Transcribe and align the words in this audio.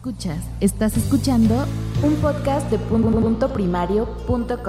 Escuchas, 0.00 0.42
estás 0.60 0.96
escuchando 0.96 1.54
un 2.02 2.14
podcast 2.22 2.70
de 2.70 2.78
punto 4.26 4.62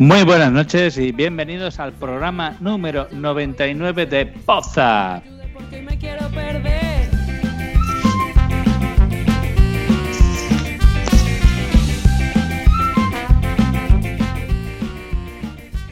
Muy 0.00 0.22
buenas 0.22 0.52
noches 0.52 0.96
y 0.96 1.10
bienvenidos 1.10 1.80
al 1.80 1.92
programa 1.92 2.56
número 2.60 3.08
99 3.10 4.06
de 4.06 4.26
Poza. 4.26 5.20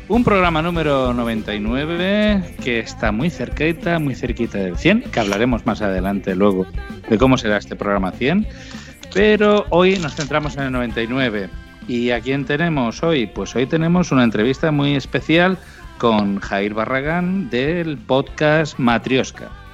Un 0.06 0.22
programa 0.22 0.62
número 0.62 1.12
99 1.12 2.54
que 2.62 2.78
está 2.78 3.10
muy 3.10 3.28
cerquita, 3.28 3.98
muy 3.98 4.14
cerquita 4.14 4.58
del 4.58 4.78
100, 4.78 5.10
que 5.10 5.18
hablaremos 5.18 5.66
más 5.66 5.82
adelante 5.82 6.36
luego 6.36 6.64
de 7.10 7.18
cómo 7.18 7.36
será 7.36 7.56
este 7.56 7.74
programa 7.74 8.12
100. 8.12 8.46
Pero 9.12 9.66
hoy 9.70 9.98
nos 9.98 10.14
centramos 10.14 10.56
en 10.56 10.62
el 10.62 10.72
99. 10.72 11.65
¿Y 11.88 12.10
a 12.10 12.20
quién 12.20 12.44
tenemos 12.44 13.02
hoy? 13.02 13.26
Pues 13.26 13.54
hoy 13.54 13.66
tenemos 13.66 14.10
una 14.10 14.24
entrevista 14.24 14.72
muy 14.72 14.94
especial 14.96 15.58
con 15.98 16.40
Jair 16.40 16.74
Barragán 16.74 17.48
del 17.48 17.96
podcast 17.96 18.78
Matrioska. 18.78 19.65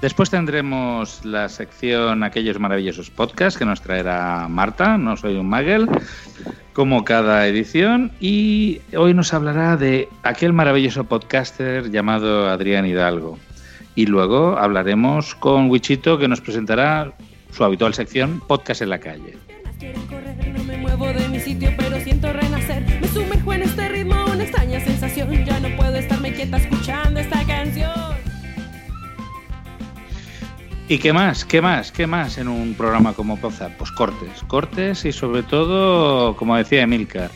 Después 0.00 0.30
tendremos 0.30 1.24
la 1.26 1.48
sección 1.50 2.22
Aquellos 2.22 2.58
maravillosos 2.58 3.10
podcasts 3.10 3.58
que 3.58 3.66
nos 3.66 3.82
traerá 3.82 4.48
Marta, 4.48 4.96
no 4.96 5.16
soy 5.18 5.36
un 5.36 5.48
magel, 5.48 5.88
como 6.72 7.04
cada 7.04 7.46
edición. 7.46 8.10
Y 8.18 8.80
hoy 8.96 9.12
nos 9.12 9.34
hablará 9.34 9.76
de 9.76 10.08
aquel 10.22 10.54
maravilloso 10.54 11.04
podcaster 11.04 11.90
llamado 11.90 12.48
Adrián 12.48 12.86
Hidalgo. 12.86 13.38
Y 13.94 14.06
luego 14.06 14.56
hablaremos 14.56 15.34
con 15.34 15.68
Wichito 15.68 16.16
que 16.18 16.28
nos 16.28 16.40
presentará 16.40 17.12
su 17.52 17.62
habitual 17.64 17.92
sección 17.92 18.40
Podcast 18.46 18.80
en 18.80 18.88
la 18.88 19.00
calle. 19.00 19.36
¿Y 30.90 30.98
qué 30.98 31.12
más? 31.12 31.44
¿Qué 31.44 31.62
más? 31.62 31.92
¿Qué 31.92 32.08
más 32.08 32.36
en 32.36 32.48
un 32.48 32.74
programa 32.74 33.12
como 33.12 33.36
Poza? 33.36 33.68
Pues 33.78 33.92
cortes, 33.92 34.42
cortes 34.48 35.04
y 35.04 35.12
sobre 35.12 35.44
todo, 35.44 36.34
como 36.34 36.56
decía 36.56 36.82
Emilcar, 36.82 37.30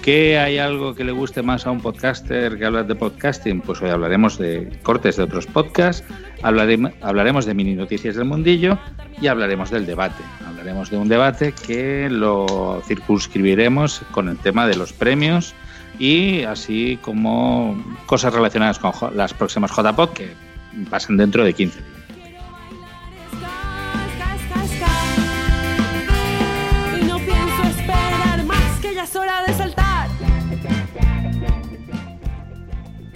¿qué 0.00 0.38
hay 0.38 0.56
algo 0.56 0.94
que 0.94 1.04
le 1.04 1.12
guste 1.12 1.42
más 1.42 1.66
a 1.66 1.70
un 1.70 1.82
podcaster 1.82 2.56
que 2.56 2.64
hablar 2.64 2.86
de 2.86 2.94
podcasting? 2.94 3.60
Pues 3.60 3.82
hoy 3.82 3.90
hablaremos 3.90 4.38
de 4.38 4.80
cortes 4.82 5.18
de 5.18 5.24
otros 5.24 5.44
podcasts, 5.46 6.02
hablarem- 6.42 6.94
hablaremos 7.02 7.44
de 7.44 7.52
mini 7.52 7.74
noticias 7.74 8.16
del 8.16 8.24
mundillo 8.24 8.78
y 9.20 9.26
hablaremos 9.26 9.70
del 9.70 9.84
debate. 9.84 10.22
Hablaremos 10.46 10.88
de 10.88 10.96
un 10.96 11.08
debate 11.10 11.52
que 11.52 12.08
lo 12.08 12.80
circunscribiremos 12.86 14.00
con 14.12 14.30
el 14.30 14.38
tema 14.38 14.66
de 14.66 14.76
los 14.76 14.94
premios 14.94 15.54
y 15.98 16.44
así 16.44 16.98
como 17.02 17.76
cosas 18.06 18.32
relacionadas 18.32 18.78
con 18.78 19.14
las 19.14 19.34
próximas 19.34 19.72
JPod 19.76 20.08
que 20.14 20.32
pasan 20.88 21.18
dentro 21.18 21.44
de 21.44 21.52
15 21.52 21.78
días. 21.82 21.93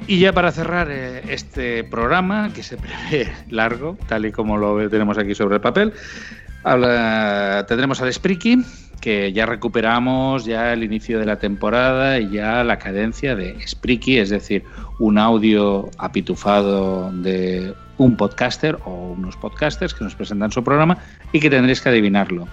Y 0.09 0.19
ya 0.21 0.33
para 0.33 0.51
cerrar 0.53 0.89
eh, 0.91 1.23
este 1.29 1.85
programa, 1.85 2.51
que 2.55 2.63
se 2.63 2.77
prevé 2.79 3.31
largo, 3.51 3.97
tal 4.09 4.25
y 4.27 4.33
como 4.33 4.57
lo 4.57 4.89
tenemos 4.89 5.19
aquí 5.19 5.35
sobre 5.35 5.57
el 5.57 5.61
papel, 5.61 5.93
habla- 6.65 7.67
tendremos 7.69 8.01
al 8.01 8.13
Spriki, 8.13 8.65
que 9.03 9.33
ya 9.35 9.45
recuperamos 9.47 10.45
ya 10.47 10.73
el 10.73 10.83
inicio 10.83 11.19
de 11.21 11.27
la 11.27 11.39
temporada 11.39 12.19
y 12.19 12.31
ya 12.31 12.65
la 12.65 12.79
cadencia 12.79 13.37
de 13.37 13.55
Spriki, 13.67 14.19
es 14.19 14.31
decir, 14.31 14.65
un 14.99 15.19
audio 15.19 15.91
apitufado 15.99 17.13
de 17.13 17.75
un 17.99 18.17
podcaster 18.17 18.79
o 18.87 19.13
unos 19.13 19.37
podcasters 19.37 19.93
que 19.93 20.05
nos 20.05 20.15
presentan 20.15 20.51
su 20.53 20.65
programa 20.65 20.99
y 21.33 21.41
que 21.41 21.51
tendréis 21.51 21.81
que 21.83 21.91
adivinarlo. 21.91 22.49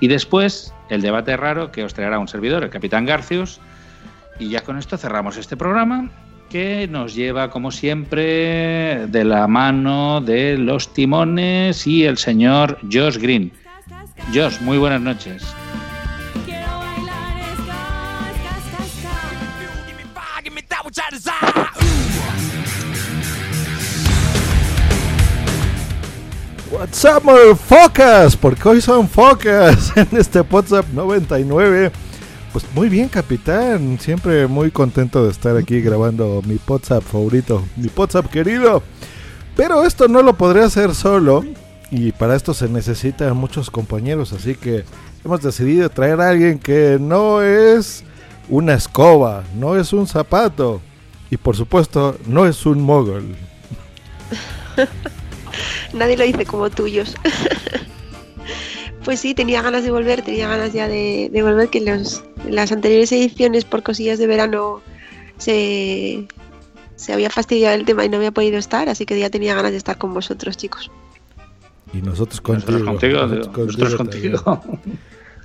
Y 0.00 0.08
después 0.08 0.72
el 0.88 1.02
debate 1.02 1.36
raro 1.36 1.70
que 1.70 1.84
os 1.84 1.92
traerá 1.92 2.18
un 2.18 2.28
servidor, 2.28 2.64
el 2.64 2.70
Capitán 2.70 3.04
Garcius, 3.04 3.60
y 4.38 4.48
ya 4.48 4.62
con 4.62 4.78
esto 4.78 4.96
cerramos 4.96 5.36
este 5.36 5.56
programa 5.56 6.10
que 6.54 6.86
nos 6.86 7.16
lleva, 7.16 7.50
como 7.50 7.72
siempre, 7.72 9.08
de 9.08 9.24
la 9.24 9.48
mano 9.48 10.20
de 10.20 10.56
los 10.56 10.94
timones 10.94 11.84
y 11.84 12.04
el 12.04 12.16
señor 12.16 12.78
Josh 12.82 13.18
Green. 13.18 13.50
Josh, 14.32 14.60
muy 14.60 14.78
buenas 14.78 15.00
noches. 15.00 15.42
What's 26.70 27.04
up, 27.04 27.24
motherfuckers? 27.24 28.36
Porque 28.36 28.68
hoy 28.68 28.80
son 28.80 29.08
focas 29.08 29.92
en 29.96 30.06
este 30.12 30.42
WhatsApp 30.42 30.86
99. 30.92 31.90
Pues 32.54 32.64
muy 32.72 32.88
bien, 32.88 33.08
capitán. 33.08 33.98
Siempre 33.98 34.46
muy 34.46 34.70
contento 34.70 35.24
de 35.24 35.32
estar 35.32 35.56
aquí 35.56 35.80
grabando 35.80 36.40
mi 36.46 36.56
WhatsApp 36.68 37.02
favorito, 37.02 37.64
mi 37.74 37.90
WhatsApp 37.96 38.30
querido. 38.30 38.80
Pero 39.56 39.84
esto 39.84 40.06
no 40.06 40.22
lo 40.22 40.34
podré 40.34 40.62
hacer 40.62 40.94
solo. 40.94 41.44
Y 41.90 42.12
para 42.12 42.36
esto 42.36 42.54
se 42.54 42.68
necesitan 42.68 43.36
muchos 43.36 43.72
compañeros. 43.72 44.32
Así 44.32 44.54
que 44.54 44.84
hemos 45.24 45.42
decidido 45.42 45.90
traer 45.90 46.20
a 46.20 46.28
alguien 46.28 46.60
que 46.60 46.96
no 47.00 47.42
es 47.42 48.04
una 48.48 48.74
escoba, 48.74 49.42
no 49.56 49.74
es 49.74 49.92
un 49.92 50.06
zapato. 50.06 50.80
Y 51.32 51.36
por 51.36 51.56
supuesto, 51.56 52.16
no 52.24 52.46
es 52.46 52.64
un 52.66 52.80
mogol. 52.80 53.34
Nadie 55.92 56.16
lo 56.16 56.22
dice 56.22 56.46
como 56.46 56.70
tuyos. 56.70 57.16
pues 59.04 59.20
sí, 59.20 59.34
tenía 59.34 59.62
ganas 59.62 59.84
de 59.84 59.90
volver, 59.90 60.22
tenía 60.22 60.48
ganas 60.48 60.72
ya 60.72 60.88
de, 60.88 61.28
de 61.32 61.42
volver, 61.42 61.68
que 61.68 61.80
los, 61.80 62.24
las 62.48 62.72
anteriores 62.72 63.12
ediciones 63.12 63.64
por 63.64 63.82
cosillas 63.82 64.18
de 64.18 64.26
verano 64.26 64.80
se, 65.36 66.26
se 66.96 67.12
había 67.12 67.30
fastidiado 67.30 67.74
el 67.74 67.84
tema 67.84 68.04
y 68.04 68.08
no 68.08 68.16
había 68.16 68.32
podido 68.32 68.58
estar, 68.58 68.88
así 68.88 69.06
que 69.06 69.18
ya 69.18 69.30
tenía 69.30 69.54
ganas 69.54 69.72
de 69.72 69.76
estar 69.76 69.98
con 69.98 70.14
vosotros, 70.14 70.56
chicos. 70.56 70.90
Y 71.92 71.98
nosotros 71.98 72.40
contigo. 72.40 72.78
Nosotros 72.78 72.98
contigo, 72.98 73.26
nosotros 73.66 73.94
contigo. 73.96 74.62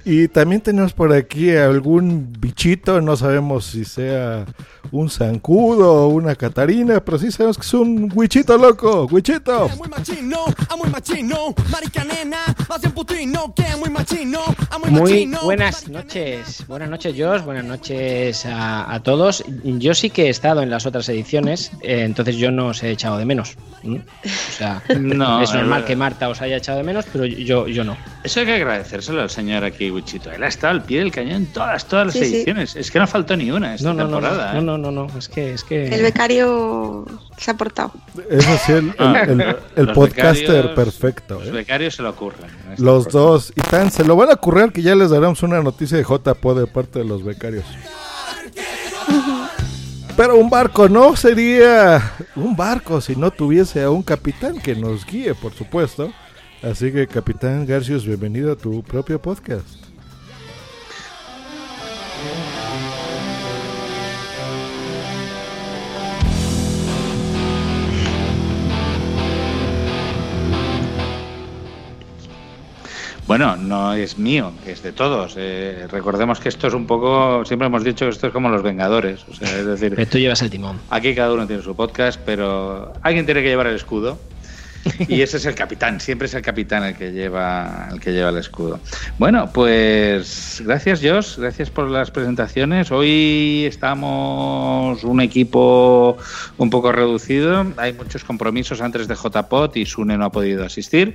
Y 0.05 0.27
también 0.29 0.61
tenemos 0.61 0.93
por 0.93 1.13
aquí 1.13 1.51
algún 1.55 2.33
bichito, 2.39 2.99
no 3.01 3.15
sabemos 3.17 3.65
si 3.65 3.85
sea 3.85 4.45
un 4.91 5.09
zancudo 5.09 5.93
o 5.93 6.07
una 6.07 6.35
catarina, 6.35 6.99
pero 7.03 7.19
sí 7.19 7.31
sabemos 7.31 7.57
que 7.57 7.63
es 7.65 7.73
un 7.73 8.09
huichito 8.15 8.57
loco, 8.57 9.07
huichito. 9.11 9.69
muy 9.77 9.87
machino, 9.89 10.45
a 10.69 10.75
muy 10.77 10.89
machino, 10.89 11.53
marica 11.69 12.03
nena, 12.05 12.37
más 12.67 12.81
bien 12.81 12.93
putino, 12.93 13.53
que 13.53 13.65
muy 13.77 13.89
machino, 13.89 14.39
a 14.71 14.79
muy 14.79 14.89
Muy 14.89 15.01
machino. 15.01 15.39
buenas 15.43 15.87
noches, 15.89 16.65
buenas 16.67 16.89
noches 16.89 17.13
Josh, 17.17 17.41
buenas 17.43 17.65
noches 17.65 18.45
a, 18.47 18.91
a 18.91 19.03
todos. 19.03 19.43
Yo 19.63 19.93
sí 19.93 20.09
que 20.09 20.25
he 20.27 20.29
estado 20.29 20.63
en 20.63 20.69
las 20.71 20.85
otras 20.87 21.07
ediciones, 21.09 21.71
eh, 21.83 22.03
entonces 22.03 22.37
yo 22.37 22.49
no 22.51 22.67
os 22.67 22.81
he 22.81 22.89
echado 22.91 23.17
de 23.17 23.25
menos. 23.25 23.57
O 23.83 24.51
sea, 24.57 24.81
No, 24.99 25.41
es 25.41 25.53
normal 25.53 25.83
eh, 25.83 25.85
que 25.85 25.95
Marta 25.95 26.29
os 26.29 26.41
haya 26.41 26.57
echado 26.57 26.79
de 26.79 26.83
menos, 26.83 27.05
pero 27.11 27.25
yo, 27.25 27.67
yo 27.67 27.83
no. 27.83 27.95
Eso 28.23 28.39
hay 28.39 28.45
que 28.47 28.53
agradecérselo 28.53 29.21
al 29.21 29.29
señor 29.29 29.63
aquí, 29.65 29.88
Wichito. 29.91 30.31
Él 30.31 30.43
ha 30.43 30.47
estado 30.47 30.71
al 30.71 30.83
pie 30.83 30.99
del 30.99 31.11
cañón 31.11 31.33
en 31.35 31.45
todas, 31.47 31.85
todas 31.87 32.07
las 32.07 32.15
Sí, 32.15 32.25
sí. 32.25 32.35
ediciones. 32.37 32.75
Es 32.75 32.91
que 32.91 32.99
no 32.99 33.07
faltó 33.07 33.35
ni 33.37 33.51
una 33.51 33.75
esta 33.75 33.87
No, 33.87 33.93
no, 33.93 34.03
no, 34.05 34.17
temporada. 34.19 34.53
no, 34.53 34.59
¿eh? 34.59 34.63
no, 34.63 34.77
no, 34.77 34.91
no, 34.91 35.17
es 35.17 35.27
que, 35.29 35.53
es 35.53 35.63
que 35.63 35.87
El 35.87 36.01
becario 36.01 37.05
se 37.37 37.51
ha 37.51 37.53
portado. 37.57 37.91
Eso 38.29 38.49
sí, 38.65 38.71
el, 38.73 38.93
el- 38.99 39.41
el- 39.41 39.55
el 39.75 39.85
los 39.85 39.95
podcaster 39.95 40.65
becarios- 40.65 40.75
perfecto. 40.75 41.35
Los 41.39 41.47
¿eh? 41.47 41.51
becarios 41.51 41.95
se 41.95 42.01
lo 42.03 42.09
ocurren. 42.09 42.49
en 42.67 42.71
esta 42.73 42.83
Los 42.83 43.07
dos. 43.09 43.53
Y 43.55 43.61
tan 43.61 43.91
se 43.91 44.03
lo 44.03 44.15
van 44.15 44.29
a 44.31 44.35
currar 44.35 44.71
que 44.71 44.81
ya 44.81 44.95
les 44.95 45.09
daremos 45.09 45.41
una 45.43 45.61
noticia 45.61 45.97
de 45.97 46.03
JPO 46.03 46.55
de 46.55 46.67
parte 46.67 46.99
de 46.99 47.05
los 47.05 47.23
becarios. 47.23 47.65
Pero 50.17 50.35
un 50.35 50.49
barco 50.49 50.89
no 50.89 51.15
sería 51.15 52.11
un 52.35 52.53
barco 52.55 52.99
si 52.99 53.15
no 53.15 53.31
tuviese 53.31 53.83
a 53.83 53.89
un 53.89 54.03
capitán 54.03 54.59
que 54.59 54.75
nos 54.75 55.05
guíe, 55.05 55.33
por 55.33 55.53
supuesto. 55.53 56.11
Así 56.61 56.91
que, 56.91 57.07
Capitán 57.07 57.65
Garcius, 57.65 58.05
bienvenido 58.05 58.51
a 58.51 58.57
tu 58.57 58.83
propio 58.83 59.21
podcast. 59.21 59.65
Bueno, 73.29 73.55
no 73.55 73.93
es 73.93 74.17
mío, 74.17 74.53
es 74.65 74.81
de 74.81 74.91
todos. 74.91 75.35
Eh, 75.37 75.85
recordemos 75.91 76.39
que 76.39 76.49
esto 76.49 76.65
es 76.65 76.73
un 76.73 76.87
poco. 76.87 77.45
Siempre 77.45 77.67
hemos 77.67 77.83
dicho 77.83 78.05
que 78.05 78.09
esto 78.09 78.25
es 78.25 78.33
como 78.33 78.49
los 78.49 78.63
Vengadores. 78.63 79.23
O 79.29 79.35
sea, 79.35 79.47
es 79.55 79.67
decir, 79.67 79.93
pero 79.95 80.09
tú 80.09 80.17
llevas 80.17 80.41
el 80.41 80.49
timón. 80.49 80.79
Aquí 80.89 81.13
cada 81.13 81.31
uno 81.31 81.45
tiene 81.45 81.61
su 81.61 81.75
podcast, 81.75 82.19
pero 82.25 82.91
alguien 83.03 83.25
tiene 83.27 83.43
que 83.43 83.49
llevar 83.49 83.67
el 83.67 83.75
escudo. 83.75 84.17
Y 85.07 85.21
ese 85.21 85.37
es 85.37 85.45
el 85.45 85.53
capitán, 85.53 85.99
siempre 85.99 86.25
es 86.25 86.33
el 86.33 86.41
capitán 86.41 86.83
el 86.83 86.95
que 86.95 87.11
lleva 87.11 87.89
el 87.91 87.99
que 87.99 88.13
lleva 88.13 88.29
el 88.29 88.37
escudo. 88.37 88.79
Bueno, 89.19 89.51
pues 89.53 90.63
gracias 90.65 91.01
Josh, 91.03 91.37
gracias 91.37 91.69
por 91.69 91.87
las 91.87 92.09
presentaciones. 92.09 92.89
Hoy 92.91 93.65
estamos 93.67 95.03
un 95.03 95.21
equipo 95.21 96.17
un 96.57 96.69
poco 96.71 96.91
reducido, 96.91 97.63
hay 97.77 97.93
muchos 97.93 98.23
compromisos 98.23 98.81
antes 98.81 99.07
de 99.07 99.15
JPOT 99.15 99.77
y 99.77 99.85
Sune 99.85 100.17
no 100.17 100.25
ha 100.25 100.31
podido 100.31 100.65
asistir 100.65 101.13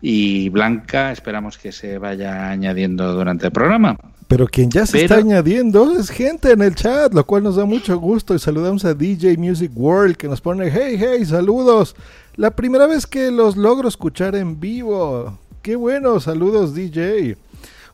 y 0.00 0.48
Blanca 0.50 1.12
esperamos 1.12 1.58
que 1.58 1.72
se 1.72 1.98
vaya 1.98 2.50
añadiendo 2.50 3.12
durante 3.14 3.46
el 3.46 3.52
programa. 3.52 3.96
Pero 4.28 4.46
quien 4.46 4.70
ya 4.70 4.84
se 4.84 4.92
Pero- 4.92 5.04
está 5.04 5.16
añadiendo 5.16 5.96
es 5.98 6.10
gente 6.10 6.52
en 6.52 6.60
el 6.60 6.74
chat, 6.74 7.14
lo 7.14 7.24
cual 7.24 7.42
nos 7.44 7.56
da 7.56 7.64
mucho 7.64 7.98
gusto. 7.98 8.34
Y 8.34 8.38
saludamos 8.38 8.84
a 8.84 8.92
DJ 8.94 9.36
Music 9.38 9.72
World 9.74 10.16
que 10.16 10.28
nos 10.28 10.40
pone, 10.42 10.70
hey, 10.70 10.96
hey, 10.98 11.24
saludos. 11.24 11.96
La 12.36 12.50
primera 12.50 12.86
vez 12.86 13.06
que 13.06 13.30
los 13.30 13.56
logro 13.56 13.88
escuchar 13.88 14.36
en 14.36 14.60
vivo. 14.60 15.38
Qué 15.62 15.76
bueno, 15.76 16.20
saludos 16.20 16.74
DJ. 16.74 17.36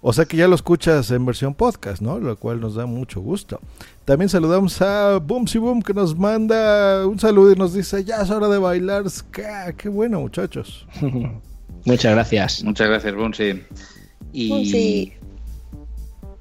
O 0.01 0.13
sea 0.13 0.27
que 0.27 0.37
ya 0.37 0.49
lo 0.49 0.55
escuchas 0.57 1.11
en 1.13 1.25
versión 1.25 1.55
podcast, 1.55 2.03
¿no? 2.03 2.19
Lo 2.19 2.37
cual 2.37 2.61
nos 2.61 2.75
da 2.75 2.85
mucho 2.85 3.21
gusto. 3.21 3.61
También 4.05 4.29
saludamos 4.29 4.83
a 4.83 5.19
Boomsy 5.19 5.59
Boom 5.59 5.81
que 5.83 5.95
nos 5.95 6.19
manda 6.19 7.07
un 7.07 7.19
saludo 7.19 7.53
y 7.53 7.57
nos 7.57 7.73
dice, 7.73 8.05
ya 8.05 8.17
es 8.23 8.31
hora 8.31 8.49
de 8.49 8.59
bailar 8.59 9.09
ska. 9.09 9.73
Qué 9.73 9.89
bueno, 9.89 10.21
muchachos. 10.21 10.87
Muchas 11.85 12.13
gracias. 12.13 12.65
Muchas 12.65 12.89
gracias, 12.89 13.15
Bunsi. 13.15 13.63
Y, 14.33 14.49
Bunsi. 14.49 15.13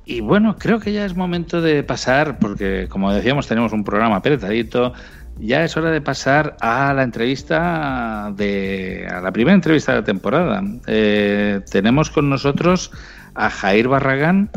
y 0.05 0.21
bueno, 0.21 0.55
creo 0.57 0.79
que 0.79 0.93
ya 0.93 1.05
es 1.05 1.15
momento 1.15 1.61
de 1.61 1.83
pasar, 1.83 2.39
porque 2.39 2.87
como 2.89 3.11
decíamos, 3.13 3.47
tenemos 3.47 3.73
un 3.73 3.83
programa 3.83 4.17
apretadito. 4.17 4.93
Ya 5.39 5.63
es 5.63 5.75
hora 5.75 5.89
de 5.89 5.99
pasar 5.99 6.55
a 6.61 6.93
la 6.93 7.03
entrevista 7.03 8.31
de. 8.35 9.07
a 9.09 9.19
la 9.19 9.31
primera 9.31 9.55
entrevista 9.55 9.93
de 9.93 9.99
la 9.99 10.05
temporada. 10.05 10.63
Eh, 10.87 11.61
tenemos 11.71 12.11
con 12.11 12.29
nosotros 12.29 12.91
a 13.33 13.49
Jair 13.49 13.87
Barragán, 13.87 14.51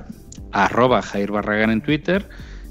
arroba 0.53 1.03
Jair 1.03 1.33
Barragán 1.33 1.71
en 1.71 1.81
Twitter, 1.81 2.29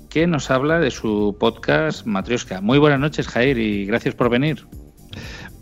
que 0.10 0.28
nos 0.28 0.52
habla 0.52 0.80
de 0.80 0.92
su 0.92 1.36
podcast 1.40 2.06
Matrioska. 2.06 2.62
Muy 2.62 2.78
buenas 2.78 3.00
noches, 3.00 3.28
Jair, 3.28 3.58
y 3.58 3.86
gracias 3.86 4.14
por 4.14 4.30
venir. 4.30 4.68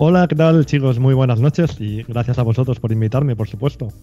Hola, 0.05 0.27
¿qué 0.27 0.35
tal 0.35 0.65
chicos? 0.65 0.99
Muy 0.99 1.13
buenas 1.13 1.39
noches 1.39 1.79
y 1.79 2.03
gracias 2.03 2.37
a 2.37 2.43
vosotros 2.43 2.77
por 2.77 2.91
invitarme, 2.91 3.37
por 3.37 3.47
supuesto. 3.47 3.93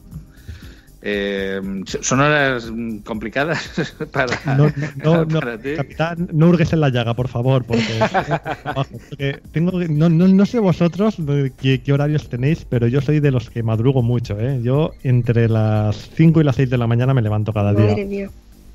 Eh, 1.03 1.61
son 1.85 2.21
horas 2.21 2.73
complicadas 3.05 3.95
para, 4.13 4.29
No, 4.57 4.73
no, 5.05 5.25
no, 5.27 5.41
para 5.41 5.59
ti. 5.59 5.75
capitán, 5.77 6.29
no 6.33 6.49
hurgues 6.49 6.73
en 6.73 6.81
la 6.81 6.89
llaga, 6.89 7.13
por 7.13 7.29
favor, 7.29 7.65
porque, 7.65 7.83
porque 8.75 9.41
tengo 9.53 9.79
que- 9.79 9.89
no, 9.91 10.09
no, 10.09 10.27
no 10.27 10.47
sé 10.47 10.59
vosotros 10.59 11.17
qué, 11.61 11.83
qué 11.83 11.93
horarios 11.93 12.31
tenéis, 12.31 12.65
pero 12.65 12.87
yo 12.87 13.03
soy 13.03 13.21
de 13.21 13.31
los 13.31 13.51
que 13.51 13.63
madrugo 13.63 14.03
mucho, 14.03 14.41
¿eh? 14.41 14.59
Yo 14.63 14.93
entre 15.03 15.51
las 15.51 15.97
5 16.15 16.41
y 16.41 16.45
las 16.45 16.57
6 16.57 16.71
de 16.71 16.79
la 16.79 16.87
mañana 16.87 17.13
me 17.13 17.21
levanto 17.21 17.53
cada 17.53 17.75
Madre 17.75 17.95
día. 17.95 18.07
mía. 18.07 18.31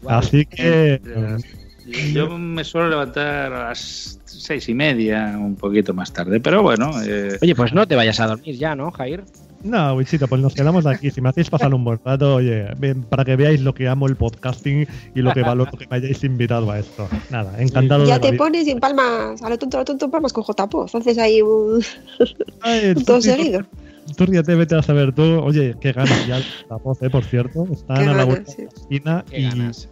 Así 0.08 0.46
que... 0.46 1.02
Yo 2.14 2.38
me 2.38 2.64
suelo 2.64 2.90
levantar 2.90 3.54
a 3.54 3.70
las 3.70 4.20
seis 4.46 4.70
y 4.70 4.74
media, 4.74 5.36
un 5.38 5.56
poquito 5.56 5.94
más 5.94 6.14
tarde, 6.14 6.40
pero 6.40 6.62
bueno. 6.64 6.92
eh, 7.06 7.38
Oye, 7.42 7.56
pues 7.56 7.74
no 7.74 7.88
te 7.88 7.96
vayas 7.96 8.20
a 8.20 8.28
dormir 8.28 8.56
ya, 8.58 8.76
¿no, 8.76 8.92
Jair? 8.92 9.24
No, 9.64 9.96
Wichito, 9.96 10.28
pues 10.28 10.40
nos 10.42 10.54
quedamos 10.54 10.86
aquí. 10.86 11.10
Si 11.10 11.22
me 11.22 11.30
hacéis 11.30 11.50
pasar 11.50 11.74
un 11.74 11.84
buen 11.84 12.00
rato, 12.06 12.36
oye, 12.36 12.68
para 13.10 13.26
que 13.26 13.36
veáis 13.36 13.62
lo 13.62 13.74
que 13.74 13.88
amo 13.88 14.06
el 14.08 14.16
podcasting 14.16 14.88
y 15.16 15.22
lo 15.22 15.34
que 15.34 15.42
valoro 15.44 15.72
que 15.72 15.88
me 15.90 15.96
hayáis 15.98 16.24
invitado 16.24 16.70
a 16.70 16.78
esto. 16.78 17.10
Nada, 17.32 17.60
encantado 17.60 18.06
Ya 18.06 18.20
de 18.20 18.30
te 18.32 18.38
pones 18.38 18.68
en 18.68 18.80
palmas, 18.80 19.42
a 19.42 19.50
lo 19.50 19.58
tonto, 19.58 19.78
a 19.78 19.80
lo 19.82 19.86
tonto, 19.86 20.06
en 20.06 20.12
palmas 20.12 20.34
con 20.34 20.44
JPO. 20.44 20.86
Entonces 20.86 21.18
ahí 21.18 21.42
un, 21.42 21.82
Ay, 22.62 22.90
un 22.90 22.94
tú- 22.96 23.04
todo 23.06 23.22
seguido. 23.22 23.66
Tú 24.16 24.28
ríete, 24.28 24.54
vete 24.54 24.76
a 24.76 24.84
saber 24.84 25.14
tú. 25.16 25.24
Oye, 25.40 25.76
qué 25.82 25.92
ganas 25.92 26.28
ya 26.28 26.38
la 26.70 26.76
voz, 26.78 27.02
eh, 27.02 27.10
por 27.10 27.24
cierto. 27.24 27.66
Están 27.74 27.98
Qué 28.04 28.10
a 28.10 28.14
la 28.14 28.24
vuelta 28.24 28.52
sí. 28.52 28.58
de 28.62 28.66
la 28.66 28.70
esquina 28.80 29.26
Qué 29.28 29.40
y 29.40 29.44
ganas. 29.50 29.90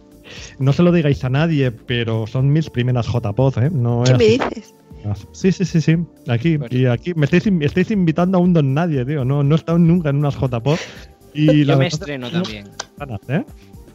No 0.58 0.72
se 0.72 0.82
lo 0.82 0.92
digáis 0.92 1.22
a 1.24 1.28
nadie, 1.30 1.70
pero 1.70 2.26
son 2.26 2.52
mis 2.52 2.70
primeras 2.70 3.06
JPOZ, 3.06 3.56
¿eh? 3.58 3.70
No 3.72 4.02
¿Qué 4.04 4.12
es 4.12 4.18
me 4.18 4.24
así. 4.24 4.32
dices? 4.38 4.74
Sí, 5.32 5.52
sí, 5.52 5.64
sí, 5.66 5.80
sí. 5.82 5.96
Aquí, 6.28 6.56
Pues- 6.56 6.72
y 6.72 6.86
aquí 6.86 7.12
me 7.14 7.26
estáis, 7.26 7.46
in- 7.46 7.62
estáis 7.62 7.90
invitando 7.90 8.38
a 8.38 8.40
un 8.40 8.52
don 8.54 8.72
nadie, 8.72 9.04
tío. 9.04 9.24
No, 9.24 9.42
no 9.42 9.54
he 9.54 9.58
estado 9.58 9.78
nunca 9.78 10.08
en 10.10 10.16
unas 10.16 10.34
JPOZ. 10.34 10.80
Y 11.34 11.64
la 11.64 11.74
Yo 11.74 11.78
me 11.78 11.86
estreno 11.88 12.30
también. 12.30 12.68
ganas, 12.96 13.20
¿eh? 13.28 13.44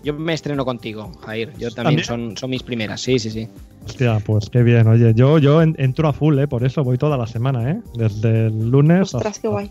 Yo 0.03 0.13
me 0.13 0.33
estreno 0.33 0.63
contigo, 0.63 1.11
Jair. 1.25 1.51
Yo 1.57 1.71
también, 1.71 2.01
¿También? 2.05 2.05
son, 2.05 2.37
son 2.37 2.49
mis 2.51 2.63
primeras, 2.63 3.01
sí, 3.01 3.17
sí, 3.19 3.31
sí. 3.31 3.47
Hostia, 3.85 4.19
pues 4.25 4.49
qué 4.49 4.61
bien. 4.63 4.87
Oye, 4.87 5.13
yo, 5.15 5.39
yo 5.39 5.61
en- 5.61 5.75
entro 5.79 6.07
a 6.07 6.13
full, 6.13 6.37
¿eh? 6.39 6.47
Por 6.47 6.63
eso 6.63 6.83
voy 6.83 6.97
toda 6.97 7.17
la 7.17 7.25
semana, 7.27 7.71
¿eh? 7.71 7.81
Desde 7.95 8.47
el 8.47 8.69
lunes 8.69 9.13
Ostras, 9.13 9.39
qué 9.39 9.47
guay. 9.47 9.69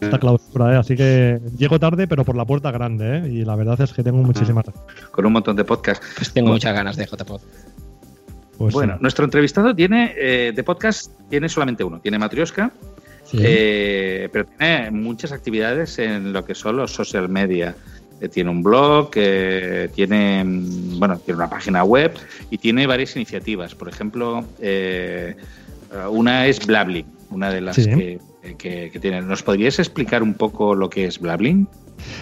Hasta 0.00 0.18
clausura, 0.18 0.74
¿eh? 0.74 0.76
Así 0.76 0.96
que 0.96 1.40
llego 1.56 1.78
tarde, 1.78 2.06
pero 2.06 2.24
por 2.24 2.36
la 2.36 2.44
puerta 2.44 2.70
grande, 2.70 3.18
¿eh? 3.18 3.28
Y 3.28 3.44
la 3.44 3.56
verdad 3.56 3.80
es 3.80 3.92
que 3.92 4.02
tengo 4.02 4.18
muchísimas 4.18 4.66
con 5.10 5.26
un 5.26 5.32
montón 5.32 5.56
de 5.56 5.64
podcasts. 5.64 6.06
Pues 6.16 6.32
tengo 6.32 6.50
muchas 6.50 6.74
ganas 6.74 6.96
de 6.96 7.06
JPod. 7.06 7.40
pues, 8.58 8.74
bueno, 8.74 8.94
sí. 8.94 8.98
nuestro 9.02 9.24
entrevistado 9.24 9.74
tiene 9.74 10.14
eh, 10.16 10.52
de 10.54 10.62
podcast 10.64 11.12
tiene 11.30 11.48
solamente 11.48 11.84
uno, 11.84 12.00
tiene 12.00 12.18
Matrioska, 12.18 12.72
Sí. 13.24 13.38
eh, 13.40 14.28
pero 14.32 14.46
tiene 14.46 14.90
muchas 14.90 15.32
actividades 15.32 15.98
en 15.98 16.32
lo 16.32 16.44
que 16.44 16.54
son 16.54 16.76
los 16.76 16.92
social 16.92 17.28
media. 17.28 17.74
Eh, 18.20 18.28
tiene 18.28 18.50
un 18.50 18.62
blog, 18.64 19.10
eh, 19.14 19.90
tiene 19.94 20.42
mm, 20.42 20.98
bueno, 20.98 21.18
tiene 21.18 21.36
una 21.38 21.48
página 21.50 21.84
web 21.84 22.14
y 22.50 22.58
tiene 22.58 22.86
varias 22.86 23.14
iniciativas. 23.14 23.74
Por 23.76 23.88
ejemplo, 23.88 24.44
eh, 24.60 25.36
una 26.10 26.46
es 26.46 26.66
Blabling, 26.66 27.06
una 27.30 27.50
de 27.50 27.60
las 27.60 27.76
Sí. 27.76 27.84
que, 27.84 28.18
que, 28.56 28.90
que 28.90 29.00
tiene. 29.00 29.20
¿Nos 29.22 29.42
podrías 29.42 29.78
explicar 29.78 30.22
un 30.22 30.34
poco 30.34 30.74
lo 30.74 30.88
que 30.88 31.06
es 31.06 31.18
Blabling? 31.18 31.68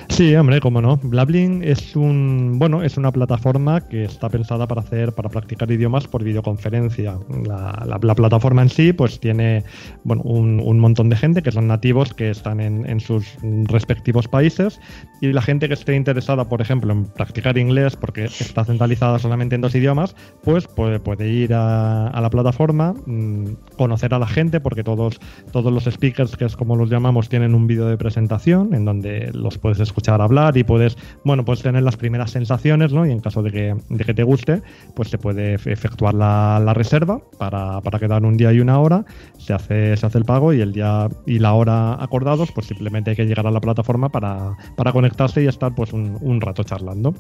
Sí, 0.09 0.35
hombre, 0.35 0.61
cómo 0.61 0.80
no. 0.80 0.97
Blabling 1.02 1.62
es 1.62 1.95
un 1.97 2.59
bueno, 2.59 2.83
es 2.83 2.97
una 2.97 3.12
plataforma 3.12 3.80
que 3.88 4.04
está 4.04 4.28
pensada 4.28 4.66
para 4.66 4.80
hacer, 4.80 5.12
para 5.12 5.28
practicar 5.28 5.71
idiomas 5.71 6.06
por 6.06 6.25
videoconferencia. 6.25 7.18
La, 7.47 7.83
la- 7.87 7.99
la 8.02 8.14
plataforma 8.14 8.62
en 8.62 8.68
sí, 8.68 8.92
pues 8.92 9.18
tiene 9.21 9.64
bueno, 10.04 10.23
un, 10.23 10.78
montón 10.78 11.09
de 11.09 11.16
gente 11.16 11.42
que 11.42 11.50
son 11.50 11.66
nativos 11.66 12.14
que 12.14 12.30
están 12.30 12.61
en, 12.61 13.00
sus 13.00 13.37
respectivos 13.64 14.28
países 14.28 14.80
y 15.21 15.33
la 15.33 15.42
gente 15.42 15.68
que 15.68 15.75
esté 15.75 15.95
interesada, 15.97 16.49
por 16.49 16.61
ejemplo, 16.61 16.92
en 16.92 17.04
practicar 17.06 17.59
inglés 17.59 17.97
porque 17.97 18.25
está 18.25 18.64
centralizada 18.64 19.18
solamente 19.18 19.54
en 19.54 19.61
dos 19.61 19.75
idiomas, 19.75 20.14
pues 20.45 20.66
puede, 20.68 21.00
puede 21.00 21.28
ir 21.28 21.52
a, 21.54 22.09
a 22.09 22.21
la 22.21 22.30
plataforma, 22.30 22.95
mm, 23.06 23.47
conocer 23.76 24.14
a 24.14 24.18
la 24.18 24.26
gente 24.26 24.61
porque 24.61 24.85
todos, 24.85 25.18
todos 25.52 25.73
los 25.73 25.85
speakers, 25.85 26.37
que 26.37 26.45
es 26.45 26.56
como 26.56 26.76
los 26.76 26.88
llamamos, 26.90 27.28
tienen 27.28 27.54
un 27.54 27.66
vídeo 27.66 27.87
de 27.87 27.97
presentación 27.97 28.73
en 28.75 28.85
donde 28.85 29.30
los 29.35 29.59
puedes 29.66 29.80
escuchar 29.80 30.23
hablar 30.23 30.56
y 30.56 30.62
puedes, 30.62 30.96
bueno, 31.25 31.44
puedes 31.44 31.61
tener 31.61 31.82
las 31.82 31.96
primeras 31.96 32.30
sensaciones, 32.30 32.92
¿no? 32.92 33.04
Y 33.04 33.11
en 33.11 33.18
caso 33.18 33.42
de 33.42 33.50
que, 33.50 33.75
de 33.88 34.04
que 34.04 34.14
te 34.14 34.23
guste, 34.23 34.62
pues 34.94 35.08
se 35.08 35.18
puede 35.18 35.54
efectuar 35.54 36.14
la, 36.14 36.62
la 36.64 36.73
reserva 36.73 37.20
para, 37.37 37.80
para 37.80 37.99
quedar 37.99 38.25
un 38.25 38.37
día 38.37 38.52
y 38.52 38.61
una 38.61 38.78
hora, 38.78 39.04
se 39.38 39.54
hace, 39.54 39.96
se 39.96 40.06
hace 40.06 40.18
el 40.18 40.25
pago 40.25 40.52
y 40.52 40.61
el 40.61 40.73
día 40.73 41.08
y 41.26 41.40
la 41.40 41.54
hora 41.54 42.00
acordados, 42.00 42.52
pues 42.52 42.68
simplemente 42.68 43.11
hay 43.11 43.16
que 43.16 43.26
llegar 43.26 43.44
a 43.44 43.50
la 43.50 43.61
plataforma 43.61 44.08
para, 44.08 44.56
para 44.76 44.92
conectarse 44.92 45.42
y 45.42 45.49
estar 45.49 45.75
pues 45.75 45.92
un, 45.92 46.16
un 46.20 46.40
rato 46.40 46.62
charlando. 46.62 47.12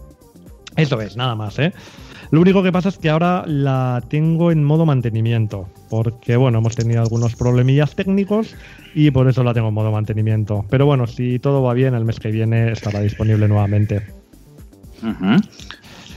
Eso 0.76 1.00
es, 1.00 1.16
nada 1.16 1.34
más, 1.34 1.58
¿eh? 1.58 1.72
Lo 2.30 2.40
único 2.40 2.62
que 2.62 2.70
pasa 2.70 2.90
es 2.90 2.98
que 2.98 3.10
ahora 3.10 3.42
la 3.46 4.02
tengo 4.08 4.52
en 4.52 4.62
modo 4.62 4.86
mantenimiento, 4.86 5.68
porque 5.90 6.36
bueno, 6.36 6.58
hemos 6.58 6.76
tenido 6.76 7.00
algunos 7.00 7.34
problemillas 7.34 7.96
técnicos 7.96 8.54
y 8.96 9.10
por 9.10 9.28
eso 9.28 9.44
la 9.44 9.52
tengo 9.52 9.68
en 9.68 9.74
modo 9.74 9.92
mantenimiento. 9.92 10.64
Pero 10.70 10.86
bueno, 10.86 11.06
si 11.06 11.38
todo 11.38 11.62
va 11.62 11.74
bien, 11.74 11.94
el 11.94 12.06
mes 12.06 12.18
que 12.18 12.30
viene 12.30 12.72
estará 12.72 13.00
disponible 13.00 13.46
nuevamente. 13.46 14.02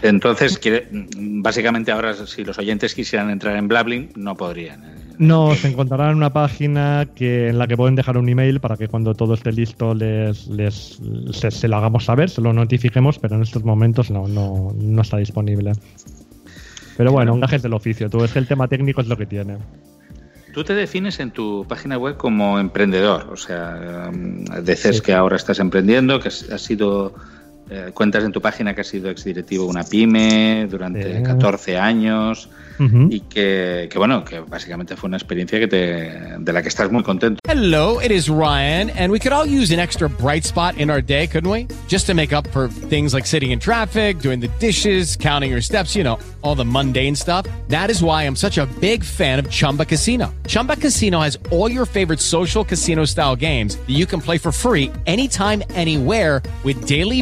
Entonces, 0.02 0.58
básicamente 1.18 1.92
ahora 1.92 2.14
si 2.26 2.46
los 2.46 2.58
oyentes 2.58 2.96
quisieran 2.96 3.32
entrar 3.32 3.58
en 3.58 3.68
Blabbling, 3.68 4.14
no 4.16 4.38
podrían. 4.38 4.82
¿eh? 4.86 4.96
No, 5.18 5.54
se 5.56 5.68
encontrarán 5.68 6.12
en 6.12 6.16
una 6.16 6.32
página 6.32 7.06
que, 7.14 7.50
en 7.50 7.60
la 7.60 7.68
que 7.68 7.76
pueden 7.76 7.96
dejar 7.96 8.18
un 8.18 8.30
email 8.30 8.62
para 8.62 8.78
que 8.78 8.88
cuando 8.88 9.14
todo 9.14 9.34
esté 9.34 9.52
listo 9.52 9.94
les, 9.94 10.48
les 10.48 11.02
se, 11.34 11.52
se 11.52 11.68
lo 11.68 11.76
hagamos 11.76 12.06
saber, 12.06 12.30
se 12.30 12.40
lo 12.40 12.54
notifiquemos, 12.54 13.20
pero 13.20 13.36
en 13.36 13.42
estos 13.42 13.66
momentos 13.66 14.10
no, 14.10 14.26
no, 14.30 14.74
no 14.74 15.02
está 15.02 15.18
disponible. 15.18 15.74
Pero 16.96 17.12
bueno, 17.12 17.34
un 17.34 17.42
gajes 17.42 17.62
del 17.62 17.74
oficio, 17.74 18.10
tú 18.10 18.24
es 18.24 18.32
que 18.32 18.40
el 18.40 18.48
tema 18.48 18.70
técnico 18.70 19.02
es 19.02 19.08
lo 19.08 19.18
que 19.18 19.26
tiene. 19.26 19.58
Tú 20.52 20.64
te 20.64 20.74
defines 20.74 21.20
en 21.20 21.32
tu 21.32 21.66
página 21.68 21.98
web 21.98 22.18
como 22.18 22.60
emprendedor, 22.60 23.28
o 23.32 23.38
sea, 23.38 24.10
um, 24.12 24.44
dices 24.64 24.98
Sí. 24.98 25.02
que 25.04 25.14
ahora 25.14 25.36
estás 25.36 25.60
emprendiendo, 25.60 26.20
que 26.20 26.30
has 26.30 26.62
sido, 26.62 27.14
eh, 27.70 27.92
cuentas 27.94 28.24
en 28.24 28.32
tu 28.32 28.42
página 28.42 28.74
que 28.74 28.82
has 28.82 28.88
sido 28.88 29.10
exdirectivo 29.10 29.66
de 29.66 29.70
una 29.70 29.84
pyme 29.84 30.68
durante 30.70 31.18
Sí. 31.18 31.24
14 31.24 31.78
años 31.78 32.50
Ujú. 32.80 33.08
y 33.12 33.20
que, 33.22 33.88
que, 33.92 33.98
bueno, 34.00 34.24
que 34.24 34.40
básicamente 34.40 34.96
fue 34.96 35.08
una 35.10 35.18
experiencia 35.18 35.60
que 35.60 35.68
te, 35.68 35.78
de 36.40 36.54
la 36.54 36.62
que 36.62 36.70
estás 36.70 36.92
muy 36.92 37.04
contento. 37.04 37.40
Hello, 37.48 38.00
it 38.02 38.12
is 38.12 38.30
Ryan, 38.30 38.90
and 38.92 39.12
we 39.12 39.20
could 39.20 39.34
all 39.34 39.46
use 39.46 39.72
an 39.74 39.80
extra 39.80 40.08
bright 40.08 40.46
spot 40.46 40.78
in 40.78 40.90
our 40.90 41.02
day, 41.02 41.28
couldn't 41.28 41.50
we? 41.52 41.68
Just 41.90 42.08
to 42.08 42.14
make 42.14 42.34
up 42.34 42.48
for 42.52 42.70
things 42.90 43.14
like 43.14 43.26
sitting 43.28 43.52
in 43.52 43.60
traffic, 43.60 44.20
doing 44.20 44.40
the 44.40 44.50
dishes, 44.60 45.16
counting 45.18 45.52
your 45.52 45.62
steps, 45.62 45.96
you 45.96 46.04
know, 46.04 46.18
all 46.42 46.56
the 46.56 46.64
mundane 46.66 47.16
stuff. 47.16 47.46
That 47.68 47.90
is 47.90 48.02
why 48.02 48.24
I'm 48.24 48.36
such 48.36 48.58
a 48.58 48.66
big 48.80 49.04
fan 49.04 49.40
of 49.40 49.50
Chumba 49.50 49.86
Casino. 49.86 50.34
Chumba 50.48 50.76
Casino 50.78 51.20
has 51.20 51.38
all 51.52 51.70
your 51.70 51.86
favorite 51.86 52.20
social 52.22 52.64
casino 52.64 53.04
style 53.06 53.36
games 53.36 53.76
that 53.76 53.90
you 53.90 54.06
can 54.06 54.22
play 54.22 54.38
for 54.38 54.52
free 54.54 54.90
anytime, 55.06 55.62
anywhere 55.72 56.42
with 56.64 56.88
daily 56.88 57.22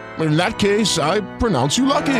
In 0.19 0.37
that 0.37 0.59
case, 0.59 0.99
I 0.99 1.21
pronounce 1.39 1.77
you 1.77 1.85
lucky. 1.85 2.13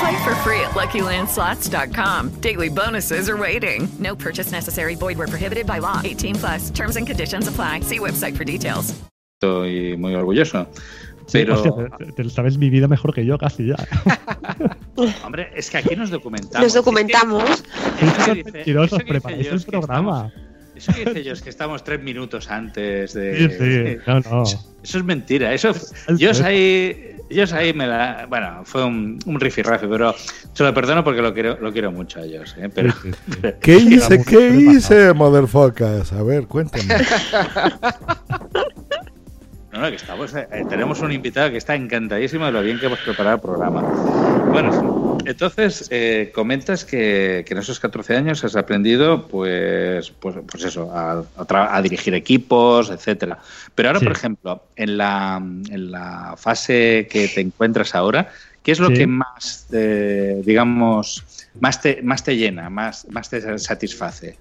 Play 0.00 0.24
for 0.24 0.34
free 0.42 0.60
at 0.60 0.72
LuckyLandSlots.com. 0.74 2.40
Daily 2.40 2.68
bonuses 2.68 3.28
are 3.28 3.36
waiting. 3.36 3.88
No 3.98 4.14
purchase 4.14 4.50
necessary. 4.52 4.94
Void 4.96 5.16
were 5.18 5.26
prohibited 5.28 5.66
by 5.66 5.78
law. 5.78 6.00
18 6.04 6.34
plus. 6.34 6.70
Terms 6.70 6.96
and 6.96 7.06
conditions 7.06 7.48
apply. 7.48 7.80
See 7.80 7.98
website 7.98 8.36
for 8.36 8.44
details. 8.44 8.94
Estoy 9.42 9.96
muy 9.98 10.14
orgulloso. 10.14 10.66
Sí, 11.26 11.38
Pero, 11.38 11.54
hostia, 11.54 11.72
te, 11.98 12.12
te 12.12 12.30
sabes 12.30 12.58
mi 12.58 12.68
vida 12.68 12.86
mejor 12.86 13.14
que 13.14 13.24
yo 13.24 13.38
casi 13.38 13.68
ya. 13.68 13.76
hombre, 15.24 15.50
es 15.56 15.70
que 15.70 15.78
aquí 15.78 15.96
nos 15.96 16.10
documentamos. 16.10 16.62
Nos 16.62 16.74
documentamos. 16.74 17.44
Eso 18.00 18.24
que 18.26 18.34
dice- 18.44 18.60
eso 18.60 18.64
que 18.64 18.74
dice 18.82 19.04
preparáis 19.06 19.46
Josh 19.48 19.54
el 19.60 19.64
que 19.64 19.70
programa. 19.70 20.30
Eso 20.76 20.92
que 20.92 21.04
dice 21.04 21.18
ellos 21.20 21.40
que 21.42 21.50
estamos 21.50 21.84
tres 21.84 22.02
minutos 22.02 22.50
antes 22.50 23.12
Sí, 23.12 23.18
de. 23.18 23.98
sí, 23.98 24.02
no, 24.06 24.20
no. 24.20 24.42
Eso, 24.44 24.58
eso 24.82 24.98
es 24.98 25.04
mentira. 25.04 25.52
Eso, 25.54 25.72
yo 26.18 26.30
ahí, 26.44 27.16
yo 27.30 27.44
ahí 27.54 27.72
me 27.72 27.86
la. 27.86 28.26
Bueno, 28.28 28.62
fue 28.64 28.84
un, 28.84 29.18
un 29.24 29.40
rifirrafe, 29.40 29.86
pero 29.88 30.14
se 30.52 30.62
lo 30.62 30.74
perdono 30.74 31.02
porque 31.02 31.22
lo 31.22 31.32
quiero, 31.32 31.58
lo 31.60 31.72
quiero 31.72 31.90
mucho 31.90 32.20
a 32.20 32.24
ellos. 32.24 32.54
¿eh? 32.58 32.68
Pero, 32.74 32.92
¿Qué 33.60 33.76
hice? 33.76 34.22
¿Qué 34.24 34.48
hice, 34.48 35.12
motherfuckers? 35.14 36.12
A 36.12 36.22
ver, 36.22 36.46
cuéntame. 36.46 36.84
No, 39.74 39.80
no, 39.80 39.90
que 39.90 39.96
estamos, 39.96 40.32
eh, 40.36 40.64
tenemos 40.68 41.02
un 41.02 41.10
invitado 41.10 41.50
que 41.50 41.56
está 41.56 41.74
encantadísimo 41.74 42.46
de 42.46 42.52
lo 42.52 42.62
bien 42.62 42.78
que 42.78 42.86
hemos 42.86 43.00
preparado 43.00 43.34
el 43.36 43.42
programa. 43.42 43.84
Bueno, 44.48 44.70
entonces 45.24 45.88
eh, 45.90 46.30
comentas 46.32 46.84
que, 46.84 47.44
que 47.44 47.54
en 47.54 47.58
esos 47.58 47.80
14 47.80 48.14
años 48.16 48.44
has 48.44 48.54
aprendido, 48.54 49.26
pues, 49.26 50.10
pues, 50.20 50.36
pues 50.48 50.64
eso, 50.64 50.92
a, 50.94 51.12
a 51.18 51.44
tra- 51.46 51.68
a 51.72 51.82
dirigir 51.82 52.14
equipos, 52.14 52.88
etcétera. 52.88 53.38
Pero 53.74 53.88
ahora, 53.88 53.98
Sí. 53.98 54.06
por 54.06 54.16
ejemplo, 54.16 54.62
en 54.76 54.96
la, 54.96 55.38
en 55.42 55.90
la 55.90 56.34
fase 56.36 57.08
que 57.10 57.26
te 57.26 57.40
encuentras 57.40 57.96
ahora, 57.96 58.28
¿qué 58.62 58.70
es 58.70 58.78
lo 58.78 58.88
Sí. 58.90 58.94
que 58.94 59.06
más, 59.08 59.66
eh, 59.72 60.40
digamos, 60.44 61.24
más 61.58 61.80
te, 61.82 62.00
más 62.02 62.22
te 62.22 62.36
llena, 62.36 62.70
más, 62.70 63.08
más 63.10 63.28
te 63.28 63.58
satisface? 63.58 64.38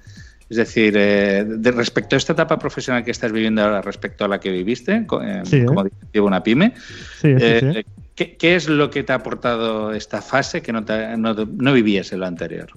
Es 0.53 0.57
decir, 0.57 0.93
eh, 0.95 1.43
de 1.47 1.71
respecto 1.71 2.15
a 2.15 2.17
esta 2.17 2.33
etapa 2.33 2.59
profesional 2.59 3.03
que 3.03 3.09
estás 3.09 3.31
viviendo 3.31 3.63
ahora, 3.63 3.81
respecto 3.81 4.23
a 4.23 4.27
la 4.27 4.39
que 4.39 4.51
viviste 4.51 4.93
eh, 5.23 5.41
Sí, 5.45 5.65
como 5.65 5.83
directivo 5.83 6.27
una 6.27 6.43
pyme, 6.43 6.73
Sí, 7.19 7.29
sí, 7.29 7.37
eh. 7.39 7.83
¿qué, 8.13 8.37
qué 8.37 8.53
es 8.55 8.69
lo 8.69 8.91
que 8.91 9.01
te 9.01 9.13
ha 9.13 9.15
aportado 9.15 9.93
esta 9.93 10.21
fase 10.21 10.61
que 10.61 10.71
no, 10.71 10.85
te- 10.85 11.17
no, 11.17 11.33
no 11.33 11.73
vivías 11.73 12.13
en 12.13 12.19
lo 12.19 12.27
anterior? 12.27 12.67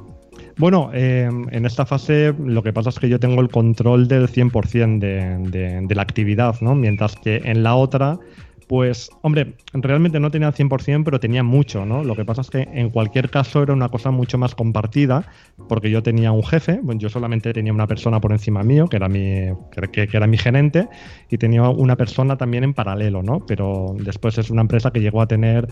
Bueno, 0.56 0.90
eh, 0.95 1.28
en 1.50 1.66
esta 1.66 1.85
fase 1.85 2.33
lo 2.42 2.62
que 2.62 2.73
pasa 2.73 2.88
es 2.88 2.99
que 2.99 3.11
yo 3.11 3.21
tengo 3.21 3.42
el 3.42 3.50
control 3.50 4.09
del 4.09 4.26
100% 4.28 4.99
de, 4.99 5.37
de, 5.50 5.80
de 5.87 5.95
la 5.95 6.00
actividad, 6.00 6.56
¿no? 6.62 6.75
Mientras 6.75 7.14
que 7.16 7.42
en 7.45 7.62
la 7.62 7.75
otra, 7.75 8.18
pues, 8.66 9.11
hombre, 9.23 9.54
realmente 9.73 10.18
no 10.18 10.30
tenía 10.30 10.49
el 10.49 10.54
100%, 10.54 11.04
pero 11.04 11.20
tenía 11.20 11.42
mucho, 11.42 11.87
¿no? 11.87 12.02
Lo 12.02 12.16
que 12.16 12.25
pasa 12.25 12.40
es 12.40 12.50
que 12.50 12.68
en 12.73 12.90
cualquier 12.90 13.30
caso 13.30 13.62
era 13.62 13.73
una 13.73 13.88
cosa 13.88 14.11
mucho 14.11 14.38
más 14.38 14.54
compartida, 14.54 15.25
porque 15.68 15.90
yo 15.90 16.02
tenía 16.02 16.32
un 16.32 16.42
jefe, 16.42 16.80
yo 16.96 17.08
solamente 17.08 17.52
tenía 17.52 17.73
una 17.73 17.87
persona 17.87 18.20
por 18.20 18.32
encima 18.32 18.62
mío, 18.62 18.88
que 18.88 18.96
era 18.96 19.08
mi, 19.08 19.52
que 19.92 20.08
era 20.12 20.26
mi 20.26 20.38
gerente, 20.38 20.88
y 21.30 21.38
tenía 21.38 21.68
una 21.68 21.96
persona 21.96 22.37
también 22.37 22.64
en 22.64 22.75
paralelo, 22.75 23.23
¿no? 23.23 23.46
Pero 23.46 23.94
después 24.00 24.37
es 24.38 24.50
una 24.50 24.62
empresa 24.62 24.90
que 24.90 25.00
llegó 25.00 25.23
a 25.23 25.26
tener 25.26 25.68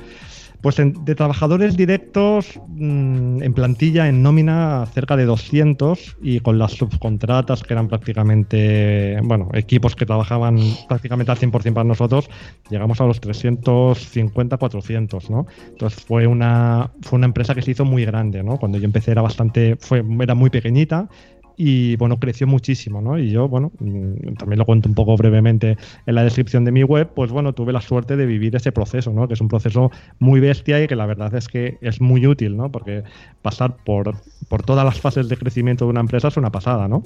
pues 0.61 0.77
de 0.77 1.15
trabajadores 1.15 1.77
directos 1.77 2.61
mm, 2.69 3.43
en 3.43 3.55
plantilla, 3.55 4.09
en 4.09 4.23
nómina, 4.23 4.87
cerca 4.93 5.17
de 5.17 5.25
200 5.25 6.17
y 6.23 6.41
con 6.41 6.59
las 6.59 6.73
subcontratas 6.73 7.63
que 7.63 7.75
eran 7.75 7.89
prácticamente, 7.89 9.19
bueno, 9.23 9.49
equipos 9.53 9.95
que 9.95 10.07
trabajaban 10.07 10.59
prácticamente 10.89 11.33
al 11.33 11.39
100% 11.39 11.75
para 11.75 11.85
nosotros, 11.85 12.29
llegamos 12.71 13.01
a 13.01 13.05
los 13.05 13.21
350, 13.21 14.57
400, 14.57 15.31
¿no? 15.31 15.47
Entonces 15.69 16.03
fue 16.03 16.27
una, 16.27 16.91
fue 17.03 17.19
una 17.19 17.27
empresa 17.27 17.55
que 17.55 17.63
se 17.63 17.73
hizo 17.73 17.85
muy 17.85 18.05
grande, 18.05 18.43
¿no? 18.43 18.59
Cuando 18.59 18.79
yo 18.79 18.85
empecé 18.85 19.11
era 19.11 19.23
bastante, 19.23 19.77
fue, 19.77 20.05
era 20.21 20.35
muy 20.35 20.51
pequeñita 20.51 21.09
y 21.57 21.97
bueno, 21.97 22.19
creció 22.19 22.47
muchísimo, 22.47 23.01
¿no? 23.01 23.19
Y 23.19 23.31
yo, 23.31 23.49
bueno, 23.49 23.71
mm, 23.79 24.35
también 24.39 24.59
lo 24.59 24.65
cuento 24.65 24.89
un 24.89 24.95
poco 24.95 25.17
brevemente 25.17 25.77
en 26.07 26.15
la 26.15 26.25
descripción 26.25 26.65
de 26.65 26.73
mi 26.73 26.83
web, 26.83 27.11
pues 27.15 27.31
bueno, 27.31 27.53
tuve 27.53 27.73
la 27.73 27.81
suerte 27.81 28.17
de 28.17 28.27
vivir 28.27 28.57
ese 28.57 28.73
proceso, 28.73 29.13
¿no? 29.13 29.29
Que 29.29 29.35
es 29.35 29.41
un 29.41 29.49
proceso 29.49 29.91
muy 30.19 30.41
bestia 30.41 30.83
y 30.83 30.87
que 30.87 30.97
la 30.97 31.07
verdad 31.07 31.35
es 31.35 31.49
que 31.49 31.79
es 31.81 32.01
muy 32.01 32.27
útil, 32.27 32.57
¿no? 32.57 32.71
Porque 32.71 33.05
pasar 33.43 33.77
por, 33.85 34.17
por 34.49 34.63
todas 34.63 34.85
las 34.85 35.01
fases 35.01 35.29
de 35.29 35.37
crecimiento 35.37 35.85
de 35.85 35.91
una 35.91 36.01
empresa 36.01 36.29
es 36.29 36.37
una 36.37 36.51
pasada, 36.51 36.89
¿no? 36.89 37.03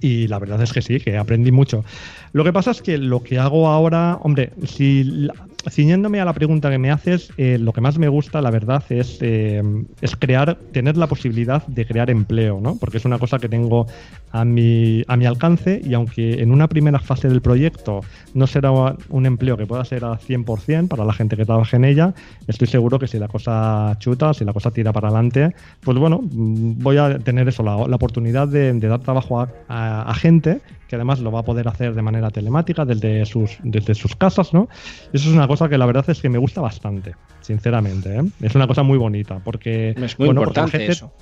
Y 0.00 0.28
la 0.28 0.38
verdad 0.38 0.62
es 0.62 0.72
que 0.72 0.82
sí, 0.82 1.00
que 1.00 1.16
aprendí 1.16 1.50
mucho. 1.50 1.84
Lo 2.32 2.44
que 2.44 2.52
pasa 2.52 2.70
es 2.70 2.82
que 2.82 2.98
lo 2.98 3.22
que 3.22 3.38
hago 3.38 3.68
ahora, 3.68 4.18
hombre, 4.22 4.52
si 4.64 5.28
ciñéndome 5.70 6.20
a 6.20 6.24
la 6.24 6.32
pregunta 6.32 6.70
que 6.70 6.78
me 6.78 6.90
haces, 6.90 7.32
eh, 7.36 7.58
lo 7.58 7.72
que 7.72 7.80
más 7.80 7.98
me 7.98 8.08
gusta, 8.08 8.40
la 8.42 8.50
verdad, 8.50 8.82
es, 8.90 9.18
eh, 9.20 9.62
es 10.00 10.16
crear, 10.16 10.58
tener 10.72 10.96
la 10.96 11.06
posibilidad 11.06 11.66
de 11.66 11.86
crear 11.86 12.10
empleo, 12.10 12.60
¿no? 12.60 12.76
Porque 12.76 12.98
es 12.98 13.04
una 13.04 13.18
cosa 13.18 13.38
que 13.38 13.48
tengo 13.48 13.86
a 14.30 14.44
mi, 14.44 15.02
a 15.08 15.16
mi 15.16 15.26
alcance 15.26 15.80
y 15.84 15.94
aunque 15.94 16.42
en 16.42 16.50
una 16.50 16.68
primera 16.68 16.98
fase 16.98 17.28
del 17.28 17.40
proyecto 17.40 18.00
no 18.34 18.46
será 18.46 18.70
un 18.70 19.26
empleo 19.26 19.56
que 19.56 19.66
pueda 19.66 19.84
ser 19.84 20.04
al 20.04 20.18
100% 20.18 20.88
para 20.88 21.04
la 21.04 21.12
gente 21.12 21.36
que 21.36 21.44
trabaje 21.44 21.76
en 21.76 21.84
ella, 21.84 22.14
estoy 22.46 22.66
seguro 22.66 22.98
que 22.98 23.06
si 23.06 23.18
la 23.18 23.28
cosa 23.28 23.96
chuta, 23.98 24.34
si 24.34 24.44
la 24.44 24.52
cosa 24.52 24.70
tira 24.70 24.92
para 24.92 25.08
adelante, 25.08 25.54
pues 25.80 25.96
bueno, 25.98 26.20
voy 26.22 26.98
a 26.98 27.18
tener 27.18 27.48
eso, 27.48 27.62
la, 27.62 27.76
oportunidad 27.76 28.48
de, 28.48 28.72
dar 28.80 29.00
trabajo 29.00 29.40
a, 29.40 29.48
a- 29.68 30.02
a 30.02 30.14
gente 30.14 30.60
que 30.88 30.96
además 30.96 31.20
lo 31.20 31.30
va 31.32 31.40
a 31.40 31.42
poder 31.42 31.68
hacer 31.68 31.94
de 31.94 32.02
manera 32.02 32.30
telemática 32.30 32.84
desde 32.84 33.24
sus, 33.26 33.58
desde 33.62 33.94
sus 33.94 34.14
casas, 34.16 34.52
¿no? 34.52 34.68
Eso 35.12 35.28
es 35.28 35.34
una 35.34 35.48
cosa 35.48 35.68
que 35.68 35.78
la 35.78 35.86
verdad 35.86 36.08
es 36.08 36.20
que 36.20 36.28
me 36.28 36.38
gusta 36.38 36.60
bastante, 36.60 37.14
sinceramente. 37.40 38.16
¿eh? 38.16 38.22
Es 38.40 38.54
una 38.54 38.66
cosa 38.66 38.82
muy 38.82 38.98
bonita, 38.98 39.40
porque 39.42 39.90
Es 39.90 40.18
muy 40.18 40.26
bueno, 40.28 40.40
porque 40.42 40.60
importante 40.60 40.78
la 40.78 40.84
gente, 40.84 40.92
eso. 40.92 41.12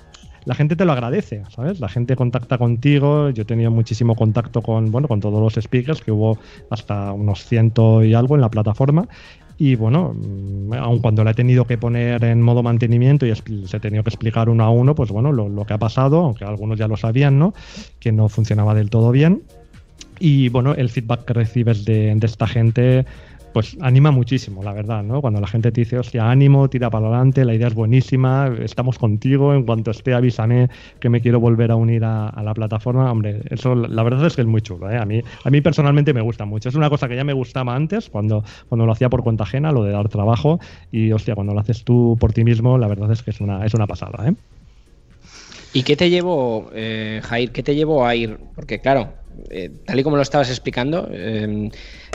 la 0.45 0.55
gente 0.55 0.75
te 0.75 0.85
lo 0.85 0.91
agradece, 0.91 1.43
¿sabes? 1.49 1.79
La 1.79 1.89
gente 1.89 2.15
contacta 2.15 2.57
contigo. 2.57 3.29
Yo 3.29 3.43
he 3.43 3.45
tenido 3.45 3.71
muchísimo 3.71 4.15
contacto 4.15 4.61
con, 4.61 4.91
bueno, 4.91 5.07
con 5.07 5.19
todos 5.19 5.39
los 5.39 5.63
speakers, 5.63 6.01
que 6.01 6.11
hubo 6.11 6.37
hasta 6.69 7.11
unos 7.13 7.45
ciento 7.45 8.03
y 8.03 8.13
algo 8.13 8.35
en 8.35 8.41
la 8.41 8.49
plataforma. 8.49 9.07
Y 9.57 9.75
bueno, 9.75 10.13
mm, 10.15 10.73
aun 10.73 10.99
cuando 10.99 11.23
la 11.23 11.31
he 11.31 11.33
tenido 11.33 11.65
que 11.65 11.77
poner 11.77 12.23
en 12.23 12.41
modo 12.41 12.63
mantenimiento 12.63 13.25
y 13.25 13.33
les 13.47 13.73
he 13.73 13.79
tenido 13.79 14.03
que 14.03 14.09
explicar 14.09 14.49
uno 14.49 14.63
a 14.63 14.69
uno, 14.69 14.95
pues 14.95 15.11
bueno, 15.11 15.31
lo, 15.31 15.65
que 15.65 15.73
ha 15.73 15.77
pasado, 15.77 16.19
aunque 16.19 16.45
algunos 16.45 16.77
ya 16.79 16.87
lo 16.87 16.97
sabían, 16.97 17.39
¿no? 17.39 17.53
Que 17.99 18.11
no 18.11 18.29
funcionaba 18.29 18.73
del 18.73 18.89
todo 18.89 19.11
bien. 19.11 19.43
Y 20.19 20.49
bueno, 20.49 20.73
el 20.73 20.89
feedback 20.89 21.25
que 21.25 21.33
recibes 21.33 21.85
de 21.85 22.17
esta 22.21 22.47
gente, 22.47 23.05
pues 23.53 23.77
anima 23.81 24.11
muchísimo, 24.11 24.63
la 24.63 24.73
verdad, 24.73 25.03
¿no? 25.03 25.21
Cuando 25.21 25.39
la 25.39 25.47
gente 25.47 25.71
te 25.71 25.81
dice, 25.81 25.99
hostia, 25.99 26.29
ánimo, 26.29 26.69
tira 26.69 26.89
para 26.89 27.07
adelante, 27.07 27.45
la 27.45 27.53
idea 27.53 27.67
es 27.67 27.75
buenísima, 27.75 28.51
estamos 28.59 28.97
contigo, 28.97 29.53
en 29.53 29.63
cuanto 29.63 29.91
esté 29.91 30.13
avísame 30.13 30.69
que 30.99 31.09
me 31.09 31.21
quiero 31.21 31.39
volver 31.39 31.71
a 31.71 31.75
unir 31.75 32.03
a, 32.03 32.33
la 32.43 32.53
plataforma, 32.53 33.11
hombre, 33.11 33.41
eso 33.51 33.75
la 33.75 34.03
verdad 34.03 34.25
es 34.25 34.35
que 34.35 34.41
es 34.41 34.47
muy 34.47 34.61
chulo, 34.61 34.89
¿eh? 34.89 34.97
A 34.97 35.05
mí, 35.05 35.21
a 35.43 35.49
mí 35.51 35.61
personalmente 35.61 36.13
me 36.13 36.21
gusta 36.21 36.45
mucho, 36.45 36.69
es 36.69 36.75
una 36.75 36.89
cosa 36.89 37.07
que 37.07 37.15
ya 37.15 37.23
me 37.23 37.33
gustaba 37.33 37.75
antes, 37.75 38.09
cuando, 38.09 38.43
cuando 38.67 38.87
lo 38.87 38.91
hacía 38.91 39.09
por 39.09 39.23
cuenta 39.23 39.43
ajena, 39.43 39.71
lo 39.71 39.83
de 39.83 39.91
dar 39.91 40.09
trabajo, 40.09 40.59
y 40.91 41.11
hostia, 41.11 41.35
cuando 41.35 41.53
lo 41.53 41.59
haces 41.59 41.83
tú 41.83 42.17
por 42.19 42.33
ti 42.33 42.43
mismo, 42.43 42.79
la 42.79 42.87
verdad 42.87 43.11
es 43.11 43.21
que 43.21 43.29
es 43.29 43.39
una, 43.39 43.65
es 43.65 43.75
una 43.75 43.85
pasada, 43.85 44.29
¿eh? 44.29 44.33
¿Y 45.75 45.81
qué 45.81 45.95
te 45.95 46.09
llevó, 46.09 46.69
eh, 46.73 47.19
Jair, 47.23 47.51
qué 47.51 47.63
te 47.63 47.75
llevó 47.75 48.05
a 48.05 48.15
ir? 48.15 48.37
Porque 48.55 48.79
claro, 48.79 49.15
eh, 49.49 49.69
tal 49.85 49.99
y 49.99 50.03
como 50.03 50.15
lo 50.15 50.21
estabas 50.21 50.49
explicando, 50.49 51.07
eh, 51.11 51.69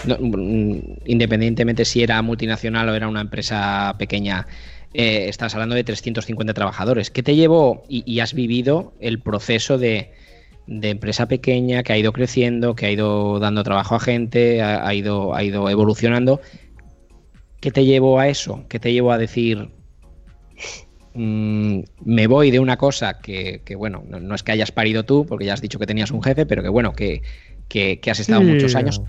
mm, 0.06 0.78
independientemente 1.06 1.84
si 1.84 2.02
era 2.02 2.20
multinacional 2.22 2.88
o 2.88 2.94
era 2.94 3.08
una 3.08 3.20
empresa 3.20 3.94
pequeña, 3.98 4.46
eh, 4.94 5.26
estás 5.28 5.54
hablando 5.54 5.74
de 5.74 5.84
350 5.84 6.54
trabajadores. 6.54 7.10
¿Qué 7.10 7.22
te 7.22 7.36
llevó 7.36 7.84
y, 7.88 8.20
has 8.20 8.34
vivido 8.34 8.92
el 9.00 9.20
proceso 9.20 9.78
de, 9.78 10.12
empresa 10.66 11.28
pequeña 11.28 11.82
que 11.82 11.92
ha 11.92 11.98
ido 11.98 12.12
creciendo, 12.12 12.74
que 12.74 12.86
ha 12.86 12.90
ido 12.90 13.38
dando 13.38 13.62
trabajo 13.64 13.94
a 13.94 14.00
gente, 14.00 14.62
ha 14.62 14.94
ido, 14.94 15.34
ha 15.34 15.42
ido 15.44 15.68
evolucionando? 15.68 16.40
¿Qué 17.60 17.70
te 17.70 17.84
llevó 17.84 18.20
a 18.20 18.28
eso? 18.28 18.64
¿Qué 18.68 18.78
te 18.78 18.92
llevó 18.92 19.12
a 19.12 19.18
decir, 19.18 19.70
mm, 21.18 21.80
me 22.04 22.26
voy 22.26 22.50
de 22.50 22.60
una 22.60 22.76
cosa 22.76 23.18
que, 23.20 23.62
que, 23.64 23.74
bueno, 23.74 24.04
no, 24.08 24.20
no 24.20 24.34
es 24.34 24.42
que 24.42 24.52
hayas 24.52 24.72
parido 24.72 25.04
tú, 25.04 25.26
porque 25.26 25.44
ya 25.44 25.54
has 25.54 25.60
dicho 25.60 25.78
que 25.78 25.86
tenías 25.86 26.10
un 26.10 26.22
jefe, 26.22 26.46
pero 26.46 26.62
que 26.62 26.68
bueno, 26.68 26.92
que, 26.92 27.22
que, 27.68 28.00
que 28.00 28.10
has 28.10 28.20
estado 28.20 28.42
muchos 28.42 28.74
años. 28.74 29.02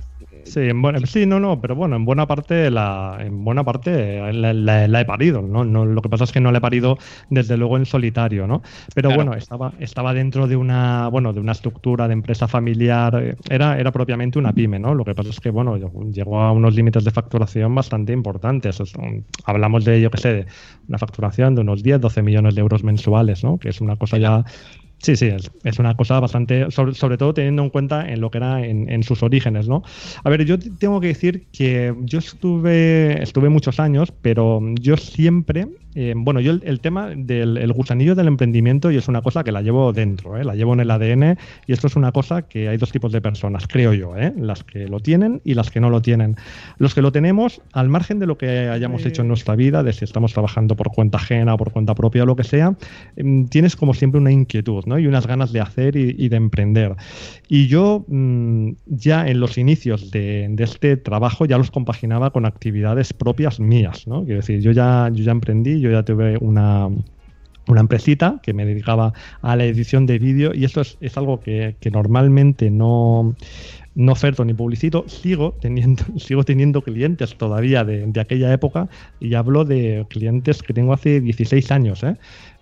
Sí, 0.43 0.61
en 0.61 0.81
buena- 0.81 0.99
sí, 1.05 1.25
no, 1.27 1.39
no, 1.39 1.61
pero 1.61 1.75
bueno, 1.75 1.95
en 1.95 2.05
buena 2.05 2.25
parte 2.25 2.71
la, 2.71 3.17
en 3.19 3.43
buena 3.43 3.63
parte 3.63 4.19
la, 4.33 4.51
la- 4.53 4.87
la 4.87 5.01
he 5.01 5.05
parido, 5.05 5.41
¿no? 5.43 5.63
No, 5.63 5.85
Lo 5.85 6.01
que 6.01 6.09
pasa 6.09 6.23
es 6.23 6.31
que 6.31 6.39
no 6.39 6.51
la 6.51 6.57
he 6.57 6.61
parido 6.61 6.97
desde 7.29 7.55
luego 7.57 7.77
en 7.77 7.85
solitario, 7.85 8.47
¿no? 8.47 8.61
Pero 8.95 9.09
Claro. 9.09 9.15
bueno, 9.23 9.33
estaba, 9.37 9.73
estaba 9.79 10.13
dentro 10.13 10.47
de 10.47 10.55
una, 10.55 11.07
bueno, 11.09 11.33
de 11.33 11.39
una 11.39 11.51
estructura 11.51 12.07
de 12.07 12.13
empresa 12.13 12.47
familiar, 12.47 13.15
eh, 13.21 13.35
era, 13.49 13.77
era 13.79 13.91
propiamente 13.91 14.39
una 14.39 14.53
pyme, 14.53 14.79
¿no? 14.79 14.95
Lo 14.95 15.05
que 15.05 15.13
pasa 15.13 15.29
es 15.29 15.39
que, 15.39 15.51
bueno, 15.51 15.77
llegó 16.11 16.41
a 16.41 16.51
unos 16.51 16.73
límites 16.73 17.03
de 17.03 17.11
facturación 17.11 17.75
bastante 17.75 18.11
importantes. 18.13 18.79
Es 18.79 18.93
hablamos 19.45 19.85
de, 19.85 20.01
yo 20.01 20.09
qué 20.09 20.17
sé, 20.17 20.33
de 20.33 20.45
una 20.87 20.97
facturación 20.97 21.53
de 21.55 21.61
unos 21.61 21.83
10, 21.83 21.99
12 22.01 22.21
millones 22.23 22.55
de 22.55 22.61
euros 22.61 22.83
mensuales, 22.83 23.43
¿no? 23.43 23.59
Que 23.59 23.69
es 23.69 23.81
una 23.81 23.97
cosa 23.97 24.17
ya 24.17 24.43
Sí, 25.01 25.15
sí, 25.15 25.31
es, 25.63 25.79
una 25.79 25.95
cosa 25.95 26.19
bastante, 26.19 26.69
sobre, 26.71 27.17
todo 27.17 27.33
teniendo 27.33 27.63
en 27.63 27.69
cuenta 27.69 28.09
en 28.09 28.19
lo 28.19 28.29
que 28.29 28.37
era 28.37 28.65
en, 28.65 28.89
en 28.89 29.01
sus 29.03 29.23
orígenes, 29.23 29.69
¿no? 29.69 29.81
A 30.25 30.29
ver, 30.29 30.43
yo 30.43 30.59
tengo 30.59 30.99
que 30.99 31.07
decir 31.07 31.47
que 31.53 31.95
yo 32.01 32.19
estuve, 32.19 33.23
estuve 33.23 33.47
muchos 33.47 33.79
años, 33.79 34.11
pero 34.21 34.59
yo 34.81 34.97
siempre, 34.97 35.69
eh, 35.95 36.13
bueno, 36.15 36.39
yo 36.39 36.51
el, 36.51 36.61
el 36.65 36.79
tema 36.79 37.09
del 37.15 37.57
el 37.57 37.73
gusanillo 37.73 38.15
del 38.15 38.27
emprendimiento 38.27 38.91
y 38.91 38.97
es 38.97 39.07
una 39.07 39.21
cosa 39.21 39.43
que 39.43 39.51
la 39.51 39.61
llevo 39.61 39.91
dentro, 39.93 40.37
¿eh? 40.37 40.43
la 40.43 40.55
llevo 40.55 40.73
en 40.73 40.81
el 40.81 40.91
ADN 40.91 41.37
y 41.67 41.73
esto 41.73 41.87
es 41.87 41.95
una 41.95 42.11
cosa 42.11 42.43
que 42.43 42.69
hay 42.69 42.77
dos 42.77 42.91
tipos 42.91 43.11
de 43.11 43.21
personas, 43.21 43.67
creo 43.67 43.93
yo, 43.93 44.15
¿eh? 44.17 44.33
las 44.37 44.63
que 44.63 44.87
lo 44.87 44.99
tienen 44.99 45.41
y 45.43 45.53
las 45.53 45.71
que 45.71 45.79
no 45.79 45.89
lo 45.89 46.01
tienen. 46.01 46.35
Los 46.77 46.93
que 46.93 47.01
lo 47.01 47.11
tenemos, 47.11 47.61
al 47.73 47.89
margen 47.89 48.19
de 48.19 48.27
lo 48.27 48.37
que 48.37 48.69
hayamos 48.69 49.05
hecho 49.05 49.21
en 49.21 49.27
nuestra 49.27 49.55
vida, 49.55 49.83
de 49.83 49.93
si 49.93 50.05
estamos 50.05 50.33
trabajando 50.33 50.75
por 50.75 50.91
cuenta 50.91 51.17
ajena 51.17 51.55
o 51.55 51.57
por 51.57 51.71
cuenta 51.71 51.95
propia 51.95 52.23
o 52.23 52.25
lo 52.25 52.35
que 52.35 52.43
sea, 52.43 52.75
em, 53.15 53.47
tienes 53.47 53.75
como 53.75 53.93
siempre 53.93 54.19
una 54.19 54.31
inquietud 54.31 54.83
¿no? 54.85 54.99
y 54.99 55.07
unas 55.07 55.27
ganas 55.27 55.51
de 55.51 55.61
hacer 55.61 55.95
y, 55.95 56.15
y 56.17 56.29
de 56.29 56.37
emprender. 56.37 56.95
Y 57.47 57.67
yo 57.67 58.05
mm, 58.07 58.71
ya 58.85 59.27
en 59.27 59.39
los 59.39 59.57
inicios 59.57 60.11
de, 60.11 60.47
de 60.49 60.63
este 60.63 60.97
trabajo 60.97 61.45
ya 61.45 61.57
los 61.57 61.71
compaginaba 61.71 62.31
con 62.31 62.45
actividades 62.45 63.13
propias 63.13 63.59
mías. 63.59 64.07
¿no? 64.07 64.23
Quiero 64.23 64.41
decir, 64.41 64.61
yo 64.61 64.71
ya, 64.71 65.09
yo 65.13 65.23
ya 65.23 65.31
emprendí, 65.31 65.78
yo 65.79 65.91
ya 65.91 66.03
tuve 66.03 66.37
una, 66.39 66.89
una 67.67 67.81
empresita 67.81 68.39
que 68.41 68.53
me 68.53 68.65
dedicaba 68.65 69.13
a 69.41 69.55
la 69.55 69.65
edición 69.65 70.05
de 70.05 70.19
vídeo 70.19 70.53
y 70.53 70.65
esto 70.65 70.81
es, 70.81 70.97
es 71.01 71.17
algo 71.17 71.39
que, 71.39 71.75
que 71.79 71.91
normalmente 71.91 72.71
no, 72.71 73.35
no 73.95 74.11
oferto 74.11 74.45
ni 74.45 74.53
publicito, 74.53 75.05
sigo 75.07 75.55
teniendo, 75.59 76.03
sigo 76.17 76.43
teniendo 76.43 76.81
clientes 76.81 77.35
todavía 77.37 77.83
de, 77.83 78.07
de 78.07 78.19
aquella 78.19 78.51
época 78.53 78.87
y 79.19 79.33
hablo 79.35 79.65
de 79.65 80.05
clientes 80.09 80.63
que 80.63 80.73
tengo 80.73 80.93
hace 80.93 81.21
16 81.21 81.71
años, 81.71 82.03
¿eh? 82.03 82.15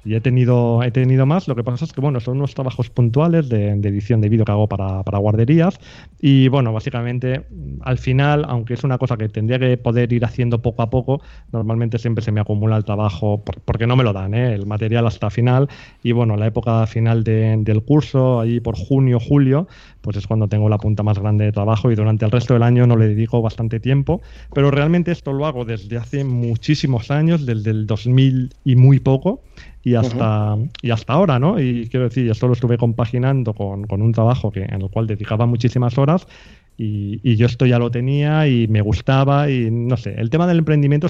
Y 0.08 0.16
he 0.16 0.22
tenido, 0.22 0.82
he 0.84 0.92
tenido 0.92 1.26
más, 1.26 1.48
lo 1.48 1.56
que 1.56 1.64
pasa 1.64 1.84
es 1.86 1.92
que 1.94 2.02
bueno, 2.02 2.20
son 2.20 2.38
unos 2.38 2.54
trabajos 2.54 2.90
puntuales 2.90 3.50
de, 3.50 3.76
de 3.76 3.90
edición 3.90 4.22
de 4.22 4.30
vídeo 4.30 4.46
que 4.46 4.52
hago 4.54 4.68
para, 4.68 5.04
para 5.04 5.18
guarderías. 5.18 5.80
Y 6.20 6.48
bueno, 6.48 6.72
básicamente 6.74 7.46
al 7.82 7.98
final, 7.98 8.46
aunque 8.48 8.74
es 8.76 8.84
una 8.84 8.98
cosa 8.98 9.18
que 9.18 9.30
tendría 9.30 9.60
que 9.60 9.78
poder 9.78 10.12
ir 10.14 10.24
haciendo 10.26 10.62
poco 10.62 10.82
a 10.82 10.90
poco, 10.90 11.22
normalmente 11.52 12.00
siempre 12.00 12.24
se 12.24 12.32
me 12.32 12.40
acumula 12.40 12.78
el 12.78 12.86
trabajo 12.86 13.44
por- 13.44 13.62
porque 13.62 13.86
no 13.88 13.96
me 13.96 14.04
lo 14.04 14.14
dan, 14.14 14.34
¿eh? 14.34 14.54
el 14.54 14.66
material 14.66 15.06
hasta 15.08 15.30
final. 15.30 15.68
Y 16.02 16.12
bueno, 16.14 16.38
la 16.38 16.48
época 16.48 16.86
final 16.88 17.24
de- 17.24 17.58
del 17.60 17.84
curso, 17.84 18.40
ahí 18.40 18.60
por 18.60 18.76
junio, 18.78 19.20
julio, 19.20 19.68
pues 20.02 20.18
es 20.18 20.28
cuando 20.28 20.48
tengo 20.48 20.70
la 20.70 20.78
punta 20.78 21.04
más 21.04 21.20
grande 21.20 21.46
de 21.46 21.52
trabajo 21.52 21.92
y 21.92 21.96
durante 21.96 22.26
el 22.26 22.32
resto 22.32 22.54
del 22.54 22.64
año 22.64 22.88
no 22.88 22.96
le 22.98 23.08
dedico 23.08 23.42
bastante 23.42 23.80
tiempo, 23.80 24.22
pero 24.54 24.72
realmente 24.72 25.12
esto 25.12 25.34
lo 25.34 25.46
hago 25.46 25.66
desde 25.66 25.98
hace 25.98 26.24
muchísimos 26.24 27.12
años, 27.12 27.46
desde 27.46 27.72
el 27.72 27.86
2000 27.88 28.50
y 28.64 28.76
muy 28.76 29.00
poco 29.00 29.42
y 29.88 29.96
hasta, 29.96 30.58
y 30.82 30.92
hasta 30.92 31.14
ahora, 31.14 31.40
¿no? 31.40 31.62
Y 31.62 31.88
quiero 31.88 32.10
decir, 32.10 32.30
esto 32.30 32.46
lo 32.48 32.54
estuve 32.54 32.78
compaginando 32.78 33.54
con, 33.54 33.88
con 33.88 34.02
un 34.02 34.12
trabajo 34.12 34.52
que, 34.52 34.64
en 34.64 34.82
el 34.82 34.90
cual 34.90 35.08
dedicaba 35.08 35.46
muchísimas 35.46 35.98
horas 35.98 36.28
y, 36.76 37.22
y 37.24 37.38
yo 37.38 37.46
esto 37.46 37.66
ya 37.66 37.80
lo 37.80 37.90
tenía 37.90 38.50
y 38.50 38.68
me 38.68 38.82
gustaba 38.82 39.50
y 39.50 39.72
no 39.72 39.96
sé, 39.96 40.16
el 40.18 40.30
tema 40.30 40.46
del 40.46 40.58
emprendimiento 40.58 41.08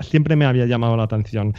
siempre 0.00 0.34
me 0.34 0.46
había 0.46 0.66
llamado 0.66 0.96
la 0.96 1.04
atención. 1.04 1.54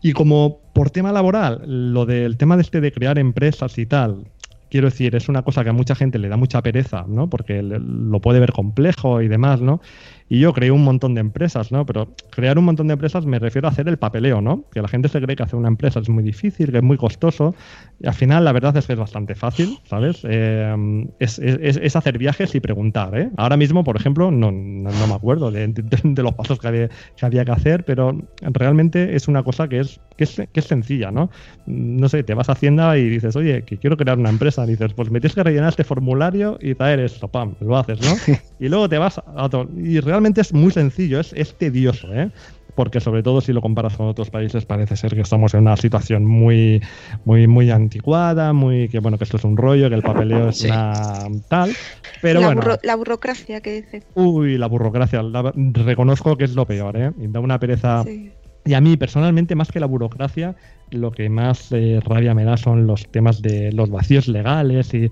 Y 0.00 0.12
como 0.12 0.60
por 0.72 0.90
tema 0.90 1.10
laboral, 1.10 1.62
lo 1.66 2.06
del 2.06 2.36
tema 2.36 2.54
de 2.54 2.62
este 2.62 2.80
de 2.80 2.92
crear 2.92 3.18
empresas 3.18 3.76
y 3.76 3.86
tal, 3.86 4.26
quiero 4.70 4.88
decir, 4.88 5.16
es 5.16 5.28
una 5.28 5.42
cosa 5.42 5.64
que 5.64 5.70
a 5.70 5.72
mucha 5.72 5.96
gente 5.96 6.20
le 6.20 6.28
da 6.28 6.36
mucha 6.36 6.62
pereza, 6.62 7.04
¿no? 7.08 7.28
Porque 7.28 7.62
lo 7.62 8.20
puede 8.20 8.38
ver 8.38 8.52
complejo 8.52 9.22
y 9.22 9.26
demás, 9.28 9.60
¿no? 9.60 9.80
Y 10.28 10.40
yo 10.40 10.52
creé 10.52 10.70
un 10.72 10.82
montón 10.82 11.14
de 11.14 11.20
empresas, 11.20 11.70
¿no? 11.70 11.86
Pero 11.86 12.08
crear 12.30 12.58
un 12.58 12.64
montón 12.64 12.88
de 12.88 12.94
empresas 12.94 13.24
me 13.26 13.38
refiero 13.38 13.68
a 13.68 13.70
hacer 13.70 13.86
el 13.88 13.96
papeleo, 13.96 14.40
¿no? 14.40 14.64
Que 14.72 14.82
la 14.82 14.88
gente 14.88 15.08
se 15.08 15.20
cree 15.20 15.36
que 15.36 15.44
hacer 15.44 15.56
una 15.56 15.68
empresa 15.68 16.00
es 16.00 16.08
muy 16.08 16.24
difícil, 16.24 16.72
que 16.72 16.78
es 16.78 16.82
muy 16.82 16.96
costoso. 16.96 17.54
Y 18.00 18.08
al 18.08 18.14
final 18.14 18.44
la 18.44 18.52
verdad 18.52 18.76
es 18.76 18.86
que 18.86 18.94
es 18.94 18.98
bastante 18.98 19.34
fácil, 19.36 19.78
¿sabes? 19.84 20.20
Eh, 20.28 20.74
es, 21.20 21.38
es- 21.38 21.76
es 21.80 21.94
hacer 21.96 22.18
viajes 22.18 22.54
y 22.54 22.60
preguntar, 22.60 23.16
¿eh? 23.18 23.30
Ahora 23.36 23.56
mismo, 23.56 23.84
por 23.84 23.96
ejemplo, 23.96 24.30
no, 24.32 24.50
no, 24.50 24.90
no 24.90 25.06
me 25.06 25.14
acuerdo 25.14 25.50
de, 25.52 25.68
de- 25.68 26.00
de 26.02 26.22
los 26.22 26.34
pasos 26.34 26.58
que 26.58 26.66
había, 26.68 26.88
que 26.88 27.24
había 27.26 27.44
que 27.44 27.52
hacer, 27.52 27.84
pero 27.84 28.18
realmente 28.40 29.14
es 29.14 29.28
una 29.28 29.42
cosa 29.44 29.68
que 29.68 29.78
es, 29.80 30.00
que 30.16 30.24
es, 30.24 30.34
que 30.52 30.60
es 30.60 30.64
sencilla, 30.66 31.10
¿no? 31.12 31.30
No 31.66 32.08
sé, 32.08 32.22
te 32.24 32.34
vas 32.34 32.48
a 32.48 32.52
Hacienda 32.56 32.96
y 32.98 33.08
dices, 33.08 33.36
oye, 33.36 33.64
que 33.64 33.78
quiero 33.78 33.96
crear 33.96 34.18
una 34.18 34.30
empresa. 34.30 34.64
dices, 34.66 34.92
pues 34.94 35.10
me 35.10 35.20
tienes 35.20 35.34
que 35.34 35.42
rellenar 35.44 35.68
este 35.68 35.84
formulario 35.84 36.58
y 36.60 36.74
traer 36.74 37.00
esto, 37.00 37.28
pam, 37.28 37.54
lo 37.60 37.76
haces, 37.76 38.00
¿no? 38.00 38.34
y 38.58 38.68
luego 38.68 38.88
te 38.88 38.96
vas 38.98 39.18
a. 39.18 39.48
Y 39.76 40.00
realmente 40.00 40.15
es 40.36 40.52
muy 40.52 40.70
sencillo, 40.72 41.20
es, 41.20 41.32
es 41.34 41.54
tedioso, 41.56 42.12
¿eh? 42.14 42.30
Porque 42.74 43.00
sobre 43.00 43.22
todo 43.22 43.40
si 43.40 43.54
lo 43.54 43.62
comparas 43.62 43.96
con 43.96 44.06
otros 44.06 44.28
países 44.28 44.66
parece 44.66 44.96
ser 44.96 45.14
que 45.14 45.22
estamos 45.22 45.54
en 45.54 45.60
una 45.60 45.76
situación 45.78 46.26
muy, 46.26 46.82
muy, 47.24 47.46
muy 47.46 47.70
anticuada, 47.70 48.52
muy 48.52 48.88
que 48.90 48.98
bueno, 48.98 49.16
que 49.16 49.24
esto 49.24 49.38
es 49.38 49.44
un 49.44 49.56
rollo, 49.56 49.88
que 49.88 49.94
el 49.94 50.02
papeleo 50.02 50.50
es 50.50 50.58
Sí. 50.58 50.66
una 50.66 51.24
tal. 51.48 51.72
Pero 52.20 52.40
la, 52.40 52.46
bueno. 52.48 52.60
burro- 52.60 52.78
la 52.82 52.96
burocracia 52.96 53.60
que 53.62 53.80
dice. 53.82 54.02
Uy, 54.14 54.58
la 54.58 54.66
burocracia. 54.66 55.22
la- 55.22 55.52
reconozco 55.54 56.36
que 56.36 56.44
es 56.44 56.54
lo 56.54 56.66
peor, 56.66 56.96
¿eh? 56.98 57.12
Y 57.18 57.28
da 57.28 57.40
una 57.40 57.58
pereza. 57.58 58.04
Sí. 58.04 58.30
Y 58.66 58.74
a 58.74 58.80
mí, 58.80 58.96
personalmente, 58.96 59.54
más 59.54 59.70
que 59.70 59.78
la 59.80 59.86
burocracia, 59.86 60.56
lo 60.90 61.12
que 61.12 61.28
más 61.30 61.70
eh, 61.70 62.00
rabia 62.04 62.34
me 62.34 62.42
da 62.44 62.56
son 62.56 62.86
los 62.86 63.06
temas 63.10 63.40
de 63.40 63.70
los 63.72 63.88
vacíos 63.90 64.26
legales 64.28 64.92
y, 64.92 65.10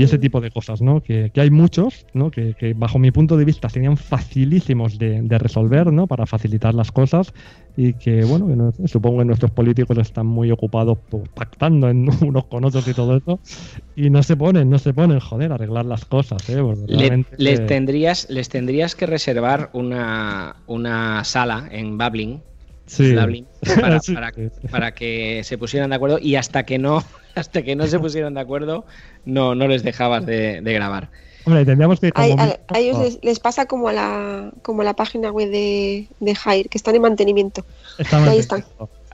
y 0.00 0.02
ese 0.02 0.16
tipo 0.18 0.40
de 0.40 0.50
cosas, 0.50 0.80
¿no? 0.80 1.02
Que, 1.02 1.28
que 1.28 1.42
hay 1.42 1.50
muchos, 1.50 2.06
¿no? 2.14 2.30
Que, 2.30 2.54
que, 2.54 2.72
bajo 2.72 2.98
mi 2.98 3.10
punto 3.10 3.36
de 3.36 3.44
vista 3.44 3.68
serían 3.68 3.98
facilísimos 3.98 4.96
de, 4.96 5.20
de, 5.20 5.38
resolver, 5.38 5.92
¿no? 5.92 6.06
Para 6.06 6.24
facilitar 6.24 6.74
las 6.74 6.90
cosas 6.90 7.34
y 7.76 7.92
que, 7.92 8.24
bueno, 8.24 8.46
que 8.48 8.56
no, 8.56 8.72
supongo 8.88 9.18
que 9.18 9.26
nuestros 9.26 9.50
políticos 9.50 9.98
están 9.98 10.26
muy 10.26 10.50
ocupados 10.50 10.96
pues, 11.10 11.28
pactando 11.34 11.90
en 11.90 12.08
unos 12.26 12.46
con 12.46 12.64
otros 12.64 12.88
y 12.88 12.94
todo 12.94 13.14
eso 13.14 13.40
y 13.94 14.08
no 14.08 14.22
se 14.22 14.38
ponen, 14.38 14.70
no 14.70 14.78
se 14.78 14.94
ponen, 14.94 15.20
joder, 15.20 15.52
a 15.52 15.56
arreglar 15.56 15.84
las 15.84 16.06
cosas, 16.06 16.48
¿eh? 16.48 16.62
Le, 16.86 17.26
les, 17.36 17.66
tendrías, 17.66 18.26
les 18.30 18.48
tendrías 18.48 18.94
que 18.94 19.04
reservar 19.04 19.68
una, 19.74 20.56
una 20.66 21.24
sala 21.24 21.68
en 21.70 21.98
Babbling 21.98 22.40
Sí. 22.86 23.14
Para, 23.14 24.00
sí. 24.00 24.14
para, 24.14 24.32
para, 24.68 24.94
que 24.94 25.42
se 25.44 25.56
pusieran 25.58 25.90
de 25.90 25.96
acuerdo 25.96 26.18
y 26.18 26.34
hasta 26.34 26.64
que 26.64 26.76
no 26.76 27.04
hasta 27.34 27.62
que 27.62 27.76
no 27.76 27.86
se 27.86 27.98
pusieran 27.98 28.34
de 28.34 28.40
acuerdo 28.40 28.84
no, 29.24 29.54
no 29.54 29.68
les 29.68 29.82
dejabas 29.82 30.26
de, 30.26 30.60
de 30.60 30.72
grabar. 30.72 31.10
Hombre, 31.44 31.64
tendríamos 31.64 32.00
que... 32.00 32.12
A, 32.14 32.22
a, 32.22 32.58
a, 32.68 32.78
ellos 32.78 32.98
les, 32.98 33.18
les, 33.22 33.40
pasa 33.40 33.66
como 33.66 33.88
a 33.88 33.92
la, 33.92 34.52
como 34.62 34.82
a 34.82 34.84
la 34.84 34.94
página 34.94 35.30
web 35.30 35.50
de, 35.50 36.06
de 36.20 36.34
Jair, 36.34 36.68
que 36.68 36.76
están 36.76 36.94
en 36.96 37.02
mantenimiento. 37.02 37.64
Está 37.98 38.22
ahí 38.24 38.38
están. 38.38 38.64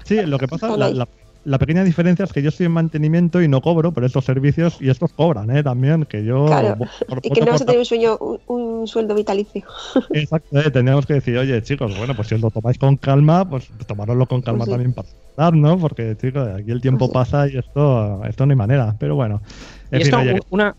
Sí, 0.05 0.21
lo 0.23 0.39
que 0.39 0.49
pasa, 0.49 0.77
la, 0.77 0.91
la, 0.91 1.09
la, 1.47 1.59
pequeña 1.59 1.85
diferencia 1.85 2.25
es 2.25 2.33
que 2.33 2.43
yo 2.43 2.49
estoy 2.49 2.67
en 2.67 2.73
mantenimiento 2.73 3.41
y 3.41 3.49
no 3.49 3.61
cobro 3.61 3.93
por 3.93 4.05
estos 4.05 4.25
servicios 4.25 4.79
y 4.81 4.91
estos 4.91 5.13
cobran, 5.13 5.51
¿eh? 5.57 5.63
También, 5.63 6.05
que 6.05 6.25
yo... 6.25 6.47
Claro. 6.47 6.77
Por, 7.09 7.21
y 7.23 7.31
que 7.31 7.41
no 7.41 7.53
vas 7.53 7.63
a 7.63 7.65
tener 7.65 7.79
un, 7.79 7.85
sueño, 7.85 8.17
un, 8.19 8.41
un 8.47 8.87
sueldo 8.87 9.15
vitalicio. 9.15 9.65
Exacto, 10.11 10.59
¿eh? 10.59 10.71
tendríamos 10.71 11.07
que 11.07 11.15
decir, 11.15 11.39
oye, 11.39 11.63
chicos, 11.63 11.97
bueno, 11.97 12.15
pues 12.15 12.29
si 12.29 12.35
os 12.35 12.41
lo 12.41 12.51
tomáis 12.51 12.79
con 12.79 12.97
calma, 12.97 13.49
pues 13.49 13.71
tomároslo 13.87 14.27
con 14.27 14.43
calma 14.43 14.65
pues 14.65 14.67
sí. 14.67 14.73
también 14.73 14.93
para 14.93 15.09
dar, 15.37 15.55
¿no? 15.55 15.79
Porque, 15.79 16.17
chicos, 16.17 16.49
aquí 16.49 16.71
el 16.71 16.81
tiempo 16.81 17.11
pues 17.11 17.29
sí. 17.29 17.33
pasa 17.33 17.49
y 17.49 17.57
esto, 17.57 18.25
esto 18.25 18.47
no 18.47 18.53
hay 18.53 18.57
manera. 18.57 18.97
Pero 18.99 19.15
bueno. 19.15 19.41
En 19.91 20.01
y 20.01 20.05
fin, 20.05 20.15
esto, 20.15 20.19
oye, 20.19 20.41
una, 20.51 20.75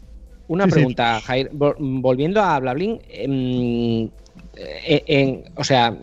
una 0.47 0.65
sí, 0.65 0.71
pregunta, 0.71 1.19
sí. 1.19 1.25
Jair. 1.25 1.51
Volviendo 1.53 2.41
a 2.41 2.59
Blablin, 2.59 2.99
eh, 3.09 5.03
en, 5.07 5.43
o 5.55 5.63
sea, 5.63 5.95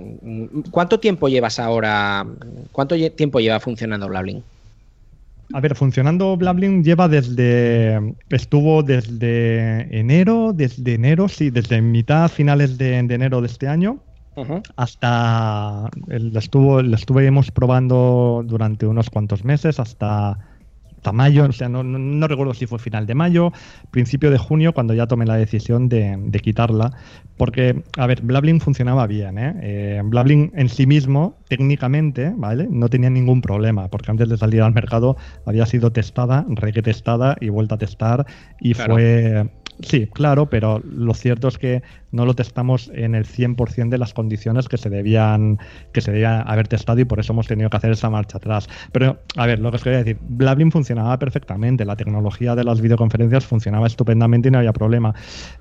¿cuánto 0.70 1.00
tiempo 1.00 1.28
llevas 1.28 1.58
ahora? 1.58 2.26
¿Cuánto 2.72 2.94
tiempo 3.12 3.40
lleva 3.40 3.60
funcionando 3.60 4.08
Blablin? 4.08 4.42
A 5.52 5.60
ver, 5.60 5.74
funcionando 5.74 6.36
Blablin 6.36 6.82
lleva 6.82 7.08
desde. 7.08 8.14
Estuvo 8.30 8.82
desde 8.82 9.98
enero, 9.98 10.52
desde 10.54 10.94
enero, 10.94 11.28
sí, 11.28 11.50
desde 11.50 11.80
mitad, 11.82 12.30
finales 12.30 12.78
de, 12.78 13.02
de 13.02 13.14
enero 13.14 13.40
de 13.40 13.46
este 13.46 13.68
año. 13.68 13.98
Uh 14.36 14.44
-huh. 14.44 14.62
Hasta. 14.76 15.90
Lo, 16.06 16.38
estuvo, 16.38 16.82
lo 16.82 16.96
estuvimos 16.96 17.50
probando 17.50 18.42
durante 18.46 18.86
unos 18.86 19.10
cuantos 19.10 19.44
meses, 19.44 19.78
hasta 19.78 20.38
hasta 21.04 21.12
mayo, 21.12 21.44
o 21.44 21.52
sea, 21.52 21.68
no, 21.68 21.84
no, 21.84 21.98
no, 21.98 22.26
recuerdo 22.26 22.54
si 22.54 22.66
fue 22.66 22.78
final 22.78 23.04
de 23.04 23.14
mayo, 23.14 23.52
principio 23.90 24.30
de 24.30 24.38
junio, 24.38 24.72
cuando 24.72 24.94
ya 24.94 25.06
tomé 25.06 25.26
la 25.26 25.36
decisión 25.36 25.90
de, 25.90 26.16
de 26.18 26.40
quitarla, 26.40 26.92
porque, 27.36 27.82
a 27.98 28.06
ver, 28.06 28.22
Blablin 28.22 28.58
funcionaba 28.58 29.06
bien, 29.06 29.36
¿eh? 29.36 29.54
eh 29.60 30.02
Blablin 30.02 30.50
en 30.56 30.70
sí 30.70 30.86
mismo, 30.86 31.36
técnicamente, 31.48 32.32
¿vale? 32.34 32.66
No 32.70 32.88
tenía 32.88 33.10
ningún 33.10 33.42
problema, 33.42 33.88
porque 33.88 34.12
antes 34.12 34.30
de 34.30 34.38
salir 34.38 34.62
al 34.62 34.72
mercado 34.72 35.18
había 35.44 35.66
sido 35.66 35.92
testada, 35.92 36.46
retestada 36.48 37.36
y 37.38 37.50
vuelta 37.50 37.74
a 37.74 37.78
testar, 37.78 38.24
y 38.58 38.72
claro. 38.72 38.94
fue 38.94 39.50
Sí, 39.80 40.06
claro, 40.06 40.48
pero 40.48 40.80
lo 40.84 41.14
cierto 41.14 41.48
es 41.48 41.58
que 41.58 41.82
no 42.12 42.24
lo 42.24 42.34
testamos 42.34 42.90
en 42.94 43.14
el 43.14 43.26
100% 43.26 43.88
de 43.88 43.98
las 43.98 44.14
condiciones 44.14 44.68
que 44.68 44.78
se 44.78 44.88
debían 44.88 45.58
que 45.92 46.00
se 46.00 46.12
debían 46.12 46.44
haber 46.46 46.68
testado 46.68 47.00
y 47.00 47.04
por 47.04 47.18
eso 47.18 47.32
hemos 47.32 47.48
tenido 47.48 47.68
que 47.70 47.76
hacer 47.76 47.90
esa 47.90 48.08
marcha 48.08 48.38
atrás. 48.38 48.68
Pero, 48.92 49.18
a 49.36 49.46
ver, 49.46 49.58
lo 49.58 49.70
que 49.70 49.76
os 49.76 49.82
quería 49.82 49.98
decir, 49.98 50.18
Blablin 50.20 50.70
funcionaba 50.70 51.18
perfectamente, 51.18 51.84
la 51.84 51.96
tecnología 51.96 52.54
de 52.54 52.64
las 52.64 52.80
videoconferencias 52.80 53.44
funcionaba 53.46 53.86
estupendamente 53.86 54.48
y 54.48 54.52
no 54.52 54.58
había 54.58 54.72
problema. 54.72 55.14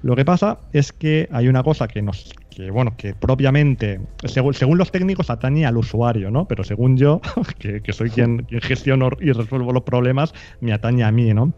Lo 0.04 0.15
que 0.15 0.26
pasa 0.26 0.60
es 0.73 0.93
que 0.93 1.28
hay 1.32 1.47
una 1.47 1.63
cosa 1.63 1.88
que 1.88 2.02
nos 2.02 2.34
que 2.54 2.69
bueno, 2.69 2.95
que 2.95 3.15
propiamente, 3.15 3.99
según, 4.26 4.54
según 4.54 4.78
los 4.78 4.91
técnicos, 4.91 5.32
atañe 5.32 5.65
al 5.65 5.76
usuario, 5.76 6.30
¿no? 6.30 6.47
Pero 6.47 6.63
según 6.63 6.97
yo, 6.97 7.19
que, 7.58 7.82
que 7.82 7.93
soy 7.93 8.12
quien, 8.12 8.43
quien 8.43 8.62
gestiono 8.62 9.10
y 9.19 9.32
resuelvo 9.32 9.73
los 9.73 9.84
problemas, 9.84 10.34
me 10.62 10.71
atañe 10.71 11.04
a 11.04 11.12
mí, 11.12 11.34
¿no? 11.34 11.52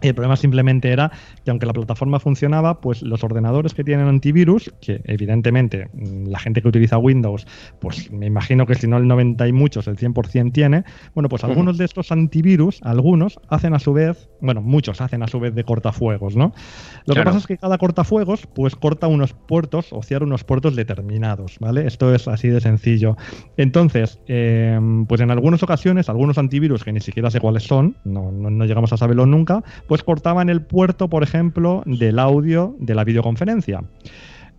El 0.00 0.14
problema 0.14 0.36
simplemente 0.36 0.90
era 0.90 1.10
que 1.44 1.50
aunque 1.50 1.66
la 1.66 1.72
plataforma 1.72 2.20
funcionaba, 2.20 2.80
pues 2.80 3.02
los 3.02 3.24
ordenadores 3.24 3.74
que 3.74 3.84
tienen 3.84 4.06
antivirus, 4.06 4.72
que 4.80 5.00
evidentemente 5.04 5.88
mm, 5.92 6.28
la 6.28 6.38
gente 6.38 6.62
que 6.62 6.68
utiliza 6.68 6.98
Windows, 6.98 7.46
pues 7.80 8.10
me 8.12 8.26
imagino 8.26 8.66
que 8.66 8.74
si 8.74 8.86
no 8.86 8.96
el 8.96 9.08
90 9.08 9.48
y 9.48 9.52
muchos, 9.52 9.88
el 9.88 9.96
100% 9.96 10.52
tiene, 10.52 10.84
bueno, 11.14 11.28
pues 11.28 11.44
algunos 11.44 11.78
de 11.78 11.84
estos 11.84 12.12
antivirus, 12.12 12.80
algunos, 12.82 13.40
hacen 13.48 13.74
a 13.74 13.78
su 13.78 13.92
vez, 13.92 14.28
bueno, 14.40 14.62
muchos 14.62 15.00
hacen 15.00 15.22
a 15.22 15.26
su 15.26 15.40
vez 15.40 15.54
de 15.54 15.64
cortafuegos, 15.64 16.36
¿no? 16.36 16.52
Lo 17.06 17.14
claro. 17.14 17.20
que 17.20 17.24
pasa 17.24 17.38
es 17.38 17.46
que 17.46 17.58
cada 17.58 17.78
cortafuegos, 17.78 18.46
pues 18.46 18.76
corta 18.76 19.08
unos 19.08 19.32
puertos 19.32 19.92
o 19.92 20.02
cierra 20.02 20.26
unos 20.26 20.44
puertos 20.44 20.76
determinados, 20.76 21.58
¿vale? 21.58 21.86
Esto 21.86 22.14
es 22.14 22.28
así 22.28 22.48
de 22.48 22.60
sencillo. 22.60 23.16
Entonces, 23.56 24.20
eh, 24.28 24.78
pues 25.08 25.20
en 25.20 25.30
algunas 25.30 25.62
ocasiones, 25.62 26.08
algunos 26.08 26.38
antivirus 26.38 26.84
que 26.84 26.92
ni 26.92 27.00
siquiera 27.00 27.30
sé 27.30 27.40
cuáles 27.40 27.64
son, 27.64 27.96
no, 28.04 28.30
no, 28.30 28.50
no 28.50 28.64
llegamos 28.64 28.92
a 28.92 28.96
saberlo 28.96 29.26
nunca, 29.26 29.62
pues 29.88 30.04
cortaban 30.04 30.50
el 30.50 30.62
puerto, 30.62 31.08
por 31.08 31.24
ejemplo, 31.24 31.82
del 31.86 32.18
audio 32.20 32.76
de 32.78 32.94
la 32.94 33.02
videoconferencia. 33.02 33.82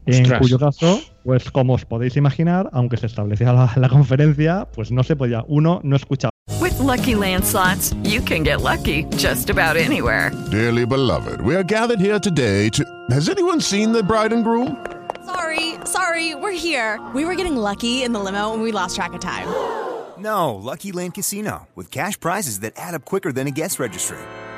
En 0.05 0.23
Ostras. 0.23 0.39
cuyo 0.39 0.57
caso, 0.57 1.01
pues 1.23 1.51
como 1.51 1.73
os 1.73 1.85
podéis 1.85 2.17
imaginar, 2.17 2.69
aunque 2.73 2.97
se 2.97 3.05
establecía 3.05 3.53
la, 3.53 3.71
la, 3.75 3.89
conferencia, 3.89 4.67
pues 4.73 4.91
no 4.91 5.03
se 5.03 5.15
podía, 5.15 5.45
uno 5.47 5.81
no 5.83 5.95
escuchaba. 5.95 6.31
With 6.59 6.77
lucky 6.79 7.13
landslots, 7.13 7.95
you 8.03 8.21
can 8.21 8.43
get 8.43 8.61
lucky 8.61 9.05
just 9.17 9.51
about 9.51 9.77
anywhere. 9.77 10.31
Dearly 10.49 10.85
beloved, 10.85 11.41
we 11.41 11.55
are 11.55 11.63
gathered 11.63 11.99
here 11.99 12.19
today 12.19 12.69
to. 12.69 12.83
Has 13.11 13.29
anyone 13.29 13.61
seen 13.61 13.91
the 13.91 14.01
bride 14.01 14.33
and 14.33 14.43
groom? 14.43 14.83
Sorry, 15.25 15.75
sorry, 15.85 16.33
we're 16.33 16.57
here. 16.57 16.99
We 17.13 17.23
were 17.23 17.35
getting 17.35 17.55
lucky 17.55 18.01
in 18.01 18.13
the 18.13 18.19
limo 18.19 18.53
and 18.53 18.63
we 18.63 18.71
lost 18.71 18.95
track 18.95 19.13
of 19.13 19.19
time. 19.19 19.47
No, 20.17 20.55
Lucky 20.55 20.91
Land 20.91 21.13
Casino, 21.13 21.67
with 21.75 21.91
cash 21.91 22.19
prizes 22.19 22.61
that 22.61 22.73
add 22.77 22.95
up 22.95 23.05
quicker 23.05 23.31
than 23.31 23.45
a 23.45 23.51
guest 23.51 23.79
registry 23.79 24.17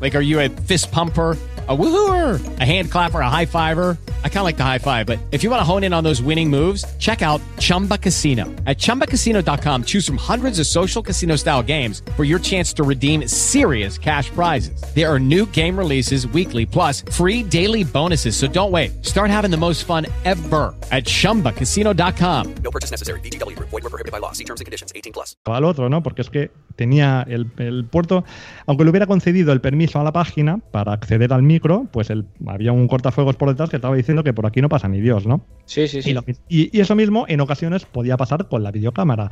Like, 0.00 0.14
are 0.14 0.20
you 0.20 0.40
a 0.40 0.48
fist 0.48 0.90
pumper? 0.92 1.36
a 1.68 1.76
woohooer, 1.76 2.60
a 2.60 2.64
hand 2.64 2.90
clapper, 2.90 3.20
a 3.20 3.28
high 3.28 3.44
fiver. 3.44 3.98
I 4.24 4.28
kind 4.28 4.38
of 4.38 4.44
like 4.44 4.56
the 4.56 4.64
high 4.64 4.78
five, 4.78 5.06
but 5.06 5.18
if 5.32 5.42
you 5.42 5.50
want 5.50 5.60
to 5.60 5.64
hone 5.64 5.84
in 5.84 5.92
on 5.92 6.02
those 6.02 6.22
winning 6.22 6.48
moves, 6.48 6.82
check 6.98 7.20
out 7.20 7.42
Chumba 7.58 7.98
Casino. 7.98 8.46
At 8.66 8.78
ChumbaCasino.com, 8.78 9.84
choose 9.84 10.06
from 10.06 10.16
hundreds 10.16 10.58
of 10.60 10.66
social 10.66 11.02
casino 11.02 11.36
style 11.36 11.62
games 11.62 12.00
for 12.16 12.24
your 12.24 12.38
chance 12.38 12.72
to 12.74 12.84
redeem 12.84 13.28
serious 13.28 13.98
cash 13.98 14.30
prizes. 14.30 14.80
There 14.94 15.12
are 15.12 15.20
new 15.20 15.44
game 15.44 15.76
releases 15.76 16.26
weekly, 16.28 16.64
plus 16.64 17.02
free 17.12 17.42
daily 17.42 17.84
bonuses. 17.84 18.34
So 18.34 18.46
don't 18.46 18.70
wait. 18.70 19.04
Start 19.04 19.28
having 19.28 19.50
the 19.50 19.58
most 19.58 19.84
fun 19.84 20.06
ever 20.24 20.74
at 20.90 21.04
ChumbaCasino.com. 21.04 22.54
No 22.62 22.70
purchase 22.70 22.92
necessary. 22.92 23.20
BGW. 23.20 23.58
Void 23.58 23.72
were 23.72 23.90
prohibited 23.90 24.12
by 24.12 24.20
law. 24.20 24.32
See 24.32 24.44
terms 24.44 24.62
and 24.62 24.64
conditions. 24.64 24.92
18 24.94 25.12
plus. 25.12 25.36
Al 25.44 25.66
otro, 25.66 25.90
¿no? 25.90 26.02
Porque 26.02 26.22
es 26.22 26.30
que 26.30 26.50
tenía 26.76 27.26
el, 27.28 27.50
el 27.58 27.84
puerto, 27.84 28.24
aunque 28.66 28.84
le 28.84 28.90
hubiera 28.90 29.06
concedido 29.06 29.52
el 29.52 29.60
permiso 29.60 29.87
a 29.96 30.02
la 30.02 30.12
página 30.12 30.58
para 30.70 30.92
acceder 30.92 31.32
al 31.32 31.42
micro, 31.42 31.58
micro, 31.58 31.88
pues 31.90 32.10
el, 32.10 32.24
había 32.46 32.72
un 32.72 32.86
cortafuegos 32.86 33.36
por 33.36 33.48
detrás 33.48 33.68
que 33.68 33.76
estaba 33.76 33.96
diciendo 33.96 34.22
que 34.22 34.32
por 34.32 34.46
aquí 34.46 34.60
no 34.60 34.68
pasa 34.68 34.86
ni 34.88 35.00
Dios, 35.00 35.26
¿no? 35.26 35.44
Sí, 35.64 35.88
sí, 35.88 36.02
sí. 36.02 36.10
Y, 36.10 36.14
lo, 36.14 36.22
y, 36.48 36.76
y 36.76 36.80
eso 36.80 36.94
mismo 36.94 37.24
en 37.28 37.40
ocasiones 37.40 37.84
podía 37.84 38.16
pasar 38.16 38.48
con 38.48 38.62
la 38.62 38.70
videocámara. 38.70 39.30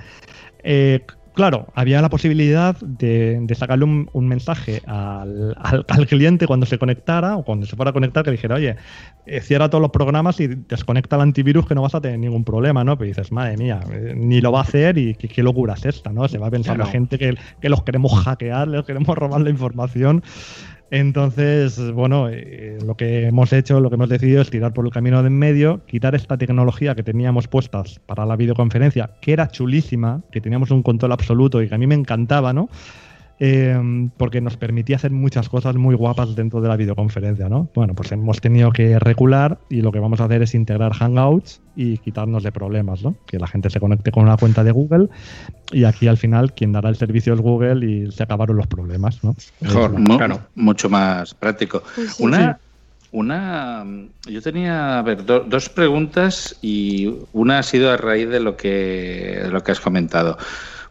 Eh, 0.64 1.06
claro, 1.36 1.66
había 1.74 2.00
la 2.00 2.08
posibilidad 2.08 2.74
de, 2.80 3.38
de 3.42 3.54
sacarle 3.54 3.84
un, 3.84 4.08
un 4.12 4.26
mensaje 4.26 4.82
al, 4.86 5.54
al, 5.60 5.84
al, 5.86 6.06
cliente 6.06 6.46
cuando 6.46 6.64
se 6.64 6.78
conectara 6.78 7.36
o 7.36 7.44
cuando 7.44 7.66
se 7.66 7.76
fuera 7.76 7.90
a 7.90 7.92
conectar 7.92 8.24
que 8.24 8.30
dijera, 8.30 8.56
oye, 8.56 8.76
eh, 9.26 9.40
cierra 9.42 9.68
todos 9.68 9.82
los 9.82 9.90
programas 9.90 10.40
y 10.40 10.46
desconecta 10.48 11.16
el 11.16 11.22
antivirus 11.22 11.66
que 11.66 11.74
no 11.74 11.82
vas 11.82 11.94
a 11.94 12.00
tener 12.00 12.18
ningún 12.18 12.42
problema, 12.42 12.82
¿no? 12.82 12.96
Pero 12.96 13.08
dices, 13.08 13.30
madre 13.30 13.58
mía, 13.58 13.80
eh, 13.92 14.14
ni 14.16 14.40
lo 14.40 14.50
va 14.50 14.60
a 14.60 14.62
hacer 14.62 14.96
y 14.96 15.14
qué, 15.14 15.28
qué 15.28 15.42
locura 15.42 15.74
es 15.74 15.84
esta, 15.84 16.10
¿no? 16.10 16.26
Se 16.26 16.38
va 16.38 16.46
a 16.46 16.50
pensar 16.50 16.76
claro. 16.76 16.88
la 16.88 16.92
gente 16.92 17.18
que, 17.18 17.36
que 17.60 17.68
los 17.68 17.82
queremos 17.82 18.18
hackear, 18.24 18.66
les 18.66 18.84
queremos 18.84 19.16
robar 19.16 19.42
la 19.42 19.50
información. 19.50 20.22
Entonces, 20.90 21.90
bueno, 21.90 22.28
eh, 22.30 22.78
lo 22.84 22.96
que 22.96 23.26
hemos 23.26 23.52
hecho, 23.52 23.80
lo 23.80 23.88
que 23.88 23.96
hemos 23.96 24.08
decidido 24.08 24.40
es 24.42 24.50
tirar 24.50 24.72
por 24.72 24.86
el 24.86 24.92
camino 24.92 25.20
de 25.22 25.26
en 25.26 25.38
medio, 25.38 25.84
quitar 25.86 26.14
esta 26.14 26.38
tecnología 26.38 26.94
que 26.94 27.02
teníamos 27.02 27.48
puestas 27.48 28.00
para 28.06 28.24
la 28.24 28.36
videoconferencia, 28.36 29.10
que 29.20 29.32
era 29.32 29.48
chulísima, 29.48 30.22
que 30.30 30.40
teníamos 30.40 30.70
un 30.70 30.82
control 30.82 31.12
absoluto 31.12 31.60
y 31.60 31.68
que 31.68 31.74
a 31.74 31.78
mí 31.78 31.86
me 31.86 31.96
encantaba, 31.96 32.52
¿no? 32.52 32.68
Eh, 33.38 34.08
porque 34.16 34.40
nos 34.40 34.56
permitía 34.56 34.96
hacer 34.96 35.10
muchas 35.10 35.48
cosas 35.48 35.76
muy 35.76 35.94
guapas 35.94 36.34
dentro 36.34 36.60
de 36.60 36.68
la 36.68 36.76
videoconferencia, 36.76 37.48
¿no? 37.48 37.68
Bueno, 37.74 37.94
pues 37.94 38.10
hemos 38.12 38.40
tenido 38.40 38.70
que 38.72 38.98
recular 38.98 39.58
y 39.68 39.82
lo 39.82 39.92
que 39.92 39.98
vamos 39.98 40.20
a 40.20 40.24
hacer 40.24 40.42
es 40.42 40.54
integrar 40.54 40.92
Hangouts 40.94 41.60
y 41.74 41.98
quitarnos 41.98 42.42
de 42.42 42.52
problemas, 42.52 43.02
¿no? 43.02 43.14
Que 43.26 43.38
la 43.38 43.46
gente 43.46 43.68
se 43.68 43.78
conecte 43.80 44.10
con 44.10 44.22
una 44.22 44.36
cuenta 44.38 44.64
de 44.64 44.72
Google 44.72 45.08
y 45.72 45.84
aquí 45.84 46.08
al 46.08 46.16
final 46.16 46.54
quien 46.54 46.72
dará 46.72 46.88
el 46.88 46.96
servicio 46.96 47.34
es 47.34 47.40
Google 47.40 47.84
y 47.84 48.10
se 48.10 48.22
acabaron 48.22 48.56
los 48.56 48.66
problemas, 48.66 49.22
¿no? 49.22 49.36
Mejor, 49.60 49.92
mu- 49.98 50.18
mucho 50.54 50.88
más 50.88 51.34
práctico. 51.34 51.82
Pues 51.94 52.12
sí. 52.14 52.22
Una, 52.22 52.58
una, 53.12 53.84
yo 54.28 54.42
tenía, 54.42 54.98
a 54.98 55.02
ver, 55.02 55.24
do- 55.24 55.40
dos 55.46 55.68
preguntas 55.68 56.56
y 56.62 57.14
una 57.32 57.58
ha 57.58 57.62
sido 57.62 57.90
a 57.90 57.96
raíz 57.96 58.28
de 58.28 58.40
lo 58.40 58.56
que, 58.56 59.40
de 59.44 59.50
lo 59.50 59.62
que 59.62 59.72
has 59.72 59.80
comentado. 59.80 60.36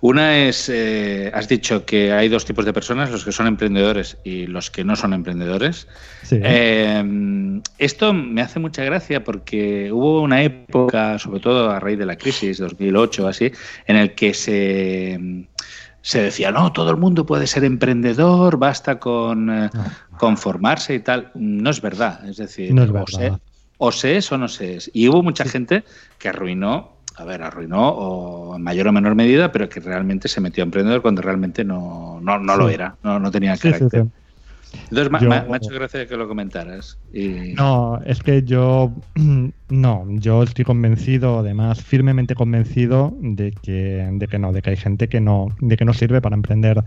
Una 0.07 0.37
es, 0.37 0.69
eh, 0.69 1.31
has 1.33 1.47
dicho 1.47 1.83
que 1.83 2.13
hay 2.13 2.29
dos 2.29 2.45
tipos 2.45 2.63
de 2.63 2.73
personas, 2.73 3.09
los 3.09 3.25
que 3.25 3.31
son 3.31 3.47
emprendedores 3.47 4.17
y 4.23 4.45
los 4.45 4.69
que 4.69 4.83
no 4.83 4.95
son 4.95 5.13
emprendedores. 5.15 5.87
Sí. 6.21 6.39
Eh, 6.43 7.59
esto 7.79 8.13
me 8.13 8.43
hace 8.43 8.59
mucha 8.59 8.83
gracia 8.83 9.23
porque 9.23 9.91
hubo 9.91 10.21
una 10.21 10.43
época, 10.43 11.17
sobre 11.17 11.39
todo 11.39 11.71
a 11.71 11.79
raíz 11.79 11.97
de 11.97 12.05
la 12.05 12.17
crisis 12.17 12.59
2008 12.59 13.25
o 13.25 13.27
así, 13.27 13.51
en 13.87 13.95
el 13.95 14.13
que 14.13 14.35
se, 14.35 15.47
se 16.03 16.21
decía, 16.21 16.51
no, 16.51 16.71
todo 16.71 16.91
el 16.91 16.97
mundo 16.97 17.25
puede 17.25 17.47
ser 17.47 17.63
emprendedor, 17.63 18.57
basta 18.59 18.99
con, 18.99 19.49
eh, 19.49 19.71
con 20.19 20.37
formarse 20.37 20.93
y 20.93 20.99
tal. 20.99 21.31
No 21.33 21.71
es 21.71 21.81
verdad, 21.81 22.29
es 22.29 22.37
decir, 22.37 22.71
No 22.75 22.83
es 22.83 22.91
o, 22.91 22.93
verdad. 22.93 23.07
se, 23.07 23.31
o 23.79 23.91
se 23.91 24.17
es 24.17 24.31
o 24.31 24.37
no 24.37 24.49
se 24.49 24.75
es. 24.75 24.91
Y 24.93 25.07
hubo 25.07 25.23
mucha 25.23 25.45
gente 25.45 25.83
que 26.19 26.29
arruinó, 26.29 26.94
a 27.17 27.23
ver, 27.23 27.41
arruinó 27.43 27.89
o 27.89 28.55
en 28.55 28.61
mayor 28.63 28.87
o 28.87 28.91
menor 28.91 29.15
medida, 29.15 29.51
pero 29.51 29.69
que 29.69 29.79
realmente 29.79 30.27
se 30.27 30.41
metió 30.41 30.63
a 30.63 30.65
emprendedor 30.65 31.01
cuando 31.01 31.21
realmente 31.21 31.63
no, 31.63 32.19
no, 32.21 32.39
no 32.39 32.57
lo 32.57 32.69
era, 32.69 32.97
no, 33.03 33.19
no 33.19 33.31
tenía 33.31 33.55
Sí, 33.55 33.71
sí, 33.71 33.73
carácter. 33.73 34.03
sí. 34.03 34.09
Entonces, 34.89 35.21
Yo- 35.21 35.29
me- 35.29 35.41
me 35.43 35.53
ha 35.53 35.57
hecho 35.57 35.73
gracia 35.73 36.07
que 36.07 36.17
lo 36.17 36.27
comentaras. 36.27 36.99
Y... 37.13 37.53
No, 37.53 37.99
es 38.05 38.21
que 38.21 38.43
yo 38.43 38.93
no, 39.69 40.05
yo 40.09 40.43
estoy 40.43 40.65
convencido, 40.65 41.39
además 41.39 41.81
firmemente 41.83 42.35
convencido 42.35 43.13
de 43.21 43.51
que, 43.51 44.07
de 44.11 44.27
que 44.27 44.39
no, 44.39 44.51
de 44.51 44.61
que 44.61 44.71
hay 44.71 44.77
gente 44.77 45.07
que 45.09 45.21
no, 45.21 45.47
de 45.59 45.77
que 45.77 45.85
no 45.85 45.93
sirve 45.93 46.21
para 46.21 46.35
emprender. 46.35 46.83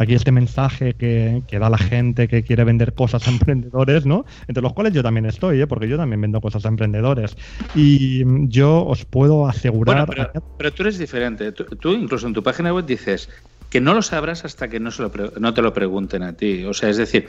Aquí 0.00 0.14
este 0.14 0.30
mensaje 0.30 0.94
que, 0.94 1.42
que 1.48 1.58
da 1.58 1.68
la 1.68 1.78
gente 1.78 2.28
que 2.28 2.44
quiere 2.44 2.62
vender 2.62 2.94
cosas 2.94 3.26
a 3.26 3.32
emprendedores, 3.32 4.06
¿no? 4.06 4.24
Entre 4.46 4.62
los 4.62 4.72
cuales 4.72 4.92
yo 4.92 5.02
también 5.02 5.26
estoy, 5.26 5.60
¿eh? 5.60 5.66
porque 5.66 5.88
yo 5.88 5.96
también 5.96 6.20
vendo 6.20 6.40
cosas 6.40 6.64
a 6.64 6.68
emprendedores. 6.68 7.36
Y 7.74 8.22
yo 8.48 8.84
os 8.86 9.04
puedo 9.04 9.48
asegurar. 9.48 10.06
Bueno, 10.06 10.28
pero, 10.32 10.44
pero 10.56 10.72
tú 10.72 10.82
eres 10.84 10.98
diferente. 10.98 11.50
Tú, 11.50 11.64
tú 11.64 11.92
incluso 11.94 12.28
en 12.28 12.34
tu 12.34 12.42
página 12.44 12.72
web 12.72 12.86
dices 12.86 13.28
que 13.70 13.80
no 13.80 13.94
lo 13.94 14.02
sabrás 14.02 14.44
hasta 14.44 14.68
que 14.68 14.80
no, 14.80 14.90
se 14.90 15.02
lo 15.02 15.10
pre- 15.10 15.32
no 15.38 15.52
te 15.54 15.62
lo 15.62 15.72
pregunten 15.74 16.22
a 16.22 16.32
ti. 16.32 16.64
O 16.64 16.72
sea, 16.74 16.88
es 16.88 16.96
decir, 16.96 17.28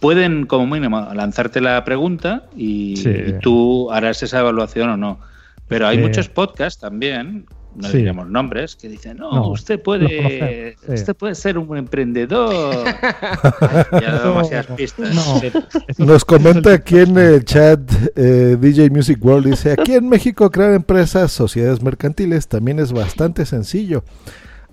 pueden 0.00 0.46
como 0.46 0.66
mínimo 0.66 1.00
lanzarte 1.14 1.60
la 1.60 1.84
pregunta 1.84 2.44
y, 2.56 2.96
Sí. 2.96 3.08
y 3.10 3.32
tú 3.40 3.90
harás 3.90 4.22
esa 4.22 4.40
evaluación 4.40 4.90
o 4.90 4.96
no. 4.96 5.20
Pero 5.66 5.86
hay 5.86 5.98
Eh, 5.98 6.02
muchos 6.02 6.28
podcasts 6.28 6.80
también, 6.80 7.46
no 7.74 7.88
sí. 7.88 7.98
diremos 7.98 8.28
nombres, 8.28 8.74
que 8.76 8.88
dicen, 8.88 9.18
no, 9.18 9.30
No, 9.32 9.48
usted 9.48 9.80
puede 9.82 10.76
sí. 10.86 10.92
usted 10.92 11.14
puede 11.16 11.34
ser 11.34 11.58
un 11.58 11.76
emprendedor. 11.76 12.84
ya 13.92 14.16
Eso- 14.16 14.28
demasiadas 14.28 14.66
pistas. 14.76 15.14
no. 15.14 16.04
Nos 16.06 16.24
comenta 16.24 16.72
aquí 16.72 16.98
en 16.98 17.16
el 17.18 17.44
chat 17.44 17.80
eh, 18.16 18.56
DJ 18.58 18.90
Music 18.90 19.18
World, 19.24 19.46
dice, 19.50 19.72
aquí 19.78 19.92
en 19.94 20.08
México 20.08 20.50
crear 20.50 20.72
empresas, 20.74 21.32
sociedades 21.32 21.82
mercantiles 21.82 22.48
también 22.48 22.78
es 22.78 22.92
bastante 22.92 23.44
sencillo. 23.46 24.04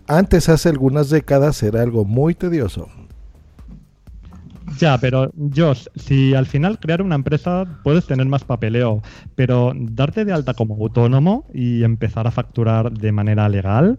Antes, 0.07 0.49
hace 0.49 0.69
algunas 0.69 1.09
décadas, 1.09 1.63
era 1.63 1.81
algo 1.81 2.05
muy 2.05 2.35
tedioso. 2.35 2.89
Ya, 4.77 4.97
pero 4.97 5.31
Josh, 5.55 5.87
si 5.95 6.33
al 6.33 6.45
final 6.47 6.79
crear 6.79 7.01
una 7.01 7.15
empresa 7.15 7.65
puedes 7.83 8.05
tener 8.05 8.25
más 8.25 8.43
papeleo, 8.43 9.01
pero 9.35 9.71
darte 9.75 10.25
de 10.25 10.33
alta 10.33 10.53
como 10.53 10.75
autónomo 10.75 11.45
y 11.53 11.83
empezar 11.83 12.27
a 12.27 12.31
facturar 12.31 12.91
de 12.91 13.11
manera 13.11 13.47
legal, 13.47 13.97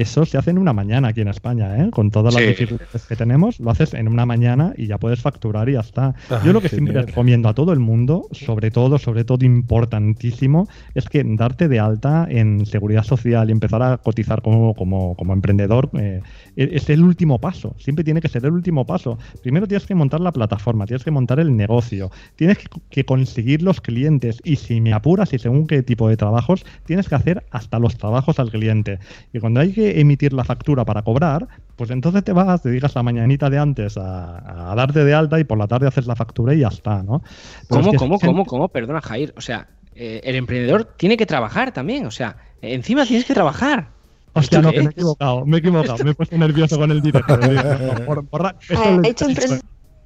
eso 0.00 0.24
se 0.24 0.38
hace 0.38 0.50
en 0.50 0.58
una 0.58 0.72
mañana 0.72 1.08
aquí 1.08 1.20
en 1.20 1.28
España, 1.28 1.76
¿eh? 1.84 1.90
Con 1.90 2.10
todas 2.10 2.34
las 2.34 2.42
Sí. 2.42 2.48
dificultades 2.50 3.06
que 3.06 3.16
tenemos, 3.16 3.60
lo 3.60 3.70
haces 3.70 3.94
en 3.94 4.08
una 4.08 4.26
mañana 4.26 4.72
y 4.76 4.86
ya 4.86 4.98
puedes 4.98 5.20
facturar 5.20 5.68
y 5.68 5.72
ya 5.72 5.80
está. 5.80 6.14
Ah, 6.30 6.40
Yo 6.44 6.52
lo 6.52 6.60
que 6.60 6.68
siempre 6.68 7.02
recomiendo 7.02 7.48
a 7.48 7.54
todo 7.54 7.72
el 7.72 7.78
mundo, 7.80 8.28
sobre 8.32 8.70
todo, 8.70 8.98
sobre 8.98 9.24
todo 9.24 9.44
importantísimo, 9.44 10.68
es 10.94 11.08
que 11.08 11.22
darte 11.24 11.68
de 11.68 11.78
alta 11.80 12.26
en 12.30 12.66
seguridad 12.66 13.02
social 13.04 13.48
y 13.48 13.52
empezar 13.52 13.82
a 13.82 13.96
cotizar 13.98 14.42
como, 14.42 14.74
como, 14.74 15.14
como 15.16 15.32
emprendedor 15.32 15.90
eh, 15.98 16.20
es 16.56 16.88
el 16.90 17.02
último 17.02 17.40
paso. 17.40 17.74
Siempre 17.78 18.04
tiene 18.04 18.20
que 18.20 18.28
ser 18.28 18.44
el 18.44 18.52
último 18.52 18.86
paso. 18.86 19.18
Primero 19.42 19.66
tienes 19.66 19.86
que 19.86 19.94
montar 19.94 20.20
la 20.20 20.32
plataforma, 20.32 20.86
tienes 20.86 21.04
que 21.04 21.10
montar 21.10 21.40
el 21.40 21.56
negocio, 21.56 22.10
tienes 22.36 22.58
que, 22.58 22.66
que 22.90 23.04
conseguir 23.04 23.62
los 23.62 23.80
clientes 23.80 24.40
y 24.44 24.56
si 24.56 24.80
me 24.80 24.92
apuras 24.92 25.32
y 25.32 25.38
según 25.38 25.66
qué 25.66 25.82
tipo 25.82 26.08
de 26.08 26.16
trabajos, 26.16 26.64
tienes 26.84 27.08
que 27.08 27.14
hacer 27.14 27.44
hasta 27.50 27.78
los 27.78 27.96
trabajos 27.96 28.38
al 28.38 28.50
cliente. 28.50 28.98
Y 29.32 29.38
cuando 29.40 29.60
hay 29.60 29.72
que 29.72 29.87
emitir 29.96 30.32
la 30.32 30.44
factura 30.44 30.84
para 30.84 31.02
cobrar, 31.02 31.46
pues 31.76 31.90
entonces 31.90 32.24
te 32.24 32.32
vas, 32.32 32.62
te 32.62 32.70
digas 32.70 32.94
la 32.94 33.02
mañanita 33.02 33.48
de 33.50 33.58
antes 33.58 33.96
a, 33.96 34.70
a 34.72 34.74
darte 34.74 35.04
de 35.04 35.14
alta 35.14 35.38
y 35.40 35.44
por 35.44 35.58
la 35.58 35.66
tarde 35.66 35.86
haces 35.88 36.06
la 36.06 36.16
factura 36.16 36.54
y 36.54 36.60
ya 36.60 36.68
está, 36.68 37.02
¿no? 37.02 37.22
Pero 37.68 37.80
es 37.80 37.86
¿Cómo, 37.86 37.90
que 37.92 37.96
cómo, 37.96 38.18
gente- 38.18 38.26
cómo, 38.26 38.44
cómo? 38.46 38.68
Perdona, 38.68 39.00
Jair. 39.00 39.32
O 39.36 39.40
sea, 39.40 39.68
eh, 39.94 40.20
el 40.24 40.36
emprendedor 40.36 40.84
tiene 40.84 41.16
que 41.16 41.26
trabajar 41.26 41.72
también. 41.72 42.06
O 42.06 42.10
sea, 42.10 42.36
encima 42.62 43.04
tienes 43.04 43.24
que 43.24 43.34
trabajar. 43.34 43.88
Hostia, 44.34 44.58
¿Esto 44.58 44.68
no, 44.68 44.72
que 44.72 44.80
me 44.80 44.86
he 44.86 44.90
equivocado, 44.90 45.46
me 45.46 45.56
he 45.56 45.60
equivocado, 45.60 46.04
me 46.04 46.10
he 46.10 46.14
puesto 46.14 46.38
nervioso 46.38 46.78
con 46.78 46.90
el 46.90 47.02
directo. 47.02 47.38
Hecho 49.04 49.26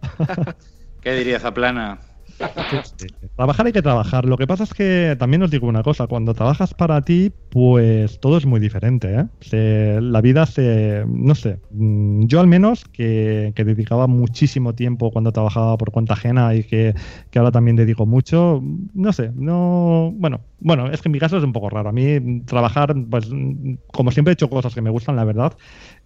¿Qué 1.03 1.13
diría 1.15 1.41
Zaplana? 1.41 1.99
Trabajar 3.37 3.67
hay 3.67 3.73
que 3.73 3.83
trabajar. 3.83 4.25
Lo 4.25 4.37
que 4.37 4.47
pasa 4.47 4.65
es 4.65 4.75
que 4.75 5.17
también 5.19 5.43
os 5.43 5.51
digo 5.51 5.67
una 5.67 5.83
cosa, 5.83 6.07
cuando 6.07 6.35
trabajas 6.35 6.75
para 6.75 7.01
ti, 7.03 7.33
pues 7.51 8.21
todo 8.21 8.39
es 8.39 8.47
muy 8.47 8.61
diferente. 8.61 9.27
¿eh? 9.53 10.01
La 10.01 10.21
vida 10.21 10.47
se... 10.47 11.05
no 11.07 11.35
sé, 11.35 11.59
mm, 11.71 12.27
yo 12.27 12.41
al 12.41 12.47
menos 12.47 12.85
que, 12.85 13.53
que 13.55 13.65
dedicaba 13.65 14.07
muchísimo 14.07 14.75
tiempo 14.75 15.11
cuando 15.11 15.33
trabajaba 15.33 15.77
por 15.77 15.91
cuenta 15.93 16.15
ajena 16.15 16.55
y 16.55 16.65
que, 16.65 16.95
que 17.31 17.39
ahora 17.39 17.51
también 17.51 17.77
dedico 17.77 18.07
mucho, 18.07 18.63
no 18.95 19.13
sé, 19.13 19.31
no... 19.35 20.13
Bueno, 20.15 20.41
bueno, 20.59 20.91
es 20.91 21.03
que 21.03 21.09
en 21.09 21.13
mi 21.13 21.19
caso 21.19 21.39
es 21.39 21.45
un 21.45 21.53
poco 21.53 21.71
raro. 21.71 21.89
A 21.89 21.93
mí 21.93 22.43
trabajar, 22.45 22.95
pues 23.11 23.29
mm, 23.31 23.75
como 23.93 24.11
siempre 24.11 24.33
he 24.33 24.35
hecho 24.35 24.49
cosas 24.49 24.75
que 24.75 24.83
me 24.83 24.91
gustan, 24.91 25.17
la 25.17 25.25
verdad, 25.25 25.53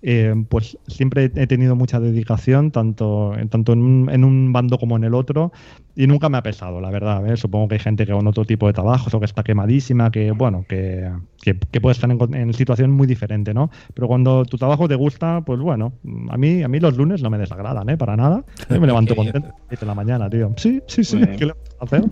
eh, 0.09 0.33
pues 0.49 0.79
siempre 0.87 1.33
he 1.35 1.49
tenido 1.49 1.75
mucha 1.75 1.99
dedicación, 1.99 2.71
tanto, 2.71 3.33
tanto 3.51 3.73
en, 3.73 3.83
un, 3.83 4.09
en 4.09 4.23
un 4.23 4.53
bando 4.53 4.79
como 4.79 4.97
en 4.97 5.03
el 5.03 5.15
otro, 5.15 5.51
y 5.97 6.07
nunca 6.07 6.29
me 6.29 6.39
ha 6.39 6.45
pesado, 6.45 6.81
la 6.81 6.93
verdad. 6.93 7.27
¿eh? 7.27 7.37
Supongo 7.37 7.67
que 7.67 7.75
hay 7.75 7.81
gente 7.81 8.07
que 8.07 8.13
con 8.13 8.25
otro 8.25 8.45
tipo 8.45 8.69
de 8.69 8.73
trabajos 8.73 9.13
o 9.13 9.19
que 9.19 9.25
está 9.25 9.43
quemadísima, 9.43 10.13
que 10.13 10.31
bueno, 10.31 10.65
que, 10.69 11.11
que, 11.43 11.59
que 11.59 11.81
puede 11.81 11.95
estar 11.95 12.09
en, 12.09 12.35
en 12.37 12.55
situación 12.55 12.93
muy 12.93 13.09
diferente, 13.09 13.53
¿no? 13.53 13.69
Pero 13.95 14.07
cuando 14.07 14.45
tu 14.45 14.57
trabajo 14.57 14.87
te 14.87 14.95
gusta, 14.95 15.41
pues 15.45 15.59
bueno, 15.59 15.95
a 16.31 16.37
mí, 16.37 16.63
a 16.63 16.69
mí 16.69 16.79
los 16.79 16.97
lunes 16.97 17.21
no 17.21 17.29
me 17.29 17.39
desagradan, 17.39 17.89
¿eh? 17.89 17.97
Para 17.97 18.15
nada. 18.17 18.45
Yo 18.71 18.81
me 18.81 18.87
levanto 18.87 19.17
contento 19.17 19.49
a 19.49 19.51
las 19.51 19.61
7 19.71 19.81
de 19.81 19.87
la 19.87 19.95
mañana, 19.97 20.31
tío. 20.31 20.55
Sí, 20.57 20.81
sí, 20.87 21.03
sí. 21.03 21.19
¿Qué 21.37 21.47
le 21.47 21.53
vamos 21.53 21.77
a 21.81 21.85
hacer? 21.85 22.05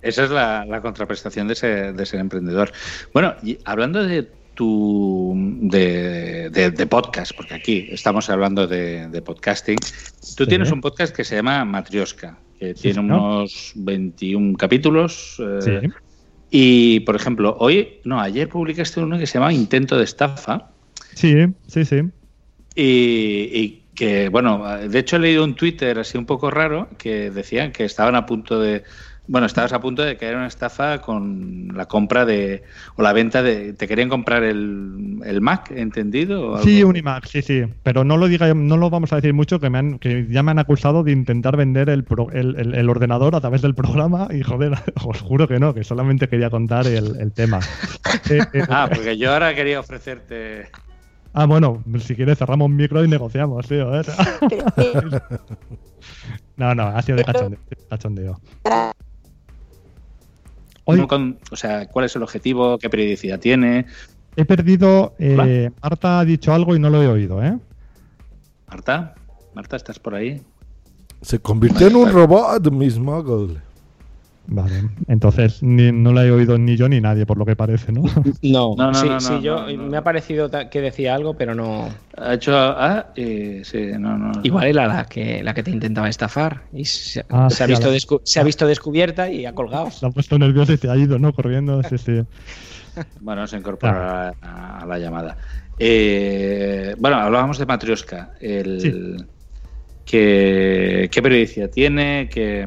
Esa 0.00 0.24
es 0.24 0.30
la, 0.30 0.64
la 0.64 0.80
contraprestación 0.80 1.48
de 1.48 1.54
ser, 1.54 1.94
de 1.94 2.06
ser 2.06 2.20
emprendedor. 2.20 2.72
Bueno, 3.12 3.34
y 3.42 3.58
hablando 3.66 4.02
de 4.02 4.39
tu 4.54 5.34
de, 5.62 6.50
de- 6.50 6.70
de 6.70 6.86
podcast, 6.86 7.32
porque 7.36 7.54
aquí 7.54 7.88
estamos 7.90 8.28
hablando 8.30 8.66
de, 8.66 9.08
de 9.08 9.22
podcasting, 9.22 9.76
tú 10.36 10.44
Sí. 10.44 10.46
tienes 10.48 10.70
un 10.72 10.80
podcast 10.80 11.14
que 11.14 11.24
se 11.24 11.36
llama 11.36 11.64
Matrioska, 11.64 12.38
que 12.58 12.74
Sí, 12.74 12.82
tiene 12.82 13.00
unos 13.00 13.72
21 13.76 14.56
capítulos. 14.56 15.40
eh, 15.40 15.58
Sí. 15.80 15.88
Y, 16.52 17.00
por 17.00 17.14
ejemplo, 17.16 17.56
hoy, 17.60 18.00
no, 18.04 18.20
ayer 18.20 18.48
publicaste 18.48 19.00
uno 19.00 19.18
que 19.18 19.26
se 19.26 19.38
llama 19.38 19.52
Intento 19.52 19.96
de 19.96 20.04
estafa. 20.04 20.70
Sí, 21.14 21.34
sí, 21.68 21.84
sí. 21.84 22.02
Y, 22.74 22.82
y 23.52 23.82
que, 23.94 24.28
bueno, 24.30 24.64
de 24.88 24.98
hecho 24.98 25.16
he 25.16 25.18
leído 25.20 25.44
un 25.44 25.54
Twitter 25.54 25.98
así 25.98 26.18
un 26.18 26.26
poco 26.26 26.50
raro 26.50 26.88
que 26.98 27.30
decían 27.30 27.72
que 27.72 27.84
estaban 27.84 28.14
a 28.16 28.26
punto 28.26 28.58
de. 28.60 28.82
Bueno, 29.26 29.46
estabas 29.46 29.72
a 29.72 29.80
punto 29.80 30.02
de 30.02 30.16
caer 30.16 30.32
en 30.32 30.38
una 30.38 30.48
estafa 30.48 31.00
con 31.00 31.68
la 31.76 31.86
compra 31.86 32.24
de. 32.24 32.64
o 32.96 33.02
la 33.02 33.12
venta 33.12 33.44
de. 33.44 33.74
¿Te 33.74 33.86
querían 33.86 34.08
comprar 34.08 34.42
el, 34.42 35.20
el 35.24 35.40
Mac, 35.40 35.70
entendido? 35.70 36.40
o 36.42 36.52
algo? 36.56 36.64
Sí, 36.64 36.82
un 36.82 36.96
iMac, 36.96 37.26
sí, 37.26 37.40
sí. 37.40 37.62
Pero 37.84 38.02
no 38.02 38.16
lo 38.16 38.26
diga, 38.26 38.52
no 38.54 38.76
lo 38.76 38.90
vamos 38.90 39.12
a 39.12 39.16
decir 39.16 39.32
mucho, 39.32 39.60
que 39.60 39.70
me 39.70 39.78
han, 39.78 39.98
que 40.00 40.26
ya 40.28 40.42
me 40.42 40.50
han 40.50 40.58
acusado 40.58 41.04
de 41.04 41.12
intentar 41.12 41.56
vender 41.56 41.90
el, 41.90 42.02
pro- 42.02 42.30
el, 42.32 42.56
el- 42.58 42.74
el 42.74 42.90
ordenador 42.90 43.36
a 43.36 43.40
través 43.40 43.62
del 43.62 43.74
programa 43.76 44.26
y 44.32 44.42
joder, 44.42 44.72
os 45.04 45.20
juro 45.20 45.46
que 45.46 45.60
no, 45.60 45.74
que 45.74 45.84
solamente 45.84 46.28
quería 46.28 46.50
contar 46.50 46.88
el, 46.88 47.20
el 47.20 47.30
tema. 47.32 47.60
Eh, 48.30 48.40
eh, 48.52 48.64
Ah, 48.68 48.88
porque 48.92 49.16
yo 49.16 49.32
ahora 49.32 49.54
quería 49.54 49.78
ofrecerte. 49.78 50.68
ah, 51.34 51.46
bueno, 51.46 51.84
si 52.00 52.16
quieres 52.16 52.36
cerramos 52.36 52.66
un 52.66 52.74
micro 52.74 53.04
y 53.04 53.08
negociamos, 53.08 53.68
tío. 53.68 53.94
¿eh? 53.94 54.02
no, 56.56 56.74
no, 56.74 56.82
ha 56.88 57.00
sido 57.02 57.18
de 57.18 57.24
cachondeo. 57.24 57.60
de 57.70 57.76
cachondeo. 57.88 58.40
Hoy- 60.90 60.96
¿Cómo 60.96 61.08
con- 61.08 61.38
o 61.50 61.56
sea, 61.56 61.86
¿cuál 61.88 62.04
es 62.06 62.16
el 62.16 62.22
objetivo? 62.22 62.78
¿Qué 62.78 62.88
periodicidad 62.90 63.38
tiene? 63.40 63.86
He 64.36 64.44
perdido. 64.44 65.14
eh. 65.18 65.70
Marta 65.82 66.20
ha 66.20 66.24
dicho 66.24 66.52
algo 66.52 66.74
y 66.76 66.78
no 66.78 66.88
lo 66.90 67.02
he 67.02 67.08
oído, 67.08 67.42
¿eh? 67.42 67.58
Marta, 68.68 69.14
Marta, 69.54 69.76
¿estás 69.76 69.98
por 69.98 70.14
ahí? 70.14 70.40
Se 71.22 71.38
convirtió 71.40 71.86
en 71.88 71.96
un 71.96 72.10
robot, 72.10 72.70
Miss 72.70 72.98
Muggle. 72.98 73.60
Vale, 74.52 74.82
entonces 75.06 75.62
ni- 75.62 75.92
no 75.92 76.12
la 76.12 76.26
he 76.26 76.32
oído 76.32 76.58
ni 76.58 76.76
yo 76.76 76.88
ni 76.88 77.00
nadie, 77.00 77.24
por 77.24 77.38
lo 77.38 77.46
que 77.46 77.54
parece, 77.54 77.92
¿no? 77.92 78.02
No, 78.42 78.74
No, 78.76 78.90
no, 78.90 78.92
sí, 78.94 79.06
no, 79.08 79.20
sí, 79.20 79.34
no, 79.34 79.40
yo 79.42 79.56
no, 79.60 79.70
no. 79.84 79.90
me 79.90 79.96
ha 79.96 80.02
parecido 80.02 80.50
que 80.70 80.80
decía 80.80 81.14
algo, 81.14 81.34
pero 81.36 81.54
no. 81.54 81.88
Ha 82.16 82.34
hecho. 82.34 82.52
Ah, 82.56 83.12
eh, 83.14 83.62
sí, 83.64 83.78
no, 83.98 84.18
no. 84.18 84.32
Igual 84.42 84.66
era 84.66 84.86
la 84.88 85.04
que, 85.04 85.42
la 85.42 85.54
que 85.54 85.62
te 85.62 85.70
intentaba 85.70 86.08
estafar 86.08 86.64
y 86.72 86.84
se, 86.84 87.24
Ah, 87.30 87.48
se 87.48 87.62
ha, 87.62 87.66
sí, 87.66 87.72
visto 87.72 87.86
a 87.86 87.90
la- 87.90 87.96
descu- 87.96 88.20
se 88.24 88.40
ha 88.40 88.42
visto 88.42 88.66
descubierta 88.66 89.30
y 89.30 89.46
ha 89.46 89.54
colgado. 89.54 89.90
Se 89.90 90.04
ha 90.06 90.10
puesto 90.10 90.38
nervioso 90.38 90.72
y 90.72 90.78
se 90.78 90.90
ha 90.90 90.96
ido, 90.96 91.18
¿no? 91.18 91.32
Corriendo, 91.32 91.80
sí, 91.84 91.96
sí. 91.98 92.22
Bueno, 93.20 93.46
se 93.46 93.56
incorpora 93.56 94.34
a, 94.40 94.80
a 94.80 94.86
la 94.86 94.98
llamada. 94.98 95.36
Eh, 95.78 96.94
bueno, 96.98 97.16
hablábamos 97.18 97.58
de 97.58 97.66
Matrioska. 97.66 98.32
El, 98.40 99.28
que, 100.04 101.08
¿Qué 101.12 101.22
periodicidad 101.22 101.70
tiene? 101.70 102.28
¿Qué, 102.32 102.66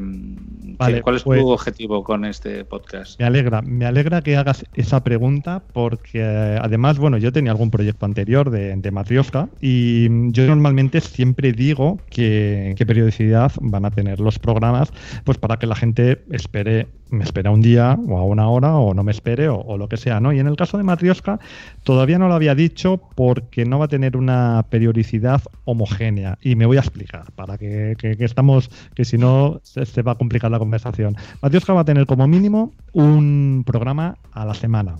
Vale, 0.78 1.02
¿Cuál 1.02 1.16
es 1.16 1.22
pues- 1.22 1.40
tu 1.40 1.48
objetivo 1.50 2.02
con 2.04 2.24
este 2.24 2.64
podcast? 2.64 3.18
Me 3.20 3.26
alegra, 3.26 3.62
me 3.62 3.86
alegra 3.86 4.22
que 4.22 4.36
hagas 4.36 4.64
esa 4.74 5.02
pregunta 5.04 5.64
porque 5.72 6.22
además, 6.22 6.98
bueno, 6.98 7.16
yo 7.18 7.32
tenía 7.32 7.50
algún 7.52 7.70
proyecto 7.70 8.06
anterior 8.06 8.50
de, 8.50 8.74
de 8.76 8.90
Matrioska 8.90 9.48
y 9.60 10.08
yo 10.32 10.46
normalmente 10.46 11.00
siempre 11.00 11.52
digo 11.52 11.98
que, 12.10 12.74
qué 12.76 12.86
periodicidad 12.86 13.52
van 13.60 13.84
a 13.84 13.90
tener 13.90 14.20
los 14.20 14.38
programas, 14.38 14.90
pues 15.24 15.38
para 15.38 15.58
que 15.58 15.66
la 15.66 15.74
gente 15.76 16.24
espere, 16.30 16.88
me 17.10 17.24
espere 17.24 17.48
un 17.50 17.60
día 17.60 17.96
o 18.08 18.18
a 18.18 18.24
una 18.24 18.48
hora 18.48 18.74
o 18.76 18.94
no 18.94 19.04
me 19.04 19.12
espere 19.12 19.48
o, 19.48 19.56
o 19.58 19.78
lo 19.78 19.88
que 19.88 19.96
sea, 19.96 20.20
¿no? 20.20 20.32
Y 20.32 20.38
en 20.40 20.46
el 20.46 20.56
caso 20.56 20.76
de 20.78 20.84
Matrioska 20.84 21.38
todavía 21.82 22.18
no 22.18 22.28
lo 22.28 22.34
había 22.34 22.54
dicho 22.54 23.00
porque 23.14 23.64
no 23.64 23.78
va 23.78 23.84
a 23.86 23.88
tener 23.88 24.16
una 24.16 24.66
periodicidad 24.70 25.42
homogénea 25.64 26.38
y 26.42 26.56
me 26.56 26.66
voy 26.66 26.76
a 26.76 26.80
explicar 26.80 27.32
para 27.34 27.58
que, 27.58 27.94
que- 27.98 28.16
que 28.16 28.24
estamos, 28.24 28.70
que 28.94 29.04
si 29.04 29.18
no 29.18 29.60
se, 29.62 29.84
se 29.86 30.02
va 30.02 30.12
a 30.12 30.14
complicar 30.16 30.50
la 30.50 30.58
conversación. 30.64 31.16
Va 31.42 31.80
a 31.80 31.84
tener 31.84 32.06
como 32.06 32.26
mínimo 32.26 32.72
un 32.92 33.62
programa 33.66 34.16
a 34.32 34.44
la 34.44 34.54
semana. 34.54 34.96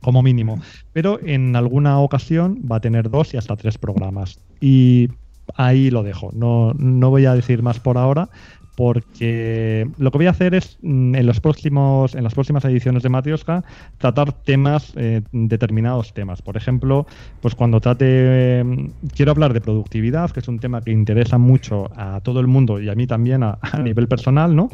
Como 0.00 0.22
mínimo. 0.22 0.60
Pero 0.92 1.20
en 1.22 1.54
alguna 1.54 1.98
ocasión 2.00 2.58
va 2.70 2.76
a 2.76 2.80
tener 2.80 3.10
dos 3.10 3.34
y 3.34 3.36
hasta 3.36 3.54
tres 3.56 3.78
programas. 3.78 4.40
Y 4.60 5.08
ahí 5.54 5.90
lo 5.90 6.02
dejo. 6.02 6.30
No, 6.32 6.72
no 6.74 7.10
voy 7.10 7.26
a 7.26 7.34
decir 7.34 7.62
más 7.62 7.78
por 7.78 7.98
ahora. 7.98 8.28
Porque 8.74 9.86
lo 9.98 10.10
que 10.10 10.18
voy 10.18 10.26
a 10.26 10.30
hacer 10.30 10.54
es 10.54 10.78
mm, 10.82 11.14
en 11.14 11.26
los 11.26 11.40
próximos, 11.40 12.14
en 12.14 12.24
las 12.24 12.34
próximas 12.34 12.64
ediciones 12.64 13.02
de 13.02 13.08
Matrioska, 13.08 13.64
tratar 13.98 14.32
temas, 14.32 14.92
eh, 14.96 15.22
determinados 15.32 16.14
temas. 16.14 16.42
Por 16.42 16.56
ejemplo, 16.56 17.06
pues 17.40 17.54
cuando 17.54 17.80
trate, 17.80 18.06
eh, 18.08 18.90
quiero 19.14 19.32
hablar 19.32 19.52
de 19.52 19.60
productividad, 19.60 20.30
que 20.30 20.40
es 20.40 20.48
un 20.48 20.58
tema 20.58 20.80
que 20.80 20.90
interesa 20.90 21.38
mucho 21.38 21.90
a 21.96 22.20
todo 22.22 22.40
el 22.40 22.46
mundo 22.46 22.80
y 22.80 22.88
a 22.88 22.94
mí 22.94 23.06
también 23.06 23.42
a, 23.42 23.58
a 23.60 23.78
nivel 23.78 24.08
personal, 24.08 24.56
¿no? 24.56 24.70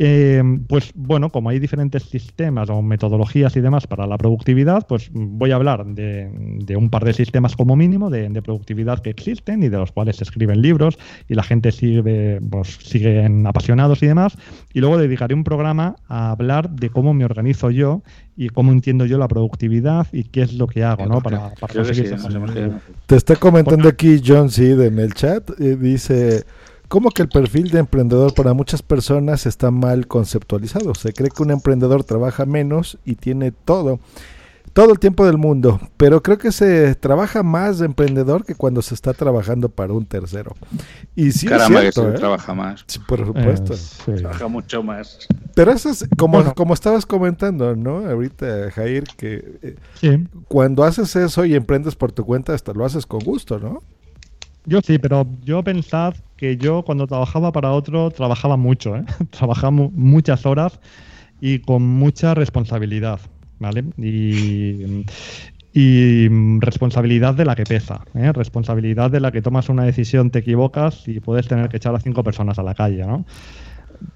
Eh, 0.00 0.40
pues 0.68 0.92
bueno, 0.94 1.28
como 1.30 1.50
hay 1.50 1.58
diferentes 1.58 2.04
sistemas 2.04 2.70
o 2.70 2.80
metodologías 2.82 3.56
y 3.56 3.60
demás 3.60 3.88
para 3.88 4.06
la 4.06 4.16
productividad, 4.16 4.86
pues 4.86 5.10
voy 5.12 5.50
a 5.50 5.56
hablar 5.56 5.84
de, 5.86 6.30
de 6.64 6.76
un 6.76 6.88
par 6.88 7.04
de 7.04 7.12
sistemas 7.12 7.56
como 7.56 7.74
mínimo 7.74 8.08
de, 8.08 8.28
de 8.28 8.40
productividad 8.40 9.00
que 9.00 9.10
existen 9.10 9.64
y 9.64 9.68
de 9.68 9.76
los 9.76 9.90
cuales 9.90 10.16
se 10.16 10.22
escriben 10.22 10.62
libros 10.62 10.96
y 11.28 11.34
la 11.34 11.42
gente 11.42 11.72
sigue, 11.72 12.40
pues, 12.48 12.78
siguen 12.80 13.44
apasionados 13.44 14.00
y 14.04 14.06
demás. 14.06 14.38
Y 14.72 14.78
luego 14.78 14.98
dedicaré 14.98 15.34
un 15.34 15.42
programa 15.42 15.96
a 16.06 16.30
hablar 16.30 16.70
de 16.70 16.90
cómo 16.90 17.12
me 17.12 17.24
organizo 17.24 17.70
yo 17.70 18.02
y 18.36 18.50
cómo 18.50 18.70
entiendo 18.70 19.04
yo 19.04 19.18
la 19.18 19.26
productividad 19.26 20.06
y 20.12 20.22
qué 20.22 20.42
es 20.42 20.52
lo 20.52 20.68
que 20.68 20.84
hago, 20.84 21.06
¿no? 21.06 21.20
Para, 21.20 21.54
para 21.54 21.72
sí, 21.72 21.78
conseguir 21.78 22.14
quedado. 22.14 22.80
Te 23.06 23.16
está 23.16 23.34
comentando 23.34 23.88
aquí 23.88 24.20
John 24.24 24.48
Seed 24.48 24.80
en 24.80 25.00
el 25.00 25.12
chat. 25.14 25.50
eh, 25.58 25.76
dice, 25.76 26.44
¿cómo 26.88 27.10
que 27.10 27.22
el 27.22 27.28
perfil 27.28 27.70
de 27.70 27.78
emprendedor 27.80 28.34
para 28.34 28.54
muchas 28.54 28.82
personas 28.82 29.46
está 29.46 29.70
mal 29.70 30.06
conceptualizado? 30.06 30.94
Se 30.94 31.12
cree 31.12 31.30
que 31.30 31.42
un 31.42 31.50
emprendedor 31.50 32.04
trabaja 32.04 32.46
menos 32.46 32.98
y 33.04 33.14
tiene 33.16 33.52
todo, 33.52 34.00
todo 34.72 34.92
el 34.92 34.98
tiempo 34.98 35.26
del 35.26 35.38
mundo. 35.38 35.80
Pero 35.96 36.22
creo 36.22 36.38
que 36.38 36.52
se 36.52 36.94
trabaja 36.94 37.42
más 37.42 37.78
de 37.78 37.86
emprendedor 37.86 38.44
que 38.44 38.54
cuando 38.54 38.80
se 38.82 38.94
está 38.94 39.12
trabajando 39.14 39.68
para 39.68 39.92
un 39.92 40.06
tercero. 40.06 40.54
Y 41.16 41.32
sí 41.32 41.46
Caramba, 41.46 41.82
es 41.82 41.94
cierto, 41.94 42.04
que 42.04 42.10
se 42.10 42.14
¿eh? 42.16 42.18
trabaja 42.18 42.54
más. 42.54 42.84
Sí, 42.86 42.98
por 43.06 43.26
supuesto. 43.26 43.74
Eh, 43.74 43.76
sí. 43.76 44.12
Trabaja 44.16 44.48
mucho 44.48 44.82
más. 44.82 45.18
Pero 45.54 45.72
eso 45.72 45.90
es 45.90 46.06
como, 46.16 46.38
Bueno. 46.38 46.54
como 46.54 46.74
estabas 46.74 47.04
comentando, 47.06 47.74
¿no? 47.74 48.08
Ahorita, 48.08 48.70
Jair, 48.70 49.04
que 49.16 49.58
eh, 49.62 49.76
Sí. 50.00 50.26
cuando 50.46 50.84
haces 50.84 51.16
eso 51.16 51.44
y 51.44 51.54
emprendes 51.54 51.96
por 51.96 52.12
tu 52.12 52.24
cuenta, 52.24 52.54
hasta 52.54 52.72
lo 52.72 52.84
haces 52.84 53.04
con 53.06 53.20
gusto, 53.20 53.58
¿no? 53.58 53.82
Yo 54.68 54.80
sí, 54.82 54.98
pero 54.98 55.26
yo 55.40 55.64
pensad 55.64 56.14
que 56.36 56.58
yo 56.58 56.84
cuando 56.84 57.06
trabajaba 57.06 57.52
para 57.52 57.72
otro 57.72 58.10
trabajaba 58.10 58.56
mucho, 58.56 58.96
¿eh? 58.96 59.04
trabajaba 59.30 59.70
mu- 59.70 59.90
muchas 59.94 60.44
horas 60.44 60.78
y 61.40 61.60
con 61.60 61.82
mucha 61.82 62.34
responsabilidad, 62.34 63.20
¿vale? 63.58 63.84
Y, 63.96 65.04
y 65.72 66.28
responsabilidad 66.60 67.34
de 67.34 67.44
la 67.46 67.56
que 67.56 67.66
pesa, 67.66 68.06
¿eh? 68.14 68.32
responsabilidad 68.32 69.10
de 69.10 69.20
la 69.20 69.32
que 69.32 69.42
tomas 69.42 69.68
una 69.70 69.84
decisión, 69.84 70.30
te 70.30 70.40
equivocas 70.40 71.08
y 71.08 71.20
puedes 71.20 71.48
tener 71.48 71.68
que 71.68 71.78
echar 71.78 71.94
a 71.94 72.00
cinco 72.00 72.24
personas 72.24 72.58
a 72.58 72.62
la 72.64 72.74
calle, 72.74 73.06
¿no? 73.06 73.26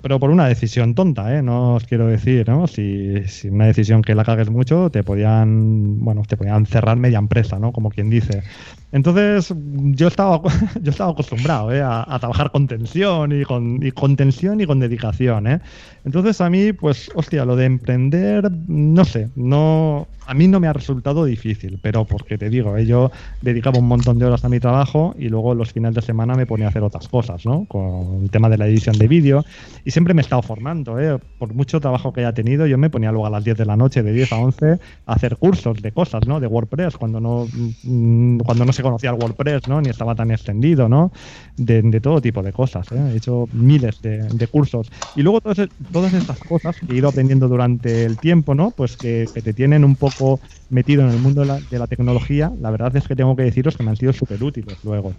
Pero 0.00 0.20
por 0.20 0.30
una 0.30 0.46
decisión 0.48 0.94
tonta, 0.94 1.36
¿eh? 1.36 1.42
No 1.42 1.74
os 1.74 1.84
quiero 1.84 2.06
decir, 2.06 2.48
¿no? 2.48 2.66
Si, 2.66 3.24
si 3.28 3.48
una 3.48 3.66
decisión 3.66 4.02
que 4.02 4.14
la 4.14 4.24
cagues 4.24 4.50
mucho, 4.50 4.90
te 4.90 5.02
podían, 5.04 6.00
bueno, 6.00 6.22
te 6.28 6.36
podían 6.36 6.66
cerrar 6.66 6.96
media 6.98 7.18
empresa, 7.18 7.58
¿no? 7.58 7.72
Como 7.72 7.90
quien 7.90 8.10
dice. 8.10 8.44
Entonces, 8.92 9.54
yo 9.56 10.08
estaba, 10.08 10.40
yo 10.82 10.90
estaba 10.90 11.12
acostumbrado 11.12 11.72
¿eh? 11.72 11.80
a, 11.80 12.04
a 12.06 12.18
trabajar 12.18 12.50
con 12.50 12.66
tensión 12.66 13.32
y 13.32 13.44
con, 13.44 13.84
y 13.84 13.90
con 13.90 14.16
tensión 14.16 14.60
y 14.60 14.66
con 14.66 14.78
dedicación. 14.78 15.46
¿eh? 15.46 15.60
Entonces, 16.04 16.40
a 16.40 16.50
mí, 16.50 16.72
pues, 16.72 17.10
hostia, 17.14 17.44
lo 17.44 17.56
de 17.56 17.64
emprender, 17.64 18.50
no 18.68 19.04
sé, 19.04 19.30
no, 19.34 20.06
a 20.26 20.34
mí 20.34 20.48
no 20.48 20.60
me 20.60 20.68
ha 20.68 20.72
resultado 20.72 21.24
difícil, 21.24 21.78
pero 21.82 22.04
porque 22.04 22.38
te 22.38 22.48
digo, 22.50 22.76
¿eh? 22.76 22.86
yo 22.86 23.10
dedicaba 23.40 23.78
un 23.78 23.86
montón 23.86 24.18
de 24.18 24.26
horas 24.26 24.44
a 24.44 24.48
mi 24.48 24.60
trabajo 24.60 25.14
y 25.18 25.28
luego 25.28 25.54
los 25.54 25.72
fines 25.72 25.94
de 25.94 26.02
semana 26.02 26.34
me 26.34 26.46
ponía 26.46 26.66
a 26.66 26.68
hacer 26.70 26.82
otras 26.82 27.08
cosas, 27.08 27.44
¿no? 27.44 27.64
Con 27.66 28.22
el 28.22 28.30
tema 28.30 28.48
de 28.48 28.58
la 28.58 28.66
edición 28.66 28.96
de 28.98 29.08
vídeo 29.08 29.44
y 29.84 29.90
siempre 29.90 30.14
me 30.14 30.22
he 30.22 30.24
estado 30.24 30.42
formando, 30.42 30.98
¿eh? 31.00 31.18
Por 31.38 31.54
mucho 31.54 31.80
trabajo 31.80 32.12
que 32.12 32.20
haya 32.20 32.32
tenido, 32.32 32.66
yo 32.66 32.78
me 32.78 32.90
ponía 32.90 33.10
luego 33.10 33.26
a 33.26 33.30
las 33.30 33.44
10 33.44 33.58
de 33.58 33.64
la 33.64 33.76
noche, 33.76 34.02
de 34.02 34.12
10 34.12 34.32
a 34.32 34.38
11, 34.38 34.72
a 34.72 34.78
hacer 35.12 35.36
cursos 35.36 35.82
de 35.82 35.92
cosas, 35.92 36.26
¿no? 36.26 36.40
De 36.40 36.46
WordPress, 36.46 36.96
cuando 36.96 37.20
no, 37.20 37.46
mm, 37.82 38.38
cuando 38.38 38.64
no 38.64 38.72
se 38.72 38.81
conocía 38.82 39.10
el 39.10 39.16
WordPress, 39.16 39.68
¿no? 39.68 39.80
Ni 39.80 39.90
estaba 39.90 40.14
tan 40.14 40.30
extendido, 40.30 40.88
¿no? 40.88 41.12
De, 41.56 41.82
todo 42.00 42.20
tipo 42.20 42.42
de 42.42 42.52
cosas, 42.52 42.90
¿eh? 42.92 43.10
He 43.12 43.16
hecho 43.16 43.48
miles 43.52 44.00
de, 44.02 44.48
cursos. 44.50 44.90
Y 45.16 45.22
luego 45.22 45.40
todas, 45.40 45.68
todas 45.92 46.12
estas 46.12 46.38
cosas 46.40 46.76
que 46.76 46.92
he 46.92 46.96
ido 46.96 47.08
aprendiendo 47.08 47.48
durante 47.48 48.04
el 48.04 48.18
tiempo, 48.18 48.54
¿no? 48.54 48.70
Pues 48.70 48.96
que, 48.96 49.28
te 49.32 49.52
tienen 49.52 49.84
un 49.84 49.96
poco 49.96 50.40
metido 50.70 51.02
en 51.02 51.10
el 51.10 51.18
mundo 51.18 51.42
de 51.42 51.78
la, 51.78 51.86
tecnología, 51.86 52.52
la 52.60 52.70
verdad 52.70 52.94
es 52.96 53.06
que 53.06 53.16
tengo 53.16 53.36
que 53.36 53.42
deciros 53.42 53.76
que 53.76 53.82
me 53.82 53.90
han 53.90 53.96
sido 53.96 54.12
súper 54.12 54.42
útiles 54.42 54.78
luego. 54.84 55.12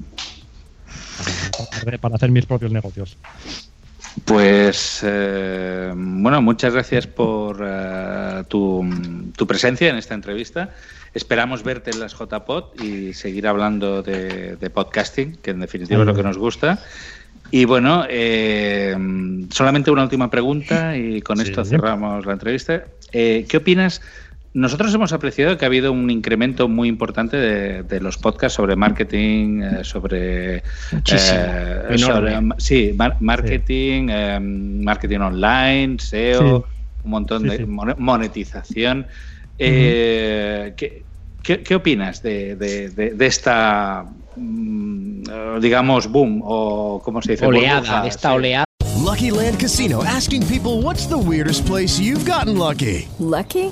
Para, 1.86 1.98
para 1.98 2.16
hacer 2.16 2.32
mis 2.32 2.46
propios 2.46 2.72
negocios. 2.72 3.18
Pues 4.26 5.02
eh, 5.04 5.92
bueno, 5.96 6.42
muchas 6.42 6.74
gracias 6.74 7.08
por 7.08 7.64
eh, 7.66 8.44
tu, 8.48 8.86
tu 9.36 9.48
presencia 9.48 9.90
en 9.90 9.98
esta 9.98 10.14
entrevista. 10.14 10.70
Esperamos 11.14 11.64
verte 11.64 11.92
en 11.92 12.00
las 12.00 12.14
JPod 12.18 12.82
y 12.82 13.14
seguir 13.14 13.48
hablando 13.48 14.02
de, 14.02 14.56
de 14.56 14.70
podcasting, 14.70 15.36
que 15.38 15.52
en 15.52 15.60
definitiva 15.60 16.02
es 16.02 16.08
lo 16.08 16.16
que 16.16 16.24
nos 16.24 16.38
gusta. 16.38 16.80
Y 17.52 17.66
bueno, 17.66 18.06
eh, 18.10 18.96
solamente 19.52 19.92
una 19.92 20.04
última 20.04 20.30
pregunta 20.32 20.98
y 20.98 21.22
con 21.22 21.38
Sí. 21.38 21.44
esto 21.44 21.64
cerramos 21.66 22.26
la 22.26 22.34
entrevista. 22.34 22.86
Eh, 23.12 23.46
¿Qué 23.48 23.58
opinas? 23.58 24.02
Nosotros 24.56 24.94
hemos 24.94 25.14
apreciado 25.14 25.58
que 25.58 25.66
ha 25.66 25.68
habido 25.68 25.92
un 25.92 26.10
incremento 26.10 26.68
muy 26.68 26.88
importante 26.88 27.38
de, 27.38 27.84
de 27.84 28.00
los 28.00 28.18
podcasts 28.18 28.56
sobre 28.56 28.76
marketing, 28.76 29.62
eh, 29.62 29.84
sobre, 29.84 30.58
eh, 30.58 31.98
sobre- 31.98 32.40
sí, 32.58 32.94
mar- 32.96 33.18
marketing, 33.20 34.08
eh, 34.10 34.40
marketing 34.40 35.20
online, 35.20 35.98
SEO, 36.00 36.40
Sí. 36.68 36.74
un 37.04 37.12
montón 37.12 37.44
Sí, 37.44 37.50
de 37.50 37.58
sí. 37.58 37.66
mon- 37.66 37.96
monetización. 37.98 39.08
Eh, 39.60 40.74
¿qué, 40.78 41.04
qué, 41.44 41.62
qué 41.64 41.76
opinas 41.76 42.22
de, 42.24 42.56
de- 42.56 42.90
de- 42.90 43.12
de 43.12 43.26
esta, 43.26 44.06
mm, 44.36 45.60
digamos, 45.62 46.08
boom 46.12 46.42
o 46.44 47.02
cómo 47.04 47.22
se 47.22 47.34
dice? 47.34 47.46
Oleada, 47.46 47.80
Burbuja, 47.80 48.02
de 48.04 48.08
esta 48.10 48.30
sí. 48.30 48.36
oleada. 48.36 48.64
Lucky 49.04 49.32
Land 49.32 49.58
Casino 49.60 50.02
asking 50.04 50.44
people 50.48 50.82
what's 50.82 51.08
the 51.08 51.18
weirdest 51.18 51.66
place 51.68 52.00
you've 52.00 52.26
gotten 52.26 52.58
lucky? 52.58 53.08
Lucky? 53.20 53.72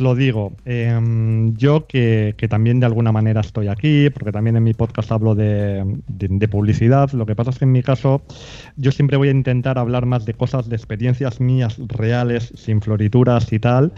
lo 0.00 0.14
digo. 0.14 0.56
Eh, 0.64 0.98
yo 1.56 1.86
que, 1.86 2.34
también 2.48 2.80
de 2.80 2.86
alguna 2.86 3.12
manera 3.12 3.40
estoy 3.40 3.68
aquí, 3.68 4.10
porque 4.10 4.32
también 4.32 4.56
en 4.56 4.64
mi 4.64 4.74
podcast 4.74 5.12
hablo 5.12 5.34
de, 5.34 5.84
publicidad. 6.50 7.10
Lo 7.12 7.26
que 7.26 7.34
pasa 7.34 7.50
es 7.50 7.58
que 7.58 7.64
en 7.64 7.72
mi 7.72 7.82
caso 7.82 8.22
yo 8.76 8.92
siempre 8.92 9.16
voy 9.16 9.28
a 9.28 9.32
intentar 9.32 9.78
hablar 9.78 10.06
más 10.06 10.24
de 10.24 10.34
cosas, 10.34 10.68
de 10.68 10.76
experiencias 10.76 11.40
mías 11.40 11.76
reales, 11.88 12.52
sin 12.54 12.80
florituras 12.80 13.52
y 13.52 13.58
tal. 13.58 13.92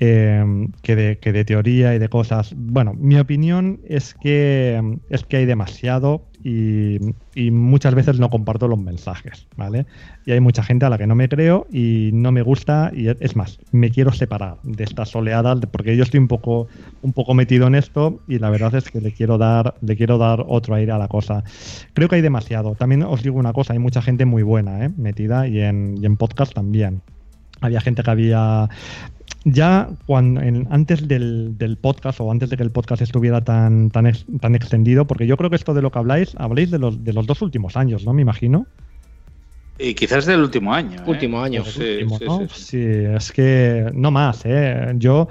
Eh, 0.00 0.68
que, 0.82 0.94
de, 0.94 1.18
que, 1.18 1.32
de, 1.32 1.44
teoría 1.44 1.92
y 1.92 1.98
de 1.98 2.08
cosas. 2.08 2.54
Bueno, 2.56 2.94
mi 2.94 3.18
opinión 3.18 3.80
es 3.84 4.14
que 4.14 4.80
es 5.10 5.24
que 5.24 5.38
hay 5.38 5.44
demasiado 5.44 6.22
y, 6.44 6.98
y, 7.34 7.50
muchas 7.50 7.96
veces 7.96 8.20
no 8.20 8.30
comparto 8.30 8.68
los 8.68 8.78
mensajes, 8.78 9.48
¿vale? 9.56 9.86
Y 10.24 10.30
hay 10.30 10.38
mucha 10.38 10.62
gente 10.62 10.86
a 10.86 10.90
la 10.90 10.98
que 10.98 11.08
no 11.08 11.16
me 11.16 11.28
creo 11.28 11.66
y 11.72 12.10
no 12.12 12.30
me 12.30 12.42
gusta 12.42 12.92
y 12.94 13.08
es 13.08 13.34
más, 13.34 13.58
me 13.72 13.90
quiero 13.90 14.12
separar 14.12 14.58
de 14.62 14.84
estas 14.84 15.16
oleadas 15.16 15.58
porque 15.72 15.96
yo 15.96 16.04
estoy 16.04 16.20
un 16.20 16.28
poco 16.28 16.68
un 17.02 17.12
poco 17.12 17.34
metido 17.34 17.66
en 17.66 17.74
esto 17.74 18.20
y 18.28 18.38
la 18.38 18.50
verdad 18.50 18.76
es 18.76 18.92
que 18.92 19.00
le 19.00 19.10
quiero 19.10 19.36
dar 19.36 19.74
le 19.80 19.96
quiero 19.96 20.16
dar 20.16 20.44
otro 20.46 20.76
aire 20.76 20.92
a 20.92 20.98
la 20.98 21.08
cosa. 21.08 21.42
Creo 21.92 22.08
que 22.08 22.14
hay 22.14 22.22
demasiado. 22.22 22.76
También 22.76 23.02
os 23.02 23.24
digo 23.24 23.36
una 23.36 23.52
cosa, 23.52 23.72
hay 23.72 23.80
mucha 23.80 24.00
gente 24.00 24.26
muy 24.26 24.44
buena, 24.44 24.84
¿eh? 24.84 24.90
metida 24.96 25.48
y 25.48 25.60
en, 25.60 25.96
y 26.00 26.06
en 26.06 26.16
podcast 26.16 26.54
también. 26.54 27.02
Había 27.60 27.80
gente 27.80 28.02
que 28.02 28.10
había 28.10 28.68
ya 29.44 29.88
cuando 30.06 30.40
en, 30.40 30.66
antes 30.70 31.06
del, 31.06 31.56
del, 31.56 31.76
podcast 31.76 32.20
o 32.20 32.30
antes 32.30 32.50
de 32.50 32.56
que 32.56 32.62
el 32.62 32.70
podcast 32.70 33.02
estuviera 33.02 33.42
tan, 33.42 33.90
tan, 33.90 34.06
ex, 34.06 34.24
tan 34.40 34.54
extendido, 34.54 35.06
porque 35.06 35.26
yo 35.26 35.36
creo 35.36 35.50
que 35.50 35.56
esto 35.56 35.74
de 35.74 35.82
lo 35.82 35.90
que 35.90 35.98
habláis, 35.98 36.34
habláis 36.36 36.70
de 36.70 36.78
los, 36.78 37.04
de 37.04 37.12
los 37.12 37.26
dos 37.26 37.42
últimos 37.42 37.76
años, 37.76 38.04
¿no? 38.04 38.12
Me 38.12 38.22
imagino. 38.22 38.66
Y 39.78 39.94
quizás 39.94 40.26
del 40.26 40.40
último 40.40 40.74
año. 40.74 40.98
¿eh? 41.00 41.04
Último 41.06 41.40
año. 41.40 41.64
Sí, 41.64 42.02
último, 42.02 42.18
sí, 42.18 42.24
¿no? 42.24 42.48
sí, 42.48 42.64
sí, 42.64 42.78
es 42.78 43.32
que 43.32 43.90
no 43.94 44.10
más, 44.10 44.44
¿eh? 44.44 44.92
Yo, 44.96 45.28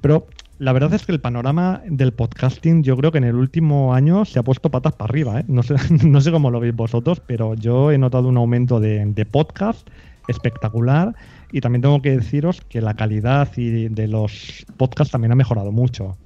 pero 0.00 0.26
la 0.58 0.72
verdad 0.72 0.92
es 0.94 1.06
que 1.06 1.12
el 1.12 1.20
panorama 1.20 1.82
del 1.86 2.12
podcasting, 2.12 2.82
yo 2.82 2.96
creo 2.96 3.10
que 3.10 3.18
en 3.18 3.24
el 3.24 3.34
último 3.34 3.94
año 3.94 4.24
se 4.24 4.38
ha 4.38 4.42
puesto 4.42 4.70
patas 4.70 4.92
para 4.92 5.10
arriba, 5.10 5.40
¿eh? 5.40 5.44
No 5.48 5.62
sé, 5.62 5.76
no 6.06 6.20
sé 6.20 6.30
cómo 6.30 6.50
lo 6.50 6.60
veis 6.60 6.76
vosotros, 6.76 7.20
pero 7.26 7.54
yo 7.54 7.90
he 7.90 7.98
notado 7.98 8.28
un 8.28 8.36
aumento 8.36 8.80
de, 8.80 9.04
de 9.06 9.24
podcast 9.24 9.88
espectacular 10.28 11.14
y 11.52 11.60
también 11.60 11.82
tengo 11.82 12.02
que 12.02 12.16
deciros 12.16 12.60
que 12.68 12.80
la 12.80 12.94
calidad 12.94 13.48
y 13.56 13.88
de 13.88 14.08
los 14.08 14.66
podcasts 14.76 15.12
también 15.12 15.32
ha 15.32 15.36
mejorado 15.36 15.72
mucho. 15.72 16.16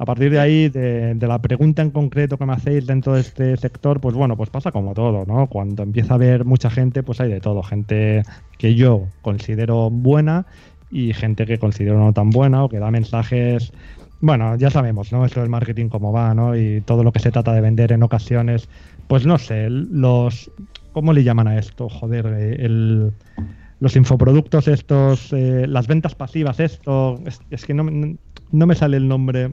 A 0.00 0.04
partir 0.04 0.30
de 0.30 0.38
ahí, 0.38 0.68
de, 0.68 1.14
de, 1.14 1.26
la 1.26 1.40
pregunta 1.40 1.82
en 1.82 1.90
concreto 1.90 2.38
que 2.38 2.46
me 2.46 2.52
hacéis 2.52 2.86
dentro 2.86 3.14
de 3.14 3.20
este 3.20 3.56
sector, 3.56 4.00
pues 4.00 4.14
bueno, 4.14 4.36
pues 4.36 4.48
pasa 4.48 4.70
como 4.70 4.94
todo, 4.94 5.24
¿no? 5.26 5.48
Cuando 5.48 5.82
empieza 5.82 6.14
a 6.14 6.16
haber 6.16 6.44
mucha 6.44 6.70
gente, 6.70 7.02
pues 7.02 7.20
hay 7.20 7.28
de 7.28 7.40
todo. 7.40 7.64
Gente 7.64 8.22
que 8.58 8.76
yo 8.76 9.08
considero 9.22 9.90
buena 9.90 10.46
y 10.88 11.12
gente 11.14 11.46
que 11.46 11.58
considero 11.58 11.98
no 11.98 12.12
tan 12.12 12.30
buena 12.30 12.62
o 12.62 12.68
que 12.68 12.78
da 12.78 12.92
mensajes. 12.92 13.72
Bueno, 14.20 14.54
ya 14.54 14.70
sabemos, 14.70 15.10
¿no? 15.10 15.24
Esto 15.24 15.40
del 15.40 15.48
marketing 15.48 15.88
cómo 15.88 16.12
va, 16.12 16.32
¿no? 16.32 16.56
Y 16.56 16.80
todo 16.82 17.02
lo 17.02 17.10
que 17.10 17.18
se 17.18 17.32
trata 17.32 17.52
de 17.52 17.60
vender 17.60 17.90
en 17.90 18.04
ocasiones, 18.04 18.68
pues 19.08 19.26
no 19.26 19.36
sé, 19.36 19.68
los. 19.68 20.50
¿Cómo 20.92 21.12
le 21.12 21.24
llaman 21.24 21.48
a 21.48 21.58
esto? 21.58 21.88
Joder, 21.88 22.26
el 22.26 23.12
los 23.80 23.96
infoproductos 23.96 24.68
estos, 24.68 25.32
eh, 25.32 25.66
las 25.68 25.86
ventas 25.86 26.14
pasivas, 26.14 26.60
esto, 26.60 27.20
es, 27.26 27.40
es 27.50 27.64
que 27.64 27.74
no, 27.74 27.84
no, 27.84 28.66
me 28.66 28.74
sale 28.74 28.96
el 28.96 29.08
nombre, 29.08 29.52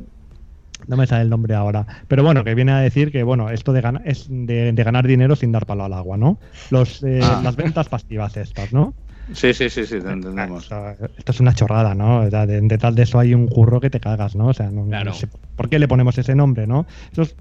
no 0.88 0.98
me 0.98 1.08
sale 1.08 1.24
el 1.24 1.30
nombre 1.30 1.56
ahora, 1.56 1.86
pero 2.08 2.24
bueno, 2.24 2.44
que 2.44 2.56
viene 2.56 2.72
a 2.72 2.80
decir 2.80 3.12
que 3.12 3.24
bueno, 3.24 3.50
esto 3.50 3.74
de, 3.74 3.82
gana, 3.82 4.02
es 4.06 4.28
de, 4.30 4.72
de, 4.72 4.84
ganar 4.84 5.06
dinero 5.06 5.36
sin 5.36 5.52
dar 5.52 5.66
palo 5.66 5.84
al 5.84 5.94
agua, 5.94 6.18
¿no? 6.18 6.40
Los, 6.72 7.04
eh, 7.04 7.20
ah. 7.24 7.42
Las 7.44 7.56
ventas 7.56 7.90
pasivas 7.90 8.36
estas, 8.38 8.74
¿no? 8.74 8.94
Sí, 9.34 9.54
sí, 9.54 9.70
sí, 9.70 9.86
sí, 9.86 10.00
te 10.00 10.12
entendemos. 10.12 10.64
Esto, 10.64 11.10
esto 11.18 11.32
es 11.32 11.40
una 11.40 11.54
chorrada, 11.54 11.96
¿no? 11.96 12.22
O 12.22 12.30
sea, 12.30 12.46
de, 12.46 12.62
detrás 12.62 12.94
de 12.96 13.04
eso 13.04 13.18
hay 13.18 13.34
un 13.34 13.48
curro 13.48 13.82
que 13.82 13.90
te 13.90 14.00
cagas, 14.00 14.36
¿no? 14.36 14.48
O 14.48 14.54
sea, 14.54 14.70
no, 14.70 14.86
claro. 14.86 15.06
no 15.06 15.14
sé 15.14 15.28
por 15.56 15.70
qué 15.70 15.80
le 15.80 15.88
ponemos 15.88 16.18
ese 16.18 16.36
nombre, 16.36 16.68
¿no? 16.68 16.86
Eso 17.12 17.24
es, 17.24 17.36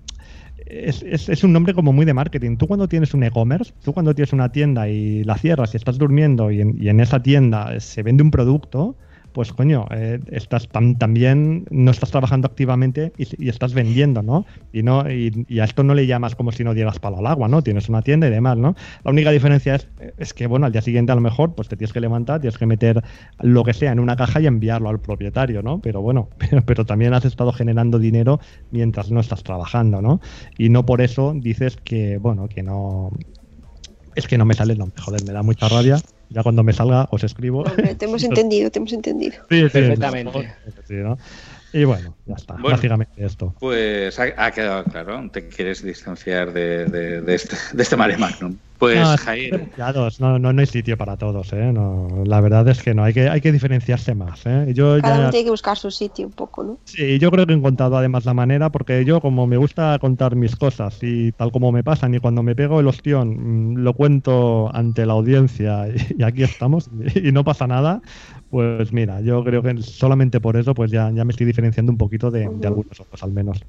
es, 0.67 1.03
es, 1.03 1.29
es, 1.29 1.45
un 1.45 1.53
nombre 1.53 1.75
como 1.75 1.93
muy 1.93 2.07
de 2.07 2.15
marketing. 2.15 2.57
Tú 2.57 2.67
cuando 2.67 2.89
tienes 2.89 3.15
un 3.15 3.23
e-commerce, 3.23 3.73
tú 3.83 3.93
cuando 3.93 4.15
tienes 4.15 4.33
una 4.33 4.51
tienda 4.51 4.89
y 4.89 5.25
la 5.25 5.37
cierras 5.37 5.75
y 5.75 5.77
estás 5.77 5.99
durmiendo 5.99 6.51
y 6.51 6.61
en, 6.61 6.77
y 6.81 6.89
en 6.89 7.01
esa 7.01 7.23
tienda 7.23 7.79
se 7.81 8.03
vende 8.03 8.23
un 8.23 8.31
producto, 8.31 8.97
pues 9.35 9.53
coño, 9.53 9.87
eh, 9.91 10.20
estás 10.30 10.68
tam, 10.68 10.97
también 10.97 11.66
no 11.70 11.91
estás 11.91 12.12
trabajando 12.12 12.47
activamente 12.47 13.12
y, 13.18 13.49
estás 13.49 13.74
vendiendo, 13.74 14.22
¿no? 14.22 14.47
Y 14.72 14.85
no 14.85 15.11
y, 15.11 15.59
a 15.59 15.64
esto 15.64 15.82
no 15.82 15.93
le 15.95 16.07
llamas 16.07 16.37
como 16.37 16.53
si 16.53 16.62
no 16.62 16.72
dieras 16.72 17.01
palo 17.01 17.18
al 17.18 17.26
agua, 17.26 17.49
¿no? 17.49 17.61
Tienes 17.61 17.89
una 17.89 18.01
tienda 18.01 18.28
y 18.28 18.30
demás, 18.30 18.57
¿no? 18.57 18.76
La 19.03 19.11
única 19.11 19.32
diferencia 19.32 19.74
es, 19.74 19.89
es 20.18 20.32
que, 20.35 20.47
bueno, 20.47 20.66
al 20.66 20.72
día 20.72 20.82
siguiente 20.82 21.11
a 21.11 21.16
lo 21.16 21.20
mejor 21.20 21.57
pues 21.57 21.68
te 21.68 21.76
tienes 21.76 21.93
que 21.93 22.01
levantar, 22.01 22.41
tienes 22.41 22.57
que 22.57 22.66
meter 22.66 23.03
lo 23.41 23.64
que 23.64 23.74
sea 23.74 23.91
en 23.91 23.99
una 23.99 24.14
caja 24.14 24.41
y 24.41 24.47
enviarlo 24.47 24.89
al 24.89 25.01
propietario, 25.01 25.62
¿no? 25.62 25.80
Pero 25.80 26.01
bueno, 26.01 26.28
pero, 26.39 26.62
pero 26.64 26.87
también 26.87 27.12
has 27.12 27.24
estado 27.24 27.53
generando 27.53 27.99
dinero 27.99 28.39
mientras 28.70 29.11
no 29.11 29.18
estás 29.18 29.43
trabajando, 29.43 30.01
¿no? 30.01 30.20
Y 30.57 30.68
no 30.68 30.87
por 30.87 31.01
eso 31.01 31.35
dices 31.35 31.76
que, 31.76 32.18
bueno, 32.18 32.49
que 32.49 32.62
no... 32.62 33.11
Es 34.14 34.28
que 34.28 34.39
no 34.39 34.45
me 34.45 34.55
sale 34.55 34.74
el 34.74 34.78
nombre, 34.78 35.03
joder, 35.03 35.24
me 35.24 35.32
da 35.32 35.43
mucha 35.43 35.68
rabia. 35.68 35.97
Ya 36.31 36.43
cuando 36.43 36.62
me 36.62 36.72
salga 36.72 37.09
os 37.11 37.22
escribo. 37.25 37.62
Hombre, 37.62 37.95
te 37.95 38.07
hemos 38.07 38.22
entendido, 38.25 38.70
te 38.70 38.79
hemos 38.79 38.93
entendido. 38.93 39.37
Sí, 39.49 39.62
sí, 39.62 39.68
Perfectamente. 39.70 40.55
Sí, 40.87 40.95
¿no? 40.95 41.18
Y 41.75 41.83
bueno, 41.83 42.14
ya 42.25 42.37
está. 42.37 42.55
Bueno, 42.55 42.70
básicamente 42.70 43.25
esto. 43.25 43.53
Pues 43.59 44.18
ha, 44.20 44.27
ha, 44.37 44.51
quedado 44.53 44.85
claro. 44.85 45.29
Te 45.33 45.49
quieres 45.49 45.83
distanciar 45.83 46.53
de, 46.53 46.87
de, 46.87 47.20
de 47.20 47.35
este, 47.35 47.57
de 47.72 47.83
este 47.83 47.97
mare 47.97 48.16
magnum. 48.16 48.57
Pues, 48.79 49.01
no, 49.01 49.16
Jair. 49.16 49.70
No, 49.79 50.39
no, 50.39 50.53
no, 50.53 50.61
hay 50.61 50.66
sitio 50.66 50.97
para 50.97 51.16
todos, 51.16 51.53
¿eh? 51.53 51.72
No, 51.72 52.22
la 52.27 52.41
verdad 52.41 52.68
es 52.68 52.83
que 52.83 52.93
no, 52.93 53.05
hay 53.05 53.14
que, 53.14 53.29
hay 53.29 53.41
que 53.41 53.53
diferenciarse 53.53 54.14
más, 54.14 54.45
¿eh? 54.47 54.72
Yo 54.75 54.99
Cada 55.01 55.14
ya, 55.14 55.20
uno 55.20 55.31
tiene 55.31 55.45
que 55.45 55.51
buscar 55.51 55.77
su 55.77 55.91
sitio 55.91 56.27
un 56.27 56.33
poco, 56.33 56.64
¿no? 56.64 56.79
Sí, 56.85 57.18
yo 57.18 57.31
creo 57.31 57.47
que 57.47 57.53
he 57.53 57.57
encontrado 57.57 57.97
además 57.97 58.25
la 58.25 58.35
manera, 58.35 58.70
porque 58.70 59.05
yo 59.05 59.20
como 59.20 59.47
me 59.47 59.57
gusta 59.57 59.99
contar 60.01 60.37
mis 60.37 60.57
cosas 60.57 60.99
y 61.03 61.33
tal 61.33 61.51
como 61.53 61.72
me 61.72 61.83
pasan, 61.83 62.14
y 62.14 62.18
cuando 62.18 62.43
me 62.43 62.55
pego 62.55 62.81
el 62.81 62.89
ostión, 62.89 63.85
lo 63.85 63.95
cuento 63.95 64.70
ante 64.75 65.07
la 65.07 65.14
audiencia 65.14 65.89
y, 65.89 66.20
y 66.20 66.22
aquí 66.22 66.43
estamos 66.43 66.91
y 67.14 67.33
no 67.33 67.45
pasa 67.45 67.66
nada, 67.66 68.03
pues 68.55 68.92
mira, 68.92 69.20
yo 69.20 69.42
creo 69.42 69.64
que 69.64 69.82
solamente 69.82 70.40
por 70.40 70.57
eso 70.57 70.74
pues 70.74 70.88
ya, 70.88 71.11
ya 71.11 71.24
me 71.24 71.32
estoy 71.32 71.44
diferenciando 71.44 71.90
un 71.90 71.98
poquito 71.98 72.30
de, 72.30 72.48
de 72.48 72.66
algunos 72.68 73.00
otros 73.00 73.20
al 73.24 73.32
menos. 73.32 73.64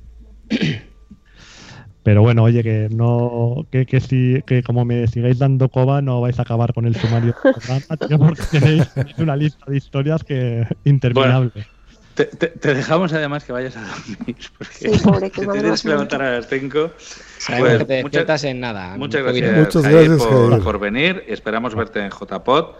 Pero 2.04 2.22
bueno, 2.22 2.44
oye, 2.44 2.62
que 2.62 2.88
no, 2.92 3.66
que, 3.72 3.88
que 3.88 4.00
si, 4.00 4.44
que 4.46 4.62
como 4.62 4.86
me 4.86 5.08
sigáis 5.08 5.40
dando 5.40 5.70
coba, 5.70 6.04
no 6.04 6.22
vais 6.22 6.38
a 6.38 6.44
acabar 6.44 6.72
con 6.72 6.86
el 6.86 6.96
sumario 6.96 7.34
tío, 8.08 8.20
porque 8.20 8.44
tenéis 8.52 8.88
una 9.18 9.36
lista 9.36 9.66
de 9.66 9.78
historias 9.78 10.24
que 10.24 10.68
interminable. 10.84 11.50
Bueno, 11.52 11.68
te, 12.14 12.26
te, 12.26 12.48
te, 12.50 12.76
dejamos 12.76 13.12
además 13.12 13.44
que 13.44 13.54
vayas 13.54 13.76
a 13.78 13.82
dormir, 13.82 14.36
porque 14.60 14.76
sí, 14.76 15.04
pobre, 15.04 15.32
que 15.32 15.48
te 15.48 15.52
tienes 15.52 15.82
que 15.82 15.90
levantar 15.90 16.22
a 16.22 16.32
las 16.34 16.48
5. 16.48 16.92
Sabemos 17.40 17.70
pues, 17.70 17.80
que 17.80 17.86
te 17.86 17.94
despiertas 18.04 18.44
en 18.44 18.60
nada. 18.60 18.96
Muchas 18.98 19.24
gracias, 19.24 19.58
muchas 19.58 19.82
Jair, 19.82 20.10
gracias 20.10 20.28
por, 20.28 20.64
por, 20.64 20.80
venir. 20.80 21.24
Esperamos 21.28 21.74
verte 21.74 22.02
en 22.02 22.12
JPod. 22.12 22.76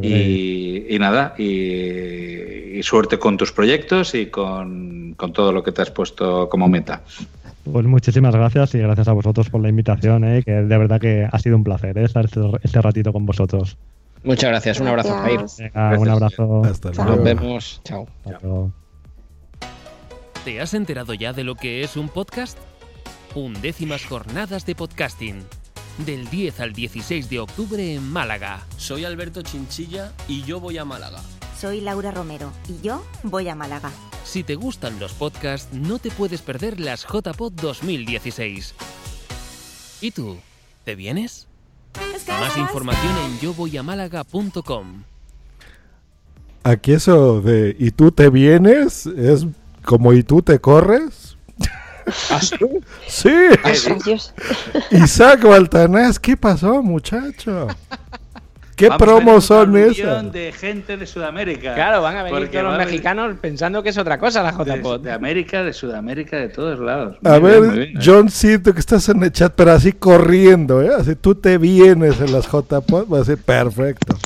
Y, 0.00 0.94
y, 0.94 0.98
nada, 0.98 1.34
y, 1.36 2.78
y, 2.78 2.82
suerte 2.82 3.18
con 3.18 3.36
tus 3.36 3.52
proyectos 3.52 4.14
y 4.14 4.26
con, 4.26 5.14
con 5.16 5.32
todo 5.32 5.52
lo 5.52 5.62
que 5.62 5.72
te 5.72 5.82
has 5.82 5.90
puesto 5.90 6.48
como 6.48 6.68
meta. 6.68 7.02
Pues 7.70 7.86
muchísimas 7.86 8.34
gracias 8.34 8.74
y 8.74 8.78
gracias 8.78 9.06
a 9.08 9.12
vosotros 9.12 9.48
por 9.48 9.60
la 9.60 9.68
invitación, 9.68 10.24
¿eh? 10.24 10.42
que 10.44 10.52
de 10.52 10.78
verdad 10.78 11.00
que 11.00 11.28
ha 11.30 11.38
sido 11.38 11.56
un 11.56 11.64
placer 11.64 11.96
¿eh? 11.96 12.04
estar 12.04 12.24
este, 12.24 12.40
este, 12.62 12.82
ratito 12.82 13.12
con 13.12 13.24
vosotros. 13.24 13.76
Muchas 14.24 14.50
gracias, 14.50 14.80
un 14.80 14.88
abrazo, 14.88 15.14
Jair. 15.14 15.40
Venga, 15.58 15.98
un 15.98 16.08
abrazo. 16.08 16.62
Hasta 16.64 16.90
luego. 16.90 17.16
Nos 17.16 17.24
vemos, 17.24 17.80
chao. 17.84 18.08
chao. 18.24 18.72
¿Te 20.44 20.60
has 20.60 20.74
enterado 20.74 21.14
ya 21.14 21.32
de 21.32 21.44
lo 21.44 21.54
que 21.54 21.82
es 21.82 21.96
un 21.96 22.08
podcast? 22.08 22.58
Undécimas 23.34 24.04
jornadas 24.04 24.66
de 24.66 24.74
podcasting. 24.74 25.44
Del 25.98 26.28
10 26.28 26.60
al 26.60 26.72
16 26.72 27.28
de 27.28 27.40
octubre 27.40 27.94
en 27.94 28.10
Málaga. 28.10 28.66
Soy 28.76 29.04
Alberto 29.04 29.42
Chinchilla 29.42 30.12
y 30.26 30.42
yo 30.42 30.58
voy 30.58 30.78
a 30.78 30.84
Málaga. 30.84 31.20
Soy 31.58 31.80
Laura 31.80 32.10
Romero 32.10 32.50
y 32.68 32.84
yo 32.84 33.04
voy 33.22 33.48
a 33.48 33.54
Málaga. 33.54 33.90
Si 34.24 34.42
te 34.42 34.54
gustan 34.54 34.98
los 34.98 35.12
podcasts, 35.12 35.72
no 35.72 35.98
te 35.98 36.10
puedes 36.10 36.40
perder 36.40 36.80
las 36.80 37.06
JPod 37.06 37.52
2016. 37.52 38.74
¿Y 40.00 40.10
tú? 40.10 40.38
¿Te 40.84 40.94
vienes? 40.94 41.46
Más 42.26 42.56
información 42.56 43.12
en 43.26 43.38
yovoyamálaga.com. 43.40 45.04
Aquí 46.64 46.92
eso 46.92 47.40
de 47.40 47.76
y 47.78 47.90
tú 47.90 48.12
te 48.12 48.30
vienes 48.30 49.06
es 49.06 49.46
como 49.84 50.12
y 50.12 50.22
tú 50.22 50.42
te 50.42 50.58
corres. 50.58 51.21
¿Ah, 52.30 52.40
sí? 53.06 53.30
Dios. 54.04 54.34
Isaac 54.90 55.42
Baltanás, 55.44 56.18
¿qué 56.18 56.36
pasó, 56.36 56.82
muchacho? 56.82 57.68
¿Qué 58.74 58.88
Vamos 58.88 59.02
a 59.02 59.04
promos 59.04 59.46
tener 59.48 59.64
son 59.64 59.70
un 59.70 59.76
esas? 59.76 59.96
millón 59.98 60.32
de 60.32 60.52
gente 60.52 60.96
de 60.96 61.06
Sudamérica. 61.06 61.74
Claro, 61.74 62.02
van 62.02 62.16
a 62.16 62.22
venir 62.22 62.38
Porque 62.38 62.58
todos 62.58 62.64
los 62.64 62.74
a 62.74 62.78
venir 62.78 62.86
mexicanos 62.92 63.36
pensando 63.40 63.82
que 63.82 63.90
es 63.90 63.98
otra 63.98 64.18
cosa 64.18 64.42
la 64.42 64.52
De, 64.52 64.78
JPod. 64.80 65.00
de 65.02 65.12
América, 65.12 65.62
de 65.62 65.72
Sudamérica, 65.72 66.36
de 66.38 66.48
todos 66.48 66.80
lados. 66.80 67.18
A 67.22 67.38
Muy 67.38 67.40
ver, 67.40 67.60
bien, 67.60 67.74
bien. 67.74 67.92
John 68.04 68.30
Cito, 68.30 68.72
que 68.72 68.80
estás 68.80 69.08
en 69.10 69.22
el 69.22 69.30
chat, 69.30 69.52
pero 69.54 69.72
así 69.72 69.92
corriendo, 69.92 70.82
¿eh? 70.82 70.90
Así 70.98 71.14
tú 71.14 71.34
te 71.34 71.58
vienes 71.58 72.18
en 72.20 72.32
las 72.32 72.46
JPod, 72.46 73.12
va 73.12 73.20
a 73.20 73.24
ser 73.24 73.38
perfecto. 73.38 74.16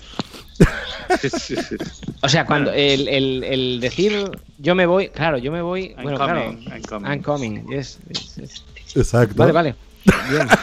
O 2.23 2.29
sea, 2.29 2.45
cuando 2.47 2.73
el, 2.73 3.09
el, 3.09 3.45
el 3.45 3.81
decir 3.81 4.31
yo 4.59 4.75
me 4.75 4.87
voy, 4.87 5.09
claro, 5.09 5.39
yo 5.39 5.53
me 5.53 5.63
voy. 5.63 5.95
I'm 5.97 6.03
bueno, 6.03 6.19
coming, 6.19 6.35
claro. 6.65 6.77
I'm 6.77 6.83
coming. 6.83 7.07
I'm 7.11 7.23
coming, 7.23 7.67
yes, 7.69 7.99
yes, 8.09 8.37
yes. 8.37 8.65
Exacto. 8.97 9.35
Vale, 9.37 9.53
vale. 9.53 9.75
Bien. 10.31 10.47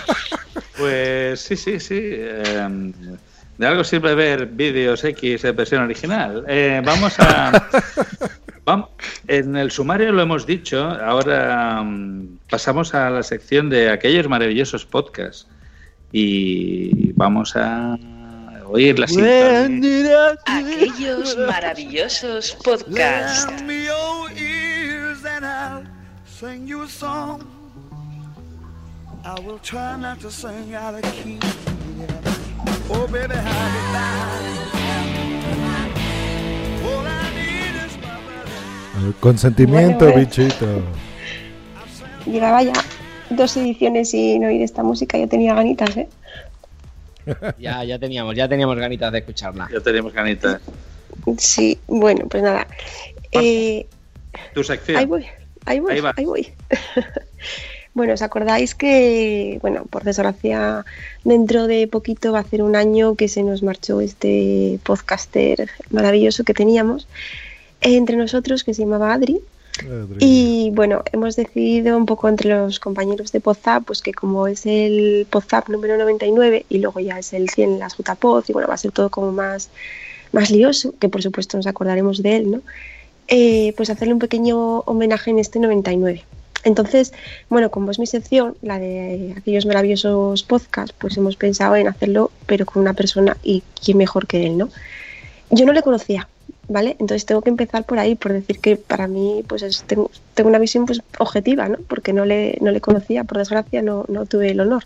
Pues 0.78 1.40
sí, 1.42 1.56
sí, 1.56 1.80
sí. 1.80 2.00
eh, 2.00 2.68
de 3.60 3.68
algo 3.68 3.84
sirve 3.84 4.16
ver 4.16 4.48
vídeos 4.48 5.04
X 5.04 5.44
en 5.46 5.56
versión 5.56 5.84
original. 5.84 6.44
Eh, 6.48 6.82
vamos 6.84 7.14
a. 7.20 7.52
vam- 8.66 8.88
en 9.28 9.56
el 9.56 9.70
sumario 9.70 10.12
lo 10.12 10.24
hemos 10.24 10.48
dicho. 10.48 10.84
Ahora 10.84 11.82
mm, 11.84 12.40
pasamos 12.50 12.96
a 12.96 13.12
la 13.12 13.22
sección 13.22 13.70
de 13.70 13.92
aquellos 13.92 14.28
maravillosos 14.28 14.86
podcasts. 14.86 15.48
Y 16.12 17.12
vamos 17.14 17.56
a 17.56 17.98
oír 18.74 18.98
la 19.00 19.08
sintonía. 19.08 20.36
Aquellos 20.46 21.38
maravillosos 21.38 22.58
podcasts. 22.64 23.46
Lend 23.48 23.68
me 23.68 23.86
your 23.86 24.32
ears 24.32 25.24
and 25.26 25.46
I'll 25.46 25.84
sing 26.26 26.68
you 26.68 26.84
a 26.84 26.88
song. 26.88 27.42
I 29.26 29.40
will 29.46 29.60
try 29.60 29.96
not 29.98 30.20
to 30.22 30.30
sing 30.32 30.74
out 30.76 30.96
of 30.96 31.02
key. 31.14 31.40
Oh, 32.90 33.08
baby, 33.08 33.34
how 33.36 33.52
All 36.84 37.06
I 37.08 37.32
need 37.34 37.76
is 37.86 37.98
my 38.02 39.08
El 39.08 39.14
consentimiento, 39.22 40.06
Bueno, 40.06 40.14
bueno. 40.14 40.28
bichito. 40.30 40.66
Llevaba 42.26 42.64
ya 42.64 42.74
dos 43.30 43.56
ediciones 43.58 44.10
sin 44.12 44.44
oír 44.46 44.62
esta 44.62 44.84
música, 44.84 45.18
yo 45.18 45.28
tenía 45.28 45.54
ganitas, 45.54 45.96
¿eh? 45.96 46.10
Ya, 47.58 47.84
ya 47.84 48.00
teníamos, 48.00 48.36
ya 48.36 48.48
teníamos 48.48 48.78
ganitas 48.78 49.12
de 49.12 49.20
escucharla. 49.20 49.70
Ya 49.72 49.80
tenemos 49.80 50.14
ganitas. 50.14 50.62
Sí, 51.38 51.80
bueno, 51.88 52.26
pues 52.30 52.44
nada. 52.44 52.68
Eh, 53.32 53.86
Tu 54.54 54.64
sección. 54.64 54.98
ahí 54.98 55.06
voy, 55.06 55.26
ahí 55.66 55.80
voy, 55.80 56.02
Ahí 56.16 56.26
voy. 56.26 56.54
bueno, 57.94 58.14
¿os 58.14 58.22
acordáis 58.22 58.76
que, 58.76 59.60
bueno, 59.62 59.86
por 59.90 60.04
desgracia, 60.04 60.86
dentro 61.24 61.68
de 61.68 61.88
poquito 61.88 62.32
va 62.32 62.40
a 62.40 62.44
ser 62.44 62.62
un 62.62 62.76
año 62.76 63.16
que 63.16 63.28
se 63.28 63.44
nos 63.44 63.64
marchó 63.64 64.02
este 64.02 64.80
podcaster 64.84 65.70
maravilloso 65.92 66.44
que 66.44 66.54
teníamos 66.54 67.08
entre 67.82 68.16
nosotros, 68.16 68.64
que 68.64 68.74
se 68.74 68.84
llamaba 68.84 69.14
Adri? 69.14 69.40
Y 70.20 70.70
bueno, 70.72 71.04
hemos 71.12 71.36
decidido 71.36 71.98
un 71.98 72.06
poco 72.06 72.30
entre 72.30 72.50
los 72.52 72.80
compañeros 72.80 73.32
de 73.32 73.40
Podzap, 73.40 73.84
pues 73.84 74.02
que 74.02 74.14
como 74.14 74.48
es 74.48 74.66
el 74.66 75.28
Podzap 75.30 75.70
número 75.70 75.98
99 75.98 76.66
y 76.70 76.78
luego 76.80 77.00
ya 77.00 77.20
es 77.20 77.34
el 77.34 77.50
100 77.50 77.80
las 77.80 77.98
JPod, 77.98 78.46
y 78.48 78.54
bueno, 78.54 78.68
va 78.68 78.76
a 78.76 78.78
ser 78.78 78.92
todo 78.92 79.10
como 79.10 79.32
más, 79.32 79.70
más 80.32 80.52
lioso, 80.52 80.94
que 81.00 81.10
por 81.10 81.24
supuesto 81.24 81.58
nos 81.58 81.68
acordaremos 81.68 82.22
de 82.22 82.36
él, 82.36 82.52
¿no? 82.52 82.62
Eh, 83.28 83.74
pues 83.78 83.90
hacerle 83.90 84.14
un 84.14 84.20
pequeño 84.20 84.80
homenaje 84.80 85.32
en 85.32 85.40
este 85.40 85.60
99. 85.60 86.24
Entonces, 86.66 87.14
bueno, 87.50 87.72
como 87.72 87.92
es 87.92 88.00
mi 88.00 88.08
sección, 88.08 88.56
la 88.62 88.80
de 88.80 89.34
aquellos 89.38 89.66
maravillosos 89.66 90.44
podcasts, 90.44 90.96
pues 90.98 91.18
hemos 91.18 91.36
pensado 91.36 91.76
en 91.76 91.88
hacerlo, 91.88 92.32
pero 92.46 92.66
con 92.66 92.82
una 92.82 92.94
persona 92.94 93.38
y 93.44 93.64
quién 93.84 93.98
mejor 93.98 94.28
que 94.28 94.46
él, 94.46 94.58
¿no? 94.58 94.70
Yo 95.50 95.66
no 95.66 95.74
le 95.74 95.82
conocía, 95.82 96.30
¿vale? 96.68 96.92
Entonces 97.00 97.26
tengo 97.26 97.42
que 97.42 97.50
empezar 97.50 97.86
por 97.86 98.00
ahí, 98.00 98.16
por 98.16 98.34
decir 98.34 98.60
que 98.60 98.76
para 98.78 99.08
mí, 99.08 99.44
pues 99.48 99.62
es- 99.64 99.84
tengo, 99.84 100.10
tengo 100.34 100.50
una 100.50 100.60
visión 100.60 100.86
pues 100.86 101.02
objetiva, 101.20 101.68
¿no? 101.70 101.78
Porque 101.88 102.14
no 102.14 102.26
le, 102.26 102.58
no 102.62 102.72
le 102.72 102.82
conocía, 102.82 103.24
por 103.24 103.38
desgracia, 103.38 103.82
no, 103.82 104.06
no 104.08 104.26
tuve 104.26 104.52
el 104.52 104.60
honor. 104.60 104.84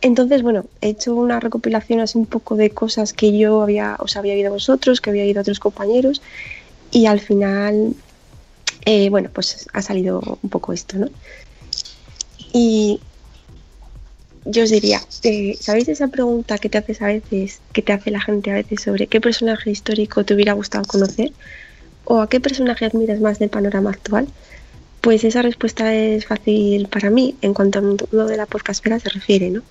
Entonces, 0.00 0.42
bueno, 0.42 0.64
he 0.80 0.90
hecho 0.90 1.14
una 1.14 1.40
recopilación 1.40 2.00
así 2.00 2.18
un 2.18 2.26
poco 2.26 2.54
de 2.56 2.70
cosas 2.70 3.12
que 3.12 3.36
yo 3.36 3.62
había, 3.62 3.96
os 3.98 4.16
había 4.16 4.34
oído 4.34 4.52
vosotros, 4.52 5.00
que 5.00 5.10
había 5.10 5.24
oído 5.24 5.40
otros 5.40 5.58
compañeros, 5.60 6.22
y 6.92 7.06
al 7.06 7.20
final, 7.20 7.94
eh, 8.84 9.10
bueno, 9.10 9.30
pues 9.32 9.68
ha 9.72 9.82
salido 9.82 10.38
un 10.42 10.50
poco 10.50 10.72
esto, 10.72 10.98
¿no? 10.98 11.08
Y 12.52 13.00
yo 14.50 14.62
os 14.64 14.70
diría, 14.70 15.02
eh, 15.24 15.58
¿sabéis 15.60 15.88
esa 15.88 16.08
pregunta 16.08 16.56
que 16.56 16.70
te 16.70 16.78
haces 16.78 17.02
a 17.02 17.08
veces, 17.08 17.60
que 17.74 17.82
te 17.82 17.92
hace 17.92 18.10
la 18.10 18.20
gente 18.20 18.50
a 18.50 18.54
veces 18.54 18.80
sobre 18.80 19.06
qué 19.06 19.20
personaje 19.20 19.70
histórico 19.70 20.24
te 20.24 20.32
hubiera 20.32 20.54
gustado 20.54 20.84
conocer? 20.86 21.32
¿O 22.04 22.22
a 22.22 22.30
qué 22.30 22.40
personaje 22.40 22.86
admiras 22.86 23.20
más 23.20 23.38
del 23.38 23.50
panorama 23.50 23.90
actual? 23.90 24.26
Pues 25.02 25.24
esa 25.24 25.42
respuesta 25.42 25.94
es 25.94 26.24
fácil 26.24 26.88
para 26.88 27.10
mí 27.10 27.36
en 27.42 27.52
cuanto 27.52 27.78
al 27.78 27.84
mundo 27.84 28.06
de 28.26 28.36
la 28.38 28.46
podcastera 28.46 28.98
se 28.98 29.10
refiere, 29.10 29.50
¿no? 29.50 29.62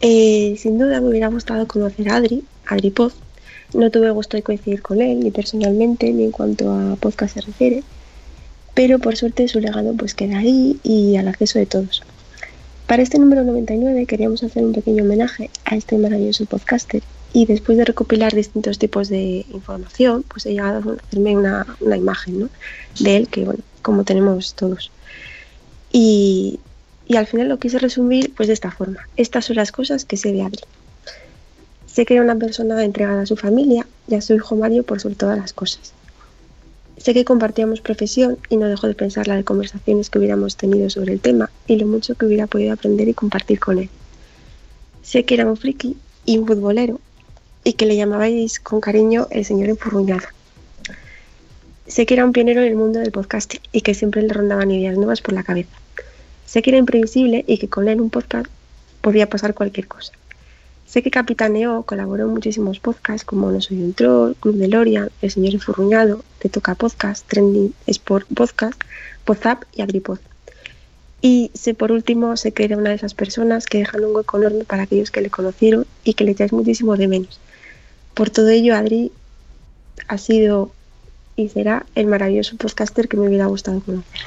Eh, 0.00 0.54
sin 0.56 0.78
duda 0.78 1.00
me 1.00 1.08
hubiera 1.08 1.26
gustado 1.26 1.66
conocer 1.66 2.08
a 2.08 2.16
Adri, 2.16 2.44
Adri 2.66 2.90
Pod. 2.90 3.12
No 3.74 3.90
tuve 3.90 4.10
gusto 4.10 4.36
de 4.36 4.44
coincidir 4.44 4.82
con 4.82 5.02
él, 5.02 5.18
ni 5.18 5.32
personalmente, 5.32 6.12
ni 6.12 6.22
en 6.22 6.30
cuanto 6.30 6.70
a 6.70 6.94
podcast 6.94 7.34
se 7.34 7.40
refiere. 7.40 7.82
Pero 8.72 9.00
por 9.00 9.16
suerte 9.16 9.48
su 9.48 9.58
legado 9.58 9.94
pues 9.94 10.14
queda 10.14 10.38
ahí 10.38 10.78
y 10.84 11.16
al 11.16 11.26
acceso 11.26 11.58
de 11.58 11.66
todos. 11.66 12.04
Para 12.86 13.02
este 13.02 13.18
número 13.18 13.42
99 13.42 14.06
queríamos 14.06 14.44
hacer 14.44 14.64
un 14.64 14.72
pequeño 14.72 15.02
homenaje 15.02 15.50
a 15.64 15.74
este 15.74 15.98
maravilloso 15.98 16.46
podcaster 16.46 17.02
y 17.32 17.44
después 17.44 17.76
de 17.76 17.84
recopilar 17.84 18.32
distintos 18.32 18.78
tipos 18.78 19.08
de 19.08 19.44
información, 19.52 20.22
pues 20.22 20.46
he 20.46 20.52
llegado 20.52 20.92
a 20.92 20.94
hacerme 20.94 21.36
una, 21.36 21.66
una 21.80 21.96
imagen 21.96 22.40
¿no? 22.40 22.48
de 23.00 23.16
él 23.16 23.28
que, 23.28 23.44
bueno, 23.44 23.60
como 23.82 24.04
tenemos 24.04 24.54
todos. 24.54 24.92
Y, 25.90 26.60
y 27.08 27.16
al 27.16 27.26
final 27.26 27.48
lo 27.48 27.58
quise 27.58 27.80
resumir 27.80 28.32
pues 28.34 28.46
de 28.46 28.54
esta 28.54 28.70
forma. 28.70 29.08
Estas 29.16 29.46
son 29.46 29.56
las 29.56 29.72
cosas 29.72 30.04
que 30.04 30.16
sé 30.16 30.32
de 30.32 30.42
Adri. 30.42 30.62
Sé 31.86 32.06
que 32.06 32.14
era 32.14 32.22
una 32.22 32.36
persona 32.36 32.84
entregada 32.84 33.22
a 33.22 33.26
su 33.26 33.36
familia 33.36 33.84
y 34.06 34.14
a 34.14 34.20
su 34.20 34.34
hijo 34.34 34.54
Mario 34.54 34.84
por 34.84 35.00
sobre 35.00 35.16
todas 35.16 35.36
las 35.36 35.52
cosas. 35.52 35.92
Sé 37.06 37.14
que 37.14 37.24
compartíamos 37.24 37.80
profesión 37.80 38.36
y 38.48 38.56
no 38.56 38.66
dejo 38.66 38.88
de 38.88 38.94
pensar 38.96 39.28
la 39.28 39.36
de 39.36 39.44
conversaciones 39.44 40.10
que 40.10 40.18
hubiéramos 40.18 40.56
tenido 40.56 40.90
sobre 40.90 41.12
el 41.12 41.20
tema 41.20 41.52
y 41.68 41.76
lo 41.76 41.86
mucho 41.86 42.16
que 42.16 42.26
hubiera 42.26 42.48
podido 42.48 42.72
aprender 42.72 43.06
y 43.06 43.14
compartir 43.14 43.60
con 43.60 43.78
él. 43.78 43.88
Sé 45.04 45.24
que 45.24 45.34
era 45.34 45.46
un 45.46 45.56
friki 45.56 45.96
y 46.24 46.38
un 46.38 46.48
futbolero 46.48 46.98
y 47.62 47.74
que 47.74 47.86
le 47.86 47.94
llamabais 47.94 48.58
con 48.58 48.80
cariño 48.80 49.28
el 49.30 49.44
señor 49.44 49.68
enfurruñado. 49.68 50.26
Sé 51.86 52.06
que 52.06 52.14
era 52.14 52.24
un 52.24 52.32
pionero 52.32 52.62
en 52.62 52.66
el 52.66 52.74
mundo 52.74 52.98
del 52.98 53.12
podcasting 53.12 53.60
y 53.70 53.82
que 53.82 53.94
siempre 53.94 54.22
le 54.22 54.34
rondaban 54.34 54.72
ideas 54.72 54.96
nuevas 54.96 55.20
por 55.20 55.32
la 55.32 55.44
cabeza. 55.44 55.78
Sé 56.44 56.60
que 56.60 56.70
era 56.70 56.78
imprevisible 56.80 57.44
y 57.46 57.58
que 57.58 57.68
con 57.68 57.86
él 57.86 58.00
un 58.00 58.10
podcast 58.10 58.50
podía 59.00 59.30
pasar 59.30 59.54
cualquier 59.54 59.86
cosa. 59.86 60.12
Sé 60.96 61.02
que 61.02 61.10
capitaneó, 61.10 61.82
colaboró 61.82 62.24
en 62.24 62.30
muchísimos 62.30 62.80
podcasts 62.80 63.22
como 63.22 63.52
No 63.52 63.60
Soy 63.60 63.82
un 63.82 63.92
Troll, 63.92 64.34
Club 64.40 64.56
de 64.56 64.66
Lorian, 64.66 65.10
El 65.20 65.30
Señor 65.30 65.52
Enfurruñado, 65.52 66.24
Te 66.38 66.48
Toca 66.48 66.74
Podcast, 66.74 67.28
Trending 67.28 67.74
Sport 67.86 68.26
Podcast, 68.34 68.80
Podzap 69.26 69.64
y 69.74 69.82
Agripod. 69.82 70.20
Y 71.20 71.50
sé 71.52 71.74
por 71.74 71.92
último, 71.92 72.34
sé 72.38 72.52
que 72.52 72.64
era 72.64 72.78
una 72.78 72.88
de 72.88 72.96
esas 72.96 73.12
personas 73.12 73.66
que 73.66 73.76
dejan 73.76 74.06
un 74.06 74.16
hueco 74.16 74.38
enorme 74.38 74.64
para 74.64 74.84
aquellos 74.84 75.10
que 75.10 75.20
le 75.20 75.28
conocieron 75.28 75.86
y 76.02 76.14
que 76.14 76.24
le 76.24 76.30
echáis 76.30 76.54
muchísimo 76.54 76.96
de 76.96 77.08
menos. 77.08 77.40
Por 78.14 78.30
todo 78.30 78.48
ello, 78.48 78.74
Adri 78.74 79.12
ha 80.08 80.16
sido 80.16 80.72
y 81.36 81.50
será 81.50 81.84
el 81.94 82.06
maravilloso 82.06 82.56
podcaster 82.56 83.06
que 83.06 83.18
me 83.18 83.28
hubiera 83.28 83.44
gustado 83.44 83.80
conocer. 83.80 84.20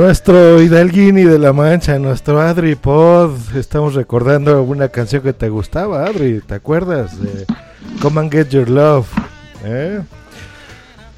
Nuestro 0.00 0.62
Hidalguini 0.62 1.24
de 1.24 1.38
la 1.38 1.52
Mancha, 1.52 1.98
nuestro 1.98 2.40
Adri 2.40 2.74
Pod. 2.74 3.32
Estamos 3.54 3.92
recordando 3.92 4.62
una 4.62 4.88
canción 4.88 5.20
que 5.22 5.34
te 5.34 5.50
gustaba, 5.50 6.06
Adri. 6.06 6.40
¿Te 6.40 6.54
acuerdas? 6.54 7.12
Come 8.00 8.20
and 8.22 8.32
Get 8.32 8.48
Your 8.48 8.70
Love. 8.70 9.06
¿eh? 9.62 10.00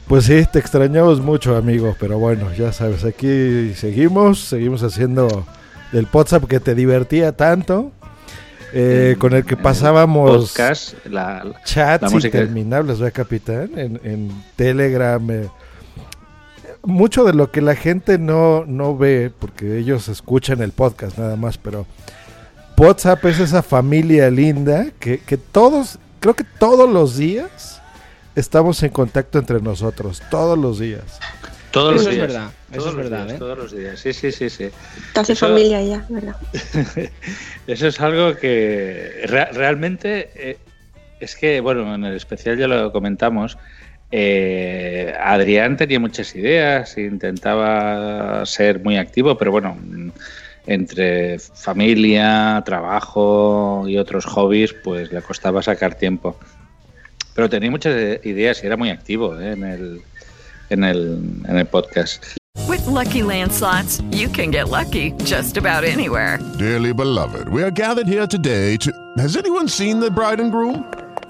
Pues 0.09 0.25
sí, 0.25 0.45
te 0.53 0.59
extrañamos 0.59 1.21
mucho, 1.21 1.55
amigo. 1.55 1.95
Pero 2.01 2.19
bueno, 2.19 2.53
ya 2.59 2.73
sabes, 2.73 3.05
aquí 3.05 3.73
seguimos. 3.77 4.41
Seguimos 4.41 4.83
haciendo 4.83 5.47
el 5.93 6.09
WhatsApp 6.13 6.47
que 6.49 6.59
te 6.59 6.75
divertía 6.75 7.31
tanto. 7.31 7.93
eh, 8.73 9.15
con 9.21 9.33
el 9.33 9.45
que 9.45 9.57
pasábamos 9.57 10.51
podcast, 10.51 10.95
la, 11.07 11.45
la- 11.45 11.63
chats 11.63 12.11
la 12.13 12.17
interminables, 12.21 12.99
¿verdad, 12.99 13.15
capitán? 13.15 13.71
En, 13.77 14.01
en 14.03 14.31
Telegram. 14.57 15.25
Mucho 16.85 17.25
de 17.25 17.33
lo 17.33 17.51
que 17.53 17.61
la 17.61 17.77
gente 17.77 18.19
no, 18.19 18.65
no 18.67 18.97
ve, 18.97 19.31
porque 19.39 19.79
ellos 19.79 20.09
escuchan 20.09 20.61
el 20.63 20.73
podcast 20.73 21.17
nada 21.19 21.37
más, 21.37 21.57
pero 21.59 21.87
WhatsApp 22.77 23.25
es 23.27 23.39
esa 23.39 23.63
familia 23.63 24.29
linda 24.31 24.87
que, 24.99 25.19
que 25.21 25.37
todos, 25.37 26.01
creo 26.19 26.35
que 26.35 26.43
todos 26.43 26.91
los 26.91 27.17
días 27.17 27.81
estamos 28.35 28.83
en 28.83 28.89
contacto 28.91 29.39
entre 29.39 29.61
nosotros, 29.61 30.21
todos 30.33 30.59
los 30.59 30.81
días. 30.81 31.21
Todos 31.71 31.95
Eso 31.95 32.03
los 32.05 32.07
es 32.09 32.15
días. 32.17 32.27
verdad, 32.27 32.51
eso 32.73 32.79
todos 32.81 32.87
es 32.91 32.95
los 32.95 32.97
verdad, 32.97 33.25
días, 33.27 33.37
¿eh? 33.37 33.39
Todos 33.39 33.59
los 33.59 33.77
días, 33.77 34.01
sí, 34.01 34.13
sí, 34.13 34.33
sí, 34.33 34.51
sí. 34.51 34.69
Casi 35.15 35.33
Eso- 35.33 35.47
familia 35.47 35.81
ya, 35.83 36.05
¿verdad? 36.09 36.37
Eso 37.69 37.87
es 37.87 38.01
algo 38.01 38.35
que 38.37 39.23
re- 39.27 39.53
realmente 39.53 40.31
eh, 40.35 40.59
es 41.21 41.37
que, 41.37 41.61
bueno, 41.61 41.95
en 41.95 42.05
el 42.05 42.17
especial 42.17 42.59
ya 42.59 42.67
lo 42.67 42.91
comentamos. 42.91 43.57
Eh, 44.13 45.15
Adrián 45.19 45.79
tenía 45.79 45.99
muchas 45.99 46.35
ideas, 46.37 46.97
intentaba 46.99 48.45
ser 48.45 48.81
muy 48.85 48.99
activo, 48.99 49.39
pero 49.39 49.51
bueno, 49.51 49.77
entre 50.67 51.39
familia, 51.39 52.63
trabajo 52.65 53.85
y 53.89 53.97
otros 53.97 54.27
hobbies, 54.27 54.75
pues 54.85 55.11
le 55.11 55.23
costaba 55.23 55.63
sacar 55.63 55.95
tiempo. 55.95 56.39
Pero 57.35 57.49
tenía 57.49 57.71
muchas 57.71 58.25
ideas 58.25 58.63
y 58.63 58.67
era 58.67 58.77
muy 58.77 58.91
activo 58.91 59.41
eh, 59.41 59.53
en, 59.53 59.65
el, 59.65 60.03
en, 60.69 60.85
el, 60.85 61.19
en 61.49 61.57
el 61.57 61.67
podcast. 61.67 62.37
With 62.69 62.87
Lucky 62.87 63.23
Land 63.23 63.51
slots, 63.51 64.03
you 64.11 64.29
can 64.29 64.51
get 64.51 64.69
lucky 64.69 65.13
just 65.25 65.57
about 65.57 65.85
anywhere. 65.85 66.39
Dearly 66.59 66.93
beloved, 66.93 67.49
we 67.49 67.63
are 67.63 67.71
gathered 67.71 68.07
here 68.07 68.27
today 68.27 68.77
to. 68.77 68.93
Has 69.17 69.37
anyone 69.37 69.69
seen 69.69 70.01
the 70.01 70.11
bride 70.11 70.39
and 70.39 70.53
groom? 70.53 70.85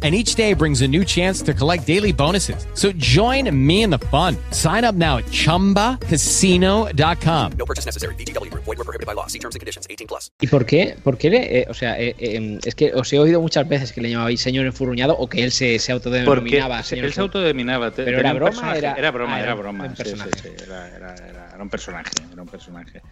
And 0.00 0.14
each 0.14 0.36
day 0.36 0.54
brings 0.54 0.80
a 0.82 0.86
new 0.86 1.04
chance 1.04 1.42
to 1.42 1.52
collect 1.52 1.84
daily 1.84 2.12
bonuses. 2.12 2.68
So 2.74 2.92
join 2.98 3.50
me 3.52 3.82
in 3.82 3.90
the 3.90 3.98
fun. 3.98 4.36
Sign 4.52 4.84
up 4.84 4.94
now 4.94 5.16
at 5.18 5.24
chumbacasino.com. 5.32 7.52
No 7.58 7.64
purchase 7.66 7.84
necessary. 7.84 8.14
VGW 8.14 8.48
Group. 8.52 8.62
Void 8.64 8.78
were 8.78 8.84
prohibited 8.84 9.08
by 9.08 9.14
law. 9.14 9.26
See 9.26 9.40
terms 9.40 9.56
and 9.56 9.60
conditions. 9.60 9.88
18 9.90 10.06
plus. 10.06 10.30
¿Y 10.40 10.46
por 10.46 10.64
qué? 10.64 10.94
¿Por 11.02 11.18
qué 11.18 11.30
le- 11.30 11.62
eh, 11.62 11.66
o 11.68 11.74
sea, 11.74 11.98
eh, 11.98 12.14
eh, 12.20 12.60
es 12.64 12.76
que 12.76 12.92
os 12.94 13.12
he 13.12 13.18
oído 13.18 13.40
muchas 13.40 13.68
veces 13.68 13.92
que 13.92 14.00
le 14.00 14.10
llamabais 14.10 14.40
señor 14.40 14.66
enfurruñado 14.66 15.16
o 15.18 15.26
que 15.28 15.42
él 15.42 15.50
se, 15.50 15.80
se 15.80 15.92
Porque 15.92 16.20
autodenominaba 16.20 16.84
señor 16.84 17.06
él 17.06 17.12
se 17.12 17.20
autodenominaba. 17.20 17.90
te- 17.90 18.04
Pero 18.04 18.20
era 18.20 18.32
broma, 18.34 18.76
era- 18.76 18.92
Era 18.94 19.10
broma, 19.10 19.34
ah, 19.34 19.38
era 19.40 19.46
era 19.46 19.54
broma. 19.56 19.84
un 19.86 19.90
sí, 19.90 19.96
sí, 19.96 20.02
personaje. 20.04 20.30
sí, 20.40 20.48
era, 20.64 20.88
era- 20.96 21.14
era- 21.16 21.50
era 21.54 21.62
un 21.62 21.70
personaje, 21.70 22.10
era 22.32 22.40
un 22.42 22.48
personaje. 22.48 23.02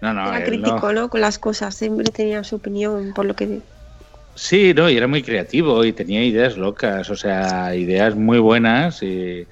No, 0.00 0.12
no, 0.12 0.28
Era 0.34 0.44
crítico, 0.44 0.92
no- 0.92 1.02
¿no? 1.02 1.08
Con 1.08 1.20
las 1.20 1.38
cosas. 1.38 1.76
Siempre 1.76 2.04
tenía 2.10 2.42
su 2.42 2.56
opinión, 2.56 3.12
por 3.14 3.26
lo 3.26 3.36
que. 3.36 3.60
Sí, 4.34 4.72
no, 4.74 4.88
y 4.88 4.96
era 4.96 5.06
muy 5.08 5.22
creativo 5.22 5.84
y 5.84 5.92
tenía 5.92 6.24
ideas 6.24 6.56
locas, 6.56 7.10
o 7.10 7.16
sea, 7.16 7.74
ideas 7.76 8.16
muy 8.16 8.38
buenas 8.38 9.02
y, 9.02 9.46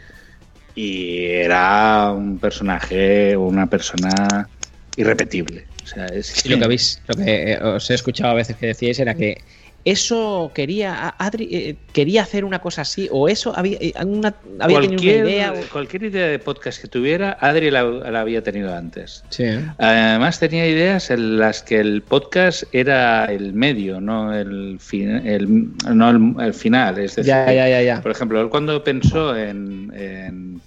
y 0.74 1.24
era 1.26 2.12
un 2.12 2.40
personaje, 2.40 3.36
una 3.36 3.68
persona 3.68 4.50
irrepetible. 4.96 5.70
O 5.82 5.86
sea, 5.86 6.06
es 6.12 6.44
Y 6.44 6.48
lo 6.50 6.58
que 6.58 6.64
habéis, 6.64 7.02
lo 7.08 7.16
que 7.16 7.52
eh, 7.52 7.58
os 7.62 7.90
he 7.90 7.94
escuchado 7.94 8.32
a 8.32 8.34
veces 8.36 8.56
que 8.56 8.66
decíais 8.66 8.98
era 8.98 9.16
que 9.16 9.44
eso 9.84 10.50
quería, 10.54 11.14
Adri 11.18 11.48
eh, 11.52 11.76
quería 11.92 12.22
hacer 12.22 12.44
una 12.44 12.58
cosa 12.58 12.82
así, 12.82 13.08
o 13.10 13.28
eso 13.28 13.56
había, 13.56 13.78
eh, 13.80 13.92
una- 14.04 14.34
había 14.58 14.80
tenido 14.80 15.00
una 15.02 15.30
idea. 15.30 15.52
o- 15.52 15.72
cualquier 15.72 16.04
idea 16.04 16.26
de 16.26 16.38
podcast 16.38 16.80
que 16.82 16.88
tuviera, 16.88 17.36
Adri 17.40 17.70
la, 17.70 17.84
la 17.84 18.20
había 18.20 18.42
tenido 18.42 18.74
antes. 18.74 19.24
Sí. 19.30 19.44
Además 19.78 20.38
tenía 20.38 20.66
ideas 20.66 21.10
en 21.10 21.38
las 21.38 21.62
que 21.62 21.80
el 21.80 22.02
podcast 22.02 22.64
era 22.72 23.24
el 23.26 23.54
medio, 23.54 24.00
no 24.00 24.34
el, 24.34 24.78
fin- 24.80 25.26
el, 25.26 25.68
no 25.94 26.10
el, 26.10 26.44
el 26.46 26.54
final. 26.54 26.98
Es 26.98 27.16
decir, 27.16 27.24
Ya, 27.30 27.52
ya, 27.52 27.68
ya, 27.68 27.82
ya. 27.82 28.02
por 28.02 28.10
ejemplo, 28.12 28.40
él 28.40 28.48
cuando 28.50 28.84
pensó 28.84 29.36
en, 29.36 29.90
en- 29.94 30.60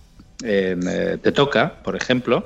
en, 0.43 0.79
eh, 0.87 1.17
Te 1.21 1.31
Toca, 1.31 1.75
por 1.83 1.95
ejemplo, 1.95 2.45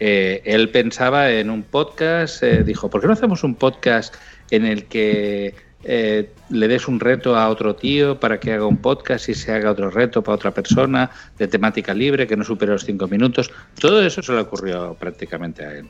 eh, 0.00 0.42
él 0.44 0.70
pensaba 0.70 1.30
en 1.30 1.50
un 1.50 1.62
podcast, 1.62 2.42
eh, 2.42 2.62
dijo, 2.64 2.88
¿por 2.88 3.00
qué 3.00 3.06
no 3.08 3.12
hacemos 3.12 3.44
un 3.44 3.54
podcast 3.56 4.14
en 4.50 4.64
el 4.64 4.86
que 4.86 5.54
eh, 5.84 6.30
le 6.50 6.68
des 6.68 6.88
un 6.88 6.98
reto 6.98 7.36
a 7.36 7.48
otro 7.48 7.76
tío 7.76 8.18
para 8.18 8.40
que 8.40 8.52
haga 8.52 8.66
un 8.66 8.78
podcast 8.78 9.28
y 9.28 9.34
se 9.34 9.52
haga 9.52 9.70
otro 9.70 9.90
reto 9.90 10.22
para 10.22 10.34
otra 10.34 10.52
persona 10.52 11.10
de 11.38 11.46
temática 11.46 11.94
libre 11.94 12.26
que 12.26 12.36
no 12.36 12.44
supere 12.44 12.72
los 12.72 12.84
cinco 12.84 13.06
minutos? 13.06 13.50
Todo 13.80 14.02
eso 14.02 14.22
se 14.22 14.32
le 14.32 14.40
ocurrió 14.40 14.94
prácticamente 14.98 15.64
a 15.64 15.78
él. 15.78 15.88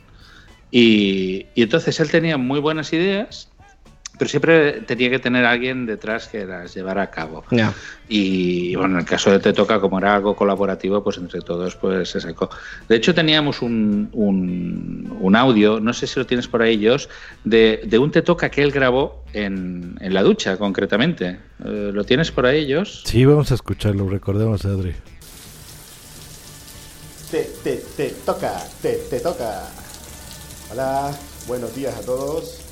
Y, 0.71 1.47
y 1.55 1.63
entonces 1.63 1.99
él 1.99 2.11
tenía 2.11 2.37
muy 2.37 2.59
buenas 2.59 2.93
ideas, 2.93 3.48
pero 4.19 4.29
siempre 4.29 4.81
tenía 4.81 5.09
que 5.09 5.17
tener 5.19 5.45
alguien 5.45 5.85
detrás 5.85 6.27
que 6.27 6.45
las 6.45 6.75
llevara 6.75 7.03
a 7.03 7.09
cabo. 7.09 7.41
Y 8.09 8.75
bueno, 8.75 8.95
en 8.95 8.99
el 8.99 9.05
caso 9.05 9.31
de 9.31 9.39
Te 9.39 9.53
Toca, 9.53 9.79
como 9.79 9.97
era 9.97 10.13
algo 10.13 10.35
colaborativo, 10.35 11.01
pues 11.01 11.17
entre 11.17 11.39
todos 11.39 11.77
pues 11.77 12.09
se 12.09 12.19
sacó. 12.19 12.49
De 12.89 12.97
hecho, 12.97 13.15
teníamos 13.15 13.61
un, 13.61 14.09
un, 14.11 15.17
un 15.21 15.35
audio, 15.37 15.79
no 15.79 15.93
sé 15.93 16.05
si 16.05 16.19
lo 16.19 16.25
tienes 16.25 16.49
por 16.49 16.61
ahí, 16.61 16.85
Josh, 16.85 17.05
de, 17.45 17.81
de 17.85 17.97
un 17.97 18.11
Te 18.11 18.21
Toca 18.21 18.49
que 18.51 18.61
él 18.61 18.71
grabó 18.73 19.23
en, 19.31 19.97
en 20.01 20.13
la 20.13 20.21
ducha, 20.21 20.57
concretamente. 20.57 21.39
Eh, 21.63 21.91
¿Lo 21.93 22.03
tienes 22.03 22.29
por 22.29 22.45
ahí, 22.45 22.71
Josh? 22.73 23.03
Sí, 23.05 23.23
vamos 23.23 23.51
a 23.51 23.55
escucharlo, 23.55 24.09
recordemos, 24.09 24.65
Adri. 24.65 24.93
Te, 27.31 27.49
te, 27.63 27.77
te 27.95 28.09
toca, 28.25 28.51
te, 28.81 28.95
te 29.09 29.21
toca. 29.21 29.63
Hola, 30.73 31.11
buenos 31.47 31.73
días 31.73 31.95
a 31.95 32.01
todos. 32.01 32.68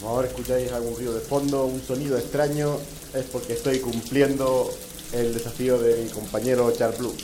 Como 0.00 0.12
ahora 0.12 0.28
escucháis 0.28 0.70
algún 0.72 0.94
ruido 0.94 1.14
de 1.14 1.20
fondo, 1.20 1.64
un 1.64 1.82
sonido 1.82 2.16
extraño, 2.16 2.76
es 3.14 3.24
porque 3.24 3.54
estoy 3.54 3.80
cumpliendo 3.80 4.70
el 5.12 5.34
desafío 5.34 5.78
de 5.78 6.04
mi 6.04 6.10
compañero 6.10 6.70
Charles 6.70 6.98
Blue. 6.98 7.14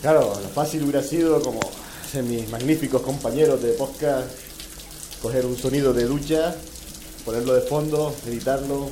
Claro, 0.00 0.38
lo 0.40 0.48
fácil 0.50 0.82
hubiera 0.82 1.02
sido 1.02 1.42
como 1.42 1.60
hacer 2.04 2.22
mis 2.22 2.48
magníficos 2.48 3.02
compañeros 3.02 3.60
de 3.60 3.72
podcast, 3.72 4.28
coger 5.20 5.46
un 5.46 5.56
sonido 5.56 5.92
de 5.92 6.04
ducha, 6.04 6.54
ponerlo 7.24 7.54
de 7.54 7.62
fondo, 7.62 8.14
editarlo, 8.26 8.88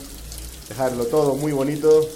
dejarlo 0.68 1.07
todo 1.07 1.37
muy 1.37 1.53
bonito 1.53 2.09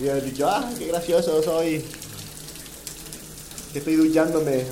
y 0.00 0.08
haber 0.08 0.24
dicho, 0.24 0.48
ah, 0.48 0.68
qué 0.76 0.88
gracioso 0.88 1.40
soy. 1.42 1.84
Que 3.72 3.78
estoy 3.78 3.94
duchándome. 3.94 4.64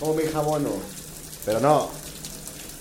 Como 0.00 0.14
me 0.14 0.26
jamono. 0.28 0.70
Pero 1.44 1.60
no. 1.60 2.01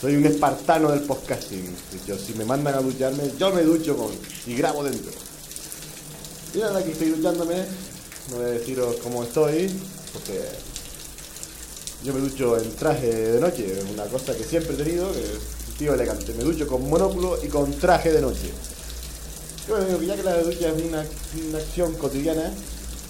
Soy 0.01 0.15
un 0.15 0.25
espartano 0.25 0.89
del 0.91 1.01
podcasting. 1.01 1.75
Yo, 2.07 2.17
si 2.17 2.33
me 2.33 2.43
mandan 2.45 2.73
a 2.75 2.81
ducharme, 2.81 3.23
yo 3.37 3.51
me 3.51 3.61
ducho 3.61 3.95
con. 3.95 4.11
y 4.47 4.55
grabo 4.55 4.83
dentro. 4.83 5.11
Y 6.55 6.57
nada, 6.57 6.79
aquí 6.79 6.91
estoy 6.91 7.09
duchándome. 7.09 7.55
No 8.31 8.37
voy 8.37 8.45
a 8.45 8.49
deciros 8.49 8.95
cómo 9.03 9.23
estoy. 9.23 9.69
Porque 10.13 10.41
yo 12.03 12.13
me 12.13 12.19
ducho 12.19 12.57
en 12.57 12.75
traje 12.75 13.07
de 13.13 13.39
noche. 13.39 13.77
Es 13.79 13.85
una 13.93 14.05
cosa 14.05 14.35
que 14.35 14.43
siempre 14.43 14.73
he 14.73 14.77
tenido. 14.77 15.11
Que 15.13 15.19
es 15.21 15.77
tío 15.77 15.93
elegante. 15.93 16.33
Me 16.33 16.43
ducho 16.43 16.67
con 16.67 16.89
monóculo 16.89 17.37
y 17.43 17.47
con 17.47 17.71
traje 17.73 18.11
de 18.11 18.21
noche. 18.21 18.49
Digo 19.67 19.99
que 19.99 20.05
ya 20.07 20.15
que 20.15 20.23
la 20.23 20.41
ducha 20.41 20.69
es 20.69 20.83
una, 20.83 21.05
acción 21.59 21.93
cotidiana, 21.93 22.51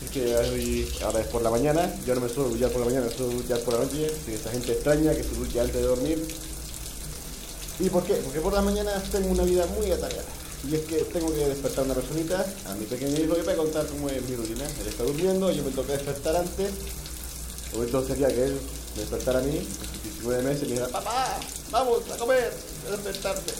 es 0.03 0.11
que 0.11 0.35
hoy- 0.35 0.87
ahora 1.03 1.21
es 1.21 1.27
por 1.27 1.41
la 1.41 1.49
mañana, 1.49 1.91
yo 2.05 2.13
no 2.13 2.19
me 2.21 2.27
suelo 2.29 2.49
duchar 2.49 2.69
por 2.71 2.81
la 2.81 2.87
mañana, 2.87 3.05
me 3.07 3.15
suelo 3.15 3.31
duchar 3.31 3.59
por 3.61 3.75
la 3.75 3.79
noche, 3.85 4.11
soy 4.25 4.33
esa 4.33 4.51
gente 4.51 4.73
extraña 4.73 5.13
que 5.15 5.23
se 5.23 5.29
ducha 5.33 5.61
antes 5.61 5.75
de 5.77 5.81
dormir. 5.81 6.27
¿Y 7.79 7.89
por 7.89 8.03
qué? 8.03 8.15
Porque 8.15 8.39
por 8.39 8.53
las 8.53 8.63
mañanas 8.63 9.03
tengo 9.11 9.29
una 9.29 9.43
vida 9.43 9.65
muy 9.67 9.91
atareada. 9.91 10.23
Y 10.69 10.75
es 10.75 10.81
que 10.81 10.97
tengo 11.05 11.33
que 11.33 11.47
despertar 11.47 11.79
a 11.79 11.85
una 11.85 11.95
personita, 11.95 12.45
a 12.67 12.75
mi 12.75 12.85
pequeño 12.85 13.17
hijo, 13.17 13.35
y 13.37 13.41
voy 13.41 13.53
a 13.53 13.57
contar 13.57 13.87
cómo 13.87 14.09
es 14.09 14.21
mi 14.29 14.35
rutina. 14.35 14.65
Él 14.79 14.87
está 14.87 15.03
durmiendo, 15.03 15.51
yo 15.51 15.63
me 15.63 15.71
toca 15.71 15.93
despertar 15.93 16.35
antes. 16.35 16.71
Lo 17.71 17.79
bonito 17.79 18.05
sería 18.05 18.27
que 18.27 18.43
él 18.43 18.59
me 18.95 19.01
despertara 19.01 19.39
a 19.39 19.41
mí, 19.41 19.57
a 19.57 19.93
sus 19.93 20.03
19 20.03 20.43
meses, 20.43 20.63
y 20.63 20.65
me 20.65 20.71
dijera, 20.73 20.89
papá, 20.89 21.39
vamos 21.71 22.01
a 22.13 22.17
comer, 22.17 22.53
a 22.87 22.91
despertarte. 22.91 23.53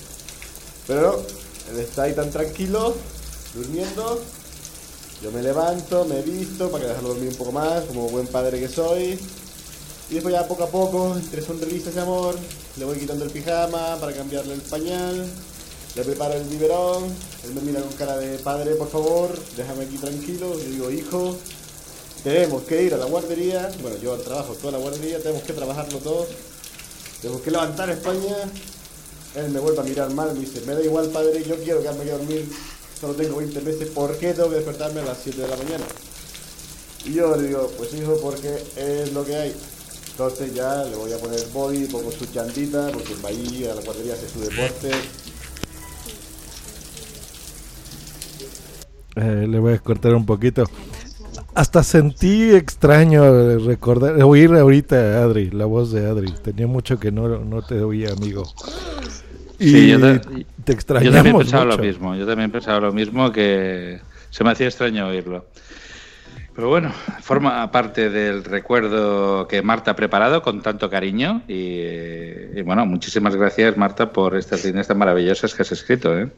Pero 0.85 1.25
él 1.71 1.79
está 1.79 2.03
ahí 2.03 2.13
tan 2.13 2.29
tranquilo, 2.29 2.95
durmiendo. 3.55 4.21
Yo 5.23 5.31
me 5.31 5.41
levanto, 5.41 6.05
me 6.05 6.21
visto 6.21 6.69
para 6.69 6.83
que 6.83 6.89
dejarlo 6.89 7.09
dormir 7.09 7.29
un 7.29 7.35
poco 7.35 7.51
más, 7.51 7.85
como 7.85 8.09
buen 8.09 8.27
padre 8.27 8.59
que 8.59 8.67
soy. 8.67 9.19
Y 10.11 10.15
después 10.15 10.33
ya 10.33 10.45
poco 10.45 10.63
a 10.63 10.67
poco, 10.67 11.15
entre 11.15 11.41
sonrisas 11.41 11.95
y 11.95 11.99
amor, 11.99 12.35
le 12.77 12.83
voy 12.83 12.97
quitando 12.97 13.23
el 13.23 13.31
pijama 13.31 13.95
para 13.97 14.13
cambiarle 14.13 14.53
el 14.55 14.61
pañal. 14.61 15.25
Le 15.95 16.03
preparo 16.03 16.33
el 16.33 16.43
biberón. 16.43 17.05
Él 17.45 17.53
me 17.55 17.61
mira 17.61 17.81
con 17.81 17.93
cara 17.93 18.17
de 18.17 18.37
padre, 18.39 18.75
por 18.75 18.89
favor, 18.89 19.29
déjame 19.55 19.85
aquí 19.85 19.97
tranquilo. 19.97 20.59
Yo 20.59 20.69
digo, 20.69 20.91
hijo, 20.91 21.37
tenemos 22.25 22.63
que 22.63 22.83
ir 22.83 22.93
a 22.93 22.97
la 22.97 23.05
guardería. 23.05 23.71
Bueno, 23.81 23.97
yo 23.99 24.17
trabajo 24.17 24.53
toda 24.55 24.73
la 24.73 24.79
guardería, 24.79 25.19
tenemos 25.19 25.43
que 25.43 25.53
trabajarlo 25.53 25.99
todos. 25.99 26.27
Tenemos 27.21 27.41
que 27.41 27.51
levantar 27.51 27.89
España. 27.89 28.35
Él 29.35 29.49
me 29.49 29.61
vuelve 29.61 29.79
a 29.79 29.83
mirar 29.83 30.13
mal, 30.13 30.33
me 30.33 30.41
dice, 30.41 30.59
me 30.67 30.73
da 30.73 30.81
igual 30.81 31.07
padre, 31.07 31.41
yo 31.41 31.55
quiero 31.55 31.79
quedarme 31.79 32.01
aquí 32.01 32.09
a 32.09 32.17
dormir, 32.17 32.51
solo 32.99 33.13
tengo 33.13 33.37
20 33.37 33.61
meses, 33.61 33.87
¿por 33.91 34.17
qué 34.17 34.33
tengo 34.33 34.49
que 34.49 34.55
despertarme 34.55 34.99
a 34.99 35.05
las 35.05 35.19
7 35.23 35.41
de 35.41 35.47
la 35.47 35.55
mañana? 35.55 35.85
Y 37.05 37.13
yo 37.13 37.33
le 37.37 37.47
digo, 37.47 37.71
pues 37.77 37.93
hijo, 37.93 38.17
porque 38.21 38.61
es 38.75 39.13
lo 39.13 39.23
que 39.23 39.35
hay. 39.37 39.55
Entonces 40.11 40.53
ya 40.53 40.83
le 40.83 40.95
voy 40.95 41.11
a 41.13 41.17
poner 41.17 41.39
body, 41.53 41.85
pongo 41.85 42.11
su 42.11 42.25
chantita, 42.27 42.89
porque 42.91 43.15
va 43.23 43.29
ahí 43.29 43.67
a 43.71 43.75
la 43.75 43.81
guardería, 43.81 44.13
hace 44.13 44.29
su 44.29 44.39
deporte. 44.41 44.91
Eh, 49.15 49.45
le 49.49 49.59
voy 49.59 49.73
a 49.73 49.79
cortar 49.79 50.13
un 50.15 50.25
poquito. 50.25 50.63
Hasta 51.53 51.83
sentí 51.83 52.51
extraño 52.53 53.57
recordar, 53.59 54.21
oír 54.23 54.51
ahorita 54.53 54.95
a 54.95 55.23
Adri, 55.23 55.49
la 55.51 55.65
voz 55.65 55.91
de 55.91 56.05
Adri. 56.07 56.31
Tenía 56.43 56.67
mucho 56.67 56.97
que 56.99 57.11
no, 57.11 57.27
no 57.39 57.61
te 57.61 57.81
oía, 57.81 58.11
amigo. 58.13 58.43
Y 59.59 59.69
Sí, 59.69 59.87
yo, 59.87 59.99
te 59.99 60.73
yo 61.01 61.11
extrañamos 61.13 61.13
también 61.13 61.37
pensaba 61.37 61.65
mucho. 61.65 61.77
lo 61.77 61.77
mismo. 61.83 62.15
Yo 62.15 62.25
también 62.25 62.51
pensaba 62.51 62.79
lo 62.79 62.93
mismo 62.93 63.31
que 63.31 63.99
se 64.29 64.43
me 64.43 64.51
hacía 64.51 64.67
extraño 64.67 65.07
oírlo. 65.07 65.45
Pero 66.61 66.69
bueno, 66.69 66.93
forma 67.23 67.71
parte 67.71 68.11
del 68.11 68.43
recuerdo 68.43 69.47
que 69.47 69.63
Marta 69.63 69.89
ha 69.89 69.95
preparado 69.95 70.43
con 70.43 70.61
tanto 70.61 70.91
cariño 70.91 71.41
y, 71.47 71.55
y 72.55 72.61
bueno, 72.63 72.85
muchísimas 72.85 73.35
gracias 73.35 73.75
Marta 73.77 74.13
por 74.13 74.35
estas 74.37 74.63
líneas 74.63 74.87
tan 74.87 74.99
maravillosas 74.99 75.55
que 75.55 75.63
has 75.63 75.71
escrito. 75.71 76.15
¿eh? 76.15 76.29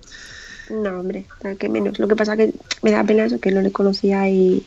No, 0.70 0.98
hombre, 1.02 1.26
nada 1.44 1.58
que 1.58 1.68
menos. 1.68 2.00
Lo 2.00 2.08
que 2.08 2.16
pasa 2.16 2.38
que 2.38 2.54
me 2.82 2.92
da 2.92 3.04
pena 3.04 3.26
eso, 3.26 3.38
que 3.42 3.52
no 3.52 3.60
le 3.60 3.74
conocía 3.74 4.30
y, 4.30 4.64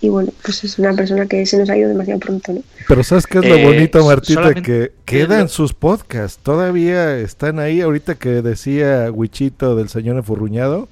y 0.00 0.08
bueno, 0.08 0.32
pues 0.42 0.64
es 0.64 0.76
una 0.76 0.92
persona 0.92 1.26
que 1.26 1.46
se 1.46 1.56
nos 1.56 1.70
ha 1.70 1.76
ido 1.76 1.88
demasiado 1.88 2.18
pronto, 2.18 2.52
¿no? 2.54 2.62
Pero 2.88 3.04
¿sabes 3.04 3.28
qué 3.28 3.38
es 3.38 3.44
lo 3.48 3.54
Eh, 3.54 3.64
bonito, 3.64 4.04
Martita? 4.04 4.42
solamente- 4.42 4.92
Que 5.04 5.18
quedan 5.20 5.48
sus 5.48 5.72
podcasts. 5.72 6.40
Todavía 6.42 7.16
están 7.18 7.60
ahí. 7.60 7.80
Ahorita 7.80 8.16
que 8.16 8.42
decía 8.42 9.08
Wichito 9.12 9.76
del 9.76 9.88
señor 9.88 10.16
enfurruñado. 10.16 10.88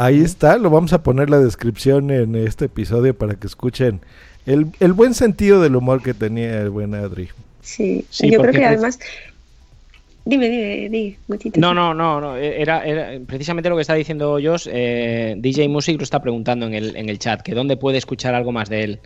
Ahí 0.00 0.20
está. 0.20 0.56
Lo 0.56 0.70
vamos 0.70 0.92
a 0.94 1.02
poner 1.02 1.28
la 1.28 1.38
descripción 1.38 2.10
en 2.10 2.34
este 2.34 2.64
episodio 2.66 3.12
para 3.14 3.34
que 3.34 3.46
escuchen 3.46 4.00
el, 4.46 4.68
el 4.80 4.92
buen 4.94 5.12
sentido 5.12 5.60
del 5.60 5.76
humor 5.76 6.02
que 6.02 6.14
tenía 6.14 6.60
el 6.62 6.70
buen 6.70 6.94
Adri. 6.94 7.28
Sí, 7.60 8.06
Sí, 8.08 8.30
yo 8.30 8.40
creo 8.40 8.52
que 8.52 8.58
pre- 8.58 8.66
además... 8.66 8.98
Dime, 10.24 10.48
dime, 10.48 10.88
dime. 10.90 11.52
No, 11.56 11.74
no, 11.74 11.92
no, 11.94 12.20
no. 12.20 12.36
Era, 12.36 12.84
era 12.84 13.18
precisamente 13.26 13.68
lo 13.68 13.76
que 13.76 13.82
está 13.82 13.94
diciendo 13.94 14.38
Josh. 14.42 14.68
eh, 14.70 15.34
DJ 15.38 15.68
Music 15.68 15.96
lo 15.98 16.04
está 16.04 16.20
preguntando 16.20 16.66
en 16.66 16.74
el, 16.74 16.94
en 16.96 17.08
el 17.08 17.18
chat, 17.18 17.40
que 17.42 17.54
dónde 17.54 17.76
puede 17.76 17.98
escuchar 17.98 18.34
algo 18.34 18.52
más 18.52 18.68
de 18.68 18.84
él. 18.84 19.00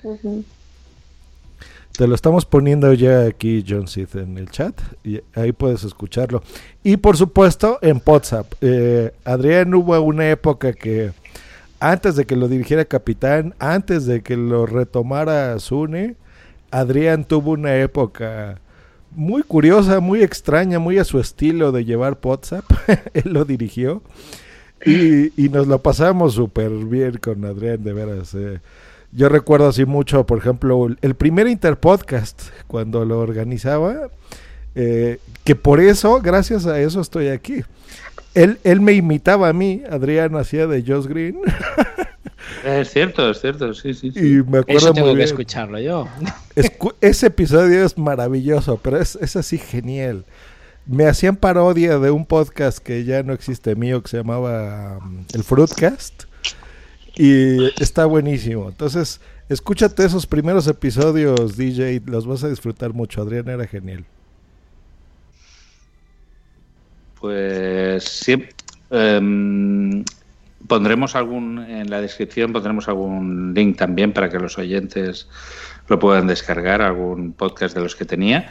Te 1.96 2.08
lo 2.08 2.16
estamos 2.16 2.44
poniendo 2.44 2.92
ya 2.92 3.24
aquí, 3.24 3.64
John 3.66 3.86
Sith, 3.86 4.16
en 4.16 4.36
el 4.36 4.50
chat. 4.50 4.74
Y 5.04 5.20
ahí 5.34 5.52
puedes 5.52 5.84
escucharlo. 5.84 6.42
Y 6.82 6.96
por 6.96 7.16
supuesto, 7.16 7.78
en 7.82 8.02
WhatsApp. 8.04 8.52
Eh, 8.60 9.12
Adrián 9.24 9.72
hubo 9.74 10.00
una 10.00 10.28
época 10.28 10.72
que, 10.72 11.12
antes 11.78 12.16
de 12.16 12.24
que 12.24 12.34
lo 12.34 12.48
dirigiera 12.48 12.84
Capitán, 12.84 13.54
antes 13.60 14.06
de 14.06 14.22
que 14.22 14.36
lo 14.36 14.66
retomara 14.66 15.56
Zune, 15.60 16.16
Adrián 16.72 17.24
tuvo 17.24 17.52
una 17.52 17.76
época 17.76 18.60
muy 19.12 19.44
curiosa, 19.44 20.00
muy 20.00 20.20
extraña, 20.24 20.80
muy 20.80 20.98
a 20.98 21.04
su 21.04 21.20
estilo 21.20 21.70
de 21.70 21.84
llevar 21.84 22.18
WhatsApp. 22.20 22.64
Él 23.14 23.32
lo 23.32 23.44
dirigió. 23.44 24.02
Y, 24.84 25.32
y 25.40 25.48
nos 25.48 25.68
lo 25.68 25.78
pasamos 25.80 26.34
súper 26.34 26.70
bien 26.70 27.18
con 27.18 27.44
Adrián, 27.44 27.84
de 27.84 27.92
veras. 27.92 28.34
eh. 28.34 28.58
Yo 29.14 29.28
recuerdo 29.28 29.68
así 29.68 29.84
mucho, 29.84 30.26
por 30.26 30.38
ejemplo, 30.38 30.88
el- 31.00 31.14
primer 31.14 31.46
Interpodcast, 31.48 32.42
cuando 32.66 33.04
lo 33.04 33.20
organizaba, 33.20 34.08
eh, 34.74 35.18
que 35.44 35.54
por 35.54 35.80
eso, 35.80 36.20
gracias 36.20 36.66
a 36.66 36.80
eso 36.80 37.00
estoy 37.00 37.28
aquí. 37.28 37.62
Él, 38.34 38.58
él 38.64 38.80
me 38.80 38.92
imitaba 38.92 39.48
a 39.48 39.52
mí, 39.52 39.82
Adrián 39.88 40.34
hacía 40.36 40.66
de 40.66 40.82
Josh 40.86 41.06
Green, 41.06 41.38
Es 42.64 42.90
cierto, 42.92 43.30
es 43.30 43.40
cierto, 43.40 43.72
sí, 43.74 43.94
sí. 43.94 44.10
sí. 44.10 44.18
y 44.18 44.42
me 44.42 44.58
acuerdo 44.58 44.78
Eso 44.78 44.92
tengo 44.92 45.06
muy 45.08 45.14
que 45.14 45.18
bien. 45.18 45.28
escucharlo 45.28 45.78
yo. 45.80 46.06
Escu- 46.56 46.94
ese 47.00 47.26
episodio 47.28 47.84
es 47.84 47.96
maravilloso, 47.98 48.78
pero 48.82 48.98
es, 48.98 49.16
es 49.20 49.36
así 49.36 49.58
genial. 49.58 50.24
Me 50.86 51.06
hacían 51.06 51.36
parodia 51.36 51.98
de 51.98 52.10
un 52.10 52.26
podcast 52.26 52.78
que 52.78 53.04
ya 53.04 53.22
no 53.22 53.32
existe 53.32 53.74
mío, 53.76 54.02
que 54.02 54.08
se 54.08 54.16
llamaba 54.18 54.98
um, 54.98 55.24
el 55.32 55.42
Fruitcast. 55.44 56.24
Y 57.16 57.66
está 57.80 58.06
buenísimo. 58.06 58.68
Entonces, 58.68 59.20
escúchate 59.48 60.04
esos 60.04 60.26
primeros 60.26 60.66
episodios, 60.66 61.56
DJ, 61.56 62.02
los 62.06 62.26
vas 62.26 62.42
a 62.44 62.48
disfrutar 62.48 62.92
mucho. 62.92 63.22
Adrián 63.22 63.48
era 63.48 63.66
genial. 63.66 64.04
Pues 67.20 68.04
sí. 68.04 68.44
em, 68.90 70.04
pondremos 70.66 71.14
algún 71.14 71.58
en 71.58 71.90
la 71.90 72.00
descripción 72.00 72.52
pondremos 72.52 72.88
algún 72.88 73.54
link 73.54 73.76
también 73.76 74.12
para 74.12 74.28
que 74.28 74.38
los 74.38 74.58
oyentes 74.58 75.28
lo 75.88 75.98
puedan 75.98 76.26
descargar, 76.26 76.82
algún 76.82 77.32
podcast 77.32 77.74
de 77.74 77.82
los 77.82 77.94
que 77.94 78.04
tenía. 78.04 78.50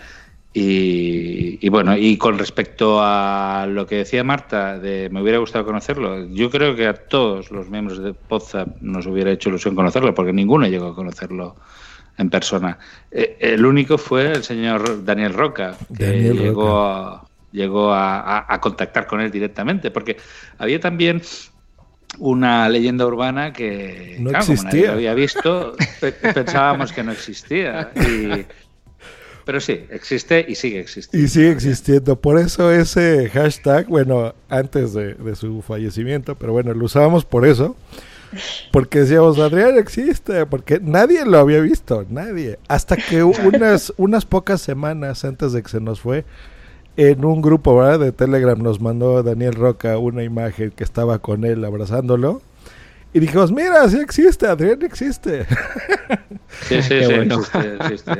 Y, 0.55 1.57
y 1.65 1.69
bueno, 1.69 1.97
y 1.97 2.15
con 2.17 2.37
respecto 2.37 2.99
a 3.01 3.65
lo 3.67 3.87
que 3.87 3.95
decía 3.97 4.23
Marta, 4.23 4.77
de 4.77 5.09
me 5.11 5.21
hubiera 5.21 5.39
gustado 5.39 5.65
conocerlo, 5.65 6.27
yo 6.27 6.49
creo 6.51 6.75
que 6.75 6.85
a 6.85 6.93
todos 6.93 7.49
los 7.49 7.69
miembros 7.69 7.97
de 8.03 8.13
Podzap 8.13 8.79
nos 8.81 9.07
hubiera 9.07 9.31
hecho 9.31 9.49
ilusión 9.49 9.73
conocerlo, 9.75 10.13
porque 10.13 10.31
ninguno 10.31 10.67
llegó 10.67 10.87
a 10.87 10.95
conocerlo 10.95 11.55
en 12.19 12.29
persona. 12.29 12.77
Eh, 13.11 13.37
el 13.39 13.65
único 13.65 13.97
fue 13.97 14.31
el 14.31 14.43
señor 14.43 15.03
Daniel 15.03 15.33
Roca, 15.33 15.75
que 15.97 16.05
Daniel 16.05 16.37
Roca. 16.37 16.43
llegó, 16.43 16.79
a, 16.85 17.27
llegó 17.51 17.91
a, 17.91 18.19
a- 18.19 18.45
a 18.53 18.61
contactar 18.61 19.07
con 19.07 19.21
él 19.21 19.31
directamente, 19.31 19.89
porque 19.89 20.17
había 20.59 20.79
también 20.79 21.21
una 22.19 22.69
leyenda 22.69 23.07
urbana 23.07 23.51
que 23.51 24.17
No 24.19 24.29
claro, 24.29 24.45
como 24.45 24.57
nadie 24.61 24.67
existía. 24.81 24.87
lo 24.91 24.93
había 24.97 25.13
visto, 25.15 25.75
pe- 25.99 26.11
pensábamos 26.11 26.91
que 26.93 27.03
no 27.03 27.11
existía. 27.11 27.89
Y- 27.95 28.45
pero 29.45 29.59
sí, 29.59 29.85
existe 29.89 30.45
y 30.47 30.55
sigue 30.55 30.79
existiendo. 30.79 31.25
Y 31.25 31.29
sigue 31.29 31.51
existiendo. 31.51 32.19
Por 32.19 32.39
eso 32.39 32.71
ese 32.71 33.29
hashtag, 33.29 33.87
bueno, 33.87 34.33
antes 34.49 34.93
de, 34.93 35.15
de 35.15 35.35
su 35.35 35.61
fallecimiento, 35.61 36.35
pero 36.35 36.53
bueno, 36.53 36.73
lo 36.73 36.85
usábamos 36.85 37.25
por 37.25 37.45
eso. 37.45 37.75
Porque 38.71 38.99
decíamos, 38.99 39.37
Adrián 39.39 39.77
existe, 39.77 40.45
porque 40.45 40.79
nadie 40.81 41.25
lo 41.25 41.37
había 41.37 41.59
visto, 41.59 42.05
nadie. 42.09 42.57
Hasta 42.67 42.97
que 42.97 43.23
unas, 43.23 43.93
unas 43.97 44.25
pocas 44.25 44.61
semanas 44.61 45.23
antes 45.25 45.53
de 45.53 45.61
que 45.61 45.69
se 45.69 45.79
nos 45.79 45.99
fue, 45.99 46.25
en 46.95 47.25
un 47.25 47.41
grupo 47.41 47.77
¿verdad? 47.77 47.99
de 47.99 48.11
Telegram 48.11 48.61
nos 48.61 48.79
mandó 48.79 49.23
Daniel 49.23 49.53
Roca 49.53 49.97
una 49.97 50.23
imagen 50.23 50.71
que 50.71 50.83
estaba 50.83 51.19
con 51.19 51.43
él 51.43 51.63
abrazándolo. 51.65 52.41
Y 53.13 53.19
dijimos, 53.19 53.51
mira, 53.51 53.87
sí 53.89 53.99
existe, 53.99 54.47
Adrián 54.47 54.81
existe. 54.81 55.45
Sí, 56.61 56.81
sí, 56.81 56.99
sí, 57.01 57.05
bueno. 57.05 57.35
existe, 57.35 57.75
existe. 57.75 58.11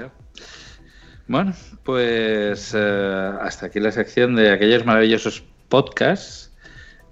Bueno, 1.27 1.53
pues 1.83 2.73
eh, 2.75 3.31
hasta 3.41 3.67
aquí 3.67 3.79
la 3.79 3.91
sección 3.91 4.35
de 4.35 4.51
aquellos 4.51 4.85
maravillosos 4.85 5.43
podcasts 5.69 6.51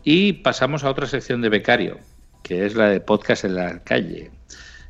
y 0.04 0.34
pasamos 0.34 0.84
a 0.84 0.90
otra 0.90 1.08
sección 1.08 1.42
de 1.42 1.50
becario, 1.50 2.00
que 2.44 2.66
es 2.66 2.76
la 2.76 2.90
de 2.90 3.00
podcast 3.00 3.46
en 3.46 3.56
la 3.56 3.84
calle. 3.84 4.32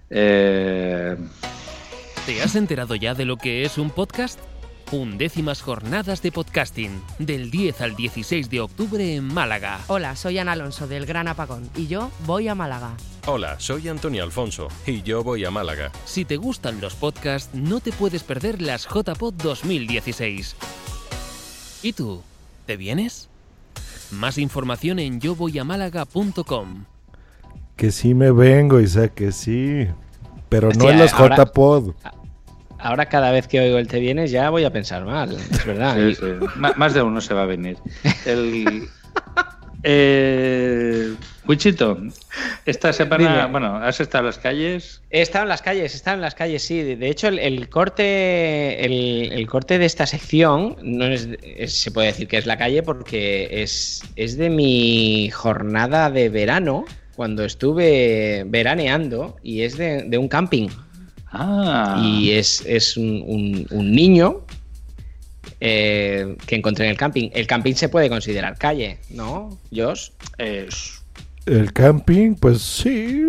Eh, 0.09 1.15
¿Te 2.25 2.41
has 2.41 2.55
enterado 2.55 2.95
ya 2.95 3.13
de 3.13 3.25
lo 3.25 3.37
que 3.37 3.63
es 3.63 3.77
un 3.77 3.91
podcast? 3.91 4.39
Undécimas 4.91 5.61
jornadas 5.61 6.21
de 6.21 6.33
podcasting, 6.33 7.01
del 7.17 7.49
10 7.49 7.79
al 7.79 7.95
16 7.95 8.49
de 8.49 8.59
octubre 8.59 9.15
en 9.15 9.23
Málaga. 9.23 9.79
Hola, 9.87 10.17
soy 10.17 10.37
Ana 10.37 10.51
Alonso 10.51 10.85
del 10.85 11.05
Gran 11.05 11.29
Apagón 11.29 11.69
y 11.77 11.87
yo 11.87 12.11
voy 12.25 12.49
a 12.49 12.55
Málaga. 12.55 12.91
Hola, 13.25 13.57
soy 13.59 13.87
Antonio 13.87 14.21
Alfonso 14.23 14.67
y 14.85 15.01
yo 15.01 15.23
voy 15.23 15.45
a 15.45 15.51
Málaga. 15.51 15.91
Si 16.03 16.25
te 16.25 16.35
gustan 16.35 16.81
los 16.81 16.95
podcasts, 16.95 17.55
no 17.55 17.79
te 17.79 17.93
puedes 17.93 18.23
perder 18.23 18.61
las 18.61 18.85
JPod 18.85 19.33
2016. 19.35 20.57
¿Y 21.83 21.93
tú? 21.93 22.21
¿Te 22.65 22.75
vienes? 22.75 23.29
Más 24.11 24.37
información 24.37 24.99
en 24.99 25.21
yovoyamálaga.com. 25.21 26.83
que 27.77 27.91
sí 27.93 28.13
me 28.13 28.31
vengo, 28.31 28.81
Isaac, 28.81 29.13
que 29.13 29.31
sí. 29.31 29.87
Pero 30.49 30.69
no 30.73 30.89
en 30.89 30.99
los 30.99 31.13
ahora- 31.13 31.37
JPod. 31.37 31.93
Ahora 32.81 33.05
cada 33.07 33.31
vez 33.31 33.47
que 33.47 33.59
oigo 33.59 33.77
el 33.77 33.87
te 33.87 33.99
vienes 33.99 34.31
ya 34.31 34.49
voy 34.49 34.63
a 34.63 34.71
pensar 34.71 35.05
mal, 35.05 35.31
es 35.51 35.65
verdad. 35.65 35.95
sí, 35.95 36.15
sí. 36.15 36.25
Más 36.75 36.93
de 36.93 37.01
uno 37.01 37.21
se 37.21 37.33
va 37.33 37.43
a 37.43 37.45
venir. 37.45 37.77
El, 38.25 38.87
Eh, 39.83 41.13
Wichito, 41.47 41.97
esta 42.67 42.93
semana, 42.93 43.35
Dime. 43.37 43.51
bueno, 43.51 43.77
has 43.77 43.99
estado 43.99 44.21
en 44.23 44.25
las 44.27 44.37
calles. 44.37 45.01
He 45.09 45.21
estado 45.21 45.43
en 45.43 45.49
las 45.49 45.63
calles, 45.63 45.93
he 45.93 45.97
estado 45.97 46.15
en 46.15 46.21
las 46.21 46.35
calles, 46.35 46.61
sí. 46.61 46.83
De 46.83 46.95
de 46.95 47.09
hecho, 47.09 47.27
el, 47.27 47.39
el 47.39 47.67
corte, 47.67 48.85
el, 48.85 49.31
el 49.31 49.47
corte 49.47 49.79
de 49.79 49.85
esta 49.85 50.05
sección 50.05 50.75
no 50.83 51.05
es, 51.05 51.27
es- 51.41 51.73
se 51.73 51.89
puede 51.89 52.07
decir 52.07 52.27
que 52.27 52.37
es 52.37 52.45
la 52.45 52.57
calle 52.57 52.83
porque 52.83 53.63
es, 53.63 54.03
es 54.15 54.37
de 54.37 54.51
mi 54.51 55.29
jornada 55.31 56.11
de 56.11 56.29
verano 56.29 56.85
cuando 57.15 57.43
estuve 57.43 58.43
veraneando 58.45 59.37
y 59.41 59.63
es 59.63 59.77
de, 59.77 60.03
de 60.03 60.17
un 60.19 60.27
camping. 60.27 60.69
Ah. 61.31 62.01
Y 62.03 62.31
es, 62.31 62.61
es 62.65 62.97
un, 62.97 63.23
un- 63.25 63.67
un 63.71 63.91
niño 63.91 64.41
eh, 65.59 66.35
que 66.45 66.55
encontré 66.55 66.85
en 66.85 66.91
el 66.91 66.97
camping. 66.97 67.29
El 67.33 67.47
camping 67.47 67.73
se 67.75 67.89
puede 67.89 68.09
considerar 68.09 68.57
calle, 68.57 68.97
¿no, 69.09 69.57
Josh? 69.73 70.09
El 71.45 71.73
camping, 71.73 72.35
pues 72.35 72.61
sí. 72.61 73.27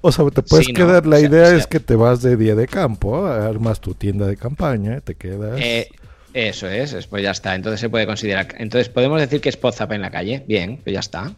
O 0.00 0.10
sea, 0.10 0.24
te 0.30 0.42
puedes 0.42 0.66
Sí, 0.66 0.72
¿no? 0.72 0.76
quedar. 0.86 1.06
La 1.06 1.16
O 1.16 1.20
sea, 1.20 1.28
idea 1.28 1.42
o 1.44 1.48
sea- 1.48 1.56
es 1.58 1.66
que 1.66 1.80
te 1.80 1.94
vas 1.94 2.22
de 2.22 2.36
día 2.36 2.54
de 2.54 2.66
campo, 2.66 3.26
armas 3.26 3.80
tu 3.80 3.94
tienda 3.94 4.26
de 4.26 4.36
campaña, 4.36 5.00
te 5.00 5.14
quedas. 5.14 5.60
Eh, 5.60 5.88
eso 6.34 6.66
es, 6.68 6.92
es, 6.92 7.06
pues 7.06 7.22
ya 7.22 7.30
está. 7.30 7.54
Entonces 7.54 7.78
se 7.80 7.88
puede 7.88 8.06
considerar. 8.06 8.48
Entonces 8.58 8.88
podemos 8.88 9.20
decir 9.20 9.40
que 9.40 9.48
es 9.48 9.56
Podzap 9.56 9.92
en 9.92 10.00
la 10.00 10.10
calle. 10.10 10.42
Bien, 10.48 10.78
pues 10.82 10.94
ya 10.94 11.00
está. 11.00 11.32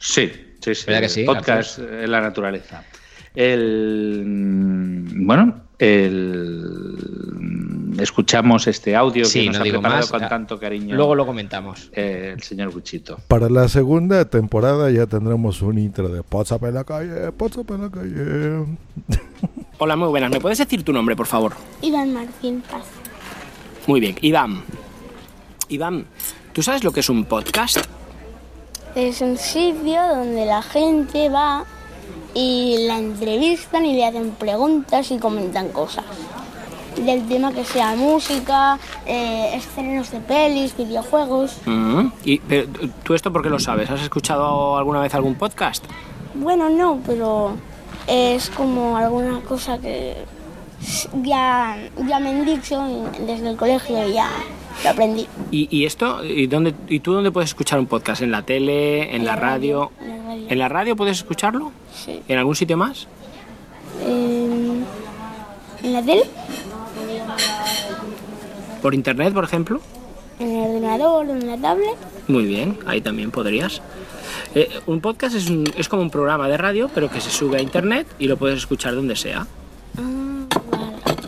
Sí, 0.00 0.30
sí, 0.60 0.74
sí. 0.74 0.84
¿Verdad 0.86 1.00
que 1.00 1.08
sí, 1.08 1.24
Podcast 1.24 1.78
en 1.78 2.10
la 2.10 2.20
naturaleza. 2.20 2.84
El 3.34 4.24
mm, 4.26 5.26
bueno, 5.26 5.54
el 5.78 6.96
escuchamos 7.98 8.66
este 8.66 8.96
audio 8.96 9.24
Sí, 9.24 9.40
que 9.40 9.46
nos 9.46 9.56
no 9.56 9.60
ha 9.60 9.64
digo 9.64 9.76
preparado 9.80 10.00
más. 10.02 10.10
con 10.10 10.28
tanto 10.28 10.58
cariño. 10.58 10.96
luego 10.96 11.14
lo 11.14 11.26
comentamos. 11.26 11.90
eh, 11.92 12.32
el 12.34 12.42
señor 12.42 12.74
Wichito. 12.74 13.18
Para 13.28 13.48
la 13.48 13.68
segunda 13.68 14.24
temporada 14.24 14.90
ya 14.90 15.06
tendremos 15.06 15.62
un 15.62 15.78
intro 15.78 16.08
de 16.08 16.22
WhatsApp 16.30 16.64
en 16.64 16.74
la 16.74 16.84
calle, 16.84 17.28
WhatsApp 17.38 17.70
en 17.70 17.80
la 17.82 17.90
calle. 17.90 18.66
Hola, 19.78 19.96
muy 19.96 20.08
buenas. 20.08 20.30
¿Me 20.30 20.40
puedes 20.40 20.58
decir 20.58 20.82
tu 20.84 20.92
nombre, 20.92 21.16
por 21.16 21.26
favor? 21.26 21.52
Iván 21.82 22.12
Martín 22.12 22.62
Paz. 22.70 22.84
Muy 23.86 24.00
bien. 24.00 24.16
Iván. 24.20 24.62
Iván, 25.68 26.04
¿tú 26.52 26.62
sabes 26.62 26.84
lo 26.84 26.92
que 26.92 27.00
es 27.00 27.08
un 27.08 27.24
podcast? 27.24 27.78
Es 28.94 29.20
un 29.22 29.36
sitio 29.38 30.00
donde 30.14 30.44
la 30.46 30.62
gente 30.62 31.28
va 31.30 31.64
y 32.34 32.86
la 32.86 32.98
entrevistan 32.98 33.84
y 33.84 33.94
le 33.94 34.06
hacen 34.06 34.30
preguntas 34.32 35.10
y 35.10 35.18
comentan 35.18 35.68
cosas. 35.68 36.04
Del 36.96 37.26
tema 37.26 37.52
que 37.52 37.64
sea 37.64 37.94
música, 37.96 38.78
eh, 39.06 39.52
estrenos 39.54 40.10
de 40.10 40.20
pelis, 40.20 40.76
videojuegos. 40.76 41.56
Mm, 41.64 42.08
Y, 42.24 42.38
pero, 42.40 42.68
¿Tú 43.02 43.14
esto 43.14 43.32
por 43.32 43.42
qué 43.42 43.48
lo 43.48 43.58
sabes? 43.58 43.90
¿Has 43.90 44.02
escuchado 44.02 44.76
alguna 44.76 45.00
vez 45.00 45.14
algún 45.14 45.34
podcast? 45.34 45.84
Bueno, 46.34 46.68
no, 46.68 47.00
pero 47.06 47.56
es 48.06 48.50
como 48.50 48.96
alguna 48.96 49.40
cosa 49.40 49.78
que 49.78 50.16
ya, 51.22 51.76
ya 52.06 52.18
me 52.18 52.30
han 52.30 52.44
dicho 52.44 52.82
desde 53.26 53.50
el 53.50 53.56
colegio 53.56 54.06
y 54.08 54.12
ya 54.14 54.28
lo 54.84 54.90
aprendí. 54.90 55.26
¿Y, 55.50 55.68
y 55.70 55.84
esto? 55.86 56.24
¿Y, 56.24 56.46
dónde, 56.46 56.74
¿Y 56.88 57.00
tú 57.00 57.12
dónde 57.12 57.30
puedes 57.30 57.50
escuchar 57.50 57.78
un 57.78 57.86
podcast? 57.86 58.22
¿En 58.22 58.30
la 58.30 58.42
tele? 58.42 59.14
¿En 59.14 59.24
la 59.24 59.36
radio? 59.36 59.90
En 60.00 60.08
la 60.08 60.22
radio. 60.24 60.46
¿En 60.48 60.58
la 60.58 60.68
radio 60.68 60.96
puedes 60.96 61.18
escucharlo? 61.18 61.72
Sí. 61.94 62.20
¿En 62.28 62.38
algún 62.38 62.54
sitio 62.56 62.76
más? 62.76 63.06
En, 64.06 64.84
en 65.82 65.92
la 65.92 66.02
tele, 66.02 66.22
¿Por 68.80 68.94
internet, 68.94 69.32
por 69.32 69.44
ejemplo? 69.44 69.80
en 70.38 70.50
el 70.50 70.70
ordenador, 70.70 71.28
en 71.30 71.46
la 71.46 71.56
tablet. 71.56 71.94
Muy 72.26 72.44
bien, 72.46 72.78
ahí 72.86 73.00
también 73.00 73.30
podrías. 73.30 73.80
Eh, 74.56 74.68
un 74.86 75.00
podcast 75.00 75.36
es, 75.36 75.48
un- 75.48 75.72
es 75.76 75.88
como 75.88 76.02
un 76.02 76.10
programa 76.10 76.48
de 76.48 76.56
radio, 76.56 76.90
pero 76.92 77.08
que 77.08 77.20
se 77.20 77.30
sube 77.30 77.58
a 77.58 77.62
internet 77.62 78.08
y 78.18 78.26
lo 78.26 78.36
puedes 78.36 78.58
escuchar 78.58 78.94
donde 78.96 79.14
sea. 79.14 79.46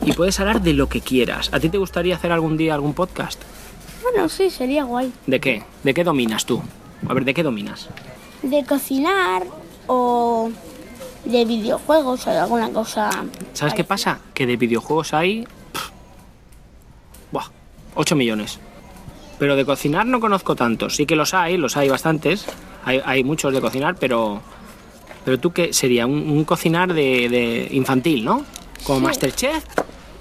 Y 0.05 0.13
puedes 0.13 0.39
hablar 0.41 0.61
de 0.61 0.75
lo 0.75 0.89
que 0.89 1.01
quieras. 1.01 1.49
¿A 1.53 1.61
ti 1.61 1.69
te 1.69 1.79
gustaría 1.79 2.15
hacer 2.17 2.31
algún 2.33 2.57
día 2.57 2.75
algún 2.75 2.95
podcast? 2.95 3.41
Bueno, 4.03 4.29
sí, 4.29 4.51
sería 4.51 4.85
guay. 4.85 5.13
¿De 5.27 5.41
qué? 5.41 5.63
¿De 5.83 5.95
qué 5.95 6.05
dominas 6.05 6.45
tú? 6.45 6.63
A 7.09 7.15
ver, 7.15 7.25
¿de 7.25 7.33
qué 7.35 7.43
dominas? 7.43 7.89
De 8.43 8.65
cocinar 8.65 9.45
o 9.87 10.51
de 11.25 11.45
videojuegos 11.47 12.27
o 12.27 12.31
de 12.31 12.39
alguna 12.39 12.71
cosa. 12.71 13.11
¿Sabes 13.55 13.73
qué 13.75 13.85
pasa? 13.85 14.21
Que 14.35 14.47
de 14.47 14.57
videojuegos 14.59 15.15
hay... 15.15 15.47
pff, 15.73 15.89
Buah, 17.33 17.47
8 17.95 18.15
millones. 18.15 18.59
Pero 19.39 19.57
de 19.57 19.65
cocinar 19.65 20.05
no 20.07 20.21
conozco 20.21 20.55
tantos. 20.55 20.97
Sí 20.97 21.07
que 21.07 21.17
los 21.17 21.33
hay, 21.33 21.57
los 21.57 21.77
hay 21.79 21.89
bastantes. 21.89 22.45
Hay, 22.85 23.01
hay 23.05 23.25
muchos 23.25 23.53
de 23.55 23.61
cocinar, 23.63 23.97
pero... 23.99 24.43
Pero 25.25 25.41
tú 25.41 25.53
qué 25.53 25.73
sería 25.73 26.07
un, 26.07 26.31
un 26.31 26.45
cocinar 26.45 26.93
de, 26.93 27.31
de 27.31 27.69
infantil, 27.71 28.23
¿no? 28.27 28.45
Como 28.85 28.99
Sí. 28.99 29.05
Masterchef, 29.07 29.65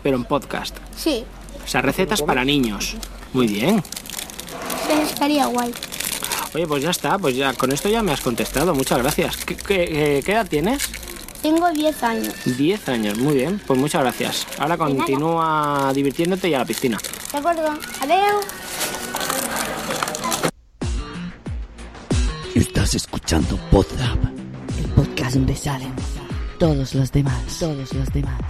pero 0.04 0.18
en 0.18 0.26
podcast. 0.26 0.76
Sí, 0.96 1.24
O 1.64 1.68
sea, 1.68 1.82
recetas 1.82 2.22
para 2.22 2.44
niños. 2.46 2.96
Muy 3.34 3.48
bien. 3.48 3.82
sí, 4.88 4.94
estaría 5.04 5.46
guay. 5.48 5.74
Oye, 6.54 6.68
pues 6.68 6.84
ya 6.84 6.92
está, 6.92 7.18
pues 7.18 7.36
ya 7.36 7.54
con 7.54 7.72
esto 7.72 7.90
ya 7.90 8.04
me 8.04 8.12
has 8.12 8.22
contestado. 8.22 8.76
Muchas 8.76 9.00
gracias. 9.00 9.38
¿Qué, 9.38 9.56
qué- 9.56 10.22
qué 10.24 10.32
edad 10.34 10.48
tienes? 10.48 10.90
Tengo 11.42 11.70
10 11.72 12.04
años. 12.04 12.34
10 12.46 12.90
años, 12.90 13.18
muy 13.18 13.34
bien. 13.36 13.60
Pues 13.66 13.80
muchas 13.80 14.02
gracias. 14.02 14.46
Ahora 14.60 14.78
continúa 14.78 15.92
divirtiéndote 15.96 16.48
y 16.50 16.54
a 16.54 16.60
la 16.60 16.66
piscina. 16.66 16.98
¿De 17.32 17.38
acuerdo? 17.40 17.68
Adiós. 18.02 18.46
Estás 22.56 22.94
escuchando 22.96 23.58
Podzap, 23.72 24.18
el 24.80 24.86
podcast 24.96 25.36
donde 25.36 25.56
salen 25.56 25.92
todos 26.60 26.94
los 26.94 27.12
demás, 27.12 27.42
todos 27.60 27.94
los 27.94 28.14
demás. 28.14 28.42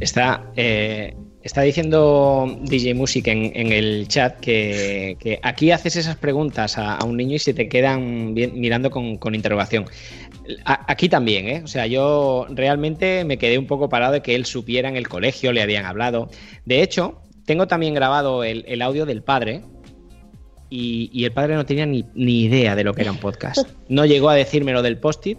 Está, 0.00 0.50
eh, 0.56 1.14
está 1.42 1.62
diciendo 1.62 2.58
DJ 2.62 2.94
Music 2.94 3.26
en, 3.28 3.72
el 3.72 4.08
chat 4.08 4.40
que, 4.40 5.38
aquí 5.42 5.70
haces 5.70 5.96
esas 5.96 6.16
preguntas 6.16 6.76
a, 6.78 6.98
un 7.04 7.16
niño 7.16 7.36
y 7.36 7.38
se 7.38 7.54
te 7.54 7.68
quedan 7.68 8.34
mirando 8.34 8.90
con, 8.90 9.34
interrogación. 9.34 9.86
Aquí 10.64 11.08
también, 11.08 11.48
¿eh? 11.48 11.62
O 11.64 11.68
sea, 11.68 11.86
yo 11.86 12.46
realmente 12.50 13.24
me 13.24 13.38
quedé 13.38 13.56
un 13.56 13.66
poco 13.66 13.88
parado 13.88 14.12
de 14.12 14.20
que 14.20 14.34
él 14.34 14.44
supiera 14.44 14.88
en 14.88 14.96
el 14.96 15.08
colegio, 15.08 15.52
le 15.52 15.62
habían 15.62 15.86
hablado. 15.86 16.28
De 16.66 16.82
hecho, 16.82 17.22
tengo 17.46 17.66
también 17.66 17.94
grabado 17.94 18.44
el, 18.44 18.82
audio 18.82 19.06
del 19.06 19.22
padre 19.22 19.62
y, 20.68 21.08
y 21.12 21.24
el 21.24 21.32
padre 21.32 21.54
no 21.54 21.64
tenía 21.64 21.86
ni, 21.86 22.04
ni 22.14 22.42
idea 22.42 22.74
de 22.74 22.84
lo 22.84 22.94
que 22.94 23.02
era 23.02 23.12
un 23.12 23.18
podcast. 23.18 23.68
No 23.88 24.04
llegó 24.04 24.28
a 24.28 24.34
decirme 24.34 24.72
lo 24.72 24.82
del 24.82 24.98
post-it, 24.98 25.38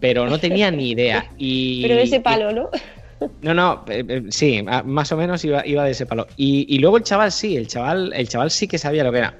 pero 0.00 0.28
no 0.28 0.38
tenía 0.38 0.70
ni 0.70 0.90
idea. 0.90 1.26
Y, 1.38 1.82
Pero 1.82 1.94
de 1.94 2.02
ese 2.02 2.20
palo, 2.20 2.52
¿no? 2.52 2.70
no, 3.42 3.54
no, 3.54 3.84
eh, 3.88 4.04
eh, 4.08 4.22
sí, 4.30 4.62
más 4.84 5.12
o 5.12 5.16
menos 5.16 5.44
iba, 5.44 5.66
iba 5.66 5.84
de 5.84 5.90
ese 5.92 6.06
palo. 6.06 6.26
Y, 6.36 6.66
y 6.74 6.78
luego 6.78 6.96
el 6.96 7.04
chaval 7.04 7.30
sí, 7.32 7.56
el 7.56 7.66
chaval, 7.66 8.12
el 8.14 8.28
chaval 8.28 8.50
sí 8.50 8.66
que 8.66 8.78
sabía 8.78 9.04
lo 9.04 9.12
que 9.12 9.18
era, 9.18 9.34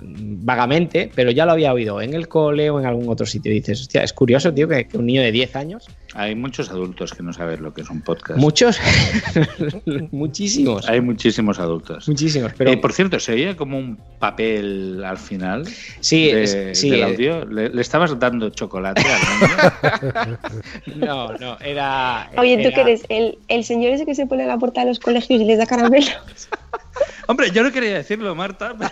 mm, 0.00 0.44
vagamente, 0.44 1.10
pero 1.14 1.30
ya 1.30 1.44
lo 1.44 1.52
había 1.52 1.72
oído 1.72 2.00
en 2.00 2.14
el 2.14 2.28
cole 2.28 2.70
o 2.70 2.80
en 2.80 2.86
algún 2.86 3.08
otro 3.08 3.26
sitio. 3.26 3.52
Y 3.52 3.56
dices, 3.56 3.82
hostia, 3.82 4.02
es 4.02 4.12
curioso, 4.12 4.52
tío, 4.52 4.68
que, 4.68 4.86
que 4.86 4.96
un 4.96 5.06
niño 5.06 5.22
de 5.22 5.32
10 5.32 5.56
años, 5.56 5.88
Hay 6.18 6.34
muchos 6.34 6.70
adultos 6.70 7.12
que 7.12 7.22
no 7.22 7.32
saben 7.32 7.62
lo 7.62 7.74
que 7.74 7.82
es 7.82 7.90
un 7.90 8.00
podcast. 8.00 8.38
muchos, 8.40 8.78
muchísimos, 10.12 10.88
Hay 10.88 11.00
muchísimos 11.00 11.58
adultos. 11.58 12.08
muchísimos, 12.08 12.52
pero 12.56 12.70
Eh, 12.70 12.76
por 12.78 12.92
cierto, 12.92 13.20
¿se 13.20 13.32
oía 13.32 13.56
como 13.56 13.78
un 13.78 13.98
papel 14.18 15.02
al 15.04 15.18
final 15.18 15.66
Sí, 16.00 16.30
de- 16.32 16.42
es- 16.72 16.78
sí, 16.78 16.90
del 16.90 17.00
eh. 17.00 17.04
audio? 17.04 17.44
¿Le, 17.44 17.68
le 17.68 17.80
estabas 17.82 18.18
dando 18.18 18.50
chocolate 18.50 19.02
al 19.02 19.20
niño? 19.40 20.38
no, 21.06 21.32
no, 21.34 21.58
era... 21.60 22.30
Oye, 22.38 22.56
¿tú 22.56 22.68
era- 22.68 22.74
qué 22.74 22.80
eres? 22.80 23.02
¿El, 23.08 23.38
el 23.48 23.64
señor 23.64 23.92
ese 23.92 24.06
que 24.06 24.14
se 24.14 24.26
pone 24.26 24.44
a 24.44 24.46
la 24.46 24.58
puerta 24.58 24.80
de 24.80 24.86
los 24.88 24.98
colegios 24.98 25.40
y 25.40 25.44
les 25.44 25.58
da 25.58 25.66
caramelo. 25.66 26.06
Hombre, 27.28 27.50
yo 27.50 27.62
no 27.62 27.72
quería 27.72 27.94
decirlo, 27.94 28.34
Marta. 28.34 28.74
pero- 28.78 28.90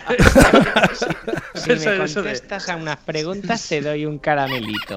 Si 1.55 1.69
me 1.87 1.97
contestas 1.97 2.69
a 2.69 2.75
unas 2.75 2.97
preguntas, 2.97 3.67
te 3.67 3.81
doy 3.81 4.05
un 4.05 4.19
caramelito. 4.19 4.95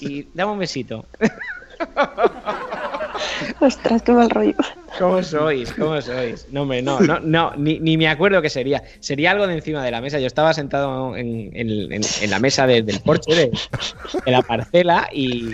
Y 0.00 0.26
dame 0.34 0.52
un 0.52 0.58
besito. 0.58 1.06
Ostras, 3.60 4.02
qué 4.02 4.12
mal 4.12 4.30
rollo. 4.30 4.54
¿Cómo 4.98 5.22
sois? 5.22 5.72
¿Cómo 5.72 6.00
sois? 6.00 6.46
No, 6.50 6.62
hombre, 6.62 6.82
no, 6.82 7.00
no, 7.00 7.20
no 7.20 7.52
ni, 7.56 7.78
ni 7.80 7.96
me 7.96 8.08
acuerdo 8.08 8.40
qué 8.42 8.50
sería. 8.50 8.82
Sería 9.00 9.32
algo 9.32 9.46
de 9.46 9.54
encima 9.54 9.84
de 9.84 9.90
la 9.90 10.00
mesa. 10.00 10.18
Yo 10.18 10.26
estaba 10.26 10.52
sentado 10.54 11.16
en, 11.16 11.50
en- 11.54 11.92
en- 11.92 12.02
en 12.22 12.30
la 12.30 12.38
mesa 12.38 12.66
de- 12.66 12.82
del 12.82 13.00
porche, 13.00 13.34
de, 13.34 13.50
de 14.24 14.30
la 14.30 14.42
parcela, 14.42 15.08
y, 15.12 15.50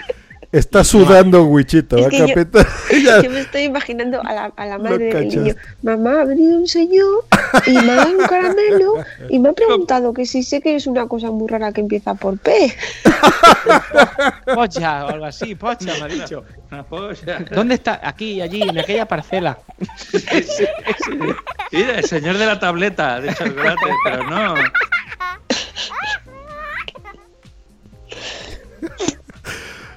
Está 0.55 0.85
sudando 0.85 1.43
Wichito, 1.47 1.97
Es 1.97 2.05
¿va, 2.07 2.11
que 2.91 3.03
yo- 3.03 3.31
me 3.31 3.41
estoy 3.41 3.63
imaginando 3.63 4.21
a 4.25 4.33
la, 4.33 4.53
a 4.57 4.67
la 4.67 4.79
Lo 4.79 4.85
madre 4.85 5.13
del 5.13 5.29
niño. 5.29 5.55
Mamá, 5.83 6.21
ha 6.21 6.25
venido 6.25 6.57
un 6.59 6.69
señor 6.69 7.25
y 7.67 7.73
me 7.73 7.91
ha 7.91 7.97
dado 7.97 8.11
un 8.19 8.25
caramelo 8.27 8.95
y 9.29 9.39
me 9.41 9.49
ha 9.49 9.53
preguntado 9.63 10.15
que 10.15 10.25
si 10.27 10.45
sé 10.45 10.61
que 10.61 10.77
es 10.77 10.87
una 10.87 11.09
cosa 11.09 11.33
muy 11.33 11.49
rara 11.49 11.73
que 11.73 11.81
empieza 11.81 12.15
por 12.15 12.39
P. 12.39 12.73
Pocha 14.55 15.07
o 15.07 15.09
algo 15.09 15.25
así, 15.25 15.57
pocha, 15.57 15.93
me 15.99 16.03
ha 16.03 16.07
dicho. 16.07 16.45
Polla. 16.89 17.45
¿Dónde 17.51 17.75
está? 17.75 18.01
Aquí, 18.03 18.41
allí, 18.41 18.63
en 18.63 18.79
aquella 18.79 19.07
parcela. 19.07 19.59
Mira, 21.73 21.99
el 21.99 22.05
señor 22.05 22.39
de 22.39 22.47
la 22.47 22.61
tableta 22.61 23.21
de 23.21 23.35
chocolate, 23.35 23.81
pero 24.05 24.31
no. 24.31 24.55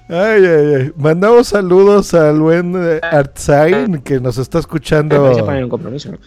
Ay, 0.09 0.45
ay, 0.45 0.75
ay. 0.75 0.91
Mandamos 0.95 1.47
saludos 1.47 2.13
al 2.13 2.39
buen 2.39 2.73
eh, 2.77 3.01
Artzain 3.03 4.01
que 4.01 4.21
nos 4.21 4.37
está 4.37 4.59
escuchando 4.59 5.15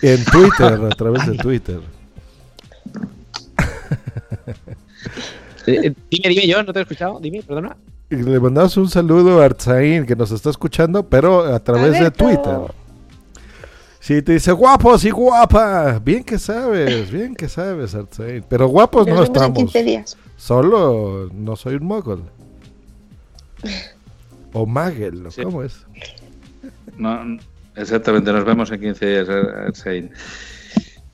en 0.02 0.24
Twitter, 0.24 0.80
a 0.84 0.88
través 0.96 1.26
de 1.26 1.36
Twitter. 1.38 1.80
Eh, 5.66 5.80
eh, 5.84 5.94
dime, 6.10 6.28
dime 6.28 6.46
yo, 6.46 6.62
no 6.62 6.72
te 6.72 6.78
he 6.78 6.82
escuchado. 6.82 7.18
Dime, 7.20 7.42
perdona. 7.42 7.76
Y 8.10 8.16
le 8.16 8.38
mandamos 8.38 8.76
un 8.76 8.90
saludo 8.90 9.40
a 9.40 9.46
Artzain 9.46 10.04
que 10.04 10.14
nos 10.14 10.30
está 10.30 10.50
escuchando, 10.50 11.02
pero 11.08 11.44
a 11.44 11.58
través 11.60 11.98
de. 11.98 12.10
Twitter. 12.10 12.58
Sí, 13.98 14.20
te 14.20 14.32
dice 14.32 14.52
guapos 14.52 15.04
y 15.04 15.10
guapa. 15.10 15.98
Bien 16.04 16.24
que 16.24 16.38
sabes, 16.38 17.10
bien 17.10 17.34
que 17.34 17.48
sabes, 17.48 17.94
Artzain. 17.94 18.44
Pero 18.46 18.68
guapos 18.68 19.06
Nos 19.06 19.16
no 19.16 19.22
en 19.22 19.26
estamos. 19.26 19.58
15 19.58 19.84
días. 19.84 20.16
Solo 20.36 21.30
no 21.32 21.56
soy 21.56 21.76
un 21.76 21.84
mogol. 21.86 22.24
O 24.52 24.66
Magel, 24.66 25.22
¿no? 25.22 25.30
Sí. 25.30 25.42
¿cómo 25.42 25.62
es? 25.62 25.86
No, 26.96 27.38
exactamente, 27.76 28.32
nos 28.32 28.44
vemos 28.44 28.70
en 28.72 28.80
15 28.80 29.06
días, 29.06 29.28
Arsain. 29.28 30.11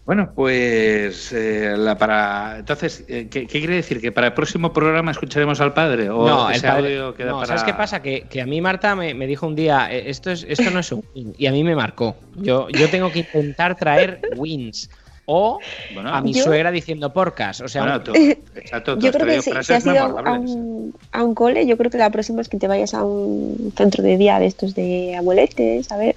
Bueno, 0.05 0.30
pues 0.36 1.32
eh, 1.32 1.74
la 1.76 1.99
para 1.99 2.59
entonces, 2.61 3.05
eh, 3.09 3.26
¿qué, 3.28 3.49
qué 3.49 3.59
quiere 3.59 3.74
decir? 3.74 4.01
¿Que 4.01 4.12
para 4.12 4.28
el 4.28 4.34
próximo 4.34 4.72
programa 4.72 5.11
escucharemos 5.11 5.61
al 5.61 5.74
padre? 5.74 6.09
¿O 6.11 6.24
no, 6.28 6.49
el 6.49 6.55
ese 6.57 6.66
padre- 6.68 6.97
audio 7.01 7.14
queda 7.16 7.30
no, 7.32 7.36
para... 7.40 7.47
¿sabes 7.49 7.64
qué 7.64 7.74
pasa? 7.74 8.01
Que, 8.03 8.22
que 8.22 8.40
a 8.40 8.47
mí 8.47 8.61
Marta 8.61 8.94
me, 8.94 9.14
me 9.14 9.26
dijo 9.26 9.49
un 9.49 9.57
día, 9.57 9.88
"Eh, 9.92 10.09
esto, 10.09 10.30
es, 10.30 10.47
esto 10.49 10.70
no 10.70 10.78
es 10.78 10.92
un 10.92 11.03
win, 11.14 11.34
y 11.36 11.47
a 11.49 11.53
mí 11.53 11.64
me 11.64 11.74
marcó. 11.74 12.16
Yo, 12.36 12.68
yo 12.68 12.88
tengo 12.88 13.11
que 13.11 13.18
intentar 13.20 13.74
traer 13.76 14.20
wins. 14.36 14.88
O 15.29 15.59
Bueno, 15.93 16.11
a 16.14 16.20
mi 16.20 16.33
Yo- 16.33 16.45
suegra 16.45 16.70
diciendo 16.70 17.12
porcas. 17.12 17.61
O 17.61 17.68
sea, 17.68 17.83
Bueno, 17.83 18.01
tú- 18.03 18.12
exacto, 18.55 18.95
tú 18.97 19.01
Yo 19.03 19.11
has 19.11 19.16
creo 19.16 19.27
que 19.27 19.27
traído 19.27 19.43
si, 19.43 19.51
si 19.51 19.51
frases 19.53 19.77
has 19.77 19.87
ido 19.87 20.05
a 20.05 20.33
un, 20.39 20.95
a 21.12 21.24
un 21.24 21.35
cole, 21.35 21.66
yo 21.66 21.77
creo 21.77 21.91
que 21.91 21.99
la 21.99 22.11
próxima 22.11 22.41
es 22.43 22.49
que 22.49 22.59
te 22.59 22.68
vayas 22.68 22.95
a 22.95 23.05
un 23.05 23.72
centro 23.77 24.03
de 24.05 24.16
día 24.16 24.39
de 24.39 24.47
estos 24.47 24.74
de 24.74 25.16
abueletes, 25.16 25.91
a 25.91 25.97
ver. 25.97 26.14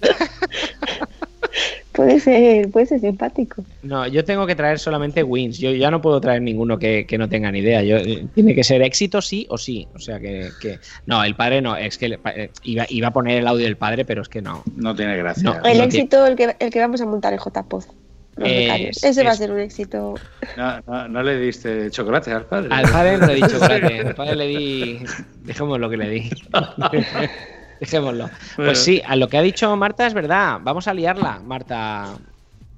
puede 1.92 2.20
ser, 2.20 2.70
puede 2.70 2.86
ser 2.86 3.00
simpático. 3.00 3.64
no, 3.82 4.06
yo 4.06 4.24
tengo 4.24 4.46
que 4.46 4.54
traer 4.54 4.78
solamente 4.78 5.22
wins. 5.22 5.58
Yo 5.58 5.72
ya 5.72 5.90
no 5.90 6.00
puedo 6.00 6.20
traer 6.20 6.42
ninguno 6.42 6.78
que, 6.78 7.06
que 7.06 7.18
no 7.18 7.28
tenga 7.28 7.50
ni 7.50 7.58
idea. 7.60 7.82
Yo, 7.82 7.96
eh, 7.96 8.26
tiene 8.34 8.54
que 8.54 8.62
ser 8.62 8.82
éxito 8.82 9.20
sí 9.20 9.46
o 9.50 9.58
sí. 9.58 9.88
O 9.94 9.98
sea 9.98 10.20
que, 10.20 10.50
que- 10.60 10.78
no, 11.06 11.24
el 11.24 11.34
padre 11.34 11.60
no. 11.60 11.76
Es 11.76 11.98
que 11.98 12.06
el 12.06 12.18
eh, 12.36 12.50
iba, 12.62 12.84
iba 12.88 13.08
a 13.08 13.12
poner 13.12 13.38
el 13.38 13.46
audio 13.48 13.64
del 13.64 13.76
padre, 13.76 14.04
pero 14.04 14.22
es 14.22 14.28
que 14.28 14.42
no. 14.42 14.62
No 14.76 14.94
tiene 14.94 15.16
gracia. 15.16 15.42
No, 15.42 15.64
El 15.68 15.78
no 15.78 15.84
éxito, 15.84 16.26
el 16.26 16.36
que, 16.36 16.54
el 16.58 16.70
que 16.70 16.78
vamos 16.80 17.00
a 17.00 17.06
montar 17.06 17.32
en 17.32 17.40
JPOZ. 17.40 17.88
Los 18.38 18.48
Eh, 18.48 18.58
becarios. 18.60 19.04
Ese 19.04 19.24
va 19.24 19.30
a 19.30 19.34
ser 19.34 19.50
un 19.50 19.58
éxito. 19.60 20.14
No, 20.56 20.80
no- 20.86 21.08
no 21.08 21.22
le 21.22 21.38
diste 21.38 21.90
chocolate 21.90 22.30
al 22.32 22.46
padre. 22.46 22.68
Al 22.72 22.88
padre 22.90 23.18
no 23.18 23.26
le 23.26 23.34
di 23.34 23.40
chocolate, 23.48 24.00
al 24.00 24.14
padre 24.14 24.36
le 24.36 24.46
di. 24.46 24.98
Dejémoslo 25.44 25.78
lo 25.78 25.90
que 25.90 25.96
le 25.96 26.08
di. 26.10 26.30
Dejémoslo. 27.80 28.24
Bueno. 28.56 28.70
Pues 28.70 28.78
sí, 28.78 29.00
a 29.06 29.16
lo 29.16 29.28
que 29.28 29.38
ha 29.38 29.42
dicho 29.42 29.74
Marta 29.76 30.06
es 30.06 30.14
verdad. 30.14 30.58
Vamos 30.62 30.88
a 30.88 30.94
liarla, 30.94 31.40
Marta. 31.44 32.16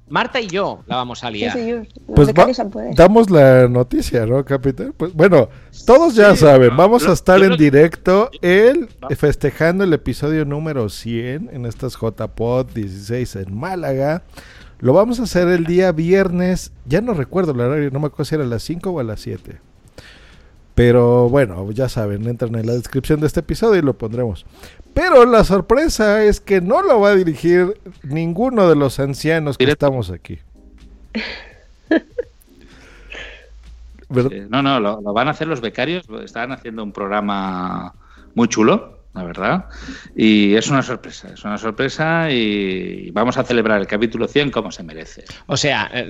Marta 0.09 0.41
y 0.41 0.47
yo 0.47 0.83
la 0.87 0.97
vamos 0.97 1.23
a 1.23 1.27
Sí, 1.27 1.33
liar. 1.35 1.53
señor. 1.53 1.87
Los 2.07 2.31
Pues 2.33 2.33
damos 2.97 3.29
la 3.31 3.67
noticia, 3.69 4.25
¿no, 4.25 4.43
capitán? 4.43 4.93
Pues 4.97 5.13
bueno, 5.13 5.47
todos 5.85 6.15
ya 6.15 6.31
Sí, 6.35 6.41
saben, 6.41 6.71
no, 6.71 6.75
vamos 6.75 7.07
a 7.07 7.13
estar 7.13 7.41
en 7.41 7.55
directo 7.55 8.29
el 8.41 8.89
festejando 9.15 9.85
el 9.85 9.93
episodio 9.93 10.43
número 10.43 10.89
100 10.89 11.49
en 11.53 11.65
estas 11.65 11.93
JPod 11.95 12.71
16 12.73 13.37
en 13.37 13.55
Málaga. 13.57 14.23
Lo 14.81 14.93
vamos 14.93 15.19
a 15.19 15.23
hacer 15.23 15.47
el 15.47 15.65
día 15.65 15.91
viernes, 15.91 16.71
ya 16.85 17.01
no 17.01 17.13
recuerdo 17.13 17.51
el 17.51 17.59
horario, 17.61 17.91
no 17.91 17.99
me 17.99 18.07
acuerdo 18.07 18.25
si 18.25 18.35
era 18.35 18.43
a 18.43 18.47
las 18.47 18.63
5 18.63 18.89
o 18.89 18.99
a 18.99 19.03
las 19.03 19.19
7. 19.21 19.59
Pero 20.73 21.29
bueno, 21.29 21.69
ya 21.71 21.87
saben, 21.87 22.27
entran 22.27 22.55
en 22.55 22.65
la 22.65 22.73
descripción 22.73 23.19
de 23.19 23.27
este 23.27 23.41
episodio 23.41 23.79
y 23.79 23.83
lo 23.83 23.93
pondremos. 23.93 24.45
Pero 24.95 25.25
la 25.25 25.43
sorpresa 25.43 26.23
es 26.23 26.41
que 26.41 26.61
no 26.61 26.81
lo 26.81 26.99
va 26.99 27.09
a 27.09 27.15
dirigir 27.15 27.79
ninguno 28.03 28.67
de 28.67 28.75
los 28.75 28.99
ancianos 28.99 29.57
que 29.57 29.65
estamos 29.65 30.09
aquí. 30.09 30.39
Eh, 34.13 34.45
No, 34.49 34.61
no, 34.61 34.81
lo, 34.81 34.99
lo 34.99 35.13
van 35.13 35.29
a 35.29 35.31
hacer 35.31 35.47
los 35.47 35.61
becarios. 35.61 36.05
Están 36.21 36.51
haciendo 36.51 36.83
un 36.83 36.91
programa 36.91 37.93
muy 38.35 38.49
chulo, 38.49 38.99
la 39.13 39.23
verdad. 39.23 39.65
Y 40.15 40.55
es 40.55 40.69
una 40.69 40.81
sorpresa, 40.81 41.29
es 41.33 41.43
una 41.43 41.57
sorpresa 41.57 42.31
y 42.31 43.11
vamos 43.11 43.37
a 43.37 43.43
celebrar 43.43 43.81
el 43.81 43.87
capítulo 43.87 44.27
100 44.27 44.51
como 44.51 44.71
se 44.71 44.83
merece. 44.83 45.25
O 45.47 45.57
sea, 45.57 45.89
eh, 45.93 46.07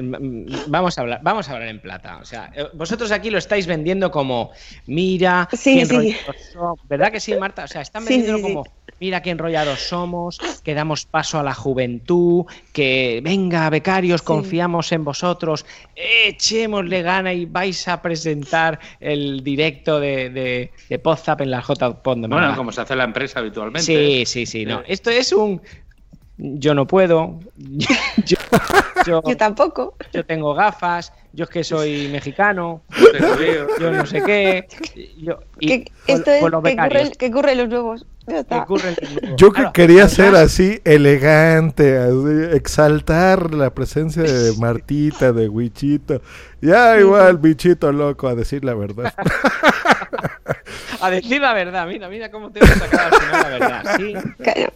vamos 0.67 0.97
a 0.97 1.01
hablar, 1.01 1.19
vamos 1.23 1.49
a 1.49 1.53
hablar 1.53 1.69
en 1.69 1.81
plata. 1.81 2.17
O 2.21 2.25
sea, 2.25 2.51
eh, 2.55 2.67
vosotros 2.73 3.11
aquí 3.11 3.29
lo 3.31 3.39
estáis 3.39 3.65
vendiendo 3.65 4.11
como 4.11 4.51
mira, 4.85 5.47
Sí, 5.51 5.79
qué 5.79 5.85
sí. 5.85 5.95
enrollados 5.95 6.35
somos. 6.53 6.79
¿verdad 6.87 7.11
que 7.11 7.19
sí, 7.19 7.33
Marta? 7.35 7.63
O 7.63 7.67
sea, 7.67 7.81
están 7.81 8.05
vendiendo 8.05 8.37
sí, 8.37 8.43
sí. 8.43 8.49
como 8.53 8.63
mira 8.99 9.21
qué 9.23 9.31
enrollados 9.31 9.79
somos, 9.79 10.37
que 10.63 10.75
damos 10.75 11.05
paso 11.05 11.39
a 11.39 11.43
la 11.43 11.55
juventud, 11.55 12.45
que 12.71 13.19
venga, 13.23 13.67
becarios, 13.71 14.21
confiamos 14.21 14.91
en 14.91 15.03
vosotros, 15.03 15.65
echémosle 15.95 17.01
gana 17.01 17.33
y 17.33 17.45
vais 17.45 17.87
a 17.87 17.99
presentar 18.01 18.79
el 18.99 19.43
directo 19.43 19.99
de, 19.99 20.29
de, 20.29 20.71
de 20.87 20.99
Podzap 20.99 21.41
en 21.41 21.49
la 21.49 21.63
J 21.63 22.01
Pod 22.03 22.17
de 22.19 22.27
Bueno, 22.27 22.55
como 22.55 22.71
se 22.71 22.81
hace 22.81 22.90
la 22.95 23.03
empresa 23.03 23.39
habitualmente. 23.39 23.85
Sí, 23.85 24.23
sí, 24.25 24.45
sí. 24.45 24.65
No. 24.65 24.81
Esto 24.87 25.09
es 25.09 25.31
un. 25.33 25.61
Yo 26.37 26.73
no 26.73 26.87
puedo. 26.87 27.39
Yo, 27.57 27.87
yo- 29.05 29.21
Yo 29.27 29.37
tampoco. 29.37 29.95
yo 30.13 30.23
tengo 30.25 30.53
gafas. 30.53 31.11
Yo 31.33 31.43
es 31.45 31.49
que 31.49 31.63
soy 31.63 32.07
mexicano. 32.11 32.81
Yo 33.79 33.91
no 33.91 34.05
sé 34.05 34.21
qué. 34.23 34.67
Yo, 35.17 35.39
y 35.59 35.67
Que, 35.67 35.85
con- 35.85 35.93
esto 36.07 36.31
es 36.31 36.41
con 36.41 36.51
los 36.51 36.61
que 37.17 37.27
ocurre, 37.27 37.55
los 37.55 37.69
nuevos. 37.69 38.05
Yo 39.37 39.51
que 39.51 39.63
quería 39.73 40.03
además- 40.05 40.13
ser 40.13 40.35
así 40.35 40.81
elegante, 40.83 41.97
así, 41.97 42.55
exaltar 42.55 43.53
la 43.53 43.73
presencia 43.73 44.21
de 44.23 44.53
Martita, 44.59 45.31
de 45.31 45.47
Wichito. 45.49 46.21
Ya 46.61 46.99
igual, 46.99 47.37
bichito 47.37 47.91
loco, 47.91 48.27
a 48.27 48.35
decir 48.35 48.63
la 48.63 48.75
verdad. 48.75 49.13
A 51.01 51.09
decir 51.09 51.41
la 51.41 51.53
verdad. 51.53 51.87
Mira, 51.87 52.09
mira 52.09 52.31
cómo 52.31 52.51
te 52.51 52.59
he 52.59 52.67
sacado 52.67 53.15
al 53.15 53.21
final 53.21 53.41
la 53.41 53.49
verdad. 53.49 53.97
Sí. 53.97 54.13
Claro. 54.43 54.71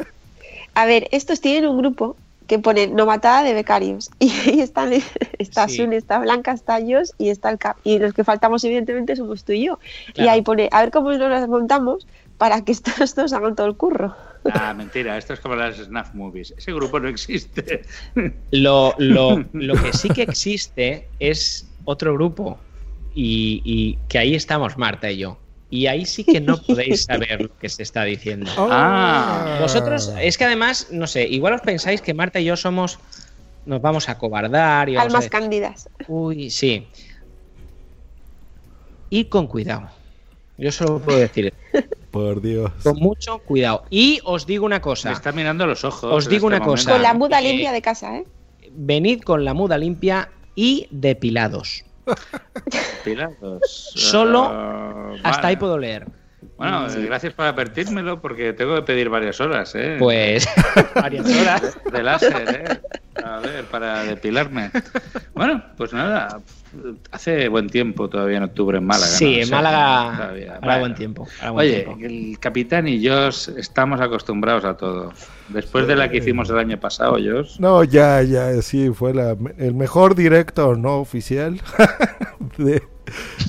A 0.74 0.86
ver, 0.86 1.08
estos 1.12 1.40
tienen 1.42 1.70
un 1.70 1.78
grupo 1.78 2.18
que 2.48 2.60
pone 2.60 2.88
novatada 2.88 3.44
de 3.44 3.54
becarios. 3.54 4.12
Y 4.20 4.30
ahí 4.32 4.60
están, 4.62 4.92
está 5.40 5.68
Sí. 5.68 5.78
Sun, 5.78 5.94
está 5.94 6.20
Blanca, 6.20 6.52
está 6.52 6.80
Jos 6.80 7.14
y 7.18 7.30
está 7.30 7.50
el 7.50 7.58
Cap. 7.58 7.78
Y 7.84 8.00
los 8.00 8.14
que 8.14 8.24
faltamos, 8.24 8.64
evidentemente, 8.64 9.16
somos 9.16 9.44
tú 9.44 9.54
y 9.54 9.66
yo. 9.66 9.80
Y 10.16 10.28
ahí 10.28 10.42
pone, 10.42 10.70
a 10.72 10.82
ver 10.82 10.92
cómo 10.92 11.12
nos 11.12 11.30
las 11.30 11.48
montamos 11.48 12.08
para 12.38 12.64
que 12.64 12.72
estos 12.72 13.16
dos 13.16 13.34
hagan 13.34 13.56
todo 13.56 13.68
el 13.68 13.76
curro. 13.76 14.16
Ah, 14.54 14.76
mentira, 14.76 15.18
esto 15.18 15.34
es 15.34 15.40
como 15.40 15.56
las 15.56 15.78
snuff 15.78 16.14
movies. 16.14 16.54
Ese 16.56 16.72
grupo 16.72 17.00
no 17.00 17.08
existe. 17.08 17.84
Lo, 18.52 18.94
lo, 19.00 19.44
lo 19.54 19.74
que 19.82 19.92
sí 19.94 20.10
que 20.10 20.22
existe 20.22 21.08
es 21.20 21.68
otro 21.86 22.14
grupo. 22.14 22.60
Y, 23.16 23.62
y 23.64 23.98
que 24.10 24.20
ahí 24.20 24.36
estamos 24.36 24.78
Marta 24.78 25.10
y 25.10 25.18
yo. 25.18 25.40
Y 25.70 25.88
ahí 25.88 26.06
sí 26.06 26.24
que 26.24 26.40
no 26.40 26.62
podéis 26.62 27.04
saber 27.04 27.42
lo 27.42 27.58
que 27.58 27.70
se 27.70 27.84
está 27.84 28.04
diciendo. 28.04 28.52
Ah. 28.58 29.58
Vosotros, 29.62 30.14
es 30.20 30.38
que 30.38 30.46
además, 30.46 30.88
no 30.92 31.08
sé, 31.08 31.28
igual 31.28 31.54
os 31.54 31.62
pensáis 31.62 32.02
que 32.02 32.14
Marta 32.14 32.40
y 32.40 32.46
yo 32.46 32.56
somos. 32.56 33.00
Nos 33.66 33.82
vamos 33.82 34.10
a 34.10 34.18
cobardar 34.20 34.90
y 34.90 34.96
vamos 34.96 35.06
a 35.06 35.08
Almas 35.08 35.24
decir, 35.24 35.32
cándidas. 35.32 35.90
Uy, 36.08 36.52
sí. 36.52 36.88
Y 39.10 39.26
con 39.26 39.48
cuidado. 39.48 39.90
Yo 40.58 40.72
solo 40.72 41.00
puedo 41.00 41.18
decir, 41.20 41.52
Por 42.12 42.42
Dios. 42.42 42.72
con 42.84 42.98
mucho 42.98 43.40
cuidado. 43.40 43.84
Y 43.90 44.20
os 44.24 44.46
digo 44.46 44.66
una 44.66 44.82
cosa. 44.82 45.10
Me 45.10 45.16
está 45.16 45.32
mirando 45.32 45.64
a 45.64 45.68
los 45.68 45.84
ojos. 45.84 46.14
Os 46.14 46.30
digo 46.30 46.48
este 46.48 46.58
una 46.58 46.66
cosa. 46.66 46.92
Con 46.92 47.02
la 47.02 47.14
muda 47.14 47.40
eh, 47.40 47.44
limpia 47.44 47.72
de 47.72 47.82
casa, 47.82 48.18
¿eh? 48.18 48.26
Venid 48.72 49.22
con 49.22 49.44
la 49.44 49.54
muda 49.54 49.78
limpia 49.78 50.30
y 50.56 50.88
depilados. 50.92 51.84
Pilados. 53.04 53.62
Solo 53.96 54.44
Ah, 54.52 55.12
Hasta 55.24 55.30
vale. 55.42 55.48
ahí 55.48 55.56
puedo 55.58 55.78
leer. 55.78 56.06
Bueno, 56.58 56.88
eh, 56.88 57.06
gracias 57.06 57.34
por 57.34 57.46
advertírmelo 57.46 58.22
porque 58.22 58.54
tengo 58.54 58.76
que 58.76 58.82
pedir 58.84 59.10
varias 59.10 59.42
horas, 59.42 59.74
¿eh? 59.76 59.96
Pues 60.00 60.48
varias 60.96 61.26
horas. 61.26 61.78
De 61.92 62.04
láser, 62.04 62.66
¿eh? 62.70 62.82
A 63.24 63.40
ver, 63.40 63.66
para 63.66 64.04
depilarme. 64.04 64.72
Bueno, 65.34 65.64
pues 65.76 65.92
nada, 65.94 66.40
hace 67.12 67.48
buen 67.50 67.70
tiempo 67.70 68.10
todavía 68.10 68.38
en 68.38 68.44
octubre 68.44 68.78
en 68.78 68.86
Málaga. 68.86 69.08
Sí, 69.08 69.26
¿no? 69.26 69.32
O 69.32 69.40
en 69.42 69.46
sea, 69.48 69.58
Málaga 69.58 70.16
todavía. 70.18 70.52
hará 70.52 70.60
Bueno. 70.62 70.80
buen 70.80 70.96
tiempo. 70.96 71.28
hará 71.42 71.52
buen 71.52 71.68
Oye, 71.68 71.82
tiempo. 71.84 72.06
el 72.06 72.40
capitán 72.40 72.88
y 72.88 73.02
yo 73.02 73.28
estamos 73.30 74.02
acostumbrados 74.02 74.66
a 74.66 74.76
todo. 74.78 75.14
Después 75.50 75.88
de 75.88 75.96
la 75.96 76.10
que 76.10 76.18
hicimos 76.18 76.50
el 76.50 76.58
año 76.58 76.80
pasado, 76.80 77.18
yo. 77.18 77.44
No, 77.60 77.84
ya, 77.84 78.22
ya, 78.24 78.62
sí, 78.62 78.90
fue 78.94 79.14
la, 79.14 79.36
el 79.58 79.74
mejor 79.76 80.16
directo 80.16 80.76
no 80.76 80.98
oficial 80.98 81.62
de, 82.58 82.82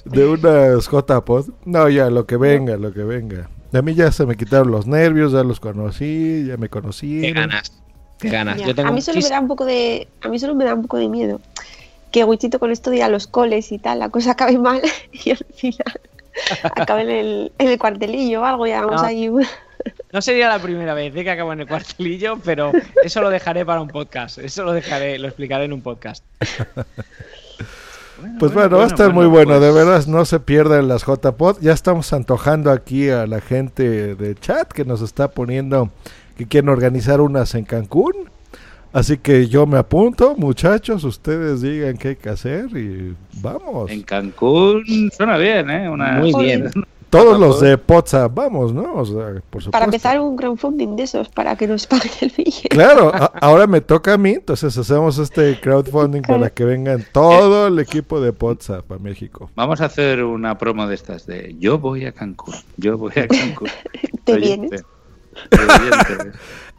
de 0.05 0.27
unas 0.29 0.89
JPod. 0.91 1.51
No, 1.65 1.89
ya, 1.89 2.11
lo 2.11 2.27
que 2.27 2.37
venga, 2.37 2.77
lo 2.77 2.93
que 2.93 3.03
venga. 3.03 3.49
A 3.73 3.83
mí 3.83 3.95
ya 3.95 4.11
se 4.13 4.25
me 4.27 4.37
quitaron 4.37 4.71
los 4.71 4.87
nervios, 4.87 5.33
ya 5.33 5.43
los 5.43 5.61
conocí, 5.61 6.45
ya 6.47 6.57
me 6.57 6.69
conocí. 6.69 7.21
Qué 7.21 7.33
ganas. 7.33 7.73
Qué 8.19 8.31
ganas. 8.31 8.59
Ya, 8.59 8.69
Yo 8.69 8.75
tengo 8.75 8.89
a 8.89 8.93
mí 8.93 9.03
solo 9.03 9.21
me 9.21 9.29
da 9.29 9.41
un 9.41 9.49
poco 9.49 9.65
de 9.67 10.09
a 10.23 10.29
mí 10.29 10.39
solo 10.39 10.55
me 10.55 10.65
da 10.65 10.75
un 10.75 10.83
poco 10.83 10.97
de 10.97 11.09
miedo 11.09 11.41
que 12.17 12.25
Wichito 12.25 12.59
con 12.59 12.71
esto 12.71 12.89
de 12.89 12.97
ir 12.97 13.03
a 13.03 13.11
los 13.11 13.27
coles 13.27 13.71
y 13.73 13.79
tal 13.79 13.99
la 13.99 14.09
cosa 14.09 14.31
acabe 14.31 14.57
mal 14.57 14.81
y 15.13 15.33
al 15.33 15.47
final 15.55 16.01
acabe 16.63 17.03
en 17.03 17.11
el, 17.11 17.53
en 17.59 17.69
el 17.69 17.79
cuartelillo 17.79 18.41
o 18.41 18.45
algo 18.47 18.67
y 18.67 18.71
hagamos 18.71 19.03
No. 19.03 19.07
ahí 19.07 19.31
No 20.13 20.23
sería 20.23 20.49
la 20.49 20.59
primera 20.59 20.95
vez 20.95 21.15
¿eh? 21.15 21.25
que 21.25 21.31
acabo 21.31 21.53
en 21.53 21.61
el 21.61 21.69
cuartelillo, 21.69 22.39
pero 22.43 22.73
eso 23.05 23.21
lo 23.21 23.29
dejaré 23.29 23.67
para 23.67 23.83
un 23.83 23.89
podcast. 23.89 24.39
Eso 24.39 24.65
lo 24.65 24.73
dejaré, 24.73 25.19
lo 25.19 25.29
explicaré 25.29 25.67
en 25.67 25.75
un 25.75 25.83
podcast. 25.83 26.25
Pues 28.39 28.55
bueno, 28.55 28.79
va 28.79 28.85
a 28.85 28.87
estar 28.87 29.13
muy 29.13 29.27
bueno, 29.27 29.61
de 29.61 29.71
veras 29.71 30.09
no 30.09 30.25
se 30.25 30.41
pierdan 30.41 30.89
las 30.89 31.05
JPod. 31.05 31.59
Ya 31.61 31.75
estamos 31.75 32.15
antojando 32.15 32.71
aquí 32.71 33.11
a 33.11 33.27
la 33.27 33.43
gente 33.43 34.15
de 34.15 34.35
chat 34.37 34.73
que 34.73 34.87
nos 34.87 35.03
está 35.03 35.29
poniendo 35.29 35.91
que 36.39 36.49
quieren 36.49 36.71
organizar 36.71 37.21
unas 37.21 37.55
en 37.55 37.67
Cancún. 37.67 38.31
Así 38.97 39.19
que 39.19 39.47
yo 39.47 39.67
me 39.67 39.77
apunto, 39.77 40.35
muchachos, 40.39 41.05
ustedes 41.05 41.61
digan 41.61 41.99
qué 41.99 42.09
hay 42.09 42.17
que 42.17 42.31
hacer 42.31 42.75
y 42.75 43.15
vamos. 43.43 43.91
En 43.91 44.03
Cancún 44.03 44.83
suena 45.15 45.37
bien, 45.37 45.69
¿eh? 45.69 45.87
Una- 45.91 46.13
Muy 46.13 46.33
bien. 46.43 46.71
Todos 47.11 47.39
los 47.39 47.61
de 47.61 47.77
Poza, 47.77 48.27
vamos, 48.29 48.73
¿no? 48.73 48.95
O 48.95 49.05
sea, 49.05 49.17
por 49.51 49.63
supuesto. 49.63 49.71
para 49.71 49.85
empezar 49.85 50.19
un 50.19 50.35
crowdfunding 50.35 50.97
de 50.97 51.03
esos 51.03 51.29
para 51.29 51.55
que 51.57 51.67
nos 51.67 51.87
paguen 51.87 52.11
el 52.23 52.33
billete 52.37 52.69
Claro, 52.71 53.15
a- 53.15 53.27
ahora 53.43 53.67
me 53.67 53.83
toca 53.83 54.15
a 54.15 54.19
mí, 54.19 54.31
entonces 54.31 54.77
hacemos 54.79 55.19
este 55.19 55.61
crowdfunding 55.61 56.23
para 56.23 56.49
que 56.49 56.65
vengan 56.65 57.05
todo 57.13 57.67
el 57.69 57.79
equipo 57.79 58.19
de 58.23 58.33
Poza 58.33 58.81
para 58.81 58.99
México. 58.99 59.51
Vamos 59.55 59.83
a 59.83 59.85
hacer 59.87 60.25
una 60.25 60.57
promo 60.57 60.87
de 60.89 60.95
estas 60.95 61.27
de 61.27 61.55
yo 61.59 61.79
voy 61.79 62.07
a 62.07 62.13
Cancún, 62.13 62.55
yo 62.79 62.97
voy 62.97 63.13
a 63.17 63.29
Cancún. 63.29 63.69
¿Te 64.25 64.33
Oyente, 64.33 64.39
vienes? 64.39 64.71
oyente. 64.73 64.96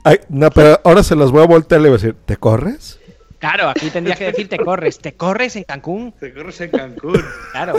Ay, 0.04 0.20
no, 0.30 0.50
pero 0.52 0.80
ahora 0.84 1.04
se 1.04 1.16
los 1.16 1.32
voy 1.32 1.44
a 1.44 1.48
voltear 1.48 1.82
y 1.82 1.84
le 1.84 1.90
voy 1.90 1.98
a 1.98 2.02
decir, 2.02 2.16
¿te 2.26 2.38
corres? 2.38 3.00
Claro, 3.40 3.70
aquí 3.70 3.90
tendrías 3.90 4.18
que 4.18 4.26
decir 4.26 4.50
te 4.50 4.58
corres. 4.58 4.98
¿Te 5.00 5.14
corres 5.14 5.56
en 5.56 5.64
Cancún? 5.64 6.14
Te 6.20 6.34
corres 6.34 6.60
en 6.62 6.72
Cancún. 6.72 7.24
Claro. 7.52 7.76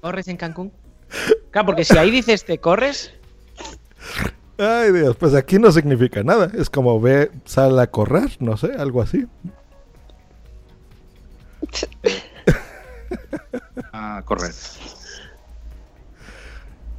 ¿Corres 0.00 0.28
en 0.28 0.36
Cancún? 0.36 0.72
Claro, 1.50 1.66
porque 1.66 1.84
si 1.84 1.98
ahí 1.98 2.10
dices 2.10 2.44
te 2.44 2.58
corres, 2.58 3.12
Ay, 4.60 4.90
Dios, 4.90 5.16
pues 5.16 5.34
aquí 5.34 5.58
no 5.60 5.70
significa 5.70 6.24
nada. 6.24 6.50
Es 6.52 6.68
como 6.68 7.00
ve, 7.00 7.30
sal 7.44 7.78
a 7.78 7.86
correr, 7.86 8.36
no 8.40 8.56
sé, 8.56 8.72
algo 8.76 9.00
así. 9.00 9.24
A 13.92 14.22
correr. 14.24 14.52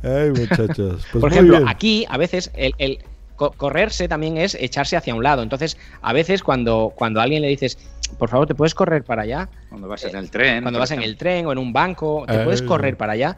Ay, 0.03 0.31
muchachos. 0.31 1.05
Pues 1.11 1.21
por 1.21 1.31
ejemplo, 1.31 1.57
bien. 1.57 1.69
aquí 1.69 2.05
a 2.09 2.17
veces 2.17 2.51
el, 2.55 2.73
el 2.77 2.99
co- 3.35 3.51
correrse 3.51 4.07
también 4.07 4.37
es 4.37 4.55
echarse 4.55 4.95
hacia 4.97 5.13
un 5.15 5.23
lado. 5.23 5.43
Entonces, 5.43 5.77
a 6.01 6.13
veces 6.13 6.43
cuando, 6.43 6.93
cuando 6.95 7.19
a 7.19 7.23
alguien 7.23 7.41
le 7.41 7.47
dices, 7.49 7.77
por 8.17 8.29
favor, 8.29 8.47
¿te 8.47 8.55
puedes 8.55 8.73
correr 8.75 9.03
para 9.03 9.23
allá? 9.23 9.49
Cuando 9.69 9.87
vas 9.87 10.03
en 10.05 10.15
el 10.15 10.29
tren. 10.31 10.61
Cuando 10.63 10.79
vas 10.79 10.91
en 10.91 11.01
el 11.01 11.15
tren 11.17 11.45
o 11.45 11.51
en 11.51 11.57
un 11.57 11.73
banco, 11.73 12.25
¿te 12.27 12.39
puedes 12.39 12.61
correr 12.61 12.97
para 12.97 13.13
allá? 13.13 13.37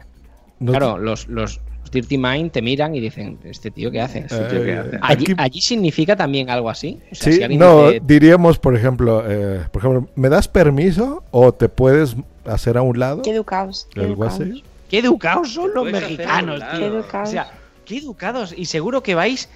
No 0.60 0.70
claro, 0.72 0.96
los, 0.98 1.26
los 1.28 1.60
Dirty 1.90 2.16
Mind 2.16 2.52
te 2.52 2.62
miran 2.62 2.94
y 2.94 3.00
dicen, 3.00 3.38
¿este 3.44 3.70
tío 3.70 3.90
qué 3.90 4.00
hace? 4.00 4.20
Este 4.20 4.44
tío, 4.44 4.62
¿qué 4.64 4.72
Ay, 4.72 4.78
hace? 4.78 4.98
Allí, 5.02 5.24
aquí- 5.24 5.34
allí 5.36 5.60
significa 5.60 6.16
también 6.16 6.48
algo 6.48 6.70
así. 6.70 7.00
O 7.10 7.14
sea, 7.14 7.32
Sí, 7.32 7.42
si 7.42 7.56
no, 7.58 7.88
dice, 7.88 8.00
diríamos, 8.04 8.58
por 8.58 8.74
ejemplo, 8.76 9.24
eh, 9.28 9.64
por 9.72 9.80
ejemplo, 9.82 10.08
¿me 10.14 10.28
das 10.30 10.48
permiso 10.48 11.22
o 11.32 11.52
te 11.52 11.68
puedes 11.68 12.16
hacer 12.46 12.78
a 12.78 12.82
un 12.82 12.98
lado? 12.98 13.20
qué 13.22 13.30
educados 13.32 13.88
qué 13.92 14.04
educados. 14.04 14.40
así. 14.40 14.64
Qué 14.92 14.98
educados 14.98 15.52
son 15.52 15.72
los 15.74 15.88
hacer 15.88 16.00
mexicanos, 16.02 16.60
tío. 16.60 16.78
Qué 16.78 16.86
educados. 16.86 17.28
O 17.28 17.32
sea, 17.32 17.50
qué 17.84 17.96
educados. 17.98 18.54
Y 18.56 18.66
seguro 18.66 19.02
que 19.02 19.14
vais 19.14 19.48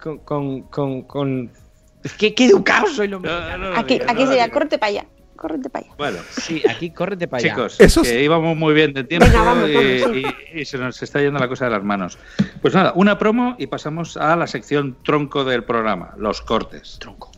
con... 0.00 0.18
con, 0.18 0.62
con, 0.62 1.02
con- 1.02 1.52
¿Qué, 2.18 2.34
qué 2.34 2.46
educados 2.46 2.94
sois 2.96 3.08
los 3.10 3.22
No, 3.22 3.28
mexicanos. 3.30 3.70
no 3.74 3.76
aquí 3.80 4.00
aquí 4.06 4.22
no 4.24 4.28
sería 4.28 4.50
córrete 4.50 4.78
para 4.78 4.90
allá 4.90 5.06
córrete 5.36 5.68
para 5.68 5.84
allá 5.86 5.94
Bueno, 5.98 6.18
Sí, 6.30 6.62
aquí 6.68 6.90
córrete 6.90 7.28
para 7.28 7.40
allá. 7.42 7.50
chicos, 7.54 7.80
Eso 7.80 8.02
que 8.02 8.16
es- 8.16 8.22
íbamos 8.24 8.56
muy 8.56 8.72
bien 8.74 8.92
de 8.94 9.04
tiempo 9.04 9.26
Venga, 9.26 9.42
vamos, 9.42 9.68
y, 9.68 9.74
vamos, 10.02 10.16
sí. 10.16 10.22
y- 10.54 10.60
y 10.60 10.64
se 10.64 10.78
nos 10.78 11.02
está 11.02 11.20
yendo 11.20 11.38
la 11.38 11.48
cosa 11.48 11.64
de 11.66 11.72
las 11.72 11.82
manos. 11.84 12.18
Pues 12.62 12.74
nada, 12.74 12.92
una 12.96 13.18
promo 13.18 13.54
y 13.58 13.66
pasamos 13.66 14.16
a 14.16 14.34
la 14.36 14.46
sección 14.46 14.96
tronco 15.04 15.44
del 15.44 15.62
programa, 15.64 16.14
los 16.16 16.42
cortes. 16.42 16.96
Tronco. 17.00 17.32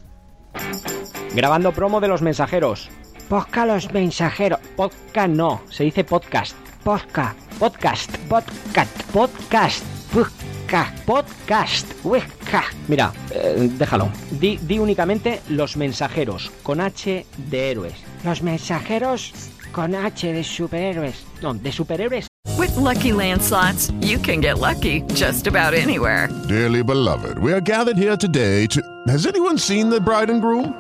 Grabando 1.35 1.73
promo 1.73 2.01
de 2.01 2.09
los 2.09 2.23
mensajeros. 2.23 2.89
Podcast 3.29 3.67
los 3.69 3.93
mensajeros. 3.93 4.61
Podcast 4.77 5.29
no, 5.31 5.63
se 5.71 5.85
dice 5.85 6.05
podcast. 6.05 6.57
Podcast. 6.89 7.37
Podcast. 7.61 8.11
Podcast. 8.31 8.97
Podcast. 9.13 9.85
Podcast. 10.09 10.95
Podcast. 11.05 11.85
Podcast. 12.03 12.73
Mira, 12.89 13.13
eh, 13.31 13.69
déjalo. 13.77 14.09
Di, 14.41 14.59
di 14.63 14.79
únicamente 14.79 15.43
los 15.49 15.77
mensajeros 15.77 16.51
con 16.63 16.81
H 16.81 17.27
de 17.37 17.71
héroes. 17.71 17.93
Los 18.25 18.43
mensajeros 18.43 19.35
con 19.71 19.95
H 19.95 20.33
de 20.33 20.43
superhéroes. 20.43 21.27
No, 21.43 21.53
de 21.53 21.71
superhéroes. 21.73 22.27
With 22.57 22.75
Lucky 22.77 23.13
Land 23.13 23.43
slots, 23.43 23.93
you 24.01 24.19
can 24.19 24.41
get 24.41 24.59
lucky 24.59 25.03
just 25.13 25.47
about 25.47 25.75
anywhere. 25.75 26.31
Dearly 26.49 26.83
beloved, 26.83 27.39
we 27.41 27.53
are 27.53 27.61
gathered 27.61 27.99
here 27.99 28.17
today 28.17 28.67
to. 28.69 28.81
Has 29.09 29.27
anyone 29.27 29.59
seen 29.59 29.91
the 29.91 30.01
bride 30.01 30.31
and 30.31 30.41
groom? 30.41 30.73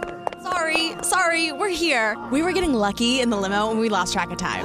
Sorry, 0.42 0.94
sorry, 1.02 1.52
we're 1.52 1.68
here. 1.68 2.16
We 2.32 2.40
were 2.40 2.52
getting 2.52 2.72
lucky 2.72 3.20
in 3.20 3.28
the 3.28 3.36
limo 3.36 3.70
and 3.70 3.78
we 3.78 3.90
lost 3.90 4.14
track 4.14 4.30
of 4.30 4.38
time. 4.38 4.64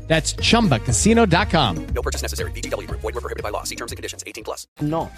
That's 0.07 0.35
chumbacasino.com. 0.35 1.87
No 1.95 2.01
purchase 2.01 2.21
necessary. 2.21 2.51
VGW 2.51 2.87
Group. 2.87 3.01
Void 3.01 3.15
were 3.15 3.21
prohibited 3.21 3.43
by 3.43 3.49
law. 3.49 3.63
See 3.63 3.75
terms 3.75 3.91
and 3.91 3.97
conditions. 3.97 4.23
18 4.27 4.43
plus. 4.43 4.67
No, 4.81 5.09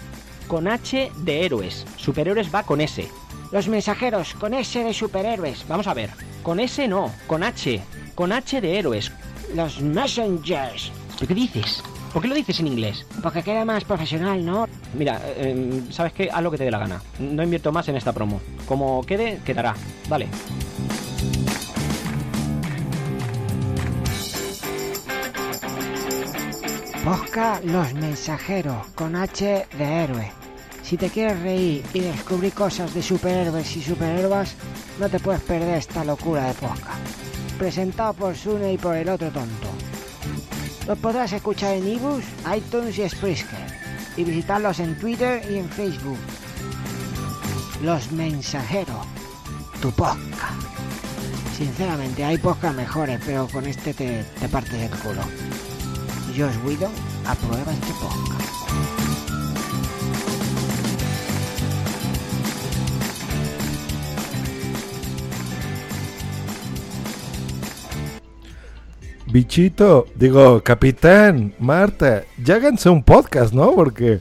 con 0.46 0.68
H 0.68 1.10
de 1.24 1.44
héroes. 1.44 1.84
Superhéroes 1.96 2.54
va 2.54 2.62
con 2.62 2.80
S. 2.80 3.06
Los 3.52 3.68
mensajeros, 3.68 4.34
con 4.34 4.54
S 4.54 4.82
de 4.82 4.92
superhéroes. 4.92 5.64
Vamos 5.68 5.86
a 5.86 5.94
ver, 5.94 6.10
con 6.42 6.58
S 6.60 6.88
no, 6.88 7.12
con 7.26 7.42
H. 7.42 7.80
Con 8.14 8.32
H 8.32 8.60
de 8.60 8.78
héroes. 8.78 9.12
Los 9.54 9.80
messengers. 9.80 10.90
¿Tú 11.18 11.26
qué 11.26 11.34
dices? 11.34 11.82
¿Por 12.12 12.22
qué 12.22 12.28
lo 12.28 12.34
dices 12.36 12.60
en 12.60 12.68
inglés? 12.68 13.04
Porque 13.22 13.42
queda 13.42 13.64
más 13.64 13.84
profesional, 13.84 14.44
¿no? 14.44 14.68
Mira, 14.96 15.20
eh, 15.36 15.82
¿sabes 15.90 16.12
qué? 16.12 16.30
Haz 16.32 16.42
lo 16.42 16.50
que 16.50 16.58
te 16.58 16.64
dé 16.64 16.70
la 16.70 16.78
gana. 16.78 17.02
No 17.18 17.42
invierto 17.42 17.72
más 17.72 17.88
en 17.88 17.96
esta 17.96 18.12
promo. 18.12 18.40
Como 18.66 19.02
quede, 19.04 19.40
quedará. 19.44 19.74
Vale. 20.08 20.28
Posca 27.04 27.60
Los 27.62 27.92
Mensajeros, 27.92 28.86
con 28.94 29.14
H 29.14 29.66
de 29.76 29.84
héroe. 29.84 30.32
Si 30.82 30.96
te 30.96 31.10
quieres 31.10 31.38
reír 31.42 31.84
y 31.92 32.00
descubrir 32.00 32.54
cosas 32.54 32.94
de 32.94 33.02
superhéroes 33.02 33.76
y 33.76 33.82
superhéroes, 33.82 34.54
no 34.98 35.10
te 35.10 35.20
puedes 35.20 35.42
perder 35.42 35.76
esta 35.76 36.02
locura 36.02 36.46
de 36.46 36.54
Posca. 36.54 36.92
Presentado 37.58 38.14
por 38.14 38.34
Sune 38.34 38.72
y 38.72 38.78
por 38.78 38.96
el 38.96 39.10
otro 39.10 39.30
tonto. 39.30 39.68
Los 40.86 40.98
podrás 40.98 41.30
escuchar 41.34 41.74
en 41.74 41.88
ebooks, 41.88 42.24
iTunes 42.56 42.96
y 42.96 43.06
Spreaker. 43.06 43.66
Y 44.16 44.24
visitarlos 44.24 44.80
en 44.80 44.98
Twitter 44.98 45.42
y 45.50 45.58
en 45.58 45.68
Facebook. 45.68 46.18
Los 47.82 48.10
Mensajeros. 48.12 49.06
tu 49.82 49.90
podcast. 49.90 50.62
Sinceramente, 51.54 52.24
hay 52.24 52.38
podcast 52.38 52.74
mejores, 52.74 53.20
pero 53.26 53.46
con 53.48 53.66
este 53.66 53.92
te, 53.92 54.24
te 54.40 54.48
partes 54.48 54.90
el 54.90 54.98
culo. 55.00 55.20
Josh 56.36 56.56
Whedon 56.64 56.90
aprueba 57.24 57.72
este 57.72 57.92
podcast. 58.00 58.44
Bichito, 69.26 70.06
digo, 70.16 70.62
capitán, 70.62 71.54
Marta, 71.60 72.24
ya 72.42 72.56
háganse 72.56 72.88
un 72.88 73.02
podcast, 73.04 73.52
¿no? 73.52 73.72
Porque 73.72 74.20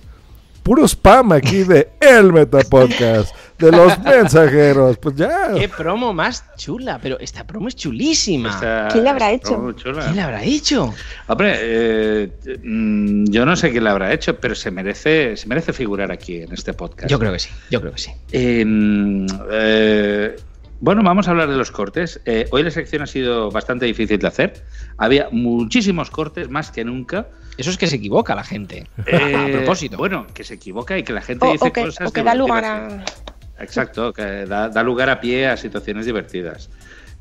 puro 0.64 0.88
spam 0.88 1.34
aquí 1.34 1.64
de 1.64 1.90
El 2.00 2.32
Meta 2.34 2.60
Podcast, 2.70 3.36
de 3.60 3.72
los 3.72 4.00
mensajeros, 4.04 4.98
pues 4.98 5.16
ya. 5.16 5.52
Qué 5.56 5.68
promo 5.70 6.14
más 6.14 6.44
chula, 6.58 7.00
pero 7.02 7.20
esta 7.20 7.46
promo 7.46 7.68
es 7.68 7.76
chulísima. 7.76 8.50
Esta- 8.50 8.88
¿Quién 8.92 9.04
le 9.04 9.10
habrá 9.10 9.32
hecho? 9.32 9.76
¿Quién 9.82 10.16
la 10.16 10.24
habrá 10.26 10.44
hecho? 10.44 10.94
Hombre, 11.28 11.54
eh, 11.60 12.30
mm, 12.64 13.26
yo 13.26 13.46
no 13.46 13.56
sé 13.56 13.72
quién 13.72 13.84
la 13.84 13.92
habrá 13.92 14.14
hecho, 14.14 14.38
pero 14.40 14.56
se 14.56 14.72
merece, 14.72 15.36
se 15.38 15.48
merece 15.48 15.74
figurar 15.74 16.12
aquí 16.12 16.38
en 16.38 16.52
este 16.54 16.74
podcast. 16.74 17.10
Yo 17.10 17.20
creo 17.20 17.32
que 17.34 17.40
sí, 17.40 17.50
yo 17.70 17.82
creo 17.82 17.92
que 17.94 18.00
sí. 18.00 18.12
Eh, 18.32 18.64
mm, 18.66 19.26
eh, 19.52 20.36
bueno, 20.80 21.02
vamos 21.04 21.28
a 21.28 21.32
hablar 21.32 21.50
de 21.50 21.56
los 21.56 21.72
cortes. 21.72 22.20
Eh, 22.26 22.48
hoy 22.52 22.64
la 22.64 22.72
sección 22.72 23.02
ha 23.04 23.08
sido 23.08 23.50
bastante 23.52 23.86
difícil 23.86 24.20
de 24.20 24.28
hacer. 24.28 24.66
Había 24.98 25.30
muchísimos 25.32 26.10
cortes, 26.10 26.50
más 26.50 26.72
que 26.72 26.84
nunca. 26.84 27.28
Eso 27.58 27.70
es 27.70 27.78
que 27.78 27.88
se 27.88 27.98
equivoca 27.98 28.36
la 28.36 28.44
gente. 28.44 28.88
Eh, 29.06 29.36
a 29.36 29.58
propósito. 29.58 29.98
Bueno, 29.98 30.28
que 30.34 30.44
se 30.44 30.56
equivoca 30.56 30.98
y 30.98 31.04
que 31.04 31.14
la 31.14 31.22
gente 31.22 31.46
O, 31.46 31.52
dice 31.52 31.68
o 31.68 31.74
que, 31.74 31.84
cosas 31.84 32.10
o 32.10 32.14
que 32.14 32.24
da 32.24 32.36
lugar 32.36 32.66
a... 32.66 33.06
Exacto, 33.60 34.12
que 34.12 34.46
da, 34.46 34.70
da 34.70 34.84
lugar 34.84 35.10
a 35.10 35.22
pie 35.22 35.48
a 35.48 35.58
situaciones 35.58 36.06
divertidas. 36.06 36.70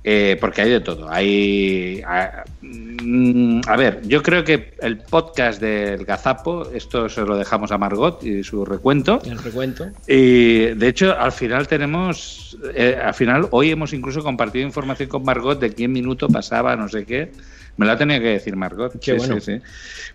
Eh, 0.04 0.36
porque 0.40 0.62
hay 0.62 0.70
de 0.70 0.80
todo. 0.80 1.08
Hay. 1.08 2.02
A, 2.04 2.42
mm, 2.60 3.60
a 3.68 3.76
ver, 3.76 4.00
yo 4.02 4.20
creo 4.20 4.42
que 4.42 4.74
el 4.80 4.98
podcast 4.98 5.60
del 5.60 6.04
Gazapo, 6.04 6.68
esto 6.74 7.08
se 7.08 7.20
lo 7.22 7.36
dejamos 7.36 7.70
a 7.70 7.78
Margot 7.78 8.22
y 8.24 8.42
su 8.42 8.64
recuento. 8.64 9.20
El 9.24 9.38
recuento. 9.38 9.88
Y 10.08 10.74
de 10.74 10.88
hecho, 10.88 11.16
al 11.16 11.30
final 11.30 11.68
tenemos. 11.68 12.58
eh, 12.74 12.98
al 13.00 13.14
final, 13.14 13.46
hoy 13.52 13.70
hemos 13.70 13.92
incluso 13.92 14.22
compartido 14.24 14.66
información 14.66 15.08
con 15.08 15.24
Margot 15.24 15.60
de 15.60 15.72
qué 15.72 15.86
minuto 15.86 16.26
pasaba, 16.28 16.74
no 16.74 16.88
sé 16.88 17.04
qué. 17.04 17.30
Me 17.76 17.86
lo 17.86 17.92
ha 17.92 17.96
tenido 17.96 18.20
que 18.20 18.26
decir 18.26 18.54
Margot. 18.56 18.92
Qué 19.00 19.12
Sí, 19.12 19.18
bueno. 19.18 19.40
sí, 19.40 19.56
sí. 19.58 19.62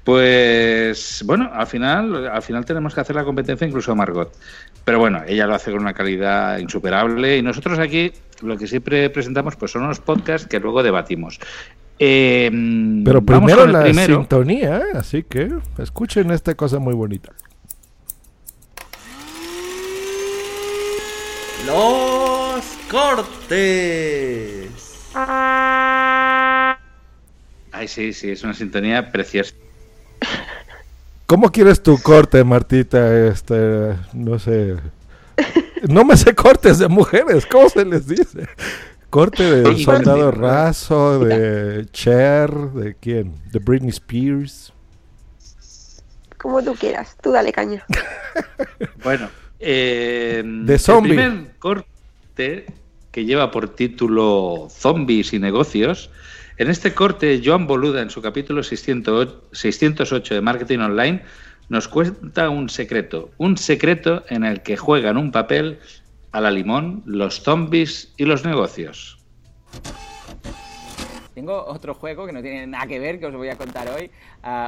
Pues 0.04 1.24
bueno, 1.26 1.50
al 1.54 1.66
final, 1.68 2.28
al 2.28 2.42
final 2.42 2.66
tenemos 2.66 2.94
que 2.94 3.02
hacer 3.02 3.16
la 3.16 3.24
competencia 3.24 3.66
incluso 3.68 3.92
a 3.92 3.96
Margot. 3.96 4.32
Pero 4.88 5.00
bueno, 5.00 5.22
ella 5.28 5.46
lo 5.48 5.54
hace 5.54 5.70
con 5.70 5.82
una 5.82 5.94
calidad 5.94 6.60
insuperable 6.60 7.36
y 7.36 7.42
nosotros 7.42 7.78
aquí 7.78 8.14
lo 8.42 8.58
que 8.58 8.68
siempre 8.68 9.10
presentamos 9.10 9.58
pues 9.58 9.70
son 9.72 9.84
unos 9.84 10.00
podcasts 10.00 10.48
que 10.48 10.62
luego 10.62 10.82
debatimos. 10.82 11.42
Eh, 12.00 12.50
Pero 13.04 13.22
primero 13.22 13.68
la 13.68 13.84
primero. 13.84 14.16
sintonía, 14.16 14.78
¿eh? 14.78 14.84
así 14.96 15.24
que 15.24 15.50
escuchen 15.78 16.32
esta 16.32 16.56
cosa 16.56 16.80
muy 16.80 16.94
bonita. 16.94 17.34
Los 21.66 22.64
cortes. 22.90 24.70
Ay, 27.74 27.90
sí, 27.90 28.14
sí, 28.14 28.30
es 28.32 28.42
una 28.42 28.54
sintonía 28.54 29.12
preciosa. 29.12 29.54
¿Cómo 31.28 31.52
quieres 31.52 31.84
tu 31.84 31.98
corte, 32.02 32.42
Martita? 32.46 33.28
Este, 33.28 33.96
no 34.14 34.40
sé. 34.40 34.78
No 35.90 36.04
me 36.06 36.16
sé 36.18 36.34
cortes 36.34 36.80
de 36.80 36.88
mujeres, 36.88 37.46
¿cómo 37.46 37.70
se 37.70 37.86
les 37.86 38.08
dice? 38.08 38.48
Corte 39.10 39.44
de 39.44 39.76
Sí, 39.76 39.84
Soldado. 39.84 40.32
Raso, 40.32 41.20
de 41.20 41.86
Cher, 41.92 42.50
¿de 42.52 42.96
quién? 42.96 43.36
De 43.52 43.60
Britney 43.60 43.90
Spears. 43.90 44.74
Como 46.38 46.64
tú 46.64 46.74
quieras, 46.76 47.16
tú 47.22 47.32
dale 47.32 47.52
caña. 47.52 47.86
Bueno, 49.04 49.30
eh, 49.60 50.44
De 50.46 50.78
zombie. 50.80 51.12
El 51.12 51.16
primer 51.18 51.56
corte 51.58 52.66
que 53.12 53.26
lleva 53.26 53.50
por 53.52 53.70
título 53.70 54.68
Zombies 54.70 55.34
y 55.34 55.40
negocios. 55.40 56.10
En 56.58 56.72
este 56.72 56.96
corte, 56.96 57.40
Joan 57.44 57.68
Boluda, 57.68 58.02
en 58.02 58.10
su 58.10 58.20
capítulo 58.20 58.64
608, 58.64 59.50
608 59.52 60.34
de 60.34 60.42
Marketing 60.42 60.80
Online, 60.80 61.24
nos 61.70 61.88
cuenta 61.88 62.50
un 62.50 62.70
secreto. 62.70 63.30
Un 63.38 63.58
secreto 63.58 64.24
en 64.30 64.44
el 64.44 64.64
que 64.64 64.76
juegan 64.76 65.18
un 65.18 65.32
papel 65.32 65.78
a 66.32 66.42
la 66.42 66.50
limón 66.50 67.04
los 67.06 67.44
zombies 67.44 68.12
y 68.18 68.26
los 68.26 68.44
negocios. 68.44 69.20
Tengo 71.38 71.64
otro 71.68 71.94
juego 71.94 72.26
que 72.26 72.34
no 72.34 72.42
tiene 72.42 72.66
nada 72.66 72.88
que 72.88 72.98
ver, 72.98 73.20
que 73.20 73.28
os 73.28 73.36
voy 73.36 73.50
a 73.50 73.56
contar 73.56 73.88
hoy. 73.90 74.10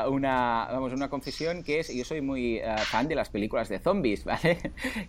una, 0.07 0.67
vamos, 0.71 0.93
una 0.93 1.09
confesión 1.09 1.63
que 1.63 1.79
es, 1.79 1.91
yo 1.91 2.05
soy 2.05 2.21
muy 2.21 2.59
ah, 2.59 2.77
fan 2.77 3.07
de 3.07 3.15
las 3.15 3.29
películas 3.29 3.69
de 3.69 3.79
zombies, 3.79 4.23
¿vale? 4.25 4.59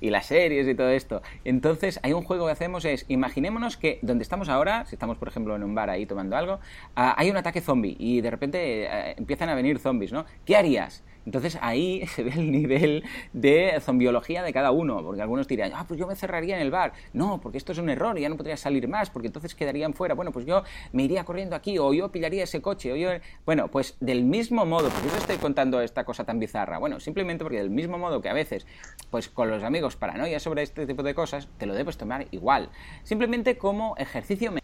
y 0.01 0.09
las 0.09 0.25
series 0.25 0.67
y 0.67 0.75
todo 0.75 0.89
esto. 0.89 1.21
Entonces, 1.45 2.01
hay 2.03 2.15
un 2.15 2.23
juego 2.23 2.47
que 2.47 2.53
hacemos 2.53 2.87
es, 2.87 3.05
imaginémonos 3.09 3.77
que 3.77 3.99
donde 4.01 4.23
estamos 4.23 4.49
ahora, 4.49 4.87
si 4.87 4.95
estamos 4.95 5.19
por 5.19 5.29
ejemplo 5.29 5.55
en 5.55 5.63
un 5.63 5.75
bar 5.75 5.91
ahí 5.91 6.07
tomando 6.07 6.35
algo, 6.35 6.61
ah, 6.97 7.15
hay 7.19 7.31
un 7.31 7.37
ataque 7.37 7.61
zombie 7.61 7.95
y 7.99 8.23
de 8.23 8.31
repente 8.31 8.85
eh, 8.85 9.15
empiezan 9.19 9.51
a 9.51 9.55
venir 9.55 9.79
zombies, 9.81 10.13
¿no? 10.13 10.25
¿Qué 10.47 10.57
harías? 10.57 11.05
Entonces 11.27 11.59
ahí 11.61 12.07
se 12.15 12.23
ve 12.23 12.33
el 12.33 12.51
nivel 12.51 13.05
de 13.33 13.79
zombiología 13.81 14.43
de 14.43 14.53
cada 14.53 14.71
uno, 14.71 15.03
porque 15.03 15.23
algunos 15.23 15.47
dirían, 15.49 15.73
ah, 15.75 15.85
pues 15.87 15.99
yo 15.99 16.07
me 16.07 16.17
cerraría 16.17 16.57
en 16.57 16.63
el 16.63 16.71
bar. 16.71 16.93
No, 17.13 17.41
porque 17.41 17.59
esto 17.59 17.73
es 17.73 17.79
un 17.79 17.91
error, 17.91 18.19
ya 18.19 18.29
no 18.29 18.37
podría 18.37 18.57
salir 18.57 18.89
más, 18.89 19.11
porque 19.11 19.27
entonces 19.29 19.55
quedarían 19.55 19.95
fuera. 19.95 20.15
Bueno, 20.15 20.33
pues 20.33 20.47
yo 20.47 20.63
me 20.93 21.05
iría 21.05 21.25
corriendo 21.25 21.57
aquí, 21.57 21.79
o 21.79 21.93
yo 21.93 22.11
pillaría 22.11 22.45
ese 22.45 22.63
coche, 22.63 22.93
o 22.93 22.97
yo... 22.97 23.11
Bueno, 23.45 23.69
pues 23.69 23.97
del 24.01 24.25
mismo 24.25 24.65
modo, 24.67 24.89
¿por 24.89 25.01
qué 25.03 25.09
os 25.09 25.17
estoy 25.17 25.37
contando 25.37 25.81
esta 25.81 26.05
cosa 26.05 26.25
tan 26.25 26.39
bizarra? 26.39 26.79
Bueno, 26.79 27.01
simplemente 27.01 27.45
porque 27.45 27.59
del 27.59 27.71
mismo 27.71 27.99
modo 27.99 28.21
que 28.21 28.29
a 28.29 28.35
veces, 28.35 28.67
pues 29.11 29.29
con 29.29 29.51
los 29.51 29.63
amigos 29.63 29.97
paranoia 29.97 30.41
sobre 30.41 30.63
este 30.63 30.87
tipo 30.87 31.03
de 31.03 31.15
cosas, 31.15 31.49
te 31.59 31.67
lo 31.67 31.75
debes 31.75 31.97
tomar 31.97 32.27
igual. 32.31 32.71
Simplemente 33.03 33.59
como 33.59 33.97
ejercicio 33.97 34.60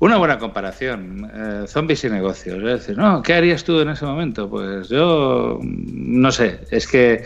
Una 0.00 0.16
buena 0.16 0.38
comparación, 0.38 1.30
eh, 1.32 1.64
zombies 1.68 2.02
y 2.04 2.10
negocios. 2.10 2.56
Es 2.58 2.64
decir, 2.80 2.96
no, 2.96 3.22
¿qué 3.22 3.34
harías 3.34 3.62
tú 3.64 3.80
en 3.80 3.90
ese 3.90 4.06
momento? 4.06 4.48
Pues 4.48 4.88
yo, 4.88 5.58
mm, 5.60 6.20
no 6.20 6.32
sé, 6.32 6.60
es 6.70 6.86
que 6.88 7.22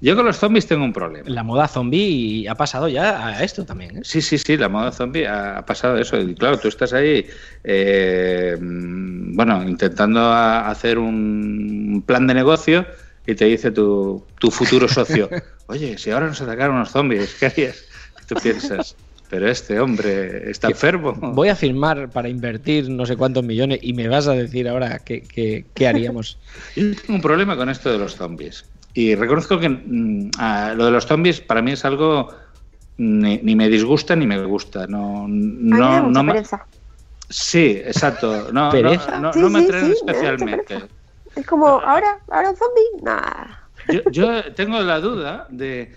yo 0.00 0.16
con 0.16 0.24
los 0.24 0.36
zombies 0.38 0.66
tengo 0.66 0.84
un 0.84 0.92
problema. 0.92 1.28
La 1.28 1.42
moda 1.42 1.68
zombie 1.68 2.48
ha 2.48 2.54
pasado 2.54 2.88
ya 2.88 3.26
a 3.28 3.42
esto 3.44 3.64
también. 3.66 3.98
¿eh? 3.98 4.00
Sí, 4.04 4.22
sí, 4.22 4.38
sí, 4.38 4.56
la 4.56 4.68
moda 4.70 4.90
zombie 4.90 5.26
ha 5.26 5.58
ha 5.58 5.66
pasado 5.66 5.98
eso. 5.98 6.18
Y 6.18 6.34
claro, 6.34 6.58
tú 6.58 6.68
estás 6.68 6.94
ahí, 6.94 7.26
eh, 7.62 8.56
mm, 8.58 9.36
bueno, 9.36 9.62
intentando 9.68 10.20
a- 10.20 10.68
hacer 10.70 10.98
un 10.98 12.02
plan 12.06 12.26
de 12.26 12.34
negocio 12.34 12.86
y 13.26 13.34
te 13.34 13.44
dice 13.44 13.70
tu, 13.70 14.26
tu 14.38 14.50
futuro 14.50 14.88
socio, 14.88 15.28
oye, 15.66 15.98
si 15.98 16.10
ahora 16.10 16.26
nos 16.28 16.40
atacaron 16.40 16.76
unos 16.76 16.90
zombies, 16.90 17.34
¿qué 17.38 17.46
harías? 17.46 17.84
Y 18.22 18.26
tú 18.26 18.34
piensas, 18.42 18.96
pero 19.28 19.48
este 19.48 19.80
hombre 19.80 20.50
está 20.50 20.68
enfermo. 20.68 21.14
Voy 21.20 21.48
a 21.48 21.56
firmar 21.56 22.10
para 22.10 22.28
invertir 22.28 22.88
no 22.90 23.06
sé 23.06 23.16
cuántos 23.16 23.44
millones 23.44 23.80
y 23.82 23.92
me 23.92 24.08
vas 24.08 24.28
a 24.28 24.32
decir 24.32 24.68
ahora 24.68 24.98
qué, 25.04 25.22
qué- 25.22 25.66
qué 25.74 25.88
haríamos. 25.88 26.38
Yo 26.76 26.94
tengo 26.94 27.14
un 27.14 27.20
problema 27.20 27.56
con 27.56 27.68
esto 27.68 27.90
de 27.90 27.98
los 27.98 28.14
zombies. 28.16 28.70
Y 28.94 29.14
reconozco 29.14 29.58
que 29.58 29.68
mm, 29.68 30.30
ah, 30.38 30.72
lo 30.76 30.84
de 30.84 30.90
los 30.92 31.06
zombies 31.06 31.40
para 31.40 31.62
mí 31.62 31.72
es 31.72 31.84
algo 31.84 32.30
ni, 32.96 33.38
ni 33.38 33.56
me 33.56 33.68
disgusta 33.68 34.14
ni 34.14 34.26
me 34.26 34.44
gusta. 34.44 34.86
No, 34.86 35.26
no, 35.28 36.02
no 36.10 36.22
me- 36.22 36.32
pereza. 36.32 36.66
Sí, 37.28 37.80
exacto. 37.84 38.52
No, 38.52 38.70
no, 38.70 38.72
¿Pereza? 38.82 39.18
no, 39.18 39.32
Sí, 39.32 39.40
no 39.40 39.50
me 39.50 39.60
sí, 39.62 39.66
especialmente. 39.92 40.74
Es 41.34 41.46
como, 41.46 41.66
ahora, 41.66 42.18
ahora 42.30 42.50
un 42.50 42.56
zombie, 42.56 43.02
nada. 43.02 43.60
Yo, 43.90 44.00
yo 44.10 44.44
tengo 44.54 44.78
la 44.80 45.00
duda 45.00 45.46
de 45.50 45.96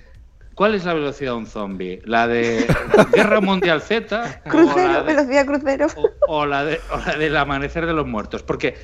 cuál 0.57 0.73
es 0.73 0.83
la 0.85 0.93
velocidad 0.95 1.31
de 1.33 1.37
un 1.37 1.45
zombie. 1.45 2.01
¿La 2.05 2.27
de 2.27 2.65
Guerra 3.13 3.39
Mundial 3.41 3.79
Z 3.81 4.39
o 4.45 4.49
Crucero, 4.49 4.91
la, 4.91 5.03
de- 5.03 5.13
velocidad 5.13 5.45
crucero. 5.45 5.87
o 6.27 6.45
la 6.45 6.65
de- 6.65 6.79
o 6.91 6.97
la 6.97 7.15
del 7.15 7.37
amanecer 7.37 7.85
de 7.85 7.93
los 7.93 8.07
muertos? 8.07 8.41
Porque 8.43 8.75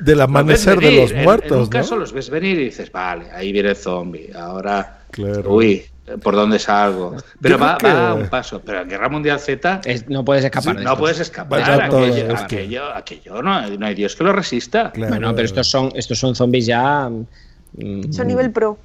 Del 0.00 0.18
los 0.18 0.24
amanecer 0.24 0.78
de 0.80 0.90
los 0.92 1.12
en- 1.12 1.18
En, 1.18 1.24
muertos, 1.24 1.52
un 1.52 1.64
¿no? 1.64 1.70
caso 1.70 1.96
los 1.96 2.12
ves 2.12 2.28
venir 2.30 2.58
y 2.58 2.64
dices, 2.64 2.90
vale, 2.90 3.30
ahí 3.30 3.52
viene 3.52 3.70
el 3.70 3.76
zombie. 3.76 4.32
Ahora, 4.34 4.98
Claro. 5.12 5.52
uy, 5.54 5.84
¿por 6.22 6.34
dónde 6.34 6.58
salgo? 6.58 7.14
Pero 7.40 7.58
va, 7.58 7.78
que- 7.78 7.86
va 7.86 8.10
a 8.10 8.14
un 8.14 8.28
paso. 8.28 8.60
Pero 8.64 8.80
en 8.80 8.88
Guerra 8.88 9.08
Mundial 9.08 9.38
Z 9.38 9.80
no 10.08 10.24
puedes 10.24 10.44
escapar 10.44 10.76
de 10.76 10.82
no 10.84 10.96
puedes 10.96 11.20
escapar. 11.20 11.60
Vaya 11.60 11.88
todo, 11.88 11.98
Aquello, 12.06 12.16
es 12.34 12.40
que- 12.42 12.56
aquello, 12.56 12.84
aquello 12.94 13.42
no, 13.42 13.68
no 13.68 13.86
hay 13.86 13.94
Dios 13.94 14.16
que 14.16 14.24
lo 14.24 14.32
resista. 14.32 14.92
Bueno, 14.96 15.32
pero 15.34 15.46
estos 15.46 15.68
son, 15.70 15.90
estos 15.94 16.18
son 16.18 16.34
zombies 16.34 16.66
ya. 16.66 17.08
mm, 17.08 18.12
Son 18.12 18.26
nivel 18.26 18.50
pro. 18.50 18.76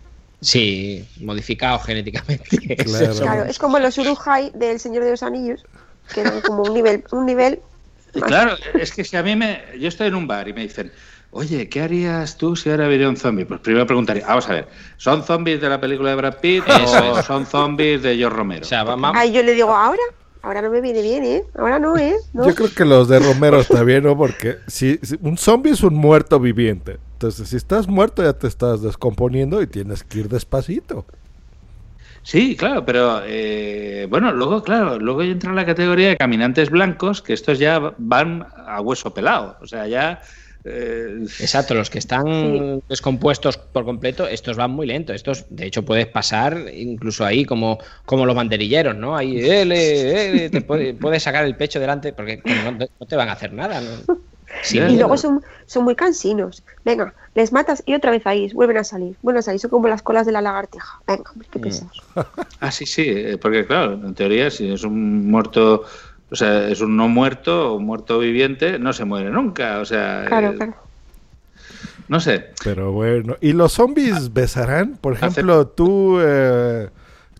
Sí, 0.41 1.07
modificados 1.21 1.83
genéticamente. 1.85 2.75
Claro, 2.85 3.45
es 3.45 3.57
como 3.57 3.79
los 3.79 3.97
Uruhai 3.97 4.51
del 4.53 4.79
Señor 4.79 5.03
de 5.03 5.11
los 5.11 5.23
Anillos, 5.23 5.65
que 6.13 6.21
eran 6.21 6.41
como 6.41 6.63
un 6.63 6.73
nivel, 6.73 7.03
un 7.11 7.25
nivel 7.25 7.59
Y 8.13 8.21
Claro, 8.21 8.55
es 8.73 8.91
que 8.91 9.03
si 9.03 9.17
a 9.17 9.23
mí 9.23 9.35
me. 9.35 9.63
Yo 9.79 9.87
estoy 9.87 10.07
en 10.07 10.15
un 10.15 10.27
bar 10.27 10.47
y 10.47 10.53
me 10.53 10.61
dicen, 10.61 10.91
Oye, 11.37 11.67
¿qué 11.67 11.81
harías 11.81 12.37
tú 12.37 12.55
si 12.55 12.69
ahora 12.69 12.87
viera 12.87 13.09
un 13.09 13.17
zombie? 13.17 13.43
Pues 13.43 13.59
primero 13.59 13.85
preguntaría, 13.85 14.25
vamos 14.25 14.47
a 14.47 14.53
ver, 14.53 14.67
¿son 14.95 15.21
zombies 15.21 15.59
de 15.59 15.67
la 15.67 15.81
película 15.81 16.11
de 16.11 16.15
Brad 16.15 16.37
Pitt 16.39 16.63
Eso 16.65 17.11
o 17.11 17.19
es. 17.19 17.25
son 17.25 17.45
zombies 17.45 18.01
de 18.03 18.15
George 18.15 18.37
Romero? 18.37 18.61
O 18.61 18.67
sea, 18.69 18.85
vamos. 18.85 19.11
Ay, 19.13 19.33
yo 19.33 19.43
le 19.43 19.53
digo, 19.53 19.75
ahora, 19.75 20.01
ahora 20.45 20.61
no 20.61 20.69
me 20.69 20.81
viene 20.81 21.01
bien, 21.01 21.23
¿eh? 21.23 21.43
Ahora 21.57 21.79
no, 21.79 21.97
¿eh? 21.97 22.15
No. 22.33 22.45
Yo 22.45 22.55
creo 22.55 22.73
que 22.73 22.85
los 22.85 23.07
de 23.07 23.19
Romero 23.19 23.59
está 23.59 23.83
bien, 23.83 24.03
¿no? 24.03 24.17
Porque 24.17 24.57
si, 24.67 24.99
si- 25.01 25.17
un 25.21 25.37
zombie 25.37 25.71
es 25.73 25.83
un 25.83 25.95
muerto 25.95 26.39
viviente. 26.39 26.97
Entonces, 27.13 27.49
si 27.49 27.55
estás 27.55 27.87
muerto 27.87 28.23
ya 28.23 28.33
te 28.33 28.47
estás 28.47 28.81
descomponiendo 28.81 29.61
y 29.61 29.67
tienes 29.67 30.03
que 30.03 30.19
ir 30.19 30.29
despacito. 30.29 31.05
Sí, 32.23 32.55
claro, 32.57 32.83
pero 32.85 33.21
eh, 33.25 34.07
bueno, 34.09 34.31
luego, 34.31 34.63
claro, 34.63 34.97
luego 34.99 35.21
entra 35.21 35.53
la 35.53 35.65
categoría 35.65 36.09
de 36.09 36.17
caminantes 36.17 36.69
blancos, 36.69 37.21
que 37.21 37.33
estos 37.33 37.59
ya 37.59 37.93
van 37.97 38.47
a 38.65 38.81
hueso 38.81 39.13
pelado. 39.13 39.57
O 39.61 39.67
sea, 39.67 39.87
ya. 39.87 40.21
Eh, 40.65 41.19
Exacto, 41.39 41.73
los 41.75 41.89
que 41.89 41.99
están 41.99 42.81
descompuestos 42.89 43.57
por 43.57 43.85
completo, 43.85 44.27
estos 44.27 44.57
van 44.57 44.71
muy 44.71 44.87
lento. 44.87 45.13
Estos, 45.13 45.45
de 45.49 45.65
hecho, 45.67 45.85
puedes 45.85 46.07
pasar 46.07 46.65
incluso 46.73 47.23
ahí 47.25 47.45
como, 47.45 47.77
como 48.05 48.25
los 48.25 48.35
banderilleros, 48.35 48.95
¿no? 48.95 49.15
Ahí, 49.15 49.37
ele, 49.39 50.27
ele, 50.29 50.49
te 50.49 50.61
puede- 50.61 50.93
puedes 50.99 51.23
sacar 51.23 51.45
el 51.45 51.55
pecho 51.55 51.79
delante 51.79 52.13
porque 52.13 52.41
no, 52.45 52.77
te- 52.77 52.89
no 52.99 53.05
te 53.05 53.15
van 53.15 53.29
a 53.29 53.33
hacer 53.33 53.53
nada. 53.53 53.79
¿no? 53.81 54.15
Sí, 54.61 54.77
y 54.77 54.95
luego 54.97 55.17
son, 55.17 55.41
son 55.65 55.83
muy 55.83 55.95
cansinos. 55.95 56.63
Venga, 56.83 57.13
les 57.33 57.51
matas 57.51 57.83
y 57.85 57.93
otra 57.95 58.11
vez 58.11 58.25
ahí, 58.25 58.51
vuelven 58.53 58.77
a 58.77 58.83
salir, 58.83 59.17
vuelven 59.21 59.39
a 59.39 59.41
salir. 59.41 59.59
Son 59.59 59.69
como 59.71 59.87
las 59.87 60.01
colas 60.01 60.25
de 60.25 60.31
la 60.31 60.41
lagartija. 60.41 61.01
Venga, 61.07 61.31
hombre, 61.31 61.47
qué 61.51 61.59
pesados. 61.59 62.01
Ah, 62.59 62.71
sí, 62.71 62.85
sí, 62.85 63.03
eh, 63.07 63.37
porque 63.37 63.65
claro, 63.65 63.93
en 63.93 64.13
teoría, 64.15 64.49
si 64.49 64.71
es 64.71 64.83
un 64.83 65.29
muerto, 65.29 65.83
o 66.31 66.35
sea, 66.35 66.67
es 66.69 66.81
un 66.81 66.97
no 66.97 67.07
muerto 67.07 67.71
o 67.71 67.75
un 67.75 67.85
muerto 67.85 68.19
viviente, 68.19 68.79
no 68.79 68.93
se 68.93 69.05
muere 69.05 69.29
nunca. 69.29 69.79
O 69.79 69.85
sea, 69.85 70.25
Claro, 70.27 70.51
eh, 70.51 70.55
claro. 70.55 70.75
no 72.07 72.19
sé. 72.19 72.51
Pero 72.63 72.91
bueno. 72.91 73.35
¿Y 73.41 73.53
los 73.53 73.73
zombies 73.73 74.33
besarán? 74.33 74.97
Por 74.99 75.13
ejemplo, 75.13 75.67
tú, 75.67 76.17
eh, 76.21 76.89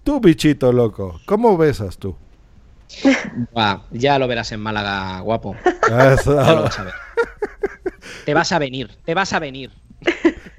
tú 0.03 0.19
bichito 0.19 0.71
loco, 0.71 1.19
¿cómo 1.25 1.57
besas 1.57 1.97
tú? 1.97 2.15
Buah, 3.51 3.81
ya 3.91 4.19
lo 4.19 4.27
verás 4.27 4.51
en 4.51 4.59
Málaga, 4.59 5.19
guapo. 5.21 5.55
Eso. 6.13 6.35
Ya 6.35 6.53
lo 6.53 6.63
vas 6.63 6.79
a 6.79 6.83
ver. 6.83 6.93
Te 8.25 8.33
vas 8.33 8.51
a 8.51 8.59
venir, 8.59 8.89
te 9.03 9.13
vas 9.13 9.33
a 9.33 9.39
venir. 9.39 9.71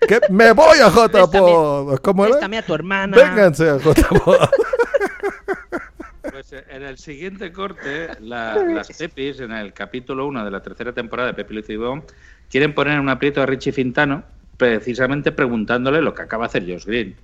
Que 0.08 0.20
me 0.30 0.52
voy 0.52 0.78
a 0.78 0.88
JPod. 0.88 1.98
¿Cómo 2.00 2.26
era? 2.26 2.44
A 2.44 2.62
tu 2.62 2.74
hermana. 2.74 3.16
Vénganse 3.16 3.70
a 3.70 3.76
JPod. 3.78 4.48
En 6.68 6.82
el 6.82 6.98
siguiente 6.98 7.52
corte, 7.52 8.08
la- 8.20 8.54
las 8.74 8.88
Pepis, 8.96 9.40
en 9.40 9.52
el 9.52 9.72
capítulo 9.72 10.26
1 10.26 10.44
de 10.44 10.50
la 10.50 10.62
tercera 10.62 10.92
temporada 10.92 11.28
de 11.28 11.34
Pepi 11.34 11.54
Luis 11.54 11.68
y 11.70 11.76
Bon, 11.76 12.02
quieren 12.50 12.74
poner 12.74 12.94
en 12.94 13.00
un 13.00 13.08
aprieto 13.08 13.42
a 13.42 13.46
Richie 13.46 13.72
Fintano, 13.72 14.22
precisamente 14.56 15.32
preguntándole 15.32 16.00
lo 16.00 16.14
que 16.14 16.22
acaba 16.22 16.44
de 16.44 16.46
hacer 16.46 16.62
Josh 16.66 16.84
Green. 16.86 17.16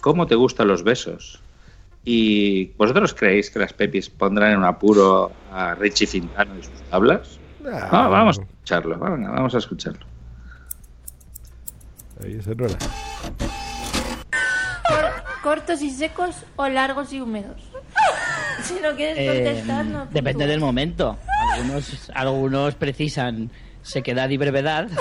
¿Cómo 0.00 0.26
te 0.26 0.34
gustan 0.34 0.68
los 0.68 0.82
besos? 0.82 1.40
¿Y 2.04 2.66
vosotros 2.78 3.12
creéis 3.14 3.50
que 3.50 3.58
las 3.58 3.72
Pepis 3.74 4.08
pondrán 4.08 4.52
en 4.52 4.58
un 4.58 4.64
apuro 4.64 5.30
a 5.52 5.74
Richie 5.74 6.06
Fintano 6.06 6.58
y 6.58 6.62
sus 6.62 6.72
tablas? 6.90 7.38
Ah. 7.66 8.08
Vamos 8.08 8.38
a 8.38 8.42
escucharlo, 8.42 8.98
venga, 8.98 9.30
vamos 9.30 9.54
a 9.54 9.58
escucharlo. 9.58 10.06
Ahí 12.24 12.40
se 12.42 12.52
enrola. 12.52 12.78
¿Cortos 15.42 15.80
y 15.82 15.90
secos 15.90 16.44
o 16.56 16.68
largos 16.68 17.12
y 17.12 17.20
húmedos? 17.20 17.62
Si 18.64 18.74
no 18.74 18.94
quieres 18.94 19.16
Eh, 19.18 19.26
contestar, 19.44 19.84
no. 19.86 20.06
depende 20.10 20.46
del 20.46 20.60
momento. 20.60 21.16
Algunos, 21.54 22.10
algunos 22.14 22.74
precisan 22.74 23.50
sequedad 23.82 24.28
y 24.28 24.36
brevedad. 24.36 24.88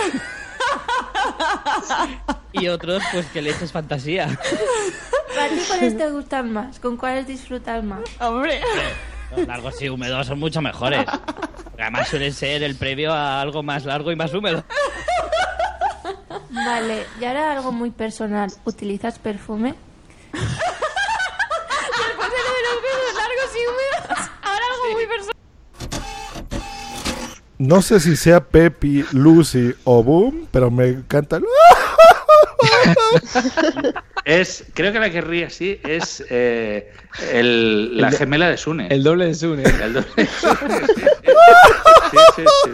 y 2.53 2.67
otros, 2.67 3.03
pues 3.11 3.25
que 3.27 3.41
le 3.41 3.51
eches 3.51 3.71
fantasía. 3.71 4.27
¿Para 5.35 5.49
ti 5.49 5.61
cuáles 5.67 5.97
te 5.97 6.09
gustan 6.09 6.51
más? 6.51 6.79
¿Con 6.79 6.97
cuáles 6.97 7.27
disfrutas 7.27 7.83
más? 7.83 7.99
Hombre. 8.19 8.61
Los 9.35 9.47
largos 9.47 9.81
y 9.81 9.89
húmedos 9.89 10.25
son 10.27 10.39
mucho 10.39 10.61
mejores. 10.61 11.05
Porque 11.05 11.81
además 11.83 12.07
suelen 12.07 12.33
ser 12.33 12.63
el 12.63 12.75
previo 12.75 13.13
a 13.13 13.39
algo 13.41 13.61
más 13.61 13.85
largo 13.85 14.11
y 14.11 14.15
más 14.15 14.33
húmedo. 14.33 14.63
Vale, 16.49 17.05
y 17.21 17.25
ahora 17.25 17.51
algo 17.53 17.71
muy 17.71 17.91
personal. 17.91 18.51
¿Utilizas 18.65 19.19
perfume? 19.19 19.75
Después 20.33 20.51
de 22.31 22.37
lo 22.45 22.53
de 22.55 22.61
los 22.65 22.81
besos 22.81 23.15
largos 23.15 23.51
y 23.55 23.59
húmedos, 23.67 24.29
ahora 24.41 24.65
algo 24.73 24.93
muy 24.93 25.05
personal. 25.05 25.33
No 27.59 27.81
sé 27.81 27.99
si 27.99 28.15
sea 28.15 28.39
Pepi, 28.43 29.03
Lucy 29.11 29.73
o 29.83 30.03
Boom, 30.03 30.47
pero 30.51 30.71
me 30.71 30.87
encanta. 30.87 31.37
el- 31.37 31.45
Es, 34.25 34.65
creo 34.73 34.91
que 34.93 34.99
la 34.99 35.09
que 35.09 35.21
ríe 35.21 35.45
así 35.45 35.79
es 35.83 36.23
eh, 36.29 36.91
el- 37.31 37.97
la 37.99 38.09
El 38.09 38.15
gemela 38.15 38.49
de 38.49 38.57
Sune. 38.57 38.87
El 38.89 39.03
doble 39.03 39.25
de 39.25 39.33
Sune. 39.35 39.63
El 39.63 39.93
doble 39.93 40.07
de 40.15 40.25
Sune, 40.27 40.87
sí. 40.87 41.01
Sí, 42.11 42.17
sí, 42.35 42.43
sí. 42.63 42.71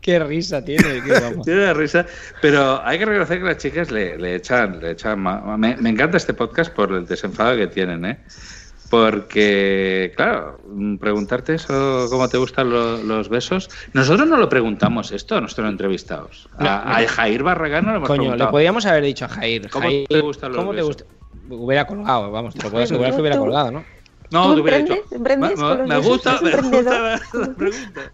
Qué 0.00 0.18
risa 0.20 0.64
tiene, 0.64 1.02
qué 1.02 1.18
guapo. 1.18 1.42
Tiene 1.42 1.64
una 1.64 1.74
risa, 1.74 2.06
pero 2.40 2.80
hay 2.84 2.98
que 2.98 3.04
reconocer 3.04 3.38
que 3.40 3.44
las 3.44 3.58
chicas 3.58 3.90
le, 3.90 4.16
le 4.16 4.36
echan, 4.36 4.80
le 4.80 4.92
echan 4.92 5.18
ma- 5.20 5.40
ma- 5.40 5.56
me, 5.56 5.76
me 5.76 5.90
encanta 5.90 6.16
este 6.16 6.32
podcast 6.34 6.72
por 6.72 6.92
el 6.92 7.06
desenfado 7.06 7.56
que 7.56 7.66
tienen, 7.66 8.04
¿eh? 8.06 8.18
Porque, 8.90 10.12
claro, 10.16 10.58
preguntarte 11.00 11.54
eso, 11.54 12.06
cómo 12.08 12.28
te 12.28 12.38
gustan 12.38 12.70
lo- 12.70 12.98
los 13.02 13.28
besos. 13.28 13.68
Nosotros 13.92 14.28
no 14.28 14.36
lo 14.36 14.48
preguntamos 14.48 15.10
esto 15.12 15.36
a 15.36 15.40
nuestros 15.40 15.68
entrevistados. 15.68 16.48
A, 16.58 16.98
a 16.98 17.08
Jair 17.08 17.42
Barragán 17.42 17.84
no 17.84 17.90
lo 17.92 17.96
hemos 17.98 18.08
Coño, 18.08 18.36
le 18.36 18.46
podíamos 18.46 18.86
haber 18.86 19.02
dicho 19.04 19.24
a 19.24 19.28
Jair. 19.28 19.68
¿Cómo 19.70 19.86
Jair, 19.86 20.06
te 20.08 20.20
gustan 20.20 20.52
los 20.52 20.58
¿cómo 20.58 20.70
te 20.70 20.76
besos? 20.76 20.88
gusta? 20.88 21.04
Hubiera 21.48 21.86
colgado, 21.86 22.30
vamos, 22.30 22.54
te 22.54 22.62
lo 22.62 22.70
puedo 22.70 22.84
asegurar 22.84 23.10
que 23.10 23.16
¿Tú- 23.16 23.20
hubiera 23.22 23.38
colgado, 23.38 23.70
¿no? 23.72 23.84
No, 24.30 24.48
¿Tú 24.48 24.54
te 24.56 24.60
hubiera 24.62 24.78
dicho. 24.78 24.96
¿Emprendes 25.12 25.58
me- 25.58 25.82
me 25.86 25.98
gusta, 25.98 26.40
¿Eres 26.42 26.62
me 26.64 26.76
gusta 26.78 27.00
la, 27.00 27.20
la 27.34 27.54
pregunta. 27.54 28.12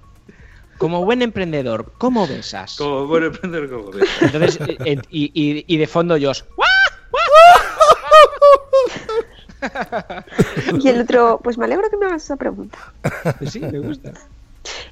Como 0.79 1.05
buen 1.05 1.23
emprendedor, 1.23 1.93
¿cómo 1.99 2.27
besas? 2.27 2.77
Como 2.77 3.07
buen 3.07 3.25
emprendedor, 3.25 3.71
como 3.71 3.91
ves. 3.93 4.09
Entonces, 4.21 4.59
eh, 4.69 4.77
eh, 4.85 4.99
y, 5.11 5.31
y- 5.33 5.65
y 5.67 5.77
de 5.77 5.87
fondo 5.87 6.17
yo. 6.17 6.33
Y 10.81 10.89
el 10.89 11.01
otro, 11.03 11.41
pues 11.43 11.59
me 11.59 11.65
alegro 11.65 11.89
que 11.91 11.97
me 11.97 12.07
hagas 12.07 12.25
esa 12.25 12.37
pregunta. 12.37 12.79
Sí, 13.47 13.61
me 13.61 13.79
gusta. 13.79 14.13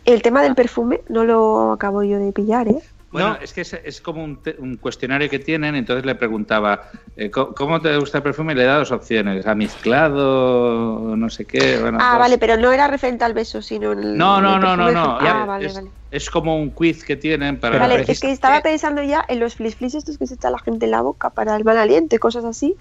El 0.04 0.22
tema 0.22 0.42
del 0.42 0.54
perfume 0.54 1.00
no 1.08 1.24
lo 1.24 1.72
acabo 1.72 2.02
yo 2.02 2.18
de 2.18 2.32
pillar, 2.32 2.68
¿eh? 2.68 2.78
Bueno, 3.12 3.36
es 3.42 3.52
que 3.52 3.62
es, 3.62 3.72
es 3.72 4.00
como 4.00 4.22
un, 4.22 4.40
te- 4.40 4.54
un 4.60 4.76
cuestionario 4.76 5.28
que 5.28 5.40
tienen, 5.40 5.74
entonces 5.74 6.06
le 6.06 6.14
preguntaba, 6.14 6.82
eh, 7.16 7.28
¿cómo, 7.28 7.54
cómo 7.56 7.80
te 7.80 7.96
gusta 7.96 8.18
el 8.18 8.22
perfume? 8.22 8.52
Y 8.52 8.56
le 8.56 8.64
da 8.64 8.76
dos 8.78 8.92
opciones, 8.92 9.44
amizclado, 9.46 11.16
no 11.16 11.28
sé 11.30 11.44
qué. 11.44 11.78
Bueno, 11.80 11.98
Ah, 12.00 12.10
dos. 12.12 12.18
vale, 12.20 12.38
pero 12.38 12.56
no 12.56 12.70
era 12.72 12.86
referente 12.88 13.24
al 13.24 13.34
beso, 13.34 13.62
sino 13.62 13.92
en 13.92 13.98
el. 14.00 14.16
No, 14.16 14.40
no, 14.40 14.56
el 14.56 14.60
no, 14.62 14.76
no, 14.76 14.90
no. 14.92 15.18
Ah, 15.20 15.42
eh, 15.42 15.46
vale, 15.46 15.66
es, 15.66 15.74
vale. 15.74 15.90
es 16.10 16.30
como 16.30 16.56
un 16.56 16.70
quiz 16.70 17.04
que 17.04 17.16
tienen 17.16 17.58
para... 17.58 17.78
Vale, 17.78 18.04
es 18.06 18.20
que 18.20 18.30
estaba 18.30 18.60
pensando 18.60 19.02
ya 19.02 19.24
en 19.28 19.40
los 19.40 19.56
flis 19.56 19.74
flis 19.76 19.94
estos 19.96 20.16
que 20.18 20.26
se 20.26 20.34
echa 20.34 20.50
la 20.50 20.58
gente 20.60 20.84
en 20.84 20.92
la 20.92 21.00
boca 21.02 21.30
para 21.30 21.56
el 21.56 21.64
mal 21.64 21.78
aliento 21.78 22.14
y 22.16 22.18
cosas 22.18 22.44
así. 22.44 22.76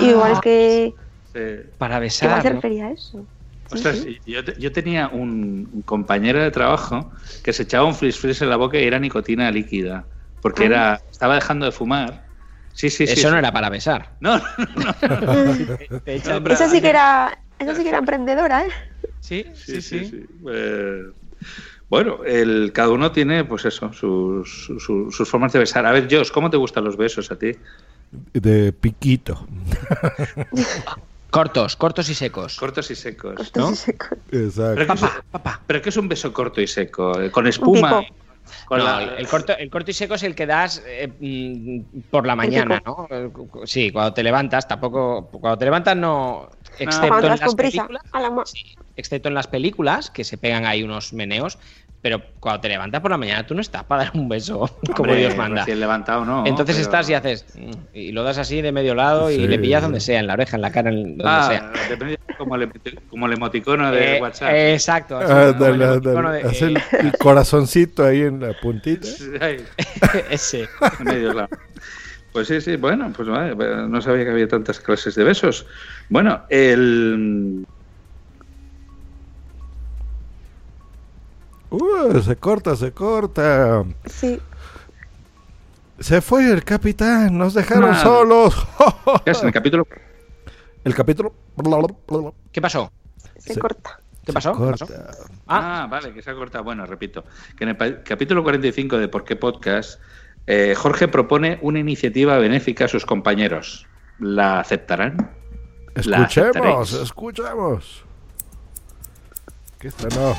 y 0.00 0.06
igual 0.06 0.32
es 0.32 0.40
que 0.40 0.94
Sí. 1.36 1.70
Para 1.78 1.98
besar. 1.98 2.42
se 2.42 2.48
¿no? 2.48 2.54
refería 2.56 2.86
a 2.86 2.90
eso. 2.92 3.26
Ostras, 3.70 4.06
yo, 4.24 4.44
te- 4.44 4.54
yo 4.60 4.70
tenía 4.70 5.08
un, 5.08 5.82
compañero 5.84 6.40
de 6.42 6.50
trabajo 6.52 7.10
que 7.42 7.52
se 7.52 7.64
echaba 7.64 7.84
un 7.86 7.94
frizz 7.94 8.16
frizz 8.16 8.40
en 8.42 8.48
la 8.50 8.56
boca 8.56 8.78
y 8.78 8.84
era 8.84 8.98
nicotina 8.98 9.50
líquida, 9.50 10.06
porque 10.40 10.62
Ah. 10.64 10.66
era 10.66 11.00
estaba 11.10 11.34
dejando 11.34 11.66
de 11.66 11.72
fumar. 11.72 12.26
Sí, 12.72 12.90
sí, 12.90 13.06
sí. 13.06 13.14
Eso 13.14 13.28
no 13.28 13.34
sí. 13.34 13.38
era 13.38 13.52
para 13.52 13.68
besar. 13.68 14.12
No, 14.20 14.38
no, 14.38 14.44
no, 15.00 15.54
no. 16.44 16.52
Esa 16.52 16.68
sí 16.68 16.80
que 16.80 16.90
era, 16.90 17.38
esa 17.58 17.74
sí 17.74 17.82
que 17.82 17.88
era 17.88 17.98
emprendedora, 17.98 18.62
¿eh? 18.66 18.70
Sí, 19.20 19.46
sí, 19.54 19.82
sí. 19.82 20.04
sí. 20.04 20.26
Eh, 20.48 21.02
bueno, 21.88 22.22
el, 22.24 22.70
cada 22.72 22.90
uno 22.90 23.10
tiene, 23.12 23.44
pues 23.44 23.64
eso, 23.64 23.92
sus, 23.92 24.66
sus- 24.78 25.14
sus 25.16 25.28
formas 25.28 25.52
de 25.52 25.60
besar. 25.60 25.86
A 25.86 25.92
ver, 25.92 26.06
Josh, 26.10 26.30
¿cómo 26.30 26.50
te 26.50 26.56
gustan 26.56 26.84
los 26.84 26.96
besos 26.96 27.30
a 27.32 27.36
ti? 27.38 27.52
De 28.32 28.72
piquito. 28.72 29.46
Cortos, 31.30 31.76
cortos 31.76 32.08
y 32.08 32.14
secos. 32.14 32.56
Cortos 32.56 32.90
y 32.90 32.94
secos. 32.94 33.34
Cortos 33.36 33.62
¿no? 33.62 33.72
y 33.72 33.76
secos. 33.76 34.18
Exacto. 34.30 34.74
Pero, 34.74 34.86
¿qué 34.86 34.92
es, 34.94 35.10
pero 35.66 35.82
¿qué 35.82 35.88
es 35.90 35.96
un 35.96 36.08
beso 36.08 36.32
corto 36.32 36.60
y 36.60 36.66
seco? 36.66 37.20
Eh, 37.20 37.30
¿Con 37.30 37.46
espuma? 37.46 38.00
pico. 38.00 38.16
Con 38.66 38.78
No, 38.78 38.84
la- 38.84 39.16
el, 39.16 39.26
corto, 39.28 39.56
el 39.58 39.68
corto 39.70 39.90
y 39.90 39.94
seco 39.94 40.14
es 40.14 40.22
el 40.22 40.34
que 40.36 40.46
das 40.46 40.80
eh, 40.86 41.08
mm, 41.20 42.00
por 42.10 42.26
la 42.26 42.36
mañana, 42.36 42.80
¿no? 42.86 43.08
Sí, 43.64 43.90
cuando 43.90 44.14
te 44.14 44.22
levantas, 44.22 44.68
tampoco. 44.68 45.28
Cuando 45.30 45.58
te 45.58 45.64
levantas, 45.64 45.96
no. 45.96 46.48
Excepto, 46.78 47.08
Cuando 47.08 47.26
en 47.26 47.30
las 47.32 47.40
con 47.40 47.56
prisa. 47.56 47.86
películas, 47.88 48.02
A 48.12 48.20
la 48.20 48.30
ma- 48.30 48.44
excepto 48.94 49.28
en 49.28 49.34
las 49.34 49.48
películas, 49.48 50.10
que 50.10 50.22
se 50.24 50.38
pegan 50.38 50.64
ahí 50.64 50.82
unos 50.84 51.12
meneos. 51.12 51.58
Pero 52.06 52.22
cuando 52.38 52.60
te 52.60 52.68
levantas 52.68 53.00
por 53.00 53.10
la 53.10 53.16
mañana, 53.18 53.44
tú 53.44 53.52
no 53.52 53.60
estás 53.60 53.82
para 53.82 54.04
dar 54.04 54.12
un 54.14 54.28
beso 54.28 54.60
como 54.94 55.10
Hombre, 55.10 55.16
Dios 55.16 55.36
manda. 55.36 55.62
recién 55.62 55.80
levantado, 55.80 56.24
no. 56.24 56.46
Entonces 56.46 56.76
pero- 56.76 56.84
estás 56.84 57.10
y 57.10 57.14
haces. 57.14 57.44
mm, 57.58 57.70
Y 57.94 58.12
lo 58.12 58.22
das 58.22 58.38
así 58.38 58.62
de 58.62 58.70
medio 58.70 58.94
lado 58.94 59.28
y 59.28 59.34
Sí. 59.38 59.48
le 59.48 59.58
pillas 59.58 59.82
donde 59.82 59.98
sea, 59.98 60.20
en 60.20 60.28
la 60.28 60.34
oreja, 60.34 60.54
en 60.54 60.62
la 60.62 60.70
cara, 60.70 60.90
en 60.90 61.16
donde 61.18 61.24
Ah, 61.26 61.48
sea. 61.50 61.72
depende 61.88 62.16
como 62.38 62.54
el, 62.54 62.70
como 63.10 63.26
el 63.26 63.32
emoticono 63.32 63.90
de 63.90 64.18
Eh, 64.18 64.22
WhatsApp. 64.22 64.50
eh, 64.52 64.74
exacto. 64.74 65.18
así, 65.18 65.26
Ah, 65.32 65.52
como 65.52 65.64
dale, 65.64 65.72
el 65.72 65.78
dale, 65.80 65.92
emoticono 65.94 66.30
de- 66.30 66.42
hace 66.42 66.64
el, 66.66 66.76
eh, 66.76 66.82
el 67.00 67.12
corazoncito 67.18 68.04
ahí 68.04 68.20
en 68.22 68.38
la 68.40 68.52
puntita. 68.62 69.08
Ese. 70.30 70.68
en 71.00 71.04
medio 71.04 71.32
lado. 71.32 71.48
Pues 72.32 72.46
sí, 72.46 72.60
sí, 72.60 72.76
bueno, 72.76 73.12
pues 73.16 73.26
vale, 73.28 73.56
no 73.88 74.00
sabía 74.00 74.22
que 74.24 74.30
había 74.30 74.46
tantas 74.46 74.78
clases 74.78 75.16
de 75.16 75.24
besos. 75.24 75.66
Bueno, 76.08 76.42
el. 76.50 77.66
Uh, 81.70 82.20
se 82.20 82.36
corta, 82.36 82.76
se 82.76 82.92
corta. 82.92 83.84
Sí. 84.06 84.40
Se 85.98 86.20
fue 86.20 86.50
el 86.50 86.62
capitán, 86.62 87.36
nos 87.36 87.54
dejaron 87.54 87.94
solos. 87.96 88.66
¿Qué 89.24 89.30
es 89.30 89.40
en 89.40 89.46
el 89.48 89.52
capítulo? 89.52 89.86
El 90.84 90.94
capítulo. 90.94 91.32
¿Qué 92.52 92.60
pasó? 92.60 92.90
Se, 93.38 93.54
Se- 93.54 93.60
corta. 93.60 93.98
¿Qué 94.24 94.32
pasó? 94.32 94.52
¿Qué 94.52 94.70
pasó? 94.72 94.86
corta. 94.86 95.10
Ah, 95.46 95.86
vale, 95.90 96.12
que 96.12 96.22
se 96.22 96.30
ha 96.30 96.34
cortado. 96.34 96.64
Bueno, 96.64 96.84
repito, 96.86 97.24
que 97.56 97.64
en 97.64 97.70
el 97.70 98.02
capítulo 98.02 98.42
45 98.42 98.98
de 98.98 99.08
Por 99.08 99.24
qué 99.24 99.36
Podcast, 99.36 100.00
eh, 100.46 100.74
Jorge 100.76 101.08
propone 101.08 101.58
una 101.62 101.78
iniciativa 101.78 102.36
benéfica 102.38 102.84
a 102.84 102.88
sus 102.88 103.06
compañeros. 103.06 103.86
¿La 104.18 104.60
aceptarán? 104.60 105.30
¿La 106.04 106.24
Escuchemos, 106.26 106.92
escuchemos. 106.92 108.04
¿Qué 109.78 109.88
está 109.88 110.08
no? 110.16 110.34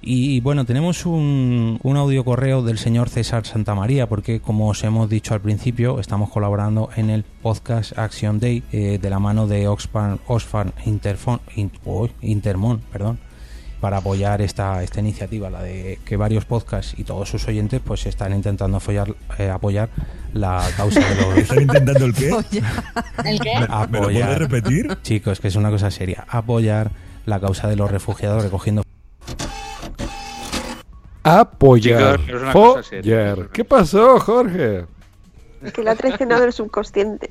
Y 0.00 0.40
bueno, 0.40 0.64
tenemos 0.64 1.06
un, 1.06 1.78
un 1.82 1.96
audio 1.96 2.24
correo 2.24 2.62
del 2.62 2.78
señor 2.78 3.08
César 3.08 3.46
Santamaría, 3.46 4.08
porque 4.08 4.40
como 4.40 4.68
os 4.68 4.82
hemos 4.84 5.08
dicho 5.08 5.34
al 5.34 5.40
principio, 5.40 6.00
estamos 6.00 6.30
colaborando 6.30 6.90
en 6.96 7.10
el 7.10 7.24
podcast 7.24 7.96
Action 7.98 8.40
Day 8.40 8.62
eh, 8.72 8.98
de 9.00 9.10
la 9.10 9.18
mano 9.18 9.46
de 9.46 9.68
Oxfam, 9.68 10.18
Oxfam 10.26 10.72
Interfon, 10.86 11.40
Intermon, 12.20 12.80
perdón, 12.92 13.18
para 13.80 13.96
apoyar 13.96 14.40
esta, 14.42 14.82
esta 14.84 15.00
iniciativa, 15.00 15.50
la 15.50 15.60
de 15.62 15.98
que 16.04 16.16
varios 16.16 16.44
podcasts 16.44 16.94
y 16.96 17.02
todos 17.04 17.28
sus 17.28 17.48
oyentes 17.48 17.80
pues 17.84 18.06
están 18.06 18.32
intentando 18.32 18.78
follar- 18.78 19.16
eh, 19.38 19.50
apoyar 19.50 19.88
la 20.34 20.64
causa 20.76 21.00
de 21.00 21.16
los... 21.16 21.36
¿Están 21.38 21.62
intentando 21.62 22.04
el 22.04 22.14
qué? 22.14 22.28
¿El 23.24 23.40
qué? 23.40 23.54
¿Me 23.56 23.60
lo 23.66 23.66
puedes 23.66 24.22
apoyar, 24.22 24.38
repetir? 24.38 24.98
chicos, 25.02 25.40
que 25.40 25.48
es 25.48 25.56
una 25.56 25.70
cosa 25.70 25.90
seria, 25.90 26.24
apoyar 26.28 26.92
la 27.26 27.40
causa 27.40 27.66
de 27.68 27.74
los 27.76 27.90
refugiados 27.90 28.42
recogiendo 28.44 28.82
Apoyar. 31.24 32.20
Chicos. 32.24 32.52
Follar. 32.52 33.48
¿Qué 33.52 33.64
pasó, 33.64 34.18
Jorge? 34.20 34.84
Que 35.72 35.82
le 35.82 35.90
ha 35.90 35.94
traicionado 35.94 36.44
el 36.44 36.52
subconsciente. 36.52 37.28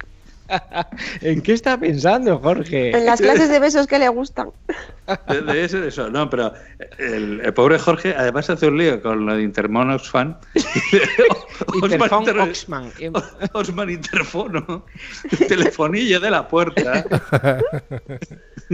¿En 1.22 1.42
qué 1.42 1.54
está 1.54 1.78
pensando, 1.80 2.38
Jorge? 2.40 2.96
En 2.98 3.06
las 3.06 3.22
clases 3.22 3.50
de 3.50 3.60
besos 3.60 3.88
que 3.88 3.98
le 4.00 4.10
gustan. 4.10 4.50
De- 5.30 5.42
Debe 5.42 5.68
ser 5.70 5.84
eso, 5.84 6.10
no, 6.10 6.30
pero 6.30 6.54
el, 6.98 7.40
el 7.44 7.54
pobre 7.54 7.80
Jorge 7.80 8.14
además 8.18 8.50
hace 8.50 8.68
un 8.68 8.78
lío 8.78 9.02
con 9.02 9.26
lo 9.26 9.36
de 9.36 9.44
Intermon 9.44 9.92
Oxfam. 9.92 10.36
Interfon 11.84 12.20
Inter- 12.22 12.40
Oxman. 12.40 12.92
Osman 13.54 13.90
Interfono, 13.92 14.86
telefonillo 15.48 16.20
de 16.20 16.32
la 16.32 16.48
puerta. 16.48 17.06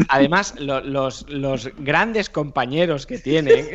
Además, 0.09 0.55
lo- 0.59 0.81
los, 0.81 1.27
los 1.29 1.69
grandes 1.79 2.29
compañeros 2.29 3.05
que 3.05 3.17
tienen, 3.19 3.67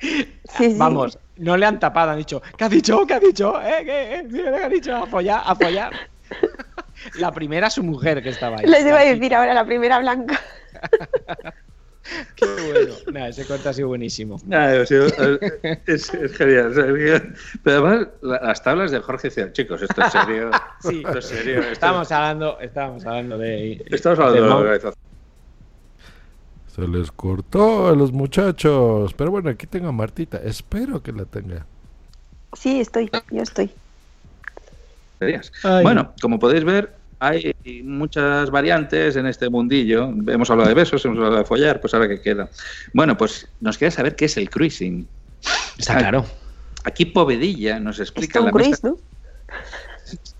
Sí, 0.00 0.40
sí. 0.72 0.74
vamos, 0.78 1.18
no 1.36 1.56
le 1.56 1.66
han 1.66 1.78
tapado, 1.78 2.10
han 2.12 2.18
dicho, 2.18 2.42
¿qué 2.56 2.64
ha 2.64 2.68
dicho? 2.68 3.06
¿Qué 3.06 3.14
ha 3.14 3.20
dicho? 3.20 3.60
¿Eh? 3.62 3.82
¿Qué, 3.84 4.14
eh? 4.16 4.22
Mira 4.28 4.50
lo 4.50 4.56
que 4.58 4.64
ha 4.64 4.68
dicho, 4.68 4.96
apoyar, 4.96 5.42
apoyar. 5.44 5.92
La 7.18 7.32
primera 7.32 7.70
su 7.70 7.82
mujer 7.82 8.22
que 8.22 8.28
estaba 8.30 8.58
ahí. 8.58 8.66
Les 8.66 8.84
iba 8.86 8.98
a 8.98 9.04
decir 9.04 9.34
ahora 9.34 9.54
la 9.54 9.64
primera 9.64 9.98
blanca. 10.00 10.38
Qué 12.34 12.46
bueno. 12.46 12.94
Nah, 13.12 13.28
ese 13.28 13.44
corte 13.46 13.68
ha 13.68 13.72
sido 13.72 13.88
buenísimo. 13.88 14.36
Ah, 14.50 14.72
o 14.82 14.86
sea, 14.86 15.06
es, 15.86 16.12
es 16.14 16.36
genial. 16.36 16.74
sea, 16.74 16.86
que- 16.86 17.32
Pero 17.62 17.86
además, 17.88 18.08
la- 18.22 18.40
las 18.40 18.62
tablas 18.62 18.90
de 18.90 19.00
Jorge 19.00 19.28
decían, 19.28 19.52
chicos, 19.52 19.82
esto 19.82 20.02
es 20.02 20.12
serio. 20.12 20.50
Sí, 20.80 21.02
esto 21.04 21.18
es 21.18 21.24
serio. 21.26 21.60
esto- 21.60 21.72
estábamos 21.72 22.10
hablando, 22.10 22.58
estábamos 22.60 23.04
hablando 23.06 23.38
de. 23.38 23.84
Estamos 23.90 24.18
hablando 24.18 24.34
de 24.34 24.40
de 24.40 24.46
la 24.48 24.54
Mau. 24.54 24.62
organización. 24.62 25.09
Se 26.80 26.88
les 26.88 27.10
cortó 27.12 27.88
a 27.88 27.92
los 27.94 28.12
muchachos. 28.12 29.12
Pero 29.14 29.30
bueno, 29.30 29.50
aquí 29.50 29.66
tengo 29.66 29.88
a 29.88 29.92
Martita. 29.92 30.38
Espero 30.38 31.02
que 31.02 31.12
la 31.12 31.24
tenga. 31.26 31.66
Sí, 32.54 32.80
estoy. 32.80 33.10
Yo 33.30 33.42
estoy. 33.42 33.70
Ay. 35.62 35.82
Bueno, 35.82 36.14
como 36.22 36.38
podéis 36.38 36.64
ver, 36.64 36.94
hay 37.18 37.54
muchas 37.84 38.50
variantes 38.50 39.16
en 39.16 39.26
este 39.26 39.50
mundillo. 39.50 40.04
Hemos 40.26 40.50
hablado 40.50 40.68
de 40.70 40.74
besos, 40.74 41.04
hemos 41.04 41.18
hablado 41.18 41.36
de 41.36 41.44
follar, 41.44 41.80
pues 41.80 41.92
ahora 41.92 42.08
que 42.08 42.20
queda. 42.22 42.48
Bueno, 42.94 43.16
pues 43.18 43.46
nos 43.60 43.76
queda 43.76 43.90
saber 43.90 44.16
qué 44.16 44.24
es 44.24 44.36
el 44.38 44.48
cruising. 44.48 45.06
Está 45.78 45.98
claro. 45.98 46.24
Aquí 46.84 47.04
Povedilla 47.04 47.78
nos 47.78 48.00
explica 48.00 48.40
un 48.40 48.46
la 48.46 48.52
cruise, 48.52 48.70
mesa- 48.70 48.88
¿no? 48.88 48.96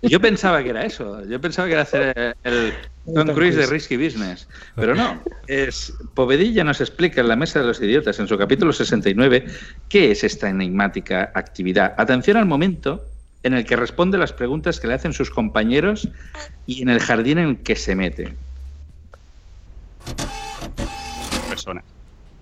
Yo 0.01 0.19
pensaba 0.19 0.63
que 0.63 0.69
era 0.69 0.85
eso. 0.85 1.23
Yo 1.25 1.39
pensaba 1.39 1.67
que 1.67 1.73
era 1.73 1.83
hacer 1.83 2.13
eh, 2.15 2.33
el 2.43 2.73
Tom 3.13 3.27
Cruise 3.29 3.55
de 3.55 3.65
Risky 3.65 3.97
Business. 3.97 4.47
Pero 4.75 4.95
no. 4.95 5.21
Es, 5.47 5.93
Povedilla 6.13 6.63
nos 6.63 6.81
explica 6.81 7.21
en 7.21 7.27
la 7.27 7.35
Mesa 7.35 7.59
de 7.59 7.67
los 7.67 7.81
Idiotas, 7.81 8.19
en 8.19 8.27
su 8.27 8.37
capítulo 8.37 8.73
69, 8.73 9.45
qué 9.89 10.11
es 10.11 10.23
esta 10.23 10.49
enigmática 10.49 11.31
actividad. 11.33 11.93
Atención 11.97 12.37
al 12.37 12.45
momento 12.45 13.05
en 13.43 13.53
el 13.53 13.65
que 13.65 13.75
responde 13.75 14.17
las 14.17 14.33
preguntas 14.33 14.79
que 14.79 14.87
le 14.87 14.93
hacen 14.93 15.13
sus 15.13 15.29
compañeros 15.29 16.07
y 16.65 16.81
en 16.81 16.89
el 16.89 16.99
jardín 16.99 17.39
en 17.39 17.49
el 17.49 17.57
que 17.57 17.75
se 17.75 17.95
mete. 17.95 18.35
Personas. 21.49 21.83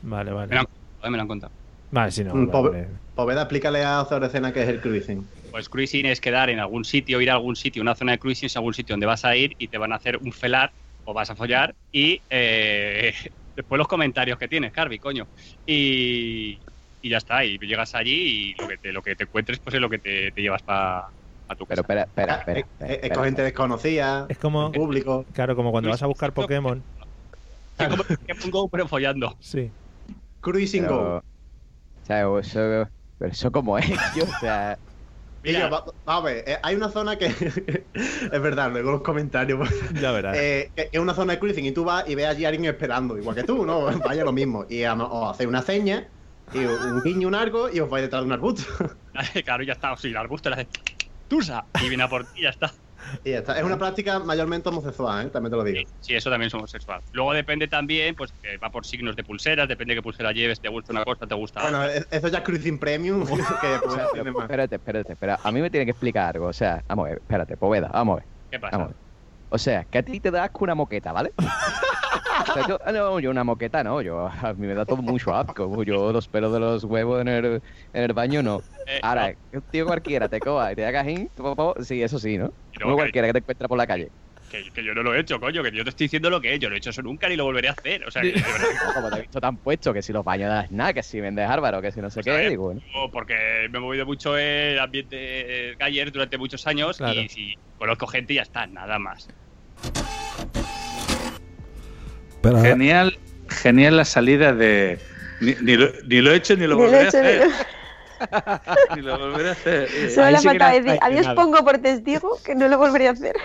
Vale, 0.01 0.31
vale. 0.31 0.47
Me 0.49 0.55
lo 0.55 0.61
han 0.61 0.65
contado, 0.65 1.11
me 1.11 1.17
lo 1.17 1.21
han 1.21 1.27
contado. 1.27 1.51
Vale, 1.91 2.11
si 2.11 2.23
no. 2.23 2.35
Mm, 2.35 2.51
vale. 2.51 2.87
Poveda, 3.15 3.41
explícale 3.41 3.83
a 3.83 4.05
Zorecena 4.05 4.53
qué 4.53 4.63
es 4.63 4.69
el 4.69 4.81
cruising. 4.81 5.25
Pues 5.51 5.69
cruising 5.69 6.05
es 6.05 6.21
quedar 6.21 6.49
en 6.49 6.59
algún 6.59 6.85
sitio, 6.85 7.21
ir 7.21 7.29
a 7.29 7.33
algún 7.33 7.55
sitio, 7.55 7.81
una 7.81 7.95
zona 7.95 8.13
de 8.13 8.19
cruising 8.19 8.47
es 8.47 8.55
algún 8.55 8.73
sitio 8.73 8.93
donde 8.93 9.05
vas 9.05 9.25
a 9.25 9.35
ir 9.35 9.55
y 9.59 9.67
te 9.67 9.77
van 9.77 9.91
a 9.91 9.95
hacer 9.95 10.17
un 10.17 10.31
felar 10.31 10.71
o 11.05 11.13
vas 11.13 11.29
a 11.29 11.35
follar 11.35 11.75
y 11.91 12.21
eh, 12.29 13.13
después 13.55 13.77
los 13.77 13.87
comentarios 13.87 14.37
que 14.37 14.47
tienes, 14.47 14.71
Carvi, 14.71 14.99
coño. 14.99 15.27
Y, 15.65 16.59
y 17.01 17.09
ya 17.09 17.17
está, 17.17 17.43
y 17.45 17.57
llegas 17.59 17.95
allí 17.95 18.53
y 18.57 18.61
lo 18.61 18.67
que 18.67 18.77
te, 18.77 18.91
lo 18.91 19.01
que 19.01 19.15
te 19.15 19.23
encuentres 19.23 19.59
pues 19.59 19.73
es 19.75 19.81
lo 19.81 19.89
que 19.89 19.99
te, 19.99 20.31
te 20.31 20.41
llevas 20.41 20.61
para 20.61 21.09
tu 21.57 21.65
casa. 21.65 21.81
Pero 21.83 22.01
espera, 22.01 22.35
espera, 22.35 22.59
Es, 22.81 22.99
es 23.03 23.11
con 23.11 23.23
gente 23.23 23.41
desconocida, 23.41 24.25
Es 24.29 24.37
como. 24.37 24.71
público. 24.71 25.25
Claro, 25.33 25.55
como 25.55 25.71
cuando 25.71 25.89
vas 25.89 26.03
a 26.03 26.07
buscar 26.07 26.31
Pokémon. 26.33 26.83
Es 27.79 27.87
como 27.87 28.03
Pokémon 28.03 28.51
Go, 28.51 28.67
pero 28.69 28.87
follando. 28.87 29.35
Sí. 29.39 29.71
Cruising 30.41 30.83
Pero- 30.83 30.95
Go. 30.95 31.23
O 32.03 32.05
sea, 32.05 32.21
eso, 32.39 32.89
pero 33.19 33.31
eso 33.31 33.51
como 33.51 33.77
es, 33.77 33.85
tío, 34.13 34.23
o 34.23 34.39
sea... 34.39 34.77
Mira, 35.43 35.69
va- 35.69 35.85
va 36.07 36.15
a 36.17 36.21
ver, 36.21 36.43
eh, 36.47 36.57
hay 36.61 36.75
una 36.75 36.89
zona 36.89 37.17
que. 37.17 37.27
es 37.93 38.41
verdad, 38.41 38.71
luego 38.71 38.91
los 38.91 39.01
comentarios. 39.01 39.69
Ya 40.01 40.11
verás. 40.11 40.37
Eh, 40.37 40.71
que 40.75 40.83
que 40.89 40.97
es 40.97 40.99
una 41.01 41.13
zona 41.13 41.33
de 41.33 41.39
cruising 41.39 41.65
y 41.65 41.71
tú 41.71 41.83
vas 41.85 42.07
y 42.07 42.15
ves 42.15 42.27
allí 42.27 42.45
a 42.45 42.49
alguien 42.49 42.65
esperando, 42.65 43.17
igual 43.17 43.35
que 43.35 43.43
tú, 43.43 43.65
¿no? 43.65 43.81
Vaya 44.05 44.23
lo 44.23 44.31
mismo. 44.31 44.65
Y 44.69 44.83
os 44.83 45.31
hacéis 45.31 45.47
una 45.49 45.61
seña, 45.61 46.11
y 46.53 46.59
un 46.59 47.01
guiño, 47.03 47.27
un 47.27 47.35
arco, 47.35 47.69
y 47.69 47.79
os 47.79 47.89
vais 47.89 48.03
detrás 48.03 48.21
de 48.21 48.27
un 48.27 48.33
arbusto. 48.33 48.63
claro, 49.45 49.63
ya 49.63 49.73
está. 49.73 49.93
O 49.93 49.97
sea, 49.97 50.09
el 50.09 50.17
arbusto 50.17 50.49
le 50.49 50.55
hace 50.55 50.69
Tusa 51.27 51.67
y 51.81 51.87
viene 51.89 52.03
a 52.03 52.09
por 52.09 52.25
ti 52.25 52.41
ya 52.43 52.49
está. 52.49 52.73
y 53.23 53.31
ya 53.31 53.39
está. 53.39 53.57
Es 53.57 53.63
una 53.63 53.77
práctica 53.77 54.19
mayormente 54.19 54.69
homosexual, 54.69 55.27
¿eh? 55.27 55.29
También 55.29 55.51
te 55.51 55.57
lo 55.57 55.63
digo. 55.63 55.79
Sí, 55.99 56.15
eso 56.15 56.29
también 56.29 56.47
es 56.47 56.53
homosexual. 56.53 57.01
Luego 57.11 57.33
depende 57.33 57.67
también, 57.67 58.15
pues 58.15 58.31
que 58.41 58.57
va 58.57 58.69
por 58.69 58.85
signos 58.85 59.15
de 59.15 59.23
pulseras, 59.23 59.67
depende 59.67 59.93
de 59.93 59.99
qué 59.99 60.03
pulsera 60.03 60.31
lleves, 60.31 60.59
te 60.59 60.69
gusta 60.69 60.93
una 60.93 61.03
cosa, 61.03 61.27
te 61.27 61.35
gusta 61.35 61.61
Bueno, 61.61 61.79
otra. 61.81 61.97
e- 61.97 62.05
eso 62.11 62.27
ya 62.27 62.39
es 62.39 62.43
cruising 62.43 62.79
premium. 62.79 63.25
que 63.61 63.79
pues, 63.83 63.95
Pero, 63.95 64.09
tiene 64.13 64.31
más. 64.31 64.43
espérate, 64.43 64.75
espérate, 64.75 65.11
espera. 65.13 65.39
A 65.43 65.51
mí 65.51 65.61
me 65.61 65.69
tiene 65.69 65.85
que 65.85 65.91
explicar 65.91 66.35
algo. 66.35 66.47
O 66.47 66.53
sea, 66.53 66.83
vamos 66.87 67.05
a 67.05 67.09
ver, 67.09 67.17
espérate, 67.19 67.57
Poveda, 67.57 67.89
vamos 67.93 68.13
a 68.13 68.15
ver. 68.17 68.27
¿Qué 68.49 68.59
pasa? 68.59 68.77
Vamos 68.77 68.85
a 68.91 68.93
ver. 68.93 68.97
O 69.51 69.57
sea, 69.57 69.85
que 69.85 69.97
a 69.97 70.03
ti 70.03 70.19
te 70.19 70.29
da 70.31 70.43
asco 70.43 70.63
una 70.63 70.75
moqueta, 70.75 71.11
¿vale? 71.11 71.33
O 72.41 72.53
sea, 72.53 72.67
yo, 72.67 72.79
ah, 72.85 72.91
no, 72.91 73.19
yo 73.19 73.29
una 73.31 73.43
moqueta 73.43 73.83
no, 73.83 74.01
yo 74.01 74.27
a 74.41 74.53
mí 74.53 74.67
me 74.67 74.73
da 74.73 74.85
todo 74.85 75.01
mucho 75.01 75.33
asco. 75.35 75.83
Yo 75.83 76.11
los 76.11 76.27
pelos 76.27 76.53
de 76.53 76.59
los 76.59 76.83
huevos 76.83 77.21
en 77.21 77.27
el, 77.27 77.45
en 77.93 78.03
el 78.03 78.13
baño 78.13 78.41
no. 78.41 78.61
Eh, 78.87 78.99
Ahora, 79.01 79.33
un 79.51 79.61
tío 79.71 79.85
cualquiera 79.85 80.27
te 80.29 80.39
coja 80.39 80.71
y 80.71 80.75
te 80.75 80.85
haga 80.85 81.03
po, 81.35 81.75
sí, 81.81 82.01
eso 82.01 82.19
sí, 82.19 82.37
¿no? 82.37 82.51
Que- 82.71 82.83
cualquiera 82.83 83.27
que 83.27 83.33
te 83.33 83.39
encuentra 83.39 83.67
por 83.67 83.77
la 83.77 83.87
calle. 83.87 84.09
Que, 84.49 84.63
que 84.71 84.83
yo 84.83 84.95
no 84.95 85.03
lo 85.03 85.13
he 85.13 85.19
hecho, 85.19 85.39
coño, 85.39 85.61
que 85.61 85.71
yo 85.71 85.83
te 85.83 85.91
estoy 85.91 86.05
diciendo 86.05 86.27
lo 86.31 86.41
que 86.41 86.55
es. 86.55 86.59
Yo 86.59 86.69
no 86.69 86.75
he 86.75 86.79
hecho 86.79 86.89
eso 86.89 87.03
nunca 87.03 87.29
ni 87.29 87.35
lo 87.35 87.43
volveré 87.43 87.67
a 87.67 87.71
hacer. 87.73 88.03
O 88.05 88.09
sea, 88.09 88.23
que, 88.23 88.29
de 88.31 88.39
No, 88.87 88.93
como 88.95 89.09
te 89.11 89.17
he 89.17 89.21
visto 89.21 89.39
tan 89.39 89.57
puesto, 89.59 89.93
que 89.93 90.01
si 90.01 90.11
los 90.11 90.23
baños 90.23 90.49
das 90.49 90.71
nada, 90.71 90.91
que 90.93 91.03
si 91.03 91.21
vendes 91.21 91.47
árbaro, 91.47 91.81
que 91.83 91.91
si 91.91 92.01
no 92.01 92.09
sé 92.09 92.21
qué, 92.23 92.49
digo, 92.49 92.63
bueno. 92.63 92.81
O 92.95 93.11
porque 93.11 93.67
me 93.69 93.77
he 93.77 93.81
movido 93.81 94.07
mucho 94.07 94.35
el 94.37 94.79
ambiente 94.79 95.75
galler 95.77 96.11
durante 96.11 96.39
muchos 96.39 96.65
años 96.65 96.97
Claro. 96.97 97.19
y 97.21 97.29
si 97.29 97.53
conozco 97.77 98.07
gente 98.07 98.33
y 98.33 98.37
ya 98.37 98.41
está, 98.41 98.65
nada 98.65 98.97
más. 98.97 99.27
Pero, 102.41 102.61
Genial, 102.61 103.17
genial 103.49 103.97
la 103.97 104.05
salida 104.05 104.53
de, 104.53 104.99
Ni, 105.41 105.55
ni 105.61 105.75
lo, 105.75 105.89
ni 106.07 106.21
lo 106.21 106.31
he 106.31 106.35
hecho 106.35 106.55
ni 106.55 106.67
lo 106.67 106.75
Ni 106.75 106.81
lo 106.81 106.87
he 106.87 106.91
volveré 106.91 107.05
a 107.05 107.07
hecho, 107.09 107.21
ni 107.21 107.27
hacer. 107.27 107.47
lo- 107.47 107.75
Ni 108.95 109.01
lo 109.01 109.17
volveré 109.17 109.49
a 109.49 109.51
hacer. 109.53 109.87
Eh, 109.95 110.09
Solo 110.09 110.25
Ahí 110.27 110.33
le 110.33 110.39
sí 110.39 110.45
falta 110.45 110.71
decir, 110.71 110.99
adiós 111.01 111.27
pongo 111.35 111.63
por 111.63 111.77
testigo 111.77 112.37
que 112.43 112.55
no 112.55 112.67
lo 112.67 112.77
volveré 112.77 113.07
a 113.07 113.11
hacer. 113.11 113.35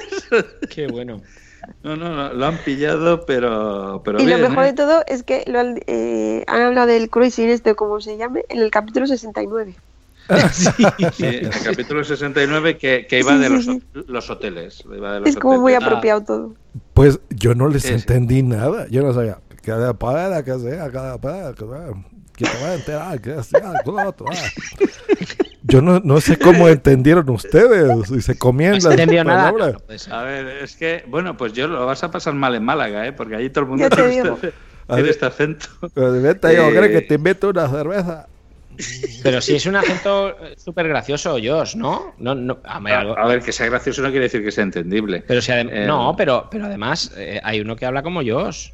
Qué 0.70 0.86
bueno. 0.86 1.20
No, 1.84 1.96
no, 1.96 2.08
no, 2.14 2.32
lo 2.32 2.46
han 2.46 2.58
pillado, 2.58 3.24
pero, 3.24 4.02
pero 4.04 4.18
y 4.20 4.22
lo 4.26 4.36
bien, 4.36 4.40
mejor 4.42 4.64
¿eh? 4.64 4.66
de 4.68 4.72
todo 4.72 5.04
es 5.06 5.22
que 5.22 5.44
lo 5.46 5.60
han, 5.60 5.78
eh, 5.86 6.44
han 6.48 6.60
hablado 6.62 6.88
del 6.88 7.08
cruising 7.08 7.48
este, 7.50 7.74
como 7.76 8.00
se 8.00 8.16
llame, 8.16 8.44
en 8.48 8.60
el 8.62 8.70
capítulo 8.70 9.06
69. 9.06 9.74
Sí, 11.12 11.24
en 11.26 11.46
el 11.46 11.62
capítulo 11.62 12.04
69 12.04 12.78
que, 12.78 13.06
que 13.08 13.18
iba 13.20 13.32
Sí, 13.32 13.38
de 13.38 13.48
sí, 13.48 13.52
los, 13.52 13.64
sí. 13.64 13.82
los 14.06 14.30
hoteles. 14.30 14.82
iba 14.94 15.14
de 15.14 15.20
los 15.20 15.28
Es 15.30 15.36
como 15.36 15.60
muy 15.60 15.72
hoteles. 15.74 15.86
apropiado 15.88 16.24
todo. 16.24 16.54
Pues 16.94 17.20
yo 17.30 17.54
no 17.54 17.68
les 17.68 17.82
Sí, 17.82 17.88
sí. 17.88 17.94
entendí 17.94 18.42
nada. 18.42 18.86
Yo 18.88 19.02
no 19.02 19.12
sabía. 19.12 19.38
Cada 19.62 19.94
palabra 19.94 20.42
que 20.44 20.58
sea, 20.58 20.90
cada 20.90 21.18
palabra 21.20 21.54
que 21.54 21.64
sea, 21.64 21.92
que 22.36 22.44
te 22.44 22.62
va 22.64 22.70
a 22.70 22.74
enterar, 22.74 23.20
que 23.20 23.42
sea, 23.42 23.72
ah. 23.86 24.34
Yo 25.64 25.80
no, 25.80 26.00
no 26.00 26.20
sé 26.20 26.38
cómo 26.38 26.68
entendieron 26.68 27.28
ustedes 27.30 28.10
y 28.10 28.20
se 28.20 28.36
comían 28.36 28.72
¿No 28.72 28.78
las 28.78 28.90
entendió 28.92 29.22
nada? 29.24 29.52
palabras. 29.52 30.08
A 30.10 30.22
ver, 30.24 30.46
es 30.64 30.74
que, 30.76 31.04
bueno, 31.06 31.36
pues 31.36 31.52
yo 31.52 31.68
lo 31.68 31.86
vas 31.86 32.02
a 32.02 32.10
pasar 32.10 32.34
mal 32.34 32.54
en 32.56 32.64
Málaga, 32.64 33.06
¿eh? 33.06 33.12
Porque 33.12 33.36
allí 33.36 33.50
todo 33.50 33.64
el 33.64 33.70
mundo 33.70 33.88
tiene, 33.90 34.18
este, 34.18 35.10
este 35.10 35.26
acento. 35.26 35.66
Pero 35.94 36.20
vete, 36.20 36.56
yo 36.56 36.68
Eh, 36.68 36.70
creo 36.70 36.90
que 36.90 37.02
te 37.02 37.14
invito 37.14 37.50
una 37.50 37.68
cerveza. 37.68 38.26
Pero 39.22 39.40
si 39.40 39.54
es 39.56 39.66
un 39.66 39.76
acento 39.76 40.30
eh, 40.30 40.54
súper 40.56 40.88
gracioso, 40.88 41.36
Josh, 41.42 41.76
¿no? 41.76 42.14
no, 42.18 42.34
no 42.34 42.58
a 42.64 42.80
ver, 42.80 42.94
algo- 42.94 43.18
A 43.18 43.26
ver, 43.26 43.40
que 43.42 43.52
sea 43.52 43.66
gracioso 43.66 44.02
no 44.02 44.10
quiere 44.10 44.24
decir 44.24 44.42
que 44.42 44.50
sea 44.50 44.64
entendible. 44.64 45.22
pero 45.26 45.40
si 45.40 45.52
adem- 45.52 45.68
Eh, 45.72 45.86
no, 45.86 46.14
pero, 46.16 46.48
pero 46.50 46.66
además 46.66 47.12
eh, 47.16 47.40
hay 47.44 47.60
uno 47.60 47.76
que 47.76 47.86
habla 47.86 48.02
como 48.02 48.20
Josh. 48.24 48.70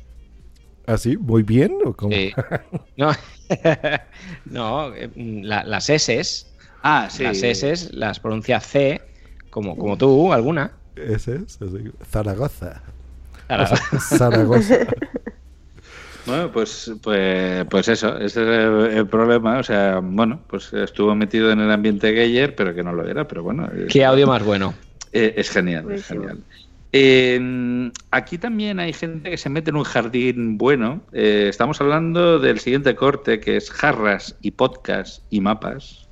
¿Así? 0.87 1.17
¿Muy 1.19 1.43
bien? 1.43 1.75
¿O 1.85 1.93
cómo? 1.95 2.13
Sí. 2.15 2.33
No, 2.97 3.13
no 4.47 4.95
eh, 4.95 5.11
la- 5.17 5.65
las 5.65 5.89
S, 5.91 6.47
Ah, 6.83 7.09
sí. 7.11 7.25
las 7.25 7.43
S 7.43 7.89
las 7.93 8.21
pronuncia 8.21 8.61
C, 8.61 9.03
como, 9.51 9.77
como 9.77 9.97
tú, 9.99 10.33
alguna. 10.33 10.73
Así, 11.15 11.33
Zaragoza. 12.11 12.83
Zaragoza. 14.01 14.79
Bueno, 16.29 16.53
pues, 16.53 16.93
pues, 17.03 17.65
pues 17.69 17.89
eso, 17.89 18.17
ese 18.19 18.43
es 18.43 18.49
el, 18.49 18.99
el 18.99 19.07
problema. 19.09 19.59
O 19.59 19.63
sea, 19.63 20.01
bueno, 20.03 20.41
pues 20.47 20.73
estuvo 20.73 21.15
metido 21.15 21.51
en 21.51 21.61
el 21.61 21.71
ambiente 21.71 22.13
gayer, 22.13 22.55
pero 22.55 22.75
que 22.75 22.83
no 22.85 22.93
lo 22.93 23.07
era, 23.09 23.27
pero 23.27 23.43
bueno. 23.43 23.69
es- 23.77 23.93
Qué 23.93 24.05
audio 24.05 24.27
más 24.27 24.45
bueno. 24.45 24.75
Eh, 25.13 25.35
es 25.37 25.51
genial, 25.51 25.81
es 25.81 25.85
Buenísimo. 26.09 26.21
genial. 26.21 26.39
Eh, 26.93 27.91
aquí 28.11 28.39
también 28.39 28.81
hay 28.81 28.93
gente 28.93 29.31
que 29.31 29.37
se 29.37 29.51
mete 29.51 29.71
en 29.71 29.77
un 29.77 29.85
jardín 29.85 30.57
bueno. 30.59 31.03
Eh, 31.13 31.47
estamos 31.49 31.81
hablando 31.81 32.39
del 32.39 32.59
siguiente 32.61 32.95
corte, 32.95 33.41
que 33.41 33.57
es 33.57 33.71
jarras 33.71 34.37
y 34.41 34.53
podcast 34.53 35.23
y 35.31 35.41
mapas, 35.41 36.09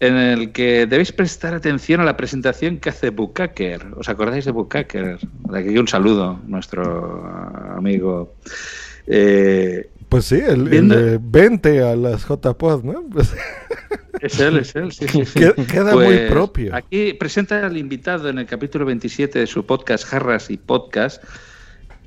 en 0.00 0.16
el 0.16 0.52
que 0.52 0.86
debéis 0.86 1.12
prestar 1.12 1.54
atención 1.54 2.00
a 2.00 2.04
la 2.04 2.16
presentación 2.16 2.78
que 2.78 2.88
hace 2.90 3.10
Bukaker. 3.10 3.86
¿Os 3.96 4.08
acordáis 4.08 4.44
de 4.46 4.50
Bukaker? 4.52 5.18
De 5.50 5.58
aquí 5.58 5.76
un 5.78 5.88
saludo, 5.88 6.40
nuestro 6.46 7.24
amigo. 7.76 8.34
Eh, 9.06 9.88
Pues 10.08 10.24
sí, 10.26 10.36
el, 10.36 10.62
el 10.62 10.68
Viendo- 10.68 10.96
de 10.96 11.18
20 11.20 11.82
a 11.82 11.96
las 11.96 12.26
JPod, 12.26 12.84
¿no? 12.84 13.02
Pues, 13.10 13.34
Es 14.20 14.40
él, 14.40 14.56
es 14.58 14.74
él, 14.74 14.92
sí, 14.92 15.06
sí, 15.08 15.24
sí. 15.26 15.40
Queda- 15.70 15.92
muy 15.92 16.20
propio. 16.30 16.74
Aquí 16.74 17.12
presenta 17.12 17.66
al 17.66 17.76
invitado 17.76 18.28
en 18.30 18.38
el 18.38 18.46
capítulo 18.46 18.86
27 18.86 19.40
de 19.40 19.46
su 19.46 19.66
podcast 19.66 20.04
Jarras 20.06 20.48
y 20.50 20.56
Podcast 20.56 21.22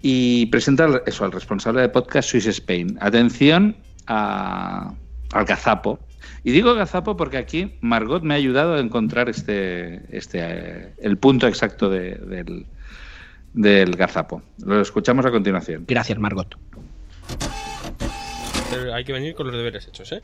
y 0.01 0.47
presenta 0.47 1.01
eso 1.05 1.23
al 1.25 1.31
responsable 1.31 1.81
de 1.81 1.89
podcast 1.89 2.29
Swiss 2.29 2.47
Spain. 2.47 2.97
Atención 2.99 3.75
a- 4.07 4.93
al 5.33 5.45
gazapo. 5.45 5.99
Y 6.43 6.51
digo 6.51 6.73
gazapo 6.73 7.15
porque 7.15 7.37
aquí 7.37 7.75
Margot 7.81 8.23
me 8.23 8.33
ha 8.33 8.37
ayudado 8.37 8.73
a 8.75 8.79
encontrar 8.79 9.29
este, 9.29 10.01
este 10.09 10.39
eh, 10.41 10.93
el 11.01 11.17
punto 11.17 11.47
exacto 11.47 11.89
de- 11.91 12.15
del, 12.15 12.65
del 13.53 13.95
gazapo. 13.95 14.41
Lo 14.65 14.81
escuchamos 14.81 15.25
a 15.27 15.31
continuación. 15.31 15.83
Gracias, 15.87 16.17
Margot. 16.17 16.55
Pero 18.71 18.93
hay 18.93 19.03
que 19.03 19.13
venir 19.13 19.33
con 19.35 19.47
los 19.47 19.55
deberes 19.55 19.87
hechos, 19.87 20.11
¿eh? 20.11 20.21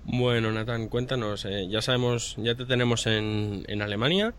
bueno, 0.03 0.51
Natán, 0.51 0.87
cuéntanos. 0.87 1.45
eh, 1.45 1.67
ya 1.69 1.81
sabemos, 1.81 2.35
ya 2.37 2.55
te 2.55 2.65
tenemos 2.65 3.05
en, 3.07 3.65
en 3.67 3.81
Alemania. 3.81 4.33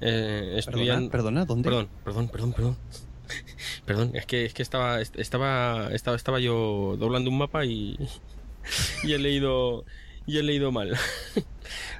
Eh, 0.00 0.54
estudiando. 0.58 1.10
perdona, 1.10 1.44
¿dónde? 1.44 1.64
Perdón, 1.68 1.88
perdón, 2.04 2.28
perdón, 2.28 2.52
perdón. 2.52 2.76
Perdón, 3.86 4.10
es 4.14 4.26
que, 4.26 4.44
es 4.44 4.52
que 4.52 4.62
estaba, 4.62 5.00
estaba, 5.00 5.88
estaba, 5.92 6.14
estaba 6.16 6.40
yo 6.40 6.96
doblando 6.98 7.30
un 7.30 7.38
mapa 7.38 7.64
y, 7.64 7.96
y 9.02 9.14
he 9.14 9.18
leído, 9.18 9.86
y 10.26 10.38
he 10.38 10.42
leído 10.42 10.72
mal. 10.72 10.94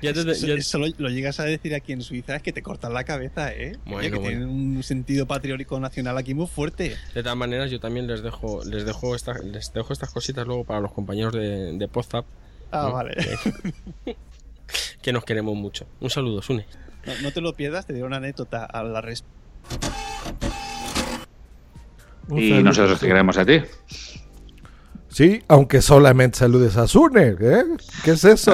Ya 0.03 0.13
te- 0.13 0.21
Eso, 0.31 0.47
ya- 0.47 0.55
eso 0.55 0.79
lo, 0.79 0.87
lo 0.99 1.09
llegas 1.09 1.41
a 1.41 1.45
decir 1.45 1.75
aquí 1.75 1.93
en 1.93 2.03
Suiza, 2.03 2.37
es 2.37 2.43
que 2.43 2.53
te 2.53 2.63
cortan 2.63 2.93
la 2.95 3.05
cabeza, 3.05 3.53
¿eh? 3.53 3.77
Oye, 3.87 3.93
Bueno, 3.95 4.03
que 4.03 4.19
bueno. 4.19 4.29
tienen 4.29 4.49
un 4.49 4.83
sentido 4.83 5.27
patriótico 5.27 5.79
nacional 5.81 6.17
aquí 6.19 6.35
muy 6.35 6.47
fuerte. 6.47 6.97
De 7.15 7.23
todas 7.23 7.37
maneras, 7.39 7.71
yo 7.71 7.81
también 7.81 8.07
les 8.07 8.23
dejo, 8.23 8.65
les 8.65 8.85
dejo, 8.85 9.15
esta- 9.15 9.39
les 9.39 9.73
dejo 9.73 9.93
estas 9.93 10.11
cositas 10.13 10.47
luego 10.47 10.65
para 10.65 10.81
los 10.81 10.93
compañeros 10.93 11.33
de, 11.35 11.77
de 11.77 11.89
Podzap. 11.89 12.25
Ah, 12.71 12.87
¿no? 12.89 12.93
vale. 12.95 13.15
Que, 14.05 14.17
que 15.03 15.13
nos 15.13 15.25
queremos 15.25 15.55
mucho. 15.55 15.87
Un 16.01 16.11
saludo, 16.11 16.41
Sune. 16.43 16.67
No, 17.07 17.13
no 17.23 17.31
te 17.33 17.41
lo 17.41 17.53
pierdas, 17.55 17.87
te 17.87 17.93
diré 17.93 18.07
una 18.07 18.17
anécdota 18.17 18.65
a 18.65 18.83
la 18.83 19.01
res. 19.01 19.25
Y 22.31 22.51
nosotros 22.63 22.99
te 23.01 23.07
queremos 23.07 23.37
a 23.37 23.45
ti. 23.45 23.61
Sí, 25.15 25.41
aunque 25.47 25.81
solamente 25.81 26.39
saludes 26.39 26.77
a 26.77 26.89
Sune, 26.89 27.37
¿eh? 27.41 27.65
¿Qué 28.03 28.11
es 28.11 28.25
eso? 28.25 28.51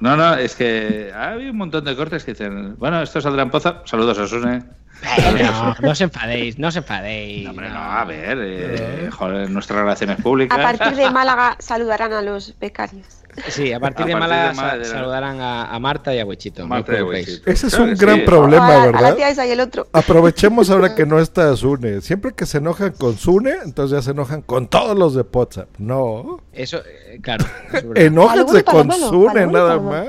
No, 0.00 0.16
no, 0.16 0.34
es 0.34 0.56
que 0.56 1.12
ha 1.14 1.30
habido 1.30 1.52
un 1.52 1.56
montón 1.56 1.84
de 1.84 1.94
cortes 1.94 2.24
que 2.24 2.32
dicen, 2.32 2.74
bueno, 2.78 3.00
esto 3.00 3.20
saldrá 3.20 3.44
en 3.44 3.50
Poza. 3.50 3.80
Saludos 3.84 4.18
a 4.18 4.26
Sune. 4.26 4.64
No, 5.02 5.74
no 5.80 5.90
os 5.90 6.00
enfadéis, 6.00 6.58
no 6.58 6.68
os 6.68 6.76
enfadéis. 6.76 7.48
Hombre, 7.48 7.68
no, 7.70 7.78
a 7.78 8.04
ver, 8.04 8.38
eh, 8.40 9.10
joder, 9.10 9.50
nuestras 9.50 9.80
relaciones 9.80 10.20
públicas. 10.22 10.58
A 10.58 10.62
partir 10.62 10.96
de 10.96 11.10
Málaga 11.10 11.56
saludarán 11.58 12.12
a 12.12 12.22
los 12.22 12.54
becarios. 12.58 13.06
Sí, 13.48 13.72
a 13.72 13.80
partir 13.80 14.04
A 14.04 14.08
de 14.08 14.14
Málaga 14.16 14.84
saludarán 14.84 15.40
a, 15.40 15.64
a 15.74 15.78
Marta 15.78 16.14
y 16.14 16.18
a 16.20 16.26
Huechito. 16.26 16.66
Marta 16.66 16.92
no 16.92 17.06
y. 17.06 17.42
Ese 17.46 17.66
es 17.66 17.72
Claro 17.72 17.84
un 17.84 17.94
gran 17.94 18.16
sí. 18.16 18.22
problema, 18.26 18.66
a, 18.66 18.82
a 18.82 18.86
la 18.86 18.92
¿verdad? 18.92 19.16
tía 19.16 19.30
esa 19.30 19.46
y 19.46 19.50
el 19.50 19.60
otro. 19.60 19.86
Aprovechemos 19.92 20.68
ahora 20.68 20.94
que 20.94 21.06
no 21.06 21.18
está 21.18 21.56
Sune. 21.56 22.02
Siempre 22.02 22.32
que 22.34 22.44
se 22.44 22.58
enojan 22.58 22.92
con 22.92 23.16
Sune, 23.16 23.54
entonces 23.64 23.96
ya 23.98 24.02
se 24.02 24.10
enojan 24.10 24.42
con 24.42 24.68
todos 24.68 24.98
los 24.98 25.14
de 25.14 25.22
WhatsApp. 25.22 25.68
No. 25.78 26.40
Eso, 26.52 26.78
eh, 26.78 27.20
claro. 27.22 27.46
es. 27.72 27.84
Enójense 27.94 28.64
con 28.64 28.92
Sune, 28.92 29.46
nada 29.46 29.78
más. 29.80 30.06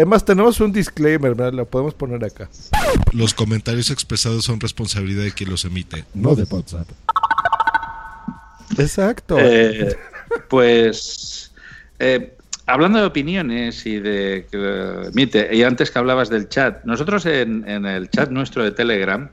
Es 0.00 0.06
más, 0.06 0.24
tenemos 0.24 0.58
un 0.60 0.72
disclaimer, 0.72 1.34
¿verdad? 1.34 1.52
Lo 1.52 1.66
podemos 1.66 1.92
poner 1.92 2.24
acá. 2.24 2.48
Los 3.12 3.34
comentarios 3.34 3.90
expresados 3.90 4.46
son 4.46 4.58
responsabilidad 4.58 5.24
de 5.24 5.32
quien 5.32 5.50
los 5.50 5.66
emite. 5.66 6.06
No 6.14 6.34
de 6.34 6.44
WhatsApp. 6.44 6.88
Exacto. 8.78 9.36
Eh, 9.38 9.94
pues, 10.48 11.52
eh, 11.98 12.34
hablando 12.64 12.98
de 12.98 13.04
opiniones 13.04 13.84
y 13.84 14.00
de 14.00 14.46
que 14.50 14.56
lo 14.56 15.04
emite, 15.08 15.54
y 15.54 15.64
antes 15.64 15.90
que 15.90 15.98
hablabas 15.98 16.30
del 16.30 16.48
chat, 16.48 16.82
nosotros 16.84 17.26
en, 17.26 17.68
en 17.68 17.84
el 17.84 18.08
chat 18.08 18.30
nuestro 18.30 18.64
de 18.64 18.70
Telegram 18.70 19.30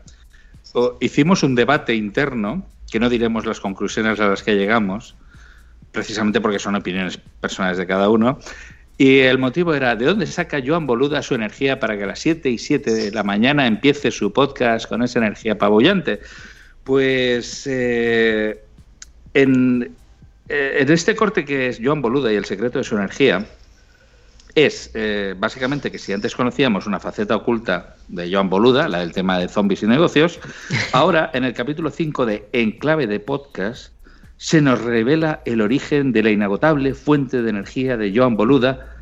hicimos 1.00 1.44
un 1.44 1.56
debate 1.56 1.96
interno, 1.96 2.66
que 2.92 3.00
no 3.00 3.10
diremos 3.10 3.46
las 3.46 3.62
conclusiones 3.62 4.20
a 4.20 4.28
las 4.28 4.44
que 4.44 4.56
llegamos, 4.58 5.16
precisamente 5.94 6.42
porque 6.42 6.60
son 6.60 6.76
opiniones 6.76 7.18
personales 7.40 7.78
de 7.78 7.88
cada 7.88 8.10
uno. 8.10 8.38
Y 8.98 9.20
el 9.20 9.38
motivo 9.38 9.76
era, 9.76 9.96
¿de 9.96 10.06
dónde 10.06 10.26
saca 10.26 10.62
Joan 10.66 10.88
Boluda 10.88 11.22
su 11.22 11.36
energía 11.36 11.80
para 11.80 11.96
que 11.98 12.04
a 12.04 12.08
las 12.08 12.20
7 12.20 12.50
y 12.50 12.58
7 12.58 12.92
de 12.92 13.12
la 13.12 13.24
mañana 13.24 13.68
empiece 13.68 14.10
su 14.10 14.34
podcast 14.34 14.88
con 14.88 15.04
esa 15.04 15.20
energía 15.20 15.54
apabullante? 15.54 16.20
Pues 16.84 17.68
eh, 17.68 18.60
en, 19.36 19.96
eh, 20.50 20.78
en 20.80 20.92
este 20.92 21.16
corte 21.16 21.46
que 21.46 21.68
es 21.68 21.80
Joan 21.84 22.02
Boluda 22.02 22.34
y 22.34 22.38
el 22.38 22.46
secreto 22.46 22.80
de 22.80 22.84
su 22.84 22.96
energía, 22.96 23.46
es 24.56 24.90
eh, 24.96 25.36
básicamente 25.38 25.92
que 25.92 26.00
si 26.00 26.14
antes 26.14 26.36
conocíamos 26.36 26.88
una 26.88 27.00
faceta 27.00 27.36
oculta 27.36 27.96
de 28.08 28.34
Joan 28.34 28.50
Boluda, 28.50 28.88
la 28.88 29.02
del 29.02 29.12
tema 29.12 29.38
de 29.38 29.48
zombies 29.48 29.84
y 29.84 29.86
negocios, 29.86 30.40
ahora 30.94 31.30
en 31.36 31.44
el 31.44 31.54
capítulo 31.54 31.92
5 31.92 32.26
de 32.26 32.50
Enclave 32.54 33.06
de 33.06 33.20
Podcast 33.20 33.94
se 34.38 34.62
nos 34.62 34.82
revela 34.82 35.42
el 35.46 35.62
origen 35.62 36.12
de 36.14 36.24
la 36.24 36.30
inagotable 36.30 36.94
fuente 36.94 37.42
de 37.42 37.50
energía 37.50 37.98
de 37.98 38.16
Joan 38.16 38.38
Boluda 38.38 38.94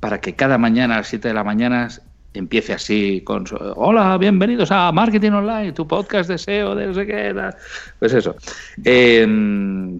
para 0.00 0.20
que 0.20 0.34
cada 0.34 0.58
mañana 0.58 0.94
a 0.94 0.98
las 0.98 1.08
7 1.08 1.28
de 1.28 1.34
la 1.34 1.44
mañana 1.44 1.88
empiece 2.32 2.72
así 2.72 3.22
con 3.24 3.46
su, 3.46 3.56
hola, 3.56 4.16
bienvenidos 4.18 4.70
a 4.70 4.90
Marketing 4.92 5.32
Online, 5.32 5.72
tu 5.72 5.86
podcast 5.86 6.28
de 6.28 6.38
SEO, 6.38 6.74
de 6.74 6.86
no 6.88 6.94
sé 6.94 7.06
qué, 7.06 7.32
tal". 7.34 7.54
pues 7.98 8.12
eso. 8.12 8.36
Eh, 8.84 9.26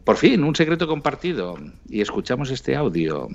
por 0.04 0.16
fin, 0.16 0.42
un 0.44 0.54
secreto 0.54 0.86
compartido 0.86 1.56
y 1.88 2.00
escuchamos 2.00 2.50
este 2.50 2.76
audio. 2.76 3.28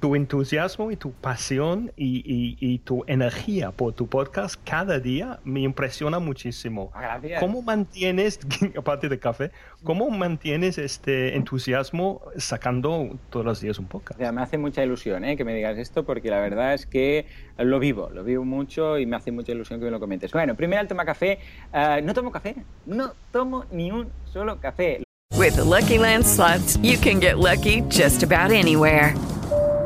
Tu 0.00 0.14
entusiasmo 0.14 0.90
y 0.90 0.96
tu 0.96 1.12
pasión 1.12 1.92
y, 1.96 2.18
y- 2.24 2.56
y 2.60 2.78
tu 2.78 3.04
energía 3.06 3.72
por 3.72 3.92
tu 3.94 4.06
podcast 4.06 4.54
cada 4.64 5.00
día 5.00 5.40
me 5.44 5.60
impresiona 5.60 6.18
muchísimo. 6.18 6.90
Gracias. 6.94 7.40
¿Cómo 7.40 7.62
mantienes, 7.62 8.38
aparte 8.78 9.08
de 9.08 9.18
café, 9.18 9.50
cómo 9.82 10.08
mantienes 10.10 10.78
este 10.78 11.36
entusiasmo 11.36 12.20
sacando 12.36 13.18
todos 13.30 13.44
los 13.44 13.60
días 13.60 13.78
un 13.78 13.86
podcast? 13.86 14.20
O 14.20 14.22
sea, 14.22 14.32
me 14.32 14.42
hace 14.42 14.58
mucha 14.58 14.84
ilusión 14.84 15.24
¿eh? 15.24 15.36
que 15.36 15.44
me 15.44 15.54
digas 15.54 15.76
esto 15.78 16.04
porque 16.04 16.30
la 16.30 16.40
verdad 16.40 16.74
es 16.74 16.86
que 16.86 17.26
lo 17.58 17.78
vivo, 17.80 18.08
lo 18.12 18.22
vivo 18.24 18.44
mucho 18.44 18.98
y 18.98 19.06
me 19.06 19.16
hace 19.16 19.32
mucha 19.32 19.52
ilusión 19.52 19.80
que 19.80 19.86
me 19.86 19.90
lo 19.90 19.98
comentes. 20.00 20.30
Bueno, 20.32 20.54
primero 20.54 20.80
el 20.82 20.88
toma 20.88 21.04
café. 21.04 21.38
Ah, 21.72 22.00
no 22.02 22.14
tomo 22.14 22.30
café, 22.30 22.54
no 22.86 23.12
tomo 23.32 23.64
ni 23.72 23.90
un 23.90 24.08
solo 24.32 24.60
café. 24.60 25.02
With 25.36 25.56
the 25.56 25.64
Lucky 25.64 25.98
Land 25.98 26.24
slots, 26.24 26.76
you 26.82 26.96
can 26.98 27.20
get 27.20 27.38
lucky 27.38 27.82
just 27.88 28.22
about 28.22 28.50
anywhere. 28.50 29.14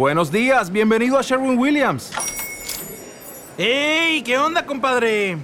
Buenos 0.00 0.32
días, 0.32 0.72
bienvenido 0.72 1.18
a 1.18 1.20
Sherwin 1.20 1.58
Williams. 1.58 2.10
¡Ey! 3.58 4.22
¿Qué 4.22 4.38
onda, 4.38 4.64
compadre? 4.64 5.36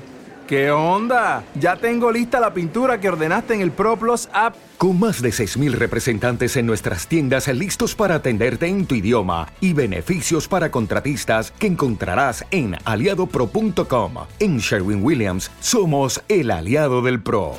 ¿Qué 0.48 0.70
onda? 0.70 1.44
Ya 1.56 1.76
tengo 1.76 2.10
lista 2.10 2.40
la 2.40 2.54
pintura 2.54 2.98
que 2.98 3.10
ordenaste 3.10 3.52
en 3.52 3.60
el 3.60 3.70
ProPlus 3.70 4.30
app. 4.32 4.56
Con 4.78 4.98
más 4.98 5.20
de 5.20 5.28
6.000 5.28 5.72
representantes 5.72 6.56
en 6.56 6.64
nuestras 6.64 7.06
tiendas 7.06 7.48
listos 7.48 7.94
para 7.94 8.14
atenderte 8.14 8.66
en 8.66 8.86
tu 8.86 8.94
idioma 8.94 9.46
y 9.60 9.74
beneficios 9.74 10.48
para 10.48 10.70
contratistas 10.70 11.50
que 11.50 11.66
encontrarás 11.66 12.42
en 12.50 12.76
aliadopro.com. 12.86 14.14
En 14.38 14.56
Sherwin 14.56 15.04
Williams 15.04 15.50
somos 15.60 16.22
el 16.28 16.50
aliado 16.50 17.02
del 17.02 17.22
PRO. 17.22 17.56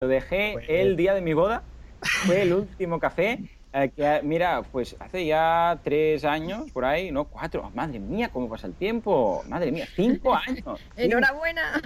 Lo 0.00 0.08
dejé 0.08 0.54
el 0.68 0.96
día 0.96 1.12
de 1.12 1.20
mi 1.20 1.34
boda, 1.34 1.62
fue 2.02 2.42
el 2.42 2.52
último 2.52 2.98
café. 2.98 3.38
Eh, 3.72 3.90
que, 3.94 4.20
mira, 4.22 4.62
pues 4.62 4.96
hace 4.98 5.26
ya 5.26 5.78
tres 5.84 6.24
años, 6.24 6.70
por 6.72 6.84
ahí, 6.84 7.10
no, 7.10 7.24
cuatro. 7.24 7.70
Madre 7.74 7.98
mía, 7.98 8.30
cómo 8.32 8.48
pasa 8.48 8.66
el 8.66 8.74
tiempo. 8.74 9.42
Madre 9.46 9.70
mía, 9.70 9.86
cinco 9.94 10.34
años. 10.48 10.80
Enhorabuena. 10.96 11.82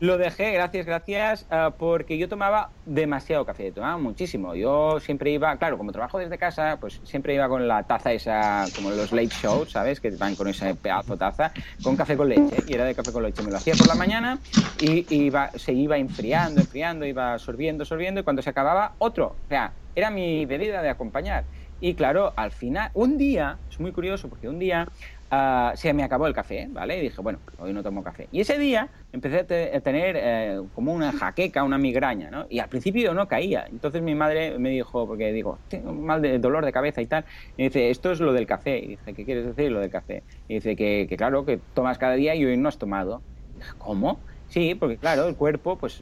Lo 0.00 0.16
dejé, 0.16 0.52
gracias, 0.52 0.86
gracias, 0.86 1.46
ah, 1.50 1.74
porque 1.76 2.18
yo 2.18 2.28
tomaba 2.28 2.70
demasiado 2.86 3.44
café, 3.44 3.72
tomaba 3.72 3.98
muchísimo. 3.98 4.54
Yo 4.54 5.00
siempre 5.00 5.32
iba, 5.32 5.56
claro, 5.56 5.76
como 5.76 5.90
trabajo 5.90 6.18
desde 6.18 6.38
casa, 6.38 6.78
pues 6.80 7.00
siempre 7.04 7.34
iba 7.34 7.48
con 7.48 7.66
la 7.66 7.82
taza 7.82 8.12
esa, 8.12 8.64
como 8.76 8.90
los 8.90 9.12
late 9.12 9.28
shows, 9.28 9.72
¿sabes? 9.72 10.00
Que 10.00 10.10
van 10.10 10.36
con 10.36 10.46
esa 10.46 10.72
pedazo 10.74 11.16
taza, 11.16 11.52
con 11.82 11.96
café 11.96 12.16
con 12.16 12.28
leche. 12.28 12.62
Y 12.68 12.74
era 12.74 12.84
de 12.84 12.94
café 12.94 13.12
con 13.12 13.22
leche. 13.22 13.42
Me 13.42 13.50
lo 13.50 13.56
hacía 13.56 13.74
por 13.74 13.88
la 13.88 13.96
mañana 13.96 14.38
y 14.80 15.04
iba, 15.14 15.50
se 15.56 15.72
iba 15.72 15.96
enfriando, 15.98 16.60
enfriando, 16.60 17.04
iba 17.06 17.38
sorbiendo, 17.38 17.84
sorbiendo, 17.84 18.20
y 18.20 18.24
cuando 18.24 18.40
se 18.40 18.50
acababa, 18.50 18.92
otro. 18.98 19.34
O 19.44 19.48
sea, 19.48 19.72
era 19.94 20.10
mi 20.10 20.46
bebida 20.46 20.82
de 20.82 20.88
acompañar. 20.90 21.48
Y 21.80 21.94
claro, 21.96 22.32
al 22.36 22.50
final, 22.52 22.90
un 22.94 23.16
día, 23.18 23.60
es 23.68 23.78
muy 23.80 23.92
curioso 23.92 24.28
porque 24.28 24.48
un 24.48 24.58
día 24.58 24.88
ah, 25.30 25.72
se 25.76 25.92
me 25.92 26.02
acabó 26.02 26.26
el 26.26 26.34
café, 26.34 26.68
¿vale? 26.70 26.98
Y 26.98 27.02
dije, 27.02 27.20
bueno, 27.20 27.42
hoy 27.58 27.72
no 27.72 27.82
tomo 27.82 28.02
café. 28.02 28.28
Y 28.30 28.40
ese 28.40 28.58
día 28.58 28.90
empecé 29.12 29.40
a, 29.40 29.46
te- 29.46 29.76
a 29.76 29.80
tener 29.80 30.16
eh, 30.18 30.58
como 30.72 30.92
una 30.92 31.12
jaqueca, 31.12 31.62
una 31.64 31.78
migraña, 31.78 32.30
¿no? 32.30 32.46
Y 32.48 32.58
al 32.60 32.68
principio 32.68 33.12
no 33.14 33.28
caía. 33.28 33.66
Entonces 33.68 34.02
mi 34.02 34.14
madre 34.14 34.58
me 34.58 34.70
dijo, 34.70 35.06
porque 35.06 35.32
digo, 35.32 35.62
tengo 35.68 35.92
mal 35.92 36.22
de 36.22 36.38
dolor 36.38 36.64
de 36.64 36.72
cabeza 36.72 37.02
y 37.02 37.06
tal, 37.06 37.24
y 37.56 37.64
dice, 37.64 37.90
esto 37.90 38.12
es 38.12 38.20
lo 38.20 38.32
del 38.32 38.46
café. 38.46 38.78
Y 38.78 38.88
dije, 38.88 39.14
¿qué 39.14 39.24
quieres 39.24 39.46
decir 39.46 39.70
lo 39.72 39.80
del 39.80 39.90
café? 39.90 40.24
Y 40.48 40.54
dice 40.54 40.76
que, 40.76 41.06
claro, 41.16 41.44
que 41.44 41.62
tomas 41.72 41.98
cada 41.98 42.14
día 42.14 42.34
y 42.34 42.44
hoy 42.44 42.56
no 42.56 42.68
has 42.68 42.78
tomado. 42.78 43.24
Y 43.52 43.58
dije, 43.60 43.70
¿Cómo? 43.78 44.24
Sí, 44.46 44.74
porque 44.74 44.98
claro, 44.98 45.26
el 45.26 45.36
cuerpo, 45.36 45.78
pues 45.78 46.00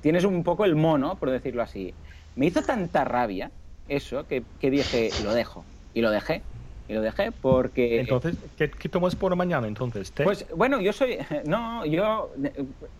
tienes 0.00 0.24
un 0.24 0.42
poco 0.44 0.64
el 0.64 0.76
mono, 0.76 1.18
por 1.18 1.30
decirlo 1.30 1.62
así. 1.62 1.98
Me 2.36 2.46
hizo 2.46 2.62
tanta 2.62 3.04
rabia 3.04 3.50
eso 3.88 4.26
que, 4.26 4.42
que 4.60 4.70
dije, 4.70 5.10
lo 5.24 5.34
dejo. 5.34 5.64
Y 5.94 6.02
lo 6.02 6.10
dejé. 6.10 6.42
Y 6.88 6.92
lo 6.92 7.00
dejé 7.00 7.32
porque... 7.32 8.00
Entonces, 8.00 8.36
¿qué, 8.56 8.70
qué 8.70 8.88
tomas 8.88 9.16
por 9.16 9.32
la 9.32 9.36
mañana 9.36 9.66
entonces? 9.66 10.12
¿Té? 10.12 10.22
Pues 10.22 10.46
bueno, 10.54 10.80
yo 10.80 10.92
soy. 10.92 11.18
No, 11.46 11.84
yo 11.84 12.30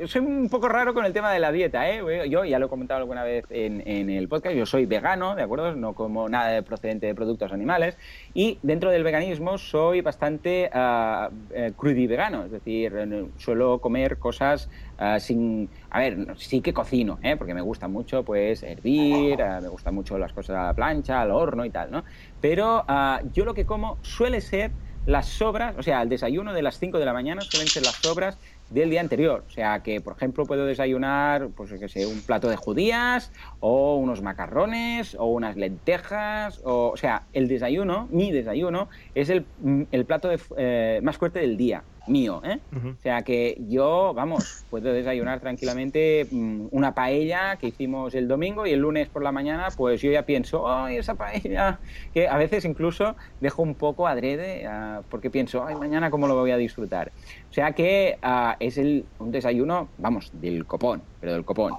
soy 0.06 0.22
un 0.22 0.48
poco 0.48 0.68
raro 0.68 0.92
con 0.92 1.04
el 1.04 1.12
tema 1.12 1.32
de 1.32 1.38
la 1.38 1.52
dieta, 1.52 1.88
¿eh? 1.88 2.28
Yo 2.28 2.44
ya 2.44 2.58
lo 2.58 2.66
he 2.66 2.68
comentado 2.68 2.98
alguna 2.98 3.22
vez 3.22 3.44
en, 3.50 3.86
en 3.86 4.10
el 4.10 4.26
podcast. 4.26 4.56
Yo 4.56 4.66
soy 4.66 4.86
vegano, 4.86 5.36
¿de 5.36 5.42
acuerdo? 5.42 5.76
No 5.76 5.92
como 5.92 6.28
nada 6.28 6.48
de 6.48 6.62
procedente 6.62 7.06
de 7.06 7.14
productos 7.14 7.52
animales. 7.52 7.96
Y 8.34 8.58
dentro 8.62 8.90
del 8.90 9.04
veganismo 9.04 9.56
soy 9.56 10.00
bastante 10.00 10.70
eh, 10.72 11.72
crudivegano, 11.76 12.46
es 12.46 12.50
decir, 12.50 13.28
suelo 13.38 13.78
comer 13.78 14.18
cosas 14.18 14.68
ah, 14.98 15.18
sin. 15.20 15.68
A 15.90 16.01
ver, 16.01 16.36
sí 16.36 16.60
que 16.60 16.73
cocino, 16.73 17.18
¿eh? 17.23 17.36
Porque 17.36 17.55
me 17.55 17.60
gusta 17.60 17.89
mucho, 17.89 18.24
pues, 18.24 18.62
hervir, 18.62 19.43
ah, 19.43 19.60
me 19.60 19.68
gustan 19.68 19.94
mucho 19.94 20.18
las 20.18 20.32
cosas 20.32 20.56
a 20.56 20.64
la 20.64 20.74
plancha, 20.74 21.20
al 21.20 21.31
horno 21.31 21.64
y 21.64 21.70
tal, 21.70 21.90
¿no? 21.90 22.05
Pero 22.40 22.85
ah, 22.89 23.20
yo 23.32 23.44
lo 23.44 23.55
que 23.55 23.64
como 23.64 23.98
suele 24.02 24.40
ser 24.40 24.73
las 25.06 25.27
sobras, 25.27 25.77
o 25.78 25.82
sea, 25.82 26.02
el 26.02 26.09
desayuno 26.09 26.52
de 26.52 26.62
las 26.62 26.78
5 26.78 26.98
de 26.98 27.05
la 27.05 27.12
mañana 27.12 27.40
suelen 27.40 27.68
ser 27.68 27.85
las 27.85 27.94
sobras 27.94 28.39
del 28.68 28.90
día 28.90 29.01
anterior. 29.01 29.44
O 29.47 29.51
sea, 29.51 29.82
que 29.82 30.01
por 30.01 30.16
ejemplo 30.16 30.44
puedo 30.44 30.66
desayunar, 30.66 31.48
pues 31.56 31.70
sé, 31.90 32.06
un 32.06 32.20
plato 32.23 32.48
de 32.48 32.56
judías 32.56 33.32
o 33.60 33.97
unos 33.97 34.20
macarrones 34.20 35.14
o 35.14 35.27
unas 35.27 35.56
lentejas. 35.56 36.60
O, 36.64 36.90
o 36.93 36.97
sea, 36.97 37.23
el 37.32 37.47
desayuno, 37.47 38.09
mi 38.10 38.32
desayuno, 38.32 38.89
es 39.14 39.31
el, 39.31 39.47
mm, 39.60 39.82
el 39.93 40.05
plato 40.05 40.31
eh, 40.56 41.01
más 41.02 41.16
fuerte 41.16 41.39
del 41.39 41.56
día, 41.56 41.85
mío. 42.08 42.40
¿eh? 42.44 42.58
O 42.72 43.02
sea 43.02 43.22
que 43.22 43.56
yo, 43.68 44.12
vamos, 44.14 44.64
puedo 44.70 44.92
desayunar 44.92 45.40
tranquilamente 45.40 46.26
mm, 46.30 46.66
una 46.70 46.94
paella 46.94 47.56
que 47.56 47.68
hicimos 47.68 48.14
el 48.14 48.28
domingo 48.28 48.66
y 48.66 48.72
el 48.72 48.80
lunes 48.80 49.08
por 49.08 49.22
la 49.22 49.32
mañana, 49.32 49.68
pues 49.76 50.00
yo 50.00 50.10
ya 50.10 50.22
pienso, 50.22 50.70
¡ay, 50.70 50.96
esa 50.96 51.14
paella! 51.14 51.80
Que 52.12 52.28
a 52.28 52.36
veces 52.36 52.64
incluso 52.64 53.16
dejo 53.40 53.62
un 53.62 53.74
poco 53.74 54.06
adrede 54.06 54.66
ah, 54.66 55.02
porque 55.10 55.30
pienso, 55.30 55.64
¡ay, 55.64 55.74
mañana 55.76 56.10
cómo 56.10 56.26
lo 56.26 56.34
voy 56.34 56.50
a 56.50 56.56
disfrutar! 56.56 57.12
O 57.50 57.52
sea 57.52 57.72
que 57.72 58.18
ah, 58.22 58.56
es 58.60 58.78
el, 58.78 59.06
un 59.18 59.30
desayuno, 59.30 59.88
vamos, 59.98 60.30
del 60.34 60.66
copón, 60.66 61.02
pero 61.20 61.32
del 61.32 61.44
copón. 61.44 61.74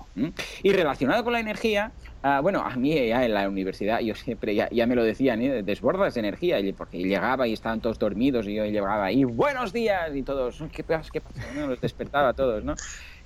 Y 0.64 0.72
relacionado 0.72 1.24
con 1.24 1.34
la 1.34 1.40
energía, 1.40 1.92
ah, 2.22 2.40
bueno, 2.42 2.62
a 2.62 2.76
mí 2.76 2.94
ya 3.08 3.24
en 3.26 3.34
la 3.34 3.48
universidad, 3.50 4.00
yo 4.02 4.16
siempre, 4.16 4.56
ya, 4.56 4.68
ya 4.72 4.86
me 4.88 4.96
lo 4.96 5.04
decían, 5.04 5.42
¿eh? 5.42 5.64
desbordas 5.64 6.14
de 6.16 6.20
energía, 6.22 6.60
y- 6.60 6.74
porque 6.74 6.98
llegaba 7.00 7.48
y 7.48 7.54
estaban 7.54 7.82
todos 7.82 8.00
dormidos 8.00 8.48
y 8.48 8.56
yo 8.56 8.66
llegaba 8.66 9.06
ahí, 9.06 9.24
buenos 9.24 9.74
días, 9.74 10.16
y 10.16 10.24
todos, 10.24 10.64
¿qué 10.72 10.84
pasa? 10.84 11.10
¿Qué 11.12 11.22
pasa? 11.22 11.42
¿no? 11.56 11.68
Los 11.68 11.82
despertaba 11.82 12.30
a 12.30 12.34
todos, 12.34 12.64
¿no? 12.64 12.76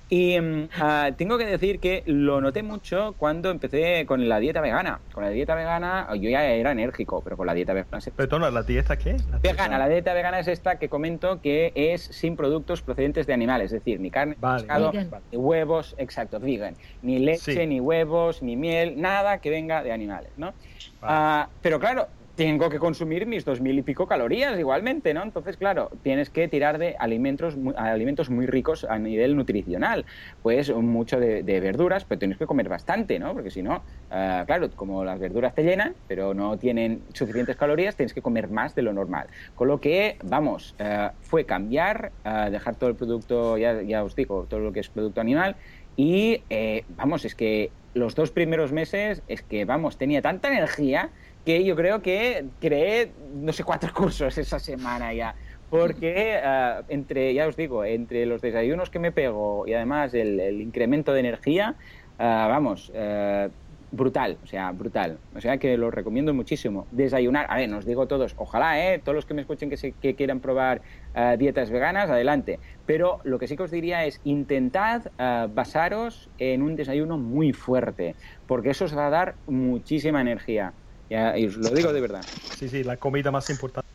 Y 0.08 0.36
ah, 0.78 1.10
tengo 1.16 1.38
que 1.38 1.46
decir 1.46 1.80
que 1.80 2.02
lo 2.04 2.40
noté 2.42 2.62
mucho 2.62 3.14
cuando 3.16 3.50
empecé 3.50 4.04
con 4.04 4.28
la 4.28 4.40
dieta 4.40 4.60
vegana. 4.60 5.00
Con 5.14 5.24
la 5.24 5.30
dieta 5.30 5.54
vegana 5.54 6.06
yo 6.16 6.28
ya 6.28 6.44
era 6.44 6.72
enérgico, 6.72 7.22
pero 7.24 7.38
con 7.38 7.46
la 7.46 7.54
dieta 7.54 7.72
vegana 7.72 8.00
se 8.00 8.10
Perdona, 8.10 8.50
¿la 8.50 8.62
dieta 8.62 8.98
qué? 8.98 9.16
La 9.30 9.38
Vegana, 9.38 9.78
la 9.78 9.88
dieta 9.88 10.12
vegana 10.12 10.38
es 10.38 10.48
esta 10.48 10.78
que 10.78 10.90
comento 10.90 11.40
que 11.40 11.72
es 11.74 12.02
sin 12.02 12.36
productos 12.36 12.82
procedentes 12.82 13.26
de 13.26 13.32
animales, 13.32 13.72
es 13.72 13.80
decir, 13.80 14.00
ni 14.00 14.10
carne, 14.10 14.36
ni 14.40 14.52
pescado, 14.52 14.92
Vegan. 14.92 15.10
ni 15.30 15.38
huevos, 15.38 15.94
exacto, 15.96 16.38
vegan, 16.40 16.74
ni 17.00 17.18
leche, 17.18 17.54
Sí. 17.54 17.66
ni 17.66 17.80
huevos, 17.80 18.42
ni 18.42 18.54
miel, 18.54 19.00
nada 19.00 19.38
que 19.38 19.48
venga 19.48 19.82
de 19.82 19.92
animales, 19.92 20.30
¿no? 20.36 20.52
Ah, 21.00 21.48
pero 21.62 21.80
claro, 21.80 22.08
tengo 22.42 22.70
que 22.70 22.80
consumir 22.80 23.24
mis 23.24 23.44
dos 23.44 23.60
mil 23.60 23.78
y 23.78 23.82
pico 23.82 24.08
calorías 24.08 24.58
igualmente, 24.58 25.14
¿no? 25.14 25.22
Entonces, 25.22 25.56
claro, 25.56 25.92
tienes 26.02 26.28
que 26.28 26.48
tirar 26.48 26.76
de 26.76 26.96
alimentos 26.98 27.56
alimentos 27.76 28.30
muy 28.30 28.46
ricos 28.46 28.82
a 28.82 28.98
nivel 28.98 29.36
nutricional, 29.36 30.04
pues 30.42 30.74
mucho 30.74 31.20
de, 31.20 31.60
verduras, 31.60 32.04
pero 32.04 32.18
tienes 32.18 32.38
que 32.38 32.46
comer 32.46 32.68
bastante, 32.68 33.20
¿no? 33.20 33.32
Porque 33.32 33.50
si 33.50 33.62
no, 33.62 33.84
ah, 34.10 34.42
claro, 34.44 34.68
como 34.74 35.04
las 35.04 35.20
verduras 35.20 35.54
te 35.54 35.62
llenan, 35.62 35.94
pero 36.08 36.34
no 36.34 36.58
tienen 36.58 37.02
suficientes 37.12 37.54
calorías, 37.54 37.94
tienes 37.94 38.12
que 38.12 38.22
comer 38.22 38.50
más 38.50 38.74
de 38.74 38.82
lo 38.82 38.92
normal. 38.92 39.28
Con 39.54 39.68
lo 39.68 39.80
que, 39.80 40.16
vamos, 40.24 40.74
eh, 40.80 41.10
fue 41.20 41.44
cambiar, 41.44 42.10
eh, 42.24 42.48
dejar 42.50 42.74
todo 42.74 42.90
el 42.90 42.96
producto, 42.96 43.56
ya, 43.56 43.82
ya 43.82 44.02
os 44.02 44.16
digo, 44.16 44.46
todo 44.48 44.58
lo 44.58 44.72
que 44.72 44.80
es 44.80 44.88
producto 44.88 45.20
animal, 45.20 45.54
y 45.96 46.42
eh, 46.50 46.84
vamos, 46.96 47.24
es 47.24 47.36
que 47.36 47.70
los 47.94 48.14
dos 48.14 48.30
primeros 48.30 48.72
meses, 48.72 49.22
es 49.28 49.42
que, 49.42 49.64
vamos, 49.64 49.98
tenía 49.98 50.22
tanta 50.22 50.48
energía 50.48 51.10
que 51.44 51.64
yo 51.64 51.76
creo 51.76 52.02
que 52.02 52.46
creé, 52.60 53.12
no 53.34 53.52
sé 53.52 53.64
cuántos 53.64 53.92
cursos 54.00 54.36
esa 54.38 54.58
semana 54.58 55.12
ya. 55.12 55.34
Porque 55.70 56.38
eh, 56.42 56.80
entre, 56.88 57.32
ya 57.32 57.46
os 57.46 57.56
digo, 57.56 57.84
entre 57.84 58.26
los 58.26 58.42
desayunos 58.42 58.90
que 58.90 58.98
me 58.98 59.10
pego 59.10 59.66
y 59.66 59.72
además 59.72 60.12
el, 60.12 60.60
incremento 60.60 61.14
de 61.14 61.20
energía, 61.20 61.76
eh, 62.18 62.22
vamos, 62.22 62.92
eh, 62.94 63.48
brutal, 63.92 64.38
o 64.42 64.46
sea, 64.46 64.72
brutal. 64.72 65.18
O 65.36 65.40
sea 65.40 65.58
que 65.58 65.76
lo 65.76 65.90
recomiendo 65.90 66.34
muchísimo. 66.34 66.86
Desayunar, 66.90 67.46
a 67.48 67.56
ver, 67.56 67.68
nos 67.68 67.84
digo 67.84 68.06
todos, 68.08 68.34
ojalá, 68.38 68.80
¿eh? 68.84 68.98
Todos 68.98 69.14
los 69.14 69.26
que 69.26 69.34
me 69.34 69.42
escuchen 69.42 69.70
que, 69.70 69.76
se, 69.76 69.92
que 69.92 70.14
quieran 70.14 70.40
probar 70.40 70.80
eh, 71.14 71.36
dietas 71.38 71.70
veganas, 71.70 72.10
adelante. 72.10 72.58
Pero 72.86 73.20
lo 73.22 73.38
que 73.38 73.46
sí 73.46 73.56
que 73.56 73.62
os 73.62 73.70
diría 73.70 74.04
es 74.06 74.20
intentad 74.24 75.02
eh, 75.18 75.46
basaros 75.54 76.30
en 76.38 76.62
un 76.62 76.74
desayuno 76.74 77.18
muy 77.18 77.52
fuerte, 77.52 78.16
porque 78.46 78.70
eso 78.70 78.86
os 78.86 78.96
va 78.96 79.06
a 79.06 79.10
dar 79.10 79.34
muchísima 79.46 80.20
energía. 80.20 80.72
Ya, 81.12 81.36
y 81.36 81.46
lo 81.46 81.68
digo 81.68 81.92
de 81.92 82.00
verdad. 82.00 82.24
Sí, 82.58 82.70
sí, 82.70 82.82
la 82.84 82.96
comida 82.96 83.30
más 83.30 83.50
importante. 83.50 83.86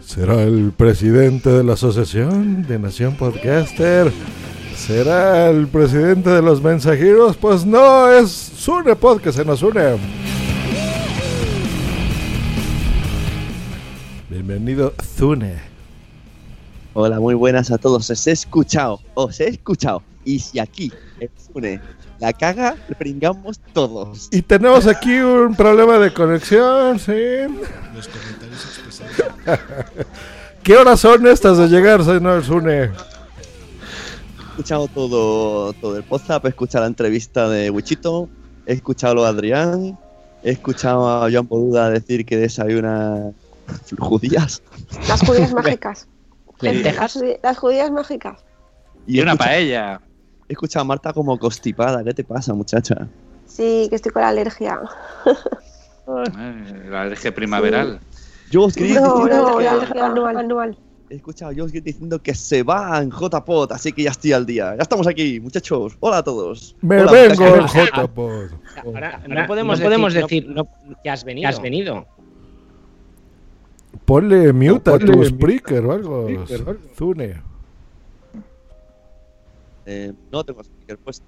¿Será 0.00 0.44
el 0.44 0.70
presidente 0.76 1.50
de 1.50 1.64
la 1.64 1.72
Asociación 1.72 2.68
de 2.68 2.78
Nación 2.78 3.16
Podcaster? 3.16 4.12
¿Será 4.76 5.50
el 5.50 5.66
presidente 5.66 6.30
de 6.30 6.42
los 6.42 6.62
mensajeros? 6.62 7.36
Pues 7.36 7.66
no, 7.66 8.08
es 8.12 8.30
Sune 8.30 8.94
Podcast, 8.94 9.38
se 9.38 9.44
nos 9.44 9.60
une. 9.60 10.27
Bienvenido, 14.48 14.94
Zune. 15.04 15.56
Hola, 16.94 17.20
muy 17.20 17.34
buenas 17.34 17.70
a 17.70 17.76
todos. 17.76 18.08
Os 18.08 18.26
he 18.26 18.30
escuchado, 18.30 18.98
os 19.12 19.38
he 19.40 19.48
escuchado. 19.48 20.02
Y 20.24 20.38
si 20.38 20.58
aquí, 20.58 20.90
el 21.20 21.28
Zune, 21.38 21.82
la 22.18 22.32
caga, 22.32 22.74
pringamos 22.98 23.60
todos. 23.74 24.30
Y 24.32 24.40
tenemos 24.40 24.86
aquí 24.86 25.18
un 25.18 25.54
problema 25.54 25.98
de 25.98 26.14
conexión, 26.14 26.98
sí. 26.98 27.12
Los 27.94 28.08
comentarios 28.08 28.64
expresados. 28.64 30.06
¿Qué 30.62 30.76
horas 30.78 30.98
son 30.98 31.26
estas 31.26 31.58
de 31.58 31.68
llegar, 31.68 32.02
señor 32.02 32.42
Zune? 32.42 32.84
He 32.84 32.90
escuchado 34.52 34.88
todo, 34.88 35.74
todo 35.74 35.98
el 35.98 36.04
podcast, 36.04 36.46
he 36.46 36.48
escuchado 36.48 36.84
la 36.84 36.88
entrevista 36.88 37.50
de 37.50 37.68
Wichito, 37.68 38.30
he 38.64 38.72
escuchado 38.72 39.16
lo 39.16 39.24
de 39.24 39.28
Adrián, 39.28 39.98
he 40.42 40.52
escuchado 40.52 41.06
a 41.06 41.30
Joan 41.30 41.46
Poduda 41.46 41.90
decir 41.90 42.24
que 42.24 42.38
desayuna 42.38 43.34
judías. 43.98 44.62
Las 45.08 45.20
judías 45.20 45.52
mágicas. 45.52 46.08
Lentejas. 46.60 47.18
Las, 47.42 47.58
judías 47.58 47.90
mágicas. 47.90 48.44
Y 49.06 49.18
he 49.18 49.22
una 49.22 49.32
escuchado- 49.32 49.50
paella. 49.50 50.00
He 50.48 50.52
escuchado 50.52 50.82
a 50.82 50.84
Marta 50.86 51.12
como 51.12 51.38
constipada. 51.38 52.02
¿Qué 52.02 52.14
te 52.14 52.24
pasa, 52.24 52.54
muchacha? 52.54 53.06
Sí, 53.46 53.86
que 53.90 53.96
estoy 53.96 54.12
con 54.12 54.22
la 54.22 54.28
alergia. 54.28 54.80
La 56.06 57.02
alergia 57.02 57.34
primaveral. 57.34 58.00
Yo 58.50 58.64
os 58.64 58.74
quería 58.74 59.00
No, 59.00 59.24
decir- 59.26 59.36
no, 59.36 59.60
la 59.60 59.70
alergia 59.72 60.06
anual. 60.06 60.36
anual. 60.38 60.78
He 61.10 61.16
escuchado 61.16 61.50
a 61.50 61.54
Josh 61.54 61.68
Gate 61.68 61.80
diciendo 61.82 62.22
que 62.22 62.34
se 62.34 62.62
va 62.62 62.98
en 63.02 63.10
JPod, 63.10 63.72
así 63.72 63.92
que 63.92 64.02
ya 64.02 64.10
estoy 64.10 64.32
al 64.34 64.44
día. 64.44 64.74
Ya 64.76 64.82
estamos 64.82 65.06
aquí, 65.06 65.40
muchachos. 65.40 65.96
Hola 66.00 66.18
a 66.18 66.22
todos. 66.22 66.76
Me 66.82 67.00
Hola, 67.00 67.12
vengo 67.12 67.46
en. 67.46 67.66
JPod. 67.66 68.50
Ahora, 68.84 69.20
no 69.26 69.34
no 69.34 69.46
podemos 69.46 69.80
podemos, 69.80 70.12
decir- 70.12 70.44
decir, 70.44 70.48
no- 70.48 70.68
que 71.02 71.08
has 71.10 71.24
venido. 71.24 71.48
has 71.48 71.60
venido. 71.62 72.06
Ponle 74.08 74.54
mute 74.54 74.88
a 74.88 74.92
Ponle 74.96 75.06
tu 75.12 75.18
mute 75.18 75.28
speaker 75.28 75.84
o 75.84 75.92
algo. 75.92 76.28
Zune. 76.96 77.42
Eh, 79.84 80.12
no 80.32 80.42
tengo 80.44 80.64
speaker 80.64 80.96
puesto. 80.96 81.26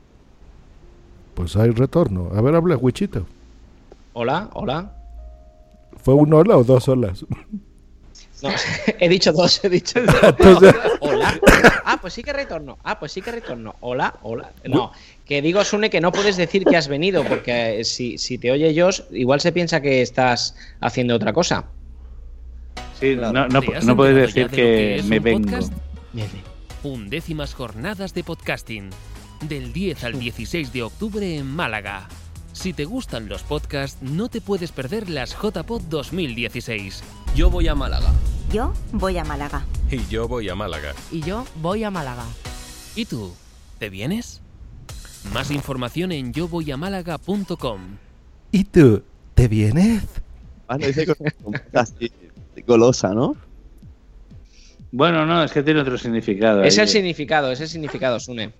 Pues 1.34 1.56
hay 1.56 1.70
retorno. 1.72 2.30
A 2.34 2.40
ver, 2.40 2.54
habla 2.54 2.78
Wichito. 2.78 3.26
Hola, 4.14 4.48
hola. 4.54 4.96
¿Fue 6.02 6.14
un 6.14 6.32
hola 6.32 6.56
o 6.56 6.64
dos 6.64 6.88
olas? 6.88 7.26
No, 8.42 8.48
he 8.98 9.08
dicho 9.10 9.30
dos, 9.32 9.62
he 9.62 9.68
dicho 9.68 10.00
dos. 10.00 10.14
Entonces- 10.22 10.74
Hola. 11.00 11.38
Ah, 11.84 11.98
pues 12.00 12.14
sí 12.14 12.22
que 12.22 12.32
retorno. 12.32 12.78
Ah, 12.82 12.98
pues 12.98 13.12
sí 13.12 13.20
que 13.20 13.30
retorno. 13.30 13.74
Hola, 13.80 14.14
hola. 14.22 14.52
No, 14.64 14.92
que 15.26 15.42
digo, 15.42 15.62
Sune, 15.64 15.90
que 15.90 16.00
no 16.00 16.12
puedes 16.12 16.38
decir 16.38 16.64
que 16.64 16.78
has 16.78 16.88
venido, 16.88 17.24
porque 17.24 17.84
si, 17.84 18.16
si 18.16 18.38
te 18.38 18.50
oye 18.50 18.74
Josh, 18.80 19.02
igual 19.10 19.42
se 19.42 19.52
piensa 19.52 19.82
que 19.82 20.00
estás 20.00 20.54
haciendo 20.80 21.14
otra 21.14 21.34
cosa. 21.34 21.66
Sí, 23.00 23.16
no, 23.16 23.32
no, 23.32 23.60
¿Te 23.60 23.76
has 23.76 23.84
no 23.84 23.96
puedes 23.96 24.14
decir 24.14 24.50
de 24.50 24.56
que, 24.56 24.96
es 24.96 25.06
me 25.06 25.20
vengo. 25.20 25.48
podcast? 25.48 25.72
Undécimas 26.82 27.54
jornadas 27.54 28.12
de 28.14 28.24
podcasting. 28.24 28.90
Del 29.48 29.72
10 29.72 30.04
al 30.04 30.18
16 30.18 30.72
de 30.72 30.82
octubre 30.82 31.36
en 31.38 31.46
Málaga. 31.46 32.08
Si 32.52 32.74
te 32.74 32.84
gustan 32.84 33.28
los 33.28 33.42
podcasts, 33.42 34.02
no 34.02 34.28
te 34.28 34.42
puedes 34.42 34.70
perder 34.72 35.08
las 35.08 35.34
JPod 35.34 35.82
2016. 35.88 37.02
Yo 37.34 37.48
voy 37.48 37.68
a 37.68 37.74
Málaga. 37.74 38.10
Yo 38.52 38.74
voy 38.92 39.16
a 39.16 39.24
Málaga. 39.24 39.64
Y 39.90 40.06
yo 40.08 40.28
voy 40.28 40.48
a 40.50 40.54
Málaga. 40.54 40.92
Y 41.10 41.22
yo 41.22 41.46
voy 41.62 41.84
a 41.84 41.90
Málaga. 41.90 42.24
¿Y 42.96 43.06
tú? 43.06 43.32
¿Te 43.78 43.88
vienes? 43.88 44.42
Más 45.32 45.50
información 45.50 46.12
en 46.12 46.32
yovoyamálaga.com. 46.34 47.80
¿Y 48.52 48.64
tú? 48.64 49.02
¿Te 49.34 49.48
vienes? 49.48 50.02
Ah, 50.68 50.76
dice 50.76 51.06
así, 51.72 52.12
golosa, 52.66 53.12
¿no? 53.14 53.36
Bueno, 54.92 55.24
no, 55.26 55.44
es 55.44 55.52
que 55.52 55.62
tiene 55.62 55.80
otro 55.80 55.96
significado. 55.98 56.62
Es 56.64 56.76
ahí. 56.78 56.82
el 56.82 56.88
significado, 56.88 57.52
es 57.52 57.60
el 57.60 57.68
significado, 57.68 58.18
Sune. 58.18 58.52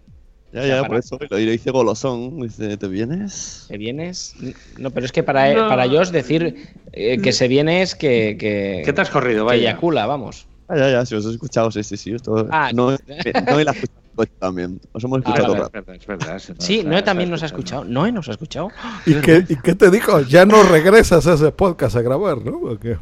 Ya, 0.52 0.66
ya, 0.66 0.76
para- 0.78 0.88
por 0.88 0.96
eso 0.98 1.18
lo 1.28 1.36
dice 1.36 1.70
golosón. 1.70 2.40
Dice, 2.40 2.76
¿te 2.76 2.88
vienes? 2.88 3.66
¿Se 3.68 3.76
vienes? 3.78 4.34
No, 4.78 4.90
pero 4.90 5.06
es 5.06 5.12
que 5.12 5.22
para, 5.22 5.52
No. 5.54 5.68
para 5.68 5.88
Josh 5.88 6.08
decir 6.10 6.68
eh, 6.92 7.18
que 7.20 7.32
se 7.32 7.46
viene 7.48 7.82
es 7.82 7.94
que. 7.94 8.36
que 8.38 8.82
¿Qué 8.84 8.92
te 8.92 9.00
has 9.00 9.10
corrido, 9.10 9.44
Que 9.44 9.46
vaya? 9.56 9.70
eyacula, 9.70 10.06
vamos. 10.06 10.46
Ah, 10.68 10.76
ya, 10.76 10.90
ya, 10.90 11.06
si 11.06 11.14
os 11.16 11.26
he 11.26 11.30
escuchado, 11.30 11.70
sí, 11.72 11.82
sí, 11.82 11.96
sí. 11.96 12.12
Esto, 12.14 12.46
Ah, 12.50 12.70
no, 12.74 12.90
no 12.92 12.96
la 13.64 13.72
escuchado 13.72 14.26
también. 14.38 14.80
Os 14.92 15.02
hemos 15.04 15.18
escuchado 15.20 15.52
vale. 15.54 15.56
todo. 15.58 15.66
Es 15.66 15.72
verdad, 15.72 15.94
es 15.96 16.06
verdad. 16.06 16.38
se 16.38 16.54
nos- 16.54 16.64
Sí, 16.64 16.82
Noé 16.84 17.02
también 17.02 17.30
nos 17.30 17.40
nos 17.40 17.42
ha 17.44 17.46
escuchado. 17.46 17.84
Noé 17.84 18.12
nos 18.12 18.28
ha 18.28 18.32
escuchado. 18.32 18.70
¿Y 19.06 19.14
qué, 19.14 19.44
¿Y 19.48 19.56
qué 19.56 19.74
te 19.74 19.90
dijo? 19.90 20.20
Ya 20.22 20.44
no 20.46 20.62
regresas 20.64 21.26
a 21.28 21.34
ese 21.34 21.50
podcast 21.52 21.96
a 21.96 22.02
grabar, 22.02 22.38
¿no? 22.44 22.56
¿O 22.58 22.78
qué? 22.78 22.98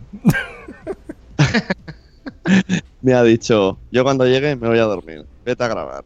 Me 3.02 3.14
ha 3.14 3.22
dicho, 3.22 3.78
yo 3.90 4.04
cuando 4.04 4.26
llegue 4.26 4.56
me 4.56 4.68
voy 4.68 4.78
a 4.78 4.84
dormir. 4.84 5.24
Vete 5.44 5.64
a 5.64 5.68
grabar. 5.68 6.04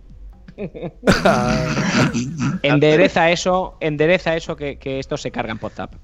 endereza 2.63 3.31
eso, 3.31 3.77
endereza 3.81 4.37
eso 4.37 4.55
que, 4.55 4.79
que 4.79 4.99
esto 4.99 5.17
se 5.17 5.31
carga 5.31 5.53
en 5.53 5.59
PodTap. 5.59 5.95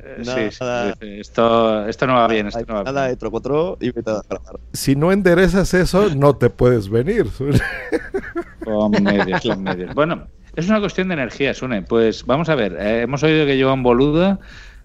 Eh, 0.00 0.22
sí, 0.22 0.56
sí, 0.56 1.20
esto, 1.20 1.86
esto 1.86 2.06
no 2.06 2.14
va 2.14 2.28
bien, 2.28 2.46
esto 2.46 2.64
no 2.66 2.74
va 2.74 2.82
bien. 2.82 2.94
Nada 2.94 3.08
de 3.08 3.16
trocotro 3.16 3.76
y 3.80 3.90
vete 3.90 4.10
a 4.10 4.22
grabar. 4.28 4.60
Si 4.72 4.96
no 4.96 5.12
enderezas 5.12 5.74
eso, 5.74 6.14
no 6.14 6.36
te 6.36 6.50
puedes 6.50 6.88
venir. 6.88 7.26
Con 8.64 9.02
medios, 9.02 9.42
con 9.42 9.62
medios. 9.62 9.94
Bueno, 9.94 10.28
es 10.54 10.68
una 10.68 10.80
cuestión 10.80 11.08
de 11.08 11.14
energía, 11.14 11.54
Sune. 11.54 11.82
Pues 11.82 12.26
vamos 12.26 12.50
a 12.50 12.54
ver, 12.54 12.76
eh, 12.78 13.02
hemos 13.02 13.22
oído 13.22 13.46
que 13.46 13.62
Joan 13.62 13.82
Boluda 13.82 14.38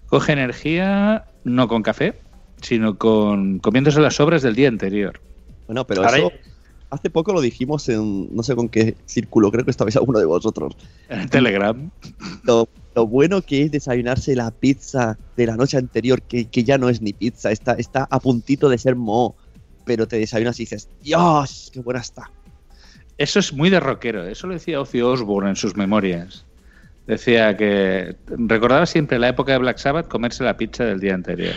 coge 0.06 0.32
energía 0.32 1.26
no 1.44 1.68
con 1.68 1.82
café, 1.82 2.18
sino 2.64 2.98
con 2.98 3.58
comiéndose 3.60 4.00
las 4.00 4.16
sobras 4.16 4.42
del 4.42 4.54
día 4.54 4.68
anterior. 4.68 5.20
Bueno, 5.66 5.86
pero 5.86 6.02
Ahora 6.04 6.18
eso 6.18 6.32
hace 6.94 7.10
poco 7.10 7.32
lo 7.32 7.40
dijimos 7.40 7.88
en 7.88 8.34
no 8.34 8.42
sé 8.42 8.54
con 8.54 8.68
qué 8.68 8.96
círculo, 9.06 9.50
creo 9.50 9.64
que 9.64 9.70
estabais 9.70 9.96
alguno 9.96 10.18
de 10.18 10.24
vosotros. 10.24 10.76
En 11.08 11.28
Telegram. 11.28 11.90
Lo, 12.44 12.68
lo 12.94 13.06
bueno 13.06 13.42
que 13.42 13.62
es 13.62 13.70
desayunarse 13.70 14.34
la 14.36 14.50
pizza 14.50 15.18
de 15.36 15.46
la 15.46 15.56
noche 15.56 15.76
anterior, 15.76 16.22
que, 16.22 16.46
que 16.46 16.64
ya 16.64 16.78
no 16.78 16.88
es 16.88 17.02
ni 17.02 17.12
pizza, 17.12 17.50
está, 17.50 17.72
está 17.74 18.06
a 18.10 18.20
puntito 18.20 18.68
de 18.68 18.78
ser 18.78 18.96
mo, 18.96 19.36
pero 19.84 20.06
te 20.06 20.18
desayunas 20.18 20.58
y 20.60 20.62
dices, 20.62 20.88
Dios, 21.02 21.70
qué 21.72 21.80
buena 21.80 22.00
está. 22.00 22.30
Eso 23.18 23.38
es 23.38 23.52
muy 23.52 23.70
de 23.70 23.80
rockero, 23.80 24.26
eso 24.26 24.46
lo 24.46 24.54
decía 24.54 24.80
Ozzy 24.80 25.00
Osbourne 25.00 25.50
en 25.50 25.56
sus 25.56 25.76
memorias. 25.76 26.44
Decía 27.06 27.56
que 27.56 28.16
recordaba 28.26 28.86
siempre 28.86 29.18
la 29.18 29.28
época 29.28 29.52
de 29.52 29.58
Black 29.58 29.78
Sabbath 29.78 30.08
comerse 30.08 30.42
la 30.42 30.56
pizza 30.56 30.84
del 30.84 31.00
día 31.00 31.14
anterior. 31.14 31.54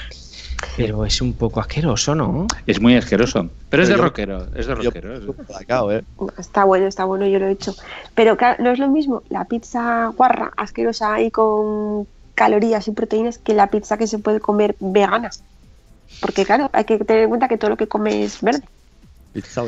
Pero 0.75 1.05
es 1.05 1.21
un 1.21 1.33
poco 1.33 1.59
asqueroso, 1.59 2.15
¿no? 2.15 2.47
Es 2.65 2.81
muy 2.81 2.95
asqueroso, 2.95 3.49
pero 3.69 3.83
es 3.83 3.89
de 3.89 3.95
Pero 3.95 4.03
yo- 4.03 4.09
rockero, 4.09 4.43
es 4.55 4.67
de 4.67 4.75
yo- 4.75 4.75
rockero. 4.75 5.13
es- 5.15 5.45
Placao, 5.47 5.91
¿eh? 5.91 6.03
Está 6.37 6.63
bueno, 6.63 6.87
está 6.87 7.05
bueno, 7.05 7.25
yo 7.27 7.39
lo 7.39 7.47
he 7.47 7.51
hecho. 7.51 7.73
Pero 8.15 8.37
claro, 8.37 8.63
no 8.63 8.71
es 8.71 8.79
lo 8.79 8.87
mismo 8.89 9.23
la 9.29 9.45
pizza 9.45 10.07
guarra, 10.15 10.51
asquerosa 10.57 11.21
y 11.21 11.31
con 11.31 12.07
calorías 12.35 12.87
y 12.87 12.91
proteínas 12.91 13.37
que 13.39 13.53
la 13.53 13.67
pizza 13.69 13.97
que 13.97 14.07
se 14.07 14.19
puede 14.19 14.39
comer 14.39 14.75
vegana. 14.79 15.29
Porque 16.21 16.45
claro, 16.45 16.69
hay 16.73 16.85
que 16.85 16.97
tener 16.99 17.23
en 17.23 17.29
cuenta 17.29 17.47
que 17.47 17.57
todo 17.57 17.69
lo 17.71 17.77
que 17.77 17.87
come 17.87 18.23
es 18.23 18.41
verde. 18.41 18.63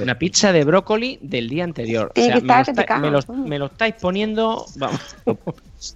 Una 0.01 0.17
pizza 0.17 0.51
de 0.51 0.63
brócoli 0.63 1.19
del 1.21 1.49
día 1.49 1.63
anterior. 1.63 2.11
O 2.15 2.19
sea, 2.21 2.35
que 2.35 2.41
me, 2.41 2.47
lo 2.51 2.61
está- 2.61 2.73
me, 2.99 3.11
lo, 3.11 3.19
cagas, 3.21 3.29
me 3.29 3.59
lo 3.59 3.65
estáis 3.67 3.95
poniendo. 4.01 4.65
Vamos. 4.77 4.99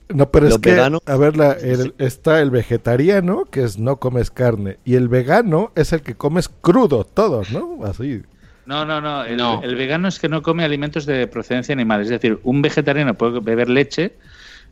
No, 0.07 0.31
pero 0.31 0.47
es 0.47 0.57
que, 0.59 0.71
veganos- 0.75 1.01
a 1.05 1.17
ver, 1.17 1.35
la- 1.35 1.51
el- 1.53 1.93
está 1.97 2.39
el 2.39 2.51
vegetariano, 2.51 3.43
que 3.51 3.63
es 3.63 3.77
no 3.77 3.97
comes 3.97 4.31
carne, 4.31 4.77
y 4.85 4.95
el 4.95 5.09
vegano 5.09 5.73
es 5.75 5.91
el 5.91 6.01
que 6.01 6.15
comes 6.15 6.47
crudo, 6.47 7.03
todos, 7.03 7.51
¿no? 7.51 7.79
Así. 7.83 8.21
No, 8.65 8.85
no, 8.85 9.01
no 9.01 9.25
el, 9.25 9.35
No. 9.35 9.61
el 9.61 9.75
vegano 9.75 10.07
es 10.07 10.19
que 10.19 10.29
no 10.29 10.41
come 10.41 10.63
alimentos 10.63 11.05
de 11.05 11.27
procedencia 11.27 11.73
animal. 11.73 12.01
Es 12.01 12.07
decir, 12.07 12.39
un 12.43 12.61
vegetariano 12.61 13.13
puede 13.15 13.41
beber 13.41 13.69
leche 13.69 14.13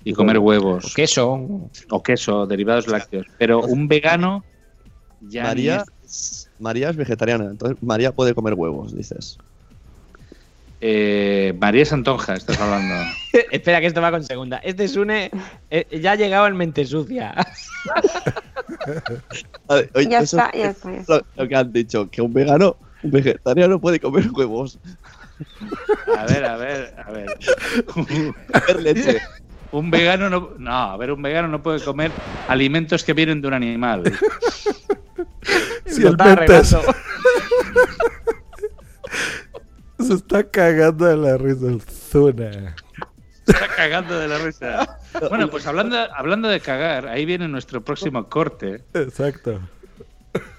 y 0.05 0.13
comer 0.13 0.39
huevos. 0.39 0.93
queso. 0.95 1.45
O 1.89 2.01
queso, 2.01 2.47
derivados 2.47 2.87
lácteos. 2.87 3.27
Pero 3.37 3.59
un 3.59 3.89
vegano 3.89 4.45
Ya 5.27 5.43
María, 5.43 5.83
ni 6.01 6.05
es, 6.07 6.40
María 6.61 6.89
es 6.89 6.95
vegetariana, 6.95 7.45
entonces 7.45 7.77
María 7.81 8.11
puede 8.11 8.33
comer 8.33 8.53
huevos, 8.53 8.95
dices. 8.95 9.37
Eh, 10.83 11.53
María 11.59 11.85
Santonja, 11.85 12.33
estás 12.33 12.59
hablando. 12.59 12.95
Espera, 13.51 13.79
que 13.81 13.87
esto 13.87 14.01
va 14.01 14.09
con 14.11 14.23
segunda. 14.23 14.57
Este 14.57 14.87
Sune 14.87 15.29
eh, 15.69 15.99
ya 16.01 16.13
ha 16.13 16.15
llegado 16.15 16.47
en 16.47 16.57
mente 16.57 16.85
sucia. 16.85 17.35
A 19.67 19.75
ver, 19.75 19.91
oye, 19.93 20.09
Ya 20.09 20.19
está, 20.21 20.51
ya 20.53 20.69
es 20.71 20.77
está, 20.77 20.91
ya 20.91 21.03
Lo, 21.07 21.21
lo 21.35 21.47
que 21.47 21.55
han 21.55 21.71
dicho, 21.71 22.09
que 22.09 22.21
un 22.21 22.33
vegano, 22.33 22.77
un 23.03 23.11
vegetariano 23.11 23.79
puede 23.79 23.99
comer 23.99 24.31
huevos. 24.31 24.79
A 26.17 26.25
ver, 26.25 26.45
a 26.45 26.57
ver, 26.57 26.95
a 27.05 27.11
ver. 27.11 27.37
Comer 27.85 28.81
leche. 28.81 29.19
Un 29.71 29.89
vegano 29.89 30.29
no. 30.29 30.51
No, 30.57 30.71
a 30.71 30.97
ver, 30.97 31.11
un 31.11 31.21
vegano 31.21 31.47
no 31.47 31.61
puede 31.63 31.79
comer 31.81 32.11
alimentos 32.47 33.03
que 33.03 33.13
vienen 33.13 33.41
de 33.41 33.47
un 33.47 33.53
animal. 33.53 34.03
Si 35.85 36.03
el 36.03 36.15
arreglando. 36.19 36.81
se 39.99 40.13
está 40.13 40.43
cagando 40.43 41.05
de 41.05 41.17
la 41.17 41.37
risa 41.37 41.67
el 41.67 41.81
Zuna. 41.81 42.75
Está 43.47 43.67
cagando 43.75 44.19
de 44.19 44.27
la 44.27 44.37
risa. 44.39 44.97
Bueno, 45.29 45.49
pues 45.49 45.67
hablando, 45.67 45.97
hablando 46.15 46.47
de 46.47 46.61
cagar, 46.61 47.07
ahí 47.07 47.25
viene 47.25 47.47
nuestro 47.47 47.83
próximo 47.83 48.29
corte. 48.29 48.81
Exacto. 48.93 49.59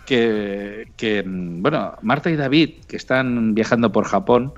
Que, 0.05 0.93
que, 0.99 1.23
mm, 1.23 1.63
bueno, 1.63 1.97
Marta 2.03 2.31
y 2.31 2.37
David, 2.37 2.85
que 2.87 2.97
están 2.97 3.55
viajando 3.55 3.91
por 3.91 4.05
Japón, 4.05 4.53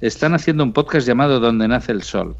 están 0.00 0.34
haciendo 0.34 0.64
un 0.64 0.72
podcast 0.72 1.06
llamado 1.06 1.38
Donde 1.38 1.68
nace 1.68 1.92
el 1.92 2.02
sol. 2.02 2.36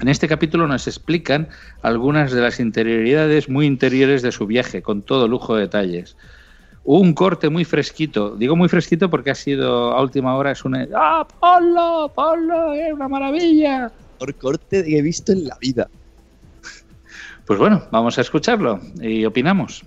En 0.00 0.08
este 0.08 0.26
capítulo 0.26 0.66
nos 0.66 0.88
explican 0.88 1.48
algunas 1.82 2.32
de 2.32 2.40
las 2.40 2.58
interioridades 2.58 3.48
muy 3.48 3.66
interiores 3.66 4.22
de 4.22 4.32
su 4.32 4.46
viaje, 4.46 4.82
con 4.82 5.02
todo 5.02 5.28
lujo 5.28 5.54
de 5.54 5.62
detalles. 5.62 6.16
Un 6.84 7.14
corte 7.14 7.48
muy 7.48 7.64
fresquito, 7.64 8.36
digo 8.36 8.56
muy 8.56 8.68
fresquito 8.68 9.08
porque 9.08 9.30
ha 9.30 9.34
sido 9.34 9.92
a 9.92 10.02
última 10.02 10.36
hora, 10.36 10.50
es 10.50 10.64
un... 10.66 10.76
¡Ah, 10.94 11.26
ponlo! 11.40 12.12
¡Ponlo! 12.14 12.74
¡Es 12.74 12.92
una 12.92 13.08
maravilla! 13.08 13.90
Por 14.18 14.34
corte 14.34 14.84
que 14.84 14.98
he 14.98 15.02
visto 15.02 15.32
en 15.32 15.48
la 15.48 15.56
vida. 15.58 15.88
Pues 17.46 17.58
bueno, 17.58 17.82
vamos 17.90 18.18
a 18.18 18.20
escucharlo 18.20 18.80
y 19.00 19.24
opinamos. 19.24 19.82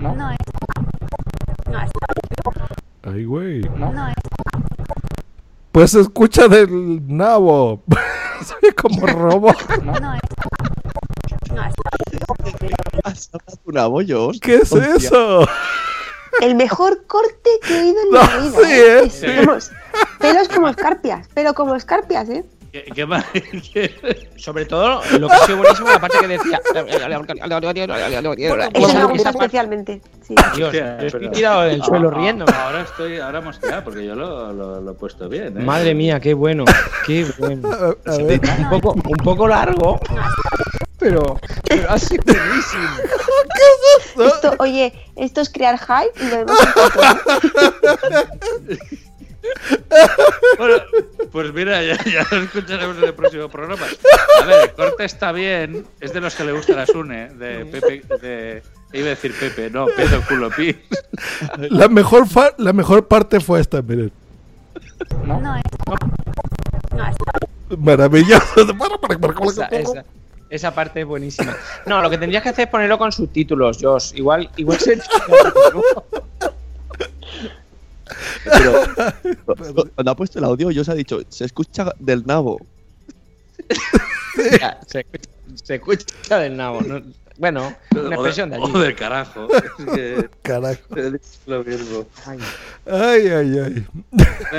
No 0.00 0.12
es. 0.32 0.38
No 1.70 1.80
es. 1.80 1.90
Ay, 3.04 3.24
güey. 3.24 3.60
No 3.76 4.08
es. 4.08 4.14
Pues 5.70 5.94
escucha 5.94 6.48
del 6.48 7.00
nabo. 7.06 7.82
Soy 8.44 8.72
como 8.72 9.06
robo. 9.06 9.54
No 9.84 10.14
es. 10.14 10.20
No 11.54 11.62
es. 11.64 11.74
¿Has 13.04 13.30
hablado 13.32 13.60
un 13.64 13.78
abollo? 13.78 14.30
¿Qué 14.40 14.56
es 14.56 14.72
Hostia. 14.72 14.94
eso? 14.96 15.46
El 16.40 16.54
mejor 16.54 17.04
corte 17.06 17.50
que 17.66 17.74
he 17.76 17.80
oído 17.82 18.02
en 18.04 18.10
No, 18.10 18.20
la 18.20 18.36
vida. 18.38 18.50
sí, 18.62 18.70
¿eh? 18.72 18.98
¿eh? 18.98 19.02
Es 19.04 19.12
Sí. 19.14 19.26
como- 19.44 19.58
pelos 20.18 20.48
como 20.48 20.68
escarpias, 20.68 21.28
pero 21.34 21.52
como 21.54 21.74
escarpias, 21.74 22.28
¿eh? 22.30 22.44
¿Qué, 22.72 22.84
qué 22.94 24.24
Sobre 24.36 24.64
todo, 24.64 25.02
lo 25.18 25.28
que 25.28 25.34
ha 25.34 25.38
sido 25.44 25.58
buenísimo 25.58 25.90
la 25.90 26.00
parte 26.00 26.16
que 26.20 26.28
decía. 26.28 26.58
Eso 28.74 28.98
me 28.98 29.04
gusta 29.12 29.28
especialmente. 29.28 30.00
Sí. 30.26 30.34
Dios, 30.56 30.72
yo 30.72 30.80
estoy 31.06 31.30
tirado 31.32 31.62
del 31.62 31.82
suelo 31.84 32.08
Ah, 32.10 32.18
riendo. 32.18 32.46
ah, 32.48 32.64
Ahora 32.68 32.80
estoy, 32.80 33.18
ahora 33.18 33.42
mosqueado 33.42 33.84
porque 33.84 34.06
yo 34.06 34.14
lo, 34.14 34.52
lo- 34.54 34.80
lo 34.80 34.90
he 34.90 34.94
puesto 34.94 35.28
bien. 35.28 35.58
¿eh? 35.60 35.62
Madre 35.62 35.94
mía, 35.94 36.18
qué 36.18 36.32
bueno, 36.32 36.64
qué 37.06 37.26
bueno. 37.38 37.68
A, 37.70 38.10
a 38.10 38.16
ver. 38.16 38.40
Un 38.58 38.70
poco, 38.80 38.92
un 38.94 39.16
poco 39.22 39.46
largo, 39.46 40.00
pero, 41.02 41.38
pero 41.68 41.90
ha 41.90 41.98
sido 41.98 42.22
buenísimo. 42.24 42.88
Esto, 44.26 44.54
oye, 44.58 44.92
esto 45.16 45.40
es 45.40 45.50
crear 45.50 45.78
hype 45.78 46.24
y 46.24 46.28
lo 46.28 46.36
demás 46.38 46.58
es 46.60 46.72
control. 46.72 47.18
Bueno, 50.56 50.76
pues 51.32 51.52
mira, 51.52 51.82
ya, 51.82 51.96
ya 52.04 52.24
lo 52.30 52.42
escucharemos 52.44 52.96
en 52.98 53.04
el 53.04 53.14
próximo 53.14 53.48
programa. 53.48 53.86
A 54.40 54.44
ver, 54.46 54.68
el 54.68 54.72
corte 54.74 55.04
está 55.04 55.32
bien. 55.32 55.84
Es 56.00 56.12
de 56.12 56.20
los 56.20 56.34
que 56.34 56.44
le 56.44 56.52
gusta 56.52 56.74
la 56.74 56.86
Sune, 56.86 57.28
de 57.30 57.64
Pepe. 57.66 58.02
De, 58.20 58.62
iba 58.92 59.06
a 59.06 59.10
decir 59.10 59.34
Pepe, 59.38 59.70
no, 59.70 59.86
Pedro 59.96 60.22
Culo 60.28 60.50
Pi. 60.50 60.76
La 61.70 61.88
mejor, 61.88 62.28
fa- 62.28 62.54
la 62.58 62.72
mejor 62.72 63.08
parte 63.08 63.40
fue 63.40 63.60
esta, 63.60 63.82
miren. 63.82 64.12
No 65.26 65.56
es. 65.56 65.62
No 66.92 67.08
es. 67.08 67.16
Maravilloso. 67.78 68.64
Esa, 69.62 69.68
esa- 69.80 70.04
esa 70.52 70.74
parte 70.74 71.00
es 71.00 71.06
buenísima. 71.06 71.56
No, 71.86 72.02
lo 72.02 72.10
que 72.10 72.18
tendrías 72.18 72.42
que 72.42 72.50
hacer 72.50 72.66
es 72.66 72.70
ponerlo 72.70 72.98
con 72.98 73.10
subtítulos, 73.10 73.78
Josh. 73.80 74.12
Igual, 74.14 74.50
igual 74.56 74.78
se. 74.78 75.00
Pero 78.44 78.84
cuando 79.94 80.10
ha 80.10 80.16
puesto 80.16 80.38
el 80.38 80.44
audio, 80.44 80.68
os 80.68 80.88
ha 80.88 80.94
dicho, 80.94 81.20
se 81.28 81.44
escucha 81.44 81.92
del 81.98 82.24
nabo. 82.26 82.58
Ya, 84.58 84.80
se, 84.86 85.00
escucha- 85.00 85.28
se 85.62 85.74
escucha 85.74 86.38
del 86.38 86.56
nabo. 86.56 86.80
¿no? 86.80 87.02
Bueno, 87.42 87.74
una 87.90 88.14
expresión 88.14 88.50
de 88.50 88.54
allí. 88.56 88.70
O 88.72 88.78
del 88.78 88.94
carajo. 88.94 89.48
Es 89.52 89.94
que 89.96 90.28
Carajo. 90.42 90.80
es 90.96 91.40
lo 91.46 91.64
mismo. 91.64 92.06
Ay, 92.86 93.26
ay, 93.26 93.58
ay. 93.58 93.86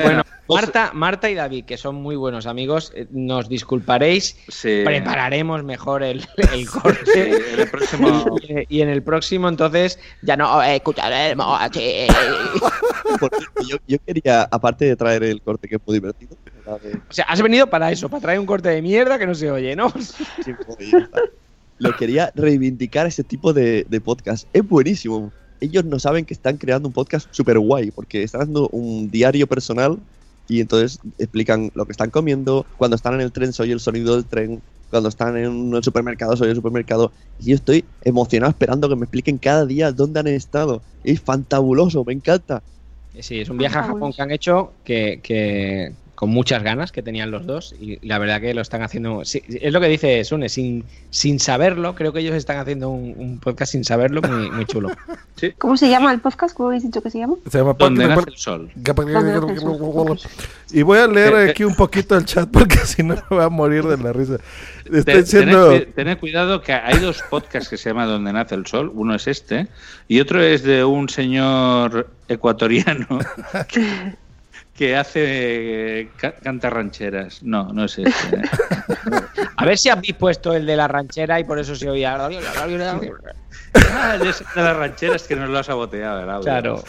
Bueno, 0.04 0.24
Marta, 0.50 0.92
Marta 0.94 1.30
y 1.30 1.36
David, 1.36 1.64
que 1.64 1.78
son 1.78 1.96
muy 1.96 2.18
buenos 2.18 2.46
amigos, 2.46 2.92
eh, 2.94 3.08
nos 3.12 3.48
disculparéis. 3.48 4.36
Sí. 4.50 4.82
Prepararemos 4.84 5.64
mejor 5.64 6.04
el, 6.04 6.28
el 6.38 6.50
Sí, 6.60 6.66
corte. 6.66 7.54
en 7.54 7.60
el 7.62 7.70
próximo. 7.70 8.36
Y, 8.42 8.78
y 8.78 8.82
en 8.82 8.90
el 8.90 9.02
próximo, 9.02 9.48
entonces, 9.48 9.98
ya 10.22 10.36
no 10.36 10.62
eh, 10.62 10.76
escucharemos. 10.76 11.62
eh, 11.78 12.08
Porque 13.18 13.46
yo, 13.66 13.78
yo 13.88 13.98
quería, 14.06 14.44
aparte 14.52 14.84
de 14.84 14.98
traer 14.98 15.24
el 15.24 15.42
corte 15.42 15.70
que 15.70 15.76
es 15.76 15.82
muy 15.88 15.94
divertido, 16.02 16.36
de- 16.84 16.98
O 16.98 17.14
sea, 17.14 17.24
has 17.30 17.42
venido 17.42 17.68
para 17.68 17.90
eso, 17.94 18.10
para 18.10 18.20
traer 18.22 18.40
un 18.42 18.46
corte 18.46 18.68
de 18.68 18.82
mierda 18.82 19.18
que 19.18 19.26
no 19.26 19.34
se 19.36 19.50
oye, 19.50 19.74
¿no? 19.74 19.90
sí, 19.90 20.54
pues. 20.68 20.90
Lo 21.78 21.96
quería 21.96 22.32
reivindicar 22.36 23.08
ese 23.08 23.24
tipo 23.24 23.54
de, 23.54 23.86
de 23.90 24.02
podcast. 24.02 24.48
Es 24.54 24.68
buenísimo. 24.68 25.32
Ellos 25.60 25.86
no 25.86 26.00
saben 26.00 26.26
que 26.26 26.34
están 26.34 26.58
creando 26.58 26.88
un 26.88 26.94
podcast 26.94 27.28
súper 27.32 27.60
guay, 27.60 27.92
porque 27.92 28.24
están 28.24 28.42
haciendo 28.42 28.68
un 28.70 29.10
diario 29.10 29.48
personal 29.48 30.00
y 30.48 30.60
entonces 30.60 31.00
explican 31.18 31.72
lo 31.74 31.86
que 31.86 31.94
están 31.94 32.10
comiendo. 32.10 32.66
Cuando 32.78 32.96
están 32.96 33.14
en 33.16 33.22
el 33.22 33.32
tren, 33.32 33.54
soy 33.54 33.72
el 33.72 33.80
sonido 33.80 34.16
del 34.16 34.26
tren. 34.26 34.62
Cuando 34.90 35.10
están 35.10 35.38
en 35.38 35.74
el 35.74 35.84
supermercado, 35.84 36.36
soy 36.36 36.50
el 36.50 36.56
supermercado. 36.56 37.12
Y 37.40 37.50
yo 37.50 37.56
estoy 37.56 37.86
emocionado 38.04 38.52
esperando 38.52 38.90
que 38.90 38.96
me 38.96 39.06
expliquen 39.06 39.38
cada 39.38 39.66
día 39.66 39.92
dónde 39.92 40.20
han 40.20 40.28
estado. 40.28 40.82
Es 41.04 41.20
fantabuloso, 41.22 42.04
me 42.04 42.14
encanta. 42.14 42.62
Sí, 43.20 43.40
es 43.40 43.50
un 43.50 43.58
viaje 43.58 43.78
a 43.78 43.84
Japón 43.84 44.12
que 44.12 44.22
han 44.22 44.32
hecho 44.32 44.74
que, 44.84 45.20
que 45.24 45.94
con 46.24 46.30
muchas 46.30 46.64
ganas 46.64 46.94
que 46.94 47.04
tenían 47.04 47.32
los 47.32 47.46
dos 47.46 47.76
y 47.82 48.00
la 48.08 48.18
verdad 48.18 48.40
que 48.40 48.54
lo 48.54 48.62
están 48.62 48.82
haciendo. 48.82 49.26
sí, 49.26 49.42
es 49.50 49.74
lo 49.74 49.82
que 49.82 49.90
dice 49.90 50.24
Sune, 50.24 50.48
sin, 50.48 50.86
sin 51.10 51.38
saberlo, 51.38 51.96
creo 51.96 52.14
que 52.14 52.22
ellos 52.22 52.34
están 52.34 52.60
haciendo 52.60 52.90
un, 52.92 53.14
un 53.18 53.40
podcast 53.42 53.74
sin 53.74 53.84
saberlo 53.84 54.22
muy, 54.22 54.50
muy 54.52 54.66
chulo. 54.66 54.90
¿Cómo 55.58 55.76
se 55.76 55.90
llama 55.90 56.14
el 56.14 56.22
podcast? 56.22 56.56
¿Cómo 56.56 56.70
habéis 56.70 56.84
dicho 56.84 57.02
que 57.02 57.10
se 57.10 57.20
llama? 57.20 57.36
Se 57.52 57.58
llama 57.58 57.74
Donde 57.78 58.08
nace 58.08 58.30
el 58.30 58.38
sol. 58.38 58.72
Y 60.72 60.82
voy 60.82 61.00
a 61.00 61.08
leer 61.08 61.34
Eh, 61.34 61.46
eh. 61.48 61.50
aquí 61.52 61.64
un 61.66 61.76
poquito 61.76 62.16
el 62.16 62.24
chat 62.26 62.50
porque 62.50 62.78
si 62.86 63.04
no 63.04 63.16
me 63.16 63.22
voy 63.30 63.44
a 63.44 63.50
morir 63.50 63.84
de 63.84 63.98
la 63.98 64.14
risa. 64.14 64.38
Estoy 64.86 65.04
Te- 65.04 65.18
diciendo. 65.24 65.70
tened, 65.70 65.86
cu- 65.88 65.92
tened 65.94 66.18
cuidado 66.20 66.62
que 66.62 66.74
hay 66.74 67.00
dos 67.00 67.22
podcasts 67.30 67.70
que 67.70 67.78
se 67.78 67.90
llama 67.90 68.06
Donde 68.06 68.32
nace 68.34 68.56
el 68.56 68.66
sol. 68.66 68.92
Uno 68.94 69.16
es 69.16 69.28
este 69.28 69.68
y 70.08 70.20
otro 70.20 70.42
es 70.42 70.64
de 70.64 70.84
un 70.86 71.10
señor 71.10 72.10
ecuatoriano 72.30 73.20
que, 73.68 74.14
que 74.76 74.96
hace 74.96 76.10
ca- 76.18 76.34
canta 76.34 76.70
rancheras. 76.70 77.44
No, 77.44 77.72
no 77.72 77.86
es 77.86 78.00
este. 78.00 78.38
¿eh? 78.38 78.42
A 79.58 79.66
ver 79.66 79.78
si 79.78 79.90
habéis 79.90 80.14
puesto 80.16 80.54
el 80.54 80.66
de 80.66 80.76
la 80.76 80.88
ranchera 80.88 81.40
y 81.40 81.44
por 81.44 81.60
eso 81.60 81.76
se 81.76 81.90
oía. 81.90 82.16
Ah, 82.16 82.28
de 84.18 84.26
las 84.62 84.78
rancheras 84.78 85.24
que 85.24 85.36
nos 85.36 85.50
lo 85.50 85.60
ha 85.60 85.64
saboteado 85.64 86.24
el 86.24 86.30
audio. 86.30 86.44
Claro. 86.44 86.84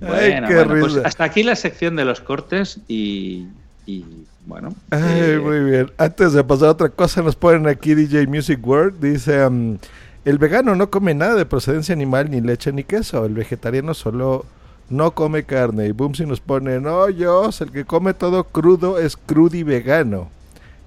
Bueno, 0.00 0.16
Ay, 0.16 0.48
qué 0.48 0.54
bueno, 0.64 0.80
pues 0.80 0.96
hasta 1.04 1.24
aquí 1.24 1.42
la 1.42 1.56
sección 1.56 1.96
de 1.96 2.04
los 2.04 2.20
cortes 2.20 2.78
y, 2.88 3.46
y, 3.86 4.04
bueno. 4.46 4.74
Ay, 4.90 5.00
eh, 5.02 5.40
muy 5.42 5.60
bien. 5.60 5.90
Antes 5.98 6.32
de 6.32 6.44
pasar 6.44 6.68
a 6.68 6.72
otra 6.72 6.88
cosa, 6.90 7.22
nos 7.22 7.36
ponen 7.36 7.66
aquí 7.68 7.94
DJ 7.94 8.26
Music 8.26 8.58
World. 8.66 9.00
Dice: 9.00 9.46
um, 9.46 9.78
El 10.24 10.38
vegano 10.38 10.74
no 10.74 10.90
come 10.90 11.14
nada 11.14 11.34
de 11.34 11.46
procedencia 11.46 11.94
animal, 11.94 12.30
ni 12.30 12.40
leche 12.40 12.72
ni 12.72 12.84
queso. 12.84 13.24
El 13.24 13.34
vegetariano 13.34 13.94
solo 13.94 14.44
no 14.90 15.12
come 15.12 15.44
carne. 15.44 15.86
Y 15.86 15.92
Boomsy 15.92 16.26
nos 16.26 16.40
pone: 16.40 16.80
No, 16.80 17.08
yo, 17.08 17.48
el 17.58 17.72
que 17.72 17.84
come 17.84 18.12
todo 18.12 18.44
crudo 18.44 18.98
es 18.98 19.16
crudi 19.16 19.62
vegano. 19.62 20.28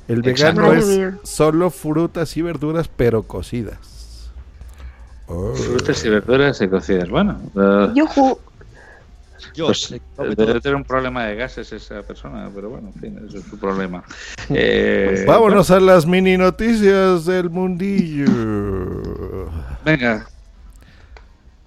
El 0.07 0.21
vegano 0.21 0.73
es 0.73 0.85
solo 1.23 1.69
frutas 1.69 2.35
y 2.35 2.41
verduras, 2.41 2.89
pero 2.89 3.23
cocidas. 3.23 4.31
Oh. 5.27 5.53
Frutas 5.53 6.03
y 6.03 6.09
verduras 6.09 6.61
y 6.61 6.67
cocidas. 6.67 7.09
Bueno, 7.09 7.41
eh, 7.55 7.89
Yo 7.95 8.05
Yo, 9.55 9.67
pues 9.67 9.93
come 10.15 10.35
debe 10.35 10.59
tener 10.59 10.75
un 10.75 10.83
problema 10.83 11.25
de 11.25 11.35
gases 11.35 11.71
esa 11.71 12.01
persona, 12.01 12.49
pero 12.53 12.69
bueno, 12.69 12.91
en 12.93 13.01
fin, 13.01 13.25
eso 13.27 13.37
es 13.37 13.45
su 13.45 13.57
problema. 13.57 14.03
Eh, 14.49 15.23
Vámonos 15.27 15.71
a 15.71 15.79
las 15.79 16.05
mini 16.05 16.37
noticias 16.37 17.25
del 17.25 17.49
mundillo. 17.49 18.25
venga, 19.85 20.25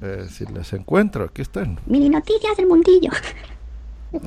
eh, 0.01 0.27
si 0.31 0.45
las 0.47 0.73
encuentro. 0.73 1.25
Aquí 1.25 1.43
están. 1.43 1.79
Mini 1.87 2.09
noticias 2.09 2.57
del 2.57 2.67
mundillo. 2.67 3.11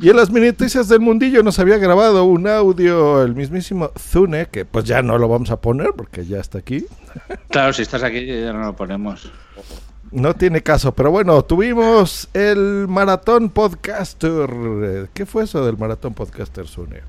Y 0.00 0.10
en 0.10 0.16
las 0.16 0.30
mini 0.30 0.46
noticias 0.46 0.88
del 0.88 1.00
mundillo 1.00 1.42
nos 1.42 1.58
había 1.58 1.76
grabado 1.76 2.24
un 2.24 2.46
audio 2.46 3.24
el 3.24 3.34
mismísimo 3.34 3.90
Zune, 3.98 4.46
que 4.46 4.64
pues 4.64 4.84
ya 4.84 5.02
no 5.02 5.18
lo 5.18 5.26
vamos 5.26 5.50
a 5.50 5.60
poner 5.60 5.90
porque 5.96 6.24
ya 6.24 6.38
está 6.38 6.58
aquí. 6.58 6.86
Claro, 7.50 7.72
si 7.72 7.82
estás 7.82 8.04
aquí 8.04 8.24
ya 8.24 8.52
no 8.52 8.60
lo 8.60 8.76
ponemos. 8.76 9.32
No 10.12 10.34
tiene 10.34 10.62
caso, 10.62 10.92
pero 10.92 11.10
bueno, 11.10 11.44
tuvimos 11.44 12.28
el 12.32 12.86
Maratón 12.88 13.50
Podcaster. 13.50 14.48
Eh, 14.84 15.06
¿Qué 15.12 15.26
fue 15.26 15.44
eso 15.44 15.66
del 15.66 15.76
Maratón 15.76 16.14
Podcaster, 16.14 16.68
Zune? 16.68 17.00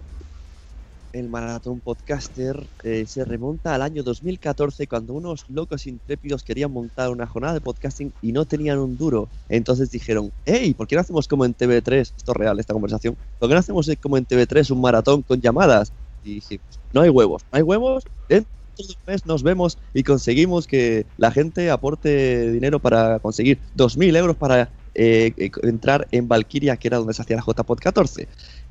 El 1.11 1.27
Maratón 1.27 1.80
Podcaster 1.80 2.68
eh, 2.84 3.06
se 3.07 3.26
remonta 3.26 3.73
al 3.73 3.81
año 3.81 4.03
2014 4.03 4.86
cuando 4.86 5.14
unos 5.14 5.45
locos 5.49 5.88
intrépidos 5.88 6.44
querían 6.44 6.72
montar 6.72 7.10
una 7.10 7.26
jornada 7.26 7.56
de 7.56 7.61
podcasting 7.61 8.14
y 8.22 8.31
no 8.31 8.45
tenían 8.45 8.77
un 8.77 8.95
duro. 8.95 9.27
Entonces 9.49 9.90
dijeron, 9.90 10.31
hey, 10.45 10.76
¿por 10.76 10.88
qué 10.88 10.95
no 10.95 11.02
hacemos 11.02 11.27
como 11.27 11.45
en 11.45 11.56
TV3? 11.56 12.02
Esto 12.15 12.31
es 12.31 12.38
real, 12.38 12.60
esta 12.60 12.73
conversación. 12.73 13.18
¿Por 13.40 13.49
qué 13.49 13.56
no 13.56 13.60
hacemos 13.60 13.90
como 13.99 14.18
en 14.18 14.27
TV3 14.27 14.69
un 14.69 14.81
maratón 14.81 15.23
con 15.23 15.41
llamadas? 15.41 15.91
Y 16.23 16.36
dijimos, 16.36 16.80
no 16.94 17.02
hay 17.02 17.10
huevos, 17.10 17.44
no 17.52 17.57
hay 17.57 17.64
huevos. 17.64 18.03
Dentro 18.27 18.52
de 18.77 18.84
un 18.84 18.95
mes 19.07 19.26
nos 19.26 19.41
vemos 19.41 19.80
y 19.95 20.03
conseguimos 20.03 20.68
que 20.68 21.07
la 21.18 21.31
gente 21.31 21.72
aporte 21.72 22.52
dinero 22.52 22.80
para 22.80 23.18
conseguir 23.19 23.57
2.000 23.76 24.15
euros 24.15 24.36
para 24.36 24.69
eh, 24.94 25.34
eh, 25.38 25.52
entrar 25.64 26.07
en 26.11 26.27
Valkyria, 26.27 26.77
que 26.77 26.88
era 26.88 26.98
donde 26.98 27.14
se 27.14 27.22
hacía 27.22 27.38
la 27.38 27.44
JPod 27.44 27.80
14 27.80 28.27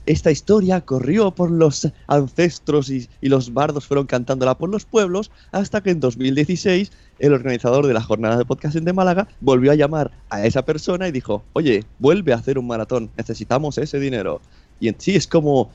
esta 0.08 0.30
historia 0.30 0.80
corrió 0.80 1.32
por 1.32 1.50
los 1.50 1.86
ancestros 2.06 2.88
y, 2.88 3.10
los 3.20 3.52
bardos 3.52 3.86
fueron 3.86 4.06
cantándola 4.06 4.56
por 4.56 4.70
los 4.70 4.86
pueblos 4.86 5.30
hasta 5.52 5.82
que 5.82 5.90
en 5.90 6.00
2016 6.00 6.90
el 7.18 7.34
organizador 7.34 7.86
de 7.86 7.92
la 7.92 8.02
jornada 8.02 8.38
de 8.38 8.46
podcasting 8.46 8.86
de 8.86 8.94
Málaga 8.94 9.28
volvió 9.40 9.70
a 9.70 9.74
llamar 9.74 10.10
a 10.30 10.46
esa 10.46 10.64
persona 10.64 11.08
y 11.08 11.12
dijo, 11.12 11.44
oye, 11.52 11.84
vuelve 11.98 12.32
a 12.32 12.36
hacer 12.36 12.58
un 12.58 12.66
maratón, 12.66 13.10
necesitamos 13.18 13.76
ese 13.76 14.00
dinero. 14.00 14.40
Y 14.80 14.88
en 14.88 14.94
sí 14.98 15.14
es 15.14 15.26
como 15.26 15.70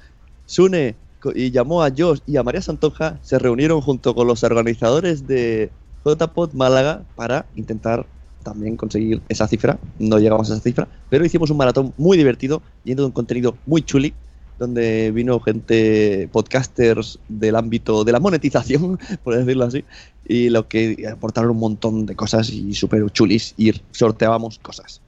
Sune 0.47 0.95
y 1.35 1.51
llamó 1.51 1.83
a 1.83 1.91
Josh 1.95 2.21
y 2.25 2.37
a 2.37 2.43
María 2.43 2.63
Santonja, 2.63 3.19
se 3.21 3.37
reunieron 3.37 3.81
junto 3.81 4.15
con 4.15 4.25
los 4.25 4.43
organizadores 4.43 5.27
de 5.27 5.69
JPod 6.03 6.53
Málaga 6.53 7.05
para 7.15 7.45
intentar 7.55 8.07
también 8.43 8.77
conseguir 8.77 9.21
esa 9.29 9.47
cifra. 9.47 9.79
No 9.99 10.19
llegamos 10.19 10.49
a 10.49 10.53
esa 10.53 10.63
cifra, 10.63 10.87
pero 11.09 11.25
hicimos 11.25 11.49
un 11.49 11.57
maratón 11.57 11.93
muy 11.97 12.17
divertido, 12.17 12.61
yendo 12.83 13.03
de 13.03 13.07
un 13.07 13.13
contenido 13.13 13.57
muy 13.65 13.81
chuli, 13.81 14.13
donde 14.59 15.11
vino 15.11 15.39
gente, 15.39 16.29
podcasters 16.31 17.19
del 17.27 17.55
ámbito 17.55 18.03
de 18.03 18.11
la 18.11 18.19
monetización, 18.19 18.99
por 19.23 19.35
decirlo 19.35 19.65
así, 19.65 19.83
y 20.27 20.49
lo 20.49 20.67
que 20.67 21.07
aportaron 21.11 21.51
un 21.51 21.57
montón 21.57 22.05
de 22.05 22.15
cosas 22.15 22.49
y 22.49 22.73
súper 22.73 23.09
chulis, 23.11 23.53
y 23.57 23.71
sorteábamos 23.91 24.59
cosas. 24.59 25.01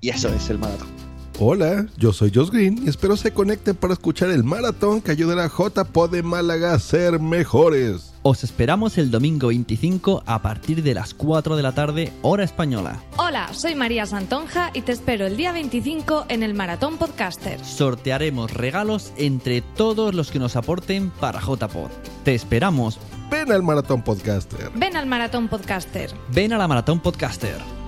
Y 0.00 0.08
eso 0.08 0.28
es 0.28 0.50
el 0.50 0.58
maratón. 0.58 1.09
Hola, 1.38 1.86
yo 1.96 2.12
soy 2.12 2.30
Josh 2.34 2.50
Green 2.50 2.82
y 2.84 2.88
espero 2.88 3.16
se 3.16 3.32
conecten 3.32 3.76
para 3.76 3.94
escuchar 3.94 4.30
el 4.30 4.44
maratón 4.44 5.00
que 5.00 5.10
ayudará 5.10 5.44
a 5.44 5.48
JPO 5.48 6.08
de 6.08 6.22
Málaga 6.22 6.74
a 6.74 6.78
ser 6.78 7.18
mejores. 7.18 8.12
Os 8.22 8.44
esperamos 8.44 8.98
el 8.98 9.10
domingo 9.10 9.48
25 9.48 10.22
a 10.26 10.42
partir 10.42 10.82
de 10.82 10.92
las 10.92 11.14
4 11.14 11.56
de 11.56 11.62
la 11.62 11.72
tarde, 11.72 12.12
hora 12.20 12.44
española. 12.44 13.02
Hola, 13.16 13.48
soy 13.54 13.74
María 13.74 14.04
Santonja 14.04 14.70
y 14.74 14.82
te 14.82 14.92
espero 14.92 15.26
el 15.26 15.38
día 15.38 15.52
25 15.52 16.26
en 16.28 16.42
el 16.42 16.52
Maratón 16.52 16.98
Podcaster. 16.98 17.64
Sortearemos 17.64 18.52
regalos 18.52 19.12
entre 19.16 19.62
todos 19.62 20.14
los 20.14 20.30
que 20.30 20.38
nos 20.38 20.56
aporten 20.56 21.08
para 21.08 21.40
JPod. 21.40 21.90
Te 22.24 22.34
esperamos. 22.34 22.98
Ven 23.30 23.50
al 23.50 23.62
Maratón 23.62 24.02
Podcaster. 24.02 24.70
Ven 24.74 24.96
al 24.96 25.06
Maratón 25.06 25.48
Podcaster. 25.48 26.10
Ven 26.34 26.52
a 26.52 26.58
la 26.58 26.68
Maratón 26.68 27.00
Podcaster. 27.00 27.79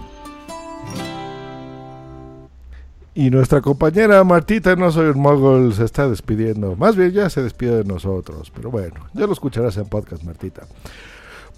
Y 3.14 3.28
nuestra 3.28 3.60
compañera 3.60 4.24
Martita, 4.24 4.74
no 4.74 4.90
soy 4.90 5.10
un 5.10 5.20
mogol, 5.20 5.74
se 5.74 5.84
está 5.84 6.08
despidiendo. 6.08 6.76
Más 6.76 6.96
bien 6.96 7.12
ya 7.12 7.28
se 7.28 7.42
despide 7.42 7.78
de 7.78 7.84
nosotros. 7.84 8.50
Pero 8.54 8.70
bueno, 8.70 9.06
ya 9.12 9.26
lo 9.26 9.32
escucharás 9.34 9.76
en 9.76 9.84
podcast, 9.84 10.22
Martita. 10.22 10.62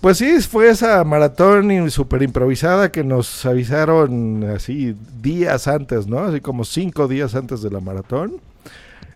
Pues 0.00 0.18
sí, 0.18 0.40
fue 0.40 0.68
esa 0.68 1.02
maratón 1.04 1.90
súper 1.90 2.22
improvisada 2.22 2.90
que 2.90 3.04
nos 3.04 3.46
avisaron 3.46 4.44
así 4.44 4.96
días 5.22 5.68
antes, 5.68 6.06
¿no? 6.08 6.18
Así 6.18 6.40
como 6.40 6.64
cinco 6.64 7.06
días 7.08 7.34
antes 7.36 7.62
de 7.62 7.70
la 7.70 7.80
maratón. 7.80 8.40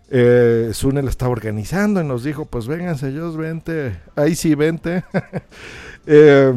Eh, 0.09 0.71
Sune 0.73 1.03
la 1.03 1.09
estaba 1.09 1.31
organizando 1.31 2.01
y 2.01 2.05
nos 2.05 2.23
dijo, 2.23 2.45
pues 2.45 2.65
vénganse, 2.65 3.09
ellos 3.09 3.37
vente, 3.37 3.97
ahí 4.15 4.33
sí 4.33 4.55
vente. 4.55 5.03
eh, 6.07 6.53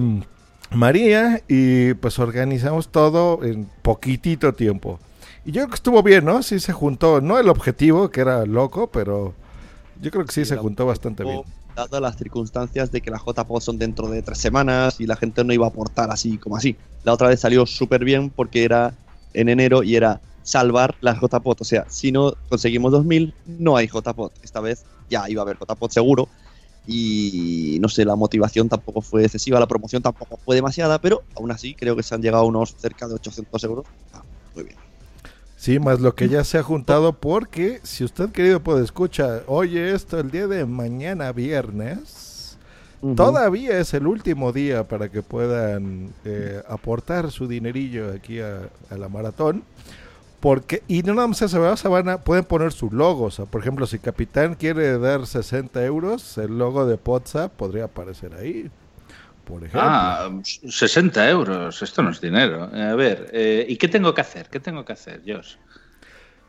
María 0.70 1.42
y 1.48 1.92
pues 1.94 2.18
organizamos 2.18 2.88
todo 2.88 3.44
en 3.44 3.68
poquitito 3.82 4.54
tiempo. 4.54 4.98
Y 5.44 5.52
yo 5.52 5.62
creo 5.62 5.68
que 5.68 5.74
estuvo 5.74 6.02
bien, 6.02 6.24
¿no? 6.24 6.42
Sí 6.42 6.60
se 6.60 6.72
juntó, 6.72 7.20
no 7.20 7.38
el 7.38 7.48
objetivo, 7.48 8.10
que 8.10 8.20
era 8.20 8.46
loco, 8.46 8.90
pero 8.90 9.34
yo 10.00 10.10
creo 10.10 10.24
que 10.24 10.32
sí, 10.32 10.44
se 10.44 10.56
juntó 10.56 10.86
bastante 10.86 11.24
bien. 11.24 11.42
Dadas 11.74 12.00
las 12.02 12.16
circunstancias 12.16 12.92
de 12.92 13.00
que 13.00 13.10
las 13.10 13.22
JPOD 13.22 13.60
son 13.60 13.78
dentro 13.78 14.08
de 14.08 14.22
tres 14.22 14.38
semanas 14.38 15.00
y 15.00 15.06
la 15.06 15.16
gente 15.16 15.42
no 15.42 15.52
iba 15.52 15.66
a 15.66 15.70
aportar 15.70 16.10
así 16.10 16.38
como 16.38 16.56
así. 16.56 16.76
La 17.02 17.12
otra 17.12 17.28
vez 17.28 17.40
salió 17.40 17.66
súper 17.66 18.04
bien 18.04 18.30
porque 18.30 18.64
era 18.64 18.94
en 19.32 19.48
enero 19.48 19.82
y 19.82 19.96
era 19.96 20.20
salvar 20.42 20.96
las 21.00 21.18
JPOD. 21.18 21.56
O 21.60 21.64
sea, 21.64 21.86
si 21.88 22.12
no 22.12 22.34
conseguimos 22.48 22.92
2000, 22.92 23.34
no 23.46 23.76
hay 23.76 23.88
JPOD. 23.88 24.32
Esta 24.42 24.60
vez 24.60 24.84
ya 25.08 25.28
iba 25.28 25.40
a 25.40 25.44
haber 25.44 25.56
JPOD 25.56 25.90
seguro. 25.90 26.28
Y 26.86 27.78
no 27.80 27.88
sé, 27.88 28.04
la 28.04 28.16
motivación 28.16 28.68
tampoco 28.68 29.02
fue 29.02 29.22
excesiva, 29.22 29.60
la 29.60 29.68
promoción 29.68 30.02
tampoco 30.02 30.36
fue 30.44 30.56
demasiada, 30.56 31.00
pero 31.00 31.22
aún 31.36 31.52
así 31.52 31.74
creo 31.74 31.94
que 31.94 32.02
se 32.02 32.14
han 32.14 32.22
llegado 32.22 32.42
a 32.42 32.46
unos 32.46 32.74
cerca 32.76 33.06
de 33.06 33.14
800 33.14 33.64
euros. 33.64 33.86
Ah, 34.12 34.22
muy 34.54 34.64
bien. 34.64 34.81
Sí, 35.62 35.78
más 35.78 36.00
lo 36.00 36.16
que 36.16 36.28
ya 36.28 36.42
se 36.42 36.58
ha 36.58 36.64
juntado 36.64 37.12
porque 37.12 37.78
si 37.84 38.02
usted 38.02 38.30
querido 38.30 38.58
puede 38.64 38.82
escuchar, 38.82 39.44
oye 39.46 39.94
esto 39.94 40.18
el 40.18 40.32
día 40.32 40.48
de 40.48 40.66
mañana 40.66 41.30
viernes, 41.30 42.58
uh 43.00 43.10
-huh. 43.10 43.14
todavía 43.14 43.78
es 43.78 43.94
el 43.94 44.08
último 44.08 44.50
día 44.50 44.88
para 44.88 45.08
que 45.08 45.22
puedan 45.22 46.12
eh, 46.24 46.60
aportar 46.68 47.30
su 47.30 47.46
dinerillo 47.46 48.10
aquí 48.12 48.40
a, 48.40 48.70
a, 48.90 48.96
la 48.96 49.08
maratón. 49.08 49.62
Porque, 50.40 50.82
y 50.88 51.04
no 51.04 51.14
nada 51.14 51.28
más 51.28 51.40
eso, 51.42 51.76
se 51.76 51.88
van 51.88 52.08
a, 52.08 52.18
pueden 52.18 52.42
poner 52.42 52.72
su 52.72 52.90
logo. 52.90 53.26
O 53.26 53.30
sea, 53.30 53.44
por 53.44 53.60
ejemplo, 53.60 53.86
si 53.86 54.00
Capitán 54.00 54.56
quiere 54.56 54.98
dar 54.98 55.28
60 55.28 55.84
euros, 55.84 56.38
el 56.38 56.58
logo 56.58 56.86
de 56.86 56.98
WhatsApp 57.04 57.52
podría 57.52 57.84
aparecer 57.84 58.34
ahí 58.34 58.68
por 59.52 59.62
ejemplo. 59.62 59.82
Ah, 59.84 60.30
60 60.42 61.28
euros, 61.28 61.82
esto 61.82 62.02
no 62.02 62.08
es 62.10 62.22
dinero. 62.22 62.70
A 62.72 62.94
ver, 62.94 63.28
eh, 63.32 63.66
¿y 63.68 63.76
qué 63.76 63.86
tengo 63.86 64.14
que 64.14 64.22
hacer? 64.22 64.48
¿Qué 64.48 64.60
tengo 64.60 64.82
que 64.82 64.94
hacer, 64.94 65.20
Josh? 65.26 65.56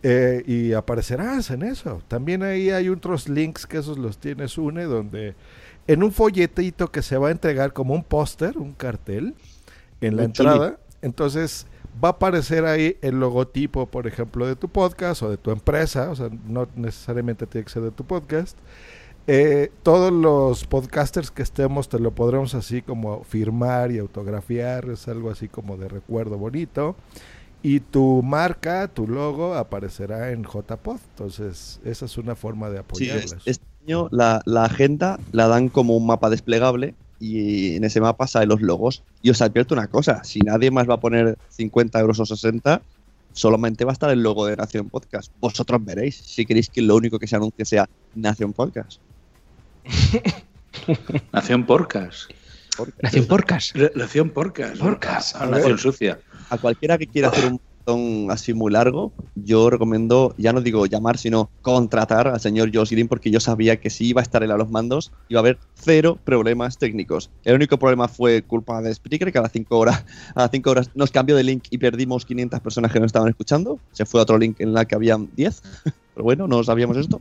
Eh, 0.03 0.43
y 0.45 0.73
aparecerás 0.73 1.49
en 1.51 1.63
eso. 1.63 2.01
También 2.09 2.43
ahí 2.43 2.72
hay 2.72 2.89
otros 2.89 3.30
links 3.30 3.65
que 3.65 3.77
esos 3.77 3.97
los 3.97 4.18
tienes 4.18 4.57
une 4.57 4.84
donde 4.84 5.34
en 5.88 6.03
un 6.03 6.11
folletito 6.11 6.91
que 6.91 7.01
se 7.01 7.18
va 7.18 7.30
a 7.30 7.31
entregar 7.31 7.72
como 7.72 7.93
un 7.93 8.03
póster, 8.03 8.57
un 8.57 8.73
cartel 8.73 9.34
en 10.01 10.18
la 10.18 10.26
entrada. 10.26 10.77
Entonces 11.01 11.68
va 12.03 12.09
a 12.09 12.11
aparecer 12.11 12.65
ahí 12.65 12.97
el 13.01 13.19
logotipo, 13.19 13.85
por 13.85 14.07
ejemplo, 14.07 14.47
de 14.47 14.55
tu 14.55 14.69
podcast 14.69 15.23
o 15.23 15.30
de 15.30 15.38
tu 15.38 15.51
empresa, 15.51 16.09
o 16.11 16.15
sea, 16.15 16.30
no 16.47 16.68
necesariamente 16.76 17.47
tiene 17.47 17.65
que 17.65 17.72
ser 17.72 17.84
de 17.84 17.91
tu 17.91 18.03
podcast. 18.03 18.57
Eh, 19.27 19.72
todos 19.84 20.11
los 20.11 20.65
podcasters 20.65 21.30
que 21.30 21.43
estemos 21.43 21.89
te 21.89 21.99
lo 21.99 22.11
podremos 22.11 22.55
así 22.55 22.81
como 22.81 23.23
firmar 23.23 23.91
y 23.91 23.99
autografiar, 23.99 24.89
es 24.89 25.07
algo 25.07 25.30
así 25.30 25.47
como 25.47 25.77
de 25.77 25.88
recuerdo 25.88 26.38
bonito. 26.38 26.95
Y 27.63 27.80
tu 27.81 28.23
marca, 28.23 28.88
tu 28.88 29.07
logo 29.07 29.53
aparecerá 29.53 30.31
en 30.31 30.43
JPod. 30.43 30.97
Entonces, 31.11 31.80
esa 31.85 32.05
es 32.05 32.18
una 32.18 32.35
forma 32.35 32.72
de 32.72 32.80
apoyarles. 32.80 33.30
Sí, 33.30 33.38
este 33.51 33.65
año 33.85 34.07
la, 34.09 34.41
la 34.45 34.65
agenda 34.65 35.19
la 35.31 35.47
dan 35.47 35.69
como 35.69 35.95
un 35.95 36.07
mapa 36.07 36.31
desplegable 36.31 36.95
y 37.22 37.76
en 37.76 37.84
ese 37.84 38.02
mapa 38.02 38.27
salen 38.27 38.49
los 38.49 38.61
logos. 38.61 39.03
Y 39.22 39.30
os 39.30 39.41
advierto 39.41 39.76
una 39.76 39.88
cosa, 39.88 40.23
si 40.23 40.39
nadie 40.39 40.72
más 40.72 40.89
va 40.89 40.95
a 40.95 40.99
poner 40.99 41.38
50 41.49 41.99
euros 41.99 42.19
o 42.19 42.26
60, 42.26 42.81
solamente 43.31 43.85
va 43.85 43.91
a 43.91 43.93
estar 43.93 44.10
el 44.10 44.23
logo 44.23 44.48
de 44.48 44.57
Nación 44.57 44.89
Podcast. 44.89 45.31
Vosotros 45.39 45.85
veréis 45.85 46.15
si 46.15 46.45
queréis 46.45 46.69
que 46.69 46.81
lo 46.81 46.95
único 46.95 47.19
que 47.19 47.27
se 47.27 47.35
anuncie 47.35 47.64
sea 47.64 47.88
Nación 48.15 48.53
Podcast. 48.53 48.99
Nación 51.31 51.65
Porcas. 51.65 52.27
Nación 53.02 53.26
Porcas. 53.27 53.73
Nación 53.95 54.30
Porcas. 54.31 54.80
Porcas. 54.80 55.35
Nación 55.48 55.77
Sucia. 55.77 56.19
A 56.49 56.57
cualquiera 56.57 56.98
que 56.98 57.06
quiera 57.06 57.27
hacer 57.30 57.52
un 57.52 57.61
maratón 57.81 58.31
así 58.31 58.53
muy 58.53 58.71
largo, 58.71 59.11
yo 59.35 59.69
recomiendo, 59.69 60.33
ya 60.37 60.53
no 60.53 60.61
digo 60.61 60.85
llamar, 60.85 61.17
sino 61.17 61.49
contratar 61.61 62.27
al 62.27 62.39
señor 62.39 62.71
Josh 62.73 62.91
Green 62.91 63.07
porque 63.07 63.31
yo 63.31 63.39
sabía 63.39 63.79
que 63.79 63.89
si 63.89 64.07
iba 64.07 64.21
a 64.21 64.23
estar 64.23 64.43
él 64.43 64.51
a 64.51 64.57
los 64.57 64.69
mandos, 64.69 65.11
iba 65.29 65.39
a 65.39 65.41
haber 65.41 65.57
cero 65.75 66.17
problemas 66.23 66.77
técnicos. 66.77 67.29
El 67.43 67.55
único 67.55 67.77
problema 67.77 68.07
fue 68.07 68.43
culpa 68.43 68.81
de 68.81 68.93
Spreaker, 68.93 69.31
que 69.31 69.39
a 69.39 69.41
las 69.41 69.51
5 69.51 69.77
horas, 69.77 70.05
a 70.35 70.41
las 70.41 70.51
cinco 70.51 70.71
horas 70.71 70.91
nos 70.95 71.11
cambió 71.11 71.35
de 71.35 71.43
link 71.43 71.65
y 71.69 71.77
perdimos 71.77 72.25
500 72.25 72.59
personas 72.59 72.91
que 72.91 72.99
nos 72.99 73.07
estaban 73.07 73.29
escuchando. 73.29 73.79
Se 73.91 74.05
fue 74.05 74.19
a 74.19 74.23
otro 74.23 74.37
link 74.37 74.59
en 74.59 74.73
la 74.73 74.85
que 74.85 74.95
habían 74.95 75.29
10, 75.35 75.61
pero 76.13 76.23
bueno, 76.23 76.47
no 76.47 76.63
sabíamos 76.63 76.97
esto. 76.97 77.17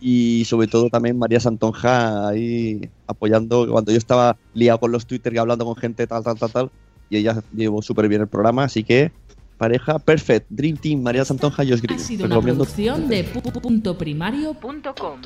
Y 0.00 0.44
sobre 0.44 0.68
todo 0.68 0.90
también 0.90 1.18
María 1.18 1.40
Santonja 1.40 2.28
ahí 2.28 2.88
apoyando, 3.06 3.66
cuando 3.68 3.90
yo 3.90 3.98
estaba 3.98 4.36
liado 4.54 4.78
con 4.78 4.92
los 4.92 5.06
Twitter 5.06 5.34
y 5.34 5.38
hablando 5.38 5.64
con 5.64 5.74
gente 5.74 6.06
tal, 6.06 6.22
tal, 6.22 6.38
tal, 6.38 6.52
tal, 6.52 6.70
y 7.10 7.16
ella 7.16 7.42
llevó 7.52 7.82
súper 7.82 8.06
bien 8.08 8.20
el 8.20 8.28
programa, 8.28 8.64
así 8.64 8.84
que 8.84 9.10
pareja 9.58 9.98
perfect, 9.98 10.46
Dream 10.48 10.76
Team, 10.76 11.02
María 11.02 11.24
Santonja 11.24 11.64
y 11.64 11.70
Josh 11.70 11.82
Green. 11.82 11.98
Ha 12.00 12.02
sido 12.02 12.26
una 12.26 12.40
producción 12.40 13.08
de 13.08 13.24
puntoprimario.com. 13.24 15.20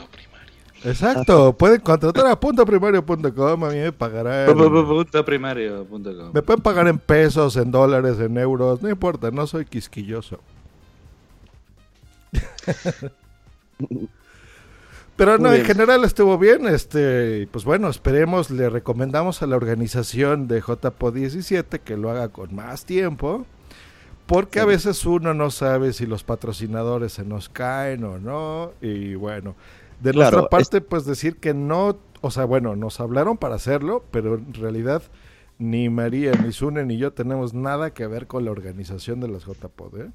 Exacto, 0.84 1.56
pueden 1.56 1.80
contratar 1.80 2.26
a 2.26 2.40
puntoprimario.com, 2.40 3.64
a 3.64 3.70
mí 3.70 3.76
me 3.76 3.92
pagarán. 3.92 4.52
Puntoprimario.com. 4.52 6.32
Me 6.32 6.42
pueden 6.42 6.62
pagar 6.62 6.88
en 6.88 6.98
pesos, 6.98 7.56
en 7.56 7.70
dólares, 7.70 8.18
en 8.18 8.36
euros, 8.36 8.82
no 8.82 8.90
importa, 8.90 9.30
no 9.30 9.46
soy 9.46 9.64
quisquilloso. 9.64 10.40
Pero 15.16 15.38
no, 15.38 15.52
en 15.52 15.64
general 15.64 16.04
estuvo 16.04 16.38
bien. 16.38 16.66
Este, 16.66 17.46
pues 17.52 17.64
bueno, 17.64 17.88
esperemos, 17.88 18.50
le 18.50 18.70
recomendamos 18.70 19.42
a 19.42 19.46
la 19.46 19.56
organización 19.56 20.48
de 20.48 20.60
JPO 20.60 21.12
17 21.12 21.80
que 21.80 21.96
lo 21.96 22.10
haga 22.10 22.28
con 22.28 22.54
más 22.54 22.84
tiempo. 22.84 23.46
Porque 24.26 24.60
a 24.60 24.64
veces 24.64 25.04
uno 25.04 25.34
no 25.34 25.50
sabe 25.50 25.92
si 25.92 26.06
los 26.06 26.24
patrocinadores 26.24 27.12
se 27.12 27.24
nos 27.24 27.48
caen 27.48 28.04
o 28.04 28.18
no. 28.18 28.72
Y 28.80 29.14
bueno, 29.14 29.54
de 30.00 30.12
Claro, 30.12 30.38
nuestra 30.38 30.48
parte, 30.48 30.80
pues 30.80 31.04
decir 31.04 31.36
que 31.36 31.54
no, 31.54 31.98
o 32.20 32.30
sea, 32.30 32.44
bueno, 32.44 32.76
nos 32.76 33.00
hablaron 33.00 33.36
para 33.36 33.56
hacerlo, 33.56 34.04
pero 34.10 34.34
en 34.34 34.54
realidad 34.54 35.02
ni 35.58 35.88
María, 35.88 36.32
ni 36.32 36.52
Sune, 36.52 36.84
ni 36.84 36.98
yo 36.98 37.12
tenemos 37.12 37.54
nada 37.54 37.92
que 37.92 38.06
ver 38.06 38.26
con 38.26 38.44
la 38.44 38.50
organización 38.50 39.20
de 39.20 39.28
las 39.28 39.44
JPod, 39.44 40.00
¿eh? 40.00 40.10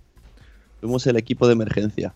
El 0.81 1.17
equipo 1.17 1.47
de 1.47 1.53
emergencia. 1.53 2.13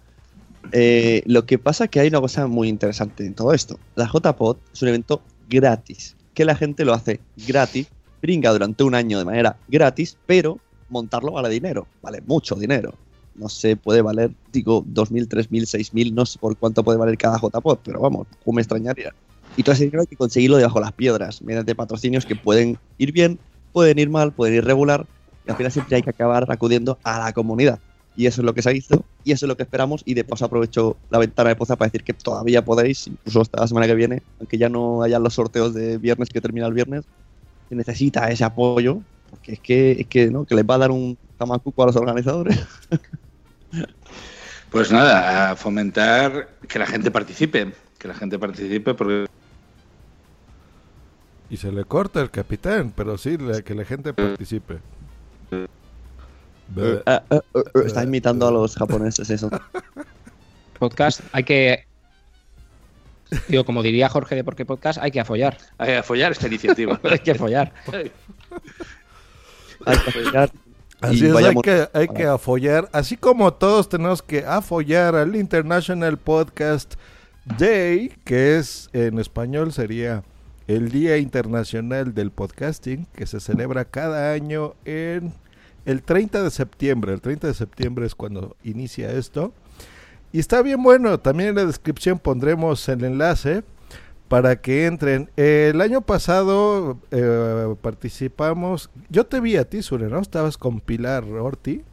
Eh, 0.72 1.24
lo 1.26 1.46
que 1.46 1.58
pasa 1.58 1.86
es 1.86 1.90
que 1.90 2.00
hay 2.00 2.10
una 2.10 2.22
cosa 2.22 2.48
muy 2.48 2.68
interesante 2.68 3.26
en 3.26 3.34
todo 3.34 3.54
esto. 3.54 3.80
La 3.96 4.10
JPod 4.12 4.58
es 4.74 4.82
un 4.82 4.90
evento 4.90 5.22
gratis, 5.50 6.16
que 6.34 6.46
la 6.46 6.56
gente 6.56 6.86
lo 6.86 6.94
hace 6.94 7.20
gratis, 7.48 7.88
brinca 8.22 8.52
durante 8.52 8.84
un 8.84 8.96
año 8.96 9.18
de 9.18 9.26
manera 9.26 9.58
gratis, 9.68 10.18
pero 10.26 10.60
montarlo 10.92 11.32
vale 11.32 11.50
dinero, 11.50 11.88
vale 12.02 12.22
mucho 12.22 12.56
dinero. 12.56 12.94
No 13.34 13.48
sé, 13.50 13.78
puede 13.78 14.02
valer, 14.02 14.32
digo, 14.52 14.84
2.000, 14.84 15.28
3.000, 15.28 15.62
6.000, 15.62 16.14
no 16.14 16.26
sé 16.26 16.38
por 16.38 16.56
cuánto 16.58 16.84
puede 16.84 17.00
valer 17.00 17.18
cada 17.18 17.40
JPod, 17.40 17.80
pero 17.84 18.02
vamos, 18.02 18.28
me 18.46 18.62
extrañaría. 18.62 19.14
Y 19.58 19.64
todo 19.64 19.74
ese 19.74 19.86
dinero 19.86 20.02
hay 20.02 20.08
que 20.08 20.18
conseguirlo 20.18 20.58
debajo 20.58 20.80
de 20.80 20.86
las 20.86 20.94
piedras, 20.94 21.42
mediante 21.42 21.74
patrocinios 21.74 22.26
que 22.26 22.36
pueden 22.36 22.78
ir 22.98 23.12
bien, 23.12 23.40
pueden 23.72 24.00
ir 24.00 24.10
mal, 24.10 24.34
pueden 24.34 24.56
ir 24.56 24.66
regular, 24.66 25.08
y 25.48 25.52
al 25.52 25.58
final 25.58 25.72
siempre 25.72 25.96
hay 25.96 26.02
que 26.04 26.10
acabar 26.10 26.46
acudiendo 26.50 27.00
a 27.04 27.20
la 27.20 27.34
comunidad. 27.34 27.80
Y 28.16 28.26
eso 28.26 28.42
es 28.42 28.46
lo 28.46 28.54
que 28.54 28.62
se 28.62 28.76
hizo, 28.76 29.06
y 29.24 29.32
eso 29.32 29.46
es 29.46 29.48
lo 29.48 29.56
que 29.56 29.64
esperamos. 29.64 30.04
Y 30.06 30.14
de 30.14 30.26
paso 30.26 30.46
aprovecho 30.46 30.98
la 31.10 31.18
ventana 31.18 31.50
de 31.50 31.56
Poza 31.56 31.78
para 31.78 31.88
decir 31.88 32.04
que 32.04 32.14
todavía 32.14 32.64
podéis, 32.64 33.08
incluso 33.08 33.42
hasta 33.42 33.62
la 33.62 33.68
semana 33.68 33.88
que 33.88 33.96
viene, 33.96 34.22
aunque 34.40 34.58
ya 34.58 34.68
no 34.68 35.02
hayan 35.02 35.24
los 35.24 35.34
sorteos 35.34 35.74
de 35.74 35.98
viernes 35.98 36.30
que 36.30 36.42
termina 36.42 36.68
el 36.68 36.74
viernes, 36.74 37.06
se 37.70 37.76
necesita 37.76 38.30
ese 38.30 38.44
apoyo, 38.44 39.02
porque 39.32 39.54
es 39.54 39.60
que, 39.60 39.92
es 39.94 40.08
que, 40.08 40.30
¿no? 40.30 40.46
que 40.46 40.54
les 40.54 40.64
va 40.66 40.76
a 40.76 40.80
dar 40.80 40.92
un 40.92 41.18
tamacuco 41.38 41.82
a 41.82 41.88
los 41.88 41.96
organizadores. 41.96 42.60
Pues 44.70 44.90
nada, 44.90 45.52
a 45.52 45.56
fomentar 45.58 46.48
que 46.68 46.80
la 46.80 46.86
gente 46.86 47.12
participe. 47.12 47.74
Que 47.98 48.08
la 48.08 48.14
gente 48.14 48.40
participe 48.40 48.94
porque 48.94 49.26
Y 51.50 51.58
se 51.58 51.72
le 51.74 51.84
corta 51.84 52.22
el 52.22 52.32
capitán, 52.32 52.94
pero 52.96 53.18
sí, 53.18 53.38
la- 53.38 53.62
que 53.64 53.76
la 53.76 53.84
gente 53.84 54.14
participe. 54.14 54.76
Eh, 55.52 55.68
eh, 57.06 57.20
eh, 57.30 57.42
está 57.86 58.04
imitando 58.04 58.48
a 58.48 58.52
los 58.52 58.76
japoneses 58.78 59.30
eso. 59.30 59.50
Podcast, 60.80 61.20
hay 61.34 61.44
que. 61.44 61.86
Digo, 63.50 63.66
como 63.66 63.84
diría 63.84 64.08
Jorge 64.08 64.36
de 64.36 64.46
Por 64.46 64.56
qué 64.56 64.66
Podcast, 64.66 65.00
hay 65.02 65.12
que 65.12 65.20
afollar. 65.20 65.58
hay 65.78 65.88
que 65.88 65.98
apoyar 65.98 66.32
esta 66.32 66.48
iniciativa. 66.48 66.98
hay 67.10 67.20
que 67.20 67.32
afollar. 67.32 67.74
Hay 69.86 69.98
que 69.98 70.10
apoyar 70.10 70.52
Así 71.02 71.26
es, 71.26 71.36
hay 71.36 71.56
que, 71.56 71.90
hay 71.94 72.08
que 72.08 72.26
afollar, 72.26 72.88
así 72.94 73.18
como 73.18 73.52
todos 73.52 73.90
tenemos 73.90 74.22
que 74.22 74.46
afollar 74.46 75.16
al 75.16 75.36
International 75.36 76.16
Podcast 76.20 76.94
Day, 77.58 78.14
que 78.24 78.60
es 78.60 78.88
en 78.94 79.18
español 79.18 79.74
sería 79.74 80.24
el 80.68 80.92
Día 80.92 81.18
Internacional 81.18 82.14
del 82.14 82.30
Podcasting, 82.30 83.08
que 83.16 83.26
se 83.26 83.40
celebra 83.40 83.86
cada 83.86 84.32
año 84.32 84.76
en 84.86 85.34
el 85.86 86.04
30 86.04 86.44
de 86.44 86.52
septiembre. 86.52 87.14
El 87.14 87.22
30 87.22 87.48
de 87.48 87.54
septiembre 87.56 88.06
es 88.06 88.14
cuando 88.14 88.56
inicia 88.64 89.12
esto. 89.12 89.54
Y 90.32 90.40
está 90.40 90.62
bien 90.62 90.84
bueno, 90.84 91.20
también 91.20 91.50
en 91.50 91.56
la 91.56 91.66
descripción 91.66 92.20
pondremos 92.20 92.88
el 92.90 93.04
enlace 93.04 93.64
para 94.32 94.62
que 94.62 94.86
entren. 94.86 95.30
El 95.36 95.82
año 95.82 96.00
pasado 96.00 96.98
eh, 97.12 97.76
participamos, 97.82 98.90
yo 99.10 99.26
te 99.26 99.42
vi 99.42 99.58
a 99.58 99.66
ti, 99.66 99.82
Sure, 99.82 100.08
¿no? 100.08 100.20
Estabas 100.20 100.58
con 100.58 100.80
Pilar 100.80 101.26
Orti. 101.26 101.84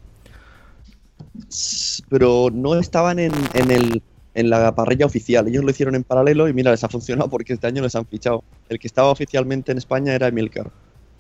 pero 2.09 2.49
no 2.53 2.79
estaban 2.79 3.19
en, 3.19 3.33
en 3.55 3.73
el, 3.73 4.03
en 4.35 4.51
la 4.51 4.73
parrilla 4.73 5.05
oficial. 5.05 5.49
Ellos 5.49 5.65
lo 5.65 5.71
hicieron 5.73 5.97
en 5.97 6.05
paralelo 6.05 6.49
y 6.49 6.53
mira, 6.53 6.71
les 6.71 6.85
ha 6.85 6.89
funcionado 6.89 7.29
porque 7.29 7.55
este 7.55 7.67
año 7.67 7.83
les 7.83 7.97
han 7.97 8.07
fichado. 8.07 8.45
El 8.69 8.79
que 8.79 8.87
estaba 8.87 9.11
oficialmente 9.11 9.73
en 9.73 9.79
España 9.79 10.15
era 10.15 10.29
Emilcar. 10.29 10.71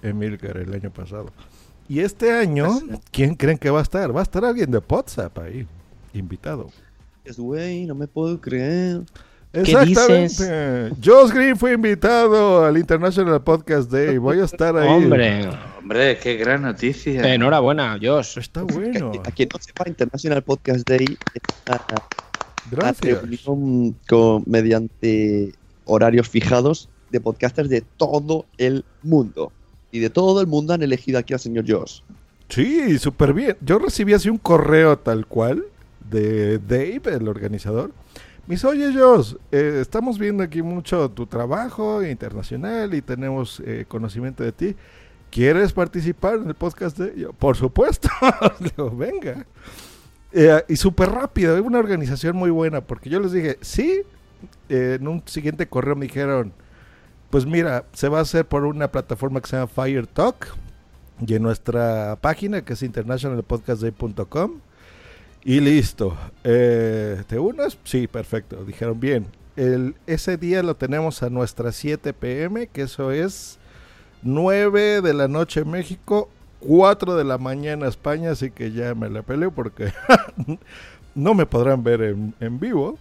Emilcar 0.02 0.56
el 0.56 0.72
año 0.72 0.92
pasado. 0.92 1.32
Y 1.88 1.98
este 1.98 2.30
año, 2.30 2.78
¿quién 3.10 3.34
creen 3.34 3.58
que 3.58 3.70
va 3.70 3.80
a 3.80 3.82
estar? 3.82 4.14
Va 4.14 4.20
a 4.20 4.22
estar 4.22 4.44
alguien 4.44 4.70
de 4.70 4.80
WhatsApp 4.88 5.36
ahí, 5.38 5.66
invitado. 6.14 6.70
Es 7.24 7.40
güey, 7.40 7.86
no 7.86 7.96
me 7.96 8.06
puedo 8.06 8.40
creer. 8.40 9.02
Exactamente. 9.52 10.94
Josh 11.02 11.30
Green 11.32 11.56
fue 11.56 11.72
invitado 11.72 12.64
al 12.64 12.76
International 12.76 13.42
Podcast 13.42 13.90
Day. 13.90 14.18
Voy 14.18 14.40
a 14.40 14.44
estar 14.44 14.76
ahí. 14.76 14.88
Hombre. 14.88 15.48
Hombre, 15.78 16.18
qué 16.18 16.36
gran 16.36 16.62
noticia. 16.62 17.32
Enhorabuena, 17.34 17.98
Josh. 18.00 18.38
Está 18.38 18.62
bueno. 18.62 19.12
A 19.24 19.30
quien 19.30 19.48
no 19.52 19.58
sepa, 19.60 19.84
International 19.88 20.42
Podcast 20.42 20.86
Day 20.88 21.04
es 21.34 21.42
una, 21.66 21.80
una 21.90 22.02
Gracias. 22.70 23.22
reunión 23.22 23.96
con- 24.08 24.42
mediante 24.46 25.54
horarios 25.86 26.28
fijados 26.28 26.88
de 27.10 27.20
podcasters 27.20 27.70
de 27.70 27.82
todo 27.96 28.44
el 28.58 28.84
mundo. 29.02 29.52
Y 29.90 30.00
de 30.00 30.10
todo 30.10 30.42
el 30.42 30.46
mundo 30.46 30.74
han 30.74 30.82
elegido 30.82 31.18
aquí 31.18 31.32
al 31.32 31.40
señor 31.40 31.64
Josh. 31.66 32.00
Sí, 32.50 32.98
súper 32.98 33.32
bien. 33.32 33.56
Yo 33.62 33.78
recibí 33.78 34.12
así 34.12 34.28
un 34.28 34.36
correo 34.38 34.98
tal 34.98 35.24
cual 35.26 35.64
de 36.10 36.58
Dave, 36.58 37.00
el 37.16 37.28
organizador. 37.28 37.92
Dice, 38.48 38.66
oye 38.66 38.90
Josh, 38.94 39.34
eh, 39.52 39.80
estamos 39.82 40.18
viendo 40.18 40.42
aquí 40.42 40.62
mucho 40.62 41.10
tu 41.10 41.26
trabajo 41.26 42.02
internacional 42.02 42.94
y 42.94 43.02
tenemos 43.02 43.60
eh, 43.62 43.84
conocimiento 43.86 44.42
de 44.42 44.52
ti. 44.52 44.74
¿Quieres 45.30 45.74
participar 45.74 46.36
en 46.36 46.48
el 46.48 46.54
podcast 46.54 46.96
de 46.96 47.20
yo? 47.20 47.34
Por 47.34 47.58
supuesto. 47.58 48.08
Digo, 48.58 48.90
venga. 48.90 49.44
Eh, 50.32 50.64
y 50.66 50.76
súper 50.76 51.10
rápido, 51.10 51.58
es 51.58 51.62
una 51.62 51.78
organización 51.78 52.36
muy 52.36 52.48
buena, 52.48 52.80
porque 52.80 53.10
yo 53.10 53.20
les 53.20 53.32
dije, 53.32 53.58
sí, 53.60 54.00
en 54.70 55.06
un 55.06 55.22
siguiente 55.26 55.66
correo 55.66 55.94
me 55.94 56.06
dijeron, 56.06 56.54
pues 57.28 57.44
mira, 57.44 57.84
se 57.92 58.08
va 58.08 58.20
a 58.20 58.22
hacer 58.22 58.46
por 58.46 58.64
una 58.64 58.90
plataforma 58.90 59.42
que 59.42 59.48
se 59.48 59.56
llama 59.56 59.66
Fire 59.66 60.06
Talk 60.06 60.56
y 61.20 61.34
en 61.34 61.42
nuestra 61.42 62.16
página 62.22 62.62
que 62.62 62.72
es 62.72 62.82
internationalpodcastday.com 62.82 64.60
y 65.48 65.60
listo. 65.60 66.14
Eh, 66.44 67.22
¿Te 67.26 67.38
unes? 67.38 67.78
Sí, 67.82 68.06
perfecto. 68.06 68.66
Dijeron 68.66 69.00
bien. 69.00 69.26
Ese 70.06 70.36
día 70.36 70.62
lo 70.62 70.76
tenemos 70.76 71.22
a 71.22 71.30
nuestras 71.30 71.74
7 71.76 72.12
pm, 72.12 72.66
que 72.66 72.82
eso 72.82 73.12
es 73.12 73.58
9 74.20 75.00
de 75.00 75.14
la 75.14 75.26
noche 75.26 75.60
en 75.60 75.70
México, 75.70 76.28
4 76.60 77.16
de 77.16 77.24
la 77.24 77.38
mañana 77.38 77.88
España, 77.88 78.32
así 78.32 78.50
que 78.50 78.72
ya 78.72 78.94
me 78.94 79.08
la 79.08 79.22
peleo 79.22 79.50
porque 79.50 79.90
no 81.14 81.32
me 81.32 81.46
podrán 81.46 81.82
ver 81.82 82.02
en, 82.02 82.34
en 82.40 82.60
vivo. 82.60 82.98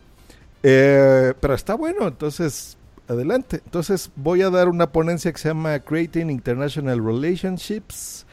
Eh, 0.63 1.33
pero 1.41 1.53
está 1.53 1.75
bueno, 1.75 2.07
entonces 2.07 2.77
adelante. 3.09 3.61
Entonces 3.65 4.09
voy 4.15 4.41
a 4.41 4.49
dar 4.49 4.69
una 4.69 4.93
ponencia 4.93 5.33
que 5.33 5.37
se 5.37 5.49
llama 5.49 5.77
Creating 5.79 6.29
International 6.29 7.03
Relationships, 7.03 8.25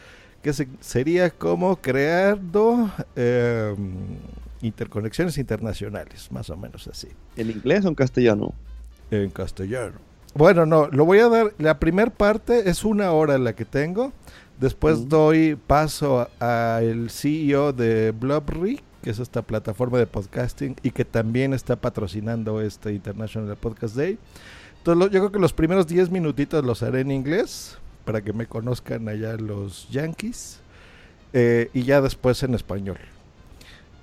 que 0.44 0.52
se- 0.52 0.68
sería 0.80 1.30
como 1.30 1.76
creando 1.76 2.90
eh, 3.16 3.74
interconexiones 4.62 5.38
internacionales, 5.38 6.30
más 6.30 6.50
o 6.50 6.56
menos 6.56 6.86
así. 6.86 7.08
¿En 7.36 7.50
inglés 7.50 7.84
o 7.84 7.88
en 7.88 7.94
castellano? 7.94 8.52
En 9.10 9.30
castellano. 9.30 9.94
Bueno, 10.34 10.66
no, 10.66 10.88
lo 10.88 11.04
voy 11.06 11.18
a 11.20 11.28
dar. 11.28 11.54
La 11.58 11.78
primera 11.78 12.10
parte 12.10 12.68
es 12.68 12.84
una 12.84 13.10
hora 13.12 13.38
la 13.38 13.54
que 13.54 13.64
tengo. 13.64 14.12
Después 14.60 15.08
doy 15.08 15.56
paso 15.56 16.28
al 16.40 17.08
CEO 17.10 17.72
de 17.72 18.12
Blobry, 18.12 18.80
que 19.02 19.10
es 19.10 19.18
esta 19.18 19.42
plataforma 19.42 19.98
de 19.98 20.06
podcasting 20.06 20.76
y 20.82 20.90
que 20.90 21.04
también 21.04 21.54
está 21.54 21.76
patrocinando 21.76 22.60
este 22.60 22.92
International 22.92 23.56
Podcast 23.56 23.96
Day. 23.96 24.18
Entonces 24.78 25.10
yo 25.10 25.20
creo 25.20 25.32
que 25.32 25.38
los 25.38 25.52
primeros 25.54 25.86
10 25.86 26.10
minutitos 26.10 26.64
los 26.64 26.82
haré 26.82 27.00
en 27.00 27.10
inglés 27.10 27.78
para 28.04 28.22
que 28.22 28.32
me 28.32 28.46
conozcan 28.46 29.08
allá 29.08 29.36
los 29.36 29.88
Yankees 29.90 30.60
eh, 31.32 31.70
y 31.72 31.82
ya 31.82 32.00
después 32.00 32.42
en 32.42 32.54
español. 32.54 32.98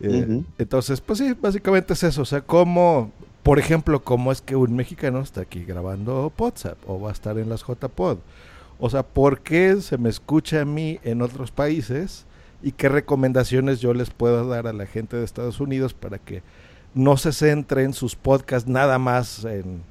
Eh. 0.02 0.44
Entonces, 0.58 1.00
pues 1.02 1.20
sí, 1.20 1.34
básicamente 1.40 1.94
es 1.94 2.04
eso. 2.04 2.24
O 2.24 2.26
sea, 2.26 2.42
cómo, 2.42 3.12
por 3.44 3.60
ejemplo, 3.60 4.04
cómo 4.04 4.32
es 4.32 4.42
que 4.42 4.56
un 4.56 4.76
mexicano 4.76 5.22
está 5.22 5.42
aquí 5.42 5.64
grabando 5.64 6.34
WhatsApp 6.38 6.78
o 6.88 7.00
va 7.00 7.10
a 7.10 7.14
estar 7.14 7.38
en 7.38 7.50
las 7.50 7.64
JPod. 7.64 8.18
O 8.80 8.90
sea, 8.90 9.04
¿por 9.04 9.42
qué 9.42 9.80
se 9.82 9.98
me 9.98 10.10
escucha 10.10 10.62
a 10.62 10.66
mí 10.66 11.00
en 11.04 11.22
otros 11.22 11.52
países? 11.52 12.26
¿Y 12.64 12.72
qué 12.72 12.90
recomendaciones 12.90 13.80
yo 13.80 13.94
les 13.94 14.10
puedo 14.10 14.48
dar 14.48 14.68
a 14.68 14.74
la 14.74 14.88
gente 14.88 15.18
de 15.18 15.24
Estados 15.24 15.60
Unidos 15.60 15.94
para 15.94 16.18
que 16.18 16.42
no 16.94 17.16
se 17.18 17.32
centren 17.32 17.94
sus 17.94 18.16
podcasts 18.16 18.68
nada 18.68 18.98
más 18.98 19.46
en, 19.46 19.84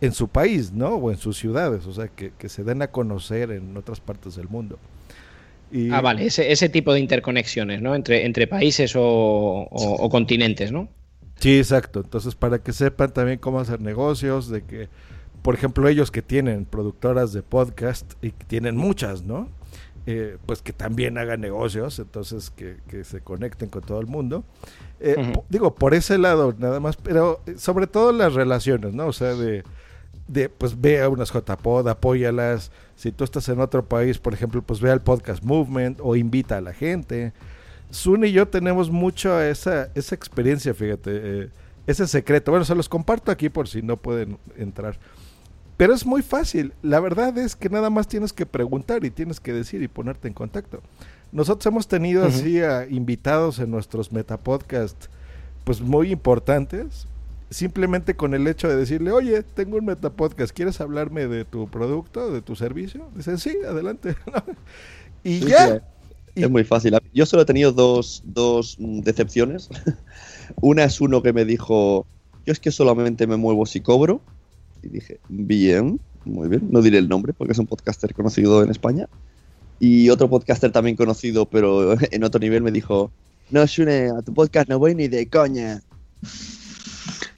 en 0.00 0.12
su 0.12 0.28
país, 0.28 0.72
¿no? 0.72 0.90
O 0.96 1.10
en 1.10 1.16
sus 1.16 1.36
ciudades. 1.38 1.86
O 1.86 1.92
sea, 1.92 2.08
que, 2.08 2.32
que 2.38 2.48
se 2.48 2.64
den 2.64 2.82
a 2.82 2.88
conocer 2.88 3.50
en 3.50 3.76
otras 3.76 4.00
partes 4.00 4.36
del 4.36 4.48
mundo. 4.48 4.78
Y- 5.72 5.90
Ah, 5.90 6.00
vale, 6.00 6.26
ese, 6.26 6.52
ese 6.52 6.68
tipo 6.68 6.92
de 6.92 7.00
interconexiones, 7.00 7.80
¿no? 7.82 7.94
Entre, 7.94 8.26
entre 8.26 8.46
países 8.46 8.94
o, 8.96 9.02
o- 9.02 9.68
o 9.70 10.08
continentes, 10.10 10.70
¿no? 10.72 10.88
Sí, 11.40 11.58
exacto. 11.58 12.00
Entonces, 12.00 12.34
para 12.34 12.58
que 12.58 12.72
sepan 12.72 13.12
también 13.12 13.38
cómo 13.38 13.58
hacer 13.60 13.80
negocios, 13.80 14.48
de 14.48 14.62
que, 14.62 14.88
por 15.42 15.54
ejemplo, 15.54 15.88
ellos 15.88 16.10
que 16.10 16.22
tienen 16.22 16.64
productoras 16.64 17.32
de 17.32 17.42
podcast 17.42 18.12
y 18.22 18.30
que 18.30 18.44
tienen 18.44 18.76
muchas, 18.76 19.22
¿no? 19.24 19.48
Eh, 20.06 20.36
pues 20.44 20.60
que 20.60 20.74
también 20.74 21.16
hagan 21.16 21.40
negocios, 21.40 21.98
entonces 21.98 22.50
que, 22.50 22.76
que 22.88 23.04
se 23.04 23.22
conecten 23.22 23.70
con 23.70 23.80
todo 23.82 24.00
el 24.00 24.06
mundo. 24.06 24.44
Eh, 25.00 25.32
Digo, 25.48 25.74
por 25.74 25.94
ese 25.94 26.18
lado 26.18 26.54
nada 26.58 26.78
más, 26.78 26.96
pero 26.96 27.40
eh, 27.46 27.54
sobre 27.56 27.86
todo 27.86 28.12
las 28.12 28.34
relaciones, 28.34 28.92
¿no? 28.94 29.06
O 29.06 29.12
sea, 29.14 29.34
de, 29.34 29.64
de 30.28 30.48
pues 30.48 30.80
ve 30.80 31.02
a 31.02 31.08
unas 31.08 31.32
JPod, 31.32 31.88
apóyalas. 31.88 32.70
Si 32.96 33.12
tú 33.12 33.24
estás 33.24 33.48
en 33.48 33.60
otro 33.60 33.84
país, 33.84 34.18
por 34.18 34.34
ejemplo, 34.34 34.62
pues 34.62 34.80
ve 34.80 34.90
al 34.90 35.02
Podcast 35.02 35.42
Movement 35.42 36.00
o 36.02 36.16
invita 36.16 36.58
a 36.58 36.60
la 36.60 36.72
gente. 36.72 37.32
Sun 37.90 38.24
y 38.24 38.32
yo 38.32 38.48
tenemos 38.48 38.90
mucho 38.90 39.40
esa, 39.40 39.88
esa 39.94 40.14
experiencia, 40.14 40.74
fíjate, 40.74 41.10
eh, 41.12 41.48
ese 41.86 42.06
secreto. 42.06 42.50
Bueno, 42.50 42.64
se 42.64 42.74
los 42.74 42.88
comparto 42.88 43.30
aquí 43.30 43.48
por 43.48 43.68
si 43.68 43.82
no 43.82 43.96
pueden 43.96 44.38
entrar. 44.56 44.98
Pero 45.76 45.92
es 45.92 46.06
muy 46.06 46.22
fácil. 46.22 46.72
La 46.82 47.00
verdad 47.00 47.36
es 47.38 47.56
que 47.56 47.68
nada 47.68 47.90
más 47.90 48.06
tienes 48.06 48.32
que 48.32 48.46
preguntar 48.46 49.04
y 49.04 49.10
tienes 49.10 49.40
que 49.40 49.52
decir 49.52 49.82
y 49.82 49.88
ponerte 49.88 50.28
en 50.28 50.34
contacto. 50.34 50.80
Nosotros 51.32 51.66
hemos 51.66 51.88
tenido 51.88 52.24
así 52.24 52.60
a 52.60 52.86
invitados 52.86 53.58
en 53.58 53.70
nuestros 53.70 54.12
metapodcasts, 54.12 55.10
pues 55.64 55.80
muy 55.80 56.12
importantes. 56.12 57.08
Simplemente 57.50 58.14
con 58.14 58.34
el 58.34 58.46
hecho 58.46 58.68
de 58.68 58.76
decirle, 58.76 59.12
oye, 59.12 59.42
tengo 59.42 59.76
un 59.76 59.84
metapodcast, 59.84 60.54
¿quieres 60.54 60.80
hablarme 60.80 61.26
de 61.26 61.44
tu 61.44 61.68
producto, 61.68 62.30
de 62.32 62.42
tu 62.42 62.56
servicio? 62.56 63.08
Dicen, 63.14 63.38
sí, 63.38 63.56
adelante. 63.68 64.16
y 65.24 65.40
Sí, 65.40 65.48
ya. 65.48 65.82
Es 66.34 66.50
muy 66.50 66.64
fácil. 66.64 66.96
Yo 67.12 67.26
solo 67.26 67.42
he 67.42 67.46
tenido 67.46 67.72
dos, 67.72 68.22
dos 68.24 68.76
mm, 68.78 69.00
decepciones. 69.00 69.68
Una 70.60 70.84
es 70.84 71.00
uno 71.00 71.22
que 71.22 71.32
me 71.32 71.44
dijo, 71.44 72.06
yo 72.44 72.52
es 72.52 72.60
que 72.60 72.72
solamente 72.72 73.26
me 73.26 73.36
muevo 73.36 73.66
si 73.66 73.80
cobro. 73.80 74.20
Y 74.82 74.88
dije, 74.88 75.20
bien, 75.28 76.00
muy 76.24 76.48
bien. 76.48 76.68
No 76.70 76.82
diré 76.82 76.98
el 76.98 77.08
nombre 77.08 77.32
porque 77.32 77.52
es 77.52 77.58
un 77.58 77.66
podcaster 77.66 78.12
conocido 78.14 78.62
en 78.62 78.70
España. 78.70 79.08
Y 79.78 80.10
otro 80.10 80.28
podcaster 80.28 80.72
también 80.72 80.96
conocido, 80.96 81.46
pero 81.46 81.96
en 82.10 82.24
otro 82.24 82.40
nivel, 82.40 82.62
me 82.62 82.72
dijo, 82.72 83.10
no, 83.50 83.64
Shune, 83.66 84.10
a 84.10 84.22
tu 84.22 84.34
podcast 84.34 84.68
no 84.68 84.78
voy 84.78 84.94
ni 84.94 85.08
de 85.08 85.28
coña. 85.28 85.82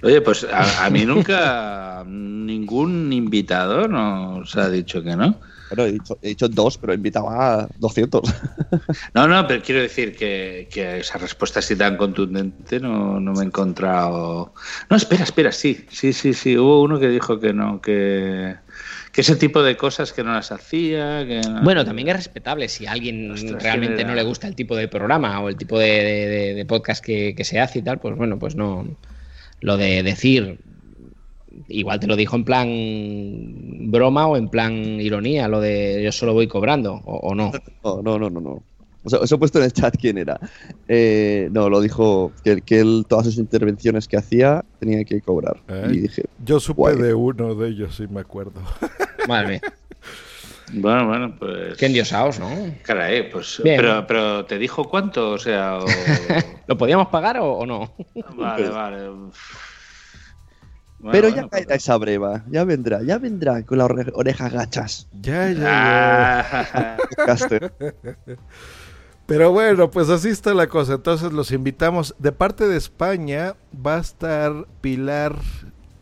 Oye, 0.03 0.21
pues 0.21 0.45
a, 0.45 0.85
a 0.87 0.91
mí 0.91 1.05
nunca 1.07 2.05
ningún 2.07 3.13
invitado 3.13 3.89
nos 3.89 4.57
ha 4.57 4.69
dicho 4.71 5.03
que 5.03 5.17
no. 5.17 5.41
Bueno, 5.69 5.85
he 5.85 5.93
dicho, 5.93 6.17
he 6.23 6.29
dicho 6.29 6.49
dos, 6.49 6.79
pero 6.79 6.95
invitaba 6.95 7.63
a 7.63 7.69
200. 7.79 8.23
No, 9.15 9.27
no, 9.27 9.47
pero 9.49 9.63
quiero 9.63 9.81
decir 9.81 10.15
que, 10.15 10.69
que 10.71 10.99
esa 11.01 11.19
respuesta 11.19 11.59
así 11.61 11.75
tan 11.75 11.97
contundente 11.97 12.79
no, 12.79 13.19
no 13.19 13.33
me 13.33 13.41
he 13.43 13.47
encontrado. 13.47 14.53
No, 14.91 14.97
espera, 14.97 15.25
espera, 15.25 15.51
sí, 15.51 15.87
sí, 15.91 16.13
sí, 16.13 16.35
sí. 16.35 16.57
Hubo 16.57 16.83
uno 16.83 17.01
que 17.01 17.09
dijo 17.09 17.41
que 17.41 17.53
no, 17.53 17.81
que, 17.81 18.55
que 19.11 19.21
ese 19.23 19.35
tipo 19.37 19.63
de 19.63 19.77
cosas 19.77 20.13
que 20.13 20.23
no 20.23 20.33
las 20.35 20.53
hacía. 20.53 21.27
Que 21.27 21.41
no- 21.41 21.63
Bueno, 21.63 21.85
también 21.85 22.09
es 22.09 22.17
respetable 22.17 22.69
si 22.69 22.87
a 22.87 22.93
alguien 22.93 23.31
Ostras, 23.33 23.63
realmente 23.63 24.05
no 24.05 24.15
le 24.15 24.23
gusta 24.23 24.47
el 24.47 24.55
tipo 24.55 24.77
de 24.77 24.87
programa 24.89 25.41
o 25.41 25.49
el 25.49 25.57
tipo 25.57 25.79
de, 25.79 25.89
de- 25.89 26.27
de- 26.29 26.55
de 26.55 26.65
podcast 26.67 27.05
que, 27.05 27.35
que 27.35 27.43
se 27.45 27.59
hace 27.59 27.81
y 27.81 27.83
tal, 27.83 27.99
pues 27.99 28.15
bueno, 28.17 28.39
pues 28.39 28.55
no. 28.55 28.87
Lo 29.61 29.77
de 29.77 30.03
decir, 30.03 30.59
igual 31.69 32.01
te 32.01 32.07
lo 32.07 32.17
dijo 32.17 32.37
en 32.37 32.45
plan 32.45 32.69
broma 33.91 34.27
o 34.27 34.37
en 34.37 34.49
plan 34.49 34.73
ironía, 35.01 35.49
lo 35.49 35.61
de 35.61 36.03
yo 36.05 36.13
solo 36.13 36.33
voy 36.35 36.47
cobrando, 36.47 36.95
o, 37.05 37.17
o 37.19 37.35
no. 37.35 37.53
No, 37.85 38.03
no, 38.03 38.19
no, 38.19 38.31
no. 38.31 38.41
no. 38.41 38.63
O 39.05 39.09
sea, 39.09 39.21
os 39.21 39.31
he 39.31 39.39
puesto 39.39 39.59
en 39.61 39.67
el 39.67 39.73
chat 39.73 39.95
quién 39.97 40.19
era. 40.19 40.39
Eh, 40.89 41.49
no, 41.53 41.71
lo 41.71 41.81
dijo 41.81 42.33
que, 42.43 42.61
que 42.61 42.81
él, 42.81 43.05
todas 43.09 43.25
sus 43.27 43.39
intervenciones 43.39 44.09
que 44.09 44.17
hacía, 44.17 44.65
tenía 44.81 45.05
que 45.05 45.21
cobrar. 45.21 45.63
Eh, 45.69 45.91
Y 45.93 45.99
dije, 46.01 46.25
Yo 46.45 46.59
supe 46.59 46.79
guay. 46.81 46.97
de 46.97 47.15
uno 47.15 47.55
de 47.55 47.69
ellos, 47.69 47.95
sí 47.95 48.05
me 48.11 48.21
acuerdo. 48.21 48.61
Madre 49.29 49.49
mía. 49.49 49.61
Bueno, 50.73 51.07
bueno, 51.07 51.37
pues. 51.39 51.77
Qué 51.77 51.87
endiosados, 51.87 52.39
¿no? 52.41 52.49
Caray, 52.83 53.31
pues. 53.31 53.61
Bien. 53.63 53.77
Pero, 53.77 54.07
pero 54.07 54.45
te 54.47 54.59
dijo 54.59 54.85
cuánto, 54.89 55.31
o 55.31 55.39
sea. 55.39 55.79
o- 55.79 55.85
¿Lo 56.67 56.77
podíamos 56.77 57.09
pagar 57.09 57.39
o, 57.39 57.53
o 57.53 57.67
no? 57.67 57.95
Vale, 58.37 58.69
vale. 58.69 59.09
Bueno, 60.99 61.13
Pero 61.13 61.29
bueno, 61.29 61.43
ya 61.45 61.49
caerá 61.49 61.75
esa 61.75 61.97
breva, 61.99 62.43
ya 62.49 62.65
vendrá, 62.65 63.03
ya 63.03 63.19
vendrá 63.19 63.63
con 63.65 63.79
las 63.79 63.89
ore- 63.89 64.11
orejas 64.15 64.53
gachas. 64.53 65.09
Ya, 65.21 65.53
Ah. 65.61 66.97
Podcaster. 67.17 67.73
Pero 69.27 69.53
bueno, 69.53 69.91
pues 69.91 70.09
así 70.09 70.29
está 70.31 70.55
la 70.55 70.69
cosa. 70.69 70.95
Entonces 70.95 71.33
los 71.33 71.51
invitamos. 71.53 72.15
De 72.19 72.33
parte 72.33 72.67
de 72.67 72.77
España 72.77 73.55
va 73.87 73.97
a 73.97 74.01
estar 74.01 74.53
Pilar 74.81 75.37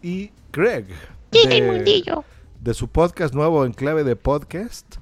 y 0.02 0.30
Greg. 0.52 0.86
De- 1.32 1.62
mundillo. 1.62 2.24
De 2.64 2.72
su 2.74 2.88
podcast 2.88 3.34
nuevo 3.34 3.66
en 3.66 3.72
clave 3.74 4.04
de 4.04 4.16
podcast. 4.16 4.96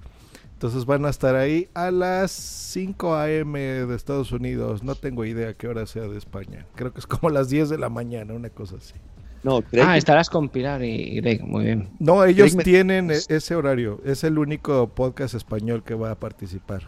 Entonces 0.54 0.84
van 0.84 1.04
a 1.06 1.10
estar 1.10 1.36
ahí 1.36 1.68
a 1.74 1.90
las 1.92 2.32
5 2.32 3.14
a.m. 3.14 3.58
de 3.58 3.94
Estados 3.96 4.32
Unidos. 4.32 4.82
No 4.82 4.96
tengo 4.96 5.24
idea 5.24 5.54
qué 5.54 5.68
hora 5.68 5.86
sea 5.86 6.02
de 6.02 6.18
España. 6.18 6.66
Creo 6.74 6.92
que 6.92 6.98
es 7.00 7.06
como 7.06 7.30
las 7.30 7.48
10 7.50 7.68
de 7.68 7.78
la 7.78 7.88
mañana, 7.88 8.34
una 8.34 8.50
cosa 8.50 8.76
así. 8.76 8.94
No, 9.44 9.62
creo 9.62 9.84
Ah, 9.86 9.92
que- 9.92 9.98
estarás 9.98 10.28
con 10.28 10.48
Pilar 10.48 10.84
y 10.84 11.20
Greg, 11.20 11.44
muy 11.44 11.64
bien. 11.64 11.90
No, 12.00 12.24
ellos 12.24 12.46
Greg 12.54 12.56
me- 12.58 12.64
tienen 12.64 13.10
e- 13.12 13.18
ese 13.28 13.54
horario. 13.54 14.00
Es 14.04 14.22
el 14.24 14.38
único 14.38 14.88
podcast 14.88 15.34
español 15.34 15.82
que 15.84 15.94
va 15.94 16.10
a 16.10 16.18
participar. 16.18 16.82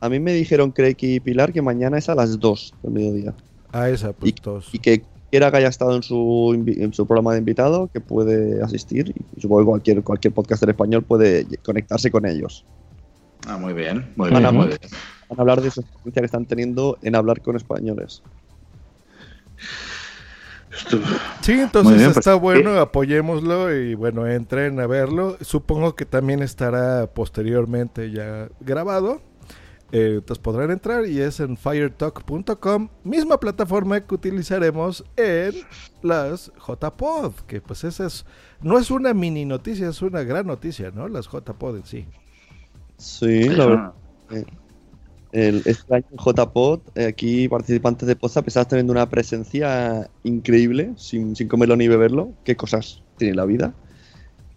a 0.00 0.08
mí 0.08 0.18
me 0.18 0.32
dijeron 0.32 0.72
Craig 0.72 0.96
y 1.00 1.20
Pilar 1.20 1.52
que 1.52 1.62
mañana 1.62 1.96
es 1.96 2.08
a 2.08 2.16
las 2.16 2.40
2 2.40 2.74
del 2.82 2.92
mediodía. 2.92 3.34
A 3.70 3.88
esa, 3.88 4.12
pues. 4.12 4.34
Y 4.72 4.78
que 4.80 5.04
quiera 5.32 5.50
que 5.50 5.56
haya 5.56 5.68
estado 5.68 5.96
en 5.96 6.02
su, 6.02 6.62
en 6.66 6.92
su 6.92 7.06
programa 7.06 7.32
de 7.32 7.38
invitado, 7.38 7.88
que 7.90 8.00
puede 8.02 8.62
asistir. 8.62 9.14
Y 9.34 9.40
supongo 9.40 9.62
que 9.62 9.66
cualquier, 9.66 10.02
cualquier 10.02 10.34
podcaster 10.34 10.68
español 10.68 11.02
puede 11.04 11.46
conectarse 11.64 12.10
con 12.10 12.26
ellos. 12.26 12.66
Ah, 13.46 13.56
muy 13.56 13.72
bien, 13.72 14.12
muy 14.14 14.28
Van 14.30 14.44
a, 14.44 14.50
bien, 14.50 14.60
muy 14.60 14.68
bien. 14.68 14.78
van 15.30 15.38
a 15.38 15.40
hablar 15.40 15.62
de 15.62 15.68
esa 15.68 15.80
experiencia 15.80 16.20
que 16.20 16.26
están 16.26 16.44
teniendo 16.44 16.98
en 17.00 17.16
hablar 17.16 17.40
con 17.40 17.56
españoles. 17.56 18.22
Sí, 21.40 21.52
entonces 21.52 21.96
bien, 21.96 22.08
pues, 22.08 22.18
está 22.18 22.34
bueno, 22.34 22.78
apoyémoslo 22.78 23.74
y 23.74 23.94
bueno, 23.94 24.26
entren 24.26 24.80
a 24.80 24.86
verlo. 24.86 25.38
Supongo 25.40 25.96
que 25.96 26.04
también 26.04 26.42
estará 26.42 27.06
posteriormente 27.06 28.10
ya 28.10 28.50
grabado. 28.60 29.22
Eh, 29.92 30.16
entonces 30.18 30.42
podrán 30.42 30.70
entrar 30.70 31.06
y 31.06 31.20
es 31.20 31.40
en 31.40 31.56
firetalk.com, 31.58 32.88
misma 33.04 33.38
plataforma 33.38 34.00
que 34.06 34.14
utilizaremos 34.14 35.04
en 35.16 35.66
las 36.02 36.50
JPod, 36.66 37.34
que 37.46 37.60
pues 37.60 37.84
esa 37.84 38.06
es, 38.06 38.24
no 38.62 38.78
es 38.78 38.90
una 38.90 39.14
mini 39.14 39.44
noticia, 39.44 39.88
es 39.90 40.02
una 40.02 40.22
gran 40.24 40.46
noticia, 40.46 40.90
¿no? 40.92 41.08
Las 41.08 41.26
JPod 41.28 41.76
en 41.78 41.86
sí. 41.86 42.08
Sí, 42.96 43.48
la 43.54 43.66
verdad. 43.66 43.94
eh, 44.30 44.46
El, 45.32 45.62
este 45.66 45.94
año 45.94 46.06
en 46.10 46.18
JPod, 46.18 46.82
eh, 46.96 47.06
aquí 47.06 47.48
participantes 47.48 48.06
de 48.08 48.16
WhatsApp 48.20 48.48
están 48.48 48.68
teniendo 48.68 48.92
una 48.92 49.08
presencia 49.10 50.10
increíble, 50.24 50.94
sin, 50.96 51.36
sin 51.36 51.48
comerlo 51.48 51.76
ni 51.76 51.88
beberlo. 51.88 52.38
Qué 52.44 52.56
cosas 52.56 53.04
tiene 53.16 53.34
la 53.34 53.46
vida. 53.46 53.74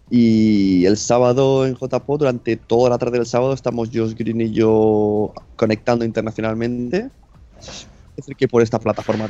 Y 0.08 0.86
el 0.86 0.96
sábado 0.96 1.66
en 1.66 1.74
JPod, 1.74 2.20
durante 2.20 2.56
toda 2.56 2.90
la 2.90 2.98
tarde 2.98 3.18
del 3.18 3.26
sábado, 3.26 3.52
estamos 3.52 3.90
Josh 3.92 4.14
Green 4.14 4.40
y 4.40 4.52
yo 4.52 5.32
conectando 5.56 6.04
internacionalmente. 6.04 7.10
Es 7.58 7.86
decir, 8.16 8.36
que 8.36 8.46
por 8.46 8.62
esta 8.62 8.78
plataforma. 8.78 9.26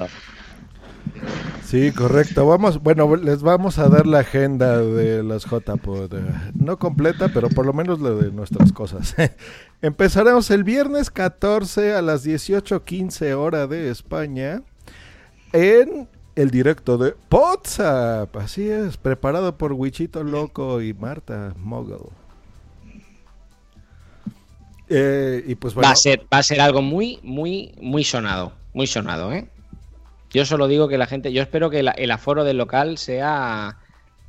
Sí, 1.64 1.90
correcto. 1.92 2.46
Vamos, 2.46 2.80
bueno, 2.82 3.16
les 3.16 3.42
vamos 3.42 3.78
a 3.78 3.88
dar 3.88 4.06
la 4.06 4.20
agenda 4.20 4.78
de 4.78 5.22
las 5.24 5.44
JPod. 5.46 6.14
eh, 6.14 6.52
No 6.54 6.78
completa, 6.78 7.28
pero 7.32 7.48
por 7.48 7.66
lo 7.66 7.72
menos 7.72 8.00
la 8.00 8.10
de 8.10 8.30
nuestras 8.30 8.72
cosas. 8.72 9.16
Empezaremos 9.82 10.50
el 10.50 10.62
viernes 10.62 11.10
14 11.10 11.94
a 11.94 12.02
las 12.02 12.24
18:15 12.24 13.32
hora 13.34 13.66
de 13.66 13.90
España 13.90 14.62
en 15.52 16.08
el 16.36 16.50
directo 16.50 16.98
de 16.98 17.14
WhatsApp. 17.30 18.36
Así 18.36 18.68
es, 18.68 18.96
preparado 18.96 19.56
por 19.56 19.72
Wichito 19.72 20.22
Loco 20.22 20.80
y 20.82 20.94
Marta 20.94 21.54
Mogul. 21.58 22.10
Eh, 24.88 25.42
y 25.46 25.54
pues 25.56 25.74
bueno, 25.74 25.88
Va 25.88 25.92
a 25.92 25.96
ser, 25.96 26.20
va 26.32 26.38
a 26.38 26.42
ser 26.42 26.60
algo 26.60 26.80
muy, 26.82 27.18
muy, 27.22 27.74
muy 27.80 28.04
sonado. 28.04 28.52
Muy 28.72 28.86
sonado, 28.86 29.32
¿eh? 29.32 29.48
Yo 30.30 30.44
solo 30.44 30.68
digo 30.68 30.86
que 30.88 30.98
la 30.98 31.06
gente, 31.06 31.32
yo 31.32 31.42
espero 31.42 31.70
que 31.70 31.82
la- 31.82 31.92
el 31.92 32.10
aforo 32.10 32.44
del 32.44 32.58
local 32.58 32.98
sea, 32.98 33.78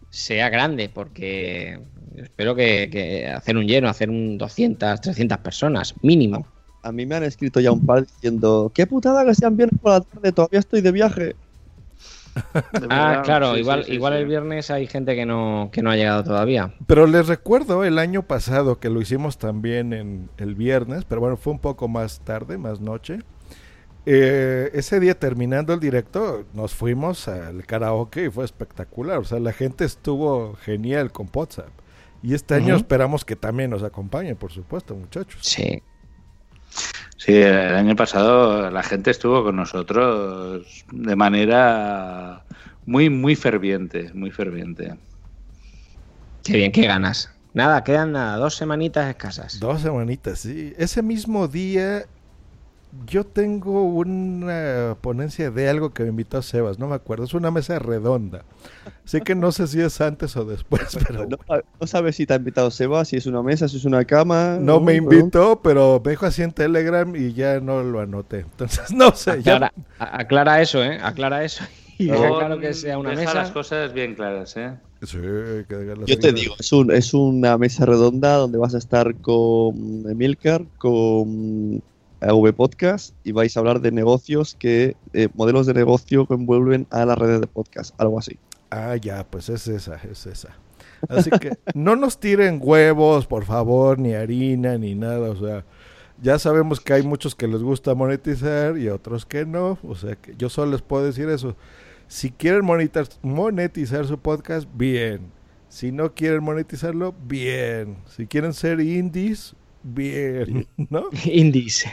sea 0.09 0.49
grande, 0.49 0.89
porque 0.89 1.79
espero 2.15 2.55
que, 2.55 2.89
que 2.91 3.27
hacer 3.27 3.57
un 3.57 3.67
lleno, 3.67 3.89
hacer 3.89 4.09
un 4.09 4.37
200, 4.37 5.01
300 5.01 5.37
personas, 5.39 5.93
mínimo. 6.01 6.47
A 6.81 6.91
mí 6.91 7.05
me 7.05 7.15
han 7.15 7.23
escrito 7.23 7.59
ya 7.59 7.71
un 7.71 7.85
par 7.85 8.05
diciendo, 8.05 8.71
qué 8.73 8.87
putada 8.87 9.25
que 9.25 9.35
sean 9.35 9.57
viernes 9.57 9.79
por 9.81 9.91
la 9.91 10.01
tarde, 10.01 10.31
todavía 10.31 10.59
estoy 10.59 10.81
de 10.81 10.91
viaje. 10.91 11.35
Ah, 12.89 13.21
claro, 13.23 13.53
sí, 13.53 13.61
igual, 13.61 13.83
sí, 13.83 13.89
sí, 13.89 13.95
igual 13.95 14.13
sí. 14.13 14.19
el 14.19 14.25
viernes 14.27 14.71
hay 14.71 14.87
gente 14.87 15.15
que 15.15 15.25
no, 15.25 15.69
que 15.71 15.81
no 15.81 15.91
ha 15.91 15.95
llegado 15.95 16.23
todavía. 16.23 16.73
Pero 16.85 17.07
les 17.07 17.27
recuerdo 17.27 17.83
el 17.83 17.99
año 17.99 18.23
pasado 18.23 18.79
que 18.79 18.89
lo 18.89 19.01
hicimos 19.01 19.37
también 19.37 19.93
en 19.93 20.29
el 20.37 20.55
viernes, 20.55 21.05
pero 21.05 21.21
bueno, 21.21 21.37
fue 21.37 21.53
un 21.53 21.59
poco 21.59 21.87
más 21.87 22.19
tarde, 22.21 22.57
más 22.57 22.79
noche. 22.81 23.19
Eh, 24.09 24.71
ese 24.73 25.01
día 25.01 25.19
terminando 25.19 25.73
el 25.73 25.81
directo, 25.81 26.45
nos 26.53 26.73
fuimos 26.73 27.27
al 27.27 27.65
karaoke 27.65 28.25
y 28.25 28.29
fue 28.29 28.45
espectacular. 28.45 29.17
O 29.17 29.25
sea, 29.25 29.39
la 29.39 29.51
gente 29.51 29.83
estuvo 29.83 30.55
genial 30.55 31.11
con 31.11 31.29
WhatsApp. 31.33 31.71
Y 32.23 32.33
este 32.33 32.55
año 32.55 32.75
esperamos 32.75 33.25
que 33.25 33.35
también 33.35 33.69
nos 33.69 33.83
acompañen, 33.83 34.37
por 34.37 34.51
supuesto, 34.51 34.95
muchachos. 34.95 35.39
Sí. 35.41 35.83
Sí, 37.27 37.35
el 37.35 37.75
año 37.75 37.93
pasado 37.97 38.71
la 38.71 38.81
gente 38.83 39.11
estuvo 39.11 39.43
con 39.43 39.57
nosotros 39.57 40.65
de 40.93 41.15
manera 41.17 42.45
muy, 42.85 43.09
muy 43.09 43.35
ferviente, 43.35 44.13
muy 44.13 44.31
ferviente. 44.31 44.95
Qué 46.45 46.53
bien, 46.53 46.71
qué 46.71 46.87
ganas. 46.87 47.29
Nada, 47.53 47.83
quedan 47.83 48.13
nada, 48.13 48.37
dos 48.37 48.55
semanitas 48.55 49.09
escasas. 49.09 49.59
Dos 49.59 49.81
semanitas, 49.81 50.39
sí. 50.39 50.73
Ese 50.77 51.01
mismo 51.01 51.49
día 51.49 52.05
yo 53.05 53.25
tengo 53.25 53.83
una 53.83 54.95
ponencia 55.01 55.51
de 55.51 55.69
algo 55.69 55.93
que 55.93 56.03
me 56.03 56.09
invitó 56.09 56.41
Sebas, 56.41 56.79
no 56.79 56.87
me 56.87 56.95
acuerdo. 56.95 57.25
Es 57.25 57.33
una 57.33 57.51
mesa 57.51 57.79
redonda. 57.79 58.43
Así 59.05 59.21
que 59.21 59.35
no 59.35 59.51
sé 59.51 59.67
si 59.67 59.81
es 59.81 60.01
antes 60.01 60.35
o 60.35 60.45
después, 60.45 60.97
pero 61.07 61.25
No, 61.27 61.37
no 61.79 61.87
sabes 61.87 62.15
si 62.15 62.25
te 62.25 62.33
ha 62.33 62.37
invitado 62.37 62.71
Seba, 62.71 63.05
si 63.05 63.17
es 63.17 63.25
una 63.25 63.41
mesa, 63.43 63.67
si 63.67 63.77
es 63.77 63.85
una 63.85 64.03
cama. 64.05 64.57
no 64.59 64.79
me 64.79 64.99
¿no? 64.99 65.13
invitó, 65.13 65.61
pero 65.61 66.01
me 66.03 66.11
dijo 66.11 66.25
así 66.25 66.41
en 66.43 66.51
Telegram 66.51 67.13
y 67.15 67.33
ya 67.33 67.59
no 67.59 67.83
lo 67.83 67.99
anoté. 67.99 68.39
Entonces, 68.39 68.91
no 68.91 69.13
sé. 69.15 69.31
Aclara, 69.31 69.73
aclara 69.99 70.61
eso, 70.61 70.83
¿eh? 70.83 70.99
Aclara 71.01 71.43
eso. 71.43 71.63
Y 71.99 72.07
deja 72.07 72.29
claro 72.29 72.59
que 72.59 72.73
sea 72.73 72.97
una 72.97 73.09
deja 73.11 73.21
mesa. 73.21 73.33
las 73.33 73.51
cosas 73.51 73.91
bien 73.93 74.13
claras, 74.15 74.55
¿eh? 74.57 74.73
Sí, 75.03 75.17
que 75.17 75.93
Yo 76.05 76.19
te 76.19 76.31
digo, 76.33 76.55
es, 76.59 76.71
un, 76.71 76.91
es 76.91 77.13
una 77.13 77.57
mesa 77.57 77.85
redonda 77.85 78.35
donde 78.35 78.57
vas 78.57 78.75
a 78.75 78.77
estar 78.79 79.15
con 79.15 80.03
Emilcar, 80.09 80.65
con 80.77 81.81
AV 82.21 82.53
Podcast 82.53 83.15
y 83.23 83.31
vais 83.31 83.55
a 83.55 83.59
hablar 83.59 83.81
de 83.81 83.91
negocios 83.91 84.55
que, 84.55 84.95
eh, 85.13 85.29
modelos 85.33 85.65
de 85.65 85.73
negocio 85.73 86.25
que 86.25 86.33
envuelven 86.33 86.87
a 86.89 87.05
las 87.05 87.17
redes 87.17 87.41
de 87.41 87.47
podcast, 87.47 87.93
algo 87.99 88.19
así. 88.19 88.37
Ah, 88.69 88.95
ya, 88.95 89.25
pues 89.25 89.49
es 89.49 89.67
esa, 89.67 89.95
es 90.09 90.25
esa. 90.25 90.57
Así 91.09 91.29
que 91.29 91.57
no 91.73 91.95
nos 91.95 92.19
tiren 92.19 92.59
huevos, 92.61 93.27
por 93.27 93.45
favor, 93.45 93.99
ni 93.99 94.13
harina, 94.13 94.77
ni 94.77 94.95
nada. 94.95 95.29
O 95.29 95.35
sea, 95.35 95.65
ya 96.21 96.39
sabemos 96.39 96.79
que 96.79 96.93
hay 96.93 97.03
muchos 97.03 97.35
que 97.35 97.47
les 97.47 97.61
gusta 97.61 97.93
monetizar 97.95 98.77
y 98.77 98.89
otros 98.89 99.25
que 99.25 99.45
no. 99.45 99.77
O 99.83 99.95
sea, 99.95 100.15
que 100.15 100.35
yo 100.35 100.49
solo 100.49 100.71
les 100.71 100.81
puedo 100.81 101.05
decir 101.05 101.29
eso. 101.29 101.55
Si 102.07 102.31
quieren 102.31 102.65
monetizar, 102.65 103.07
monetizar 103.21 104.05
su 104.07 104.17
podcast, 104.17 104.67
bien. 104.73 105.31
Si 105.69 105.91
no 105.91 106.13
quieren 106.13 106.43
monetizarlo, 106.43 107.13
bien. 107.27 107.97
Si 108.07 108.25
quieren 108.25 108.53
ser 108.53 108.79
indies, 108.79 109.55
bien. 109.93 110.67
¿No? 110.89 111.09
Indies. 111.25 111.85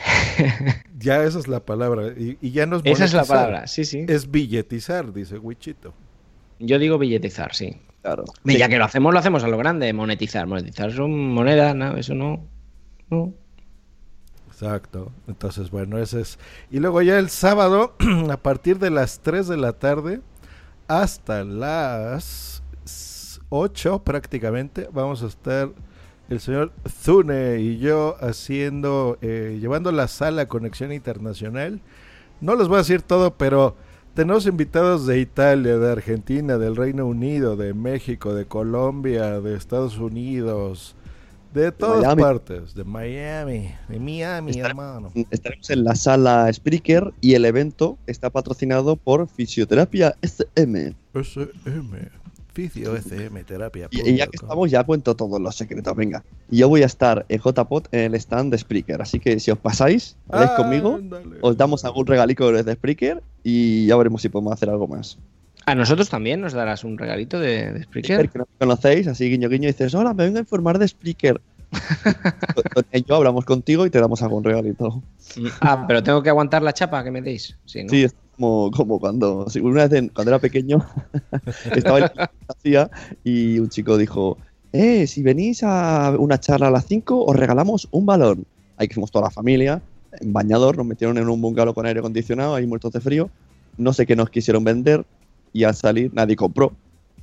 Ya 0.99 1.23
esa 1.25 1.39
es 1.39 1.49
la 1.49 1.61
palabra. 1.61 2.09
Y, 2.16 2.39
y 2.41 2.51
ya 2.51 2.66
no 2.66 2.77
es 2.77 2.83
Esa 2.85 3.05
es 3.05 3.15
la 3.15 3.25
palabra, 3.25 3.66
sí, 3.66 3.85
sí. 3.85 4.05
Es 4.09 4.31
billetizar, 4.31 5.12
dice 5.12 5.39
Wichito. 5.39 5.95
Yo 6.59 6.79
digo 6.79 6.99
billetizar, 6.99 7.55
sí. 7.55 7.77
Claro. 8.03 8.25
Y 8.45 8.59
ya 8.59 8.69
que 8.69 8.79
lo 8.79 8.85
hacemos, 8.85 9.12
lo 9.12 9.19
hacemos 9.19 9.45
a 9.45 9.49
lo 9.49 9.57
grande, 9.57 9.93
monetizar. 9.93 10.47
Monetizar 10.47 10.93
son 10.93 11.33
monedas, 11.33 11.75
no, 11.75 11.97
eso 11.97 12.15
no. 12.15 12.47
no. 13.11 13.33
Exacto. 14.49 15.11
Entonces, 15.27 15.71
bueno, 15.71 15.99
ese 15.99 16.21
es. 16.21 16.39
Y 16.71 16.81
luego 16.81 17.03
ya 17.03 17.19
el 17.19 17.31
sábado, 17.31 17.97
a 18.31 18.37
partir 18.37 18.79
de 18.79 18.91
las 18.91 19.21
3 19.21 19.49
de 19.49 19.57
la 19.57 19.73
tarde 19.73 20.21
hasta 20.87 21.45
las 21.45 22.62
8 23.49 24.05
prácticamente, 24.05 24.89
vamos 24.93 25.23
a 25.23 25.27
estar 25.27 25.71
el 26.31 26.41
señor 26.41 26.73
Zune 26.89 27.61
y 27.61 27.79
yo 27.79 28.17
haciendo, 28.21 29.19
eh, 29.21 29.59
llevando 29.61 29.93
la 29.93 30.09
sala 30.09 30.47
Conexión 30.47 30.93
Internacional. 30.93 31.81
No 32.41 32.57
les 32.57 32.69
voy 32.69 32.77
a 32.77 32.79
decir 32.79 33.03
todo, 33.03 33.35
pero 33.35 33.77
tenemos 34.15 34.47
invitados 34.47 35.07
de 35.07 35.21
Italia, 35.21 35.77
de 35.77 35.93
Argentina, 35.93 36.57
del 36.57 36.77
Reino 36.77 37.07
Unido, 37.07 37.57
de 37.57 37.75
México, 37.75 38.35
de 38.35 38.47
Colombia, 38.47 39.41
de 39.41 39.57
Estados 39.57 39.99
Unidos, 39.99 40.95
de 41.53 41.71
todas 41.73 42.03
Miami. 42.03 42.23
partes, 42.23 42.75
de 42.75 42.85
Miami, 42.85 43.75
de 43.89 44.01
Miami, 44.01 44.59
hermano. 44.59 45.13
Estaremos 45.31 45.71
en 45.71 45.85
la 45.85 45.95
sala 45.95 46.53
Spreaker 46.53 47.13
y 47.21 47.35
el 47.35 47.45
evento 47.45 47.99
está 48.07 48.31
patrocinado 48.31 48.97
por 48.97 49.29
Fisioterapia 49.29 50.17
SM. 50.23 50.97
SM, 51.15 52.11
Fisio 52.55 52.97
SM, 52.97 53.43
terapia. 53.45 53.89
Y, 53.91 54.09
y 54.09 54.17
ya 54.17 54.27
que 54.29 54.37
estamos, 54.37 54.71
ya 54.71 54.85
cuento 54.85 55.17
todos 55.17 55.41
los 55.41 55.57
secretos, 55.57 55.95
venga. 55.97 56.25
Yo 56.49 56.69
voy 56.69 56.83
a 56.83 56.87
estar 56.87 57.27
en 57.29 57.41
JPOT 57.41 57.93
en 57.93 58.01
el 58.01 58.15
stand 58.15 58.53
de 58.53 58.59
Spreaker, 58.59 59.03
así 59.03 59.19
que 59.19 59.41
si 59.41 59.51
os 59.51 59.59
pasáis, 59.59 60.17
habláis 60.29 60.53
conmigo, 60.53 61.01
os 61.41 61.57
damos 61.57 61.85
algún 61.85 62.07
regalico 62.07 62.53
desde 62.53 62.75
Spreaker 62.75 63.23
y 63.43 63.87
ya 63.87 63.97
veremos 63.97 64.23
si 64.23 64.29
podemos 64.29 64.53
hacer 64.53 64.71
algo 64.71 64.87
más. 64.87 65.19
A 65.67 65.75
nosotros 65.75 66.09
también 66.09 66.41
nos 66.41 66.53
darás 66.53 66.85
un 66.85 66.97
regalito 66.97 67.41
de, 67.41 67.73
de 67.73 67.83
Spreaker. 67.83 68.17
Spreaker, 68.17 68.31
que 68.31 68.39
no 68.39 68.45
me 68.45 68.59
conocéis, 68.59 69.09
así 69.09 69.29
guiño 69.29 69.49
guiño, 69.49 69.67
dices, 69.67 69.95
hola, 69.95 70.15
me 70.15 70.25
vengo 70.25 70.39
a 70.39 70.41
informar 70.41 70.79
de 70.79 70.87
Spreaker. 70.87 71.41
Ello 72.93 73.15
hablamos 73.16 73.45
contigo 73.45 73.86
y 73.86 73.91
te 73.91 74.01
damos 74.01 74.23
algún 74.23 74.45
regalito. 74.45 75.03
Ah, 75.61 75.85
pero 75.86 76.03
tengo 76.03 76.23
que 76.23 76.31
aguantar 76.31 76.62
la 76.62 76.73
chapa 76.73 77.03
que 77.05 77.11
me 77.11 77.23
deis. 77.23 77.57
Sí, 77.65 77.85
¿no? 77.85 77.91
Sí, 77.91 78.05
es 78.05 78.15
como, 78.36 78.70
como 78.70 78.99
cuando 78.99 79.47
una 79.62 79.86
vez 79.86 80.11
cuando 80.12 80.31
era 80.31 80.39
pequeño 80.39 80.85
estaba 81.74 81.99
en 81.99 82.11
la 82.15 82.31
hacía 82.49 82.91
y 83.23 83.59
un 83.59 83.69
chico 83.69 83.97
dijo, 83.97 84.39
eh, 84.73 85.07
si 85.07 85.23
venís 85.23 85.62
a 85.62 86.15
una 86.19 86.39
charla 86.39 86.69
a 86.69 86.70
las 86.70 86.86
5 86.86 87.24
os 87.24 87.36
regalamos 87.36 87.89
un 87.91 88.07
balón. 88.07 88.45
Ahí 88.77 88.89
que 88.89 88.95
fuimos 88.95 89.11
toda 89.11 89.27
la 89.27 89.31
familia, 89.31 89.81
en 90.20 90.32
bañador, 90.32 90.77
nos 90.77 90.86
metieron 90.86 91.19
en 91.19 91.28
un 91.28 91.41
bungalow 91.41 91.74
con 91.74 91.86
aire 91.86 92.01
acondicionado, 92.01 92.55
ahí 92.55 92.66
muertos 92.66 92.93
de 92.93 93.01
frío. 93.01 93.31
No 93.77 93.93
sé 93.93 94.07
qué 94.07 94.16
nos 94.16 94.31
quisieron 94.31 94.65
vender 94.65 95.05
y 95.53 95.65
al 95.65 95.74
salir 95.74 96.12
nadie 96.12 96.36
compró. 96.36 96.73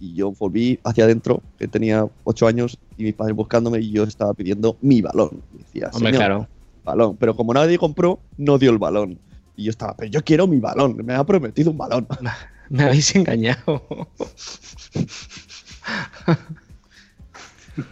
Y 0.01 0.15
yo 0.15 0.31
volví 0.31 0.79
hacia 0.83 1.03
adentro, 1.03 1.41
que 1.59 1.67
tenía 1.67 2.07
8 2.23 2.47
años, 2.47 2.79
y 2.97 3.03
mis 3.03 3.13
padres 3.13 3.35
buscándome 3.35 3.79
y 3.79 3.91
yo 3.91 4.03
estaba 4.03 4.33
pidiendo 4.33 4.75
mi 4.81 4.99
balón. 5.01 5.43
Y 5.53 5.59
decía, 5.59 5.91
Hombre, 5.93 6.11
"Señor, 6.11 6.25
claro. 6.25 6.47
balón. 6.83 7.15
Pero 7.17 7.35
como 7.35 7.53
nadie 7.53 7.77
compró, 7.77 8.19
no 8.35 8.57
dio 8.57 8.71
el 8.71 8.79
balón. 8.79 9.19
Y 9.55 9.65
yo 9.65 9.69
estaba, 9.69 9.95
pero 9.95 10.09
yo 10.09 10.23
quiero 10.23 10.47
mi 10.47 10.59
balón, 10.59 10.97
me 11.05 11.13
ha 11.13 11.23
prometido 11.23 11.69
un 11.71 11.77
balón. 11.77 12.07
Me 12.69 12.83
habéis 12.83 13.13
engañado. 13.15 13.83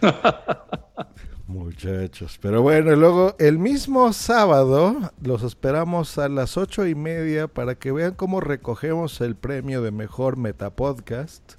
Muchachos, 1.47 2.37
pero 2.41 2.61
bueno, 2.61 2.93
y 2.93 2.95
luego 2.95 3.35
el 3.39 3.57
mismo 3.57 4.13
sábado 4.13 5.11
los 5.21 5.41
esperamos 5.43 6.17
a 6.17 6.29
las 6.29 6.57
ocho 6.57 6.85
y 6.85 6.93
media 6.95 7.47
para 7.47 7.75
que 7.75 7.91
vean 7.91 8.13
cómo 8.13 8.39
recogemos 8.39 9.19
el 9.21 9.35
premio 9.35 9.81
de 9.81 9.91
mejor 9.91 10.37
metapodcast. 10.37 11.58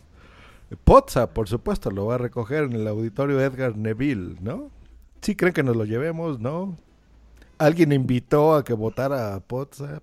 Potsa, 0.76 1.32
por 1.32 1.48
supuesto, 1.48 1.90
lo 1.90 2.06
va 2.06 2.14
a 2.14 2.18
recoger 2.18 2.64
en 2.64 2.72
el 2.74 2.86
auditorio 2.86 3.40
Edgar 3.40 3.76
Neville, 3.76 4.36
¿no? 4.40 4.70
¿Sí 5.20 5.34
creen 5.34 5.52
que 5.54 5.62
nos 5.62 5.76
lo 5.76 5.84
llevemos, 5.84 6.38
no? 6.40 6.76
¿Alguien 7.58 7.92
invitó 7.92 8.54
a 8.54 8.64
que 8.64 8.72
votara 8.72 9.34
a 9.34 9.40
Potsa? 9.40 10.00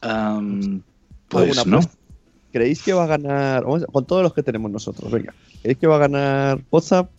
Am, 0.00 0.82
pues 1.28 1.58
¿Alguna 1.58 1.80
no. 1.80 1.86
¿Creéis 2.52 2.82
que 2.82 2.92
va 2.92 3.04
a 3.04 3.06
ganar, 3.08 3.64
vamos 3.64 3.84
con 3.90 4.04
todos 4.06 4.22
los 4.22 4.32
que 4.32 4.42
tenemos 4.42 4.70
nosotros, 4.70 5.10
venga, 5.10 5.34
¿creéis 5.62 5.78
que 5.78 5.86
va 5.88 5.96
a 5.96 6.00
ganar 6.00 6.60
WhatsApp? 6.70 7.10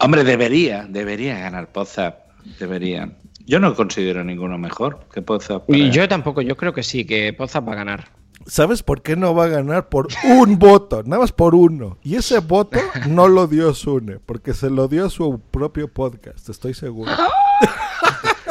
Hombre, 0.00 0.24
debería, 0.24 0.86
debería 0.88 1.38
ganar 1.38 1.70
Pozap, 1.72 2.20
debería. 2.58 3.12
Yo 3.46 3.60
no 3.60 3.74
considero 3.74 4.24
ninguno 4.24 4.56
mejor 4.56 5.00
que 5.12 5.20
Podzap. 5.20 5.68
Y 5.68 5.80
para- 5.80 5.90
yo 5.92 6.08
tampoco, 6.08 6.40
yo 6.40 6.56
creo 6.56 6.72
que 6.72 6.82
sí, 6.82 7.04
que 7.04 7.32
Poza 7.34 7.60
va 7.60 7.72
a 7.72 7.76
ganar. 7.76 8.08
¿Sabes 8.48 8.82
por 8.82 9.02
qué 9.02 9.14
no 9.14 9.34
va 9.34 9.44
a 9.44 9.48
ganar? 9.48 9.90
Por 9.90 10.08
un 10.24 10.58
voto, 10.58 11.02
nada 11.02 11.20
más 11.20 11.32
por 11.32 11.54
uno. 11.54 11.98
Y 12.02 12.16
ese 12.16 12.38
voto 12.38 12.80
no 13.06 13.28
lo 13.28 13.46
dio 13.46 13.74
Sune, 13.74 14.18
porque 14.24 14.54
se 14.54 14.70
lo 14.70 14.88
dio 14.88 15.06
a 15.06 15.10
su 15.10 15.38
propio 15.50 15.88
podcast, 15.88 16.48
estoy 16.48 16.74
seguro. 16.74 17.12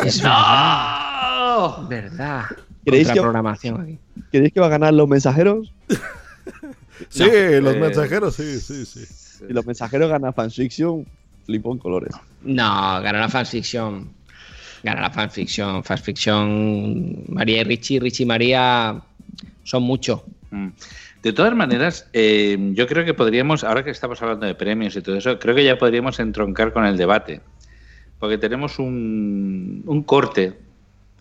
Es 0.06 0.22
verdad. 0.22 1.88
Verdad. 1.90 2.44
¿Queréis 2.86 3.08
que, 3.08 3.14
Contraprogramación 3.14 3.82
aquí. 3.82 4.00
¿Queréis 4.32 4.54
que 4.54 4.60
va 4.60 4.68
a 4.68 4.70
ganar 4.70 4.94
los 4.94 5.08
mensajeros? 5.08 5.74
Sí, 7.10 7.24
No, 7.24 7.62
los 7.62 7.76
eh, 7.76 7.80
mensajeros, 7.80 8.36
sí, 8.36 8.60
sí, 8.60 8.84
sí. 8.86 9.06
Si 9.06 9.54
los 9.54 9.64
mensajeros 9.66 10.10
ganan 10.10 10.34
fanfiction, 10.34 11.06
flipo 11.46 11.72
en 11.72 11.78
colores. 11.78 12.16
No, 12.42 12.64
ganará 13.02 13.30
fanfiction. 13.30 14.10
Ganará 14.82 15.12
fanfiction. 15.12 15.84
Fanfiction. 15.84 17.24
María 17.28 17.62
y 17.62 17.64
Richie, 17.66 18.00
Richie 18.00 18.24
y 18.24 18.26
María 18.26 19.04
son 19.68 19.84
mucho. 19.84 20.24
Mm. 20.52 20.70
De 21.22 21.34
todas 21.34 21.54
maneras, 21.54 22.08
eh, 22.14 22.58
yo 22.74 22.88
creo 22.88 23.04
que 23.04 23.14
podríamos, 23.14 23.66
ahora 23.66 23.84
que 23.84 23.90
estamos 23.90 24.22
hablando 24.22 24.46
de 24.46 24.56
premios 24.56 24.96
y 24.96 25.02
todo 25.02 25.18
eso, 25.18 25.38
creo 25.40 25.54
que 25.56 25.66
ya 25.66 25.78
podríamos 25.78 26.22
entroncar 26.22 26.72
con 26.72 26.86
el 26.86 26.96
debate. 26.96 27.42
Porque 28.18 28.38
tenemos 28.38 28.80
un, 28.80 29.84
un 29.86 30.04
corte. 30.04 30.58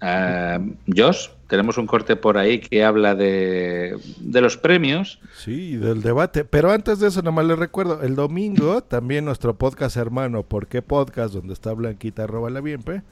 ah, 0.00 0.60
Josh, 0.96 1.26
tenemos 1.48 1.76
un 1.76 1.88
corte 1.88 2.14
por 2.14 2.38
ahí 2.38 2.60
que 2.60 2.84
habla 2.84 3.16
de, 3.16 3.98
de 4.18 4.40
los 4.40 4.56
premios. 4.56 5.18
Sí, 5.36 5.76
del 5.76 6.00
debate. 6.02 6.44
Pero 6.44 6.70
antes 6.70 7.00
de 7.00 7.08
eso, 7.08 7.22
nada 7.22 7.32
más 7.32 7.46
les 7.46 7.58
recuerdo, 7.58 8.00
el 8.02 8.14
domingo 8.14 8.80
también 8.88 9.24
nuestro 9.24 9.58
podcast 9.58 9.96
hermano, 9.96 10.44
¿Por 10.44 10.68
qué 10.68 10.82
Podcast? 10.82 11.34
Donde 11.34 11.52
está 11.52 11.72
Blanquita, 11.72 12.22
arroba 12.22 12.48
la 12.48 12.60
bienpe, 12.60 13.02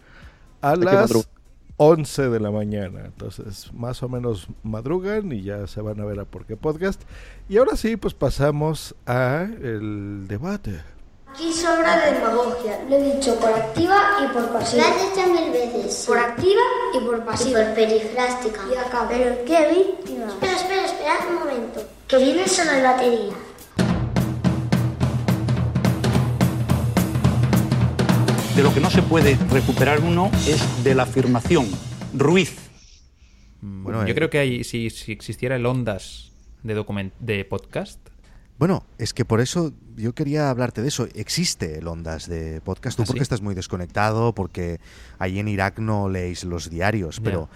a 0.61 0.77
las 0.77 1.29
11 1.77 2.29
de 2.29 2.41
la 2.41 2.51
mañana. 2.51 3.03
Entonces, 3.05 3.73
más 3.73 4.03
o 4.03 4.09
menos 4.09 4.49
madrugan 4.63 5.33
y 5.33 5.43
ya 5.43 5.67
se 5.67 5.81
van 5.81 6.01
a 6.01 6.05
ver 6.05 6.21
a 6.21 6.25
¿Por 6.25 6.47
qué 6.47 6.57
Podcast? 6.57 7.03
Y 7.49 7.59
ahora 7.59 7.77
sí, 7.77 7.97
pues 7.97 8.15
pasamos 8.15 8.95
a 9.07 9.49
el 9.63 10.27
debate. 10.29 10.83
Aquí 11.35 11.53
sobra 11.53 12.13
demagogia. 12.13 12.79
Lo 12.89 12.95
he 12.95 13.15
dicho 13.15 13.35
por 13.41 13.53
activa 13.53 14.01
y 14.23 14.33
por 14.33 14.53
pasiva. 14.53 14.85
Lo 14.85 14.95
has 14.95 15.15
dicho 15.15 15.29
mil 15.33 15.51
veces. 15.51 16.05
Por 16.07 16.17
activa 16.17 16.63
y 16.95 17.01
por 17.01 17.25
pasiva. 17.25 17.61
Y 17.61 17.65
por 17.65 17.75
perifrástica. 17.75 18.61
Y 18.73 18.77
acá. 18.77 19.07
Pero 19.09 19.45
qué 19.45 19.69
víctima. 19.75 20.27
Espera, 20.27 20.55
espera, 20.55 20.85
espera 20.85 21.19
un 21.29 21.35
momento. 21.41 21.83
Que 22.07 22.19
viene 22.19 22.47
solo 22.47 22.71
de 22.71 22.83
batería. 22.83 23.35
De 28.57 28.63
lo 28.63 28.73
que 28.73 28.79
no 28.81 28.89
se 28.89 29.03
puede 29.03 29.37
recuperar 29.51 30.01
uno 30.01 30.31
es 30.47 30.85
de 30.85 30.95
la 30.95 31.03
afirmación. 31.05 31.67
Ruiz. 32.15 32.57
Bueno, 33.61 34.07
yo 34.07 34.15
creo 34.15 34.31
que 34.31 34.39
hay, 34.39 34.63
si, 34.63 34.91
si 34.91 35.11
existiera 35.11 35.57
el 35.57 35.67
Ondas 35.67 36.31
de, 36.63 36.75
document 36.75 37.13
de 37.19 37.45
podcast, 37.45 37.99
Bueno, 38.59 38.85
es 38.99 39.13
que 39.13 39.25
por 39.25 39.41
eso 39.41 39.73
yo 39.97 40.15
quería 40.15 40.51
hablarte 40.51 40.83
de 40.83 40.89
eso. 40.89 41.09
Existe 41.15 41.79
el 41.79 41.89
Ondas 41.89 42.29
de 42.29 42.61
podcast. 42.61 42.97
Tú 42.97 43.03
¿Ah, 43.03 43.07
porque 43.07 43.21
sí? 43.21 43.25
estás 43.25 43.43
muy 43.43 43.57
desconectado, 43.57 44.35
porque 44.35 44.79
ahí 45.19 45.41
en 45.41 45.49
Irak 45.49 45.81
no 45.81 46.09
leéis 46.09 46.45
los 46.45 46.71
diarios, 46.71 47.21
pero 47.21 47.49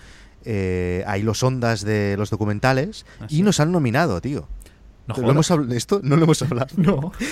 eh, 0.45 1.05
hay 1.07 1.23
los 1.23 1.43
Ondas 1.45 1.85
de 1.85 2.16
los 2.19 2.31
documentales 2.31 3.07
¿Ah, 3.20 3.27
y 3.29 3.37
sí? 3.37 3.43
nos 3.43 3.61
han 3.61 3.70
nominado, 3.70 4.20
tío. 4.20 4.49
No 5.07 5.15
¿Lo 5.15 5.33
jodas. 5.33 5.51
hemos 5.51 5.73
¿Esto 5.77 6.01
no 6.03 6.16
lo 6.16 6.25
hemos 6.25 6.43
hablado? 6.43 6.69
No. 6.77 7.12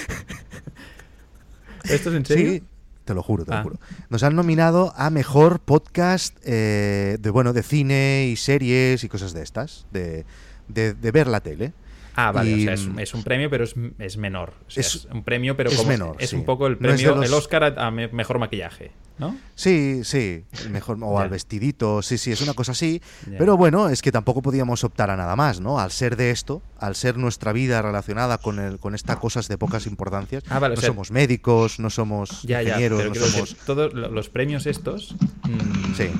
¿Esto 1.84 2.10
es 2.10 2.16
en 2.16 2.24
serio? 2.26 2.52
Sí, 2.52 2.62
te 3.06 3.14
lo 3.14 3.22
juro, 3.22 3.46
te 3.46 3.54
Ah. 3.54 3.58
lo 3.58 3.62
juro. 3.62 3.76
Nos 4.10 4.22
han 4.22 4.36
nominado 4.36 4.92
a 4.96 5.08
mejor 5.08 5.60
podcast 5.60 6.36
eh, 6.44 7.16
de 7.18 7.30
bueno 7.30 7.54
de 7.54 7.62
cine 7.62 8.28
y 8.30 8.36
series 8.36 9.02
y 9.04 9.08
cosas 9.08 9.32
de 9.32 9.42
estas, 9.42 9.86
de, 9.92 10.26
de, 10.68 10.92
de 10.92 11.10
ver 11.12 11.26
la 11.28 11.40
tele. 11.40 11.72
Ah, 12.18 12.32
vale, 12.32 12.51
Y, 12.51 12.62
o 12.62 12.64
sea, 12.64 12.72
es, 12.74 12.88
es 12.98 13.14
un 13.14 13.22
premio, 13.22 13.51
pero 13.51 13.64
es, 13.64 13.74
es 13.98 14.16
menor. 14.16 14.55
O 14.66 14.70
sea, 14.70 14.80
Es- 14.80 14.94
es, 14.94 15.05
un 15.12 15.22
premio, 15.22 15.56
pero 15.56 15.68
es 15.70 15.76
como 15.76 15.88
menor, 15.90 16.16
es 16.18 16.30
sí. 16.30 16.36
un 16.36 16.44
poco 16.44 16.66
el 16.66 16.72
No 16.74 16.78
premio, 16.78 17.14
los- 17.14 17.26
el 17.26 17.34
Oscar 17.34 17.64
a, 17.64 17.86
a 17.86 17.90
me- 17.90 18.09
mejor 18.09 18.38
maquillaje, 18.38 18.90
¿no? 19.18 19.36
Sí, 19.55 20.01
sí, 20.02 20.44
mejor, 20.70 20.97
o 21.02 21.18
al 21.20 21.28
vestidito, 21.28 22.01
sí, 22.01 22.16
sí, 22.16 22.32
es 22.32 22.40
una 22.40 22.55
cosa 22.55 22.72
así. 22.72 23.02
Pero 23.38 23.56
bueno, 23.59 23.88
es 23.90 24.01
que 24.01 24.10
tampoco 24.12 24.40
podíamos 24.40 24.82
optar 24.82 25.10
a 25.10 25.16
nada 25.16 25.36
más, 25.36 25.60
¿no? 25.60 25.78
Al 25.78 25.90
ser 25.90 26.16
de 26.16 26.30
esto, 26.30 26.62
al 26.78 26.97
ser 26.97 27.18
nuestra 27.18 27.52
vida 27.52 27.82
relacionada 27.82 28.38
con 28.38 28.59
el, 28.60 28.78
con 28.78 28.94
estas 28.94 29.16
cosas 29.18 29.47
de 29.48 29.59
pocas 29.59 29.86
importancias, 29.86 30.43
Ah, 30.48 30.59
vale, 30.59 30.72
o 30.72 30.76
no 30.76 30.80
sea- 30.80 30.88
somos 30.88 31.10
médicos, 31.10 31.78
no 31.80 31.90
somos 31.90 32.43
Ya, 32.44 32.62
ingenieros, 32.62 33.05
no 33.05 33.14
somos... 33.14 33.56
todos 33.66 33.93
lo- 33.93 34.10
los 34.10 34.30
premios 34.30 34.64
estos, 34.66 35.14
mm, 35.44 35.94
Sí. 35.94 36.10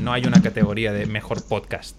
no 0.00 0.12
hay 0.14 0.24
una 0.24 0.40
categoría 0.40 0.92
de 0.92 1.04
mejor 1.06 1.44
podcast. 1.46 1.96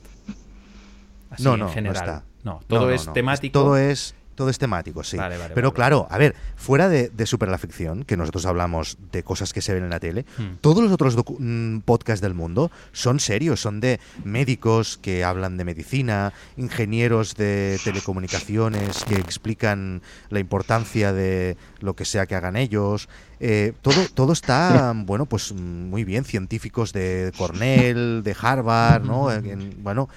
Así 1.30 1.43
no, 1.43 1.53
en 1.53 1.60
no, 1.60 1.65
no 1.68 1.72
general. 1.72 1.95
está. 1.95 2.23
No, 2.43 2.61
todo 2.67 2.87
No, 2.87 2.89
es 2.91 3.07
no. 3.07 3.13
temático. 3.13 3.51
Todo 3.59 3.77
es, 3.77 4.15
todo 4.35 4.49
es 4.49 4.57
temático, 4.57 5.03
sí. 5.03 5.17
Vale, 5.17 5.37
vale, 5.37 5.53
Pero 5.53 5.67
vale. 5.69 5.75
claro, 5.75 6.07
a 6.09 6.17
ver, 6.17 6.33
fuera 6.55 6.87
de, 6.87 7.09
de 7.09 7.25
Super 7.25 7.49
la 7.49 7.57
Ficción, 7.57 8.05
que 8.05 8.15
nosotros 8.15 8.45
hablamos 8.45 8.97
de 9.11 9.21
cosas 9.21 9.51
que 9.51 9.61
se 9.61 9.73
ven 9.73 9.83
en 9.83 9.89
la 9.89 9.99
tele, 9.99 10.25
Hmm. 10.37 10.55
todos 10.61 10.81
los 10.81 10.93
otros 10.93 11.17
mm, 11.17 11.79
podcasts 11.79 12.21
del 12.21 12.33
mundo 12.35 12.71
son 12.93 13.19
serios, 13.19 13.59
son 13.59 13.81
de 13.81 13.99
médicos 14.23 14.97
que 15.01 15.25
hablan 15.25 15.57
de 15.57 15.65
medicina, 15.65 16.31
ingenieros 16.55 17.35
de 17.35 17.79
telecomunicaciones 18.23 19.03
que 19.03 19.15
explican 19.15 20.01
la 20.29 20.39
importancia 20.39 21.11
de 21.11 21.57
lo 21.81 21.95
que 21.95 22.05
sea 22.05 22.25
que 22.25 22.35
hagan 22.35 22.55
ellos. 22.55 23.09
Eh, 23.41 23.73
todo, 23.81 24.05
todo 24.13 24.31
está, 24.33 24.93
bueno, 24.95 25.25
pues 25.25 25.51
muy 25.53 26.03
bien, 26.05 26.23
científicos 26.23 26.93
de 26.93 27.33
Cornell, 27.37 28.21
de 28.23 28.35
Harvard, 28.41 29.03
¿no? 29.03 29.31
En- 29.31 29.83
bueno, 29.83 30.07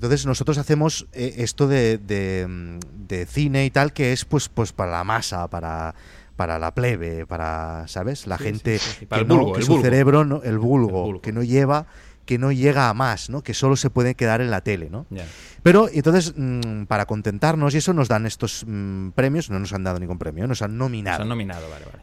entonces 0.00 0.24
nosotros 0.24 0.56
hacemos 0.56 1.06
eh, 1.12 1.34
esto 1.38 1.68
de, 1.68 1.98
de, 1.98 2.78
de 3.06 3.26
cine 3.26 3.66
y 3.66 3.70
tal, 3.70 3.92
que 3.92 4.12
es 4.14 4.24
pues, 4.24 4.48
pues 4.48 4.72
para 4.72 4.90
la 4.92 5.04
masa, 5.04 5.46
para, 5.48 5.94
para 6.36 6.58
la 6.58 6.74
plebe, 6.74 7.26
para, 7.26 7.84
¿sabes? 7.86 8.26
La 8.26 8.38
Sí, 8.38 8.44
gente 8.44 8.78
sí, 8.78 8.88
sí, 8.90 8.96
sí. 9.00 9.06
Para 9.06 9.18
que, 9.20 9.22
el 9.24 9.28
no- 9.28 9.36
vulgo, 9.36 9.52
que 9.52 9.58
el 9.60 9.66
su 9.66 9.72
vulgo. 9.72 9.84
cerebro, 9.84 10.24
no, 10.24 10.42
el, 10.42 10.58
vulgo, 10.58 10.88
El 11.00 11.04
vulgo. 11.04 11.20
que 11.20 11.32
no 11.32 11.42
lleva 11.42 11.86
que 12.24 12.38
no 12.38 12.52
llega 12.52 12.88
a 12.88 12.94
más, 12.94 13.28
¿no? 13.28 13.42
Que 13.42 13.54
solo 13.54 13.74
se 13.76 13.90
puede 13.90 14.14
quedar 14.14 14.40
en 14.40 14.50
la 14.52 14.60
tele, 14.60 14.88
¿no? 14.88 15.04
Ya. 15.10 15.26
Pero 15.64 15.88
entonces, 15.92 16.32
mm, 16.36 16.84
para 16.84 17.04
contentarnos 17.06 17.74
y 17.74 17.78
eso, 17.78 17.92
nos 17.92 18.06
dan 18.08 18.24
estos 18.24 18.64
mm, 18.68 19.10
premios, 19.10 19.50
no 19.50 19.58
nos 19.58 19.72
han 19.72 19.82
dado 19.82 19.98
ningún 19.98 20.16
premio, 20.18 20.46
nos 20.46 20.62
han 20.62 20.78
nominado. 20.78 21.18
Nos 21.18 21.22
han 21.24 21.28
nominado, 21.28 21.68
vale, 21.68 21.84
vale. 21.86 21.98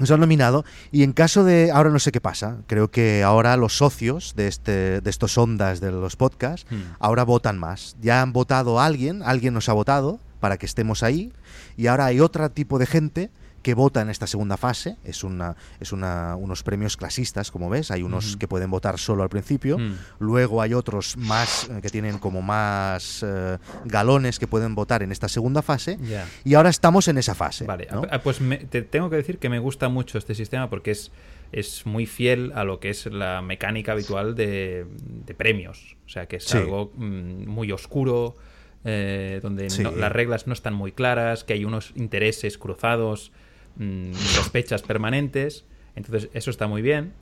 Nos 0.00 0.10
han 0.10 0.18
nominado. 0.18 0.64
Y 0.90 1.04
en 1.04 1.12
caso 1.12 1.44
de 1.44 1.70
ahora 1.70 1.90
no 1.90 2.00
sé 2.00 2.10
qué 2.10 2.20
pasa 2.20 2.56
creo 2.66 2.90
que 2.90 3.22
ahora 3.22 3.56
los 3.56 3.76
socios 3.76 4.34
de 4.34 4.48
este 4.48 5.00
de 5.00 5.10
estos 5.10 5.38
ondas 5.38 5.80
de 5.80 5.92
los 5.92 6.16
podcasts 6.16 6.66
Hmm. 6.70 6.96
ahora 6.98 7.22
votan 7.24 7.58
más. 7.58 7.96
Ya 8.00 8.22
han 8.22 8.32
votado 8.32 8.80
a 8.80 8.86
alguien 8.86 9.22
alguien 9.22 9.54
nos 9.54 9.68
ha 9.68 9.72
votado 9.74 10.18
para 10.40 10.56
que 10.56 10.66
estemos 10.66 11.02
ahí. 11.02 11.32
Y 11.76 11.86
ahora 11.86 12.06
hay 12.06 12.18
otro 12.20 12.50
tipo 12.50 12.78
de 12.78 12.86
gente 12.86 13.30
que 13.62 13.74
vota 13.74 14.00
en 14.00 14.10
esta 14.10 14.26
segunda 14.26 14.56
fase 14.56 14.96
es 15.04 15.22
una 15.24 15.56
es 15.80 15.92
una 15.92 16.34
unos 16.36 16.62
premios 16.62 16.96
clasistas 16.96 17.50
como 17.50 17.68
ves 17.68 17.90
hay 17.90 18.02
unos 18.02 18.36
que 18.36 18.48
pueden 18.48 18.70
votar 18.70 18.98
solo 18.98 19.22
al 19.22 19.28
principio 19.28 19.78
Hmm. 19.78 19.94
luego 20.18 20.62
hay 20.62 20.74
otros 20.74 21.16
más 21.16 21.68
eh, 21.70 21.80
que 21.82 21.90
tienen 21.90 22.18
como 22.18 22.42
más 22.42 23.22
eh, 23.26 23.58
galones 23.84 24.38
que 24.38 24.46
pueden 24.46 24.74
votar 24.74 25.02
en 25.02 25.12
esta 25.12 25.28
segunda 25.28 25.62
fase 25.62 25.98
y 26.44 26.54
ahora 26.54 26.70
estamos 26.70 27.08
en 27.08 27.18
esa 27.18 27.34
fase 27.34 27.64
Vale, 27.66 27.88
¿no? 27.92 28.02
ah, 28.10 28.20
pues 28.22 28.40
me- 28.40 28.58
te 28.58 28.82
tengo 28.82 29.10
que 29.10 29.16
decir 29.16 29.38
que 29.38 29.48
me 29.48 29.58
gusta 29.58 29.88
mucho 29.88 30.18
este 30.18 30.34
sistema 30.34 30.70
porque 30.70 30.90
es, 30.92 31.12
es 31.52 31.84
muy 31.86 32.06
fiel 32.06 32.52
a 32.54 32.64
lo 32.64 32.80
que 32.80 32.90
es 32.90 33.06
la 33.06 33.42
mecánica 33.42 33.92
habitual 33.92 34.34
de, 34.34 34.86
de 35.26 35.34
premios. 35.34 35.96
O 36.06 36.08
sea, 36.08 36.26
que 36.26 36.36
es 36.36 36.44
Sí. 36.44 36.56
algo 36.58 36.92
mm, 36.96 37.46
muy 37.48 37.72
oscuro, 37.72 38.36
eh, 38.84 39.40
donde 39.42 39.68
Sí. 39.70 39.82
no- 39.82 39.90
las 39.92 40.10
reglas 40.12 40.46
no 40.46 40.52
están 40.52 40.74
muy 40.74 40.92
claras, 40.92 41.44
que 41.44 41.52
hay 41.54 41.64
unos 41.64 41.92
intereses 41.96 42.56
cruzados, 42.58 43.32
mm, 43.80 44.14
sospechas 44.14 44.82
permanentes. 44.82 45.64
Entonces, 45.96 46.30
eso 46.34 46.50
está 46.50 46.68
muy 46.68 46.82
bien 46.82 47.12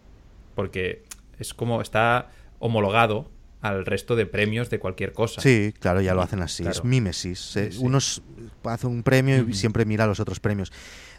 porque 0.54 1.04
es 1.38 1.54
como 1.54 1.80
está 1.80 2.30
homologado 2.58 3.30
al 3.60 3.86
resto 3.86 4.14
de 4.14 4.26
premios 4.26 4.70
de 4.70 4.78
cualquier 4.78 5.12
cosa. 5.12 5.40
Sí, 5.40 5.72
claro, 5.80 6.00
ya 6.00 6.14
lo 6.14 6.22
hacen 6.22 6.42
así. 6.42 6.62
claro. 6.62 6.78
Es 6.78 6.84
mímesis. 6.84 7.56
eh, 7.56 7.70
Sí, 7.72 7.78
sí. 7.78 7.84
Unos 7.84 8.22
hacen 8.64 8.90
un 8.90 9.02
premio 9.02 9.48
y 9.48 9.54
siempre 9.54 9.84
mira 9.84 10.06
los 10.06 10.20
otros 10.20 10.38
premios. 10.38 10.70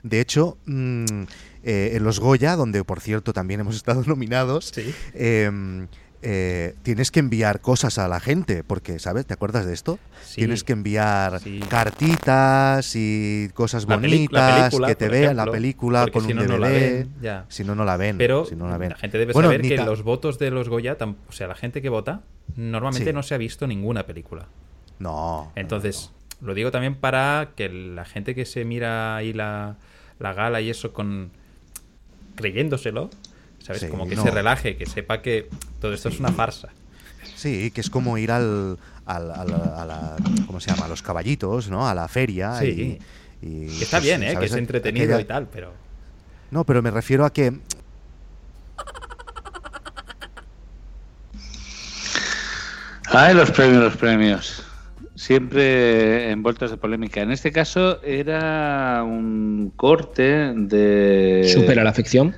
De 0.03 0.22
hecho, 0.22 0.57
mm, 0.66 1.24
eh, 1.64 1.91
en 1.95 2.03
los 2.03 2.20
Goya, 2.22 2.56
donde 2.56 2.84
por 2.86 3.02
cierto 3.02 3.34
también 3.34 3.60
hemos 3.60 3.76
estado 3.76 4.03
nominados, 4.07 4.72
em, 4.78 4.91
eh, 5.14 5.88
tienes 6.22 7.12
que 7.12 7.20
enviar 7.20 7.62
cosas 7.62 7.98
a 7.98 8.08
la 8.08 8.20
gente, 8.20 8.64
porque, 8.64 9.00
¿sabes? 9.00 9.26
¿Te 9.26 9.34
acuerdas 9.34 9.66
de 9.66 9.74
esto? 9.74 10.00
Sí, 10.24 10.36
tienes 10.38 10.64
que 10.64 10.74
enviar 10.74 11.40
sí. 11.40 11.60
cartitas 11.70 12.91
y 12.96 13.50
cosas 13.54 13.88
La 13.88 13.96
bonitas, 13.96 14.60
película, 14.70 14.88
que 14.88 14.96
te 14.96 15.10
vean 15.10 15.38
la 15.38 15.46
película 15.46 16.08
con 16.08 16.26
si 16.26 16.32
un 16.32 16.38
no, 16.40 16.44
no 16.46 16.58
la 16.58 16.70
DVD. 16.70 16.80
ven, 16.80 17.10
ya. 17.22 17.46
Si 17.50 17.64
no, 17.64 17.74
no 17.76 17.86
la 17.86 17.98
ven. 17.98 18.18
Pero 18.18 18.46
si 18.46 18.56
no 18.56 18.68
la, 18.68 18.78
ven. 18.78 18.90
la 18.90 18.96
gente 18.98 19.18
debe 19.18 19.34
Bueno, 19.34 19.50
saber 19.50 19.62
que 19.62 19.78
los 19.78 20.04
votos 20.04 20.38
de 20.40 20.52
los 20.52 20.70
Goya, 20.70 20.98
o 21.28 21.32
sea, 21.32 21.48
la 21.48 21.56
gente 21.56 21.82
que 21.82 21.90
vota, 21.90 22.22
normalmente 22.56 23.12
Sí. 23.12 23.16
no 23.16 23.24
se 23.24 23.36
ha 23.36 23.38
visto 23.38 23.66
ninguna 23.68 24.06
película. 24.06 24.48
No. 25.00 25.52
Entonces, 25.56 26.12
lo 26.41 26.54
digo 26.54 26.72
también 26.72 26.96
para 26.96 27.52
que 27.56 27.70
la 27.70 28.06
gente 28.06 28.36
que 28.36 28.46
se 28.46 28.66
mira 28.66 29.16
ahí 29.16 29.34
la, 29.34 29.78
la 30.20 30.34
gala 30.34 30.60
y 30.62 30.70
eso 30.70 30.91
con 30.94 31.32
creyéndoselo, 32.36 33.10
¿Sabes? 33.60 33.81
Sí, 33.81 33.88
como 33.88 34.07
que 34.07 34.15
no. 34.15 34.23
se 34.23 34.31
relaje, 34.31 34.76
que 34.77 34.86
sepa 34.86 35.22
que 35.22 35.49
todo 35.80 35.94
esto 35.94 36.10
es 36.10 36.19
una 36.19 36.31
farsa. 36.31 36.69
Sí, 37.36 37.72
que 37.72 37.81
es 37.81 37.90
como 37.90 38.18
ir 38.18 38.31
al, 38.31 38.77
al- 39.06 39.31
al- 39.31 39.53
a 39.53 39.86
la, 39.86 40.15
¿cómo 40.48 40.60
se 40.60 40.72
llama? 40.72 40.86
A 40.86 40.88
los 40.90 41.02
caballitos, 41.02 41.69
¿no? 41.69 41.88
A 41.88 41.94
la 41.95 42.07
feria. 42.07 42.56
Sí. 42.60 42.99
y, 43.41 43.48
y, 43.48 43.68
Que 43.77 43.84
está 43.84 43.98
pues, 43.98 44.03
bien, 44.06 44.23
¿eh? 44.23 44.36
Que 44.38 44.45
es 44.45 44.53
entretenido 44.53 45.06
Aquella- 45.15 45.22
y 45.22 45.26
tal, 45.26 45.48
pero... 45.48 45.73
No, 46.52 46.64
pero 46.65 46.81
me 46.81 46.90
refiero 46.91 47.26
a 47.26 47.31
que 47.31 47.53
Ay, 53.11 53.34
los 53.34 53.52
premios, 53.52 53.84
los 53.84 53.98
premios. 53.98 54.64
Siempre 55.15 56.31
envueltos 56.31 56.72
de 56.72 56.77
polémica. 56.77 57.22
En 57.22 57.31
este 57.31 57.52
caso 57.52 58.02
era 58.03 59.03
un 59.03 59.73
corte 59.76 60.53
de... 60.56 61.49
Supera 61.53 61.84
la 61.84 61.94
ficción. 61.94 62.36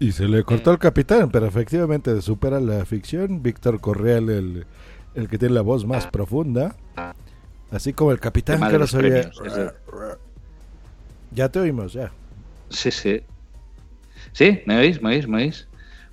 Y 0.00 0.12
se 0.12 0.26
le 0.26 0.42
cortó 0.44 0.70
al 0.70 0.78
capitán, 0.78 1.30
pero 1.30 1.46
efectivamente 1.46 2.20
supera 2.22 2.58
la 2.58 2.84
ficción. 2.86 3.42
Víctor 3.42 3.80
Correal, 3.80 4.30
el, 4.30 4.66
el 5.14 5.28
que 5.28 5.36
tiene 5.38 5.54
la 5.54 5.60
voz 5.60 5.84
más 5.86 6.06
profunda. 6.06 6.74
Así 7.70 7.92
como 7.92 8.10
el 8.10 8.18
capitán 8.18 8.66
que 8.68 8.78
los 8.78 8.90
sabía. 8.90 9.30
premios, 9.30 9.54
de- 9.54 9.70
Ya 11.32 11.48
te 11.50 11.60
oímos, 11.60 11.92
ya. 11.92 12.10
Sí, 12.70 12.90
sí. 12.90 13.20
¿Sí? 14.32 14.62
¿Me 14.66 14.78
oís? 14.78 15.02
¿Me 15.02 15.10
oís? 15.10 15.28
¿Me 15.28 15.36
oís? 15.44 15.68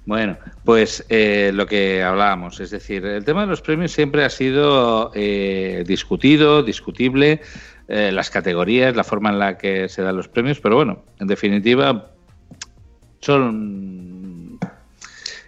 Bueno, 0.05 0.37
pues 0.63 1.05
eh, 1.09 1.51
lo 1.53 1.65
que 1.65 2.03
hablábamos, 2.03 2.59
es 2.59 2.71
decir, 2.71 3.05
el 3.05 3.23
tema 3.25 3.41
de 3.41 3.47
los 3.47 3.61
premios 3.61 3.91
siempre 3.91 4.23
ha 4.23 4.29
sido 4.29 5.11
eh, 5.15 5.83
discutido, 5.87 6.61
discutible, 6.63 7.41
eh, 7.87 8.11
las 8.13 8.29
categorías, 8.29 8.95
la 8.95 9.03
forma 9.03 9.29
en 9.31 9.39
la 9.39 9.57
que 9.57 9.89
se 9.89 10.01
dan 10.01 10.15
los 10.15 10.27
premios, 10.29 10.59
pero 10.61 10.75
bueno, 10.75 11.03
en 11.19 11.27
definitiva, 11.27 12.11
son. 13.21 14.59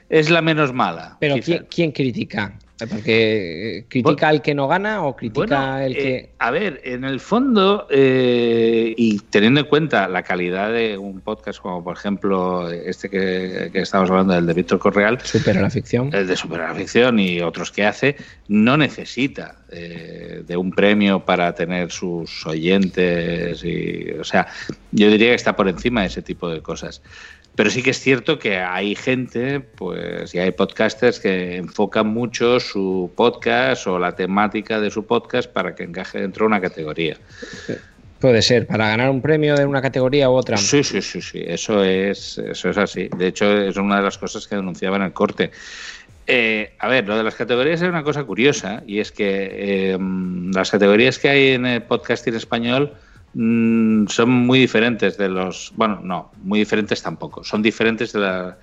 Es 0.09 0.29
la 0.29 0.41
menos 0.41 0.73
mala. 0.73 1.17
Pero. 1.19 1.35
¿quién, 1.43 1.67
quién 1.69 1.91
critica? 1.91 2.57
Porque 2.87 3.79
eh, 3.79 3.85
critica 3.89 4.29
al 4.29 4.41
que 4.41 4.55
no 4.55 4.67
gana 4.67 5.03
o 5.03 5.15
critica 5.15 5.45
Bueno, 5.45 5.79
el 5.79 5.93
que 5.93 6.15
eh, 6.15 6.29
a 6.39 6.51
ver, 6.51 6.79
en 6.85 7.03
el 7.03 7.19
fondo, 7.19 7.87
eh, 7.89 8.93
y 8.95 9.19
teniendo 9.19 9.59
en 9.61 9.65
cuenta 9.65 10.07
la 10.07 10.23
calidad 10.23 10.71
de 10.71 10.97
un 10.97 11.19
podcast 11.19 11.59
como 11.59 11.83
por 11.83 11.97
ejemplo 11.97 12.71
este 12.71 13.09
que, 13.09 13.69
que 13.73 13.81
estamos 13.81 14.09
hablando, 14.09 14.37
el 14.37 14.45
de 14.45 14.53
Víctor 14.53 14.79
Correal, 14.79 15.19
supera 15.21 15.61
la 15.61 15.69
ficción. 15.69 16.09
el 16.13 16.27
de 16.27 16.35
Supera 16.37 16.69
la 16.69 16.75
Ficción 16.75 17.19
y 17.19 17.41
otros 17.41 17.71
que 17.71 17.85
hace, 17.85 18.15
no 18.47 18.77
necesita 18.77 19.57
eh, 19.71 20.43
de 20.47 20.57
un 20.57 20.71
premio 20.71 21.23
para 21.25 21.53
tener 21.53 21.91
sus 21.91 22.45
oyentes. 22.47 23.63
Y, 23.63 24.11
o 24.19 24.23
sea, 24.23 24.47
yo 24.91 25.09
diría 25.11 25.29
que 25.29 25.35
está 25.35 25.55
por 25.55 25.67
encima 25.67 26.01
de 26.01 26.07
ese 26.07 26.21
tipo 26.23 26.49
de 26.49 26.61
cosas. 26.61 27.03
Pero 27.59 27.71
sí 27.71 27.83
que 27.83 27.89
es 27.89 27.99
cierto 27.99 28.39
que 28.39 28.57
hay 28.57 28.95
gente, 28.95 29.59
pues, 29.59 30.33
y 30.33 30.39
hay 30.39 30.51
podcasters 30.51 31.19
que 31.19 31.57
enfocan 31.57 32.07
mucho 32.07 32.57
su 32.61 33.11
podcast 33.17 33.85
o 33.85 33.99
la 33.99 34.15
temática 34.15 34.79
de 34.79 34.89
su 34.89 35.05
podcast 35.05 35.51
para 35.51 35.75
que 35.75 35.83
encaje 35.83 36.21
dentro 36.21 36.45
de 36.45 36.47
una 36.47 36.61
categoría. 36.61 37.17
puede 38.21 38.41
ser 38.43 38.65
para 38.65 38.87
ganar 38.87 39.09
un 39.09 39.21
premio 39.21 39.57
de 39.57 39.65
una 39.65 39.81
categoría 39.81 40.29
u 40.29 40.35
otra. 40.35 40.55
Sí, 40.55 40.85
sí, 40.85 41.01
sí, 41.01 41.21
sí, 41.21 41.43
eso 41.45 41.83
es, 41.83 42.37
eso 42.37 42.69
es 42.69 42.77
así. 42.77 43.09
De 43.17 43.27
hecho, 43.27 43.51
es 43.51 43.75
una 43.75 43.97
de 43.97 44.03
las 44.03 44.17
cosas 44.17 44.47
que 44.47 44.55
denunciaba 44.55 44.95
en 44.95 45.03
el 45.03 45.11
corte. 45.11 45.51
Eh, 46.27 46.75
a 46.79 46.87
ver, 46.87 47.09
lo 47.09 47.17
de 47.17 47.23
las 47.23 47.35
categorías 47.35 47.81
es 47.81 47.89
una 47.89 48.03
cosa 48.03 48.23
curiosa 48.23 48.83
y 48.87 49.01
es 49.01 49.11
que 49.11 49.49
eh, 49.51 49.97
las 50.53 50.71
categorías 50.71 51.19
que 51.19 51.27
hay 51.27 51.47
en 51.55 51.65
el 51.65 51.81
podcasting 51.81 52.35
español 52.35 52.95
mm, 53.33 54.07
son 54.07 54.29
muy 54.29 54.59
diferentes 54.59 55.17
de 55.17 55.29
los, 55.29 55.71
bueno, 55.75 55.99
no, 56.03 56.31
muy 56.41 56.59
diferentes 56.59 57.01
tampoco, 57.01 57.43
son 57.43 57.61
diferentes 57.61 58.13
de, 58.13 58.19
la- 58.19 58.57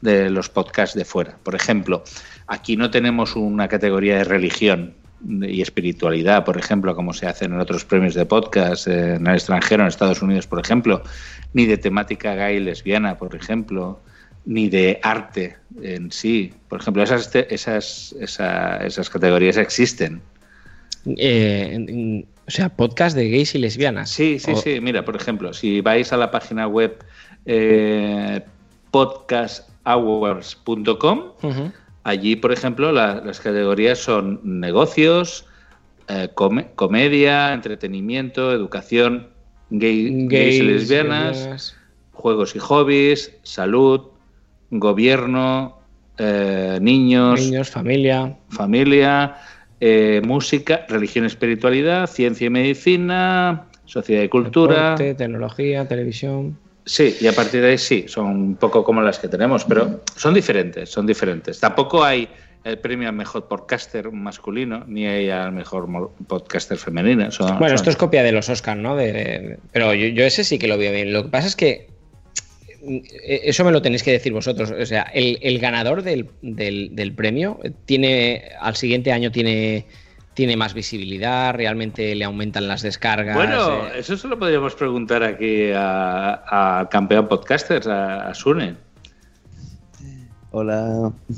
de 0.00 0.30
los 0.30 0.48
podcasts 0.48 0.96
de 0.96 1.04
fuera. 1.04 1.38
Por 1.42 1.54
ejemplo, 1.54 2.02
aquí 2.46 2.76
no 2.76 2.90
tenemos 2.90 3.36
una 3.36 3.68
categoría 3.68 4.16
de 4.18 4.24
religión 4.24 4.94
y 5.22 5.60
espiritualidad, 5.60 6.44
por 6.46 6.56
ejemplo, 6.58 6.94
como 6.96 7.12
se 7.12 7.26
hacen 7.26 7.52
en 7.52 7.60
otros 7.60 7.84
premios 7.84 8.14
de 8.14 8.24
podcast 8.24 8.86
en 8.88 9.26
el 9.26 9.34
extranjero, 9.34 9.82
en 9.82 9.88
Estados 9.88 10.22
Unidos, 10.22 10.46
por 10.46 10.58
ejemplo, 10.58 11.02
ni 11.52 11.66
de 11.66 11.76
temática 11.76 12.34
gay 12.34 12.58
lesbiana, 12.60 13.18
por 13.18 13.34
ejemplo, 13.34 14.00
ni 14.46 14.70
de 14.70 14.98
arte 15.02 15.58
en 15.82 16.10
sí. 16.10 16.54
Por 16.68 16.80
ejemplo, 16.80 17.02
esas, 17.02 17.30
esas, 17.34 18.14
esa- 18.18 18.78
esas 18.78 19.10
categorías 19.10 19.58
existen. 19.58 20.22
Eh, 21.04 22.24
o 22.50 22.52
sea, 22.52 22.68
podcast 22.68 23.16
de 23.16 23.30
gays 23.30 23.54
y 23.54 23.58
lesbianas. 23.58 24.10
Sí, 24.10 24.40
sí, 24.40 24.50
O- 24.50 24.56
sí. 24.56 24.80
Mira, 24.80 25.04
por 25.04 25.14
ejemplo, 25.14 25.52
si 25.54 25.80
vais 25.80 26.12
a 26.12 26.16
la 26.16 26.32
página 26.32 26.66
web 26.66 26.98
eh, 27.46 28.42
podcasthours.com, 28.90 31.20
allí, 32.02 32.34
por 32.36 32.50
ejemplo, 32.52 32.90
la- 32.90 33.22
las 33.24 33.38
categorías 33.38 34.00
son 34.00 34.40
negocios, 34.42 35.46
eh, 36.08 36.30
come- 36.34 36.70
comedia, 36.74 37.52
entretenimiento, 37.52 38.52
educación, 38.52 39.28
gay- 39.70 40.26
gays, 40.26 40.56
y 40.56 40.62
lesbianas. 40.62 41.76
juegos 42.12 42.56
y 42.56 42.58
hobbies, 42.58 43.32
salud, 43.44 44.08
gobierno, 44.72 45.78
eh, 46.18 46.78
niños, 46.82 47.40
Niños, 47.40 47.70
familia. 47.70 48.36
familia, 48.50 49.36
eh, 49.80 50.20
música, 50.24 50.84
religión 50.88 51.24
espiritualidad, 51.24 52.06
ciencia 52.06 52.46
y 52.46 52.50
medicina, 52.50 53.66
sociedad 53.86 54.22
y 54.22 54.28
cultura. 54.28 54.90
deporte, 54.90 55.14
tecnología, 55.14 55.86
televisión. 55.88 56.58
Sí, 56.84 57.16
y 57.20 57.26
a 57.26 57.32
partir 57.32 57.60
de 57.62 57.70
ahí 57.70 57.78
sí, 57.78 58.04
son 58.08 58.26
un 58.26 58.56
poco 58.56 58.82
como 58.84 59.02
las 59.02 59.18
que 59.18 59.28
tenemos, 59.28 59.64
pero 59.64 60.02
son 60.16 60.34
diferentes, 60.34 60.88
son 60.90 61.06
diferentes. 61.06 61.60
Tampoco 61.60 62.02
hay 62.04 62.28
el 62.64 62.78
premio 62.78 63.08
al 63.08 63.14
mejor 63.14 63.48
podcaster 63.48 64.10
masculino, 64.12 64.84
ni 64.86 65.06
hay 65.06 65.30
al 65.30 65.52
mejor 65.52 65.88
podcaster 66.26 66.76
femenino. 66.78 67.30
Son- 67.30 67.58
Bueno, 67.58 67.68
son- 67.68 67.74
esto 67.76 67.90
es 67.90 67.96
copia 67.96 68.22
de 68.22 68.32
los 68.32 68.48
Oscars, 68.48 68.80
¿no? 68.80 68.96
De- 68.96 69.12
de- 69.12 69.58
pero 69.72 69.94
yo, 69.94 70.08
yo 70.08 70.24
ese 70.24 70.44
sí 70.44 70.58
que 70.58 70.68
lo 70.68 70.76
veo 70.78 70.92
bien. 70.92 71.12
Lo 71.12 71.22
que 71.24 71.28
pasa 71.30 71.46
es 71.48 71.56
que 71.56 71.88
eso 73.22 73.64
me 73.64 73.72
lo 73.72 73.82
tenéis 73.82 74.02
que 74.02 74.12
decir 74.12 74.32
vosotros. 74.32 74.70
O 74.70 74.86
sea, 74.86 75.02
el, 75.12 75.38
el 75.42 75.58
ganador 75.58 76.02
del, 76.02 76.28
del- 76.42 76.90
del 76.94 77.12
premio 77.12 77.58
tiene 77.84 78.42
al 78.60 78.76
siguiente 78.76 79.12
año 79.12 79.30
tiene 79.30 79.86
tiene 80.32 80.56
más 80.56 80.72
visibilidad, 80.74 81.52
realmente 81.52 82.14
le 82.14 82.24
aumentan 82.24 82.66
las 82.68 82.80
descargas. 82.82 83.36
Bueno, 83.36 83.88
eh, 83.88 83.98
eso 83.98 84.16
se 84.16 84.26
lo 84.28 84.38
podríamos 84.38 84.74
preguntar 84.74 85.22
aquí 85.22 85.70
a- 85.74 86.78
al 86.78 86.88
campeón 86.88 87.28
podcasters, 87.28 87.86
a, 87.88 88.28
a 88.28 88.34
Sune. 88.34 88.76
Hola. 90.52 91.12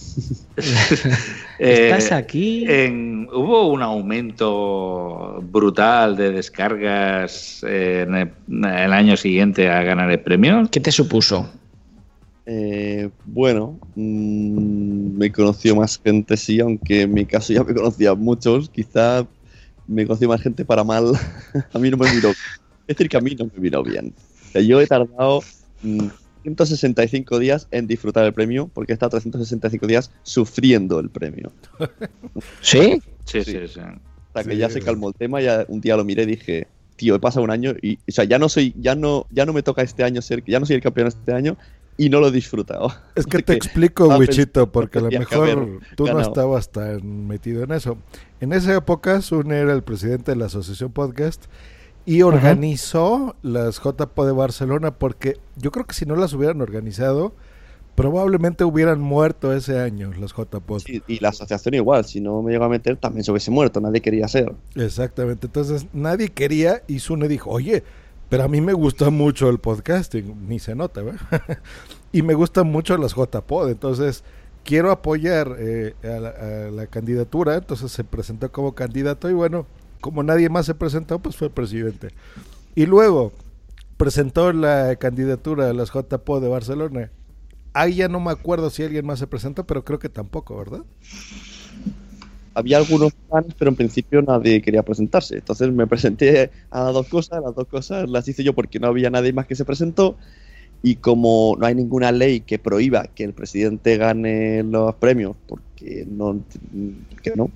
¿Estás 1.58 2.12
Eh, 2.12 2.14
aquí? 2.14 2.64
en- 2.66 3.28
¿Hubo 3.32 3.68
un 3.68 3.82
aumento 3.82 5.40
brutal 5.42 6.16
de 6.16 6.32
descargas 6.32 7.62
eh, 7.66 8.04
en 8.06 8.14
el, 8.14 8.32
en 8.48 8.64
el 8.64 8.92
año 8.92 9.16
siguiente 9.16 9.68
a 9.68 9.82
ganar 9.82 10.10
el 10.10 10.20
premio? 10.20 10.68
¿Qué 10.70 10.80
te 10.80 10.90
supuso? 10.90 11.46
Eh, 12.46 13.10
bueno, 13.24 13.78
mm, 13.94 15.16
me 15.18 15.30
conoció 15.30 15.76
más 15.76 16.00
gente, 16.02 16.36
sí, 16.36 16.60
aunque 16.60 17.02
en 17.02 17.14
mi 17.14 17.24
caso 17.26 17.52
ya 17.52 17.62
me 17.64 17.74
conocía 17.74 18.14
muchos. 18.14 18.68
Quizá 18.70 19.26
me 19.86 20.06
conoció 20.06 20.28
más 20.28 20.40
gente 20.42 20.64
para 20.64 20.84
mal. 20.84 21.12
a 21.72 21.78
mí 21.78 21.90
no 21.90 21.96
me 21.96 22.12
miró. 22.12 22.30
Es 22.30 22.96
decir, 22.96 23.08
que 23.08 23.16
a 23.16 23.20
mí 23.20 23.34
no 23.34 23.46
me 23.46 23.60
miró 23.60 23.82
bien. 23.82 24.14
O 24.48 24.50
sea, 24.52 24.62
yo 24.62 24.80
he 24.80 24.86
tardado 24.86 25.40
mm, 25.82 26.08
165 26.42 27.38
días 27.38 27.68
en 27.70 27.86
disfrutar 27.86 28.24
el 28.24 28.32
premio, 28.32 28.70
porque 28.72 28.92
he 28.92 28.94
estado 28.94 29.10
365 29.10 29.86
días 29.86 30.10
sufriendo 30.22 30.98
el 31.00 31.08
premio. 31.08 31.52
¿Sí? 32.60 33.00
Sí, 33.24 33.44
sí, 33.44 33.44
sí. 33.44 33.56
O 33.58 33.68
sea, 33.68 34.44
que 34.44 34.56
ya 34.56 34.70
se 34.70 34.80
calmó 34.80 35.08
el 35.08 35.14
tema, 35.14 35.40
ya 35.40 35.64
un 35.68 35.80
día 35.80 35.96
lo 35.96 36.04
miré 36.04 36.22
y 36.22 36.26
dije, 36.26 36.66
tío, 36.96 37.14
he 37.14 37.20
pasado 37.20 37.44
un 37.44 37.50
año 37.50 37.74
y, 37.82 37.96
o 37.96 38.12
sea, 38.12 38.24
ya 38.24 38.38
no 38.38 38.48
soy, 38.48 38.74
ya 38.78 38.94
no, 38.94 39.26
ya 39.30 39.44
no 39.44 39.52
me 39.52 39.62
toca 39.62 39.82
este 39.82 40.04
año 40.04 40.22
ser, 40.22 40.42
ya 40.44 40.58
no 40.58 40.66
soy 40.66 40.76
el 40.76 40.82
campeón 40.82 41.08
este 41.08 41.32
año 41.32 41.56
y 41.96 42.08
no 42.08 42.20
lo 42.20 42.28
he 42.28 42.30
disfrutado. 42.30 42.92
Es 43.14 43.26
que 43.26 43.42
te 43.42 43.52
explico, 43.52 44.08
Wichito, 44.16 44.70
porque 44.70 44.98
a 44.98 45.02
lo 45.02 45.10
mejor 45.10 45.80
tú 45.96 46.06
no 46.06 46.20
estabas 46.20 46.70
tan 46.70 47.26
metido 47.26 47.62
en 47.64 47.72
eso. 47.72 47.98
En 48.40 48.52
esa 48.52 48.74
época, 48.74 49.20
Sune 49.20 49.58
era 49.58 49.72
el 49.72 49.82
presidente 49.82 50.32
de 50.32 50.36
la 50.36 50.46
Asociación 50.46 50.92
Podcast 50.92 51.44
y 52.04 52.22
organizó 52.22 53.36
las 53.42 53.80
JPO 53.80 54.26
de 54.26 54.32
Barcelona 54.32 54.92
porque 54.92 55.38
yo 55.56 55.70
creo 55.70 55.86
que 55.86 55.94
si 55.94 56.06
no 56.06 56.16
las 56.16 56.32
hubieran 56.32 56.60
organizado, 56.60 57.32
probablemente 57.94 58.64
hubieran 58.64 59.00
muerto 59.00 59.52
ese 59.52 59.78
año 59.78 60.12
las 60.18 60.32
JPO. 60.32 60.78
Y, 60.86 61.02
y 61.06 61.20
la 61.20 61.28
asociación 61.28 61.74
igual, 61.74 62.04
si 62.04 62.20
no 62.20 62.42
me 62.42 62.52
llegó 62.52 62.64
a 62.64 62.68
meter 62.68 62.96
también 62.96 63.24
se 63.24 63.30
hubiese 63.30 63.50
muerto, 63.50 63.80
nadie 63.80 64.00
quería 64.00 64.26
ser. 64.28 64.52
Exactamente. 64.74 65.46
Entonces 65.46 65.86
nadie 65.92 66.28
quería 66.30 66.82
y 66.88 66.98
Sune 66.98 67.28
dijo, 67.28 67.50
oye, 67.50 67.84
pero 68.28 68.44
a 68.44 68.48
mí 68.48 68.60
me 68.60 68.72
gusta 68.72 69.10
mucho 69.10 69.48
el 69.48 69.58
podcasting, 69.58 70.48
ni 70.48 70.58
se 70.58 70.74
nota, 70.74 71.02
¿verdad? 71.02 71.20
y 72.12 72.22
me 72.22 72.34
gustan 72.34 72.66
mucho 72.66 72.96
las 72.96 73.14
JPod, 73.14 73.68
entonces 73.68 74.24
quiero 74.64 74.90
apoyar 74.90 75.56
eh, 75.58 75.94
a, 76.02 76.20
la, 76.20 76.28
a 76.30 76.70
la 76.70 76.86
candidatura, 76.86 77.56
entonces 77.56 77.92
se 77.92 78.04
presentó 78.04 78.50
como 78.50 78.74
candidato 78.74 79.28
y 79.28 79.34
bueno, 79.34 79.66
como 80.02 80.22
nadie 80.24 80.50
más 80.50 80.66
se 80.66 80.74
presentó, 80.74 81.20
pues 81.20 81.36
fue 81.36 81.48
presidente. 81.48 82.08
Y 82.74 82.86
luego 82.86 83.32
presentó 83.96 84.52
la 84.52 84.96
candidatura 84.96 85.70
a 85.70 85.72
las 85.72 85.92
JPO 85.92 86.40
de 86.40 86.48
Barcelona. 86.48 87.10
Ahí 87.72 87.94
ya 87.94 88.08
no 88.08 88.18
me 88.18 88.32
acuerdo 88.32 88.68
si 88.68 88.82
alguien 88.82 89.06
más 89.06 89.20
se 89.20 89.28
presentó, 89.28 89.64
pero 89.64 89.84
creo 89.84 90.00
que 90.00 90.08
tampoco, 90.08 90.58
¿verdad? 90.58 90.82
Había 92.52 92.78
algunos 92.78 93.12
fans, 93.30 93.54
pero 93.56 93.70
en 93.70 93.76
principio 93.76 94.20
nadie 94.22 94.60
quería 94.60 94.82
presentarse. 94.82 95.36
Entonces 95.36 95.72
me 95.72 95.86
presenté 95.86 96.50
a 96.70 96.84
las 96.84 96.94
dos 96.94 97.06
cosas, 97.06 97.40
las 97.40 97.54
dos 97.54 97.68
cosas 97.68 98.10
las 98.10 98.26
hice 98.26 98.42
yo 98.42 98.54
porque 98.54 98.80
no 98.80 98.88
había 98.88 99.08
nadie 99.08 99.32
más 99.32 99.46
que 99.46 99.54
se 99.54 99.64
presentó. 99.64 100.16
Y 100.82 100.96
como 100.96 101.56
no 101.60 101.64
hay 101.64 101.76
ninguna 101.76 102.10
ley 102.10 102.40
que 102.40 102.58
prohíba 102.58 103.04
que 103.04 103.22
el 103.22 103.34
presidente 103.34 103.98
gane 103.98 104.64
los 104.64 104.96
premios, 104.96 105.36
porque 105.46 106.04
no, 106.10 106.40
que 107.22 107.36
no, 107.36 107.50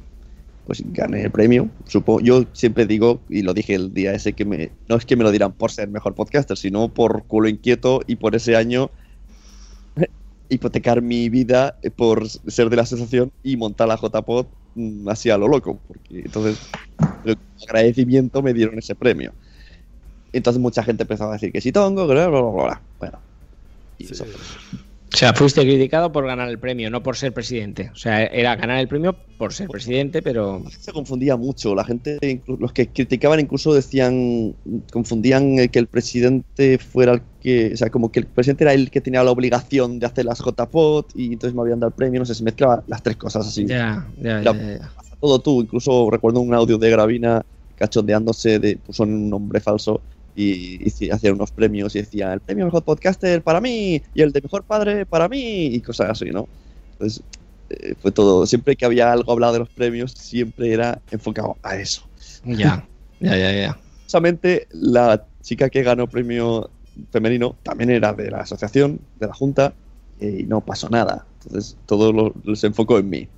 pues 0.66 0.82
gane 0.92 1.22
el 1.22 1.30
premio. 1.30 1.70
Supongo, 1.86 2.20
yo 2.20 2.44
siempre 2.52 2.86
digo, 2.86 3.20
y 3.28 3.42
lo 3.42 3.54
dije 3.54 3.74
el 3.74 3.94
día 3.94 4.12
ese, 4.12 4.32
que 4.32 4.44
me, 4.44 4.72
no 4.88 4.96
es 4.96 5.06
que 5.06 5.16
me 5.16 5.22
lo 5.22 5.30
dirán 5.30 5.52
por 5.52 5.70
ser 5.70 5.88
mejor 5.88 6.14
podcaster, 6.14 6.56
sino 6.56 6.88
por 6.88 7.24
culo 7.24 7.48
inquieto 7.48 8.00
y 8.06 8.16
por 8.16 8.34
ese 8.34 8.56
año 8.56 8.90
hipotecar 10.48 11.02
mi 11.02 11.28
vida 11.28 11.78
por 11.94 12.28
ser 12.28 12.68
de 12.68 12.76
la 12.76 12.82
asociación 12.82 13.30
y 13.44 13.56
montar 13.56 13.86
la 13.86 13.96
JPod 13.96 14.46
mm, 14.74 15.08
así 15.08 15.30
a 15.30 15.38
lo 15.38 15.46
loco. 15.46 15.78
Porque 15.86 16.18
entonces, 16.18 16.58
el 17.24 17.38
agradecimiento 17.68 18.42
me 18.42 18.52
dieron 18.52 18.76
ese 18.76 18.96
premio. 18.96 19.32
Entonces 20.32 20.60
mucha 20.60 20.82
gente 20.82 21.04
empezaba 21.04 21.30
a 21.30 21.34
decir 21.34 21.52
que 21.52 21.60
si 21.60 21.70
tongo, 21.70 22.08
bla, 22.08 22.26
bla, 22.26 22.40
bla, 22.42 22.50
bla. 22.50 22.82
Bueno, 22.98 23.18
y 23.98 24.12
eso 24.12 24.24
fue. 24.24 24.85
O 25.12 25.16
sea, 25.16 25.32
fuiste 25.32 25.62
criticado 25.62 26.12
por 26.12 26.26
ganar 26.26 26.48
el 26.48 26.58
premio, 26.58 26.90
no 26.90 27.02
por 27.02 27.16
ser 27.16 27.32
presidente. 27.32 27.90
O 27.92 27.96
sea, 27.96 28.24
era 28.24 28.56
ganar 28.56 28.80
el 28.80 28.88
premio 28.88 29.14
por 29.38 29.52
ser 29.52 29.68
presidente, 29.68 30.20
pero... 30.20 30.62
Se 30.78 30.92
confundía 30.92 31.36
mucho. 31.36 31.74
La 31.74 31.84
gente, 31.84 32.18
los 32.46 32.72
que 32.72 32.88
criticaban 32.88 33.40
incluso 33.40 33.72
decían, 33.72 34.54
confundían 34.92 35.58
el 35.58 35.70
que 35.70 35.78
el 35.78 35.86
presidente 35.86 36.78
fuera 36.78 37.14
el 37.14 37.22
que, 37.40 37.72
o 37.72 37.76
sea, 37.76 37.88
como 37.88 38.10
que 38.10 38.20
el 38.20 38.26
presidente 38.26 38.64
era 38.64 38.74
el 38.74 38.90
que 38.90 39.00
tenía 39.00 39.22
la 39.22 39.30
obligación 39.30 40.00
de 40.00 40.06
hacer 40.06 40.24
las 40.24 40.40
JPOT 40.40 41.12
y 41.14 41.32
entonces 41.32 41.54
me 41.54 41.62
habían 41.62 41.80
dado 41.80 41.88
el 41.88 41.94
premio, 41.94 42.20
no 42.20 42.26
sé, 42.26 42.34
se 42.34 42.44
mezclaba 42.44 42.82
las 42.86 43.02
tres 43.02 43.16
cosas 43.16 43.46
así. 43.46 43.64
Ya, 43.64 44.06
ya, 44.20 44.42
ya, 44.42 44.52
ya. 44.52 44.92
todo 45.20 45.38
tú, 45.38 45.62
incluso 45.62 46.10
recuerdo 46.10 46.40
un 46.40 46.52
audio 46.52 46.78
de 46.78 46.90
Gravina 46.90 47.44
cachondeándose 47.76 48.58
de, 48.58 48.76
puso 48.76 49.04
un 49.04 49.30
nombre 49.30 49.60
falso 49.60 50.02
y, 50.36 50.78
y 51.06 51.10
hacían 51.10 51.34
unos 51.34 51.52
premios 51.52 51.96
y 51.96 52.00
decía 52.00 52.32
el 52.34 52.40
premio 52.42 52.66
mejor 52.66 52.84
podcaster 52.84 53.42
para 53.42 53.60
mí 53.62 54.02
y 54.14 54.22
el 54.22 54.32
de 54.32 54.42
mejor 54.42 54.64
padre 54.64 55.06
para 55.06 55.28
mí 55.28 55.66
y 55.68 55.82
cosas 55.82 56.10
así, 56.10 56.26
¿no? 56.30 56.50
Entonces 56.92 57.24
eh, 57.70 57.94
fue 58.00 58.12
todo, 58.12 58.46
siempre 58.46 58.76
que 58.76 58.84
había 58.86 59.12
algo 59.12 59.32
hablado 59.32 59.54
de 59.54 59.58
los 59.60 59.70
premios, 59.70 60.12
siempre 60.12 60.72
era 60.72 61.02
enfocado 61.10 61.58
a 61.62 61.76
eso. 61.76 62.02
Ya, 62.42 62.88
ya, 63.20 63.36
ya, 63.36 63.52
ya. 63.52 63.80
Justamente 64.04 64.68
la 64.70 65.28
chica 65.42 65.68
que 65.70 65.82
ganó 65.82 66.08
premio 66.08 66.70
femenino 67.10 67.58
también 67.62 67.90
era 67.90 68.12
de 68.12 68.30
la 68.30 68.38
asociación, 68.40 69.00
de 69.14 69.26
la 69.26 69.34
junta, 69.34 69.74
y 70.18 70.44
no 70.44 70.64
pasó 70.64 70.88
nada. 70.88 71.26
Entonces 71.44 71.76
todo 71.86 72.12
lo, 72.12 72.32
lo- 72.44 72.56
se 72.56 72.68
enfocó 72.68 72.98
en 72.98 73.10
mí 73.10 73.28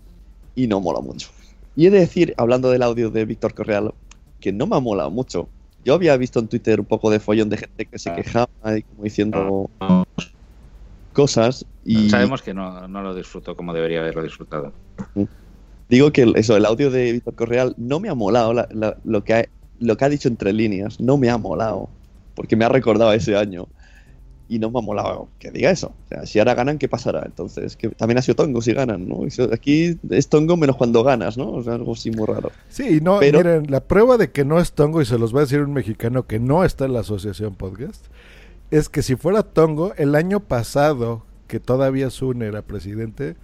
y 0.54 0.66
no 0.66 0.80
mola 0.80 1.00
mucho. 1.00 1.30
Y 1.74 1.86
he 1.86 1.90
de 1.90 2.00
decir, 2.00 2.34
hablando 2.38 2.70
del 2.70 2.82
audio 2.82 3.10
de 3.10 3.24
Víctor 3.24 3.54
Correal, 3.54 3.94
que 4.40 4.52
no 4.52 4.66
me 4.66 4.76
ha 4.76 4.80
molado 4.80 5.10
mucho. 5.10 5.50
Yo 5.84 5.94
había 5.94 6.16
visto 6.16 6.38
en 6.40 6.48
Twitter 6.48 6.80
un 6.80 6.86
poco 6.86 7.10
de 7.10 7.20
follón 7.20 7.48
de 7.48 7.56
gente 7.58 7.86
que 7.86 7.98
se 7.98 8.12
quejaba 8.14 8.48
y 8.76 8.82
como 8.82 9.04
diciendo 9.04 9.70
cosas 11.12 11.64
y 11.84 12.10
Sabemos 12.10 12.42
que 12.42 12.52
no, 12.54 12.86
no 12.86 13.02
lo 13.02 13.14
disfrutó 13.14 13.56
como 13.56 13.72
debería 13.72 14.00
haberlo 14.00 14.22
disfrutado. 14.22 14.72
digo 15.88 16.12
que 16.12 16.30
eso, 16.36 16.56
el 16.56 16.66
audio 16.66 16.90
de 16.90 17.12
Víctor 17.12 17.34
Correal 17.34 17.74
no 17.78 18.00
me 18.00 18.08
ha 18.08 18.14
molado 18.14 18.52
la- 18.52 18.68
la- 18.72 18.96
lo, 19.04 19.24
que 19.24 19.34
ha, 19.34 19.44
lo 19.80 19.96
que 19.96 20.04
ha 20.04 20.08
dicho 20.08 20.28
entre 20.28 20.52
líneas, 20.52 21.00
no 21.00 21.16
me 21.16 21.30
ha 21.30 21.38
molado, 21.38 21.88
porque 22.34 22.56
me 22.56 22.64
ha 22.64 22.68
recordado 22.68 23.10
a 23.10 23.14
ese 23.14 23.36
año 23.36 23.68
y 24.48 24.58
no 24.58 24.70
me 24.70 24.78
ha 24.78 24.82
molado 24.82 25.28
que 25.38 25.50
diga 25.50 25.70
eso. 25.70 25.88
O 26.06 26.08
sea, 26.08 26.24
si 26.26 26.38
ahora 26.38 26.54
ganan, 26.54 26.78
¿qué 26.78 26.88
pasará? 26.88 27.22
Entonces, 27.26 27.76
que 27.76 27.88
también 27.90 28.18
ha 28.18 28.22
sido 28.22 28.36
tongo 28.36 28.62
si 28.62 28.72
ganan, 28.72 29.06
¿no? 29.08 29.20
Aquí 29.52 29.98
es 30.10 30.28
tongo 30.28 30.56
menos 30.56 30.76
cuando 30.76 31.04
ganas, 31.04 31.36
¿no? 31.36 31.50
O 31.52 31.62
sea, 31.62 31.74
algo 31.74 31.92
así 31.92 32.10
muy 32.10 32.26
raro. 32.26 32.50
Sí, 32.68 33.00
no, 33.02 33.18
Pero- 33.20 33.38
miren, 33.38 33.70
la 33.70 33.80
prueba 33.80 34.16
de 34.16 34.30
que 34.30 34.44
no 34.44 34.58
es 34.58 34.72
Tongo, 34.72 35.02
y 35.02 35.04
se 35.06 35.18
los 35.18 35.34
va 35.34 35.38
a 35.38 35.42
decir 35.42 35.60
un 35.60 35.72
mexicano 35.72 36.26
que 36.26 36.38
no 36.40 36.64
está 36.64 36.86
en 36.86 36.94
la 36.94 37.00
asociación 37.00 37.54
podcast, 37.54 38.06
es 38.70 38.88
que 38.88 39.02
si 39.02 39.16
fuera 39.16 39.42
Tongo, 39.42 39.92
el 39.96 40.14
año 40.14 40.40
pasado, 40.40 41.24
que 41.46 41.60
todavía 41.60 42.10
Sun 42.10 42.42
era 42.42 42.62
presidente, 42.62 43.36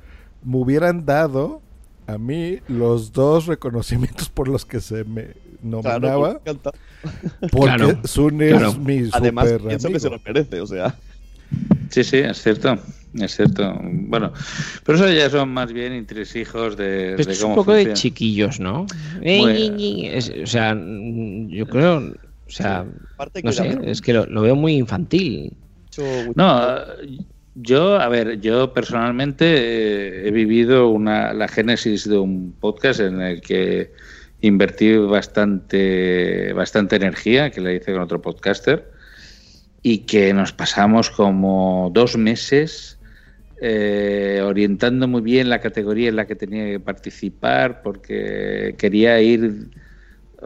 me 0.42 0.56
hubieran 0.58 1.06
dado 1.06 1.60
a 2.06 2.18
mí 2.18 2.58
los 2.68 3.12
dos 3.12 3.46
reconocimientos 3.46 4.28
por 4.28 4.48
los 4.48 4.64
que 4.64 4.80
se 4.80 5.04
me 5.04 5.28
nominaba. 5.62 6.38
Claro. 6.40 6.72
Porque 7.50 7.66
Claro, 7.76 8.00
Sun 8.04 8.40
es 8.42 8.50
claro. 8.56 8.74
mi 8.74 9.08
Además, 9.12 9.48
super 9.48 9.68
pienso 9.68 9.88
que 9.88 10.00
se 10.00 10.06
amigo. 10.08 10.22
lo 10.26 10.32
merece, 10.32 10.60
o 10.60 10.66
sea. 10.66 10.94
Sí, 11.90 12.02
sí, 12.04 12.16
es 12.18 12.42
cierto. 12.42 12.76
Es 13.14 13.36
cierto. 13.36 13.78
Bueno, 13.82 14.32
pero 14.84 14.98
eso 14.98 15.08
ya 15.12 15.30
son 15.30 15.50
más 15.50 15.72
bien 15.72 15.92
entresijos 15.92 16.76
de, 16.76 17.14
Pero 17.16 17.26
de 17.26 17.32
es 17.32 17.38
un 17.42 17.50
cómo 17.50 17.54
poco 17.56 17.72
de 17.72 17.80
funciona. 17.82 17.94
chiquillos, 17.94 18.58
¿no? 18.60 18.86
Bueno. 19.20 19.76
Es- 19.78 20.30
o 20.42 20.46
sea, 20.46 20.74
yo 20.76 21.66
creo, 21.66 21.98
o 21.98 22.50
sea, 22.50 22.84
no 23.18 23.26
que 23.42 23.52
sé, 23.52 23.78
es 23.84 24.00
que 24.02 24.12
lo, 24.14 24.26
lo 24.26 24.42
veo 24.42 24.56
muy 24.56 24.74
infantil. 24.74 25.52
No, 26.34 26.70
yo, 27.54 28.00
a 28.00 28.08
ver, 28.08 28.40
yo 28.40 28.72
personalmente 28.72 29.44
eh, 29.46 30.28
he 30.28 30.30
vivido 30.30 30.88
una, 30.88 31.32
la 31.32 31.48
génesis 31.48 32.08
de 32.08 32.18
un 32.18 32.52
podcast 32.52 33.00
en 33.00 33.20
el 33.20 33.40
que 33.40 33.92
invertí 34.40 34.96
bastante, 34.96 36.52
bastante 36.52 36.96
energía, 36.96 37.50
que 37.50 37.60
le 37.60 37.76
hice 37.76 37.92
con 37.92 38.02
otro 38.02 38.20
podcaster, 38.20 38.90
y 39.82 39.98
que 39.98 40.32
nos 40.32 40.52
pasamos 40.52 41.10
como 41.10 41.90
dos 41.92 42.16
meses 42.16 42.98
eh, 43.60 44.40
orientando 44.44 45.06
muy 45.06 45.22
bien 45.22 45.48
la 45.48 45.60
categoría 45.60 46.08
en 46.08 46.16
la 46.16 46.26
que 46.26 46.36
tenía 46.36 46.64
que 46.64 46.80
participar, 46.80 47.82
porque 47.82 48.74
quería 48.78 49.20
ir 49.20 49.70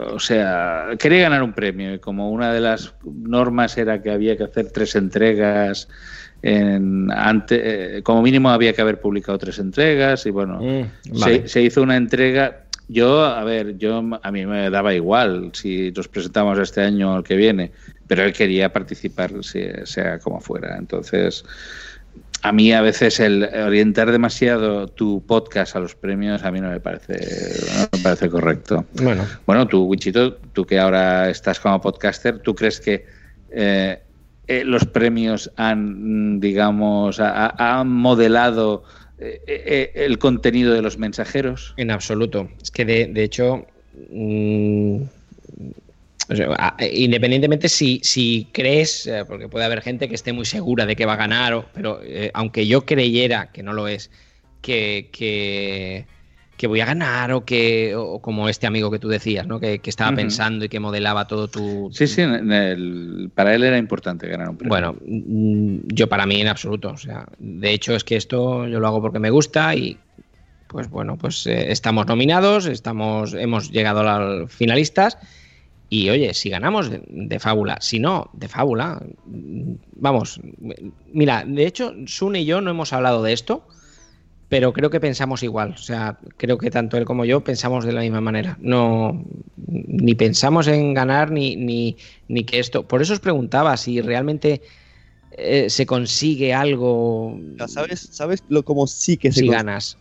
o 0.01 0.21
sea, 0.21 0.91
quería 0.99 1.23
ganar 1.23 1.43
un 1.43 1.53
premio 1.53 1.95
y 1.95 1.99
como 1.99 2.31
una 2.31 2.53
de 2.53 2.61
las 2.61 2.95
normas 3.05 3.77
era 3.79 4.01
que 4.01 4.11
había 4.11 4.37
que 4.37 4.45
hacer 4.45 4.71
tres 4.71 4.95
entregas, 4.95 5.89
en, 6.43 7.11
ante, 7.11 7.99
eh, 7.99 8.03
como 8.03 8.23
mínimo 8.23 8.51
había 8.51 8.73
que 8.73 8.81
haber 8.83 9.01
publicado 9.01 9.39
tres 9.39 9.59
entregas 9.59 10.25
y 10.27 10.31
bueno, 10.31 10.61
Mm, 10.61 11.19
vale. 11.21 11.43
se, 11.43 11.49
se 11.49 11.63
hizo 11.63 11.83
una 11.83 11.97
entrega. 11.97 12.65
Yo, 12.91 13.23
a 13.25 13.45
ver, 13.45 13.77
yo 13.77 14.03
a 14.23 14.31
mí 14.33 14.47
me 14.47 14.71
daba 14.71 14.95
igual 14.95 15.51
si 15.53 15.93
nos 15.95 16.09
presentamos 16.09 16.59
este 16.59 16.81
año 16.81 17.13
o 17.15 17.19
el 17.19 17.23
que 17.25 17.37
viene, 17.37 17.71
pero 18.07 18.23
él 18.23 18.33
quería 18.33 18.73
participar, 18.73 19.33
sea, 19.45 19.85
sea 19.85 20.19
como 20.21 20.41
fuera. 20.41 20.75
Entonces, 20.79 21.45
a 22.41 22.51
mí 22.53 22.73
a 22.73 22.81
veces 22.81 23.21
el 23.21 23.43
orientar 23.43 24.11
demasiado 24.11 24.87
tu 24.89 25.23
podcast 25.27 25.77
a 25.77 25.81
los 25.81 25.95
premios 25.97 26.45
a 26.45 26.51
mí 26.51 26.61
no 26.63 26.71
me 26.71 26.81
parece, 26.81 27.19
no 27.77 27.89
me 27.93 28.03
parece 28.03 28.31
correcto. 28.31 28.87
Bueno, 28.95 29.27
Bueno, 29.45 29.67
tú, 29.69 29.85
Wichito, 29.85 30.37
tú 30.55 30.65
que 30.65 30.79
ahora 30.79 31.29
estás 31.29 31.61
como 31.61 31.81
podcaster, 31.83 32.39
¿tú 32.39 32.55
crees 32.55 32.81
que 32.81 33.05
eh, 33.51 34.01
eh, 34.49 34.65
los 34.65 34.85
premios 34.87 35.51
han, 35.57 36.37
mm, 36.37 36.41
digamos, 36.41 37.21
ha- 37.21 37.55
ha- 37.59 37.85
modelado 37.85 38.83
eh, 39.19 39.41
eh, 39.47 39.93
el 39.95 40.19
contenido 40.19 40.73
de 40.75 40.83
los 40.83 40.99
mensajeros? 40.99 41.75
En 41.77 41.91
absoluto. 41.91 42.49
Es 42.63 42.71
que 42.71 42.85
de, 42.85 43.23
hecho, 43.23 43.67
mm, 44.11 45.03
independientemente 46.93 47.69
si, 47.69 48.01
si 48.03 48.49
crees, 48.53 49.11
porque 49.27 49.49
puede 49.49 49.65
haber 49.65 49.83
gente 49.83 50.09
que 50.09 50.15
esté 50.15 50.33
muy 50.33 50.45
segura 50.45 50.87
de 50.87 50.95
que 50.97 51.07
va 51.07 51.15
a 51.15 51.17
ganar, 51.17 51.69
pero 51.73 52.01
aunque 52.35 52.67
yo 52.67 52.85
creyera, 52.85 53.51
que 53.53 53.63
no 53.63 53.73
lo 53.73 53.89
es, 53.89 54.11
que, 54.63 55.09
que, 55.13 56.07
que 56.59 56.67
voy 56.67 56.81
a 56.81 56.85
ganar 56.85 57.33
o 57.33 57.45
que, 57.45 57.95
o 57.97 58.21
como 58.21 58.49
este 58.49 58.67
amigo 58.67 58.91
que 58.91 58.99
tú 58.99 59.09
decías, 59.09 59.47
¿no? 59.47 59.61
que, 59.61 59.79
que 59.81 59.91
estaba 59.91 60.11
Ujú. 60.11 60.17
pensando 60.17 60.65
y 60.65 60.69
que 60.69 60.81
modelaba 60.81 61.27
todo 61.27 61.49
tu... 61.49 61.89
Sí, 61.93 62.07
sí, 62.07 62.21
en 62.23 62.53
el- 62.53 63.31
para 63.35 63.55
él 63.55 63.63
era 63.65 63.79
importante 63.79 64.29
ganar 64.29 64.51
un 64.51 64.59
premio. 64.59 64.71
Bueno, 64.75 64.97
mm, 65.01 65.79
yo 65.95 66.09
para 66.09 66.27
mí 66.27 66.41
en 66.41 66.49
absoluto. 66.49 66.91
O 66.91 66.97
sea, 66.97 67.27
de 67.39 67.73
hecho 67.73 67.95
es 67.95 68.05
que 68.05 68.17
esto 68.17 68.67
yo 68.67 68.81
lo 68.81 68.87
hago 68.89 69.01
porque 69.01 69.21
me 69.21 69.31
gusta 69.31 69.75
y 69.75 69.97
pues 70.67 70.91
bueno, 70.91 71.17
pues 71.17 71.47
eh, 71.47 71.73
estamos 71.73 72.07
nominados, 72.07 72.67
estamos, 72.67 73.33
hemos 73.35 73.71
llegado 73.71 74.01
a 74.01 74.19
los 74.19 74.53
finalistas 74.53 75.17
y 75.89 76.11
oye, 76.11 76.35
si 76.35 76.51
ganamos 76.51 76.91
de, 76.91 77.03
de 77.07 77.39
fábula, 77.39 77.79
si 77.81 77.99
no, 78.01 78.31
de 78.35 78.49
fábula, 78.49 79.01
mm, 79.25 79.73
vamos, 79.97 80.41
mira, 81.13 81.45
de 81.47 81.67
hecho 81.67 81.95
Sun 82.07 82.37
y 82.37 82.45
yo 82.45 82.61
no 82.61 82.71
hemos 82.71 82.93
hablado 82.93 83.23
de 83.23 83.33
esto, 83.33 83.67
pero 84.49 84.73
creo 84.73 84.91
que 84.91 85.01
pensamos 85.01 85.43
igual, 85.43 85.73
o 85.73 85.79
sea, 85.79 86.19
creo 86.37 86.57
que 86.59 86.71
tanto 86.71 86.97
él 86.97 87.05
como 87.05 87.25
yo 87.25 87.45
pensamos 87.45 87.85
de 87.85 87.93
la 87.93 88.01
misma 88.01 88.21
manera, 88.21 88.57
no, 88.61 89.25
ni 89.67 90.15
pensamos 90.15 90.67
en 90.69 90.95
ganar 90.95 91.31
ni, 91.31 91.57
ni, 91.57 91.97
ni 92.29 92.45
que 92.45 92.59
esto, 92.59 92.87
por 92.87 93.03
eso 93.03 93.13
os 93.13 93.21
preguntaba 93.21 93.77
si 93.77 94.01
realmente 94.01 94.63
eh, 95.33 95.71
se 95.71 95.87
consigue 95.87 96.53
algo 96.53 97.39
¿Sabes, 97.69 98.09
sabes 98.11 98.43
lo 98.49 98.65
como 98.65 98.87
sí 98.89 99.17
que 99.17 99.31
se 99.31 99.41
si 99.41 99.49
ganas. 99.49 99.97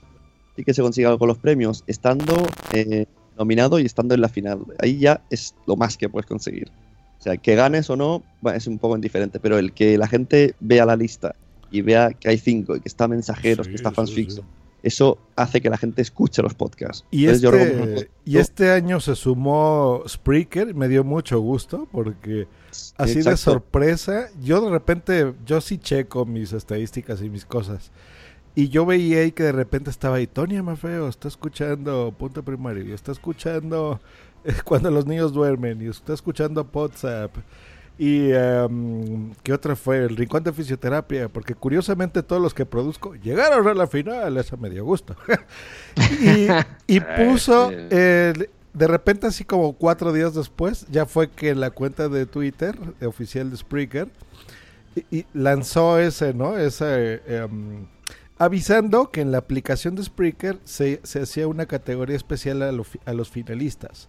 sí 0.55 0.63
que 0.63 0.73
se 0.73 0.81
consigue 0.81 1.05
algo 1.05 1.19
con 1.19 1.27
los 1.27 1.37
premios? 1.37 1.83
Estando 1.85 2.47
eh, 2.73 3.05
nominado 3.37 3.79
y 3.79 3.85
estando 3.85 4.15
en 4.15 4.21
la 4.21 4.29
final. 4.29 4.61
Ahí 4.79 4.97
ya 4.97 5.21
es 5.29 5.53
lo 5.67 5.75
más 5.75 5.95
que 5.95 6.09
puedes 6.09 6.25
conseguir. 6.25 6.71
O 7.19 7.21
sea, 7.21 7.37
que 7.37 7.53
ganes 7.53 7.89
o 7.89 7.95
no 7.95 8.23
bueno, 8.41 8.57
es 8.57 8.65
un 8.65 8.79
poco 8.79 8.95
indiferente, 8.95 9.39
pero 9.39 9.59
el 9.59 9.73
que 9.73 9.97
la 9.97 10.07
gente 10.07 10.55
vea 10.59 10.85
la 10.87 10.95
lista 10.95 11.35
y 11.71 11.81
vea 11.81 12.11
que 12.11 12.29
hay 12.29 12.37
cinco 12.37 12.75
y 12.75 12.81
que 12.81 12.87
está 12.87 13.07
mensajeros, 13.07 13.67
que 13.67 13.75
está 13.75 13.91
fansfiction, 13.91 14.45
eso 14.83 15.17
hace 15.35 15.59
que 15.61 15.69
la 15.69 15.77
gente 15.77 16.01
escuche 16.01 16.41
los 16.41 16.53
podcasts. 16.53 17.05
Y 17.11 17.25
Entonces, 17.25 17.41
yo 17.41 17.49
este, 17.51 18.11
y 18.25 18.37
este 18.37 18.71
año 18.71 18.99
se 18.99 19.15
sumó 19.15 20.03
Spreaker, 20.07 20.73
me 20.75 20.87
dio 20.87 21.03
mucho 21.03 21.39
gusto 21.39 21.87
porque 21.91 22.47
así 22.97 23.15
de 23.15 23.19
Exacto. 23.21 23.37
sorpresa, 23.37 24.29
yo 24.41 24.61
de 24.61 24.69
repente, 24.69 25.33
yo 25.45 25.61
sí 25.61 25.77
checo 25.77 26.25
mis 26.25 26.53
estadísticas 26.53 27.21
y 27.21 27.29
mis 27.29 27.45
cosas. 27.45 27.91
Y 28.55 28.69
yo 28.69 28.87
veía 28.87 29.19
ahí 29.19 29.31
que 29.31 29.43
de 29.43 29.51
repente 29.51 29.91
estaba 29.91 30.15
ahí, 30.15 30.25
Tony 30.25 30.59
Mafeo 30.61 31.07
está 31.07 31.27
escuchando 31.27 32.13
Punto 32.17 32.43
Primario, 32.43 32.85
y 32.85 32.91
está 32.91 33.11
escuchando 33.11 33.99
Cuando 34.65 34.91
los 34.91 35.05
niños 35.05 35.33
duermen, 35.33 35.81
y 35.81 35.87
está 35.87 36.13
escuchando 36.13 36.67
WhatsApp. 36.71 37.35
Y 37.97 38.31
em, 38.31 39.33
¿qué 39.43 39.53
otra 39.53 39.75
fue? 39.75 40.03
El 40.03 40.15
Rincón 40.15 40.43
de 40.43 40.53
Fisioterapia, 40.53 41.29
porque 41.29 41.55
curiosamente 41.55 42.21
todos 42.21 42.41
los 42.41 42.53
que 42.53 42.65
produzco 42.65 43.15
llegaron 43.15 43.67
a 43.67 43.73
la 43.73 43.87
final, 43.87 44.37
eso 44.37 44.55
me 44.57 44.69
dio 44.69 44.85
gusto. 44.85 45.15
y, 46.21 46.47
y 46.85 46.99
puso, 47.17 47.71
de 47.71 48.87
repente 48.87 49.25
así 49.25 49.43
como 49.43 49.73
cuatro 49.73 50.13
días 50.13 50.35
después, 50.35 50.85
ya 50.91 51.07
fue 51.07 51.31
que 51.31 51.55
la 51.55 51.71
cuenta 51.71 52.07
de 52.07 52.27
Twitter, 52.27 52.77
oficial 53.03 53.49
de 53.49 53.57
Spreaker, 53.57 54.07
y, 54.95 55.17
y 55.19 55.25
lanzó 55.33 55.97
ese, 55.99 56.35
¿no? 56.35 56.57
Ese, 56.57 57.21
em, 57.25 57.87
avisando 58.37 59.09
que 59.09 59.21
en 59.21 59.31
la 59.31 59.39
aplicación 59.39 59.95
de 59.95 60.03
Spreaker 60.03 60.59
se, 60.63 60.99
se 61.03 61.21
hacía 61.21 61.47
una 61.47 61.65
categoría 61.65 62.15
especial 62.15 62.61
a, 62.61 62.71
lo 62.71 62.85
a 63.05 63.13
los 63.13 63.29
finalistas. 63.29 64.07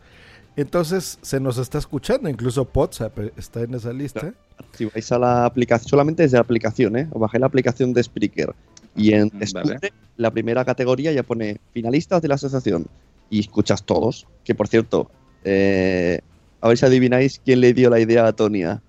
Entonces 0.59 1.21
se 1.23 1.39
nos 1.39 1.57
está 1.57 1.79
escuchando, 1.79 2.29
incluso 2.29 2.69
WhatsApp 2.75 3.17
está 3.37 3.63
en 3.63 3.75
esa 3.75 3.93
lista. 3.93 4.35
Si 4.73 4.87
vais 4.87 5.13
a 5.13 5.19
la 5.21 5.45
aplicación, 5.45 5.89
solamente 5.89 6.25
desde 6.25 6.37
la 6.37 6.41
aplicación, 6.41 6.97
¿eh? 6.97 7.07
Os 7.13 7.21
bajé 7.21 7.39
la 7.39 7.47
aplicación 7.47 7.93
de 7.93 8.03
Spreaker 8.03 8.57
y 8.97 9.13
en 9.13 9.31
Escuche, 9.39 9.93
la 10.17 10.33
primera 10.33 10.65
categoría 10.65 11.13
ya 11.13 11.23
pone 11.23 11.61
finalistas 11.73 12.23
de 12.23 12.27
la 12.27 12.35
asociación 12.35 12.87
y 13.31 13.39
escuchas 13.39 13.85
todos. 13.85 14.27
Que 14.43 14.57
por 14.57 14.67
cierto, 14.67 15.09
eh, 15.45 16.23
a 16.61 16.67
ver 16.67 16.77
si 16.77 16.87
adivináis 16.87 17.41
quién 17.45 17.61
le 17.61 17.73
dio 17.73 17.89
la 17.89 18.01
idea 18.01 18.27
a 18.27 18.33
Tonia. 18.33 18.83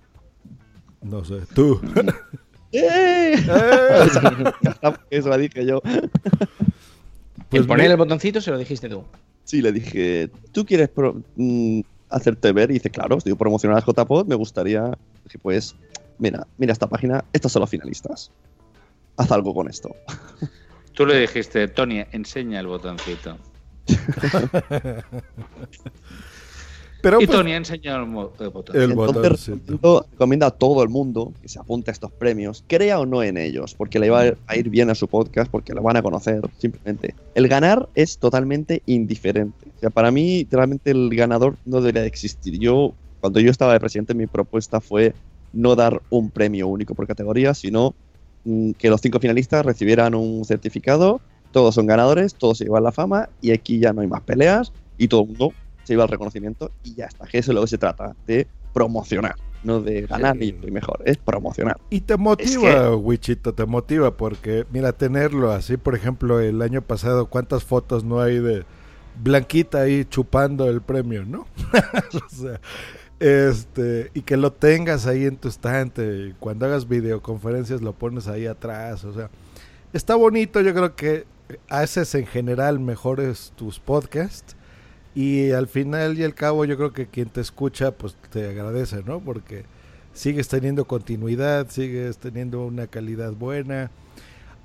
No 1.02 1.24
sé, 1.24 1.36
tú. 1.54 1.80
¡Eh! 2.72 3.34
Eso 5.10 5.28
la 5.28 5.38
dije 5.38 5.64
yo. 5.64 5.80
el 7.52 7.66
poner 7.68 7.92
el 7.92 7.96
botoncito 7.96 8.40
se 8.40 8.50
lo 8.50 8.58
dijiste 8.58 8.88
tú. 8.88 9.04
Sí, 9.50 9.60
le 9.62 9.72
dije, 9.72 10.30
¿tú 10.52 10.64
quieres 10.64 10.90
pro- 10.90 11.24
mm, 11.34 11.80
hacerte 12.08 12.52
ver? 12.52 12.70
Y 12.70 12.74
dice, 12.74 12.88
claro, 12.88 13.18
estoy 13.18 13.34
promocionar 13.34 13.78
a 13.78 13.84
JPod, 13.84 14.28
me 14.28 14.36
gustaría. 14.36 14.96
Dije, 15.24 15.40
pues, 15.42 15.74
mira, 16.18 16.46
mira 16.56 16.72
esta 16.72 16.88
página, 16.88 17.24
estos 17.32 17.50
son 17.50 17.58
los 17.58 17.70
finalistas. 17.70 18.30
Haz 19.16 19.32
algo 19.32 19.52
con 19.52 19.68
esto. 19.68 19.90
Tú 20.94 21.04
le 21.04 21.18
dijiste, 21.18 21.66
Tony, 21.66 22.04
enseña 22.12 22.60
el 22.60 22.68
botoncito. 22.68 23.38
Pero 27.02 27.20
y 27.20 27.26
pues- 27.26 27.36
Tony 27.38 27.52
el, 27.52 28.06
mo- 28.06 28.32
el 28.38 28.50
botón. 28.50 28.76
Entonces, 28.76 29.46
recomiendo, 29.48 30.06
recomiendo 30.12 30.46
a 30.46 30.50
todo 30.50 30.82
el 30.82 30.88
mundo 30.88 31.32
que 31.40 31.48
se 31.48 31.58
apunte 31.58 31.90
a 31.90 31.92
estos 31.92 32.12
premios, 32.12 32.64
crea 32.66 33.00
o 33.00 33.06
no 33.06 33.22
en 33.22 33.36
ellos, 33.36 33.74
porque 33.74 33.98
le 33.98 34.10
va 34.10 34.34
a 34.46 34.56
ir 34.56 34.68
bien 34.68 34.90
a 34.90 34.94
su 34.94 35.08
podcast, 35.08 35.50
porque 35.50 35.72
lo 35.72 35.82
van 35.82 35.96
a 35.96 36.02
conocer, 36.02 36.42
simplemente. 36.58 37.14
El 37.34 37.48
ganar 37.48 37.88
es 37.94 38.18
totalmente 38.18 38.82
indiferente. 38.86 39.68
O 39.76 39.80
sea, 39.80 39.90
para 39.90 40.10
mí, 40.10 40.46
realmente 40.50 40.90
el 40.90 41.10
ganador 41.14 41.56
no 41.64 41.78
debería 41.80 42.02
de 42.02 42.08
existir. 42.08 42.58
Yo, 42.58 42.92
cuando 43.20 43.40
yo 43.40 43.50
estaba 43.50 43.72
de 43.72 43.80
presidente, 43.80 44.14
mi 44.14 44.26
propuesta 44.26 44.80
fue 44.80 45.14
no 45.52 45.74
dar 45.74 46.00
un 46.10 46.30
premio 46.30 46.68
único 46.68 46.94
por 46.94 47.06
categoría, 47.06 47.54
sino 47.54 47.94
mm, 48.44 48.72
que 48.72 48.90
los 48.90 49.00
cinco 49.00 49.18
finalistas 49.20 49.64
recibieran 49.64 50.14
un 50.14 50.44
certificado, 50.44 51.20
todos 51.52 51.74
son 51.74 51.86
ganadores, 51.86 52.34
todos 52.34 52.58
se 52.58 52.64
llevan 52.64 52.84
la 52.84 52.92
fama, 52.92 53.28
y 53.40 53.50
aquí 53.50 53.80
ya 53.80 53.92
no 53.92 54.02
hay 54.02 54.06
más 54.06 54.20
peleas, 54.22 54.72
y 54.98 55.08
todo 55.08 55.22
el 55.22 55.28
mundo 55.28 55.52
se 55.90 55.94
lleva 55.94 56.04
el 56.04 56.10
reconocimiento 56.10 56.70
y 56.84 56.94
ya 56.94 57.06
está. 57.06 57.26
Que 57.26 57.38
eso 57.38 57.50
es 57.50 57.54
lo 57.56 57.62
que 57.62 57.66
se 57.66 57.78
trata, 57.78 58.14
de 58.24 58.46
promocionar, 58.72 59.34
no 59.64 59.80
de 59.80 60.02
ganar 60.02 60.36
ni 60.36 60.50
y 60.50 60.70
mejor, 60.70 61.02
es 61.04 61.16
promocionar. 61.16 61.78
Y 61.90 62.02
te 62.02 62.16
motiva, 62.16 62.94
Wichito, 62.94 63.52
te 63.54 63.66
motiva 63.66 64.16
porque, 64.16 64.64
mira, 64.70 64.92
tenerlo 64.92 65.50
así, 65.50 65.76
por 65.76 65.96
ejemplo, 65.96 66.38
el 66.38 66.62
año 66.62 66.80
pasado, 66.80 67.26
¿cuántas 67.26 67.64
fotos 67.64 68.04
no 68.04 68.20
hay 68.20 68.38
de 68.38 68.64
Blanquita 69.20 69.80
ahí 69.80 70.04
chupando 70.04 70.70
el 70.70 70.80
premio, 70.80 71.24
no? 71.24 71.48
o 72.14 72.28
sea, 72.28 72.60
este, 73.18 74.12
y 74.14 74.22
que 74.22 74.36
lo 74.36 74.52
tengas 74.52 75.08
ahí 75.08 75.24
en 75.24 75.38
tu 75.38 75.48
estante, 75.48 76.28
y 76.28 76.34
cuando 76.38 76.66
hagas 76.66 76.86
videoconferencias 76.86 77.82
lo 77.82 77.94
pones 77.94 78.28
ahí 78.28 78.46
atrás, 78.46 79.02
o 79.02 79.12
sea, 79.12 79.28
está 79.92 80.14
bonito, 80.14 80.60
yo 80.60 80.72
creo 80.72 80.94
que 80.94 81.26
haces 81.68 82.14
en 82.14 82.26
general 82.26 82.78
mejores 82.78 83.52
tus 83.56 83.80
podcasts 83.80 84.54
y 85.14 85.50
al 85.50 85.66
final 85.66 86.18
y 86.18 86.24
al 86.24 86.34
cabo 86.34 86.64
yo 86.64 86.76
creo 86.76 86.92
que 86.92 87.06
quien 87.06 87.28
te 87.28 87.40
escucha 87.40 87.92
pues 87.92 88.16
te 88.30 88.48
agradece, 88.48 89.02
¿no? 89.04 89.20
Porque 89.20 89.64
sigues 90.12 90.48
teniendo 90.48 90.84
continuidad, 90.84 91.68
sigues 91.68 92.18
teniendo 92.18 92.64
una 92.64 92.86
calidad 92.86 93.32
buena. 93.32 93.90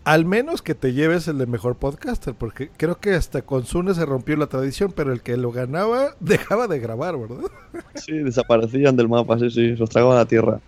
Al 0.04 0.24
menos 0.24 0.62
que 0.62 0.76
te 0.76 0.94
lleves 0.94 1.28
el 1.28 1.40
de 1.40 1.48
mejor 1.48 1.78
podcaster, 1.78 2.36
porque 2.36 2.70
creo 2.78 3.00
que 3.00 3.16
hasta 3.16 3.42
con 3.42 3.66
Zune 3.66 3.96
se 3.96 4.06
rompió 4.06 4.38
la 4.38 4.46
tradición, 4.46 4.94
pero 4.96 5.12
el 5.12 5.22
que 5.22 5.36
lo 5.36 5.52
ganaba 5.52 6.10
dejaba 6.20 6.68
de 6.68 6.80
grabar, 6.80 7.18
¿verdad? 7.18 7.50
Sí, 7.96 8.14
desaparecían 8.20 8.96
del 8.96 9.10
mapa, 9.10 9.40
sí, 9.40 9.50
sí, 9.50 9.76
los 9.76 9.90
tragaban 9.90 10.18
a 10.18 10.22
la 10.22 10.28
tierra. 10.28 10.60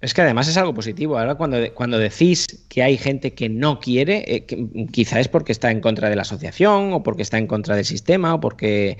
Es 0.00 0.14
que 0.14 0.20
además 0.22 0.46
es 0.48 0.56
algo 0.56 0.74
positivo. 0.74 1.18
Ahora 1.18 1.34
cuando, 1.34 1.56
cuando 1.74 1.98
decís 1.98 2.46
que 2.68 2.82
hay 2.82 2.96
gente 2.96 3.34
que 3.34 3.48
no 3.48 3.80
quiere, 3.80 4.24
eh, 4.32 4.44
que 4.44 4.86
quizá 4.92 5.18
es 5.20 5.28
porque 5.28 5.52
está 5.52 5.70
en 5.70 5.80
contra 5.80 6.08
de 6.08 6.16
la 6.16 6.22
asociación 6.22 6.92
o 6.92 7.02
porque 7.02 7.22
está 7.22 7.38
en 7.38 7.46
contra 7.48 7.74
del 7.76 7.84
sistema 7.84 8.34
o 8.34 8.40
porque... 8.40 8.98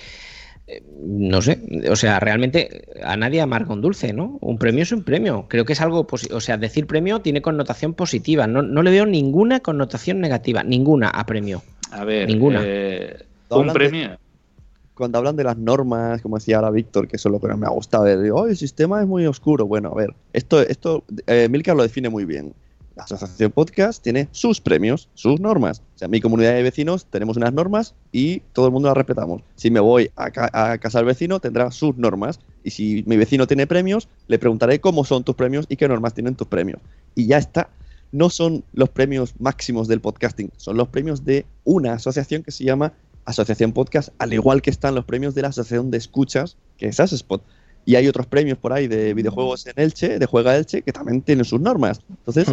eh, 0.66 0.82
No 1.00 1.40
sé, 1.40 1.58
o 1.88 1.94
sea, 1.96 2.18
realmente 2.20 2.82
a 3.04 3.16
nadie 3.16 3.40
amarga 3.40 3.72
un 3.72 3.80
dulce, 3.80 4.12
¿no? 4.12 4.38
Un 4.40 4.58
premio 4.58 4.82
es 4.82 4.92
un 4.92 5.04
premio. 5.04 5.46
Creo 5.48 5.64
que 5.64 5.72
es 5.74 5.80
algo, 5.80 6.06
posi- 6.06 6.32
o 6.32 6.40
sea, 6.40 6.56
decir 6.58 6.86
premio 6.86 7.20
tiene 7.20 7.40
connotación 7.42 7.94
positiva. 7.94 8.46
No, 8.46 8.62
no 8.62 8.82
le 8.82 8.90
veo 8.90 9.06
ninguna 9.06 9.60
connotación 9.60 10.20
negativa, 10.20 10.62
ninguna 10.64 11.08
a 11.10 11.24
premio. 11.26 11.62
A 11.92 12.04
ver, 12.04 12.26
Ninguna. 12.28 12.60
eh, 12.64 13.16
un 13.50 13.68
de- 13.68 13.72
premio. 13.72 14.18
Cuando 14.98 15.18
hablan 15.18 15.36
de 15.36 15.44
las 15.44 15.56
normas, 15.56 16.20
como 16.20 16.38
decía 16.38 16.56
ahora 16.56 16.70
Víctor, 16.70 17.06
que 17.06 17.16
eso 17.16 17.28
es 17.28 17.32
lo 17.32 17.40
que 17.40 17.46
no 17.46 17.56
me 17.56 17.66
ha 17.66 17.70
gustado, 17.70 18.04
"Oh, 18.34 18.46
el 18.46 18.56
sistema 18.56 19.00
es 19.00 19.06
muy 19.06 19.24
oscuro. 19.26 19.64
Bueno, 19.64 19.90
a 19.90 19.94
ver, 19.94 20.12
esto, 20.32 20.60
esto 20.60 21.04
eh, 21.28 21.48
lo 21.48 21.82
define 21.84 22.08
muy 22.08 22.24
bien. 22.24 22.52
La 22.96 23.04
Asociación 23.04 23.52
Podcast 23.52 24.02
tiene 24.02 24.26
sus 24.32 24.60
premios, 24.60 25.08
sus 25.14 25.38
normas. 25.38 25.82
O 25.94 25.98
sea, 25.98 26.08
mi 26.08 26.20
comunidad 26.20 26.54
de 26.54 26.64
vecinos 26.64 27.06
tenemos 27.06 27.36
unas 27.36 27.52
normas 27.52 27.94
y 28.10 28.40
todo 28.52 28.66
el 28.66 28.72
mundo 28.72 28.88
las 28.88 28.96
respetamos. 28.96 29.42
Si 29.54 29.70
me 29.70 29.78
voy 29.78 30.10
a, 30.16 30.32
ca- 30.32 30.50
a 30.52 30.78
casa 30.78 30.98
del 30.98 31.06
vecino, 31.06 31.38
tendrá 31.38 31.70
sus 31.70 31.96
normas. 31.96 32.40
Y 32.64 32.70
si 32.70 33.04
mi 33.06 33.16
vecino 33.16 33.46
tiene 33.46 33.68
premios, 33.68 34.08
le 34.26 34.40
preguntaré 34.40 34.80
cómo 34.80 35.04
son 35.04 35.22
tus 35.22 35.36
premios 35.36 35.66
y 35.68 35.76
qué 35.76 35.86
normas 35.86 36.12
tienen 36.12 36.34
tus 36.34 36.48
premios. 36.48 36.80
Y 37.14 37.28
ya 37.28 37.38
está. 37.38 37.70
No 38.10 38.30
son 38.30 38.64
los 38.72 38.88
premios 38.88 39.34
máximos 39.38 39.86
del 39.86 40.00
podcasting, 40.00 40.50
son 40.56 40.76
los 40.76 40.88
premios 40.88 41.24
de 41.24 41.46
una 41.62 41.92
asociación 41.92 42.42
que 42.42 42.50
se 42.50 42.64
llama 42.64 42.94
Asociación 43.28 43.72
Podcast, 43.72 44.08
al 44.18 44.32
igual 44.32 44.62
que 44.62 44.70
están 44.70 44.94
los 44.94 45.04
premios 45.04 45.34
de 45.34 45.42
la 45.42 45.48
Asociación 45.48 45.90
de 45.90 45.98
Escuchas, 45.98 46.56
que 46.78 46.88
es 46.88 46.98
Asespot. 46.98 47.42
Y 47.84 47.96
hay 47.96 48.08
otros 48.08 48.26
premios 48.26 48.56
por 48.56 48.72
ahí 48.72 48.88
de 48.88 49.12
videojuegos 49.12 49.66
en 49.66 49.74
Elche, 49.76 50.18
de 50.18 50.26
Juega 50.26 50.56
Elche, 50.56 50.80
que 50.80 50.92
también 50.92 51.20
tienen 51.20 51.44
sus 51.44 51.60
normas. 51.60 52.00
Entonces, 52.08 52.48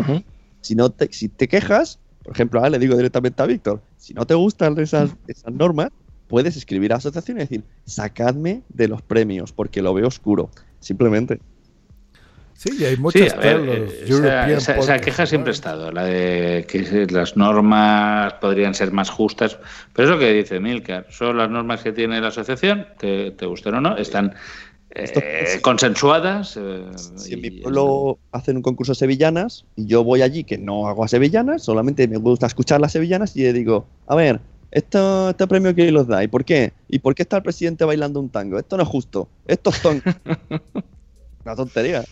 si, 0.60 0.76
no 0.76 0.90
te, 0.90 1.12
si 1.14 1.30
te 1.30 1.48
quejas, 1.48 2.00
por 2.24 2.34
ejemplo, 2.34 2.60
ahora 2.60 2.72
le 2.72 2.80
digo 2.80 2.96
directamente 2.98 3.42
a 3.42 3.46
Víctor, 3.46 3.82
si 3.98 4.14
no 4.14 4.28
te 4.28 4.34
gustan 4.34 4.78
esas, 4.80 5.12
esas 5.28 5.54
normas, 5.54 5.90
puedes 6.28 6.58
escribir 6.58 6.92
a 6.92 6.96
la 6.96 6.98
asociación 6.98 7.38
y 7.38 7.42
decir, 7.42 7.64
sacadme 7.86 8.62
de 8.70 8.90
los 8.90 9.02
premios, 9.02 9.54
porque 9.54 9.82
lo 9.82 9.94
veo 9.94 10.08
oscuro. 10.08 10.50
Simplemente. 10.82 11.40
Sí, 12.66 12.78
y 12.80 12.86
hay 12.86 12.96
Sí, 12.96 13.02
muchos 13.02 13.34
a 13.34 13.38
ver, 13.38 13.60
los 14.08 14.20
eh, 14.24 14.74
esa, 14.80 15.00
queja 15.00 15.26
siempre 15.28 15.52
ha 15.52 15.54
estado, 15.54 15.92
la 15.92 16.04
de 16.06 16.66
que 16.68 17.06
las 17.12 17.38
normas 17.38 18.34
podrían 18.42 18.74
ser 18.74 18.92
más 18.92 19.12
justas, 19.12 19.60
pero 19.94 20.08
es 20.08 20.14
lo 20.16 20.20
que 20.20 20.34
dice 20.34 20.60
Milcar, 20.60 21.06
son 21.10 21.38
las 21.38 21.50
normas 21.50 21.84
que 21.84 21.92
tiene 21.92 22.20
la 22.20 22.30
asociación, 22.30 22.88
te, 22.98 23.32
te 23.32 23.46
gusten 23.46 23.76
o 23.76 23.82
no, 23.82 23.96
están 23.98 24.34
eh, 24.90 25.60
consensuadas. 25.62 26.58
eh, 26.58 26.86
Si 26.96 27.34
en 27.36 27.42
mi 27.42 27.52
pueblo 27.52 28.18
hacen 28.32 28.56
un 28.56 28.64
concurso 28.64 28.94
de 28.94 28.96
sevillanas 28.96 29.66
y 29.76 29.86
yo 29.86 30.04
voy 30.04 30.24
allí 30.24 30.44
que 30.44 30.58
no 30.58 30.88
hago 30.88 31.04
a 31.04 31.08
sevillanas, 31.08 31.64
solamente 31.64 32.08
me 32.08 32.18
gusta 32.18 32.48
escuchar 32.48 32.82
las 32.82 32.94
sevillanas 32.94 33.36
y 33.36 33.44
le 33.44 33.54
digo, 33.54 33.86
a 34.08 34.16
ver, 34.16 34.40
esto, 34.72 35.30
este 35.30 35.46
premio 35.46 35.76
que 35.76 35.92
los 35.92 36.08
da, 36.08 36.24
¿y 36.24 36.28
por 36.28 36.44
qué? 36.44 36.74
¿Y 36.90 36.98
por 36.98 37.14
qué 37.14 37.22
está 37.22 37.38
el 37.38 37.44
presidente 37.44 37.86
bailando 37.86 38.20
un 38.20 38.30
tango? 38.30 38.58
Esto 38.58 38.76
no 38.76 38.82
es 38.84 38.90
justo, 38.90 39.30
esto 39.46 39.72
son... 39.72 40.02
Una 41.46 41.56
tontería. 41.56 42.04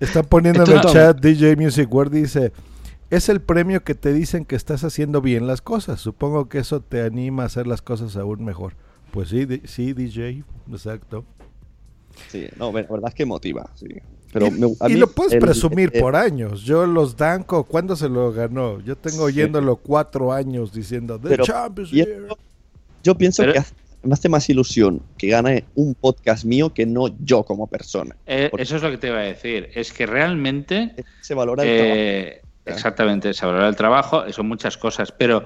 Están 0.00 0.24
poniendo 0.26 0.64
en 0.64 0.72
el 0.72 0.80
chat 0.82 1.18
DJ 1.20 1.56
Music 1.56 1.92
World 1.92 2.12
dice, 2.12 2.52
es 3.10 3.28
el 3.28 3.40
premio 3.40 3.82
que 3.84 3.94
te 3.94 4.12
dicen 4.12 4.44
que 4.44 4.56
estás 4.56 4.84
haciendo 4.84 5.20
bien 5.20 5.46
las 5.46 5.62
cosas. 5.62 6.00
Supongo 6.00 6.48
que 6.48 6.58
eso 6.58 6.80
te 6.80 7.02
anima 7.02 7.44
a 7.44 7.46
hacer 7.46 7.66
las 7.66 7.82
cosas 7.82 8.16
aún 8.16 8.44
mejor. 8.44 8.74
Pues 9.12 9.28
sí, 9.28 9.46
sí 9.64 9.92
DJ, 9.92 10.44
exacto. 10.70 11.24
Sí, 12.28 12.46
no, 12.58 12.72
la 12.72 12.82
verdad 12.82 13.08
es 13.08 13.14
que 13.14 13.24
motiva, 13.26 13.70
sí. 13.74 13.86
Pero 14.32 14.46
y, 14.46 14.50
me- 14.50 14.74
a 14.80 14.88
y 14.88 14.94
mí 14.94 14.98
lo 15.00 15.06
puedes 15.08 15.34
el- 15.34 15.40
presumir 15.40 15.92
por 15.98 16.16
años. 16.16 16.62
Yo 16.62 16.86
los 16.86 17.16
Danco, 17.16 17.64
¿cuándo 17.64 17.96
se 17.96 18.08
lo 18.08 18.32
ganó? 18.32 18.80
Yo 18.80 18.96
tengo 18.96 19.18
Sí. 19.28 19.34
oyéndolo 19.38 19.76
cuatro 19.76 20.32
años 20.32 20.72
diciendo 20.72 21.18
The 21.18 21.28
Pero- 21.28 21.44
Champions 21.44 21.92
y 21.92 21.96
League". 21.96 22.12
esto- 22.22 22.38
yo 23.02 23.14
pienso 23.16 23.42
Pero- 23.42 23.52
que 23.52 23.58
hace- 23.60 23.74
me 24.02 24.14
hace 24.14 24.28
más 24.28 24.48
ilusión 24.48 25.02
que 25.16 25.28
gane 25.28 25.64
un 25.74 25.94
podcast 25.94 26.44
mío 26.44 26.72
que 26.72 26.86
no 26.86 27.08
yo 27.20 27.44
como 27.44 27.66
persona. 27.66 28.16
Eh, 28.26 28.50
eso 28.58 28.76
es 28.76 28.82
lo 28.82 28.90
que 28.90 28.98
te 28.98 29.08
iba 29.08 29.18
a 29.18 29.22
decir. 29.22 29.70
Es 29.74 29.92
que 29.92 30.06
realmente. 30.06 30.94
se 31.20 31.34
valora 31.34 31.62
el 31.62 31.68
eh, 31.70 32.42
Exactamente, 32.64 33.34
se 33.34 33.44
valora 33.44 33.68
el 33.68 33.76
trabajo, 33.76 34.30
son 34.32 34.48
muchas 34.48 34.76
cosas. 34.76 35.12
Pero 35.12 35.44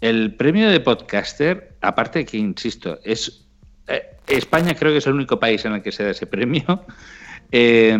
el 0.00 0.34
premio 0.34 0.70
de 0.70 0.80
podcaster, 0.80 1.76
aparte 1.80 2.24
que, 2.24 2.36
insisto, 2.36 2.98
es. 3.04 3.46
eh, 3.88 4.02
España 4.26 4.74
creo 4.74 4.92
que 4.92 4.98
es 4.98 5.06
el 5.06 5.14
único 5.14 5.38
país 5.38 5.64
en 5.64 5.74
el 5.74 5.82
que 5.82 5.92
se 5.92 6.04
da 6.04 6.10
ese 6.10 6.26
premio. 6.26 6.84
eh, 7.52 7.96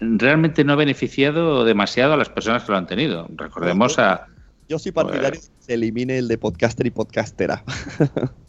realmente 0.00 0.64
no 0.64 0.74
ha 0.74 0.76
beneficiado 0.76 1.64
demasiado 1.64 2.14
a 2.14 2.16
las 2.16 2.28
personas 2.28 2.64
que 2.64 2.72
lo 2.72 2.78
han 2.78 2.86
tenido. 2.86 3.28
Recordemos 3.34 3.98
a. 3.98 4.26
Yo 4.68 4.78
soy 4.78 4.92
partidario 4.92 5.40
que 5.40 5.46
se 5.58 5.74
elimine 5.74 6.18
el 6.18 6.28
de 6.28 6.38
podcaster 6.38 6.86
y 6.86 6.90
podcastera. 6.90 7.64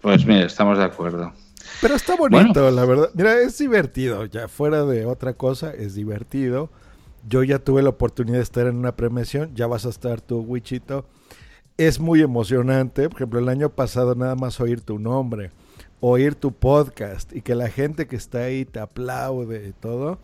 Pues 0.00 0.24
mira, 0.24 0.46
estamos 0.46 0.78
de 0.78 0.84
acuerdo. 0.84 1.32
Pero 1.80 1.94
está 1.94 2.16
bonito, 2.16 2.70
la 2.70 2.84
verdad. 2.84 3.10
Mira, 3.14 3.40
es 3.40 3.58
divertido. 3.58 4.24
Ya 4.26 4.48
fuera 4.48 4.84
de 4.84 5.06
otra 5.06 5.34
cosa, 5.34 5.72
es 5.72 5.94
divertido. 5.94 6.70
Yo 7.28 7.42
ya 7.42 7.58
tuve 7.58 7.82
la 7.82 7.90
oportunidad 7.90 8.38
de 8.38 8.42
estar 8.42 8.66
en 8.66 8.76
una 8.76 8.96
premiación. 8.96 9.54
Ya 9.54 9.66
vas 9.66 9.86
a 9.86 9.90
estar 9.90 10.20
tú, 10.20 10.40
Wichito. 10.40 11.06
Es 11.76 12.00
muy 12.00 12.22
emocionante. 12.22 13.08
Por 13.08 13.18
ejemplo, 13.18 13.40
el 13.40 13.48
año 13.48 13.70
pasado 13.70 14.14
nada 14.14 14.34
más 14.34 14.60
oír 14.60 14.80
tu 14.80 14.98
nombre, 14.98 15.50
oír 16.00 16.34
tu 16.34 16.52
podcast 16.52 17.34
y 17.34 17.42
que 17.42 17.54
la 17.54 17.68
gente 17.68 18.06
que 18.06 18.16
está 18.16 18.40
ahí 18.40 18.64
te 18.64 18.80
aplaude 18.80 19.68
y 19.68 19.72
todo. 19.72 20.18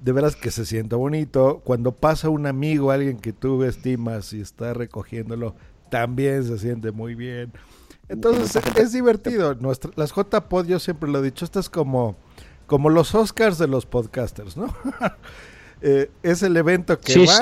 De 0.00 0.12
veras 0.12 0.34
que 0.34 0.50
se 0.50 0.64
siente 0.64 0.96
bonito. 0.96 1.60
Cuando 1.64 1.92
pasa 1.92 2.30
un 2.30 2.46
amigo, 2.46 2.90
alguien 2.90 3.18
que 3.18 3.34
tú 3.34 3.62
estimas 3.64 4.32
y 4.32 4.40
está 4.40 4.72
recogiéndolo, 4.72 5.54
también 5.90 6.44
se 6.44 6.58
siente 6.58 6.90
muy 6.90 7.14
bien. 7.14 7.52
Entonces 8.10 8.62
es 8.76 8.92
divertido. 8.92 9.54
Nuestra, 9.54 9.90
las 9.96 10.12
JPod, 10.14 10.66
yo 10.66 10.78
siempre 10.78 11.08
lo 11.10 11.20
he 11.20 11.22
dicho, 11.22 11.44
esto 11.44 11.60
es 11.60 11.70
como, 11.70 12.16
como 12.66 12.90
los 12.90 13.14
Oscars 13.14 13.56
de 13.58 13.68
los 13.68 13.86
podcasters, 13.86 14.56
¿no? 14.56 14.74
Eh, 15.82 16.10
es 16.22 16.42
el 16.42 16.58
evento 16.58 17.00
que 17.00 17.10
Sí, 17.14 17.24
vas, 17.24 17.40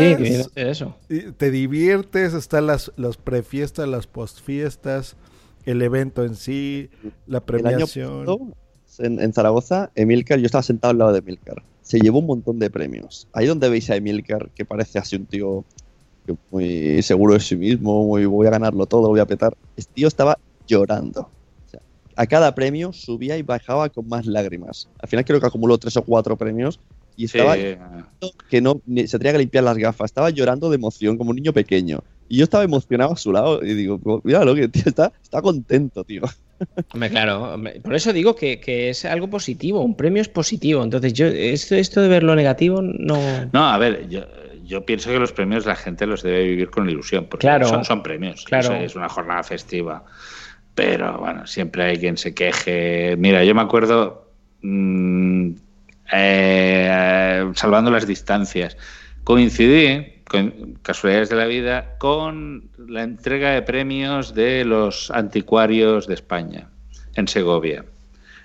eso. 0.54 0.94
y 1.08 1.32
te 1.32 1.50
diviertes, 1.50 2.34
están 2.34 2.68
las, 2.68 2.92
las 2.96 3.16
prefiestas, 3.16 3.88
las 3.88 4.06
postfiestas, 4.06 5.16
el 5.64 5.82
evento 5.82 6.24
en 6.24 6.36
sí, 6.36 6.88
la 7.26 7.38
El 7.38 7.66
año 7.66 7.86
premiación. 7.86 8.20
pasado, 8.26 8.38
en, 8.98 9.20
en 9.20 9.32
Zaragoza, 9.32 9.90
Emilcar, 9.96 10.38
yo 10.38 10.46
estaba 10.46 10.62
sentado 10.62 10.92
al 10.92 10.98
lado 10.98 11.12
de 11.14 11.18
Emilcar. 11.18 11.64
Se 11.82 11.98
llevó 11.98 12.20
un 12.20 12.26
montón 12.26 12.60
de 12.60 12.70
premios. 12.70 13.26
Ahí 13.32 13.46
donde 13.46 13.68
veis 13.70 13.90
a 13.90 13.96
Emilcar, 13.96 14.50
que 14.54 14.64
parece 14.64 15.00
así 15.00 15.16
un 15.16 15.26
tío 15.26 15.64
muy 16.52 17.02
seguro 17.02 17.34
de 17.34 17.40
sí 17.40 17.56
mismo, 17.56 18.04
muy 18.04 18.24
voy 18.26 18.46
a 18.46 18.50
ganarlo 18.50 18.86
todo, 18.86 19.08
voy 19.08 19.18
a 19.18 19.26
petar. 19.26 19.56
Este 19.76 19.92
tío 19.94 20.06
estaba 20.06 20.38
llorando. 20.68 21.22
O 21.66 21.68
sea, 21.68 21.80
a 22.14 22.26
cada 22.26 22.54
premio 22.54 22.92
subía 22.92 23.36
y 23.36 23.42
bajaba 23.42 23.88
con 23.88 24.06
más 24.08 24.26
lágrimas. 24.26 24.88
Al 25.02 25.08
final 25.08 25.24
creo 25.24 25.40
que 25.40 25.46
acumuló 25.46 25.78
tres 25.78 25.96
o 25.96 26.02
cuatro 26.04 26.36
premios 26.36 26.78
y 27.16 27.26
Sí. 27.26 27.36
estaba 27.38 27.56
que 28.48 28.60
no 28.60 28.80
se 29.06 29.18
tenía 29.18 29.32
que 29.32 29.38
limpiar 29.38 29.64
las 29.64 29.76
gafas. 29.76 30.06
Estaba 30.10 30.30
llorando 30.30 30.68
de 30.70 30.76
emoción 30.76 31.18
como 31.18 31.30
un 31.30 31.36
niño 31.36 31.52
pequeño. 31.52 31.98
Y 32.28 32.36
yo 32.36 32.44
estaba 32.44 32.62
emocionado 32.62 33.12
a 33.12 33.16
su 33.16 33.32
lado 33.32 33.64
y 33.64 33.72
digo, 33.74 33.98
mira 34.22 34.44
lo 34.44 34.54
que 34.54 34.68
tío 34.68 34.82
está, 34.86 35.12
está 35.22 35.40
contento, 35.42 36.04
tío. 36.04 36.22
Hombre, 36.92 37.08
claro, 37.10 37.54
hombre, 37.54 37.80
por 37.80 37.94
eso 37.94 38.12
digo 38.12 38.34
que, 38.36 38.58
que 38.60 38.90
es 38.90 39.04
algo 39.04 39.30
positivo, 39.30 39.80
un 39.80 39.96
premio 39.96 40.20
es 40.20 40.28
positivo. 40.28 40.82
Entonces, 40.82 41.12
yo 41.12 41.26
esto, 41.26 41.74
esto 41.76 42.00
de 42.02 42.08
ver 42.08 42.24
lo 42.24 42.34
negativo 42.34 42.82
no. 42.82 43.16
No, 43.52 43.68
a 43.68 43.78
ver, 43.78 44.08
yo, 44.08 44.22
yo 44.64 44.84
pienso 44.84 45.08
que 45.10 45.18
los 45.20 45.32
premios 45.32 45.66
la 45.66 45.76
gente 45.76 46.04
los 46.06 46.22
debe 46.22 46.42
vivir 46.44 46.68
con 46.70 46.90
ilusión, 46.90 47.26
porque 47.30 47.46
Claro. 47.46 47.68
son, 47.68 47.84
son 47.84 48.02
premios, 48.02 48.44
Claro. 48.44 48.74
es 48.74 48.96
una 48.96 49.08
jornada 49.08 49.42
festiva. 49.44 50.04
Pero 50.78 51.18
bueno, 51.18 51.44
siempre 51.44 51.82
hay 51.82 51.98
quien 51.98 52.16
se 52.16 52.32
queje. 52.32 53.16
Mira, 53.18 53.42
yo 53.42 53.52
me 53.52 53.62
acuerdo, 53.62 54.30
mm, 54.62 55.50
eh, 56.12 57.50
salvando 57.54 57.90
las 57.90 58.06
distancias, 58.06 58.76
coincidí, 59.24 60.22
con 60.30 60.78
casualidades 60.82 61.30
de 61.30 61.34
la 61.34 61.46
vida, 61.46 61.96
con 61.98 62.70
la 62.78 63.02
entrega 63.02 63.50
de 63.50 63.62
premios 63.62 64.34
de 64.34 64.64
los 64.64 65.10
anticuarios 65.10 66.06
de 66.06 66.14
España, 66.14 66.68
en 67.16 67.26
Segovia. 67.26 67.84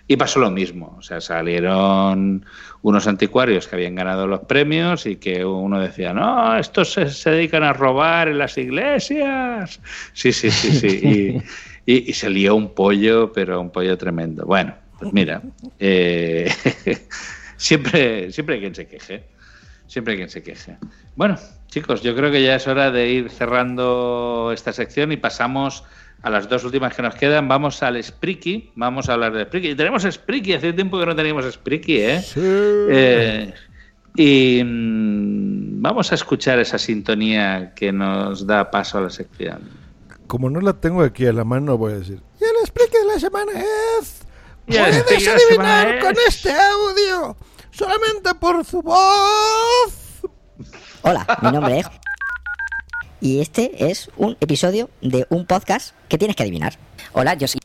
Y 0.08 0.18
pasó 0.18 0.40
lo 0.40 0.50
mismo, 0.50 0.96
o 0.98 1.04
sea, 1.04 1.22
salieron 1.22 2.44
unos 2.82 3.08
anticuarios 3.08 3.68
que 3.68 3.76
habían 3.76 3.94
ganado 3.94 4.26
los 4.26 4.42
premios 4.42 5.06
y 5.06 5.18
que 5.18 5.46
uno 5.46 5.80
decía, 5.80 6.14
no, 6.14 6.58
estos 6.58 6.94
se, 6.94 7.10
se 7.12 7.30
dedican 7.30 7.64
a 7.64 7.74
robar 7.74 8.28
en 8.28 8.40
las 8.40 8.58
iglesias. 8.58 9.80
Sí, 10.14 10.34
sí, 10.34 10.50
sí, 10.50 10.72
sí. 10.72 11.42
Y, 11.73 11.73
y- 11.86 12.10
y 12.10 12.14
se 12.14 12.30
lió 12.30 12.56
un 12.56 12.74
pollo, 12.74 13.32
pero 13.32 13.60
un 13.62 13.72
pollo 13.72 13.98
tremendo. 13.98 14.46
Bueno, 14.46 14.76
pues 15.00 15.12
mira, 15.14 15.42
eh, 15.80 16.50
siempre, 17.58 18.32
siempre 18.32 18.56
hay 18.56 18.62
quien 18.62 18.76
se 18.76 18.88
queje. 18.88 19.28
Siempre 19.88 20.14
hay 20.14 20.18
quien 20.18 20.30
se 20.30 20.42
queje. 20.42 20.78
Bueno, 21.16 21.38
chicos, 21.68 22.02
yo 22.02 22.16
creo 22.16 22.32
que 22.32 22.42
ya 22.42 22.56
es 22.56 22.68
hora 22.68 22.90
de 22.90 23.10
ir 23.12 23.30
cerrando 23.30 24.52
esta 24.54 24.74
sección 24.74 25.12
y 25.12 25.18
pasamos 25.18 25.84
a 26.24 26.30
las 26.30 26.48
dos 26.50 26.64
últimas 26.64 26.96
que 26.96 27.02
nos 27.02 27.16
quedan. 27.16 27.48
Vamos 27.48 27.84
al 27.84 28.02
Spreaky. 28.02 28.72
Vamos 28.76 29.10
a 29.10 29.14
hablar 29.14 29.34
de 29.34 29.44
Spreaky. 29.46 29.70
Y 29.72 29.76
tenemos 29.76 30.04
Spreaky. 30.04 30.54
Hace 30.54 30.74
tiempo 30.74 30.98
que 31.00 31.06
no 31.06 31.16
teníamos 31.16 31.46
Spreaky, 31.54 31.98
¿eh? 32.00 32.22
Eh, 32.90 33.54
y 34.16 34.64
mm, 34.64 35.82
vamos 35.82 36.12
a 36.12 36.16
escuchar 36.16 36.60
esa 36.60 36.78
sintonía 36.78 37.74
que 37.76 37.92
nos 37.92 38.48
da 38.48 38.72
paso 38.72 38.98
a 38.98 39.02
la 39.02 39.10
sección. 39.10 39.60
Como 40.34 40.50
no 40.50 40.62
la 40.62 40.74
tengo 40.74 41.04
aquí 41.04 41.28
a 41.28 41.32
la 41.32 41.44
mano, 41.44 41.78
voy 41.78 41.94
a 41.94 42.00
decir. 42.00 42.20
Y 42.42 42.44
el 42.44 42.56
explique 42.64 42.98
de 42.98 43.06
la 43.06 43.20
semana 43.20 43.52
es. 44.02 44.24
Puedes 44.66 45.28
adivinar 45.28 45.88
es- 45.90 46.04
con 46.04 46.16
este 46.28 46.52
audio 46.52 47.38
solamente 47.70 48.34
por 48.34 48.66
su 48.66 48.82
voz. 48.82 49.94
Hola, 51.04 51.28
mi 51.44 51.52
nombre 51.52 51.82
es. 51.82 51.86
Y 53.22 53.42
este 53.42 53.92
es 53.92 54.10
un 54.18 54.36
episodio 54.40 54.90
de 55.02 55.28
un 55.30 55.46
podcast 55.46 55.94
que 56.10 56.18
tienes 56.18 56.36
que 56.36 56.42
adivinar. 56.42 56.80
Hola, 57.12 57.36
yo 57.36 57.48
soy. 57.48 57.60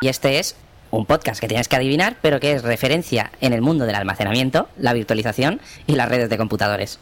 Y 0.00 0.06
este 0.06 0.38
es 0.38 0.54
un 0.92 1.06
podcast 1.06 1.40
que 1.40 1.48
tienes 1.48 1.66
que 1.66 1.74
adivinar, 1.74 2.18
pero 2.22 2.38
que 2.38 2.52
es 2.52 2.62
referencia 2.62 3.32
en 3.40 3.52
el 3.52 3.62
mundo 3.62 3.84
del 3.84 3.96
almacenamiento, 3.96 4.68
la 4.78 4.92
virtualización 4.92 5.60
y 5.88 5.96
las 5.96 6.08
redes 6.08 6.30
de 6.30 6.38
computadores. 6.38 7.00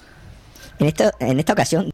En, 0.78 0.86
esto, 0.86 1.10
en 1.20 1.38
esta 1.38 1.52
ocasión, 1.52 1.90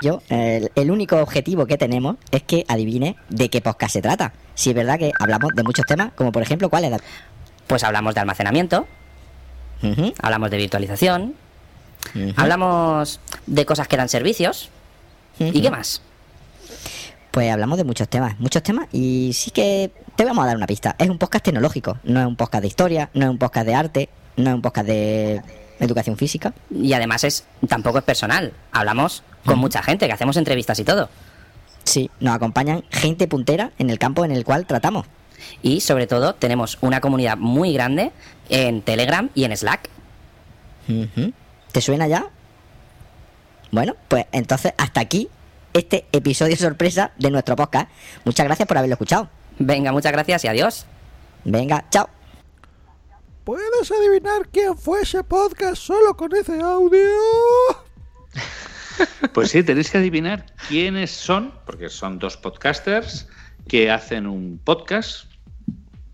yo, 0.00 0.22
el, 0.28 0.70
el 0.74 0.90
único 0.90 1.16
objetivo 1.16 1.66
que 1.66 1.76
tenemos 1.76 2.16
es 2.30 2.42
que 2.42 2.64
adivine 2.68 3.16
de 3.28 3.48
qué 3.50 3.60
podcast 3.60 3.92
se 3.92 4.02
trata. 4.02 4.32
Si 4.54 4.70
es 4.70 4.76
verdad 4.76 4.98
que 4.98 5.12
hablamos 5.18 5.50
de 5.54 5.62
muchos 5.62 5.84
temas, 5.86 6.12
como 6.14 6.32
por 6.32 6.42
ejemplo, 6.42 6.68
¿cuál 6.70 6.84
es? 6.84 7.00
Pues 7.66 7.84
hablamos 7.84 8.14
de 8.14 8.20
almacenamiento, 8.20 8.86
hablamos 10.22 10.50
de 10.50 10.56
virtualización, 10.56 11.34
hablamos 12.36 13.20
de 13.46 13.66
cosas 13.66 13.88
que 13.88 13.96
dan 13.96 14.08
servicios. 14.08 14.70
¿Y 15.38 15.62
qué 15.62 15.70
más? 15.70 16.02
Pues 17.30 17.50
hablamos 17.50 17.78
de 17.78 17.84
muchos 17.84 18.08
temas, 18.08 18.38
muchos 18.40 18.62
temas, 18.62 18.88
y 18.92 19.30
sí 19.34 19.52
que 19.52 19.92
te 20.16 20.24
vamos 20.24 20.42
a 20.42 20.48
dar 20.48 20.56
una 20.56 20.66
pista. 20.66 20.96
Es 20.98 21.08
un 21.08 21.16
podcast 21.18 21.44
tecnológico, 21.44 21.98
no 22.02 22.20
es 22.20 22.26
un 22.26 22.36
podcast 22.36 22.62
de 22.62 22.68
historia, 22.68 23.08
no 23.14 23.26
es 23.26 23.30
un 23.30 23.38
podcast 23.38 23.66
de 23.66 23.74
arte, 23.74 24.08
no 24.36 24.50
es 24.50 24.54
un 24.56 24.62
podcast 24.62 24.88
de 24.88 25.42
educación 25.80 26.16
física. 26.16 26.52
Y 26.70 26.92
además 26.92 27.24
es 27.24 27.44
tampoco 27.68 27.98
es 27.98 28.04
personal. 28.04 28.52
Hablamos 28.72 29.22
con 29.44 29.58
mucha 29.58 29.82
gente, 29.82 30.06
que 30.06 30.12
hacemos 30.12 30.36
entrevistas 30.36 30.78
y 30.78 30.84
todo. 30.84 31.08
Sí, 31.84 32.10
nos 32.20 32.34
acompañan 32.34 32.84
gente 32.90 33.26
puntera 33.26 33.72
en 33.78 33.90
el 33.90 33.98
campo 33.98 34.24
en 34.24 34.32
el 34.32 34.44
cual 34.44 34.66
tratamos. 34.66 35.06
Y 35.62 35.80
sobre 35.80 36.06
todo 36.06 36.34
tenemos 36.34 36.78
una 36.80 37.00
comunidad 37.00 37.36
muy 37.36 37.72
grande 37.72 38.12
en 38.48 38.82
Telegram 38.82 39.30
y 39.34 39.44
en 39.44 39.56
Slack. 39.56 39.88
¿Te 41.72 41.80
suena 41.80 42.06
ya? 42.08 42.26
Bueno, 43.70 43.94
pues 44.08 44.26
entonces 44.32 44.72
hasta 44.76 45.00
aquí 45.00 45.28
este 45.72 46.04
episodio 46.12 46.56
sorpresa 46.58 47.12
de 47.18 47.30
nuestro 47.30 47.56
podcast. 47.56 47.88
Muchas 48.24 48.46
gracias 48.46 48.66
por 48.66 48.78
haberlo 48.78 48.94
escuchado. 48.94 49.28
Venga, 49.58 49.92
muchas 49.92 50.12
gracias 50.12 50.44
y 50.44 50.48
adiós. 50.48 50.86
Venga, 51.44 51.84
chao. 51.90 52.19
¿Puedes 53.50 53.90
adivinar 53.90 54.48
quién 54.52 54.78
fue 54.78 55.00
ese 55.00 55.24
podcast 55.24 55.82
solo 55.82 56.16
con 56.16 56.32
ese 56.36 56.60
audio? 56.60 57.00
Pues 59.34 59.50
sí, 59.50 59.64
tenéis 59.64 59.90
que 59.90 59.98
adivinar 59.98 60.46
quiénes 60.68 61.10
son, 61.10 61.52
porque 61.66 61.88
son 61.88 62.20
dos 62.20 62.36
podcasters 62.36 63.28
que 63.66 63.90
hacen 63.90 64.28
un 64.28 64.60
podcast, 64.62 65.24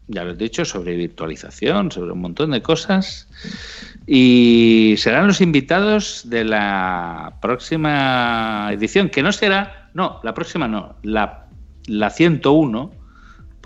ya 0.07 0.25
lo 0.25 0.31
he 0.31 0.35
dicho, 0.35 0.65
sobre 0.65 0.97
virtualización, 0.97 1.93
sobre 1.93 2.13
un 2.13 2.23
montón 2.23 2.53
de 2.53 2.63
cosas. 2.63 3.29
Y 4.07 4.95
serán 4.97 5.27
los 5.27 5.43
invitados 5.43 6.23
de 6.31 6.45
la 6.45 7.37
próxima 7.43 8.71
edición, 8.73 9.11
que 9.11 9.23
no 9.23 9.31
será, 9.31 9.91
no, 9.93 10.21
la 10.23 10.33
próxima 10.33 10.69
no, 10.69 10.97
la, 11.03 11.49
la 11.87 12.09
101, 12.09 12.93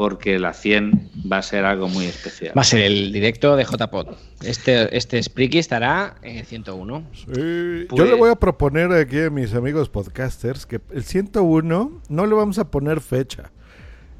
porque 0.00 0.38
la 0.38 0.54
100 0.54 1.10
va 1.30 1.36
a 1.36 1.42
ser 1.42 1.66
algo 1.66 1.86
muy 1.86 2.06
especial. 2.06 2.56
Va 2.56 2.62
a 2.62 2.64
ser 2.64 2.80
el 2.80 3.12
directo 3.12 3.54
de 3.54 3.64
JPod. 3.64 4.14
Este, 4.42 4.96
este 4.96 5.22
Spreaky 5.22 5.58
estará 5.58 6.14
en 6.22 6.42
101. 6.46 7.04
Sí, 7.12 7.24
Pues- 7.26 7.86
Yo 7.98 8.06
le 8.06 8.14
voy 8.14 8.30
a 8.30 8.34
proponer 8.36 8.90
aquí 8.92 9.20
a 9.20 9.28
mis 9.28 9.52
amigos 9.54 9.90
podcasters 9.90 10.64
que 10.64 10.80
el 10.94 11.04
101 11.04 12.00
no 12.08 12.26
le 12.26 12.34
vamos 12.34 12.58
a 12.58 12.70
poner 12.70 13.02
fecha. 13.02 13.50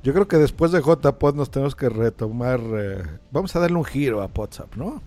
Yo 0.02 0.12
creo 0.12 0.28
que 0.28 0.36
después 0.36 0.70
de 0.70 0.82
JPod 0.82 1.34
nos 1.34 1.50
tenemos 1.50 1.74
que 1.74 1.88
retomar. 1.88 2.60
eh, 2.74 3.02
vamos 3.30 3.56
a 3.56 3.60
darle 3.60 3.78
un 3.78 3.84
giro 3.86 4.20
a 4.20 4.26
WhatsApp, 4.26 4.76
¿no? 4.76 5.02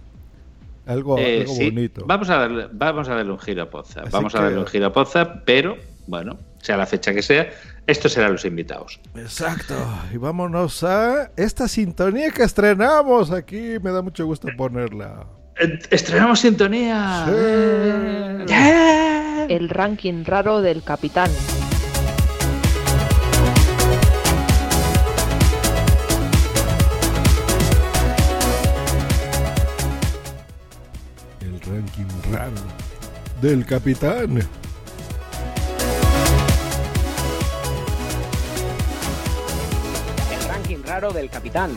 Algo, 0.88 1.20
Eh, 1.20 1.42
algo 1.42 1.54
sí, 1.54 1.70
bonito. 1.70 2.04
Vamos 2.08 2.32
a 2.32 2.38
darle, 2.38 2.68
vamos 2.72 3.08
a 3.10 3.14
darle 3.14 3.32
un 3.32 3.40
giro 3.40 3.62
a. 3.72 3.80
Así 3.80 4.00
Vamos 4.12 4.34
a 4.34 4.42
darle 4.42 4.58
un 4.58 4.66
giro 4.66 4.88
a 4.88 4.92
Poza, 4.92 5.44
pero 5.46 5.78
bueno, 6.08 6.40
sea 6.64 6.78
la 6.78 6.88
fecha 6.88 7.14
que 7.14 7.22
sea, 7.22 7.50
estos 7.88 8.14
serán 8.14 8.34
los 8.34 8.46
invitados. 8.46 9.00
Exacto. 9.16 9.76
Y 10.14 10.18
vámonos 10.18 10.84
a 10.84 11.32
esta 11.36 11.68
sintonía 11.68 12.32
que 12.32 12.44
estrenamos 12.44 13.32
aquí. 13.32 13.78
Me 13.82 13.92
da 13.92 14.02
mucho 14.02 14.26
gusto 14.26 14.48
ponerla. 14.58 15.26
Estrenamos 15.92 16.40
sintonía. 16.40 17.26
El 19.50 19.70
ranking 19.70 20.24
raro 20.24 20.62
del 20.62 20.82
capitán. 20.84 21.30
El 31.42 31.60
ranking 31.62 32.32
raro 32.32 32.62
del 33.42 33.66
capitán. 33.66 34.63
Del 41.12 41.30
capitán. 41.30 41.72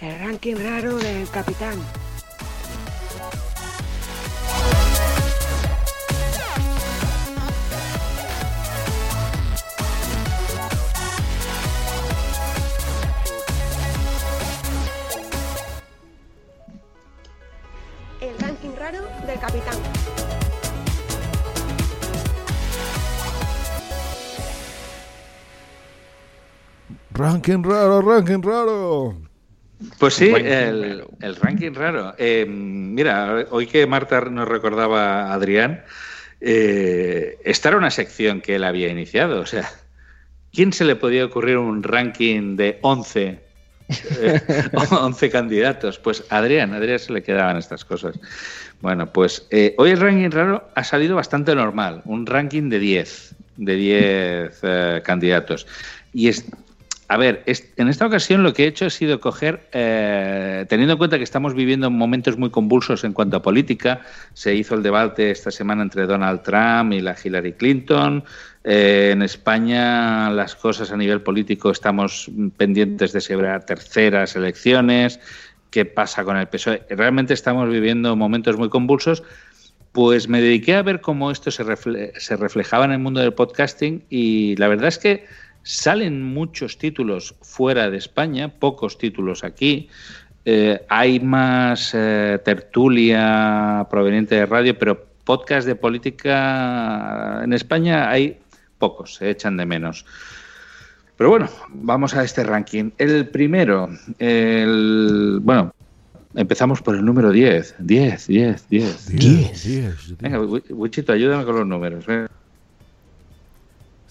El 0.00 0.18
ranking 0.20 0.54
raro 0.56 0.96
del 0.98 1.28
capitán. 1.30 1.74
El 18.20 18.38
ranking 18.38 18.70
raro 18.78 19.02
del 19.26 19.40
capitán. 19.40 20.05
Ranking 27.16 27.62
raro, 27.62 28.02
ranking 28.02 28.42
raro. 28.42 29.16
Pues 29.98 30.14
sí, 30.14 30.30
el 30.34 31.36
ranking 31.40 31.72
raro. 31.72 32.14
Eh, 32.18 32.44
mira, 32.46 33.46
hoy 33.50 33.66
que 33.66 33.86
Marta 33.86 34.20
nos 34.20 34.46
recordaba 34.46 35.22
a 35.22 35.32
Adrián, 35.32 35.82
eh, 36.40 37.38
esta 37.44 37.70
era 37.70 37.78
una 37.78 37.90
sección 37.90 38.40
que 38.40 38.56
él 38.56 38.64
había 38.64 38.88
iniciado. 38.88 39.40
O 39.40 39.46
sea, 39.46 39.70
¿quién 40.52 40.72
se 40.72 40.84
le 40.84 40.96
podía 40.96 41.24
ocurrir 41.24 41.56
un 41.56 41.82
ranking 41.82 42.56
de 42.56 42.78
11, 42.82 43.40
eh, 44.20 44.40
11 44.90 45.30
candidatos? 45.30 45.98
Pues 45.98 46.24
Adrián, 46.28 46.74
a 46.74 46.76
Adrián 46.76 46.98
se 46.98 47.12
le 47.12 47.22
quedaban 47.22 47.56
estas 47.56 47.84
cosas. 47.84 48.18
Bueno, 48.82 49.10
pues 49.10 49.46
eh, 49.50 49.74
hoy 49.78 49.90
el 49.90 50.00
ranking 50.00 50.30
raro 50.30 50.68
ha 50.74 50.84
salido 50.84 51.16
bastante 51.16 51.54
normal, 51.54 52.02
un 52.04 52.26
ranking 52.26 52.68
de 52.68 52.78
10, 52.78 53.34
de 53.56 53.74
10 53.74 54.58
eh, 54.62 55.02
candidatos. 55.02 55.66
Y 56.12 56.28
es, 56.28 56.44
a 57.08 57.16
ver, 57.16 57.44
en 57.46 57.88
esta 57.88 58.06
ocasión 58.06 58.42
lo 58.42 58.52
que 58.52 58.64
he 58.64 58.66
hecho 58.66 58.86
ha 58.86 58.90
sido 58.90 59.20
coger, 59.20 59.68
eh, 59.72 60.66
teniendo 60.68 60.94
en 60.94 60.98
cuenta 60.98 61.18
que 61.18 61.24
estamos 61.24 61.54
viviendo 61.54 61.90
momentos 61.90 62.36
muy 62.36 62.50
convulsos 62.50 63.04
en 63.04 63.12
cuanto 63.12 63.36
a 63.36 63.42
política, 63.42 64.02
se 64.34 64.54
hizo 64.54 64.74
el 64.74 64.82
debate 64.82 65.30
esta 65.30 65.50
semana 65.50 65.82
entre 65.82 66.06
Donald 66.06 66.42
Trump 66.42 66.92
y 66.92 67.00
la 67.00 67.14
Hillary 67.22 67.52
Clinton. 67.52 68.24
Eh, 68.64 69.10
en 69.12 69.22
España 69.22 70.30
las 70.30 70.56
cosas 70.56 70.90
a 70.90 70.96
nivel 70.96 71.20
político 71.20 71.70
estamos 71.70 72.28
pendientes 72.56 73.12
de 73.12 73.34
habrá 73.34 73.60
terceras 73.60 74.34
elecciones, 74.34 75.20
qué 75.70 75.84
pasa 75.84 76.24
con 76.24 76.36
el 76.36 76.48
PSOE. 76.48 76.82
Realmente 76.90 77.34
estamos 77.34 77.68
viviendo 77.70 78.16
momentos 78.16 78.56
muy 78.56 78.68
convulsos. 78.68 79.22
Pues 79.92 80.28
me 80.28 80.42
dediqué 80.42 80.74
a 80.74 80.82
ver 80.82 81.00
cómo 81.00 81.30
esto 81.30 81.50
se, 81.50 81.64
refle- 81.64 82.12
se 82.18 82.36
reflejaba 82.36 82.84
en 82.84 82.92
el 82.92 82.98
mundo 82.98 83.20
del 83.20 83.32
podcasting 83.32 84.04
y 84.10 84.54
la 84.56 84.68
verdad 84.68 84.88
es 84.88 84.98
que 84.98 85.24
salen 85.66 86.22
muchos 86.22 86.78
títulos 86.78 87.34
fuera 87.42 87.90
de 87.90 87.96
España, 87.98 88.48
pocos 88.48 88.98
títulos 88.98 89.42
aquí. 89.42 89.88
Eh, 90.44 90.80
hay 90.88 91.18
más 91.18 91.90
eh, 91.92 92.38
tertulia 92.44 93.84
proveniente 93.90 94.36
de 94.36 94.46
radio, 94.46 94.78
pero 94.78 95.04
podcast 95.24 95.66
de 95.66 95.74
política 95.74 97.40
en 97.42 97.52
España 97.52 98.08
hay 98.08 98.38
pocos, 98.78 99.16
se 99.16 99.28
echan 99.30 99.56
de 99.56 99.66
menos. 99.66 100.06
Pero 101.16 101.30
bueno, 101.30 101.48
vamos 101.70 102.14
a 102.14 102.22
este 102.22 102.44
ranking. 102.44 102.90
El 102.96 103.26
primero, 103.28 103.88
el, 104.20 105.40
bueno, 105.42 105.74
empezamos 106.36 106.80
por 106.80 106.94
el 106.94 107.04
número 107.04 107.32
10. 107.32 107.74
10, 107.80 108.26
10, 108.28 108.68
10. 108.68 109.16
10, 109.16 109.64
10. 109.64 110.18
Venga, 110.18 110.38
Wi- 110.42 110.62
Wichito, 110.70 111.12
ayúdame 111.12 111.44
con 111.44 111.56
los 111.56 111.66
números. 111.66 112.04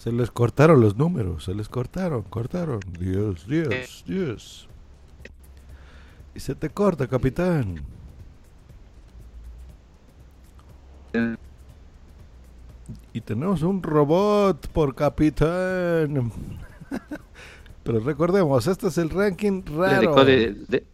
Se 0.06 0.12
les 0.12 0.30
cortaron 0.32 0.80
los 0.80 0.96
números, 0.96 1.44
se 1.46 1.54
les 1.56 1.68
cortaron, 1.68 2.22
cortaron. 2.24 2.80
Dios, 3.00 3.46
Dios, 3.48 4.04
Dios. 4.08 4.70
Y 6.36 6.40
se 6.40 6.54
te 6.56 6.70
corta, 6.70 7.08
capitán. 7.08 7.82
Y 13.14 13.22
tenemos 13.22 13.62
un 13.64 13.82
robot 13.82 14.68
por 14.68 14.94
capitán. 14.96 16.32
Pero 17.84 18.00
recordemos, 18.00 18.68
este 18.68 18.88
es 18.88 18.98
el 18.98 19.10
ranking 19.10 19.64
raro. 19.66 20.24
de- 20.26 20.54
de- 20.68 20.86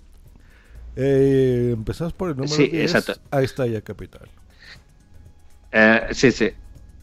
Eh, 0.95 1.71
empezamos 1.73 2.11
por 2.13 2.29
el 2.29 2.35
número 2.35 2.53
Sí, 2.53 2.67
10. 2.67 2.93
exacto. 2.95 3.21
Ahí 3.31 3.45
está 3.45 3.65
ya, 3.65 3.81
capitán. 3.81 4.27
Eh, 5.71 6.07
sí, 6.11 6.31
sí. 6.31 6.49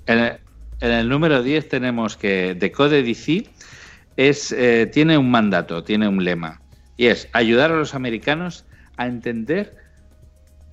El, 0.07 0.39
en 0.81 0.91
el 0.91 1.09
número 1.09 1.43
10 1.43 1.69
tenemos 1.69 2.17
que 2.17 2.55
Decode 2.55 3.03
DC 3.03 3.45
es, 4.17 4.53
eh, 4.53 4.89
tiene 4.93 5.17
un 5.19 5.31
mandato, 5.31 5.83
tiene 5.85 6.09
un 6.09 6.25
lema. 6.25 6.61
Y 6.97 7.07
es 7.07 7.29
ayudar 7.33 7.71
a 7.73 7.77
los 7.77 7.95
americanos 7.95 8.65
a 8.97 9.07
entender 9.07 9.77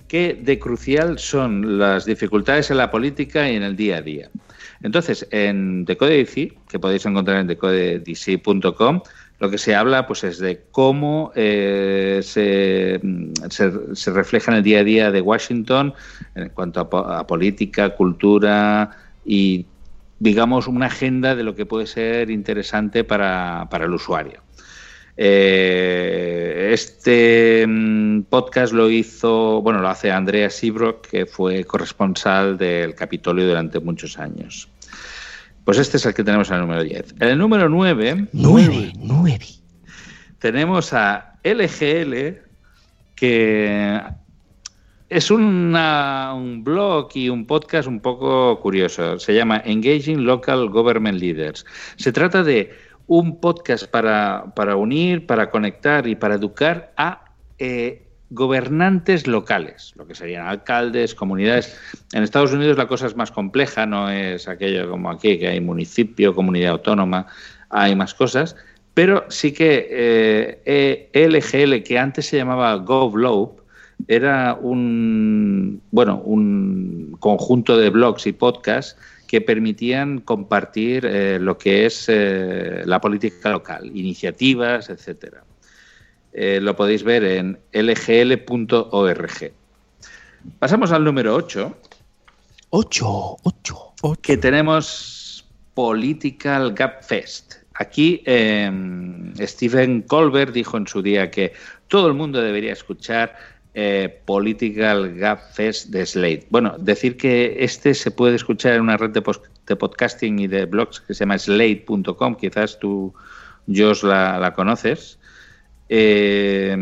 qué 0.08 0.38
de 0.40 0.58
crucial 0.58 1.18
son 1.18 1.78
las 1.78 2.04
dificultades 2.04 2.70
en 2.70 2.76
la 2.78 2.90
política 2.90 3.48
y 3.50 3.56
en 3.56 3.62
el 3.62 3.76
día 3.76 3.98
a 3.98 4.02
día. 4.02 4.30
Entonces, 4.82 5.26
en 5.30 5.84
Decode 5.84 6.16
DC, 6.16 6.52
que 6.68 6.78
podéis 6.78 7.06
encontrar 7.06 7.38
en 7.38 7.46
decodedc.com, 7.46 9.00
lo 9.38 9.50
que 9.50 9.58
se 9.58 9.74
habla 9.74 10.06
pues 10.06 10.24
es 10.24 10.38
de 10.38 10.64
cómo 10.70 11.32
eh, 11.34 12.20
se, 12.22 13.00
se- 13.50 14.10
refleja 14.12 14.50
en 14.50 14.58
el 14.58 14.62
día 14.62 14.80
a 14.80 14.84
día 14.84 15.10
de 15.10 15.20
Washington 15.20 15.92
en 16.34 16.48
cuanto 16.50 16.80
a 16.80 17.26
política, 17.26 17.90
cultura 17.90 18.90
y 19.24 19.66
digamos 20.18 20.66
una 20.66 20.86
agenda 20.86 21.34
de 21.34 21.44
lo 21.44 21.54
que 21.54 21.66
puede 21.66 21.86
ser 21.86 22.30
interesante 22.30 23.04
para, 23.04 23.68
para 23.70 23.84
el 23.84 23.92
usuario. 23.92 24.42
Eh, 25.18 26.70
este 26.72 27.64
mm, 27.66 28.22
podcast 28.22 28.72
lo 28.74 28.90
hizo, 28.90 29.62
bueno, 29.62 29.80
lo 29.80 29.88
hace 29.88 30.10
Andrea 30.10 30.50
Seabrook, 30.50 31.06
que 31.08 31.26
fue 31.26 31.64
corresponsal 31.64 32.58
del 32.58 32.94
Capitolio 32.94 33.46
durante 33.46 33.80
muchos 33.80 34.18
años. 34.18 34.68
Pues 35.64 35.78
este 35.78 35.96
es 35.96 36.06
el 36.06 36.14
que 36.14 36.22
tenemos 36.22 36.48
en 36.50 36.56
el 36.56 36.60
número 36.60 36.82
10. 36.84 37.14
En 37.20 37.28
el 37.28 37.38
número 37.38 37.68
9, 37.68 38.28
9, 38.32 38.92
9. 38.96 39.38
tenemos 40.38 40.92
a 40.92 41.38
LGL, 41.42 42.42
que 43.14 44.00
es 45.08 45.30
un 45.30 46.62
blog 46.64 47.08
y 47.14 47.28
un 47.28 47.46
podcast 47.46 47.88
un 47.88 48.00
poco 48.00 48.58
curioso. 48.60 49.18
Se 49.18 49.34
llama 49.34 49.62
Engaging 49.64 50.24
Local 50.24 50.68
Government 50.68 51.20
Leaders. 51.20 51.64
Se 51.96 52.12
trata 52.12 52.42
de 52.42 52.72
un 53.06 53.40
podcast 53.40 53.86
para, 53.86 54.52
para 54.56 54.76
unir, 54.76 55.26
para 55.26 55.50
conectar 55.50 56.06
y 56.08 56.16
para 56.16 56.34
educar 56.34 56.92
a 56.96 57.24
eh, 57.58 58.02
gobernantes 58.30 59.28
locales, 59.28 59.92
lo 59.96 60.06
que 60.06 60.16
serían 60.16 60.46
alcaldes, 60.46 61.14
comunidades. 61.14 61.78
En 62.12 62.24
Estados 62.24 62.52
Unidos 62.52 62.76
la 62.76 62.88
cosa 62.88 63.06
es 63.06 63.14
más 63.14 63.30
compleja, 63.30 63.86
no 63.86 64.10
es 64.10 64.48
aquello 64.48 64.90
como 64.90 65.10
aquí, 65.10 65.38
que 65.38 65.46
hay 65.46 65.60
municipio, 65.60 66.34
comunidad 66.34 66.72
autónoma, 66.72 67.26
hay 67.70 67.94
más 67.94 68.14
cosas, 68.14 68.56
pero 68.94 69.24
sí 69.28 69.52
que 69.52 69.86
eh, 69.88 71.10
eh, 71.14 71.28
LGL, 71.28 71.84
que 71.84 71.98
antes 71.98 72.26
se 72.26 72.38
llamaba 72.38 72.74
GovLow, 72.74 73.56
era 74.08 74.54
un 74.54 75.82
bueno 75.90 76.20
un 76.24 77.16
conjunto 77.18 77.76
de 77.76 77.90
blogs 77.90 78.26
y 78.26 78.32
podcasts 78.32 78.96
que 79.26 79.40
permitían 79.40 80.20
compartir 80.20 81.04
eh, 81.04 81.38
lo 81.40 81.58
que 81.58 81.86
es 81.86 82.06
eh, 82.08 82.82
la 82.84 83.00
política 83.00 83.50
local, 83.50 83.90
iniciativas, 83.94 84.88
etcétera. 84.88 85.44
Eh, 86.32 86.60
lo 86.60 86.76
podéis 86.76 87.02
ver 87.02 87.24
en 87.24 87.58
lgl.org. 87.72 89.52
Pasamos 90.58 90.92
al 90.92 91.02
número 91.02 91.34
8. 91.34 91.76
8, 92.70 93.36
8. 93.42 93.92
Que 94.22 94.36
tenemos 94.36 95.44
Political 95.74 96.74
Gap 96.74 97.02
Fest. 97.02 97.54
Aquí 97.78 98.22
Stephen 99.38 100.02
Colbert 100.02 100.52
dijo 100.54 100.78
en 100.78 100.86
su 100.86 101.02
día 101.02 101.30
que 101.30 101.52
todo 101.88 102.08
el 102.08 102.14
mundo 102.14 102.40
debería 102.40 102.72
escuchar 102.72 103.36
eh, 103.78 104.22
Political 104.24 105.18
Gap 105.18 105.52
Fest 105.52 105.90
de 105.90 106.06
Slate. 106.06 106.46
Bueno, 106.48 106.76
decir 106.78 107.18
que 107.18 107.58
este 107.58 107.92
se 107.92 108.10
puede 108.10 108.34
escuchar 108.34 108.72
en 108.72 108.80
una 108.80 108.96
red 108.96 109.10
de, 109.10 109.20
podcasting 109.76 110.38
y 110.38 110.46
de 110.46 110.64
blogs 110.64 111.00
que 111.00 111.12
se 111.12 111.20
llama 111.20 111.38
slate.com, 111.38 112.36
quizás 112.36 112.78
tú, 112.78 113.12
Josh, 113.68 114.02
la, 114.02 114.38
la 114.38 114.54
conoces. 114.54 115.18
Eh, 115.90 116.74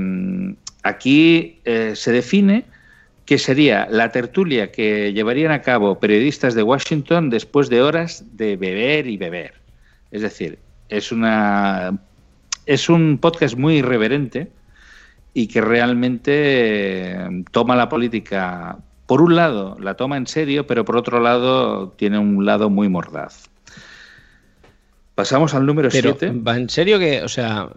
aquí 0.84 1.60
eh, 1.64 1.96
se 1.96 2.12
define 2.12 2.64
que 3.26 3.38
sería 3.38 3.88
la 3.90 4.12
tertulia 4.12 4.70
que 4.70 5.12
llevarían 5.12 5.50
a 5.50 5.62
cabo 5.62 5.98
periodistas 5.98 6.54
de 6.54 6.62
Washington 6.62 7.28
después 7.28 7.68
de 7.70 7.82
horas 7.82 8.22
de 8.36 8.54
beber 8.54 9.08
y 9.08 9.16
beber. 9.16 9.54
Es 10.12 10.22
decir, 10.22 10.60
es 10.90 11.10
una 11.10 11.98
es 12.66 12.88
un 12.88 13.18
podcast 13.18 13.56
muy 13.56 13.78
irreverente 13.78 14.48
y 15.34 15.48
que 15.48 15.60
realmente 15.60 16.32
eh, 17.12 17.44
toma 17.50 17.74
la 17.76 17.88
política 17.88 18.78
por 19.06 19.20
un 19.20 19.36
lado 19.36 19.76
la 19.80 19.94
toma 19.94 20.16
en 20.16 20.26
serio, 20.26 20.66
pero 20.66 20.84
por 20.84 20.96
otro 20.96 21.20
lado 21.20 21.90
tiene 21.90 22.18
un 22.18 22.46
lado 22.46 22.70
muy 22.70 22.88
mordaz. 22.88 23.50
Pasamos 25.14 25.54
al 25.54 25.66
número 25.66 25.88
Pero, 25.92 26.16
7. 26.18 26.32
¿va 26.46 26.56
en 26.56 26.68
serio 26.68 26.98
que, 26.98 27.22
o 27.22 27.28
sea, 27.28 27.68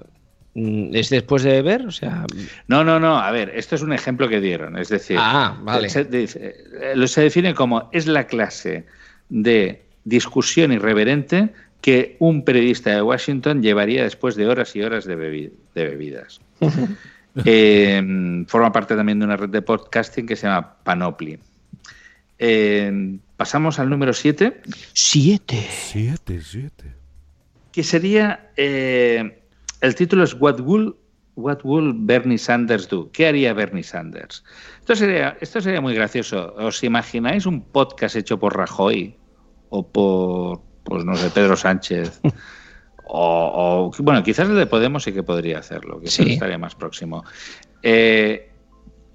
mm, 0.56 0.96
es 0.96 1.10
después 1.10 1.44
de 1.44 1.52
beber? 1.62 1.86
O 1.86 1.92
sea, 1.92 2.26
No, 2.68 2.84
no, 2.84 3.00
no. 3.00 3.18
A 3.18 3.30
ver, 3.32 3.52
esto 3.56 3.76
es 3.76 3.82
un 3.84 3.94
ejemplo 3.94 4.28
que 4.28 4.40
dieron. 4.42 4.78
Es 4.78 4.90
decir, 4.90 5.18
Ah, 5.20 5.56
vale. 5.62 5.90
se, 5.90 6.06
dice- 6.06 6.56
eh, 6.82 6.94
lo 6.96 7.08
se 7.08 7.22
define 7.22 7.54
como 7.54 7.90
es 7.92 8.08
la 8.08 8.26
clase 8.26 8.86
de 9.30 9.84
discusión 10.04 10.72
irreverente 10.72 11.50
que 11.82 12.16
un 12.20 12.44
periodista 12.44 12.90
de 12.92 13.02
Washington 13.04 13.62
llevaría 13.62 14.04
después 14.04 14.36
de 14.36 14.48
horas 14.48 14.76
y 14.76 14.82
horas 14.82 15.06
de, 15.06 15.16
bebi- 15.18 15.52
de 15.76 15.84
bebidas. 15.86 16.40
Eh, 17.46 18.46
forma 18.48 18.72
parte 18.72 18.96
también 18.96 19.20
de 19.20 19.26
una 19.26 19.38
red 19.38 19.50
de 19.50 19.62
podcasting 19.62 20.26
que 20.26 20.36
se 20.36 20.48
llama 20.48 20.78
Panoply. 20.84 21.40
Eh, 22.40 23.20
pasamos 23.36 23.80
al 23.80 23.90
número 23.90 24.14
7. 24.14 24.62
7. 24.94 25.68
7, 25.70 26.42
7. 26.42 26.96
que 27.72 27.84
sería 27.84 28.52
eh, 28.58 29.42
el 29.82 29.96
título 29.96 30.24
es 30.24 30.34
What 30.34 30.60
Will 30.62 30.96
What 31.36 31.60
Will 31.64 31.94
Bernie 31.96 32.40
Sanders 32.40 32.90
Do? 32.90 33.12
¿Qué 33.12 33.28
haría 33.28 33.54
Bernie 33.54 33.84
Sanders? 33.84 34.44
Esto 34.80 34.96
sería 34.96 35.38
esto 35.40 35.62
sería 35.62 35.82
muy 35.82 35.94
gracioso. 35.94 36.56
¿Os 36.56 36.84
imagináis 36.84 37.46
un 37.46 37.62
podcast 37.62 38.16
hecho 38.16 38.40
por 38.40 38.58
Rajoy 38.58 39.16
o 39.70 39.88
por 39.88 40.64
pues 40.84 41.06
no 41.06 41.16
sé 41.16 41.30
Pedro 41.30 41.56
Sánchez? 41.56 42.20
O, 43.10 43.92
o- 43.98 44.04
bueno, 44.04 44.22
quizás 44.24 44.50
el 44.50 44.56
de 44.56 44.66
Podemos 44.66 45.04
sí 45.04 45.14
que 45.14 45.24
podría 45.24 45.60
hacerlo, 45.60 46.00
quizás 46.00 46.26
Sí. 46.26 46.34
estaría 46.34 46.58
más 46.58 46.76
próximo. 46.76 47.24
Eh, 47.84 48.50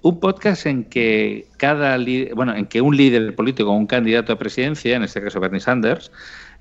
un 0.01 0.19
podcast 0.19 0.65
en 0.65 0.85
que 0.85 1.45
cada 1.57 1.97
bueno, 2.33 2.55
en 2.55 2.65
que 2.65 2.81
un 2.81 2.97
líder 2.97 3.35
político 3.35 3.69
o 3.71 3.73
un 3.75 3.87
candidato 3.87 4.33
a 4.33 4.37
presidencia, 4.37 4.95
en 4.97 5.03
este 5.03 5.21
caso 5.21 5.39
Bernie 5.39 5.61
Sanders, 5.61 6.11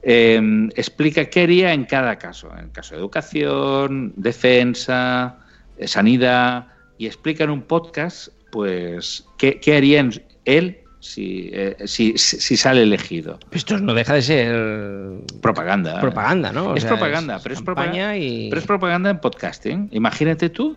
eh, 0.02 0.68
explica 0.76 1.24
qué 1.26 1.42
haría 1.42 1.72
en 1.72 1.84
cada 1.84 2.16
caso, 2.18 2.50
en 2.56 2.68
caso 2.70 2.94
de 2.94 3.00
educación, 3.00 4.12
defensa, 4.16 5.38
eh, 5.78 5.88
sanidad, 5.88 6.66
y 6.98 7.06
explica 7.06 7.44
en 7.44 7.50
un 7.50 7.62
podcast, 7.62 8.28
pues, 8.52 9.26
qué, 9.38 9.58
qué 9.58 9.76
haría 9.76 10.00
en- 10.00 10.22
él 10.44 10.78
si, 11.02 11.50
eh, 11.52 11.74
si, 11.84 12.16
si- 12.16 12.40
si 12.40 12.56
sale 12.56 12.82
elegido. 12.84 13.38
Esto 13.50 13.76
no 13.78 13.92
deja 13.92 14.14
de 14.14 14.22
ser 14.22 15.18
Propaganda. 15.40 16.00
propaganda, 16.00 16.52
¿no? 16.52 16.68
O 16.68 16.74
es 16.76 16.82
sea, 16.82 16.90
propaganda, 16.90 17.40
pero 17.42 17.54
es 17.56 17.60
propaganda, 17.62 18.16
y... 18.16 18.48
pero 18.50 18.60
es 18.60 18.66
propaganda 18.66 19.10
en 19.10 19.18
podcasting. 19.18 19.88
Imagínate 19.90 20.48
tú, 20.48 20.76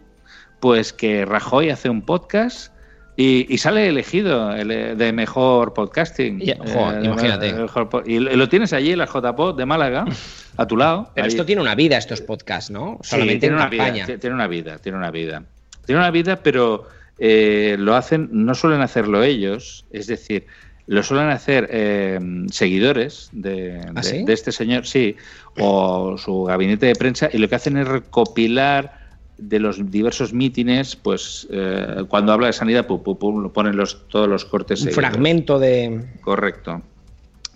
pues 0.59 0.93
que 0.93 1.25
Rajoy 1.25 1.69
hace 1.69 1.89
un 1.89 2.01
podcast 2.01 2.73
y, 3.17 3.45
y 3.53 3.57
sale 3.59 3.87
elegido 3.87 4.51
el, 4.55 4.71
eh, 4.71 4.95
de 4.95 5.13
mejor 5.13 5.73
podcasting. 5.73 6.41
Eh, 6.41 6.57
imagínate. 7.03 7.53
mejor 7.53 8.03
y 8.07 8.17
lo 8.19 8.49
tienes 8.49 8.73
allí 8.73 8.91
en 8.93 8.97
la 8.97 9.05
JPod 9.05 9.55
de 9.55 9.65
Málaga, 9.67 10.05
a 10.57 10.65
tu 10.65 10.75
lado. 10.75 11.11
Pero 11.13 11.25
ahí. 11.25 11.29
esto 11.29 11.45
tiene 11.45 11.61
una 11.61 11.75
vida, 11.75 11.97
estos 11.97 12.21
podcasts, 12.21 12.71
¿no? 12.71 12.97
Sí, 13.03 13.11
Solamente 13.11 13.41
tiene 13.41 13.55
en 13.57 13.61
una 13.61 13.69
campaña. 13.69 13.93
vida, 13.93 14.15
ti- 14.15 14.17
tiene 14.19 14.35
una 14.35 14.47
vida, 14.47 14.79
tiene 14.79 14.97
una 14.97 15.11
vida. 15.11 15.43
Tiene 15.85 15.99
una 16.01 16.09
vida, 16.09 16.37
pero 16.41 16.87
eh, 17.17 17.75
lo 17.79 17.95
hacen, 17.95 18.29
no 18.31 18.55
suelen 18.55 18.81
hacerlo 18.81 19.23
ellos, 19.23 19.85
es 19.91 20.07
decir, 20.07 20.47
lo 20.87 21.01
suelen 21.01 21.29
hacer 21.29 21.67
eh, 21.71 22.19
seguidores 22.51 23.29
de, 23.31 23.81
¿Ah, 23.87 23.91
de- 23.93 24.03
sí? 24.03 24.23
de 24.23 24.33
este 24.33 24.51
señor, 24.51 24.85
sí, 24.85 25.15
o 25.57 26.17
su 26.17 26.43
gabinete 26.43 26.85
de 26.87 26.95
prensa, 26.95 27.29
y 27.31 27.37
lo 27.39 27.47
que 27.49 27.55
hacen 27.55 27.77
es 27.77 27.87
recopilar 27.87 28.99
de 29.37 29.59
los 29.59 29.91
diversos 29.91 30.31
mítines, 30.31 30.95
pues 30.95 31.47
eh, 31.51 32.03
cuando 32.07 32.31
habla 32.31 32.47
de 32.47 32.53
sanidad, 32.53 32.87
pu- 32.87 33.03
pu- 33.03 33.17
pu- 33.17 33.51
ponen 33.51 33.75
los, 33.75 34.07
todos 34.07 34.29
los 34.29 34.45
cortes. 34.45 34.79
Un 34.81 34.85
seguidos. 34.91 35.03
fragmento 35.09 35.59
de... 35.59 36.05
Correcto. 36.21 36.81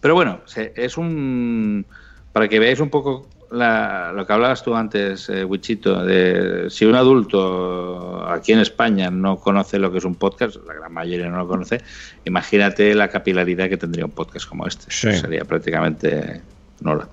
Pero 0.02 0.14
bueno, 0.16 0.42
es 0.76 0.98
un. 0.98 1.86
Para 2.32 2.48
que 2.48 2.60
veáis 2.60 2.80
un 2.80 2.90
poco 2.90 3.30
la- 3.52 4.12
lo 4.14 4.26
que 4.26 4.34
hablabas 4.34 4.64
tú 4.64 4.76
antes, 4.76 5.30
eh, 5.30 5.44
Wichito, 5.44 6.04
de 6.04 6.68
si 6.70 6.86
un 6.86 6.96
adulto 6.96 8.26
aquí 8.30 8.52
en 8.54 8.60
España 8.60 9.10
no 9.10 9.38
conoce 9.38 9.80
lo 9.80 9.92
que 9.92 9.98
es 10.00 10.06
un 10.06 10.16
podcast, 10.16 10.58
la 10.68 10.74
gran 10.74 10.94
mayoría 10.94 11.28
no 11.30 11.38
lo 11.38 11.48
conoce, 11.48 11.82
imagínate 12.26 12.94
la 12.96 13.08
capilaridad 13.10 13.70
que 13.70 13.78
tendría 13.78 14.06
un 14.06 14.12
podcast 14.12 14.48
como 14.48 14.68
este. 14.68 14.86
Sí. 14.90 15.14
Sería 15.14 15.46
prácticamente 15.46 16.42
nula. 16.82 17.08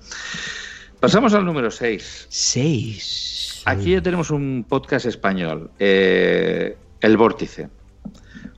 Pasamos 0.99 1.33
al 1.33 1.45
número 1.45 1.69
6. 1.71 2.27
6. 2.29 3.61
Aquí 3.65 3.91
ya 3.91 4.01
tenemos 4.01 4.31
un 4.31 4.65
podcast 4.67 5.05
español, 5.05 5.69
eh, 5.79 6.77
El 7.01 7.17
Vórtice. 7.17 7.69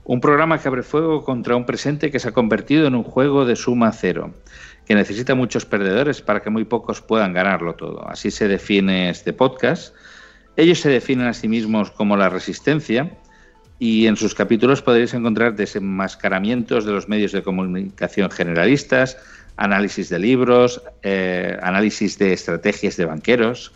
Un 0.04 0.20
programa 0.20 0.58
que 0.58 0.66
abre 0.68 0.82
fuego 0.82 1.22
contra 1.24 1.54
un 1.56 1.66
presente 1.66 2.10
que 2.10 2.18
se 2.18 2.28
ha 2.28 2.32
convertido 2.32 2.86
en 2.86 2.94
un 2.94 3.02
juego 3.04 3.44
de 3.44 3.54
suma 3.56 3.92
cero, 3.92 4.32
que 4.90 4.96
necesita 4.96 5.36
muchos 5.36 5.66
perdedores 5.66 6.20
para 6.20 6.42
que 6.42 6.50
muy 6.50 6.64
pocos 6.64 7.00
puedan 7.00 7.32
ganarlo 7.32 7.76
todo. 7.76 8.08
Así 8.08 8.32
se 8.32 8.48
define 8.48 9.08
este 9.08 9.32
podcast. 9.32 9.94
Ellos 10.56 10.80
se 10.80 10.88
definen 10.88 11.28
a 11.28 11.32
sí 11.32 11.46
mismos 11.46 11.92
como 11.92 12.16
la 12.16 12.28
resistencia 12.28 13.16
y 13.78 14.08
en 14.08 14.16
sus 14.16 14.34
capítulos 14.34 14.82
podréis 14.82 15.14
encontrar 15.14 15.54
desenmascaramientos 15.54 16.84
de 16.84 16.90
los 16.90 17.08
medios 17.08 17.30
de 17.30 17.44
comunicación 17.44 18.32
generalistas, 18.32 19.16
análisis 19.56 20.08
de 20.08 20.18
libros, 20.18 20.82
eh, 21.04 21.56
análisis 21.62 22.18
de 22.18 22.32
estrategias 22.32 22.96
de 22.96 23.04
banqueros. 23.04 23.72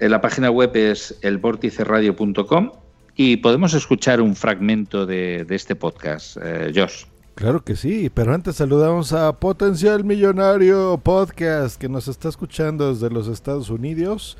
Eh, 0.00 0.08
La 0.08 0.20
página 0.20 0.50
web 0.50 0.72
es 0.74 1.16
elvorticeradio.com 1.22 2.72
y 3.14 3.36
podemos 3.36 3.72
escuchar 3.72 4.20
un 4.20 4.34
fragmento 4.34 5.06
de, 5.06 5.44
de 5.44 5.54
este 5.54 5.76
podcast. 5.76 6.38
Eh, 6.42 6.72
Josh. 6.74 7.04
Claro 7.38 7.62
que 7.62 7.76
sí, 7.76 8.10
pero 8.10 8.34
antes 8.34 8.56
saludamos 8.56 9.12
a 9.12 9.32
Potencial 9.38 10.02
Millonario 10.02 10.98
Podcast 10.98 11.80
que 11.80 11.88
nos 11.88 12.08
está 12.08 12.28
escuchando 12.28 12.92
desde 12.92 13.10
los 13.10 13.28
Estados 13.28 13.70
Unidos 13.70 14.36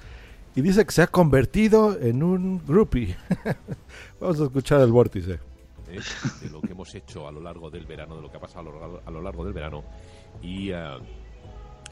y 0.56 0.62
dice 0.62 0.84
que 0.84 0.90
se 0.90 1.02
ha 1.02 1.06
convertido 1.06 1.96
en 2.00 2.24
un 2.24 2.60
groupie. 2.66 3.16
Vamos 4.20 4.40
a 4.40 4.44
escuchar 4.46 4.80
el 4.80 4.90
vórtice. 4.90 5.38
de 5.86 6.50
lo 6.50 6.60
que 6.60 6.72
hemos 6.72 6.92
hecho 6.92 7.28
a 7.28 7.30
lo 7.30 7.40
largo 7.40 7.70
del 7.70 7.86
verano, 7.86 8.16
de 8.16 8.22
lo 8.22 8.32
que 8.32 8.36
ha 8.36 8.40
pasado 8.40 8.68
a 8.68 8.72
lo 8.72 8.80
largo, 8.80 9.02
a 9.06 9.10
lo 9.12 9.22
largo 9.22 9.44
del 9.44 9.54
verano 9.54 9.84
y 10.42 10.70
eh, 10.72 10.98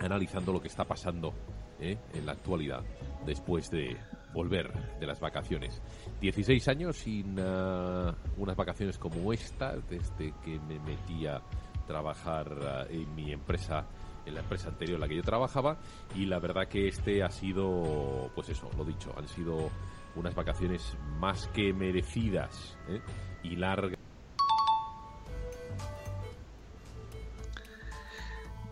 analizando 0.01 0.53
lo 0.53 0.61
que 0.61 0.67
está 0.67 0.87
pasando 0.87 1.33
¿eh? 1.79 1.99
en 2.15 2.27
la 2.27 2.33
actualidad 2.33 2.83
después 3.25 3.71
de 3.71 3.97
volver 4.37 4.71
de 5.01 5.07
las 5.07 5.19
vacaciones. 5.19 5.81
16 6.21 6.69
años 6.69 6.99
sin 6.99 7.37
eh, 7.39 8.13
unas 8.37 8.55
vacaciones 8.55 8.99
como 8.99 9.33
esta, 9.33 9.75
desde 9.89 10.35
que 10.45 10.61
me 10.69 10.79
metí 10.81 11.27
a 11.27 11.41
trabajar 11.87 12.87
eh, 12.91 13.03
en 13.03 13.15
mi 13.15 13.33
empresa 13.33 13.85
en 14.27 14.35
la 14.35 14.41
empresa 14.41 14.69
anterior 14.69 14.97
en 14.97 15.01
la 15.03 15.09
que 15.09 15.15
yo 15.15 15.23
trabajaba 15.23 15.79
y 16.17 16.27
la 16.27 16.41
verdad 16.41 16.67
que 16.67 16.89
este 16.89 17.23
ha 17.23 17.31
sido 17.31 18.29
pues 18.35 18.49
eso 18.49 18.69
lo 18.77 18.85
dicho 18.85 19.15
han 19.17 19.29
sido 19.29 19.71
unas 20.17 20.35
vacaciones 20.35 20.97
más 21.21 21.47
que 21.55 21.73
merecidas 21.73 22.77
¿eh? 22.89 23.01
y 23.45 23.55
largas 23.55 23.97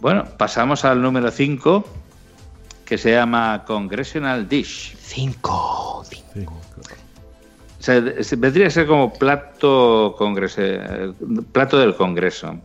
Bueno, 0.00 0.24
pasamos 0.36 0.84
al 0.84 1.00
número 1.00 1.30
5, 1.30 1.84
que 2.84 2.98
se 2.98 3.12
llama 3.12 3.64
Congressional 3.66 4.48
Dish. 4.48 4.96
5. 4.98 6.04
sea, 7.80 8.22
se- 8.22 8.36
vendría 8.36 8.66
a 8.66 8.70
ser 8.70 8.86
como 8.86 9.12
plato, 9.12 10.14
congreso, 10.16 10.60
eh, 10.62 11.12
plato 11.52 11.78
del 11.78 11.94
Congreso. 11.94 12.58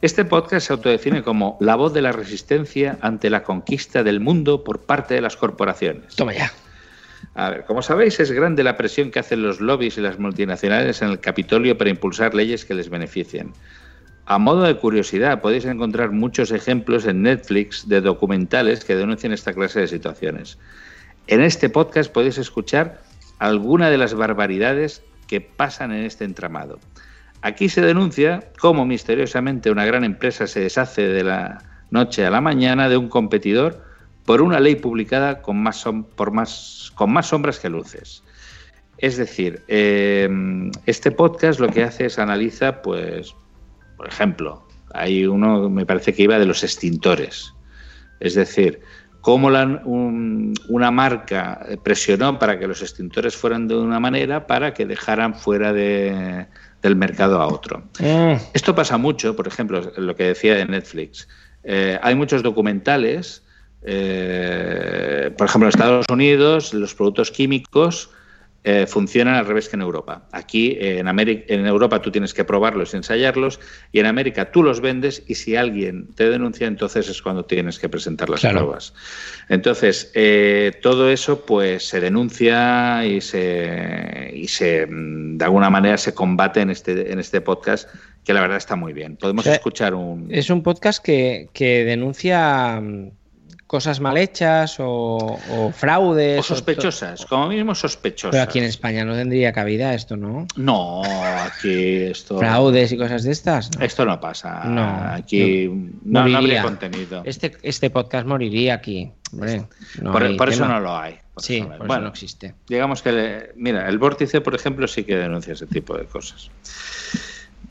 Este 0.00 0.24
podcast 0.24 0.66
se 0.68 0.72
autodefine 0.72 1.22
como 1.22 1.56
la 1.60 1.74
voz 1.74 1.92
de 1.92 2.02
la 2.02 2.12
resistencia 2.12 2.98
ante 3.00 3.30
la 3.30 3.42
conquista 3.42 4.02
del 4.04 4.20
mundo 4.20 4.62
por 4.62 4.80
parte 4.80 5.14
de 5.14 5.20
las 5.20 5.36
corporaciones. 5.36 6.14
Toma 6.14 6.32
ya. 6.34 6.52
A 7.34 7.50
ver, 7.50 7.64
como 7.64 7.82
sabéis, 7.82 8.20
es 8.20 8.30
grande 8.30 8.62
la 8.62 8.76
presión 8.76 9.10
que 9.10 9.18
hacen 9.18 9.42
los 9.42 9.60
lobbies 9.60 9.98
y 9.98 10.00
las 10.00 10.18
multinacionales 10.20 11.02
en 11.02 11.08
el 11.10 11.18
Capitolio 11.20 11.76
para 11.76 11.90
impulsar 11.90 12.32
leyes 12.34 12.64
que 12.64 12.74
les 12.74 12.88
beneficien. 12.88 13.52
A 14.30 14.36
modo 14.36 14.64
de 14.64 14.76
curiosidad, 14.76 15.40
podéis 15.40 15.64
encontrar 15.64 16.10
muchos 16.12 16.50
ejemplos 16.50 17.06
en 17.06 17.22
Netflix 17.22 17.88
de 17.88 18.02
documentales 18.02 18.84
que 18.84 18.94
denuncian 18.94 19.32
esta 19.32 19.54
clase 19.54 19.80
de 19.80 19.88
situaciones. 19.88 20.58
En 21.28 21.40
este 21.40 21.70
podcast 21.70 22.12
podéis 22.12 22.36
escuchar 22.36 23.00
alguna 23.38 23.88
de 23.88 23.96
las 23.96 24.12
barbaridades 24.12 25.02
que 25.28 25.40
pasan 25.40 25.92
en 25.92 26.04
este 26.04 26.26
entramado. 26.26 26.78
Aquí 27.40 27.70
se 27.70 27.80
denuncia 27.80 28.50
cómo 28.60 28.84
misteriosamente 28.84 29.70
una 29.70 29.86
gran 29.86 30.04
empresa 30.04 30.46
se 30.46 30.60
deshace 30.60 31.08
de 31.08 31.24
la 31.24 31.62
noche 31.90 32.26
a 32.26 32.30
la 32.30 32.42
mañana 32.42 32.90
de 32.90 32.98
un 32.98 33.08
competidor 33.08 33.82
por 34.26 34.42
una 34.42 34.60
ley 34.60 34.76
publicada 34.76 35.40
con 35.40 35.62
más, 35.62 35.78
sombras 35.78 37.58
que 37.60 37.70
luces. 37.70 38.22
Es 38.98 39.16
decir, 39.16 39.62
eh, 39.68 40.28
este 40.84 41.12
podcast 41.12 41.60
lo 41.60 41.68
que 41.68 41.82
hace 41.82 42.04
es 42.04 42.18
analiza, 42.18 42.82
pues, 42.82 43.34
por 43.98 44.08
ejemplo, 44.08 44.66
hay 44.94 45.26
uno, 45.26 45.68
me 45.68 45.84
parece 45.84 46.14
que 46.14 46.22
iba 46.22 46.38
de 46.38 46.46
los 46.46 46.62
extintores. 46.64 47.52
Es 48.20 48.34
decir, 48.34 48.80
cómo 49.20 49.50
la- 49.50 49.82
un- 49.84 50.54
una 50.68 50.90
marca 50.90 51.66
presionó 51.82 52.38
para 52.38 52.58
que 52.58 52.66
los 52.66 52.80
extintores 52.80 53.36
fueran 53.36 53.68
de 53.68 53.76
una 53.76 54.00
manera 54.00 54.46
para 54.46 54.72
que 54.72 54.86
dejaran 54.86 55.34
fuera 55.34 55.72
de- 55.74 56.46
del 56.80 56.94
mercado 56.96 57.42
a 57.42 57.48
otro. 57.48 57.82
Esto 58.54 58.74
pasa 58.74 58.96
mucho, 58.96 59.34
por 59.36 59.46
ejemplo, 59.48 59.92
lo 59.96 60.14
que 60.14 60.24
decía 60.24 60.54
de 60.54 60.64
Netflix. 60.64 61.28
Eh, 61.64 61.98
hay 62.00 62.14
muchos 62.14 62.42
documentales, 62.42 63.44
eh, 63.82 65.34
por 65.36 65.48
ejemplo, 65.48 65.66
en 65.66 65.70
Estados 65.70 66.06
Unidos, 66.10 66.72
los 66.72 66.94
productos 66.94 67.30
químicos 67.30 68.10
eh, 68.64 68.86
funcionan 68.86 69.34
al 69.36 69.46
revés 69.46 69.68
que 69.68 69.76
en 69.76 69.82
Europa. 69.82 70.28
Aquí, 70.32 70.76
eh, 70.80 70.98
en, 70.98 71.08
América, 71.08 71.44
en 71.48 71.64
Europa, 71.66 72.02
tú 72.02 72.10
tienes 72.10 72.34
que 72.34 72.44
probarlos 72.44 72.92
y 72.92 72.96
ensayarlos, 72.98 73.60
y 73.92 74.00
en 74.00 74.06
América 74.06 74.50
tú 74.50 74.62
los 74.62 74.80
vendes 74.80 75.22
y 75.26 75.36
si 75.36 75.56
alguien 75.56 76.08
te 76.14 76.28
denuncia, 76.28 76.66
entonces 76.66 77.08
es 77.08 77.22
cuando 77.22 77.44
tienes 77.44 77.78
que 77.78 77.88
presentar 77.88 78.28
las 78.28 78.40
Claro. 78.40 78.58
pruebas. 78.58 78.92
Entonces, 79.48 80.10
eh, 80.14 80.72
todo 80.82 81.08
eso 81.08 81.46
pues 81.46 81.86
se 81.88 82.00
denuncia 82.00 83.06
y 83.06 83.20
se, 83.20 84.30
y 84.34 84.48
se 84.48 84.86
mm, 84.86 85.38
de 85.38 85.44
alguna 85.44 85.70
manera 85.70 85.96
se 85.96 86.12
combate 86.12 86.60
en 86.60 86.70
este, 86.70 87.12
en 87.12 87.18
este 87.20 87.40
podcast, 87.40 87.88
que 88.24 88.34
la 88.34 88.40
verdad 88.42 88.58
está 88.58 88.76
muy 88.76 88.92
bien. 88.92 89.16
Podemos 89.16 89.44
O 89.44 89.48
sea, 89.48 89.54
escuchar 89.54 89.94
un... 89.94 90.26
Es 90.30 90.50
un 90.50 90.62
podcast 90.62 91.02
que, 91.02 91.48
que 91.54 91.84
denuncia 91.84 92.80
mm, 92.80 93.12
cosas 93.68 94.00
mal 94.00 94.16
hechas 94.16 94.80
o, 94.80 95.38
o 95.50 95.70
fraudes. 95.72 96.40
O 96.40 96.42
sospechosas, 96.42 97.26
como 97.26 97.46
mínimo 97.48 97.74
sospechosas. 97.74 98.32
Pero 98.32 98.42
aquí 98.42 98.58
en 98.58 98.64
España 98.64 99.04
no 99.04 99.14
tendría 99.14 99.52
cabida 99.52 99.92
esto, 99.94 100.16
¿no? 100.16 100.46
No, 100.56 101.02
aquí 101.04 101.96
esto... 102.04 102.38
Fraudes 102.38 102.90
y 102.92 102.96
cosas 102.96 103.22
de 103.24 103.30
estas. 103.32 103.70
¿no? 103.78 103.84
Esto 103.84 104.04
no 104.06 104.18
pasa. 104.18 104.64
No, 104.64 105.12
aquí 105.12 105.68
no, 106.02 106.26
no 106.26 106.36
habría 106.38 106.62
contenido. 106.62 107.22
Este, 107.26 107.56
este 107.62 107.90
podcast 107.90 108.26
moriría 108.26 108.74
aquí. 108.74 109.12
hombre. 109.32 109.66
No 110.00 110.12
por 110.12 110.48
eso 110.48 110.66
no 110.66 110.80
lo 110.80 110.96
hay. 110.96 111.18
por 111.34 111.42
Sí, 111.44 111.58
eso 111.58 111.68
Bueno, 111.86 112.04
no 112.04 112.08
existe. 112.08 112.54
Digamos 112.68 113.02
que, 113.02 113.12
le- 113.12 113.52
mira, 113.56 113.86
el 113.86 113.98
vórtice, 113.98 114.40
por 114.40 114.54
ejemplo, 114.54 114.88
sí 114.88 115.04
que 115.04 115.14
denuncia 115.16 115.52
ese 115.52 115.66
tipo 115.66 115.94
de 115.96 116.06
cosas. 116.06 116.50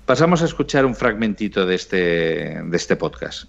Pasamos 0.06 0.44
a 0.44 0.46
escuchar 0.46 0.86
un 0.86 0.96
fragmentito 0.96 1.66
de 1.66 1.74
este, 1.76 1.98
de 2.64 2.78
este 2.78 2.96
podcast. 2.96 3.46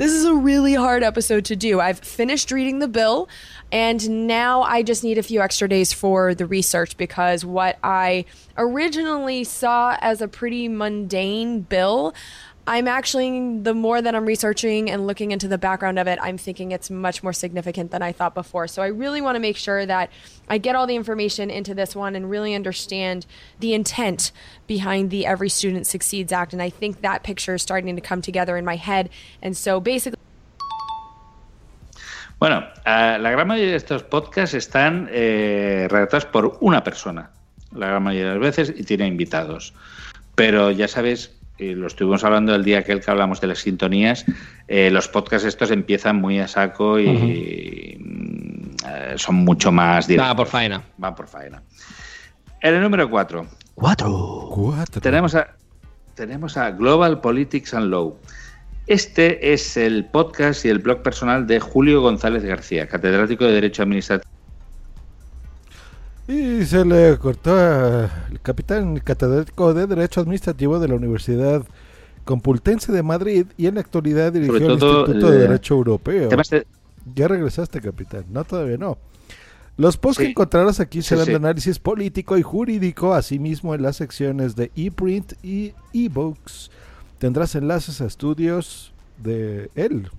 This 0.00 0.12
is 0.12 0.24
a 0.24 0.34
really 0.34 0.72
hard 0.72 1.02
episode 1.02 1.44
to 1.44 1.56
do. 1.56 1.78
I've 1.78 1.98
finished 1.98 2.50
reading 2.50 2.78
the 2.78 2.88
bill, 2.88 3.28
and 3.70 4.26
now 4.26 4.62
I 4.62 4.82
just 4.82 5.04
need 5.04 5.18
a 5.18 5.22
few 5.22 5.42
extra 5.42 5.68
days 5.68 5.92
for 5.92 6.34
the 6.34 6.46
research 6.46 6.96
because 6.96 7.44
what 7.44 7.78
I 7.84 8.24
originally 8.56 9.44
saw 9.44 9.98
as 10.00 10.22
a 10.22 10.26
pretty 10.26 10.68
mundane 10.68 11.60
bill, 11.60 12.14
I'm 12.70 12.86
actually, 12.86 13.58
the 13.58 13.74
more 13.74 14.00
that 14.00 14.14
I'm 14.14 14.24
researching 14.24 14.92
and 14.92 15.04
looking 15.04 15.32
into 15.32 15.48
the 15.48 15.58
background 15.58 15.98
of 15.98 16.06
it, 16.06 16.20
I'm 16.22 16.38
thinking 16.38 16.70
it's 16.70 16.88
much 16.88 17.20
more 17.20 17.32
significant 17.32 17.90
than 17.90 18.00
I 18.00 18.12
thought 18.12 18.32
before. 18.32 18.68
So 18.68 18.80
I 18.80 18.86
really 18.86 19.20
want 19.20 19.34
to 19.34 19.40
make 19.40 19.56
sure 19.56 19.84
that 19.84 20.08
I 20.48 20.58
get 20.58 20.76
all 20.76 20.86
the 20.86 20.94
information 20.94 21.50
into 21.50 21.74
this 21.74 21.96
one 21.96 22.14
and 22.14 22.30
really 22.30 22.54
understand 22.54 23.26
the 23.58 23.74
intent 23.74 24.30
behind 24.68 25.10
the 25.10 25.26
Every 25.26 25.48
Student 25.48 25.88
Succeeds 25.88 26.30
Act. 26.30 26.52
And 26.52 26.62
I 26.62 26.70
think 26.70 27.00
that 27.00 27.24
picture 27.24 27.56
is 27.56 27.62
starting 27.62 27.96
to 27.96 28.00
come 28.00 28.22
together 28.22 28.56
in 28.56 28.64
my 28.64 28.76
head. 28.76 29.10
And 29.42 29.56
so 29.56 29.80
basically, 29.80 30.20
Bueno, 32.38 32.68
la 32.86 33.30
gran 33.32 33.48
mayoría 33.48 33.72
de 33.72 33.78
estos 33.78 34.04
podcasts 34.04 34.54
están 34.54 35.08
eh, 35.10 35.88
redactados 35.90 36.26
por 36.26 36.56
una 36.60 36.84
persona, 36.84 37.32
la 37.74 37.88
gran 37.88 38.04
mayoría 38.04 38.28
de 38.28 38.38
las 38.38 38.56
veces, 38.56 38.74
y 38.78 38.84
tiene 38.84 39.08
invitados. 39.08 39.74
Pero 40.36 40.70
ya 40.70 40.86
sabéis, 40.86 41.32
y 41.60 41.74
lo 41.74 41.86
estuvimos 41.86 42.24
hablando 42.24 42.54
el 42.54 42.64
día 42.64 42.78
aquel 42.78 43.00
que 43.00 43.10
hablamos 43.10 43.40
de 43.40 43.48
las 43.48 43.58
sintonías, 43.58 44.24
eh, 44.66 44.90
los 44.90 45.08
podcasts 45.08 45.46
estos 45.46 45.70
empiezan 45.70 46.16
muy 46.16 46.40
a 46.40 46.48
saco 46.48 46.98
y 46.98 47.98
eh, 48.86 49.14
son 49.16 49.36
mucho 49.36 49.70
más 49.70 50.06
directos. 50.06 50.30
Va 50.30 50.36
por 50.36 50.46
faena. 50.46 50.82
Va 51.02 51.14
por 51.14 51.28
faena. 51.28 51.62
En 52.62 52.74
el 52.74 52.82
número 52.82 53.08
4 53.10 53.46
Cuatro. 53.74 55.00
tenemos 55.00 55.34
a, 55.34 55.54
tenemos 56.14 56.56
a 56.56 56.70
Global 56.70 57.20
Politics 57.20 57.74
and 57.74 57.90
Law. 57.90 58.16
Este 58.86 59.52
es 59.52 59.76
el 59.76 60.04
podcast 60.06 60.64
y 60.64 60.68
el 60.68 60.80
blog 60.80 61.02
personal 61.02 61.46
de 61.46 61.60
Julio 61.60 62.02
González 62.02 62.42
García, 62.42 62.88
catedrático 62.88 63.44
de 63.44 63.52
Derecho 63.52 63.82
Administrativo. 63.82 64.30
Y 66.30 66.64
se 66.64 66.84
le 66.84 67.18
cortó 67.18 67.54
al 67.56 68.40
capitán 68.42 68.98
catedrático 69.00 69.74
de 69.74 69.86
Derecho 69.86 70.20
Administrativo 70.20 70.78
de 70.78 70.86
la 70.88 70.94
Universidad 70.94 71.64
Complutense 72.24 72.92
de 72.92 73.02
Madrid 73.02 73.46
y 73.56 73.66
en 73.66 73.74
la 73.74 73.80
actualidad 73.80 74.32
dirigió 74.32 74.56
el 74.58 74.62
Instituto 74.74 75.30
de 75.30 75.38
Derecho 75.38 75.74
Europeo. 75.74 76.28
de- 76.28 76.66
Ya 77.14 77.26
regresaste, 77.26 77.80
capitán. 77.80 78.26
No, 78.30 78.44
todavía 78.44 78.76
no. 78.76 78.98
Los 79.76 79.96
posts 79.96 80.18
que 80.18 80.30
encontrarás 80.30 80.78
aquí 80.78 81.00
Sí, 81.02 81.08
serán 81.08 81.24
sí. 81.24 81.30
de 81.32 81.36
análisis 81.38 81.78
político 81.78 82.36
y 82.38 82.42
jurídico, 82.42 83.14
asimismo 83.14 83.74
en 83.74 83.82
las 83.82 83.96
secciones 83.96 84.54
de 84.54 84.70
ePrint 84.76 85.32
y 85.42 85.72
eBooks. 85.94 86.70
Tendrás 87.18 87.54
enlaces 87.56 88.00
a 88.02 88.06
estudios 88.06 88.92
de 89.18 89.70
él. 89.74 90.10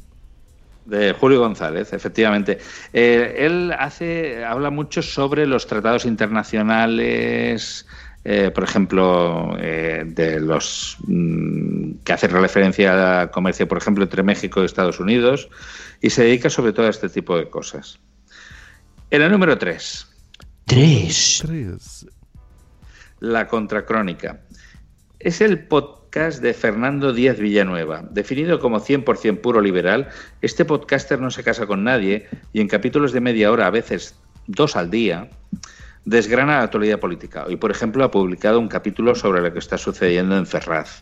De 0.85 1.13
Julio 1.13 1.39
González, 1.39 1.93
efectivamente. 1.93 2.57
Eh, 2.91 3.35
él 3.37 3.73
hace, 3.77 4.43
habla 4.43 4.71
mucho 4.71 5.01
sobre 5.01 5.45
los 5.45 5.67
tratados 5.67 6.05
internacionales, 6.05 7.85
eh, 8.23 8.51
por 8.53 8.63
ejemplo, 8.63 9.55
eh, 9.59 10.03
de 10.05 10.39
los 10.39 10.97
mm, 11.07 11.93
que 12.03 12.13
hacen 12.13 12.31
referencia 12.31 13.21
al 13.21 13.31
comercio, 13.31 13.67
por 13.67 13.79
ejemplo, 13.79 14.03
entre 14.03 14.23
México 14.23 14.61
y 14.61 14.65
Estados 14.65 14.99
Unidos, 14.99 15.49
y 16.01 16.09
se 16.09 16.23
dedica 16.23 16.49
sobre 16.49 16.73
todo 16.73 16.87
a 16.87 16.89
este 16.89 17.09
tipo 17.09 17.37
de 17.37 17.49
cosas. 17.49 17.99
En 19.09 19.21
el 19.21 19.31
número 19.31 19.57
3. 19.57 20.07
Tres. 20.65 21.43
La 23.19 23.47
Contracrónica. 23.47 24.41
Es 25.19 25.41
el 25.41 25.67
de 26.11 26.53
Fernando 26.53 27.13
Díaz 27.13 27.39
Villanueva. 27.39 28.03
Definido 28.11 28.59
como 28.59 28.81
100% 28.81 29.39
puro 29.39 29.61
liberal, 29.61 30.09
este 30.41 30.65
podcaster 30.65 31.21
no 31.21 31.31
se 31.31 31.41
casa 31.41 31.65
con 31.67 31.85
nadie 31.85 32.27
y 32.51 32.59
en 32.59 32.67
capítulos 32.67 33.13
de 33.13 33.21
media 33.21 33.49
hora, 33.49 33.67
a 33.67 33.69
veces 33.69 34.15
dos 34.45 34.75
al 34.75 34.91
día, 34.91 35.29
desgrana 36.03 36.57
la 36.57 36.63
actualidad 36.63 36.99
política. 36.99 37.45
Hoy, 37.47 37.55
por 37.55 37.71
ejemplo, 37.71 38.03
ha 38.03 38.11
publicado 38.11 38.59
un 38.59 38.67
capítulo 38.67 39.15
sobre 39.15 39.41
lo 39.41 39.53
que 39.53 39.59
está 39.59 39.77
sucediendo 39.77 40.37
en 40.37 40.45
Ferraz. 40.45 41.01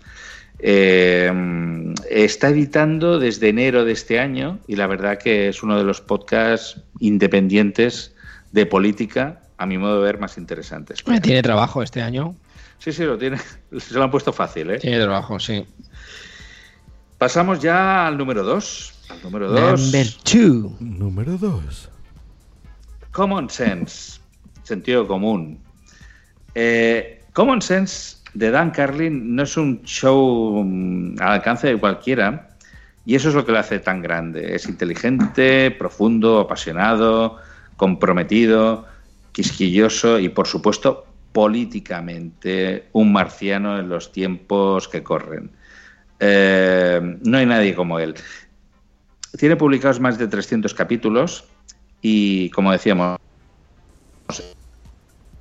Eh, 0.60 1.32
está 2.12 2.50
editando 2.50 3.18
desde 3.18 3.50
enero 3.50 3.86
de 3.86 3.94
este 3.94 4.20
año 4.20 4.60
y 4.68 4.76
la 4.76 4.86
verdad 4.86 5.18
que 5.18 5.48
es 5.48 5.64
uno 5.64 5.76
de 5.76 5.86
los 5.86 6.02
podcasts 6.02 6.82
independientes 7.00 8.14
de 8.52 8.68
política, 8.68 9.42
a 9.58 9.66
mi 9.66 9.80
modo 9.80 10.02
de 10.02 10.06
ver, 10.06 10.20
más 10.20 10.38
interesantes. 10.38 11.04
Tiene 11.24 11.42
trabajo 11.42 11.82
este 11.82 12.04
año. 12.04 12.36
Sí, 12.80 12.94
sí, 12.94 13.04
lo 13.04 13.18
tiene. 13.18 13.38
Se 13.78 13.94
lo 13.94 14.04
han 14.04 14.12
puesto 14.12 14.34
fácil, 14.34 14.72
¿eh? 14.72 14.80
Tiene 14.80 15.00
trabajo, 15.00 15.40
sí. 15.40 15.66
Pasamos 17.18 17.60
ya 17.60 18.08
al 18.08 18.18
número 18.18 18.44
2. 18.44 18.94
Al 19.10 19.24
número 19.24 19.52
2. 19.52 19.82
Number 19.82 20.08
two. 20.24 20.76
Número 20.80 21.38
2. 21.38 21.90
Common 23.12 23.50
Sense. 23.50 24.22
Sentido 24.64 25.06
común. 25.06 25.60
Eh, 26.56 27.22
Common 27.34 27.62
Sense 27.62 28.18
de 28.34 28.52
Dan 28.52 28.72
Carlin 28.72 29.36
no 29.36 29.44
es 29.44 29.58
un 29.58 29.82
show 29.84 30.64
mm, 30.64 31.16
al 31.20 31.32
alcance 31.34 31.68
de 31.68 31.78
cualquiera. 31.78 32.50
Y 33.06 33.16
eso 33.16 33.30
es 33.30 33.36
lo 33.36 33.46
que 33.46 33.52
lo 33.52 33.60
hace 33.60 33.80
tan 33.80 34.02
grande. 34.02 34.56
Es 34.56 34.68
inteligente, 34.68 35.72
profundo, 35.72 36.40
apasionado, 36.40 37.38
comprometido, 37.76 38.86
quisquilloso 39.34 40.20
y, 40.20 40.30
por 40.30 40.48
supuesto, 40.48 41.09
políticamente 41.32 42.90
un 42.94 43.12
marciano 43.12 43.80
en 43.80 43.90
los 43.90 44.12
tiempos 44.12 44.88
que 44.88 45.04
corren. 45.04 45.52
Eh, 46.20 47.00
no 47.24 47.38
hay 47.38 47.46
nadie 47.46 47.76
como 47.76 48.00
él. 48.00 48.16
Tiene 49.38 49.56
publicados 49.56 50.00
más 50.00 50.18
de 50.18 50.28
300 50.28 50.74
capítulos 50.74 51.46
y, 52.02 52.50
como 52.50 52.72
decíamos, 52.72 53.20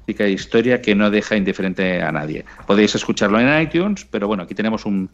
historia 0.07 0.81
que 0.81 0.95
no 0.95 1.11
deja 1.11 1.37
indiferente 1.37 2.03
a 2.03 2.11
nadie. 2.13 2.45
Podéis 2.67 2.95
escucharlo 2.95 3.41
en 3.41 3.63
iTunes, 3.63 4.07
pero 4.11 4.27
bueno, 4.27 4.45
aquí 4.45 4.55
tenemos 4.55 4.87
un, 4.87 5.11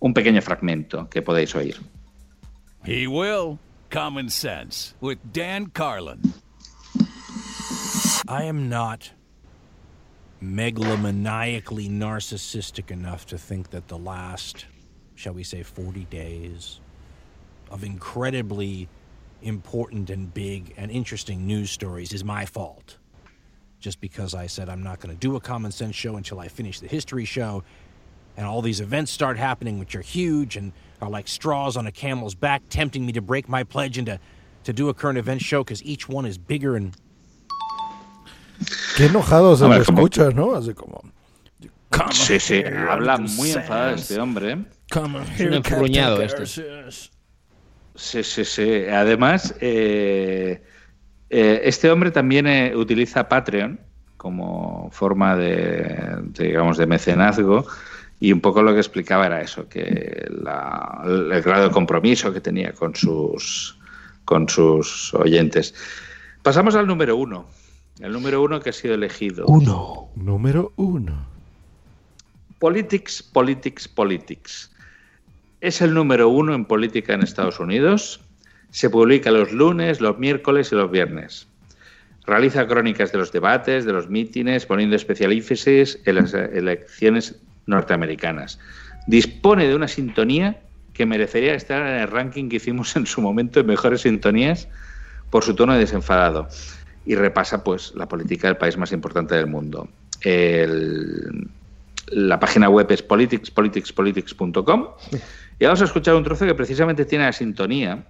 un 0.00 0.14
pequeño 0.14 0.42
fragmento 0.42 1.08
que 1.08 1.22
podéis 1.22 1.54
oír. 1.54 1.76
He 2.84 3.06
will. 3.06 3.58
Common 3.90 4.30
Sense 4.30 4.94
megalomaniacally 10.42 11.88
narcissistic 11.88 12.90
enough 12.90 13.26
to 13.26 13.38
think 13.38 13.70
that 13.70 13.88
the 13.88 13.96
last, 13.96 14.66
shall 15.14 15.32
we 15.32 15.44
say, 15.44 15.62
40 15.62 16.04
days 16.06 16.80
of 17.70 17.84
incredibly 17.84 18.88
important 19.40 20.10
and 20.10 20.32
big 20.32 20.74
and 20.76 20.90
interesting 20.90 21.46
news 21.46 21.70
stories 21.70 22.12
is 22.12 22.24
my 22.24 22.44
fault. 22.44 22.98
Just 23.78 24.00
because 24.00 24.34
I 24.34 24.46
said 24.46 24.68
I'm 24.68 24.82
not 24.82 25.00
going 25.00 25.14
to 25.14 25.18
do 25.18 25.36
a 25.36 25.40
common 25.40 25.72
sense 25.72 25.94
show 25.94 26.16
until 26.16 26.38
I 26.38 26.48
finish 26.48 26.80
the 26.80 26.86
history 26.86 27.24
show, 27.24 27.64
and 28.36 28.46
all 28.46 28.62
these 28.62 28.80
events 28.80 29.12
start 29.12 29.38
happening, 29.38 29.78
which 29.78 29.94
are 29.94 30.00
huge 30.00 30.56
and 30.56 30.72
are 31.00 31.10
like 31.10 31.28
straws 31.28 31.76
on 31.76 31.86
a 31.86 31.92
camel's 31.92 32.34
back, 32.34 32.62
tempting 32.68 33.04
me 33.04 33.12
to 33.12 33.20
break 33.20 33.48
my 33.48 33.64
pledge 33.64 33.98
and 33.98 34.06
to, 34.06 34.20
to 34.64 34.72
do 34.72 34.88
a 34.88 34.94
current 34.94 35.18
event 35.18 35.42
show 35.42 35.62
because 35.62 35.82
each 35.84 36.08
one 36.08 36.26
is 36.26 36.36
bigger 36.36 36.76
and. 36.76 36.96
Qué 38.96 39.06
enojado 39.06 39.56
se 39.56 39.66
lo 39.66 39.74
escucha, 39.74 40.30
¿no? 40.30 40.54
Así 40.54 40.74
como. 40.74 41.02
Sí, 42.10 42.40
sí, 42.40 42.62
habla 42.88 43.18
muy 43.18 43.50
enfadado 43.50 43.94
este 43.94 44.18
hombre. 44.18 44.58
Es 45.34 45.40
un 45.40 45.54
enfurruñado 45.54 46.22
este. 46.22 46.46
Sí, 47.94 48.22
sí, 48.22 48.44
sí. 48.44 48.84
Además, 48.90 49.54
eh, 49.60 50.62
eh, 51.28 51.60
este 51.64 51.90
hombre 51.90 52.10
también 52.10 52.46
eh, 52.46 52.74
utiliza 52.74 53.28
Patreon 53.28 53.78
como 54.16 54.88
forma 54.92 55.36
de, 55.36 56.16
de, 56.22 56.44
digamos, 56.46 56.78
de 56.78 56.86
mecenazgo. 56.86 57.66
Y 58.20 58.32
un 58.32 58.40
poco 58.40 58.62
lo 58.62 58.72
que 58.72 58.78
explicaba 58.78 59.26
era 59.26 59.40
eso, 59.40 59.68
que 59.68 60.28
la, 60.30 61.02
el 61.04 61.42
grado 61.42 61.64
de 61.64 61.70
compromiso 61.72 62.32
que 62.32 62.40
tenía 62.40 62.72
con 62.72 62.94
sus, 62.94 63.76
con 64.24 64.48
sus 64.48 65.12
oyentes. 65.14 65.74
Pasamos 66.40 66.76
al 66.76 66.86
número 66.86 67.16
uno. 67.16 67.48
El 68.00 68.12
número 68.12 68.42
uno 68.42 68.60
que 68.60 68.70
ha 68.70 68.72
sido 68.72 68.94
elegido. 68.94 69.46
Uno. 69.46 70.08
Número 70.16 70.72
uno. 70.76 71.26
Politics, 72.58 73.22
Politics, 73.22 73.88
Politics. 73.88 74.70
Es 75.60 75.80
el 75.80 75.94
número 75.94 76.28
uno 76.28 76.54
en 76.54 76.64
política 76.64 77.14
en 77.14 77.22
Estados 77.22 77.60
Unidos. 77.60 78.20
Se 78.70 78.88
publica 78.88 79.30
los 79.30 79.52
lunes, 79.52 80.00
los 80.00 80.18
miércoles 80.18 80.72
y 80.72 80.76
los 80.76 80.90
viernes. 80.90 81.46
Realiza 82.24 82.66
crónicas 82.66 83.12
de 83.12 83.18
los 83.18 83.32
debates, 83.32 83.84
de 83.84 83.92
los 83.92 84.08
mítines, 84.08 84.64
poniendo 84.64 84.96
especial 84.96 85.32
énfasis 85.32 85.98
en 86.04 86.14
las 86.14 86.34
elecciones 86.34 87.36
norteamericanas. 87.66 88.58
Dispone 89.06 89.66
de 89.66 89.74
una 89.74 89.88
sintonía 89.88 90.60
que 90.94 91.06
merecería 91.06 91.54
estar 91.54 91.82
en 91.86 92.00
el 92.00 92.08
ranking 92.08 92.48
que 92.48 92.56
hicimos 92.56 92.94
en 92.96 93.06
su 93.06 93.20
momento 93.20 93.60
de 93.60 93.66
mejores 93.66 94.02
sintonías 94.02 94.68
por 95.30 95.42
su 95.42 95.54
tono 95.54 95.74
desenfadado. 95.74 96.48
Y 97.04 97.14
repasa 97.14 97.64
pues 97.64 97.94
la 97.94 98.08
política 98.08 98.48
del 98.48 98.56
país 98.56 98.76
más 98.76 98.92
importante 98.92 99.34
del 99.34 99.46
mundo. 99.46 99.88
El, 100.20 101.48
la 102.08 102.38
página 102.38 102.68
web 102.68 102.90
es 102.90 103.02
politicspoliticspolitics.com 103.02 104.86
y 105.58 105.64
vamos 105.64 105.80
a 105.80 105.84
escuchar 105.84 106.14
un 106.14 106.24
trozo 106.24 106.46
que 106.46 106.54
precisamente 106.54 107.04
tiene 107.04 107.24
la 107.24 107.32
sintonía. 107.32 108.06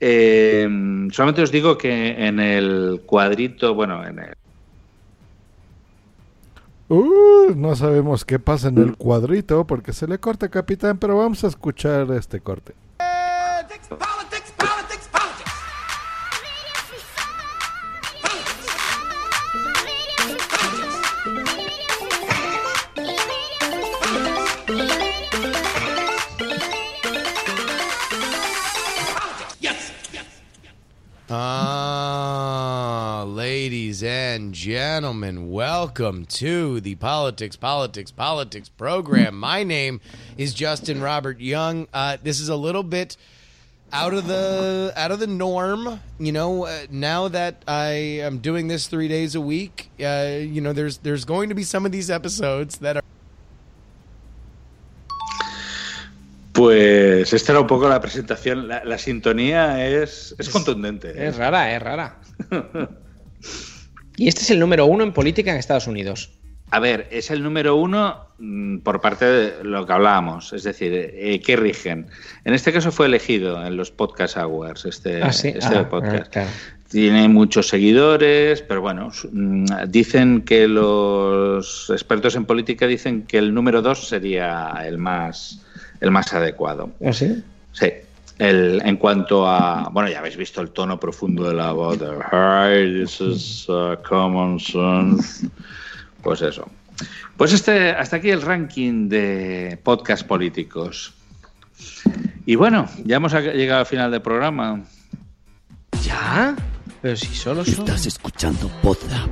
Eh, 0.00 0.68
solamente 1.12 1.42
os 1.42 1.50
digo 1.50 1.76
que 1.76 2.26
en 2.26 2.40
el 2.40 3.02
cuadrito, 3.06 3.74
bueno, 3.74 4.06
en 4.06 4.18
el, 4.18 4.34
Uh, 6.88 7.54
no 7.56 7.74
sabemos 7.74 8.24
qué 8.24 8.38
pasa 8.38 8.68
en 8.68 8.78
el 8.78 8.96
cuadrito 8.96 9.66
porque 9.66 9.92
se 9.92 10.06
le 10.06 10.18
corta, 10.18 10.50
capitán, 10.50 10.98
pero 10.98 11.16
vamos 11.16 11.42
a 11.42 11.48
escuchar 11.48 12.10
este 12.12 12.40
corte. 12.40 12.74
Ah, 31.30 33.24
ladies 33.26 34.02
and 34.02 34.52
gentlemen, 34.52 35.50
welcome 35.50 36.26
to 36.26 36.82
the 36.82 36.96
Politics, 36.96 37.56
Politics, 37.56 38.10
Politics 38.10 38.68
program. 38.68 39.38
My 39.38 39.64
name 39.64 40.02
is 40.36 40.52
Justin 40.52 41.00
Robert 41.00 41.40
Young. 41.40 41.88
Uh, 41.94 42.18
this 42.22 42.40
is 42.40 42.50
a 42.50 42.56
little 42.56 42.82
bit 42.82 43.16
out 43.90 44.12
of 44.12 44.26
the 44.26 44.92
out 44.96 45.12
of 45.12 45.18
the 45.18 45.26
norm, 45.26 45.98
you 46.18 46.30
know. 46.30 46.66
Uh, 46.66 46.80
now 46.90 47.28
that 47.28 47.62
I 47.66 47.92
am 48.20 48.40
doing 48.40 48.68
this 48.68 48.86
three 48.86 49.08
days 49.08 49.34
a 49.34 49.40
week, 49.40 49.88
uh, 50.00 50.36
you 50.38 50.60
know, 50.60 50.74
there's 50.74 50.98
there's 50.98 51.24
going 51.24 51.48
to 51.48 51.54
be 51.54 51.62
some 51.62 51.86
of 51.86 51.92
these 51.92 52.10
episodes 52.10 52.76
that 52.78 52.98
are. 52.98 53.02
Pues 56.54 57.32
esta 57.32 57.50
era 57.50 57.60
un 57.60 57.66
poco 57.66 57.88
la 57.88 58.00
presentación. 58.00 58.68
La, 58.68 58.84
la 58.84 58.96
sintonía 58.96 59.84
es, 59.84 60.36
es, 60.38 60.48
contundente. 60.48 61.10
¿eh? 61.10 61.26
Es 61.26 61.36
rara, 61.36 61.74
es 61.74 61.82
rara. 61.82 62.20
y 64.16 64.28
este 64.28 64.42
es 64.42 64.50
el 64.52 64.60
número 64.60 64.86
uno 64.86 65.02
en 65.02 65.12
política 65.12 65.50
en 65.50 65.56
Estados 65.56 65.88
Unidos. 65.88 66.30
A 66.70 66.78
ver, 66.78 67.08
es 67.10 67.32
el 67.32 67.42
número 67.42 67.74
uno 67.74 68.28
mm, 68.38 68.78
por 68.78 69.00
parte 69.00 69.24
de 69.24 69.64
lo 69.64 69.84
que 69.84 69.92
hablábamos, 69.92 70.52
es 70.52 70.62
decir, 70.62 70.92
eh, 70.92 71.40
¿qué 71.44 71.56
rigen? 71.56 72.06
En 72.44 72.54
este 72.54 72.72
caso 72.72 72.92
fue 72.92 73.06
elegido 73.06 73.64
en 73.66 73.76
los 73.76 73.90
Podcast 73.90 74.36
Awards, 74.36 74.84
este, 74.84 75.22
ah, 75.22 75.32
¿sí? 75.32 75.48
este 75.48 75.76
ah, 75.76 75.88
podcast. 75.88 76.26
Ah, 76.26 76.30
claro. 76.30 76.50
Tiene 76.88 77.28
muchos 77.28 77.66
seguidores, 77.66 78.62
pero 78.62 78.80
bueno, 78.80 79.10
mm, 79.32 79.66
dicen 79.88 80.42
que 80.42 80.68
los 80.68 81.90
expertos 81.90 82.36
en 82.36 82.44
política 82.44 82.86
dicen 82.86 83.24
que 83.26 83.38
el 83.38 83.52
número 83.52 83.82
dos 83.82 84.06
sería 84.06 84.72
el 84.84 84.98
más 84.98 85.63
el 86.04 86.10
más 86.10 86.32
adecuado. 86.34 86.90
¿Ah, 87.04 87.12
sí? 87.12 87.42
Sí. 87.72 87.90
El, 88.38 88.82
en 88.84 88.96
cuanto 88.96 89.48
a. 89.48 89.88
Bueno, 89.90 90.10
ya 90.10 90.18
habéis 90.18 90.36
visto 90.36 90.60
el 90.60 90.70
tono 90.70 91.00
profundo 91.00 91.48
de 91.48 91.54
la 91.54 91.72
voz. 91.72 91.98
De, 91.98 92.06
Hi, 92.06 93.00
this 93.00 93.20
is 93.20 93.68
uh, 93.68 93.96
common 94.06 94.60
sense. 94.60 95.48
Pues 96.22 96.42
eso. 96.42 96.68
Pues 97.36 97.52
este, 97.52 97.90
hasta 97.90 98.16
aquí 98.16 98.30
el 98.30 98.42
ranking 98.42 99.08
de 99.08 99.78
podcast 99.82 100.26
políticos. 100.26 101.14
Y 102.44 102.56
bueno, 102.56 102.86
ya 103.04 103.16
hemos 103.16 103.32
llegado 103.32 103.80
al 103.80 103.86
final 103.86 104.10
del 104.10 104.20
programa. 104.20 104.84
¿Ya? 106.02 106.54
Pero 107.00 107.16
si 107.16 107.34
solo 107.34 107.64
son... 107.64 107.86
Estás 107.86 108.06
escuchando 108.06 108.70
Podzap, 108.82 109.30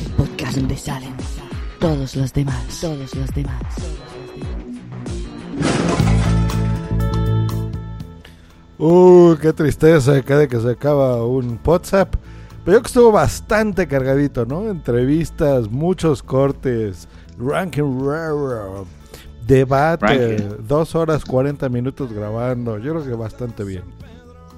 el 0.00 0.12
podcast 0.12 0.56
donde 0.56 0.76
salen 0.76 1.14
todos 1.80 2.16
los 2.16 2.32
demás. 2.32 2.80
Todos 2.80 3.14
los 3.14 3.34
demás. 3.34 3.62
Uh, 8.78 9.36
qué 9.40 9.52
tristeza 9.52 10.20
cada 10.22 10.46
que 10.46 10.60
se 10.60 10.70
acaba 10.70 11.24
un 11.24 11.58
WhatsApp. 11.64 12.14
Pero 12.64 12.78
yo 12.78 12.82
que 12.82 12.86
estuvo 12.86 13.12
bastante 13.12 13.86
cargadito, 13.86 14.46
¿no? 14.46 14.70
Entrevistas, 14.70 15.70
muchos 15.70 16.22
cortes, 16.22 17.08
ranking 17.38 18.00
raro, 18.04 18.86
debate, 19.46 20.06
Ranking. 20.06 20.66
dos 20.66 20.94
horas 20.94 21.24
40 21.24 21.68
minutos 21.68 22.12
grabando. 22.12 22.78
Yo 22.78 22.92
creo 22.92 23.04
que 23.04 23.14
bastante 23.14 23.64
bien. 23.64 23.84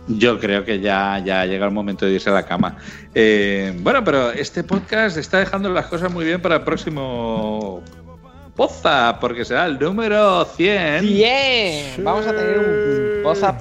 Yo 0.08 0.39
creo 0.39 0.65
que 0.65 0.78
ya, 0.78 1.18
ya 1.18 1.44
llega 1.47 1.66
el 1.66 1.73
momento 1.73 2.07
de 2.07 2.12
irse 2.12 2.31
a 2.31 2.33
la 2.33 2.44
cama. 2.44 2.76
Eh, 3.12 3.76
bueno, 3.83 4.05
pero 4.05 4.31
este 4.31 4.62
podcast 4.62 5.16
está 5.16 5.39
dejando 5.39 5.68
las 5.68 5.86
cosas 5.86 6.12
muy 6.12 6.25
bien 6.25 6.41
para 6.41 6.57
el 6.57 6.62
próximo 6.62 7.83
Poza, 8.56 9.18
porque 9.20 9.44
será 9.44 9.66
el 9.66 9.78
número 9.78 10.44
100. 10.44 11.02
¡Bien! 11.02 12.02
Vamos 12.02 12.26
a 12.26 12.32
tener 12.32 12.58
un 12.58 13.22
Poza 13.22 13.56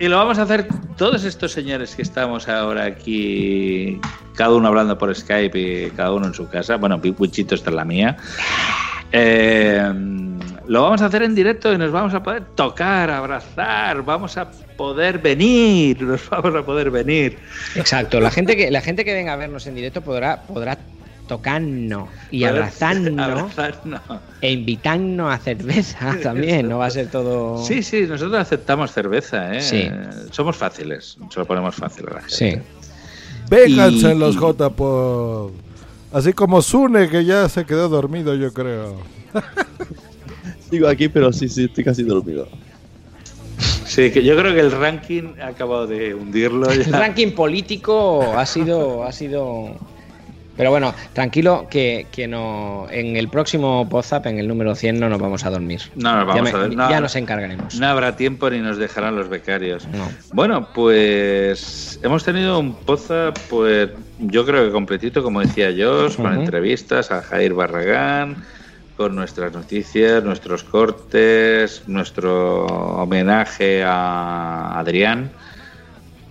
Y 0.00 0.08
lo 0.08 0.16
vamos 0.16 0.38
a 0.38 0.42
hacer 0.42 0.66
todos 0.96 1.22
estos 1.24 1.52
señores 1.52 1.94
que 1.94 2.02
estamos 2.02 2.48
ahora 2.48 2.84
aquí, 2.84 4.00
cada 4.34 4.54
uno 4.54 4.68
hablando 4.68 4.98
por 4.98 5.14
Skype 5.14 5.58
y 5.86 5.90
cada 5.90 6.12
uno 6.12 6.26
en 6.26 6.34
su 6.34 6.48
casa. 6.48 6.76
Bueno, 6.76 7.00
Wichito 7.18 7.54
está 7.54 7.70
en 7.70 7.76
la 7.76 7.84
mía. 7.84 8.16
Eh, 9.12 9.92
Lo 10.66 10.82
vamos 10.82 11.02
a 11.02 11.06
hacer 11.06 11.22
en 11.22 11.34
directo 11.34 11.72
y 11.72 11.78
nos 11.78 11.92
vamos 11.92 12.14
a 12.14 12.22
poder 12.22 12.44
tocar, 12.56 13.10
abrazar, 13.10 14.02
vamos 14.02 14.36
a 14.36 14.50
poder 14.76 15.18
venir, 15.18 16.02
nos 16.02 16.28
vamos 16.28 16.54
a 16.54 16.64
poder 16.64 16.90
venir. 16.90 17.38
Exacto, 17.76 18.18
la 18.20 18.30
gente 18.30 18.56
que 18.56 18.70
la 18.70 18.80
gente 18.80 19.04
que 19.04 19.12
venga 19.12 19.34
a 19.34 19.36
vernos 19.36 19.66
en 19.66 19.74
directo 19.74 20.00
podrá 20.00 20.42
podrá 20.42 20.78
tocarnos 21.26 22.08
y 22.30 22.44
abrazarnos. 22.44 23.52
e 24.40 24.52
invitarnos 24.52 25.32
a 25.32 25.38
cerveza 25.38 26.16
también, 26.22 26.68
no 26.68 26.78
va 26.78 26.86
a 26.86 26.90
ser 26.90 27.08
todo 27.08 27.64
Sí, 27.64 27.82
sí, 27.82 28.02
nosotros 28.02 28.40
aceptamos 28.40 28.92
cerveza, 28.92 29.54
¿eh? 29.54 29.60
Sí. 29.62 29.88
Somos 30.30 30.56
fáciles, 30.56 31.16
se 31.30 31.40
lo 31.40 31.46
ponemos 31.46 31.74
fácil 31.74 32.06
a 32.10 32.14
la 32.14 32.20
gente. 32.22 32.34
Sí. 32.36 32.58
Vénganse 33.48 34.14
Y- 34.14 34.18
los 34.18 34.36
JPod. 34.36 35.50
Así 36.12 36.32
como 36.32 36.60
Sune, 36.60 37.08
que 37.08 37.24
ya 37.24 37.48
se 37.48 37.64
quedó 37.64 37.88
dormido, 37.88 38.34
yo 38.34 38.52
creo. 38.52 38.96
Sigo 40.70 40.88
aquí, 40.88 41.08
pero 41.08 41.32
sí, 41.32 41.48
sí, 41.48 41.64
estoy 41.64 41.84
casi 41.84 42.02
dormido. 42.02 42.48
Sí, 43.86 44.10
que 44.10 44.22
yo 44.24 44.36
creo 44.36 44.54
que 44.54 44.60
el 44.60 44.72
ranking 44.72 45.34
ha 45.42 45.48
acabado 45.48 45.86
de 45.86 46.14
hundirlo. 46.14 46.70
El 46.70 46.84
ranking 46.84 47.32
político 47.32 48.22
ha 48.38 48.46
sido 48.46 49.04
ha 49.04 49.12
sido 49.12 49.76
pero 50.56 50.70
bueno, 50.70 50.94
tranquilo 51.12 51.66
que, 51.70 52.06
que 52.12 52.28
no 52.28 52.86
en 52.90 53.16
el 53.16 53.28
próximo 53.28 53.82
WhatsApp, 53.82 54.26
en 54.26 54.38
el 54.38 54.48
número 54.48 54.74
100 54.74 55.00
no 55.00 55.08
nos 55.08 55.18
vamos 55.20 55.44
a 55.44 55.50
dormir. 55.50 55.80
No 55.94 56.16
nos 56.16 56.26
vamos 56.26 56.36
ya, 56.36 56.42
me- 56.42 56.50
a 56.50 56.62
ver. 56.68 56.76
no, 56.76 56.88
ya 56.90 56.96
no. 56.96 57.00
nos 57.02 57.16
encargaremos. 57.16 57.74
No 57.80 57.86
habrá 57.86 58.16
tiempo 58.16 58.50
ni 58.50 58.58
nos 58.58 58.76
dejarán 58.76 59.16
los 59.16 59.28
becarios. 59.28 59.86
No. 59.88 60.08
Bueno, 60.32 60.68
pues 60.74 61.98
hemos 62.02 62.24
tenido 62.24 62.58
un 62.58 62.74
poza, 62.74 63.32
pues 63.48 63.90
yo 64.18 64.44
creo 64.44 64.66
que 64.66 64.72
completito, 64.72 65.22
como 65.22 65.40
decía 65.40 65.70
Josh, 65.76 66.16
con 66.16 66.32
entrevistas 66.34 67.10
a 67.10 67.22
Jair 67.22 67.54
Barragán, 67.54 68.44
con 68.96 69.14
nuestras 69.16 69.52
noticias, 69.52 70.22
nuestros 70.22 70.64
cortes, 70.64 71.82
nuestro 71.86 72.66
homenaje 72.66 73.82
a 73.82 74.78
Adrián. 74.78 75.30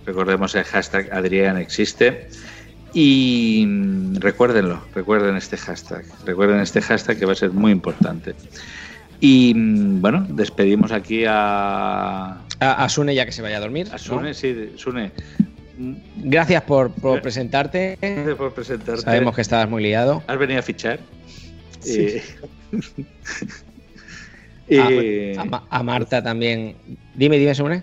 Recordemos 0.06 0.54
el 0.54 0.64
hashtag 0.64 1.12
Adrián 1.12 1.58
existe. 1.58 2.28
Y 2.94 3.64
mm, 3.66 4.16
recuérdenlo, 4.16 4.82
recuerden 4.94 5.36
este 5.36 5.56
hashtag, 5.56 6.04
recuerden 6.26 6.60
este 6.60 6.82
hashtag 6.82 7.18
que 7.18 7.26
va 7.26 7.32
a 7.32 7.36
ser 7.36 7.50
muy 7.50 7.72
importante. 7.72 8.34
Y 9.20 9.54
mm, 9.54 10.00
bueno, 10.00 10.26
despedimos 10.28 10.92
aquí 10.92 11.24
a, 11.26 12.32
A, 12.60 12.84
a 12.84 12.88
Sune 12.88 13.14
ya 13.14 13.24
que 13.24 13.32
se 13.32 13.40
vaya 13.42 13.56
a 13.56 13.60
dormir. 13.60 13.86
a 13.88 13.92
¿no? 13.92 13.98
Sune, 13.98 14.34
sí, 14.34 14.72
Sune. 14.76 15.12
Gracias 16.16 16.62
por, 16.62 16.92
por 16.92 17.22
presentarte. 17.22 17.98
Gracias 18.00 18.36
por 18.36 18.52
presentarte. 18.52 19.02
Sabemos 19.02 19.34
que 19.34 19.40
estabas 19.40 19.68
muy 19.70 19.82
liado. 19.82 20.22
Has 20.26 20.38
venido 20.38 20.60
a 20.60 20.62
fichar. 20.62 21.00
Sí. 21.80 22.18
Y- 24.68 24.76
A- 24.78 24.90
y- 24.92 25.36
a, 25.36 25.44
Ma- 25.44 25.64
a 25.68 25.82
Marta 25.82 26.22
también. 26.22 26.76
Dime, 27.14 27.38
dime, 27.38 27.54
Sune. 27.54 27.82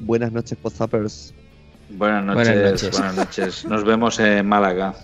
Buenas 0.00 0.30
noches, 0.32 0.58
Podzappers. 0.60 1.32
Buenas 1.96 2.24
noches, 2.24 2.44
Buenas 2.54 2.90
buenas 2.90 3.16
noches. 3.16 3.64
Nos 3.64 3.84
vemos 3.84 4.18
en 4.18 4.46
Málaga. 4.46 4.94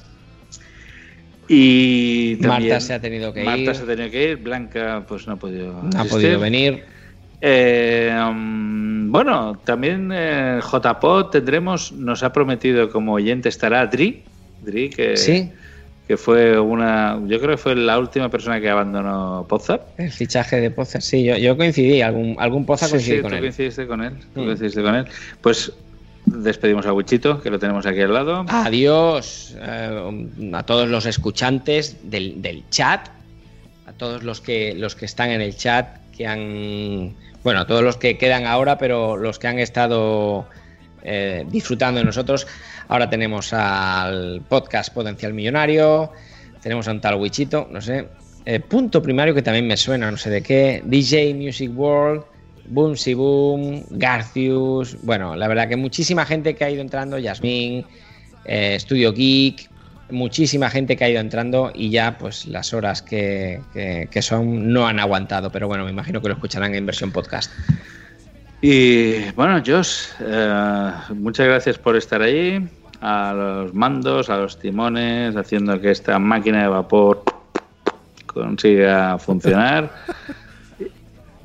Y 1.49 2.37
también 2.37 2.71
Marta 2.73 2.81
se 2.81 2.95
ha 2.95 3.01
tenido 3.01 3.33
que 3.33 3.43
Marta 3.45 3.61
ir. 3.61 3.75
se 3.75 3.83
ha 3.83 3.87
tenido 3.87 4.11
que 4.11 4.31
ir. 4.33 4.37
Blanca, 4.39 5.05
pues 5.09 5.27
no 5.27 5.35
ha 5.35 5.37
podido. 5.37 5.83
No 5.83 6.01
ha 6.01 6.05
podido 6.05 6.39
venir. 6.41 6.85
Eh, 7.41 8.15
um, 8.29 9.11
bueno, 9.11 9.59
también 9.65 10.11
eh, 10.13 10.61
JPod 10.61 11.27
tendremos, 11.31 11.93
nos 11.93 12.23
ha 12.23 12.33
prometido 12.33 12.91
como 12.91 13.15
oyente 13.15 13.49
estará 13.49 13.87
Dri, 13.87 14.25
Dri 14.63 14.91
que, 14.91 15.17
Sí. 15.17 15.51
que 16.09 16.17
fue 16.17 16.59
una, 16.59 17.17
yo 17.29 17.39
creo 17.39 17.53
que 17.53 17.57
fue 17.57 17.77
la 17.77 17.97
última 17.99 18.29
persona 18.29 18.61
que 18.61 18.69
abandonó 18.69 19.47
Podzap. 19.49 19.99
El 20.01 20.11
fichaje 20.11 20.61
de 20.61 20.71
Poza. 20.73 21.01
Sí, 21.01 21.23
yo, 21.25 21.37
yo 21.37 21.57
coincidí. 21.57 22.03
Algún, 22.03 22.35
algún 22.41 22.67
Poza 22.67 22.87
Sí, 22.87 22.91
coincidí 22.93 23.17
sí, 23.19 23.23
con 23.23 23.31
tú 23.31 23.37
él. 23.37 23.43
coincidiste 23.43 23.87
con 23.87 24.03
él, 24.03 24.13
tú 24.35 24.45
coincidiste 24.45 24.83
con 24.83 24.95
él. 24.97 25.05
Pues 25.41 25.73
despedimos 26.33 26.87
a 26.87 26.93
Wichito, 26.93 27.41
que 27.41 27.51
lo 27.51 27.59
tenemos 27.59 27.87
aquí 27.87 28.01
al 28.01 28.13
lado. 28.15 28.45
Adiós 28.49 29.57
eh, 29.61 30.29
a 30.53 30.63
todos 30.65 30.89
los 30.89 31.07
escuchantes 31.07 31.97
del, 32.11 32.41
del 32.43 32.69
chat, 32.71 33.09
a 33.87 33.93
todos 33.93 34.23
los 34.23 34.41
que, 34.41 34.75
los 34.75 34.95
que 34.95 35.05
están 35.07 35.31
en 35.31 35.41
el 35.41 35.57
chat, 35.57 35.99
que 36.17 36.27
han. 36.27 37.15
Bueno, 37.45 37.61
a 37.61 37.67
todos 37.67 37.83
los 37.83 37.97
que 37.97 38.19
quedan 38.19 38.47
ahora, 38.47 38.79
pero 38.79 39.17
los 39.17 39.39
que 39.39 39.47
han 39.47 39.59
estado 39.59 40.47
eh, 41.03 41.45
disfrutando 41.49 41.99
de 42.01 42.05
nosotros. 42.05 42.47
Ahora 42.89 43.09
tenemos 43.09 43.53
al 43.53 44.43
podcast 44.49 44.93
Potencial 44.93 45.33
Millonario, 45.35 46.11
tenemos 46.63 46.89
a 46.89 46.93
un 46.93 47.01
tal 47.01 47.17
Wichito, 47.17 47.69
no 47.71 47.81
sé. 47.81 48.09
eh, 48.45 48.61
punto 48.61 49.03
primario 49.03 49.35
que 49.35 49.43
también 49.43 49.67
me 49.67 49.77
suena, 49.77 50.11
no 50.11 50.17
sé 50.17 50.31
de 50.31 50.43
qué. 50.43 50.83
DJ 50.85 51.35
Music 51.35 51.71
World. 51.75 52.25
Boom 52.71 52.97
Si 52.97 53.15
Boom, 53.15 53.85
Garcius, 53.91 54.97
bueno, 55.03 55.35
la 55.37 55.49
verdad 55.49 55.69
que 55.69 55.77
muchísima 55.77 56.25
gente 56.25 56.55
que 56.55 56.65
ha 56.65 56.71
ido 56.71 56.81
entrando, 56.83 57.19
Yasmín, 57.19 57.85
eh, 58.45 58.77
Studio 58.79 59.13
Geek, 59.13 59.69
muchísima 60.11 60.71
gente 60.71 60.97
que 60.97 61.05
ha 61.05 61.11
ido 61.11 61.21
entrando 61.21 61.71
y 61.75 61.91
ya 61.91 62.17
pues 62.19 62.47
las 62.47 62.73
horas 62.73 63.03
que, 63.03 63.61
que- 63.75 64.09
que 64.11 64.23
son 64.23 64.73
no 64.73 64.87
han 64.87 64.99
aguantado, 65.01 65.51
pero 65.51 65.69
bueno, 65.69 65.85
me 65.85 65.91
imagino 65.91 66.21
que 66.23 66.29
lo 66.29 66.35
escucharán 66.35 66.75
en 66.75 66.87
versión 66.87 67.11
podcast. 67.13 67.53
Y 68.61 69.31
bueno, 69.33 69.63
Josh, 69.65 70.07
eh, 70.21 70.91
muchas 71.15 71.47
gracias 71.47 71.79
por 71.79 71.95
estar 71.97 72.23
ahí, 72.23 72.67
a 73.01 73.33
los 73.33 73.75
mandos, 73.75 74.31
a 74.31 74.37
los 74.39 74.59
timones, 74.59 75.37
haciendo 75.37 75.81
que 75.81 75.91
esta 75.93 76.19
máquina 76.19 76.63
de 76.63 76.69
vapor 76.69 77.23
consiga 78.27 79.19
funcionar. 79.19 79.91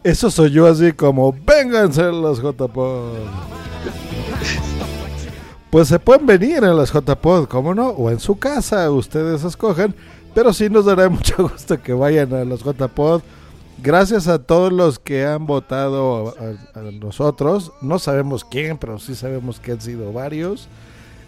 Eso 0.04 0.30
soy 0.30 0.52
yo 0.52 0.68
así 0.68 0.92
como, 0.92 1.32
vénganse 1.32 2.04
los 2.12 2.42
JPod. 2.42 3.20
Pues 5.70 5.88
se 5.88 5.98
pueden 5.98 6.26
venir 6.26 6.58
en 6.58 6.76
las 6.76 6.92
JPod, 6.92 7.48
¿cómo 7.48 7.74
no? 7.74 7.90
O 7.90 8.12
en 8.12 8.20
su 8.20 8.38
casa, 8.38 8.92
ustedes 8.92 9.44
escogen. 9.44 9.96
Pero 10.36 10.52
sí 10.54 10.70
nos 10.70 10.86
dará 10.86 11.10
mucho 11.10 11.48
gusto 11.50 11.82
que 11.82 11.94
vayan 11.94 12.34
a 12.34 12.44
los 12.44 12.64
JPod. 12.64 13.22
Gracias 13.82 14.28
a 14.28 14.40
todos 14.40 14.72
los 14.72 15.00
que 15.00 15.26
han 15.26 15.46
votado 15.46 16.36
a, 16.76 16.80
nosotros. 16.82 17.72
No 17.82 17.98
sabemos 17.98 18.44
quién, 18.46 18.78
pero 18.78 19.00
sí 19.00 19.16
sabemos 19.16 19.60
que 19.60 19.72
han 19.72 19.82
sido 19.82 20.12
varios. 20.12 20.68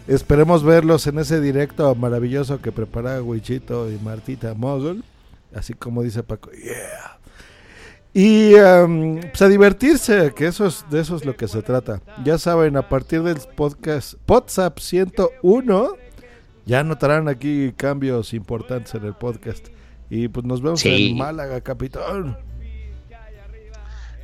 Esperemos 0.07 0.63
verlos 0.63 1.07
en 1.07 1.17
ese 1.19 1.41
directo 1.41 1.95
maravilloso 1.95 2.61
que 2.61 2.71
prepara 2.71 3.21
Wichito 3.23 3.89
y 3.89 3.97
Martita 3.99 4.53
Mogul. 4.53 5.03
Así 5.55 5.73
como 5.73 6.03
dice 6.03 6.21
Paco, 6.23 6.51
yeah. 6.51 7.17
Y 8.17 8.55
em, 8.55 9.19
pues 9.19 9.41
a 9.41 9.49
divertirse, 9.49 10.31
que 10.33 10.47
eso 10.47 10.67
es, 10.67 10.85
de 10.89 11.01
eso 11.01 11.17
es 11.17 11.25
lo 11.25 11.35
que 11.35 11.49
se 11.49 11.61
trata. 11.61 11.99
Ya 12.23 12.37
saben, 12.37 12.77
a 12.77 12.87
partir 12.87 13.21
del 13.23 13.35
podcast 13.57 14.13
WhatsApp 14.25 14.79
101, 14.79 15.97
ya 16.65 16.81
notarán 16.83 17.27
aquí 17.27 17.73
cambios 17.75 18.33
importantes 18.33 18.95
en 18.95 19.03
el 19.03 19.15
podcast. 19.15 19.67
Y 20.09 20.29
pues 20.29 20.45
nos 20.45 20.61
vemos 20.61 20.79
Sí. 20.79 21.09
en 21.11 21.17
Málaga, 21.17 21.59
capitán. 21.59 22.37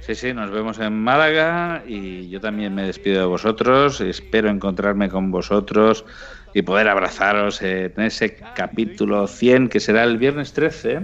Sí, 0.08 0.16
sí, 0.16 0.34
nos 0.34 0.52
vemos 0.52 0.80
en 0.80 0.94
Málaga 0.94 1.84
y 1.86 2.30
yo 2.30 2.40
también 2.40 2.74
me 2.74 2.84
despido 2.84 3.20
de 3.20 3.26
vosotros. 3.26 4.00
Espero 4.00 4.50
encontrarme 4.50 5.10
con 5.10 5.32
vosotros 5.32 6.06
y 6.54 6.62
poder 6.62 6.88
abrazaros 6.88 7.62
en 7.62 7.94
ese 7.98 8.36
capítulo 8.56 9.28
100 9.28 9.68
que 9.68 9.82
será 9.82 10.04
el 10.04 10.18
viernes 10.18 10.54
13 10.54 11.02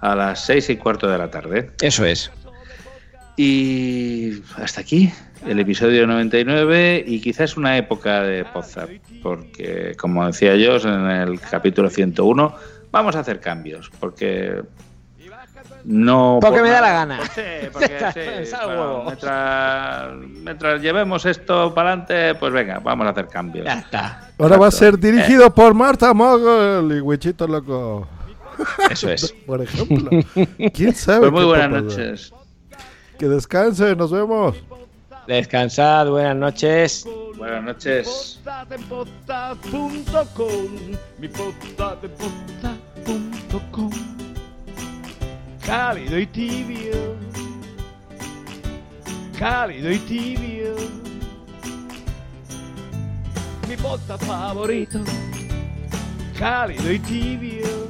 a 0.00 0.14
las 0.14 0.44
6 0.44 0.70
y 0.70 0.76
cuarto 0.76 1.08
de 1.08 1.18
la 1.18 1.30
tarde. 1.30 1.70
Eso 1.80 2.04
es. 2.04 2.30
Y 3.36 4.42
hasta 4.56 4.80
aquí 4.80 5.12
el 5.46 5.60
episodio 5.60 6.06
99 6.06 7.04
y 7.06 7.20
quizás 7.20 7.56
una 7.56 7.76
época 7.76 8.22
de 8.22 8.44
Podzap, 8.44 8.88
porque 9.22 9.94
como 9.98 10.26
decía 10.26 10.56
yo 10.56 10.76
en 10.76 11.06
el 11.10 11.40
capítulo 11.40 11.90
101, 11.90 12.54
vamos 12.90 13.16
a 13.16 13.20
hacer 13.20 13.40
cambios, 13.40 13.90
porque 14.00 14.62
no... 15.84 16.38
Porque 16.40 16.58
por 16.58 16.66
me 16.66 16.70
da 16.70 16.80
la 16.80 16.92
gana. 16.92 17.20
Sí, 17.34 17.42
porque 17.72 17.86
sí, 18.46 18.56
bueno, 18.64 19.04
mientras, 19.04 20.14
mientras 20.16 20.82
llevemos 20.82 21.24
esto 21.26 21.72
para 21.74 21.92
adelante, 21.92 22.34
pues 22.40 22.52
venga, 22.52 22.80
vamos 22.80 23.06
a 23.06 23.10
hacer 23.10 23.28
cambios. 23.28 23.66
Ya 23.66 23.78
está. 23.80 24.30
Ahora 24.38 24.56
va 24.56 24.66
a 24.66 24.72
ser 24.72 24.98
dirigido 24.98 25.54
por 25.54 25.74
Marta 25.74 26.12
Mogul 26.12 26.92
y 26.96 27.00
Wichito 27.00 27.46
Loco. 27.46 28.08
Eso 28.90 29.10
es. 29.10 29.32
por 29.46 29.62
ejemplo. 29.62 30.10
¿Quién 30.72 30.94
sabe? 30.94 31.30
Pues 31.30 31.32
muy 31.32 31.44
buenas 31.44 31.82
noches. 31.82 32.32
Que 33.18 33.28
descansen, 33.28 33.96
nos 33.96 34.10
vemos. 34.10 34.56
Descansad, 35.26 36.08
buenas 36.08 36.36
noches. 36.36 37.04
Buenas 37.36 37.64
noches. 37.64 38.40
Cálido 45.66 46.18
y 46.20 46.26
tibio, 46.26 47.16
cálido 49.36 49.90
y 49.90 49.98
tibio. 49.98 50.76
Mi 53.68 53.76
podzap 53.76 54.22
favorito, 54.22 55.00
cálido 56.38 56.92
y 56.92 56.98
tibio. 57.00 57.85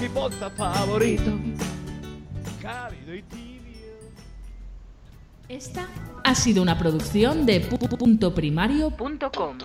Mi 0.00 0.08
podcast 0.08 0.56
favorito. 0.56 1.32
Cálido 2.62 3.14
y 3.14 3.22
tibio. 3.22 3.94
Esta 5.48 5.86
ha 6.24 6.34
sido 6.34 6.62
una 6.62 6.78
producción 6.78 7.46
de 7.46 7.68
pu- 7.68 7.78
pu- 7.78 7.96
punto 7.98 8.34
primario 8.34 8.90
punto 8.90 9.30
com. 9.32 9.56